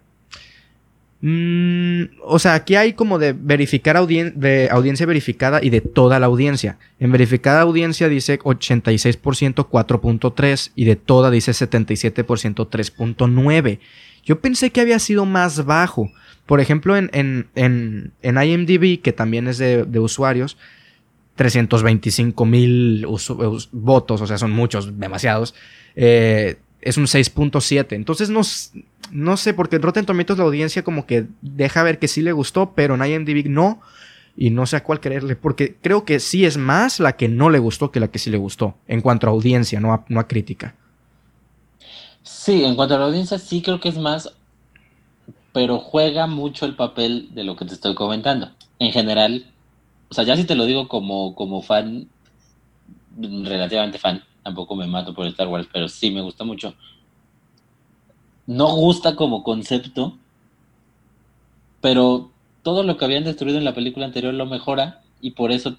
mm, 1.22 2.04
o 2.24 2.40
sea, 2.40 2.56
aquí 2.56 2.76
hay 2.76 2.94
como 2.94 3.20
de 3.20 3.34
verificar 3.34 3.96
de 4.06 4.68
audiencia 4.72 5.06
verificada 5.06 5.64
y 5.64 5.70
de 5.70 5.82
toda 5.82 6.20
la 6.20 6.26
audiencia. 6.26 6.78
En 7.00 7.12
verificada 7.12 7.62
audiencia 7.62 8.10
dice 8.10 8.40
86% 8.40 9.70
4.3 9.70 10.72
y 10.76 10.86
de 10.86 10.96
toda 10.96 11.32
dice 11.32 11.52
77% 11.52 12.26
3.9. 12.26 13.80
Yo 14.26 14.40
pensé 14.40 14.72
que 14.72 14.82
había 14.82 15.00
sido 15.00 15.26
más 15.26 15.66
bajo. 15.66 16.12
Por 16.46 16.60
ejemplo, 16.60 16.98
en, 16.98 17.10
en, 17.14 17.48
en, 17.56 18.12
en 18.22 18.42
IMDb, 18.42 19.02
que 19.02 19.14
también 19.14 19.48
es 19.48 19.58
de, 19.58 19.86
de 19.86 20.00
usuarios, 20.00 20.58
325 21.36 22.46
mil 22.46 23.08
votos, 23.72 24.22
o 24.22 24.28
sea, 24.28 24.38
son 24.38 24.52
muchos, 24.52 25.00
demasiados. 25.00 25.56
Eh, 25.96 26.58
es 26.82 26.98
un 26.98 27.06
6.7. 27.06 27.94
Entonces 27.94 28.30
no, 28.30 28.42
no 29.12 29.38
sé, 29.38 29.54
porque 29.54 29.78
en 29.78 29.82
Rotten 29.82 30.06
Tomatoes 30.06 30.38
la 30.38 30.46
audiencia 30.46 30.84
como 30.84 31.06
que 31.06 31.28
deja 31.42 31.82
ver 31.84 31.98
que 31.98 32.08
sí 32.08 32.22
le 32.22 32.34
gustó, 32.34 32.74
pero 32.76 32.96
en 32.96 33.06
IMDb 33.06 33.50
no. 33.50 33.82
Y 34.36 34.50
no 34.50 34.66
sé 34.66 34.78
a 34.78 34.84
cuál 34.84 35.00
creerle, 35.00 35.36
porque 35.36 35.76
creo 35.80 36.06
que 36.06 36.20
sí 36.20 36.44
es 36.44 36.58
más 36.58 37.00
la 37.00 37.16
que 37.16 37.28
no 37.28 37.52
le 37.52 37.60
gustó 37.60 37.92
que 37.92 38.00
la 38.00 38.08
que 38.08 38.18
sí 38.18 38.32
le 38.32 38.38
gustó, 38.38 38.76
en 38.88 39.02
cuanto 39.02 39.28
a 39.28 39.30
audiencia, 39.30 39.80
no 39.80 39.94
a, 39.94 40.06
no 40.10 40.20
a 40.20 40.28
crítica. 40.28 40.74
Sí, 42.24 42.64
en 42.64 42.76
cuanto 42.76 42.96
a 42.96 42.98
la 42.98 43.06
audiencia 43.06 43.38
sí 43.38 43.62
creo 43.62 43.80
que 43.80 43.90
es 43.90 43.98
más, 43.98 44.34
pero 45.54 45.78
juega 45.78 46.26
mucho 46.26 46.66
el 46.66 46.76
papel 46.76 47.30
de 47.36 47.44
lo 47.44 47.56
que 47.56 47.66
te 47.66 47.76
estoy 47.76 47.94
comentando. 47.94 48.50
En 48.80 48.92
general, 48.92 49.46
o 50.14 50.16
sea, 50.16 50.26
ya 50.26 50.36
si 50.36 50.44
te 50.44 50.54
lo 50.54 50.68
digo 50.68 50.88
como, 50.88 51.34
como 51.34 51.64
fan, 51.64 52.08
relativamente 53.18 53.98
fan, 53.98 54.24
tampoco 54.44 54.76
me 54.76 54.86
mato 54.86 55.16
por 55.16 55.26
Star 55.26 55.48
Wars, 55.48 55.68
pero 55.74 55.90
sí 55.90 56.12
me 56.12 56.22
gusta 56.22 56.44
mucho. 56.44 56.76
No 58.46 58.76
gusta 58.76 59.16
como 59.16 59.42
concepto, 59.42 60.16
pero 61.82 62.30
todo 62.62 62.84
lo 62.84 62.96
que 62.96 63.06
habían 63.06 63.24
destruido 63.24 63.58
en 63.58 63.66
la 63.66 63.74
película 63.74 64.06
anterior 64.06 64.36
lo 64.36 64.46
mejora 64.46 65.02
y 65.20 65.32
por 65.32 65.52
eso 65.52 65.78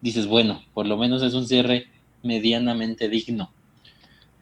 dices, 0.00 0.26
bueno, 0.26 0.62
por 0.72 0.86
lo 0.86 0.96
menos 0.96 1.22
es 1.22 1.34
un 1.34 1.46
cierre 1.46 1.88
medianamente 2.22 3.10
digno 3.10 3.50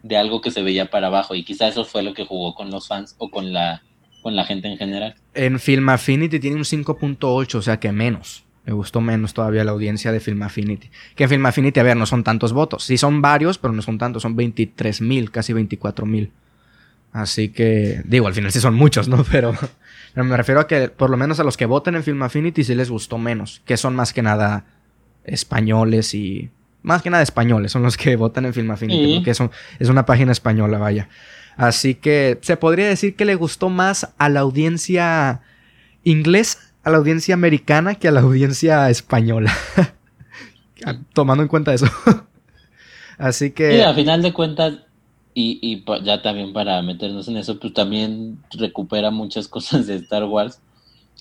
de 0.05 0.17
algo 0.17 0.41
que 0.41 0.53
se 0.53 0.63
veía 0.63 0.89
para 0.89 1.09
abajo 1.09 1.35
y 1.35 1.43
quizá 1.43 1.67
eso 1.67 1.85
fue 1.85 2.05
lo 2.05 2.15
que 2.15 2.25
jugó 2.25 2.55
con 2.55 2.71
los 2.71 2.87
fans 2.87 3.17
o 3.19 3.29
con 3.29 3.53
la 3.53 3.83
con 4.23 4.37
la 4.37 4.45
gente 4.45 4.69
en 4.69 4.79
general. 4.79 5.17
En 5.35 5.59
Film 5.59 5.89
Affinity 5.89 6.39
tiene 6.39 6.57
un 6.57 6.63
5.8, 6.63 7.55
o 7.57 7.63
sea 7.63 7.81
que 7.81 7.91
menos. 7.91 8.46
Me 8.67 8.73
gustó 8.73 9.01
menos 9.01 9.33
todavía 9.33 9.63
la 9.63 9.71
audiencia 9.71 10.11
de 10.11 10.19
Film 10.19 10.43
Affinity. 10.43 10.91
Que 11.15 11.25
en 11.25 11.31
Film 11.31 11.47
Affinity, 11.47 11.79
a 11.79 11.85
ver, 11.85 11.97
no 11.97 12.05
son 12.05 12.25
tantos 12.25 12.53
votos. 12.53 12.83
Sí 12.83 12.99
son 12.99 13.23
varios, 13.23 13.59
pero 13.59 13.73
no 13.73 13.81
son 13.81 13.97
tantos. 13.97 14.23
Son 14.23 14.35
23 14.35 15.01
mil, 15.03 15.31
casi 15.31 15.53
24 15.53 16.05
mil. 16.05 16.33
Así 17.13 17.51
que, 17.51 18.03
digo, 18.05 18.27
al 18.27 18.35
final 18.35 18.51
sí 18.51 18.61
son 18.61 18.75
muchos, 18.75 19.09
¿no? 19.09 19.25
Pero, 19.31 19.55
pero, 20.15 20.25
me 20.25 20.37
refiero 20.37 20.61
a 20.61 20.67
que 20.67 20.89
por 20.89 21.11
lo 21.11 21.17
menos 21.17 21.39
a 21.39 21.45
los 21.45 21.57
que 21.57 21.67
voten 21.67 21.95
en 21.95 22.03
Film 22.03 22.23
Affinity 22.23 22.65
sí 22.65 22.75
les 22.75 22.91
gustó 22.91 23.19
menos. 23.19 23.63
Que 23.65 23.77
son 23.77 23.95
más 23.95 24.13
que 24.13 24.23
nada 24.23 24.65
españoles 25.25 26.13
y... 26.15 26.51
Más 26.83 27.03
que 27.03 27.11
nada 27.11 27.23
españoles 27.23 27.73
son 27.73 27.83
los 27.83 27.97
que 27.97 28.17
votan 28.17 28.47
en 28.47 28.55
Film 28.55 28.71
Affinity. 28.71 29.17
Porque 29.17 29.31
es, 29.31 29.43
es 29.79 29.89
una 29.89 30.07
página 30.07 30.33
española, 30.33 30.79
vaya. 30.79 31.09
Así 31.57 31.95
que 31.95 32.39
se 32.43 32.57
podría 32.57 32.89
decir 32.89 33.15
que 33.15 33.25
le 33.25 33.35
gustó 33.35 33.71
más 33.71 34.13
a 34.19 34.29
la 34.29 34.41
audiencia 34.41 35.41
inglesa, 36.05 36.59
a 36.87 36.91
la 36.91 36.99
audiencia 36.99 37.35
americana, 37.35 37.97
que 37.97 38.07
a 38.07 38.13
la 38.13 38.21
audiencia 38.21 38.89
española. 38.91 39.53
Tomando 41.15 41.43
en 41.43 41.49
cuenta 41.49 41.75
eso. 41.75 41.87
Así 43.19 43.51
que... 43.51 43.73
Sí, 43.73 43.81
a 43.81 43.93
final 43.93 44.23
de 44.23 44.33
cuentas, 44.33 44.75
y, 45.35 45.59
y 45.61 45.85
ya 46.05 46.23
también 46.23 46.53
para 46.53 46.81
meternos 46.83 47.27
en 47.27 47.39
eso, 47.39 47.59
pues 47.59 47.75
también 47.75 48.39
recupera 48.53 49.11
muchas 49.11 49.49
cosas 49.49 49.89
de 49.89 49.97
Star 49.97 50.27
Wars. 50.27 50.61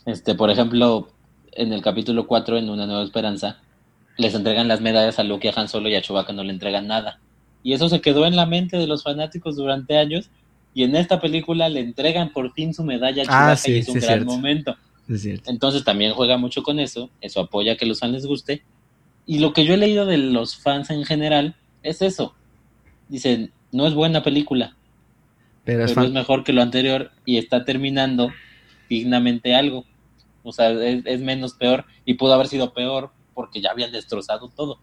Este, 0.06 0.36
por 0.36 0.52
ejemplo, 0.52 1.08
en 1.54 1.74
el 1.74 1.82
capítulo 1.82 2.28
4, 2.28 2.60
en 2.60 2.70
Una 2.70 2.86
Nueva 2.86 3.02
Esperanza, 3.02 3.58
les 4.18 4.36
entregan 4.36 4.68
las 4.68 4.82
medallas 4.82 5.18
a 5.18 5.24
Luke 5.24 5.48
y 5.48 5.50
a 5.50 5.60
Han 5.60 5.68
Solo 5.68 5.90
y 5.90 5.96
a 5.96 6.02
Chewbacca 6.04 6.32
no 6.32 6.44
le 6.44 6.54
entregan 6.54 6.86
nada. 6.86 7.20
Y 7.64 7.74
eso 7.74 7.90
se 7.90 8.02
quedó 8.02 8.28
en 8.28 8.36
la 8.36 8.46
mente 8.46 8.78
de 8.78 8.86
los 8.86 9.02
fanáticos 9.02 9.56
durante 9.56 9.98
años. 9.98 10.30
Y 10.76 10.84
en 10.84 10.96
esta 10.96 11.20
película 11.20 11.70
le 11.70 11.80
entregan 11.80 12.32
por 12.34 12.54
fin 12.54 12.72
su 12.72 12.84
medalla 12.84 13.24
a 13.28 13.54
ah, 13.54 13.56
Chewbacca 13.56 13.72
y 13.72 13.80
es 13.80 13.90
un 13.90 14.00
gran 14.00 14.26
momento. 14.26 14.78
Entonces 15.08 15.84
también 15.84 16.14
juega 16.14 16.38
mucho 16.38 16.64
con 16.64 16.80
eso. 16.80 17.10
Eso 17.22 17.42
apoya 17.42 17.78
que 17.78 17.86
los 17.86 18.00
fans 18.00 18.14
les 18.14 18.26
guste. 18.26 18.64
Y 19.26 19.40
lo 19.40 19.54
que 19.54 19.66
yo 19.66 19.74
he 19.74 19.78
leído 19.78 20.06
de 20.06 20.18
los 20.18 20.58
fans 20.58 20.90
en 20.90 21.04
general 21.06 21.56
es 21.84 22.02
eso. 22.02 22.36
Dicen, 23.10 23.52
no 23.72 23.88
es 23.88 23.94
buena 23.94 24.24
película, 24.24 24.76
pero, 25.64 25.84
es, 25.84 25.96
mejor 26.12 26.44
que 26.44 26.54
lo 26.54 26.62
anterior 26.62 27.12
y 27.26 27.38
está 27.38 27.66
terminando 27.66 28.32
dignamente 28.90 29.56
algo. 29.56 29.86
O 30.44 30.52
sea, 30.54 30.70
es, 30.72 31.22
menos 31.22 31.54
peor 31.54 31.86
y 32.06 32.16
pudo 32.16 32.34
haber 32.34 32.48
sido 32.48 32.74
peor 32.74 33.12
porque 33.34 33.62
ya 33.62 33.72
habían 33.72 33.92
destrozado 33.92 34.50
todo. 34.50 34.80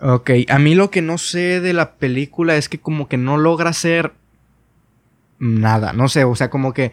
Ok, 0.00 0.30
a 0.48 0.58
mí 0.58 0.74
lo 0.74 0.90
que 0.90 1.02
no 1.02 1.18
sé 1.18 1.60
de 1.60 1.72
la 1.72 1.96
película 1.96 2.56
es 2.56 2.68
que 2.68 2.80
como 2.80 3.08
que 3.08 3.16
no 3.16 3.36
logra 3.36 3.72
ser 3.72 4.12
nada, 5.38 5.92
no 5.92 6.08
sé, 6.08 6.24
o 6.24 6.34
sea, 6.34 6.48
como 6.48 6.72
que 6.72 6.92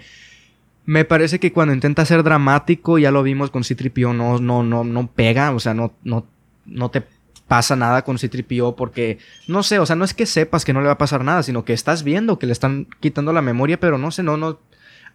me 0.87 1.05
parece 1.05 1.39
que 1.39 1.53
cuando 1.53 1.75
intenta 1.75 2.03
ser 2.05 2.23
dramático, 2.23 2.97
ya 2.97 3.11
lo 3.11 3.21
vimos 3.21 3.51
con 3.51 3.63
Citripio, 3.63 4.13
no, 4.13 4.39
no, 4.39 4.63
no, 4.63 4.83
no 4.83 5.07
pega, 5.11 5.51
o 5.51 5.59
sea, 5.59 5.75
no, 5.75 5.93
no, 6.03 6.25
no 6.65 6.89
te 6.89 7.03
pasa 7.47 7.75
nada 7.75 8.03
con 8.03 8.17
Citripio 8.17 8.75
porque, 8.75 9.19
no 9.47 9.61
sé, 9.61 9.77
o 9.77 9.85
sea, 9.85 9.95
no 9.95 10.03
es 10.03 10.15
que 10.15 10.25
sepas 10.25 10.65
que 10.65 10.73
no 10.73 10.81
le 10.81 10.87
va 10.87 10.93
a 10.93 10.97
pasar 10.97 11.23
nada, 11.23 11.43
sino 11.43 11.63
que 11.63 11.73
estás 11.73 12.03
viendo 12.03 12.39
que 12.39 12.47
le 12.47 12.53
están 12.53 12.87
quitando 12.99 13.31
la 13.33 13.43
memoria, 13.43 13.79
pero 13.79 13.99
no 13.99 14.09
sé, 14.09 14.23
no, 14.23 14.37
no, 14.37 14.59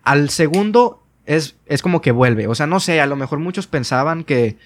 al 0.04 0.30
segundo 0.30 1.02
es, 1.26 1.56
es 1.66 1.82
como 1.82 2.00
que 2.00 2.12
vuelve, 2.12 2.46
o 2.46 2.54
sea, 2.54 2.68
no 2.68 2.78
sé, 2.78 3.00
a 3.00 3.06
lo 3.06 3.16
mejor 3.16 3.40
muchos 3.40 3.66
pensaban 3.66 4.22
que 4.22 4.56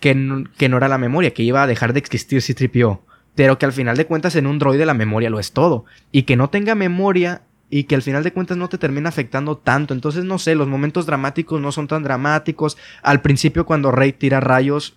que 0.00 0.14
no, 0.14 0.76
era 0.76 0.88
la 0.88 0.98
memoria, 0.98 1.32
que 1.32 1.42
iba 1.42 1.62
a 1.62 1.66
dejar 1.66 1.92
de 1.92 2.00
existir 2.00 2.40
si 2.42 2.54
tripió. 2.54 3.02
Pero 3.34 3.58
que 3.58 3.66
al 3.66 3.72
final 3.72 3.96
de 3.96 4.06
cuentas 4.06 4.34
en 4.34 4.46
un 4.46 4.58
droide 4.58 4.86
la 4.86 4.94
memoria 4.94 5.30
lo 5.30 5.38
es 5.38 5.52
todo. 5.52 5.84
Y 6.10 6.22
que 6.22 6.36
no 6.36 6.50
tenga 6.50 6.74
memoria 6.74 7.42
y 7.70 7.84
que 7.84 7.94
al 7.94 8.02
final 8.02 8.24
de 8.24 8.32
cuentas 8.32 8.56
no 8.56 8.68
te 8.68 8.78
termina 8.78 9.08
afectando 9.08 9.56
tanto. 9.56 9.94
Entonces, 9.94 10.24
no 10.24 10.38
sé, 10.38 10.56
los 10.56 10.66
momentos 10.66 11.06
dramáticos 11.06 11.60
no 11.60 11.70
son 11.70 11.86
tan 11.86 12.02
dramáticos. 12.02 12.76
Al 13.02 13.22
principio, 13.22 13.64
cuando 13.64 13.92
Rey 13.92 14.12
tira 14.12 14.40
rayos 14.40 14.96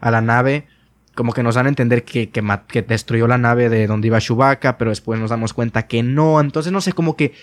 a 0.00 0.10
la 0.10 0.22
nave, 0.22 0.66
como 1.14 1.34
que 1.34 1.42
nos 1.42 1.54
dan 1.54 1.66
a 1.66 1.68
entender 1.68 2.02
que, 2.04 2.30
que, 2.30 2.42
que 2.66 2.82
destruyó 2.82 3.28
la 3.28 3.36
nave 3.36 3.68
de 3.68 3.86
donde 3.86 4.08
iba 4.08 4.20
Chewbacca, 4.20 4.78
pero 4.78 4.90
después 4.90 5.20
nos 5.20 5.30
damos 5.30 5.52
cuenta 5.52 5.86
que 5.86 6.02
no. 6.02 6.40
Entonces, 6.40 6.72
no 6.72 6.80
sé, 6.80 6.94
como 6.94 7.14
que, 7.14 7.34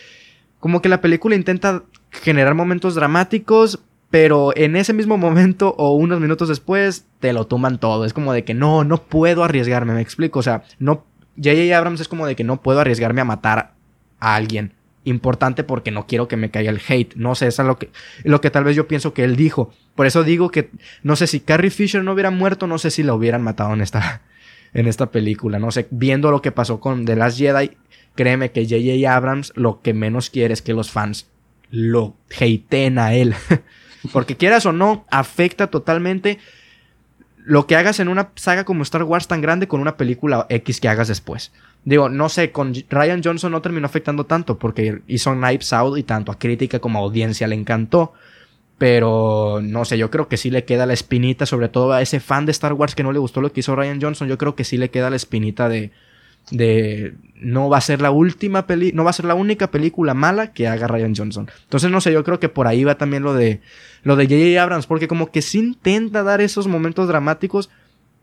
como 0.59 0.81
que 0.81 0.89
la 0.89 0.99
película 0.99 1.35
intenta 1.35 1.83
generar 2.09 2.55
momentos 2.55 2.95
dramáticos, 2.95 3.83
pero 4.09 4.51
en 4.57 4.75
ese 4.75 4.93
mismo 4.93 5.15
momento 5.17 5.75
o 5.77 5.93
unos 5.93 6.19
minutos 6.19 6.49
después 6.49 7.05
te 7.19 7.33
lo 7.33 7.45
toman 7.45 7.77
todo. 7.77 8.03
Es 8.03 8.13
como 8.13 8.33
de 8.33 8.43
que 8.43 8.55
no, 8.55 8.83
no 8.83 8.97
puedo 9.03 9.43
arriesgarme, 9.43 9.93
me 9.93 10.01
explico. 10.01 10.39
O 10.39 10.43
sea, 10.43 10.63
no. 10.79 11.05
J.J. 11.37 11.77
Abrams 11.77 12.01
es 12.01 12.07
como 12.09 12.27
de 12.27 12.35
que 12.35 12.43
no 12.43 12.61
puedo 12.61 12.81
arriesgarme 12.81 13.21
a 13.21 13.25
matar 13.25 13.73
a 14.21 14.35
alguien 14.35 14.73
importante 15.03 15.63
porque 15.63 15.91
no 15.91 16.05
quiero 16.07 16.27
que 16.27 16.37
me 16.37 16.51
caiga 16.51 16.71
el 16.71 16.81
hate. 16.87 17.15
No 17.15 17.35
sé, 17.35 17.47
eso 17.47 17.61
es 17.63 17.67
lo 17.67 17.77
que, 17.77 17.89
lo 18.23 18.41
que 18.41 18.51
tal 18.51 18.63
vez 18.63 18.75
yo 18.75 18.87
pienso 18.87 19.13
que 19.13 19.23
él 19.23 19.35
dijo. 19.35 19.73
Por 19.95 20.05
eso 20.05 20.23
digo 20.23 20.49
que 20.49 20.69
no 21.03 21.15
sé 21.15 21.27
si 21.27 21.39
Carrie 21.39 21.71
Fisher 21.71 22.03
no 22.03 22.13
hubiera 22.13 22.31
muerto, 22.31 22.67
no 22.67 22.77
sé 22.77 22.91
si 22.91 23.03
la 23.03 23.13
hubieran 23.13 23.41
matado 23.41 23.73
en 23.73 23.81
esta, 23.81 24.21
en 24.73 24.87
esta 24.87 25.11
película. 25.11 25.59
No 25.59 25.71
sé, 25.71 25.87
viendo 25.91 26.31
lo 26.31 26.41
que 26.41 26.51
pasó 26.51 26.79
con 26.79 27.05
The 27.05 27.15
Last 27.15 27.37
Jedi, 27.37 27.71
créeme 28.15 28.51
que 28.51 28.65
J.J. 28.65 29.13
Abrams 29.13 29.53
lo 29.55 29.81
que 29.81 29.93
menos 29.93 30.29
quiere 30.29 30.53
es 30.53 30.61
que 30.61 30.73
los 30.73 30.91
fans 30.91 31.27
lo 31.71 32.15
hateen 32.29 32.99
a 32.99 33.13
él. 33.13 33.35
Porque 34.11 34.35
quieras 34.35 34.65
o 34.65 34.71
no, 34.71 35.05
afecta 35.11 35.67
totalmente 35.67 36.39
lo 37.37 37.65
que 37.67 37.75
hagas 37.75 37.99
en 37.99 38.07
una 38.07 38.31
saga 38.35 38.65
como 38.65 38.83
Star 38.83 39.03
Wars 39.03 39.27
tan 39.27 39.41
grande 39.41 39.67
con 39.67 39.81
una 39.81 39.97
película 39.97 40.45
X 40.49 40.79
que 40.79 40.89
hagas 40.89 41.07
después. 41.07 41.51
Digo, 41.83 42.09
no 42.09 42.29
sé, 42.29 42.51
con 42.51 42.73
Ryan 42.89 43.21
Johnson 43.23 43.51
no 43.51 43.61
terminó 43.61 43.87
afectando 43.87 44.25
tanto 44.25 44.59
porque 44.59 45.01
hizo 45.07 45.33
Knives 45.33 45.73
Out 45.73 45.97
y 45.97 46.03
tanto 46.03 46.31
a 46.31 46.37
crítica 46.37 46.79
como 46.79 46.99
a 46.99 47.01
audiencia 47.01 47.47
le 47.47 47.55
encantó. 47.55 48.13
Pero 48.77 49.59
no 49.61 49.85
sé, 49.85 49.97
yo 49.97 50.09
creo 50.09 50.27
que 50.27 50.37
sí 50.37 50.49
le 50.49 50.65
queda 50.65 50.85
la 50.85 50.93
espinita, 50.93 51.45
sobre 51.45 51.69
todo 51.69 51.93
a 51.93 52.01
ese 52.01 52.19
fan 52.19 52.45
de 52.45 52.51
Star 52.51 52.73
Wars 52.73 52.95
que 52.95 53.03
no 53.03 53.11
le 53.11 53.19
gustó 53.19 53.41
lo 53.41 53.51
que 53.51 53.59
hizo 53.59 53.75
Ryan 53.75 54.01
Johnson. 54.01 54.27
Yo 54.27 54.37
creo 54.37 54.55
que 54.55 54.63
sí 54.63 54.77
le 54.77 54.89
queda 54.89 55.09
la 55.09 55.15
espinita 55.15 55.69
de, 55.69 55.91
de 56.49 57.13
no 57.35 57.69
va 57.69 57.77
a 57.77 57.81
ser 57.81 58.01
la 58.01 58.11
última 58.11 58.67
peli 58.67 58.91
no 58.93 59.03
va 59.03 59.09
a 59.09 59.13
ser 59.13 59.25
la 59.25 59.35
única 59.35 59.71
película 59.71 60.13
mala 60.13 60.53
que 60.53 60.67
haga 60.67 60.87
Ryan 60.87 61.15
Johnson. 61.15 61.49
Entonces 61.63 61.91
no 61.91 62.01
sé, 62.01 62.11
yo 62.11 62.23
creo 62.23 62.39
que 62.39 62.49
por 62.49 62.67
ahí 62.67 62.83
va 62.83 62.95
también 62.95 63.23
lo 63.23 63.33
de 63.33 63.61
lo 64.03 64.15
de 64.15 64.25
J.J. 64.25 64.61
Abrams 64.61 64.87
porque 64.87 65.07
como 65.07 65.31
que 65.31 65.41
sí 65.41 65.59
intenta 65.59 66.23
dar 66.23 66.41
esos 66.41 66.67
momentos 66.67 67.07
dramáticos, 67.07 67.69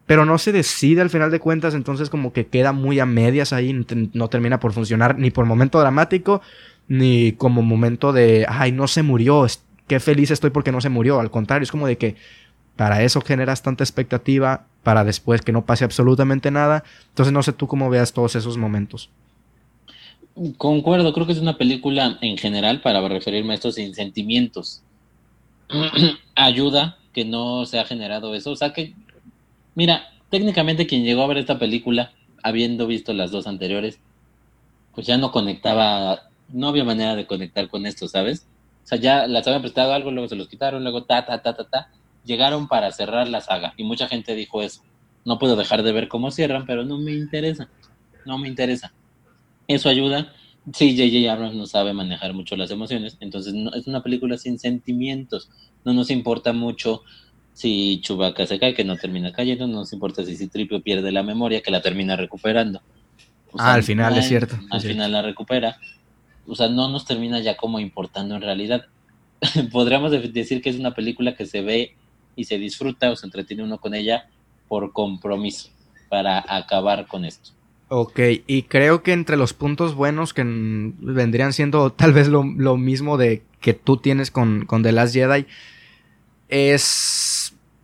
pero 0.08 0.24
no 0.24 0.38
se 0.38 0.50
decide 0.50 1.02
al 1.02 1.10
final 1.10 1.30
de 1.30 1.38
cuentas, 1.38 1.74
entonces 1.74 2.10
como 2.10 2.32
que 2.32 2.46
queda 2.46 2.72
muy 2.72 2.98
a 2.98 3.06
medias 3.06 3.52
ahí, 3.52 3.72
no 4.14 4.28
termina 4.28 4.58
por 4.58 4.72
funcionar 4.72 5.18
ni 5.18 5.30
por 5.30 5.44
momento 5.44 5.78
dramático 5.78 6.40
ni 6.88 7.32
como 7.32 7.60
momento 7.60 8.14
de 8.14 8.46
ay, 8.48 8.72
no 8.72 8.88
se 8.88 9.02
murió, 9.02 9.46
qué 9.86 10.00
feliz 10.00 10.30
estoy 10.30 10.48
porque 10.48 10.72
no 10.72 10.80
se 10.80 10.88
murió, 10.88 11.20
al 11.20 11.30
contrario, 11.30 11.64
es 11.64 11.70
como 11.70 11.86
de 11.86 11.98
que 11.98 12.16
para 12.74 13.02
eso 13.02 13.20
generas 13.20 13.62
tanta 13.62 13.84
expectativa, 13.84 14.66
para 14.82 15.04
después 15.04 15.42
que 15.42 15.52
no 15.52 15.66
pase 15.66 15.84
absolutamente 15.84 16.50
nada. 16.50 16.84
Entonces 17.08 17.32
no 17.32 17.42
sé 17.42 17.52
tú 17.52 17.66
cómo 17.66 17.90
veas 17.90 18.12
todos 18.12 18.36
esos 18.36 18.56
momentos. 18.56 19.10
Concuerdo, 20.56 21.12
creo 21.12 21.26
que 21.26 21.32
es 21.32 21.40
una 21.40 21.58
película 21.58 22.16
en 22.22 22.38
general 22.38 22.80
para 22.80 23.06
referirme 23.08 23.52
a 23.52 23.56
estos 23.56 23.74
sentimientos. 23.74 24.80
Ayuda 26.36 26.96
que 27.12 27.24
no 27.24 27.66
se 27.66 27.80
ha 27.80 27.84
generado 27.84 28.34
eso. 28.36 28.52
O 28.52 28.56
sea 28.56 28.72
que, 28.72 28.94
mira, 29.78 30.08
técnicamente 30.28 30.88
quien 30.88 31.04
llegó 31.04 31.22
a 31.22 31.28
ver 31.28 31.38
esta 31.38 31.60
película, 31.60 32.10
habiendo 32.42 32.88
visto 32.88 33.12
las 33.12 33.30
dos 33.30 33.46
anteriores, 33.46 34.00
pues 34.92 35.06
ya 35.06 35.18
no 35.18 35.30
conectaba, 35.30 36.30
no 36.48 36.66
había 36.66 36.82
manera 36.82 37.14
de 37.14 37.28
conectar 37.28 37.68
con 37.68 37.86
esto, 37.86 38.08
¿sabes? 38.08 38.48
O 38.82 38.86
sea, 38.88 38.98
ya 38.98 39.28
las 39.28 39.46
habían 39.46 39.62
prestado 39.62 39.92
algo, 39.92 40.10
luego 40.10 40.28
se 40.28 40.34
los 40.34 40.48
quitaron, 40.48 40.82
luego 40.82 41.04
ta, 41.04 41.24
ta, 41.24 41.42
ta, 41.42 41.54
ta, 41.54 41.62
ta 41.68 41.90
llegaron 42.24 42.66
para 42.66 42.90
cerrar 42.90 43.28
la 43.28 43.40
saga 43.40 43.74
y 43.76 43.84
mucha 43.84 44.08
gente 44.08 44.34
dijo 44.34 44.62
eso. 44.62 44.82
No 45.24 45.38
puedo 45.38 45.54
dejar 45.54 45.84
de 45.84 45.92
ver 45.92 46.08
cómo 46.08 46.32
cierran, 46.32 46.66
pero 46.66 46.84
no 46.84 46.98
me 46.98 47.12
interesa. 47.12 47.68
No 48.26 48.36
me 48.36 48.48
interesa. 48.48 48.92
Eso 49.68 49.88
ayuda. 49.88 50.32
Sí, 50.72 50.96
J.J. 50.98 51.32
Abrams 51.32 51.54
no 51.54 51.66
sabe 51.66 51.92
manejar 51.92 52.34
mucho 52.34 52.56
las 52.56 52.72
emociones, 52.72 53.16
entonces 53.20 53.54
no, 53.54 53.72
es 53.74 53.86
una 53.86 54.02
película 54.02 54.36
sin 54.36 54.58
sentimientos. 54.58 55.48
No 55.84 55.92
nos 55.92 56.10
importa 56.10 56.52
mucho 56.52 57.04
si 57.58 58.00
Chewbacca 58.02 58.46
se 58.46 58.60
cae, 58.60 58.72
que 58.72 58.84
no 58.84 58.96
termina 58.96 59.32
cayendo, 59.32 59.66
no 59.66 59.78
nos 59.78 59.92
importa 59.92 60.24
si 60.24 60.36
Citripio 60.36 60.80
pierde 60.80 61.10
la 61.10 61.24
memoria, 61.24 61.60
que 61.60 61.72
la 61.72 61.82
termina 61.82 62.14
recuperando. 62.14 62.80
ah, 63.58 63.74
al 63.74 63.82
final 63.82 64.16
es 64.16 64.28
cierto. 64.28 64.56
Al 64.70 64.80
final 64.80 65.10
la 65.10 65.22
recupera. 65.22 65.76
o 66.46 66.54
sea, 66.54 66.68
no 66.68 66.88
nos 66.88 67.04
termina 67.04 67.40
ya 67.40 67.56
como 67.56 67.80
importando 67.80 68.36
en 68.36 68.42
realidad. 68.42 68.86
Podríamos 69.72 70.12
decir 70.12 70.62
que 70.62 70.70
es 70.70 70.78
una 70.78 70.94
película 70.94 71.34
que 71.34 71.46
se 71.46 71.62
ve 71.62 71.96
y 72.36 72.44
se 72.44 72.58
disfruta 72.58 73.10
o 73.10 73.16
se 73.16 73.26
entretiene 73.26 73.64
uno 73.64 73.78
con 73.78 73.92
ella 73.92 74.28
por 74.68 74.92
compromiso, 74.92 75.70
para 76.08 76.44
acabar 76.46 77.08
con 77.08 77.24
esto. 77.24 77.50
Ok, 77.88 78.20
y 78.46 78.62
creo 78.62 79.02
que 79.02 79.12
entre 79.12 79.36
los 79.36 79.52
puntos 79.52 79.96
buenos 79.96 80.32
que 80.32 80.44
vendrían 80.44 81.52
siendo 81.52 81.90
tal 81.90 82.12
vez 82.12 82.28
lo, 82.28 82.44
mismo 82.44 83.16
de 83.16 83.42
que 83.60 83.74
tú 83.74 83.96
tienes 83.96 84.30
con, 84.30 84.64
con 84.64 84.84
The 84.84 84.92
Last 84.92 85.14
Jedi 85.14 85.46
es 86.48 87.27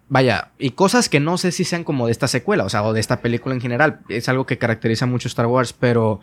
vaya, 0.09 0.51
y 0.59 0.71
cosas 0.71 1.09
que 1.09 1.21
no 1.21 1.39
sé 1.39 1.53
si 1.53 1.65
sean 1.65 1.85
como 1.85 2.07
de 2.07 2.13
esta 2.13 2.29
secuela, 2.29 2.65
o 2.65 2.69
sea, 2.69 2.83
o 2.85 2.93
de 2.93 3.01
esta 3.01 3.21
película 3.21 3.55
en 3.55 3.61
general. 3.61 4.01
Es 4.09 4.29
algo 4.29 4.47
que 4.47 4.59
caracteriza 4.59 5.07
mucho 5.07 5.29
Star 5.29 5.47
Wars, 5.47 5.73
pero, 5.73 6.21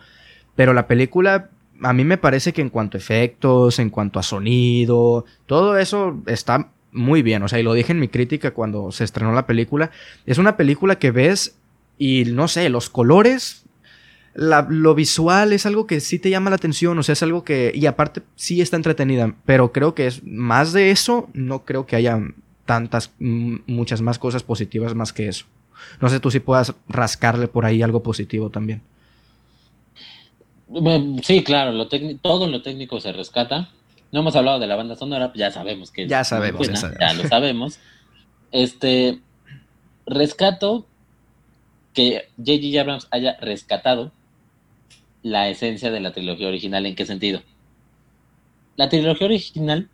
pero 0.54 0.72
la 0.72 0.86
película, 0.86 1.50
a 1.82 1.92
mí 1.92 2.04
me 2.04 2.18
parece 2.18 2.52
que 2.52 2.62
en 2.62 2.70
cuanto 2.70 2.96
a 2.96 3.00
efectos, 3.00 3.78
en 3.78 3.90
cuanto 3.90 4.18
a 4.18 4.22
sonido, 4.22 5.24
todo 5.46 5.78
eso 5.78 6.20
está 6.26 6.70
muy 6.92 7.22
bien. 7.22 7.42
O 7.42 7.48
sea, 7.48 7.58
y 7.58 7.62
lo 7.62 7.74
dije 7.74 7.92
en 7.92 8.00
mi 8.00 8.08
crítica 8.08 8.52
cuando 8.52 8.92
se 8.92 9.04
estrenó 9.04 9.32
la 9.32 9.46
película. 9.46 9.90
Es 10.26 10.38
una 10.38 10.56
película 10.56 10.98
que 10.98 11.10
ves 11.10 11.56
y 11.98 12.24
no 12.26 12.48
sé, 12.48 12.68
los 12.68 12.90
colores, 12.90 13.64
lo 14.34 14.94
visual 14.94 15.52
es 15.52 15.66
algo 15.66 15.86
que 15.86 16.00
sí 16.00 16.18
te 16.18 16.30
llama 16.30 16.50
la 16.50 16.56
atención, 16.56 16.98
o 16.98 17.02
sea, 17.02 17.12
es 17.12 17.22
algo 17.22 17.44
que, 17.44 17.70
y 17.74 17.86
aparte 17.86 18.22
sí 18.34 18.60
está 18.60 18.76
entretenida, 18.76 19.34
pero 19.44 19.72
creo 19.72 19.94
que 19.94 20.06
es 20.06 20.24
más 20.24 20.72
de 20.72 20.90
eso, 20.90 21.28
no 21.34 21.64
creo 21.64 21.86
que 21.86 21.96
haya 21.96 22.20
tantas, 22.66 23.12
muchas 23.18 24.00
más 24.02 24.18
cosas 24.18 24.42
positivas 24.42 24.94
más 24.94 25.12
que 25.12 25.28
eso. 25.28 25.46
No 26.00 26.08
sé 26.08 26.20
tú 26.20 26.30
si 26.30 26.40
puedas 26.40 26.74
rascarle 26.88 27.48
por 27.48 27.64
ahí 27.64 27.82
algo 27.82 28.02
positivo 28.02 28.50
también. 28.50 28.82
Sí, 31.22 31.42
claro, 31.44 31.72
lo 31.72 31.88
todo 31.88 32.46
lo 32.46 32.62
técnico 32.62 33.00
se 33.00 33.12
rescata. 33.12 33.68
No 34.10 34.20
hemos 34.20 34.36
hablado 34.36 34.58
de 34.58 34.66
la 34.66 34.76
banda 34.76 34.96
sonora, 34.96 35.32
ya 35.34 35.50
sabemos 35.50 35.90
que 35.90 36.06
ya 36.06 36.24
sabemos, 36.24 36.68
ya 37.00 37.14
lo 37.14 37.28
sabemos. 37.28 37.78
Este 38.52 39.20
rescato 40.06 40.86
que 41.94 42.28
J.J. 42.38 42.80
Abrams 42.80 43.08
haya 43.10 43.36
rescatado 43.40 44.12
la 45.22 45.48
esencia 45.48 45.90
de 45.90 46.00
la 46.00 46.12
trilogía 46.12 46.48
original. 46.48 46.86
¿En 46.86 46.94
qué 46.94 47.06
sentido? 47.06 47.42
La 48.76 48.88
trilogía 48.88 49.26
original 49.26 49.88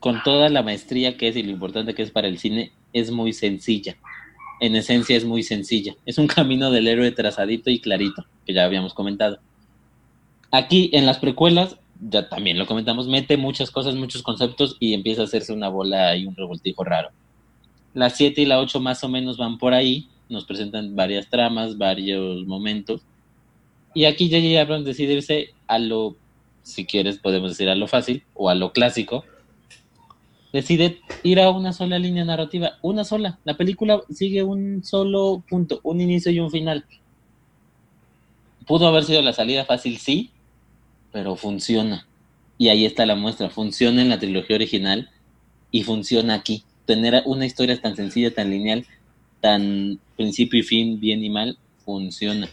con 0.00 0.22
toda 0.22 0.48
la 0.48 0.62
maestría 0.62 1.16
que 1.16 1.28
es 1.28 1.36
y 1.36 1.42
lo 1.42 1.50
importante 1.50 1.94
que 1.94 2.02
es 2.02 2.10
para 2.10 2.28
el 2.28 2.38
cine, 2.38 2.72
es 2.92 3.10
muy 3.10 3.32
sencilla. 3.32 3.96
En 4.60 4.74
esencia 4.74 5.16
es 5.16 5.24
muy 5.24 5.42
sencilla. 5.42 5.94
Es 6.06 6.18
un 6.18 6.26
camino 6.26 6.70
del 6.70 6.88
héroe 6.88 7.12
trazadito 7.12 7.70
y 7.70 7.80
clarito, 7.80 8.24
que 8.46 8.54
ya 8.54 8.64
habíamos 8.64 8.94
comentado. 8.94 9.38
Aquí 10.50 10.90
en 10.92 11.06
las 11.06 11.18
precuelas, 11.18 11.76
ya 12.00 12.28
también 12.28 12.58
lo 12.58 12.66
comentamos, 12.66 13.08
mete 13.08 13.36
muchas 13.36 13.70
cosas, 13.70 13.94
muchos 13.94 14.22
conceptos 14.22 14.76
y 14.80 14.94
empieza 14.94 15.22
a 15.22 15.24
hacerse 15.24 15.52
una 15.52 15.68
bola 15.68 16.16
y 16.16 16.26
un 16.26 16.36
revoltijo 16.36 16.84
raro. 16.84 17.10
Las 17.94 18.16
7 18.16 18.42
y 18.42 18.46
la 18.46 18.60
8 18.60 18.80
más 18.80 19.02
o 19.04 19.08
menos 19.08 19.38
van 19.38 19.58
por 19.58 19.74
ahí, 19.74 20.08
nos 20.28 20.44
presentan 20.44 20.94
varias 20.96 21.28
tramas, 21.28 21.78
varios 21.78 22.46
momentos. 22.46 23.02
Y 23.94 24.04
aquí 24.04 24.30
J.J. 24.30 24.60
Abrams 24.60 24.84
decide 24.84 25.14
irse 25.14 25.54
a 25.66 25.78
lo, 25.78 26.16
si 26.62 26.84
quieres 26.84 27.18
podemos 27.18 27.50
decir 27.50 27.68
a 27.68 27.74
lo 27.74 27.88
fácil, 27.88 28.22
o 28.34 28.50
a 28.50 28.54
lo 28.54 28.72
clásico, 28.72 29.24
decide 30.56 31.00
ir 31.22 31.38
a 31.38 31.50
una 31.50 31.74
sola 31.74 31.98
línea 31.98 32.24
narrativa, 32.24 32.78
una 32.80 33.04
sola. 33.04 33.38
La 33.44 33.58
película 33.58 34.00
sigue 34.10 34.42
un 34.42 34.82
solo 34.82 35.44
punto, 35.46 35.80
un 35.82 36.00
inicio 36.00 36.32
y 36.32 36.40
un 36.40 36.50
final. 36.50 36.86
Pudo 38.66 38.88
haber 38.88 39.04
sido 39.04 39.20
la 39.20 39.34
salida 39.34 39.66
fácil, 39.66 39.98
sí, 39.98 40.30
pero 41.12 41.36
funciona. 41.36 42.06
Y 42.56 42.68
ahí 42.68 42.86
está 42.86 43.04
la 43.04 43.16
muestra, 43.16 43.50
funciona 43.50 44.00
en 44.00 44.08
la 44.08 44.18
trilogía 44.18 44.56
original 44.56 45.10
y 45.70 45.82
funciona 45.82 46.32
aquí. 46.32 46.64
Tener 46.86 47.22
una 47.26 47.44
historia 47.44 47.78
tan 47.78 47.94
sencilla, 47.94 48.32
tan 48.32 48.50
lineal, 48.50 48.86
tan 49.42 50.00
principio 50.16 50.60
y 50.60 50.62
fin, 50.62 50.98
bien 50.98 51.22
y 51.22 51.28
mal, 51.28 51.58
funciona. 51.84 52.48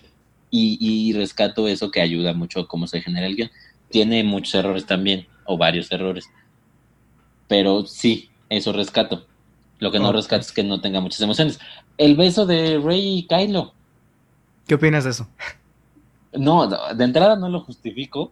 Y, 0.51 0.77
y 0.79 1.13
rescato 1.13 1.69
eso 1.69 1.89
que 1.89 2.01
ayuda 2.01 2.33
mucho 2.33 2.59
a 2.59 2.67
cómo 2.67 2.85
se 2.85 3.01
genera 3.01 3.27
el 3.27 3.37
guion. 3.37 3.51
Tiene 3.89 4.25
muchos 4.25 4.55
errores 4.55 4.85
también, 4.85 5.25
o 5.45 5.57
varios 5.57 5.89
errores 5.89 6.27
pero 7.47 7.85
sí, 7.85 8.29
eso 8.49 8.73
rescato. 8.73 9.25
Lo 9.79 9.91
que 9.91 9.99
no 9.99 10.11
rescato 10.11 10.41
es 10.41 10.51
que 10.51 10.63
no 10.63 10.79
tenga 10.81 11.01
muchas 11.01 11.21
emociones. 11.21 11.59
El 11.97 12.15
beso 12.15 12.45
de 12.45 12.79
Rey 12.79 13.19
y 13.19 13.27
Kylo. 13.27 13.73
¿Qué 14.67 14.75
opinas 14.75 15.03
de 15.03 15.09
eso? 15.09 15.27
No, 16.33 16.67
de 16.67 17.03
entrada 17.03 17.35
no 17.35 17.49
lo 17.49 17.61
justifico. 17.61 18.31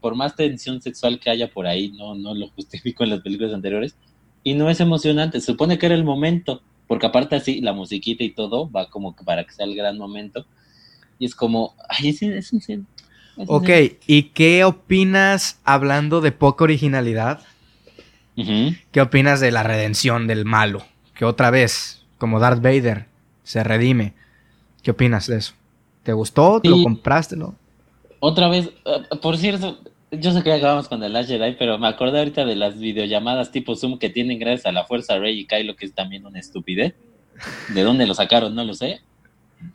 Por 0.00 0.14
más 0.14 0.36
tensión 0.36 0.82
sexual 0.82 1.18
que 1.18 1.30
haya 1.30 1.50
por 1.50 1.66
ahí, 1.66 1.90
no, 1.92 2.14
no 2.14 2.34
lo 2.34 2.48
justifico 2.50 3.02
en 3.02 3.10
las 3.10 3.20
películas 3.20 3.54
anteriores. 3.54 3.96
Y 4.42 4.54
no 4.54 4.68
es 4.68 4.80
emocionante. 4.80 5.40
Se 5.40 5.46
supone 5.46 5.78
que 5.78 5.86
era 5.86 5.94
el 5.94 6.04
momento. 6.04 6.60
Porque 6.86 7.06
aparte 7.06 7.36
así, 7.36 7.60
la 7.62 7.72
musiquita 7.72 8.22
y 8.22 8.30
todo 8.30 8.70
va 8.70 8.90
como 8.90 9.16
para 9.16 9.44
que 9.44 9.52
sea 9.52 9.64
el 9.64 9.74
gran 9.74 9.96
momento. 9.96 10.44
Y 11.18 11.24
es 11.24 11.34
como, 11.34 11.74
ay, 11.88 12.10
es, 12.10 12.22
es, 12.22 12.52
es, 12.52 12.80
ok, 13.46 13.70
¿y 14.06 14.24
qué 14.24 14.64
opinas 14.64 15.60
hablando 15.64 16.20
de 16.20 16.32
poca 16.32 16.64
originalidad? 16.64 17.40
¿Qué 18.36 19.00
opinas 19.00 19.40
de 19.40 19.50
la 19.50 19.62
redención 19.62 20.26
del 20.26 20.44
malo? 20.44 20.82
Que 21.14 21.24
otra 21.24 21.50
vez, 21.50 22.04
como 22.18 22.40
Darth 22.40 22.62
Vader, 22.62 23.06
se 23.44 23.62
redime. 23.62 24.14
¿Qué 24.82 24.90
opinas 24.90 25.26
de 25.26 25.36
eso? 25.36 25.54
¿Te 26.02 26.12
gustó? 26.12 26.60
¿Te 26.60 26.68
lo 26.68 26.82
compraste? 26.82 27.36
¿no? 27.36 27.54
Otra 28.20 28.48
vez, 28.48 28.70
eh, 28.84 29.16
por 29.22 29.36
cierto, 29.36 29.78
yo 30.10 30.32
sé 30.32 30.42
que 30.42 30.52
acabamos 30.52 30.88
con 30.88 31.02
el 31.02 31.12
Last 31.12 31.28
Jedi, 31.28 31.56
pero 31.58 31.78
me 31.78 31.88
acordé 31.88 32.18
ahorita 32.18 32.44
de 32.44 32.56
las 32.56 32.78
videollamadas 32.78 33.50
tipo 33.50 33.76
Zoom 33.76 33.98
que 33.98 34.10
tienen 34.10 34.38
gracias 34.38 34.66
a 34.66 34.72
la 34.72 34.84
fuerza 34.84 35.18
Rey 35.18 35.40
y 35.40 35.46
Kylo, 35.46 35.76
que 35.76 35.86
es 35.86 35.94
también 35.94 36.26
una 36.26 36.38
estupidez. 36.38 36.94
¿De 37.68 37.82
dónde 37.82 38.06
lo 38.06 38.14
sacaron? 38.14 38.54
No 38.54 38.64
lo 38.64 38.74
sé. 38.74 39.00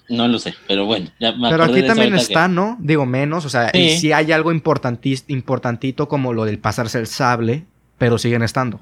No 0.08 0.28
lo 0.28 0.38
sé, 0.40 0.54
pero 0.68 0.86
bueno. 0.86 1.10
Ya 1.20 1.32
me 1.32 1.50
pero 1.50 1.64
aquí 1.64 1.82
también 1.84 2.14
está, 2.16 2.48
¿no? 2.48 2.78
Digo, 2.80 3.06
menos, 3.06 3.46
o 3.46 3.50
sea, 3.50 3.72
si 3.72 4.12
hay 4.12 4.32
algo 4.32 4.52
importantito 4.52 6.08
como 6.08 6.34
lo 6.34 6.46
del 6.46 6.60
pasarse 6.60 7.00
el 7.00 7.08
sable, 7.08 7.66
pero 8.00 8.18
siguen 8.18 8.42
estando. 8.42 8.80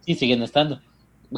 Sí, 0.00 0.14
siguen 0.14 0.42
estando. 0.42 0.80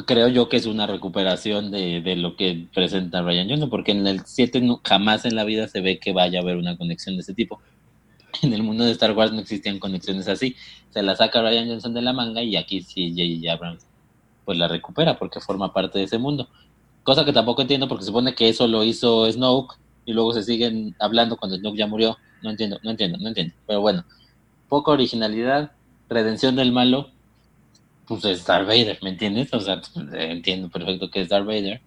Creo 0.05 0.27
yo 0.27 0.49
que 0.49 0.57
es 0.57 0.65
una 0.65 0.87
recuperación 0.87 1.71
de, 1.71 2.15
lo 2.17 2.35
que 2.35 2.67
presenta 2.73 3.21
Ryan 3.21 3.47
Johnson, 3.47 3.69
porque 3.69 3.91
en 3.91 4.07
el 4.07 4.25
7 4.25 4.61
jamás 4.83 5.23
en 5.23 5.35
la 5.35 5.43
vida 5.43 5.67
se 5.67 5.79
ve 5.79 5.99
que 5.99 6.11
vaya 6.11 6.39
a 6.39 6.41
haber 6.41 6.57
una 6.57 6.75
conexión 6.75 7.15
de 7.15 7.21
ese 7.21 7.33
tipo. 7.33 7.61
En 8.41 8.51
el 8.51 8.63
mundo 8.63 8.83
de 8.83 8.91
Star 8.91 9.11
Wars 9.11 9.31
no 9.31 9.39
existían 9.39 9.77
conexiones 9.77 10.27
así. 10.27 10.55
Se 10.89 11.03
la 11.03 11.15
saca 11.15 11.41
Ryan 11.43 11.69
Johnson 11.69 11.93
de 11.93 12.01
la 12.01 12.13
manga 12.13 12.41
y 12.41 12.55
aquí 12.55 12.81
sí 12.81 13.11
J.J. 13.11 13.53
Abrams 13.53 13.85
pues 14.43 14.57
la 14.57 14.67
recupera 14.67 15.17
porque 15.17 15.39
forma 15.39 15.71
parte 15.71 15.99
de 15.99 16.05
ese 16.05 16.17
mundo. 16.17 16.49
Cosa 17.03 17.25
que 17.25 17.31
tampoco 17.31 17.61
entiendo 17.61 17.87
porque 17.87 18.05
supone 18.05 18.33
que 18.33 18.49
eso 18.49 18.67
lo 18.67 18.83
hizo 18.83 19.31
Snoke 19.31 19.75
y 20.05 20.13
luego 20.13 20.33
se 20.33 20.43
siguen 20.43 20.95
hablando 20.99 21.37
cuando 21.37 21.57
Snoke 21.57 21.77
ya 21.77 21.87
murió. 21.87 22.17
No 22.41 22.49
entiendo, 22.49 22.79
no 22.83 22.91
entiendo, 22.91 23.17
no 23.19 23.27
entiendo. 23.27 23.53
Pero 23.67 23.81
bueno, 23.81 24.03
poca 24.67 24.91
originalidad, 24.91 25.71
redención 26.13 26.55
del 26.55 26.71
malo, 26.71 27.09
pues 28.07 28.25
es 28.25 28.45
Darth 28.45 28.67
Vader, 28.67 28.99
¿me 29.01 29.09
entiendes? 29.09 29.53
O 29.53 29.59
sea, 29.59 29.81
entiendo 30.13 30.69
perfecto 30.69 31.09
que 31.09 31.21
es 31.21 31.29
Darth 31.29 31.45
Vader. 31.45 31.81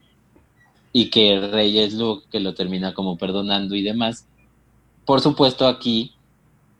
Y 0.93 1.11
que 1.11 1.35
el 1.35 1.53
rey 1.53 1.79
es 1.79 1.95
Luke, 1.95 2.27
que 2.31 2.41
lo 2.41 2.55
termina 2.55 2.95
como 2.95 3.19
perdonando 3.19 3.75
y 3.75 3.83
demás. 3.83 4.27
Por 5.05 5.21
supuesto, 5.21 5.67
aquí, 5.67 6.15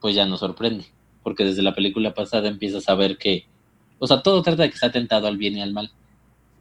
pues 0.00 0.15
ya 0.15 0.25
nos 0.25 0.41
sorprende. 0.41 0.86
Porque 1.23 1.44
desde 1.44 1.62
la 1.62 1.75
película 1.75 2.15
pasada 2.15 2.49
empiezas 2.49 2.89
a 2.89 2.94
ver 2.94 3.18
que. 3.18 3.47
O 3.99 4.07
sea, 4.07 4.23
todo 4.23 4.42
trata 4.42 4.62
de 4.62 4.70
que 4.70 4.75
está 4.75 4.91
tentado 4.91 5.26
al 5.26 5.36
bien 5.36 5.57
y 5.57 5.60
al 5.60 5.73
mal. 5.73 5.91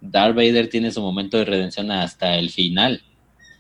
Darth 0.02 0.36
Vader 0.36 0.70
tiene 0.70 0.92
su 0.92 1.02
momento 1.02 1.38
de 1.38 1.46
redención 1.46 1.92
hasta 1.92 2.36
el 2.36 2.50
final. 2.50 3.04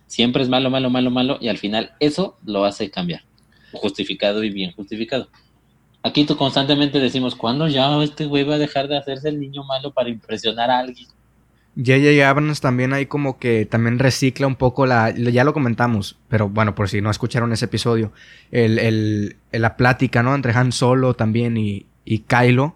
Siempre 0.07 0.43
es 0.43 0.49
malo, 0.49 0.69
malo, 0.69 0.89
malo, 0.89 1.09
malo. 1.09 1.37
Y 1.39 1.47
al 1.47 1.57
final 1.57 1.91
eso 1.99 2.37
lo 2.45 2.65
hace 2.65 2.91
cambiar. 2.91 3.23
Justificado 3.71 4.43
y 4.43 4.49
bien 4.49 4.73
justificado. 4.73 5.29
Aquí 6.05 6.23
tú 6.23 6.37
constantemente 6.37 6.99
decimos, 6.99 7.33
¿cuándo 7.33 7.67
ya 7.67 7.91
este 8.03 8.27
güey 8.27 8.43
va 8.43 8.55
a 8.55 8.59
dejar 8.59 8.87
de 8.87 8.95
hacerse 8.95 9.27
el 9.27 9.39
niño 9.39 9.63
malo 9.63 9.91
para 9.91 10.07
impresionar 10.07 10.69
a 10.69 10.77
alguien? 10.77 11.07
J.J. 11.75 12.29
Abrams 12.29 12.61
también 12.61 12.93
ahí 12.93 13.07
como 13.07 13.39
que 13.39 13.65
también 13.65 13.97
recicla 13.97 14.45
un 14.45 14.55
poco 14.55 14.85
la... 14.85 15.09
Ya 15.09 15.43
lo 15.43 15.51
comentamos, 15.51 16.19
pero 16.29 16.47
bueno, 16.47 16.75
por 16.75 16.89
si 16.89 17.01
no 17.01 17.09
escucharon 17.09 17.51
ese 17.53 17.65
episodio. 17.65 18.11
El, 18.51 19.37
la 19.51 19.75
plática, 19.77 20.21
¿no? 20.21 20.35
Entre 20.35 20.53
Han 20.53 20.71
Solo 20.73 21.15
también 21.15 21.57
y, 21.57 21.87
y 22.05 22.19
Kylo, 22.19 22.75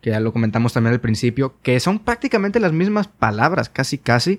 que 0.00 0.10
ya 0.10 0.20
lo 0.20 0.32
comentamos 0.32 0.72
también 0.72 0.94
al 0.94 1.00
principio, 1.00 1.56
que 1.62 1.80
son 1.80 1.98
prácticamente 1.98 2.60
las 2.60 2.72
mismas 2.72 3.08
palabras, 3.08 3.68
casi 3.70 3.98
casi. 3.98 4.38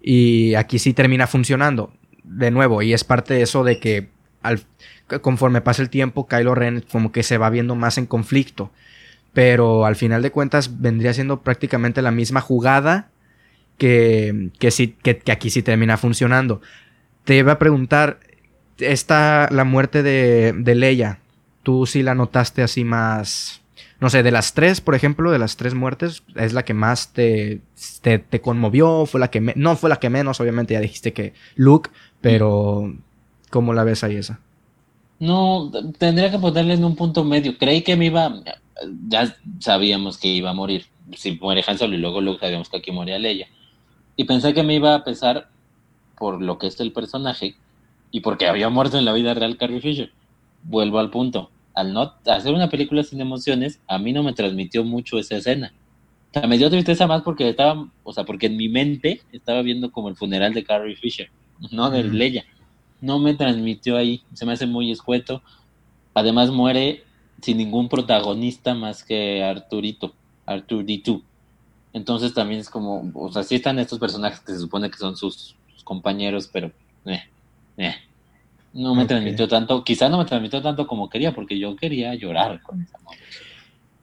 Y 0.00 0.54
aquí 0.54 0.78
sí 0.78 0.94
termina 0.94 1.26
funcionando. 1.26 1.92
De 2.22 2.52
nuevo, 2.52 2.80
y 2.82 2.92
es 2.92 3.02
parte 3.02 3.34
de 3.34 3.42
eso 3.42 3.64
de 3.64 3.80
que 3.80 4.08
al, 4.42 4.60
conforme 5.22 5.60
pasa 5.60 5.82
el 5.82 5.90
tiempo, 5.90 6.26
Kylo 6.26 6.54
Ren 6.54 6.84
como 6.90 7.12
que 7.12 7.22
se 7.22 7.38
va 7.38 7.50
viendo 7.50 7.74
más 7.74 7.98
en 7.98 8.06
conflicto. 8.06 8.70
Pero 9.32 9.84
al 9.84 9.96
final 9.96 10.22
de 10.22 10.30
cuentas 10.30 10.80
vendría 10.80 11.12
siendo 11.12 11.42
prácticamente 11.42 12.02
la 12.02 12.10
misma 12.10 12.40
jugada 12.40 13.10
que, 13.78 14.50
que, 14.58 14.94
que, 15.02 15.32
aquí 15.32 15.50
sí 15.50 15.62
termina 15.62 15.96
funcionando. 15.96 16.60
Te 17.24 17.36
iba 17.36 17.52
a 17.52 17.58
preguntar, 17.58 18.20
esta, 18.78 19.48
la 19.50 19.64
muerte 19.64 20.02
de, 20.02 20.54
de 20.56 20.74
Leia, 20.74 21.20
tú 21.62 21.86
sí 21.86 22.02
la 22.02 22.14
notaste 22.14 22.62
así 22.62 22.84
más... 22.84 23.62
No 23.98 24.10
sé, 24.10 24.22
de 24.22 24.30
las 24.30 24.52
tres, 24.52 24.82
por 24.82 24.94
ejemplo, 24.94 25.30
de 25.30 25.38
las 25.38 25.56
tres 25.56 25.74
muertes, 25.74 26.22
es 26.34 26.52
la 26.52 26.66
que 26.66 26.74
más 26.74 27.14
te, 27.14 27.60
te, 28.02 28.18
te 28.18 28.40
conmovió, 28.42 29.06
fue 29.06 29.20
la 29.20 29.30
que... 29.30 29.40
no 29.40 29.76
fue 29.76 29.88
la 29.88 29.96
que 29.96 30.10
menos, 30.10 30.38
obviamente 30.40 30.74
ya 30.74 30.80
dijiste 30.80 31.14
que 31.14 31.32
Luke, 31.54 31.90
pero 32.20 32.94
¿cómo 33.48 33.72
la 33.72 33.84
ves 33.84 34.04
ahí 34.04 34.16
esa? 34.16 34.40
No, 35.18 35.70
tendría 35.98 36.30
que 36.30 36.38
ponerle 36.38 36.74
en 36.74 36.84
un 36.84 36.96
punto 36.96 37.24
medio. 37.24 37.56
Creí 37.58 37.82
que 37.82 37.96
me 37.96 38.06
iba... 38.06 38.42
Ya 39.08 39.34
sabíamos 39.60 40.18
que 40.18 40.28
iba 40.28 40.50
a 40.50 40.54
morir. 40.54 40.86
Si 41.14 41.32
muere 41.32 41.64
Han 41.66 41.78
Solo 41.78 41.94
y 41.94 41.98
luego 41.98 42.20
Luke 42.20 42.40
sabíamos 42.40 42.68
que 42.68 42.76
aquí 42.78 42.92
moría 42.92 43.18
Leia. 43.18 43.48
Y 44.16 44.24
pensé 44.24 44.52
que 44.52 44.62
me 44.62 44.74
iba 44.74 44.94
a 44.94 45.04
pesar 45.04 45.48
por 46.18 46.42
lo 46.42 46.58
que 46.58 46.66
es 46.66 46.80
el 46.80 46.92
personaje 46.92 47.54
y 48.10 48.20
porque 48.20 48.46
había 48.46 48.68
muerto 48.68 48.98
en 48.98 49.04
la 49.04 49.12
vida 49.12 49.34
real 49.34 49.56
Carrie 49.56 49.80
Fisher 49.80 50.10
vuelvo 50.68 50.98
al 50.98 51.10
punto. 51.10 51.50
Al 51.74 51.92
no 51.92 52.14
hacer 52.26 52.54
una 52.54 52.70
película 52.70 53.02
sin 53.02 53.20
emociones, 53.20 53.80
a 53.86 53.98
mí 53.98 54.12
no 54.12 54.22
me 54.22 54.32
transmitió 54.32 54.84
mucho 54.84 55.18
esa 55.18 55.36
escena. 55.36 55.72
O 56.30 56.38
sea, 56.38 56.48
me 56.48 56.58
dio 56.58 56.70
tristeza 56.70 57.06
más 57.06 57.22
porque 57.22 57.48
estaba, 57.48 57.88
o 58.02 58.12
sea, 58.12 58.24
porque 58.24 58.46
en 58.46 58.56
mi 58.56 58.68
mente 58.68 59.20
estaba 59.32 59.62
viendo 59.62 59.92
como 59.92 60.08
el 60.08 60.16
funeral 60.16 60.54
de 60.54 60.64
Carrie 60.64 60.96
Fisher, 60.96 61.30
no 61.70 61.90
de 61.90 62.04
Leia. 62.04 62.44
No 63.00 63.18
me 63.18 63.34
transmitió 63.34 63.96
ahí, 63.96 64.22
se 64.34 64.46
me 64.46 64.52
hace 64.52 64.66
muy 64.66 64.90
escueto. 64.90 65.42
Además 66.14 66.50
muere 66.50 67.04
sin 67.42 67.58
ningún 67.58 67.88
protagonista 67.88 68.74
más 68.74 69.04
que 69.04 69.42
Arturito, 69.42 70.14
Arturito. 70.46 71.22
Entonces 71.92 72.34
también 72.34 72.60
es 72.60 72.68
como, 72.68 73.10
o 73.14 73.32
sea, 73.32 73.42
sí 73.42 73.56
están 73.56 73.78
estos 73.78 73.98
personajes 73.98 74.40
que 74.40 74.52
se 74.52 74.58
supone 74.58 74.90
que 74.90 74.98
son 74.98 75.16
sus, 75.16 75.56
compañeros, 75.84 76.50
pero 76.52 76.72
eh, 77.04 77.22
eh. 77.76 77.94
No 78.72 78.94
me 78.94 79.06
transmitió 79.06 79.46
tanto, 79.46 79.84
quizás 79.84 80.10
no 80.10 80.18
me 80.18 80.24
transmitió 80.24 80.60
tanto 80.60 80.86
como 80.86 81.08
quería, 81.08 81.32
porque 81.32 81.58
yo 81.58 81.76
quería 81.76 82.12
llorar 82.14 82.60
con 82.62 82.82
esa 82.82 82.98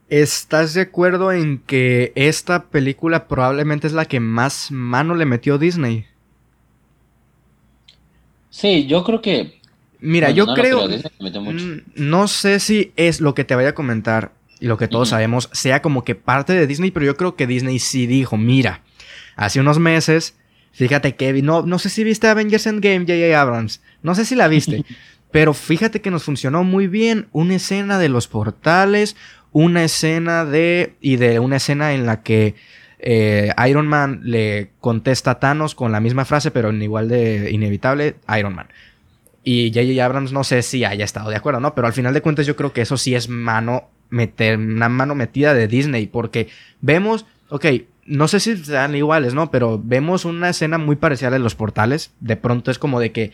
¿Estás 0.09 0.73
de 0.73 0.81
acuerdo 0.81 1.31
en 1.31 1.59
que 1.59 2.13
esta 2.15 2.69
película 2.69 3.27
probablemente 3.27 3.87
es 3.87 3.93
la 3.93 4.05
que 4.05 4.19
más 4.19 4.71
mano 4.71 5.13
le 5.15 5.25
metió 5.25 5.57
Disney? 5.57 6.05
Sí, 8.53 8.85
yo 8.85 9.03
creo 9.03 9.19
que. 9.19 9.59
Mira, 9.99 10.29
yo 10.29 10.45
creo. 10.53 10.87
No 11.95 12.27
sé 12.27 12.59
si 12.59 12.91
es 12.95 13.19
lo 13.19 13.33
que 13.33 13.43
te 13.43 13.55
vaya 13.55 13.69
a 13.69 13.75
comentar 13.75 14.31
y 14.59 14.67
lo 14.67 14.77
que 14.77 14.87
todos 14.87 15.09
sabemos 15.09 15.49
sea 15.53 15.81
como 15.81 16.03
que 16.03 16.13
parte 16.13 16.53
de 16.53 16.67
Disney, 16.67 16.91
pero 16.91 17.07
yo 17.07 17.17
creo 17.17 17.35
que 17.35 17.47
Disney 17.47 17.79
sí 17.79 18.05
dijo: 18.05 18.37
Mira, 18.37 18.83
hace 19.35 19.59
unos 19.59 19.79
meses 19.79 20.35
Fíjate 20.73 21.15
que 21.15 21.41
no, 21.43 21.61
no 21.61 21.77
sé 21.77 21.89
si 21.89 22.03
viste 22.03 22.27
Avengers 22.27 22.65
Endgame, 22.65 23.01
J.J. 23.01 23.39
Abrams. 23.39 23.81
No 24.01 24.15
sé 24.15 24.25
si 24.25 24.35
la 24.35 24.47
viste. 24.47 24.83
pero 25.31 25.53
fíjate 25.53 26.01
que 26.01 26.11
nos 26.11 26.23
funcionó 26.23 26.63
muy 26.63 26.87
bien 26.87 27.27
una 27.31 27.55
escena 27.55 27.99
de 27.99 28.09
los 28.09 28.27
portales, 28.27 29.15
una 29.51 29.83
escena 29.83 30.45
de... 30.45 30.95
y 30.99 31.17
de 31.17 31.39
una 31.39 31.57
escena 31.57 31.93
en 31.93 32.07
la 32.07 32.23
que 32.23 32.55
eh, 33.05 33.53
Iron 33.67 33.85
Man 33.85 34.21
le 34.23 34.71
contesta 34.79 35.31
a 35.31 35.39
Thanos 35.39 35.75
con 35.75 35.91
la 35.91 35.99
misma 35.99 36.23
frase, 36.23 36.51
pero 36.51 36.69
en 36.69 36.81
igual 36.81 37.09
de 37.09 37.51
inevitable, 37.51 38.15
Iron 38.37 38.55
Man. 38.55 38.67
Y 39.43 39.73
J.J. 39.73 40.05
Abrams 40.05 40.31
no 40.31 40.45
sé 40.45 40.61
si 40.61 40.85
haya 40.85 41.03
estado 41.03 41.29
de 41.29 41.35
acuerdo, 41.35 41.59
¿no? 41.59 41.75
Pero 41.75 41.85
al 41.85 41.91
final 41.91 42.13
de 42.13 42.21
cuentas 42.21 42.45
yo 42.45 42.55
creo 42.55 42.71
que 42.71 42.79
eso 42.79 42.95
sí 42.95 43.13
es 43.13 43.27
mano, 43.27 43.89
meter, 44.09 44.57
una 44.57 44.87
mano 44.87 45.15
metida 45.15 45.53
de 45.53 45.67
Disney, 45.67 46.07
porque 46.07 46.47
vemos, 46.79 47.25
ok, 47.49 47.65
no 48.05 48.29
sé 48.29 48.39
si 48.39 48.55
sean 48.55 48.95
iguales, 48.95 49.33
¿no? 49.33 49.51
Pero 49.51 49.81
vemos 49.83 50.23
una 50.23 50.47
escena 50.47 50.77
muy 50.77 50.95
parecida 50.95 51.35
en 51.35 51.43
los 51.43 51.55
portales. 51.55 52.13
De 52.21 52.37
pronto 52.37 52.71
es 52.71 52.79
como 52.79 53.01
de 53.01 53.11
que 53.11 53.33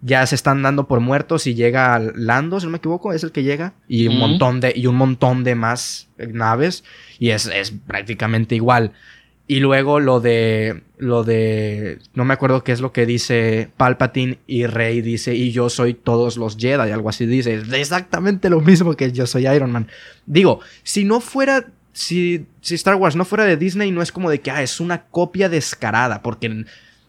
ya 0.00 0.26
se 0.26 0.34
están 0.34 0.62
dando 0.62 0.86
por 0.86 1.00
muertos 1.00 1.46
y 1.46 1.54
llega 1.54 1.98
Lando, 1.98 2.60
si 2.60 2.66
no 2.66 2.72
me 2.72 2.78
equivoco, 2.78 3.12
es 3.12 3.24
el 3.24 3.32
que 3.32 3.42
llega. 3.42 3.74
Y 3.88 4.08
un 4.08 4.18
montón 4.18 4.60
de, 4.60 4.72
y 4.76 4.86
un 4.86 4.96
montón 4.96 5.44
de 5.44 5.54
más 5.54 6.08
naves. 6.18 6.84
Y 7.18 7.30
es, 7.30 7.46
es, 7.46 7.72
prácticamente 7.86 8.54
igual. 8.54 8.92
Y 9.48 9.60
luego 9.60 10.00
lo 10.00 10.20
de. 10.20 10.82
Lo 10.98 11.24
de. 11.24 11.98
No 12.14 12.24
me 12.24 12.34
acuerdo 12.34 12.64
qué 12.64 12.72
es 12.72 12.80
lo 12.80 12.92
que 12.92 13.06
dice 13.06 13.70
Palpatine 13.76 14.38
y 14.46 14.66
Rey 14.66 15.00
dice. 15.00 15.34
Y 15.34 15.52
yo 15.52 15.70
soy 15.70 15.94
todos 15.94 16.36
los 16.36 16.56
Jedi. 16.56 16.90
Algo 16.90 17.08
así 17.08 17.26
dice. 17.26 17.54
Es 17.54 17.72
exactamente 17.72 18.50
lo 18.50 18.60
mismo 18.60 18.94
que 18.94 19.12
yo 19.12 19.26
soy 19.26 19.46
Iron 19.46 19.70
Man. 19.70 19.88
Digo, 20.26 20.60
si 20.82 21.04
no 21.04 21.20
fuera 21.20 21.66
si, 21.92 22.46
si 22.60 22.74
Star 22.74 22.96
Wars 22.96 23.16
no 23.16 23.24
fuera 23.24 23.44
de 23.44 23.56
Disney, 23.56 23.90
no 23.90 24.02
es 24.02 24.12
como 24.12 24.28
de 24.28 24.40
que 24.40 24.50
ah, 24.50 24.62
es 24.62 24.80
una 24.80 25.04
copia 25.04 25.48
descarada, 25.48 26.20
porque 26.20 26.66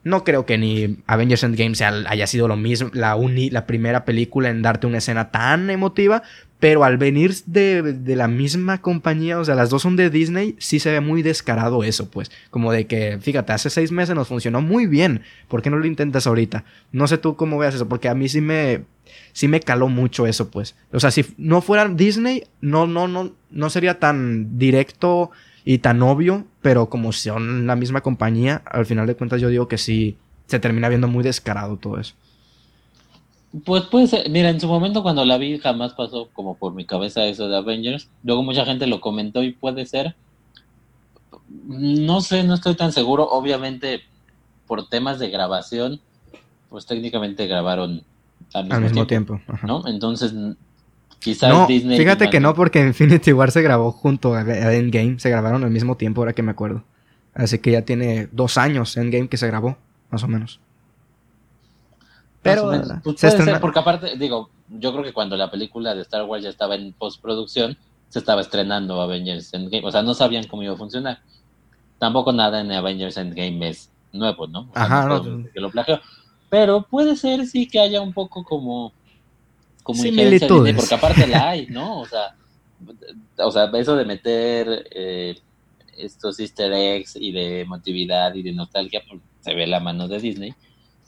no 0.08 0.24
creo 0.24 0.46
que 0.46 0.58
ni 0.58 0.98
Avengers 1.06 1.44
Endgame 1.44 1.76
sea, 1.76 1.90
haya 2.08 2.28
sido 2.28 2.48
lo 2.48 2.56
mismo, 2.56 2.90
la, 2.94 3.18
la 3.52 3.66
primera 3.66 4.06
película 4.06 4.50
en 4.50 4.62
darte 4.62 4.88
una 4.88 5.00
escena 5.00 5.32
tan 5.32 5.70
emotiva, 5.70 6.24
pero 6.60 6.84
al 6.84 6.98
venir 6.98 7.36
de, 7.46 8.16
la 8.16 8.28
misma 8.28 8.82
compañía, 8.82 9.38
o 9.40 9.46
sea, 9.46 9.54
las 9.54 9.70
dos 9.70 9.84
son 9.84 9.96
de 9.96 10.10
Disney, 10.10 10.56
sí 10.58 10.80
se 10.80 10.92
ve 10.92 11.02
muy 11.02 11.22
descarado 11.22 11.84
eso, 11.84 12.10
pues. 12.10 12.32
Como 12.50 12.72
de 12.72 12.88
que, 12.88 13.20
fíjate, 13.22 13.54
hace 13.54 13.70
seis 13.70 13.92
meses 13.92 14.16
nos 14.16 14.28
funcionó 14.28 14.62
muy 14.62 14.88
bien. 14.88 15.22
¿Por 15.48 15.62
qué 15.62 15.70
no 15.70 15.78
lo 15.78 15.86
intentas 15.86 16.26
ahorita? 16.26 16.64
No 16.92 17.08
sé 17.08 17.18
tú 17.18 17.36
cómo 17.36 17.60
veas 17.60 17.76
eso, 17.76 17.88
porque 17.88 18.10
a 18.10 18.16
mí 18.16 18.28
sí 18.28 18.42
me, 18.42 18.86
sí 19.34 19.48
me 19.48 19.60
caló 19.60 19.88
mucho 19.88 20.26
eso, 20.26 20.50
pues. 20.50 20.76
O 20.92 21.00
sea, 21.00 21.12
si 21.12 21.26
no 21.38 21.62
fuera 21.62 21.88
Disney, 21.90 22.46
no, 22.62 22.88
no, 22.88 23.08
no, 23.08 23.34
no 23.52 23.70
sería 23.70 24.00
tan 24.00 24.58
directo 24.58 25.32
y 25.70 25.80
tan 25.80 26.02
obvio, 26.02 26.46
pero 26.62 26.90
como 26.90 27.12
son 27.12 27.68
la 27.68 27.76
misma 27.76 28.00
compañía, 28.00 28.62
al 28.66 28.86
final 28.86 29.06
de 29.06 29.18
cuentas 29.18 29.42
yo 29.42 29.50
digo 29.50 29.68
que 29.68 29.78
sí 29.78 30.16
se 30.46 30.62
termina 30.62 30.88
viendo 30.88 31.10
muy 31.10 31.26
descarado 31.26 31.76
todo 31.76 32.00
eso. 32.00 32.16
Pues 33.66 33.84
puede 33.84 34.08
ser, 34.08 34.30
mira, 34.30 34.50
en 34.50 34.62
su 34.62 34.68
momento 34.70 35.04
cuando 35.04 35.26
la 35.26 35.38
vi 35.38 35.60
jamás 35.60 35.92
pasó 35.92 36.30
como 36.32 36.56
por 36.56 36.74
mi 36.74 36.86
cabeza 36.86 37.26
eso 37.26 37.50
de 37.50 37.58
Avengers. 37.58 38.10
Luego 38.24 38.44
mucha 38.44 38.64
gente 38.64 38.88
lo 38.88 39.02
comentó 39.02 39.44
y 39.44 39.52
puede 39.52 39.86
ser. 39.86 40.16
No 41.50 42.22
sé, 42.22 42.46
no 42.46 42.54
estoy 42.54 42.76
tan 42.76 42.94
seguro. 42.94 43.28
Obviamente, 43.30 44.04
por 44.68 44.88
temas 44.88 45.20
de 45.20 45.30
grabación, 45.30 46.00
pues 46.70 46.86
técnicamente 46.86 47.46
grabaron 47.46 48.04
al 48.54 48.82
mismo, 48.82 49.06
tiempo. 49.06 49.42
¿no? 49.64 49.86
Entonces, 49.86 50.34
quizás 51.20 51.68
Disney. 51.68 51.98
Fíjate 51.98 52.30
que 52.30 52.40
no, 52.40 52.54
porque 52.54 52.80
Infinity 52.80 53.34
War 53.34 53.52
se 53.52 53.62
grabó 53.62 53.92
junto 53.92 54.34
a 54.34 54.42
Endgame. 54.42 55.20
Se 55.20 55.30
grabaron 55.30 55.64
al 55.64 55.72
mismo 55.72 55.98
tiempo, 55.98 56.22
ahora 56.22 56.34
que 56.34 56.44
me 56.44 56.52
acuerdo. 56.52 56.84
Así 57.34 57.60
que 57.60 57.72
ya 57.72 57.84
tiene 57.84 58.30
dos 58.32 58.58
años 58.58 58.98
Endgame 58.98 59.28
que 59.28 59.38
se 59.38 59.48
grabó, 59.48 59.78
más 60.10 60.24
o 60.24 60.28
menos. 60.28 60.60
Pero 62.42 62.70
pues 63.04 63.20
puede 63.20 63.44
ser, 63.44 63.60
porque 63.60 63.80
aparte, 63.80 64.18
digo, 64.18 64.50
yo 64.70 64.92
creo 64.94 65.04
que 65.04 65.14
cuando 65.14 65.36
la 65.36 65.52
película 65.52 65.94
de 65.94 66.02
Star 66.02 66.24
Wars 66.24 66.44
ya 66.44 66.50
estaba 66.50 66.76
en 66.76 66.94
postproducción, 66.94 67.78
se 68.10 68.20
estaba 68.20 68.42
estrenando 68.42 69.02
Avengers 69.02 69.54
Endgame. 69.54 69.86
O 69.86 69.92
sea, 69.92 70.02
no 70.02 70.14
sabían 70.14 70.48
cómo 70.48 70.64
iba 70.64 70.74
a 70.74 70.78
funcionar. 70.78 71.20
Tampoco 72.00 72.32
nada 72.32 72.62
en 72.62 72.72
Avengers 72.72 73.18
Endgame 73.18 73.70
es 73.70 73.90
nuevo, 74.14 74.48
¿no? 74.48 74.70
Ajá, 74.74 75.08
no, 75.08 75.46
que 75.52 75.60
lo 75.60 75.70
plagió. 75.70 76.00
Pero 76.50 76.84
puede 76.84 77.16
ser 77.16 77.46
sí 77.46 77.68
que 77.68 77.80
haya 77.80 78.02
un 78.02 78.14
poco 78.14 78.44
como 78.44 78.94
como 79.88 80.02
similitudes. 80.02 80.76
porque 80.76 80.96
aparte 80.96 81.28
la 81.28 81.50
hay, 81.50 81.68
¿no? 81.70 82.02
O 82.02 82.06
sea, 82.06 82.36
o 83.38 83.52
sea, 83.52 83.72
eso 83.74 83.96
de 83.96 84.06
meter 84.06 84.88
eh, 84.92 85.36
estos 85.98 86.40
easter 86.40 86.72
eggs 86.74 87.16
y 87.16 87.32
de 87.32 87.62
emotividad 87.62 88.36
y 88.36 88.44
de 88.44 88.52
nostalgia, 88.52 89.02
pues, 89.10 89.22
se 89.42 89.54
ve 89.54 89.66
la 89.66 89.80
mano 89.80 90.08
de 90.08 90.20
Disney 90.20 90.54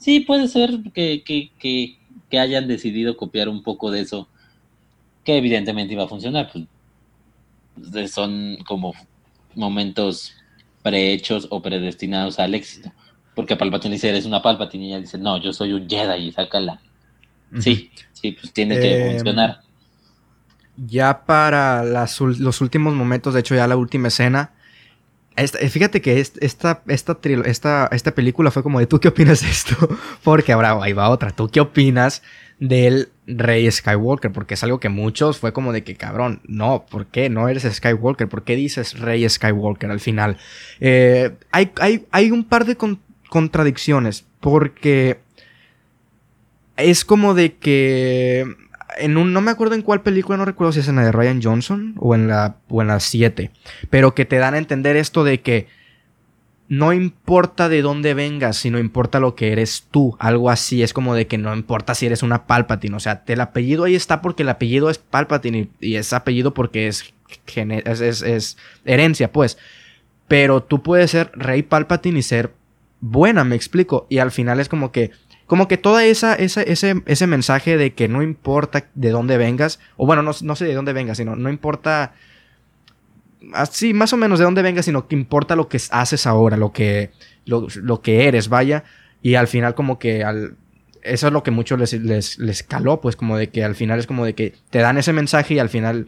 sí 0.00 0.20
puede 0.20 0.48
ser 0.48 0.80
que, 0.92 1.22
que, 1.22 1.50
que, 1.58 2.38
hayan 2.38 2.66
decidido 2.66 3.16
copiar 3.16 3.48
un 3.48 3.62
poco 3.62 3.90
de 3.90 4.00
eso, 4.00 4.28
que 5.24 5.36
evidentemente 5.36 5.92
iba 5.92 6.04
a 6.04 6.08
funcionar. 6.08 6.50
Pues, 6.50 8.10
son 8.10 8.58
como 8.66 8.94
momentos 9.54 10.32
prehechos 10.82 11.46
o 11.50 11.60
predestinados 11.60 12.38
al 12.38 12.54
éxito. 12.54 12.92
Porque 13.34 13.56
Palpatine 13.56 13.94
dice, 13.94 14.08
eres 14.08 14.26
una 14.26 14.42
Palpatine, 14.42 14.84
y 14.84 14.88
ella 14.88 15.00
dice, 15.00 15.18
no, 15.18 15.38
yo 15.38 15.52
soy 15.52 15.72
un 15.72 15.88
Jedi, 15.88 16.28
y 16.28 16.32
sácala. 16.32 16.80
Sí, 17.58 17.90
sí, 18.20 18.32
pues 18.32 18.52
tiene 18.52 18.78
que 18.78 19.06
em, 19.06 19.12
funcionar. 19.12 19.60
Ya 20.76 21.24
para 21.24 21.84
los 21.84 22.60
últimos 22.60 22.94
momentos, 22.94 23.34
de 23.34 23.40
hecho 23.40 23.54
ya 23.54 23.66
la 23.66 23.76
última 23.76 24.08
escena, 24.08 24.52
eh, 25.36 25.68
fíjate 25.68 26.02
que 26.02 26.20
esta, 26.20 26.82
esta, 26.86 27.18
esta, 27.46 27.88
esta 27.92 28.14
película 28.14 28.50
fue 28.50 28.62
como 28.62 28.78
de, 28.78 28.86
¿tú 28.86 29.00
qué 29.00 29.08
opinas 29.08 29.40
de 29.40 29.48
esto? 29.48 29.74
Porque 30.22 30.52
ahora 30.52 30.78
ahí 30.82 30.92
va 30.92 31.08
otra, 31.08 31.30
¿tú 31.30 31.48
qué 31.48 31.60
opinas 31.60 32.22
del 32.58 33.08
Rey 33.26 33.70
Skywalker? 33.70 34.32
Porque 34.32 34.54
es 34.54 34.64
algo 34.64 34.80
que 34.80 34.88
muchos 34.88 35.38
fue 35.38 35.52
como 35.52 35.72
de 35.72 35.82
que, 35.82 35.96
cabrón, 35.96 36.40
no, 36.46 36.84
¿por 36.90 37.06
qué 37.06 37.30
no 37.30 37.48
eres 37.48 37.62
Skywalker? 37.62 38.28
¿Por 38.28 38.44
qué 38.44 38.56
dices 38.56 38.98
Rey 38.98 39.26
Skywalker 39.28 39.90
al 39.90 40.00
final? 40.00 40.36
Eh, 40.80 41.32
hay, 41.52 41.70
hay, 41.80 42.06
hay, 42.10 42.30
un 42.30 42.44
par 42.44 42.66
de 42.66 42.76
contradicciones, 43.28 44.26
porque 44.40 45.20
es 46.76 47.04
como 47.04 47.34
de 47.34 47.56
que 47.56 48.46
en 48.98 49.16
un, 49.16 49.32
no 49.32 49.40
me 49.40 49.50
acuerdo 49.50 49.74
en 49.74 49.82
cuál 49.82 50.02
película, 50.02 50.38
no 50.38 50.44
recuerdo 50.44 50.72
si 50.72 50.80
es 50.80 50.88
en 50.88 50.96
la 50.96 51.04
de 51.04 51.12
Ryan 51.12 51.42
Johnson 51.42 51.94
o 51.98 52.14
en 52.14 52.28
la, 52.28 52.56
o 52.68 52.82
en 52.82 52.88
la 52.88 53.00
7, 53.00 53.50
pero 53.88 54.14
que 54.14 54.24
te 54.24 54.36
dan 54.36 54.54
a 54.54 54.58
entender 54.58 54.96
esto 54.96 55.24
de 55.24 55.40
que 55.40 55.66
no 56.70 56.92
importa 56.92 57.68
de 57.68 57.82
dónde 57.82 58.14
vengas, 58.14 58.56
sino 58.56 58.78
importa 58.78 59.18
lo 59.18 59.34
que 59.34 59.50
eres 59.50 59.88
tú. 59.90 60.16
Algo 60.20 60.50
así, 60.50 60.84
es 60.84 60.92
como 60.92 61.16
de 61.16 61.26
que 61.26 61.36
no 61.36 61.52
importa 61.52 61.96
si 61.96 62.06
eres 62.06 62.22
una 62.22 62.46
Palpatine. 62.46 62.96
O 62.96 63.00
sea, 63.00 63.24
el 63.26 63.40
apellido 63.40 63.82
ahí 63.82 63.96
está 63.96 64.22
porque 64.22 64.44
el 64.44 64.50
apellido 64.50 64.88
es 64.88 64.98
Palpatine 64.98 65.68
y, 65.80 65.96
es 65.96 66.12
apellido 66.12 66.54
porque 66.54 66.86
es, 66.86 67.12
es, 67.56 68.22
es, 68.22 68.56
herencia, 68.84 69.32
pues. 69.32 69.58
Pero 70.28 70.62
tú 70.62 70.80
puedes 70.80 71.10
ser 71.10 71.32
Rey 71.34 71.64
Palpatine 71.64 72.20
y 72.20 72.22
ser 72.22 72.54
buena, 73.00 73.42
me 73.42 73.56
explico. 73.56 74.06
Y 74.08 74.18
al 74.18 74.30
final 74.30 74.60
es 74.60 74.68
como 74.68 74.92
que 74.92 75.10
como 75.50 75.66
que 75.66 75.78
toda 75.78 76.04
esa, 76.04 76.36
ese, 76.36 76.64
ese 76.70 77.26
mensaje 77.26 77.76
de 77.76 77.92
que 77.92 78.06
no 78.06 78.22
importa 78.22 78.86
de 78.94 79.10
dónde 79.10 79.36
vengas, 79.36 79.80
o 79.96 80.06
bueno, 80.06 80.22
no, 80.22 80.30
no 80.42 80.54
sé 80.54 80.64
de 80.64 80.74
dónde 80.74 80.92
vengas, 80.92 81.16
sino 81.16 81.34
no 81.34 81.50
importa 81.50 82.12
así 83.52 83.92
más 83.92 84.12
o 84.12 84.16
menos 84.16 84.38
de 84.38 84.44
dónde 84.44 84.62
vengas, 84.62 84.84
sino 84.84 85.08
que 85.08 85.16
importa 85.16 85.56
lo 85.56 85.66
que 85.66 85.80
haces 85.90 86.28
ahora, 86.28 86.56
lo 86.56 86.72
que, 86.72 87.10
lo, 87.46 88.00
que 88.00 88.28
eres, 88.28 88.48
vaya. 88.48 88.84
Y 89.22 89.34
al 89.34 89.48
final 89.48 89.74
como 89.74 89.98
que 89.98 90.22
al, 90.22 90.54
eso 91.02 91.26
es 91.26 91.32
lo 91.32 91.42
que 91.42 91.50
mucho 91.50 91.76
les, 91.76 91.94
les, 91.94 92.38
les, 92.38 92.62
caló, 92.62 93.00
pues 93.00 93.16
como 93.16 93.36
de 93.36 93.48
que 93.48 93.64
al 93.64 93.74
final 93.74 93.98
es 93.98 94.06
como 94.06 94.24
de 94.24 94.36
que 94.36 94.54
te 94.70 94.78
dan 94.78 94.98
ese 94.98 95.12
mensaje 95.12 95.54
y 95.54 95.58
al 95.58 95.68
final 95.68 96.06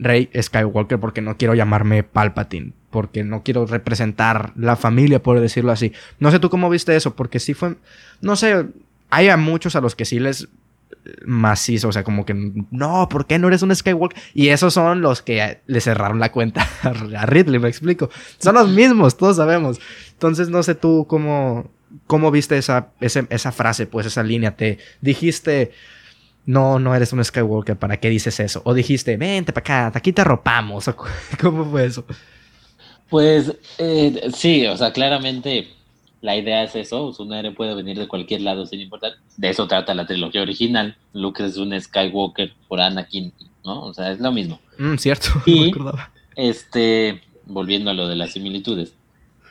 Rey 0.00 0.30
Skywalker 0.34 0.98
porque 0.98 1.20
no 1.20 1.36
quiero 1.36 1.54
llamarme 1.54 2.02
Palpatine, 2.02 2.72
porque 2.90 3.22
no 3.22 3.42
quiero 3.42 3.66
representar 3.66 4.52
la 4.56 4.74
familia, 4.74 5.22
por 5.22 5.38
decirlo 5.38 5.72
así. 5.72 5.92
No 6.18 6.30
sé 6.30 6.40
tú 6.40 6.48
cómo 6.48 6.70
viste 6.70 6.96
eso, 6.96 7.14
porque 7.14 7.38
sí 7.38 7.52
fue, 7.54 7.76
no 8.22 8.34
sé, 8.34 8.66
hay 9.10 9.28
a 9.28 9.36
muchos 9.36 9.76
a 9.76 9.80
los 9.80 9.94
que 9.94 10.06
sí 10.06 10.18
les 10.18 10.48
macizo, 11.24 11.88
o 11.88 11.92
sea, 11.92 12.02
como 12.02 12.24
que 12.24 12.34
no, 12.70 13.08
¿por 13.08 13.26
qué 13.26 13.38
no 13.38 13.48
eres 13.48 13.62
un 13.62 13.74
Skywalker? 13.74 14.20
Y 14.34 14.48
esos 14.48 14.74
son 14.74 15.02
los 15.02 15.22
que 15.22 15.60
le 15.66 15.80
cerraron 15.80 16.18
la 16.18 16.32
cuenta 16.32 16.66
a 16.82 17.26
Ridley, 17.26 17.60
me 17.60 17.68
explico. 17.68 18.10
Son 18.38 18.54
los 18.54 18.68
mismos, 18.70 19.16
todos 19.16 19.36
sabemos. 19.36 19.80
Entonces, 20.12 20.48
no 20.48 20.62
sé 20.62 20.74
tú 20.74 21.06
cómo, 21.06 21.70
cómo 22.06 22.30
viste 22.30 22.56
esa, 22.56 22.88
esa 23.00 23.52
frase, 23.52 23.86
pues 23.86 24.06
esa 24.06 24.22
línea. 24.22 24.56
Te 24.56 24.78
dijiste, 25.00 25.72
no, 26.46 26.78
no 26.78 26.94
eres 26.94 27.12
un 27.12 27.24
Skywalker, 27.24 27.76
¿para 27.76 27.98
qué 27.98 28.08
dices 28.08 28.40
eso? 28.40 28.62
O 28.64 28.74
dijiste, 28.74 29.16
vente 29.16 29.52
para 29.52 29.88
acá, 29.88 29.98
aquí 29.98 30.12
te 30.12 30.22
arropamos. 30.22 30.90
¿Cómo 31.40 31.64
fue 31.64 31.86
eso? 31.86 32.04
Pues 33.08 33.56
eh, 33.78 34.30
sí, 34.34 34.66
o 34.66 34.76
sea, 34.76 34.92
claramente 34.92 35.68
la 36.20 36.36
idea 36.36 36.62
es 36.62 36.76
eso, 36.76 37.14
un 37.18 37.32
héroe 37.32 37.52
puede 37.52 37.74
venir 37.74 37.98
de 37.98 38.06
cualquier 38.06 38.42
lado 38.42 38.66
sin 38.66 38.80
importar. 38.80 39.14
De 39.36 39.50
eso 39.50 39.66
trata 39.66 39.94
la 39.94 40.06
trilogía 40.06 40.42
original. 40.42 40.96
Luke 41.12 41.44
es 41.44 41.56
un 41.56 41.78
Skywalker 41.78 42.52
por 42.68 42.80
Anakin, 42.80 43.32
¿no? 43.64 43.84
O 43.84 43.94
sea, 43.94 44.12
es 44.12 44.20
lo 44.20 44.30
mismo. 44.30 44.60
Mm, 44.78 44.96
cierto, 44.96 45.28
y, 45.46 45.72
Este, 46.36 47.22
volviendo 47.46 47.90
a 47.90 47.94
lo 47.94 48.06
de 48.06 48.16
las 48.16 48.32
similitudes. 48.32 48.94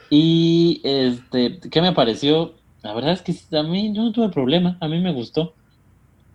Y 0.10 0.82
este, 0.84 1.60
¿qué 1.60 1.82
me 1.82 1.92
pareció? 1.92 2.54
La 2.82 2.94
verdad 2.94 3.14
es 3.14 3.22
que 3.22 3.58
a 3.58 3.64
mí 3.64 3.92
yo 3.94 4.04
no 4.04 4.12
tuve 4.12 4.30
problema, 4.30 4.78
a 4.80 4.88
mí 4.88 5.00
me 5.00 5.12
gustó. 5.12 5.54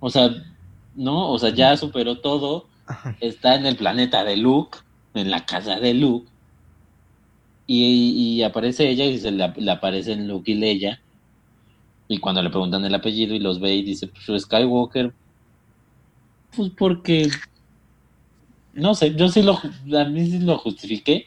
O 0.05 0.10
sea, 0.10 0.28
no, 0.94 1.31
o 1.31 1.39
sea, 1.39 1.49
ya 1.49 1.78
superó 1.78 2.18
todo. 2.18 2.66
Está 3.20 3.55
en 3.55 3.65
el 3.65 3.76
planeta 3.76 4.23
de 4.23 4.36
Luke, 4.36 4.81
en 5.15 5.31
la 5.31 5.47
casa 5.47 5.81
de 5.81 5.94
Luke 5.94 6.28
y, 7.66 8.42
aparece 8.42 8.86
ella 8.86 9.07
y 9.07 9.18
se 9.18 9.31
le, 9.31 9.70
aparece 9.70 10.12
en 10.12 10.28
Luke 10.28 10.50
y 10.50 10.57
Leia. 10.57 11.00
Y 12.07 12.18
cuando 12.18 12.42
le 12.42 12.50
preguntan 12.50 12.84
el 12.84 12.94
apellido 12.94 13.34
y 13.34 13.39
los 13.39 13.60
ve 13.60 13.76
y 13.76 13.83
dice, 13.83 14.08
pues 14.26 14.42
Skywalker, 14.42 15.15
pues 16.55 16.70
porque, 16.76 17.31
no 18.74 18.94
sé, 18.94 19.15
yo 19.15 19.31
sí 19.31 19.41
lo, 19.41 19.58
a 19.99 20.05
mí 20.05 20.26
sí 20.26 20.39
lo 20.41 20.58
justifiqué. 20.58 21.24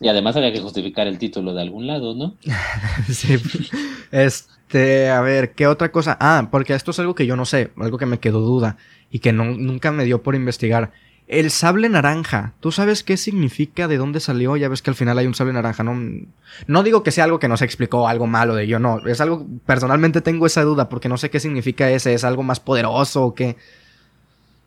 Y 0.00 0.08
además 0.08 0.34
había 0.34 0.52
que 0.52 0.60
justificar 0.60 1.06
el 1.06 1.18
título 1.18 1.54
de 1.54 1.62
algún 1.62 1.86
lado, 1.86 2.16
¿no? 2.16 2.34
sí. 3.08 3.36
Este, 4.70 5.10
a 5.10 5.20
ver, 5.20 5.50
¿qué 5.54 5.66
otra 5.66 5.90
cosa? 5.90 6.16
Ah, 6.20 6.46
porque 6.48 6.74
esto 6.74 6.92
es 6.92 7.00
algo 7.00 7.16
que 7.16 7.26
yo 7.26 7.34
no 7.34 7.44
sé, 7.44 7.72
algo 7.76 7.98
que 7.98 8.06
me 8.06 8.20
quedó 8.20 8.38
duda 8.38 8.76
y 9.10 9.18
que 9.18 9.32
no, 9.32 9.44
nunca 9.46 9.90
me 9.90 10.04
dio 10.04 10.22
por 10.22 10.36
investigar. 10.36 10.92
El 11.26 11.50
sable 11.50 11.88
naranja, 11.88 12.54
¿tú 12.60 12.70
sabes 12.70 13.02
qué 13.02 13.16
significa? 13.16 13.88
¿De 13.88 13.96
dónde 13.96 14.20
salió? 14.20 14.56
Ya 14.56 14.68
ves 14.68 14.80
que 14.80 14.90
al 14.90 14.94
final 14.94 15.18
hay 15.18 15.26
un 15.26 15.34
sable 15.34 15.54
naranja, 15.54 15.82
¿no? 15.82 16.00
No 16.68 16.84
digo 16.84 17.02
que 17.02 17.10
sea 17.10 17.24
algo 17.24 17.40
que 17.40 17.48
nos 17.48 17.62
explicó, 17.62 18.06
algo 18.06 18.28
malo 18.28 18.54
de 18.54 18.68
yo, 18.68 18.78
no. 18.78 19.04
Es 19.08 19.20
algo, 19.20 19.44
personalmente 19.66 20.20
tengo 20.20 20.46
esa 20.46 20.62
duda 20.62 20.88
porque 20.88 21.08
no 21.08 21.18
sé 21.18 21.30
qué 21.30 21.40
significa 21.40 21.90
ese. 21.90 22.14
¿Es 22.14 22.22
algo 22.22 22.44
más 22.44 22.60
poderoso 22.60 23.24
o 23.24 23.34
qué? 23.34 23.56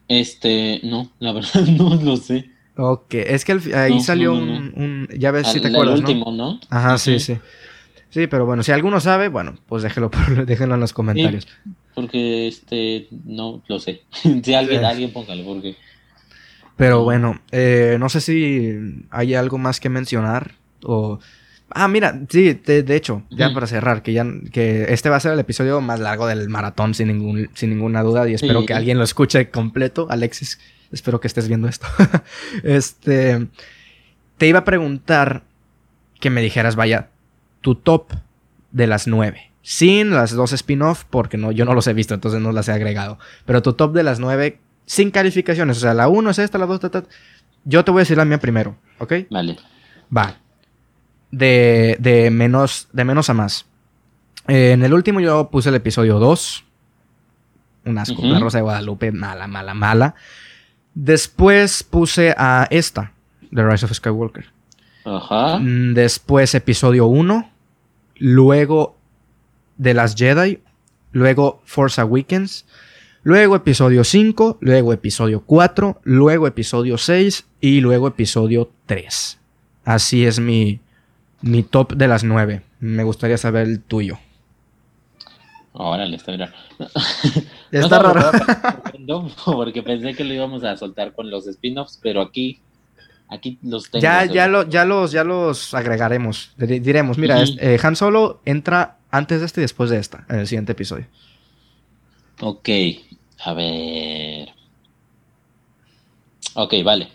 Este, 0.10 0.82
no, 0.84 1.12
la 1.20 1.32
verdad 1.32 1.62
no 1.78 1.96
lo 1.96 2.18
sé. 2.18 2.50
Ok, 2.76 3.14
es 3.14 3.46
que 3.46 3.58
ahí 3.74 4.02
salió 4.02 4.34
un, 4.34 5.08
Ya 5.18 5.32
ves 5.32 5.48
si 5.48 5.62
te 5.62 5.70
acuerdas, 5.70 6.00
el 6.00 6.06
último, 6.06 6.30
¿no? 6.34 6.60
Ajá, 6.70 6.98
sí, 6.98 7.20
sí. 7.20 7.36
Sí, 7.36 7.40
pero 8.30 8.46
bueno, 8.46 8.64
si 8.64 8.72
alguno 8.72 9.00
sabe, 9.00 9.28
bueno, 9.28 9.56
pues 9.68 9.84
déjelo, 9.84 10.12
déjenlo 10.46 10.76
en 10.76 10.82
los 10.82 10.94
comentarios. 10.94 11.48
porque, 11.96 12.48
este, 12.48 13.08
no 13.26 13.62
lo 13.68 13.80
sé. 13.80 14.04
si 14.44 14.54
alguien, 14.54 14.86
alguien 14.86 15.12
póngale, 15.12 15.44
porque... 15.44 15.76
Pero 16.76 17.04
bueno, 17.04 17.40
eh, 17.52 17.98
no 18.00 18.10
sé 18.10 18.20
si 18.22 18.72
hay 19.12 19.34
algo 19.36 19.58
más 19.58 19.80
que 19.80 19.90
mencionar 19.90 20.54
o... 20.84 21.20
Ah, 21.76 21.88
mira, 21.88 22.22
sí, 22.30 22.54
de, 22.54 22.96
hecho, 22.96 23.24
ya 23.32 23.52
para 23.52 23.66
cerrar, 23.66 24.04
que 24.04 24.14
ya 24.14 24.28
que 24.52 24.86
este 24.90 25.10
va 25.10 25.16
a 25.16 25.20
ser 25.20 25.34
el 25.34 25.40
episodio 25.40 25.82
más 25.82 26.00
largo 26.00 26.28
del 26.28 26.48
maratón 26.48 26.94
sin 26.94 27.08
ningún 27.08 27.50
sin 27.56 27.72
ninguna 27.72 28.04
duda 28.04 28.30
y 28.30 28.36
espero 28.36 28.64
que 28.64 28.76
alguien 28.76 29.00
lo 29.00 29.04
escuche 29.04 29.50
completo, 29.50 30.06
Alexis, 30.12 30.60
espero 30.92 31.20
que 31.20 31.26
estés 31.26 31.48
viendo 31.48 31.68
esto. 31.68 31.88
este 32.64 33.48
te 34.38 34.48
iba 34.48 34.60
a 34.60 34.66
preguntar 34.66 35.42
que 36.20 36.30
me 36.30 36.44
dijeras, 36.44 36.76
vaya, 36.76 37.10
tu 37.64 37.76
top 37.76 38.12
de 38.72 38.86
las 38.86 39.08
nueve. 39.08 39.52
Sin 39.64 40.12
las 40.12 40.36
dos 40.36 40.52
spin-off, 40.52 41.06
porque 41.10 41.38
no, 41.38 41.52
yo 41.54 41.64
no 41.64 41.74
los 41.74 41.88
he 41.88 41.94
visto, 41.94 42.14
entonces 42.14 42.42
no 42.42 42.52
las 42.52 42.68
he 42.68 42.74
agregado. 42.74 43.18
Pero 43.46 43.62
tu 43.62 43.74
top 43.74 43.94
de 43.94 44.04
las 44.04 44.20
nueve, 44.20 44.60
sin 44.86 45.10
calificaciones. 45.10 45.78
O 45.78 45.80
sea, 45.80 45.94
la 45.94 46.10
1 46.10 46.30
es 46.30 46.40
esta, 46.40 46.58
la 46.58 46.66
2, 46.66 46.82
Yo 47.64 47.86
te 47.86 47.92
voy 47.92 48.00
a 48.00 48.04
decir 48.04 48.18
la 48.18 48.26
mía 48.26 48.40
primero, 48.40 48.76
¿ok? 49.00 49.14
Vale. 49.32 49.58
Va. 50.16 50.36
De, 51.32 51.96
de, 52.00 52.30
menos, 52.30 52.90
de 52.92 53.06
menos 53.06 53.30
a 53.30 53.34
más. 53.34 53.66
Eh, 54.50 54.74
en 54.74 54.84
el 54.84 54.94
último 54.94 55.22
yo 55.22 55.50
puse 55.50 55.70
el 55.70 55.76
episodio 55.76 56.20
2. 56.20 56.66
Un 57.86 57.98
asco. 57.98 58.22
La 58.22 58.40
Rosa 58.40 58.58
de 58.58 58.64
Guadalupe, 58.64 59.14
mala, 59.14 59.48
mala, 59.48 59.74
mala. 59.74 60.16
Después 60.94 61.84
puse 61.84 62.36
a 62.38 62.68
esta, 62.70 63.14
The 63.56 63.64
Rise 63.64 63.86
of 63.86 63.94
Skywalker. 63.94 64.46
Ajá. 65.06 65.58
Mm, 65.60 65.94
después 65.94 66.54
episodio 66.54 67.08
1. 67.08 67.53
Luego 68.24 68.96
The 69.82 69.94
Last 69.94 70.18
Jedi. 70.18 70.62
Luego 71.12 71.62
Force 71.66 72.00
Awakens 72.00 72.66
luego 73.24 73.56
episodio 73.56 74.04
5, 74.04 74.58
luego 74.60 74.94
episodio 74.94 75.44
4, 75.46 76.02
luego 76.04 76.48
episodio 76.48 76.98
6 76.98 77.48
y 77.62 77.82
luego 77.82 78.08
episodio 78.08 78.70
3. 78.86 79.40
Así 79.86 80.26
es 80.26 80.40
mi, 80.40 80.80
mi 81.42 81.64
top 81.64 81.94
de 81.94 82.08
las 82.08 82.24
9. 82.24 82.62
Me 82.80 83.04
gustaría 83.04 83.38
saber 83.38 83.68
el 83.68 83.82
tuyo. 83.82 84.20
Órale, 85.72 86.18
está 86.18 86.34
bien. 86.34 86.50
Está 87.72 88.00
raro. 88.00 88.32
Porque 89.46 89.82
pensé 89.82 90.14
que 90.14 90.24
lo 90.24 90.34
íbamos 90.34 90.64
a 90.64 90.78
soltar 90.78 91.14
con 91.14 91.32
los 91.32 91.48
spin-offs, 91.48 92.00
pero 92.02 92.22
aquí, 92.22 92.60
aquí 93.28 93.58
los 93.62 93.90
tengo. 93.90 94.02
Ya, 94.02 94.26
ya, 94.26 94.48
ya, 94.68 94.86
los, 94.86 95.12
ya 95.12 95.24
los 95.24 95.74
agregaremos. 95.74 96.54
Diremos, 96.58 97.18
mira, 97.18 97.44
eh, 97.60 97.80
Han 97.82 97.96
Solo 97.96 98.42
entra 98.46 98.98
antes 99.12 99.40
de 99.40 99.46
este 99.46 99.62
y 99.62 99.64
después 99.64 99.90
de 99.90 100.00
esta, 100.00 100.26
en 100.30 100.40
el 100.40 100.48
siguiente 100.48 100.72
episodio. 100.72 101.08
Ok, 102.42 102.70
a 103.46 103.54
ver. 103.54 104.50
Ok, 106.56 106.74
vale. 106.84 107.10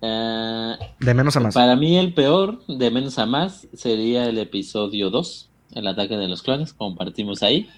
Eh, 0.00 0.76
de 0.98 1.14
menos 1.14 1.36
a 1.36 1.40
más. 1.40 1.54
Para 1.54 1.76
mí 1.76 1.96
el 1.96 2.12
peor, 2.12 2.64
de 2.66 2.90
menos 2.90 3.18
a 3.18 3.26
más, 3.26 3.68
sería 3.74 4.26
el 4.26 4.38
episodio 4.38 5.10
2, 5.10 5.48
el 5.74 5.86
ataque 5.86 6.16
de 6.16 6.28
los 6.28 6.42
clones, 6.42 6.72
compartimos 6.72 7.42
ahí. 7.42 7.68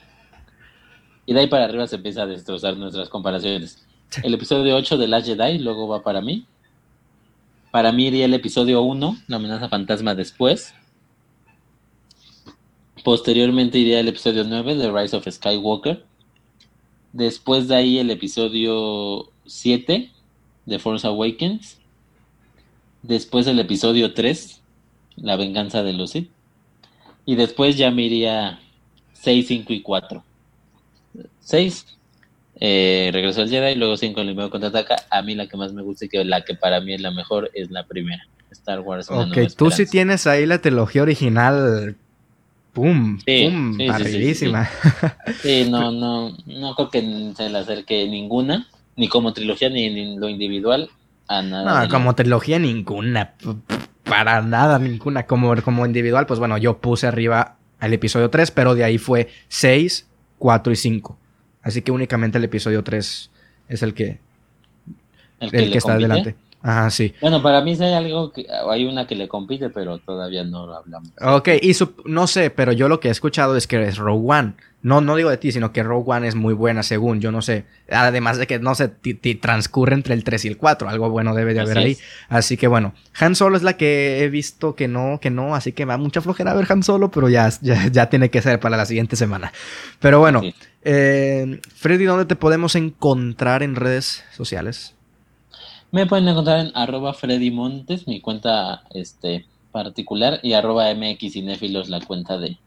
Y 1.27 1.35
de 1.35 1.41
ahí 1.41 1.47
para 1.47 1.65
arriba 1.65 1.87
se 1.87 1.97
empieza 1.97 2.23
a 2.23 2.27
destrozar 2.27 2.77
nuestras 2.77 3.09
comparaciones. 3.09 3.87
El 4.23 4.35
episodio 4.35 4.77
8 4.77 4.97
de 4.97 5.09
Last 5.09 5.27
Jedi 5.27 5.59
luego 5.59 5.89
va 5.89 6.03
para 6.03 6.21
mí. 6.21 6.47
Para 7.75 7.91
mí 7.91 8.07
iría 8.07 8.27
el 8.27 8.35
episodio 8.35 8.83
1, 8.83 9.17
la 9.27 9.35
amenaza 9.35 9.69
fantasma 9.69 10.15
después. 10.15 10.73
Posteriormente 13.03 13.79
iría 13.79 13.99
el 13.99 14.07
episodio 14.07 14.45
9, 14.45 14.77
The 14.77 14.93
Rise 14.93 15.17
of 15.17 15.27
Skywalker. 15.29 16.05
Después 17.13 17.67
de 17.67 17.75
ahí 17.75 17.99
el 17.99 18.13
episodio 18.13 19.29
7 19.47 20.09
de 20.67 20.79
Force 20.79 21.05
Awakens. 21.05 21.81
Después 23.03 23.49
el 23.49 23.59
episodio 23.59 24.15
3, 24.15 24.61
La 25.17 25.35
venganza 25.35 25.83
de 25.83 25.95
Lucy. 25.95 26.31
Y 27.27 27.35
después 27.35 27.77
ya 27.77 27.91
me 27.91 28.03
iría 28.03 28.61
6, 29.15 29.49
5 29.49 29.73
y 29.73 29.83
4. 29.83 30.23
6, 31.41 31.87
eh, 32.61 33.11
regresó 33.13 33.43
el 33.43 33.51
Jedi, 33.51 33.75
luego 33.75 33.97
5 33.97 34.21
el 34.21 34.29
contra 34.29 34.51
contraataca. 34.51 34.97
A 35.11 35.23
mí 35.23 35.35
la 35.35 35.47
que 35.47 35.57
más 35.57 35.73
me 35.73 35.83
gusta 35.83 36.05
y 36.05 36.09
que 36.09 36.25
la 36.25 36.43
que 36.43 36.55
para 36.55 36.81
mí 36.81 36.95
es 36.95 37.01
la 37.01 37.11
mejor 37.11 37.51
es 37.55 37.71
la 37.71 37.85
primera. 37.85 38.27
Star 38.51 38.81
Wars. 38.81 39.11
ok, 39.11 39.37
tú 39.57 39.71
sí 39.71 39.87
tienes 39.87 40.27
ahí 40.27 40.47
la 40.47 40.59
trilogía 40.61 41.03
original. 41.03 41.97
¡Pum! 42.73 43.19
¡Pum! 43.19 43.77
Sí, 43.77 44.45
Sí, 45.43 45.67
no, 45.71 45.93
no, 45.93 46.37
no 46.47 46.75
creo 46.75 46.91
que 46.91 47.33
se 47.37 47.49
le 47.49 47.59
acerque 47.59 48.09
ninguna, 48.09 48.67
ni 48.97 49.09
como 49.09 49.33
trilogía 49.33 49.69
ni 49.71 49.85
en 49.85 50.21
lo 50.21 50.29
individual, 50.29 50.91
a 51.29 51.43
nada. 51.43 51.85
No, 51.85 51.89
como 51.89 52.15
trilogía 52.15 52.59
ninguna. 52.59 53.35
Para 54.05 54.43
nada, 54.43 54.79
ninguna. 54.79 55.27
Como, 55.27 55.55
como 55.63 55.87
individual, 55.87 56.27
pues 56.27 56.39
bueno, 56.39 56.59
yo 56.59 56.79
puse 56.79 57.07
arriba 57.07 57.57
el 57.81 57.93
episodio 57.93 58.31
3, 58.31 58.51
pero 58.51 58.75
de 58.75 58.85
ahí 58.85 58.99
fue 58.99 59.29
6, 59.49 60.09
4 60.39 60.73
y 60.73 60.77
5. 60.77 61.19
Así 61.65 61.83
que 61.83 61.91
únicamente 61.91 62.39
el 62.39 62.45
episodio 62.45 62.85
3 62.85 63.31
es 63.69 63.83
el 63.83 63.95
que, 63.95 64.21
el 65.41 65.51
que, 65.51 65.79
está 65.79 65.95
adelante. 65.95 66.37
Ajá, 66.63 66.91
sí. 66.91 67.15
Bueno, 67.21 67.43
para 67.43 67.63
mí 67.63 67.73
hay 67.73 67.93
algo 67.95 68.33
que 68.33 68.47
hay 68.71 68.85
una 68.85 69.07
que 69.07 69.17
le 69.17 69.29
compite, 69.29 69.71
pero 69.71 69.99
todavía 69.99 70.45
no 70.45 70.67
lo 70.67 70.77
hablamos. 70.77 71.11
Ok, 71.21 71.49
y 71.61 71.73
no 72.05 72.27
sé, 72.27 72.51
pero 72.51 72.73
yo 72.73 72.89
lo 72.89 73.01
que 73.01 73.09
he 73.09 73.11
escuchado 73.11 73.57
es 73.57 73.67
que 73.67 73.83
es 73.83 73.97
Rogue 73.97 74.31
One. 74.31 74.55
No, 74.85 75.01
no 75.01 75.17
digo 75.17 75.31
de 75.31 75.39
ti, 75.39 75.51
sino 75.51 75.73
que 75.73 75.83
Rogue 75.83 76.13
One 76.13 76.29
es 76.29 76.35
muy 76.35 76.53
buena, 76.53 76.83
según 76.83 77.19
yo 77.19 77.33
no 77.33 77.41
sé. 77.41 77.65
Además 77.91 78.37
de 78.37 78.47
que 78.47 78.59
no 78.59 78.75
sé, 78.75 78.89
transcurre 79.41 79.95
entre 79.95 80.13
el 80.13 80.25
3 80.25 80.45
y 80.45 80.49
el 80.49 80.59
4. 80.59 80.91
Algo 80.91 81.09
bueno 81.09 81.35
debe 81.35 81.55
de 81.55 81.61
haber 81.61 81.79
ahí. 81.79 81.97
Así 82.29 82.59
que 82.59 82.69
bueno, 82.69 82.93
Han 83.19 83.35
Solo 83.35 83.57
es 83.57 83.63
la 83.63 83.79
que 83.79 84.23
he 84.23 84.29
visto 84.29 84.77
que 84.77 84.87
no, 84.87 85.21
que 85.23 85.31
no. 85.31 85.55
Así 85.55 85.73
que 85.73 85.87
va 85.87 85.97
mucha 85.97 86.21
flojera 86.21 86.53
ver 86.53 86.67
Han 86.71 86.83
Solo, 86.83 87.11
pero 87.11 87.31
ya, 87.31 87.49
ya, 87.63 88.11
tiene 88.11 88.29
que 88.29 88.43
ser 88.43 88.61
para 88.61 88.77
la 88.77 88.85
siguiente 88.85 89.17
semana. 89.17 89.55
Pero 90.01 90.19
bueno, 90.19 90.43
eh, 90.83 91.63
Freddy, 91.75 92.05
¿dónde 92.05 92.27
te 92.27 92.37
podemos 92.37 92.75
encontrar 92.75 93.63
en 93.63 93.77
redes 93.77 94.23
sociales? 94.37 94.95
Me 95.93 96.05
pueden 96.05 96.29
encontrar 96.29 96.61
en 96.61 96.73
arroba 96.75 97.15
Freddy 97.15 97.51
Montes, 97.51 98.07
mi 98.07 98.21
cuenta 98.21 98.83
este, 98.91 99.47
particular, 99.73 100.41
y 100.43 100.53
arroba 100.53 100.93
MX 100.95 101.89
la 101.89 102.01
cuenta 102.01 102.37
de, 102.37 102.59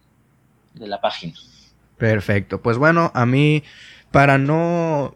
de 0.74 0.88
la 0.88 1.00
página. 1.00 1.36
Perfecto. 1.98 2.62
Pues 2.62 2.78
bueno, 2.78 3.12
a 3.14 3.26
mí, 3.26 3.64
para 4.12 4.38
no 4.38 5.16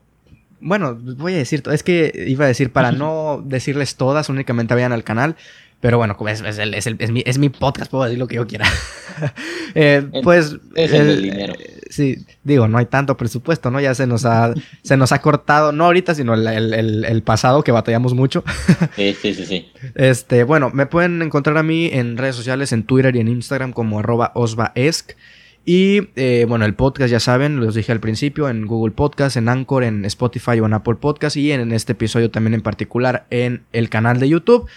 bueno, 0.61 0.95
voy 0.95 1.33
a 1.33 1.37
decir, 1.37 1.63
es 1.71 1.83
que 1.83 2.25
iba 2.27 2.45
a 2.45 2.47
decir 2.47 2.71
para 2.71 2.91
no 2.91 3.43
decirles 3.43 3.95
todas, 3.95 4.29
únicamente 4.29 4.73
vayan 4.73 4.93
al 4.93 5.03
canal. 5.03 5.35
Pero 5.79 5.97
bueno, 5.97 6.15
es, 6.27 6.41
es, 6.41 6.59
es, 6.59 6.87
es, 6.99 7.11
mi, 7.11 7.23
es 7.25 7.39
mi 7.39 7.49
podcast, 7.49 7.89
puedo 7.89 8.03
decir 8.03 8.19
lo 8.19 8.27
que 8.27 8.35
yo 8.35 8.45
quiera. 8.45 8.67
eh, 9.73 10.07
pues. 10.21 10.55
Es 10.75 10.93
el, 10.93 11.23
dinero. 11.23 11.55
Eh, 11.57 11.81
sí, 11.89 12.23
digo, 12.43 12.67
no 12.67 12.77
hay 12.77 12.85
tanto 12.85 13.17
presupuesto, 13.17 13.71
¿no? 13.71 13.79
Ya 13.79 13.95
se 13.95 14.05
nos 14.05 14.23
ha, 14.25 14.53
se 14.83 14.95
nos 14.95 15.11
ha 15.11 15.21
cortado, 15.21 15.71
no 15.71 15.85
ahorita, 15.85 16.13
sino 16.13 16.35
el, 16.35 16.45
el 17.03 17.23
pasado, 17.23 17.63
que 17.63 17.71
batallamos 17.71 18.13
mucho. 18.13 18.43
sí, 18.95 19.17
sí, 19.19 19.33
sí, 19.33 19.45
sí. 19.47 19.71
Este, 19.95 20.43
bueno, 20.43 20.69
me 20.69 20.85
pueden 20.85 21.19
encontrar 21.23 21.57
a 21.57 21.63
mí 21.63 21.89
en 21.91 22.15
redes 22.15 22.35
sociales, 22.35 22.71
en 22.73 22.83
Twitter 22.83 23.15
y 23.15 23.19
en 23.19 23.27
Instagram 23.27 23.73
como 23.73 23.97
arroba 23.97 24.33
osvaesc. 24.35 25.13
Y 25.63 26.09
eh, 26.15 26.45
bueno, 26.49 26.65
el 26.65 26.73
podcast 26.73 27.11
ya 27.11 27.19
saben, 27.19 27.59
los 27.59 27.75
dije 27.75 27.91
al 27.91 27.99
principio, 27.99 28.49
en 28.49 28.65
Google 28.65 28.93
Podcast, 28.93 29.37
en 29.37 29.47
Anchor, 29.47 29.83
en 29.83 30.05
Spotify 30.05 30.59
o 30.59 30.65
en 30.65 30.73
Apple 30.73 30.95
Podcast 30.95 31.37
y 31.37 31.51
en 31.51 31.71
este 31.71 31.91
episodio 31.91 32.31
también 32.31 32.55
en 32.55 32.61
particular 32.61 33.27
en 33.29 33.63
el 33.71 33.89
canal 33.89 34.19
de 34.19 34.29
YouTube 34.29 34.67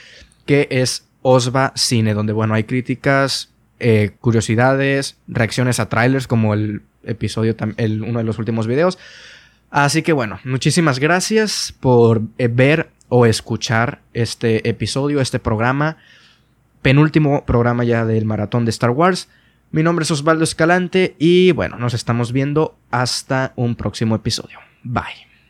que 0.46 0.68
es 0.70 1.06
Osva 1.22 1.72
Cine, 1.74 2.14
donde 2.14 2.32
bueno, 2.32 2.54
hay 2.54 2.64
críticas, 2.64 3.50
eh, 3.80 4.12
curiosidades, 4.20 5.16
reacciones 5.26 5.80
a 5.80 5.88
trailers 5.88 6.26
como 6.26 6.54
el 6.54 6.82
episodio, 7.04 7.56
el, 7.76 8.02
uno 8.02 8.18
de 8.18 8.24
los 8.24 8.38
últimos 8.38 8.66
videos. 8.66 8.98
Así 9.70 10.02
que 10.02 10.12
bueno, 10.12 10.38
muchísimas 10.44 10.98
gracias 10.98 11.74
por 11.80 12.22
eh, 12.38 12.48
ver 12.48 12.90
o 13.08 13.26
escuchar 13.26 14.00
este 14.12 14.68
episodio, 14.68 15.20
este 15.20 15.38
programa, 15.38 15.96
penúltimo 16.82 17.44
programa 17.44 17.84
ya 17.84 18.04
del 18.04 18.24
maratón 18.24 18.64
de 18.64 18.70
Star 18.70 18.90
Wars. 18.90 19.28
Mi 19.74 19.82
nombre 19.82 20.04
es 20.04 20.10
Osvaldo 20.12 20.44
Escalante 20.44 21.16
y 21.18 21.50
bueno, 21.50 21.76
nos 21.78 21.94
estamos 21.94 22.30
viendo 22.30 22.78
hasta 22.92 23.52
un 23.56 23.74
próximo 23.74 24.14
episodio. 24.14 24.60
Bye. 24.84 25.33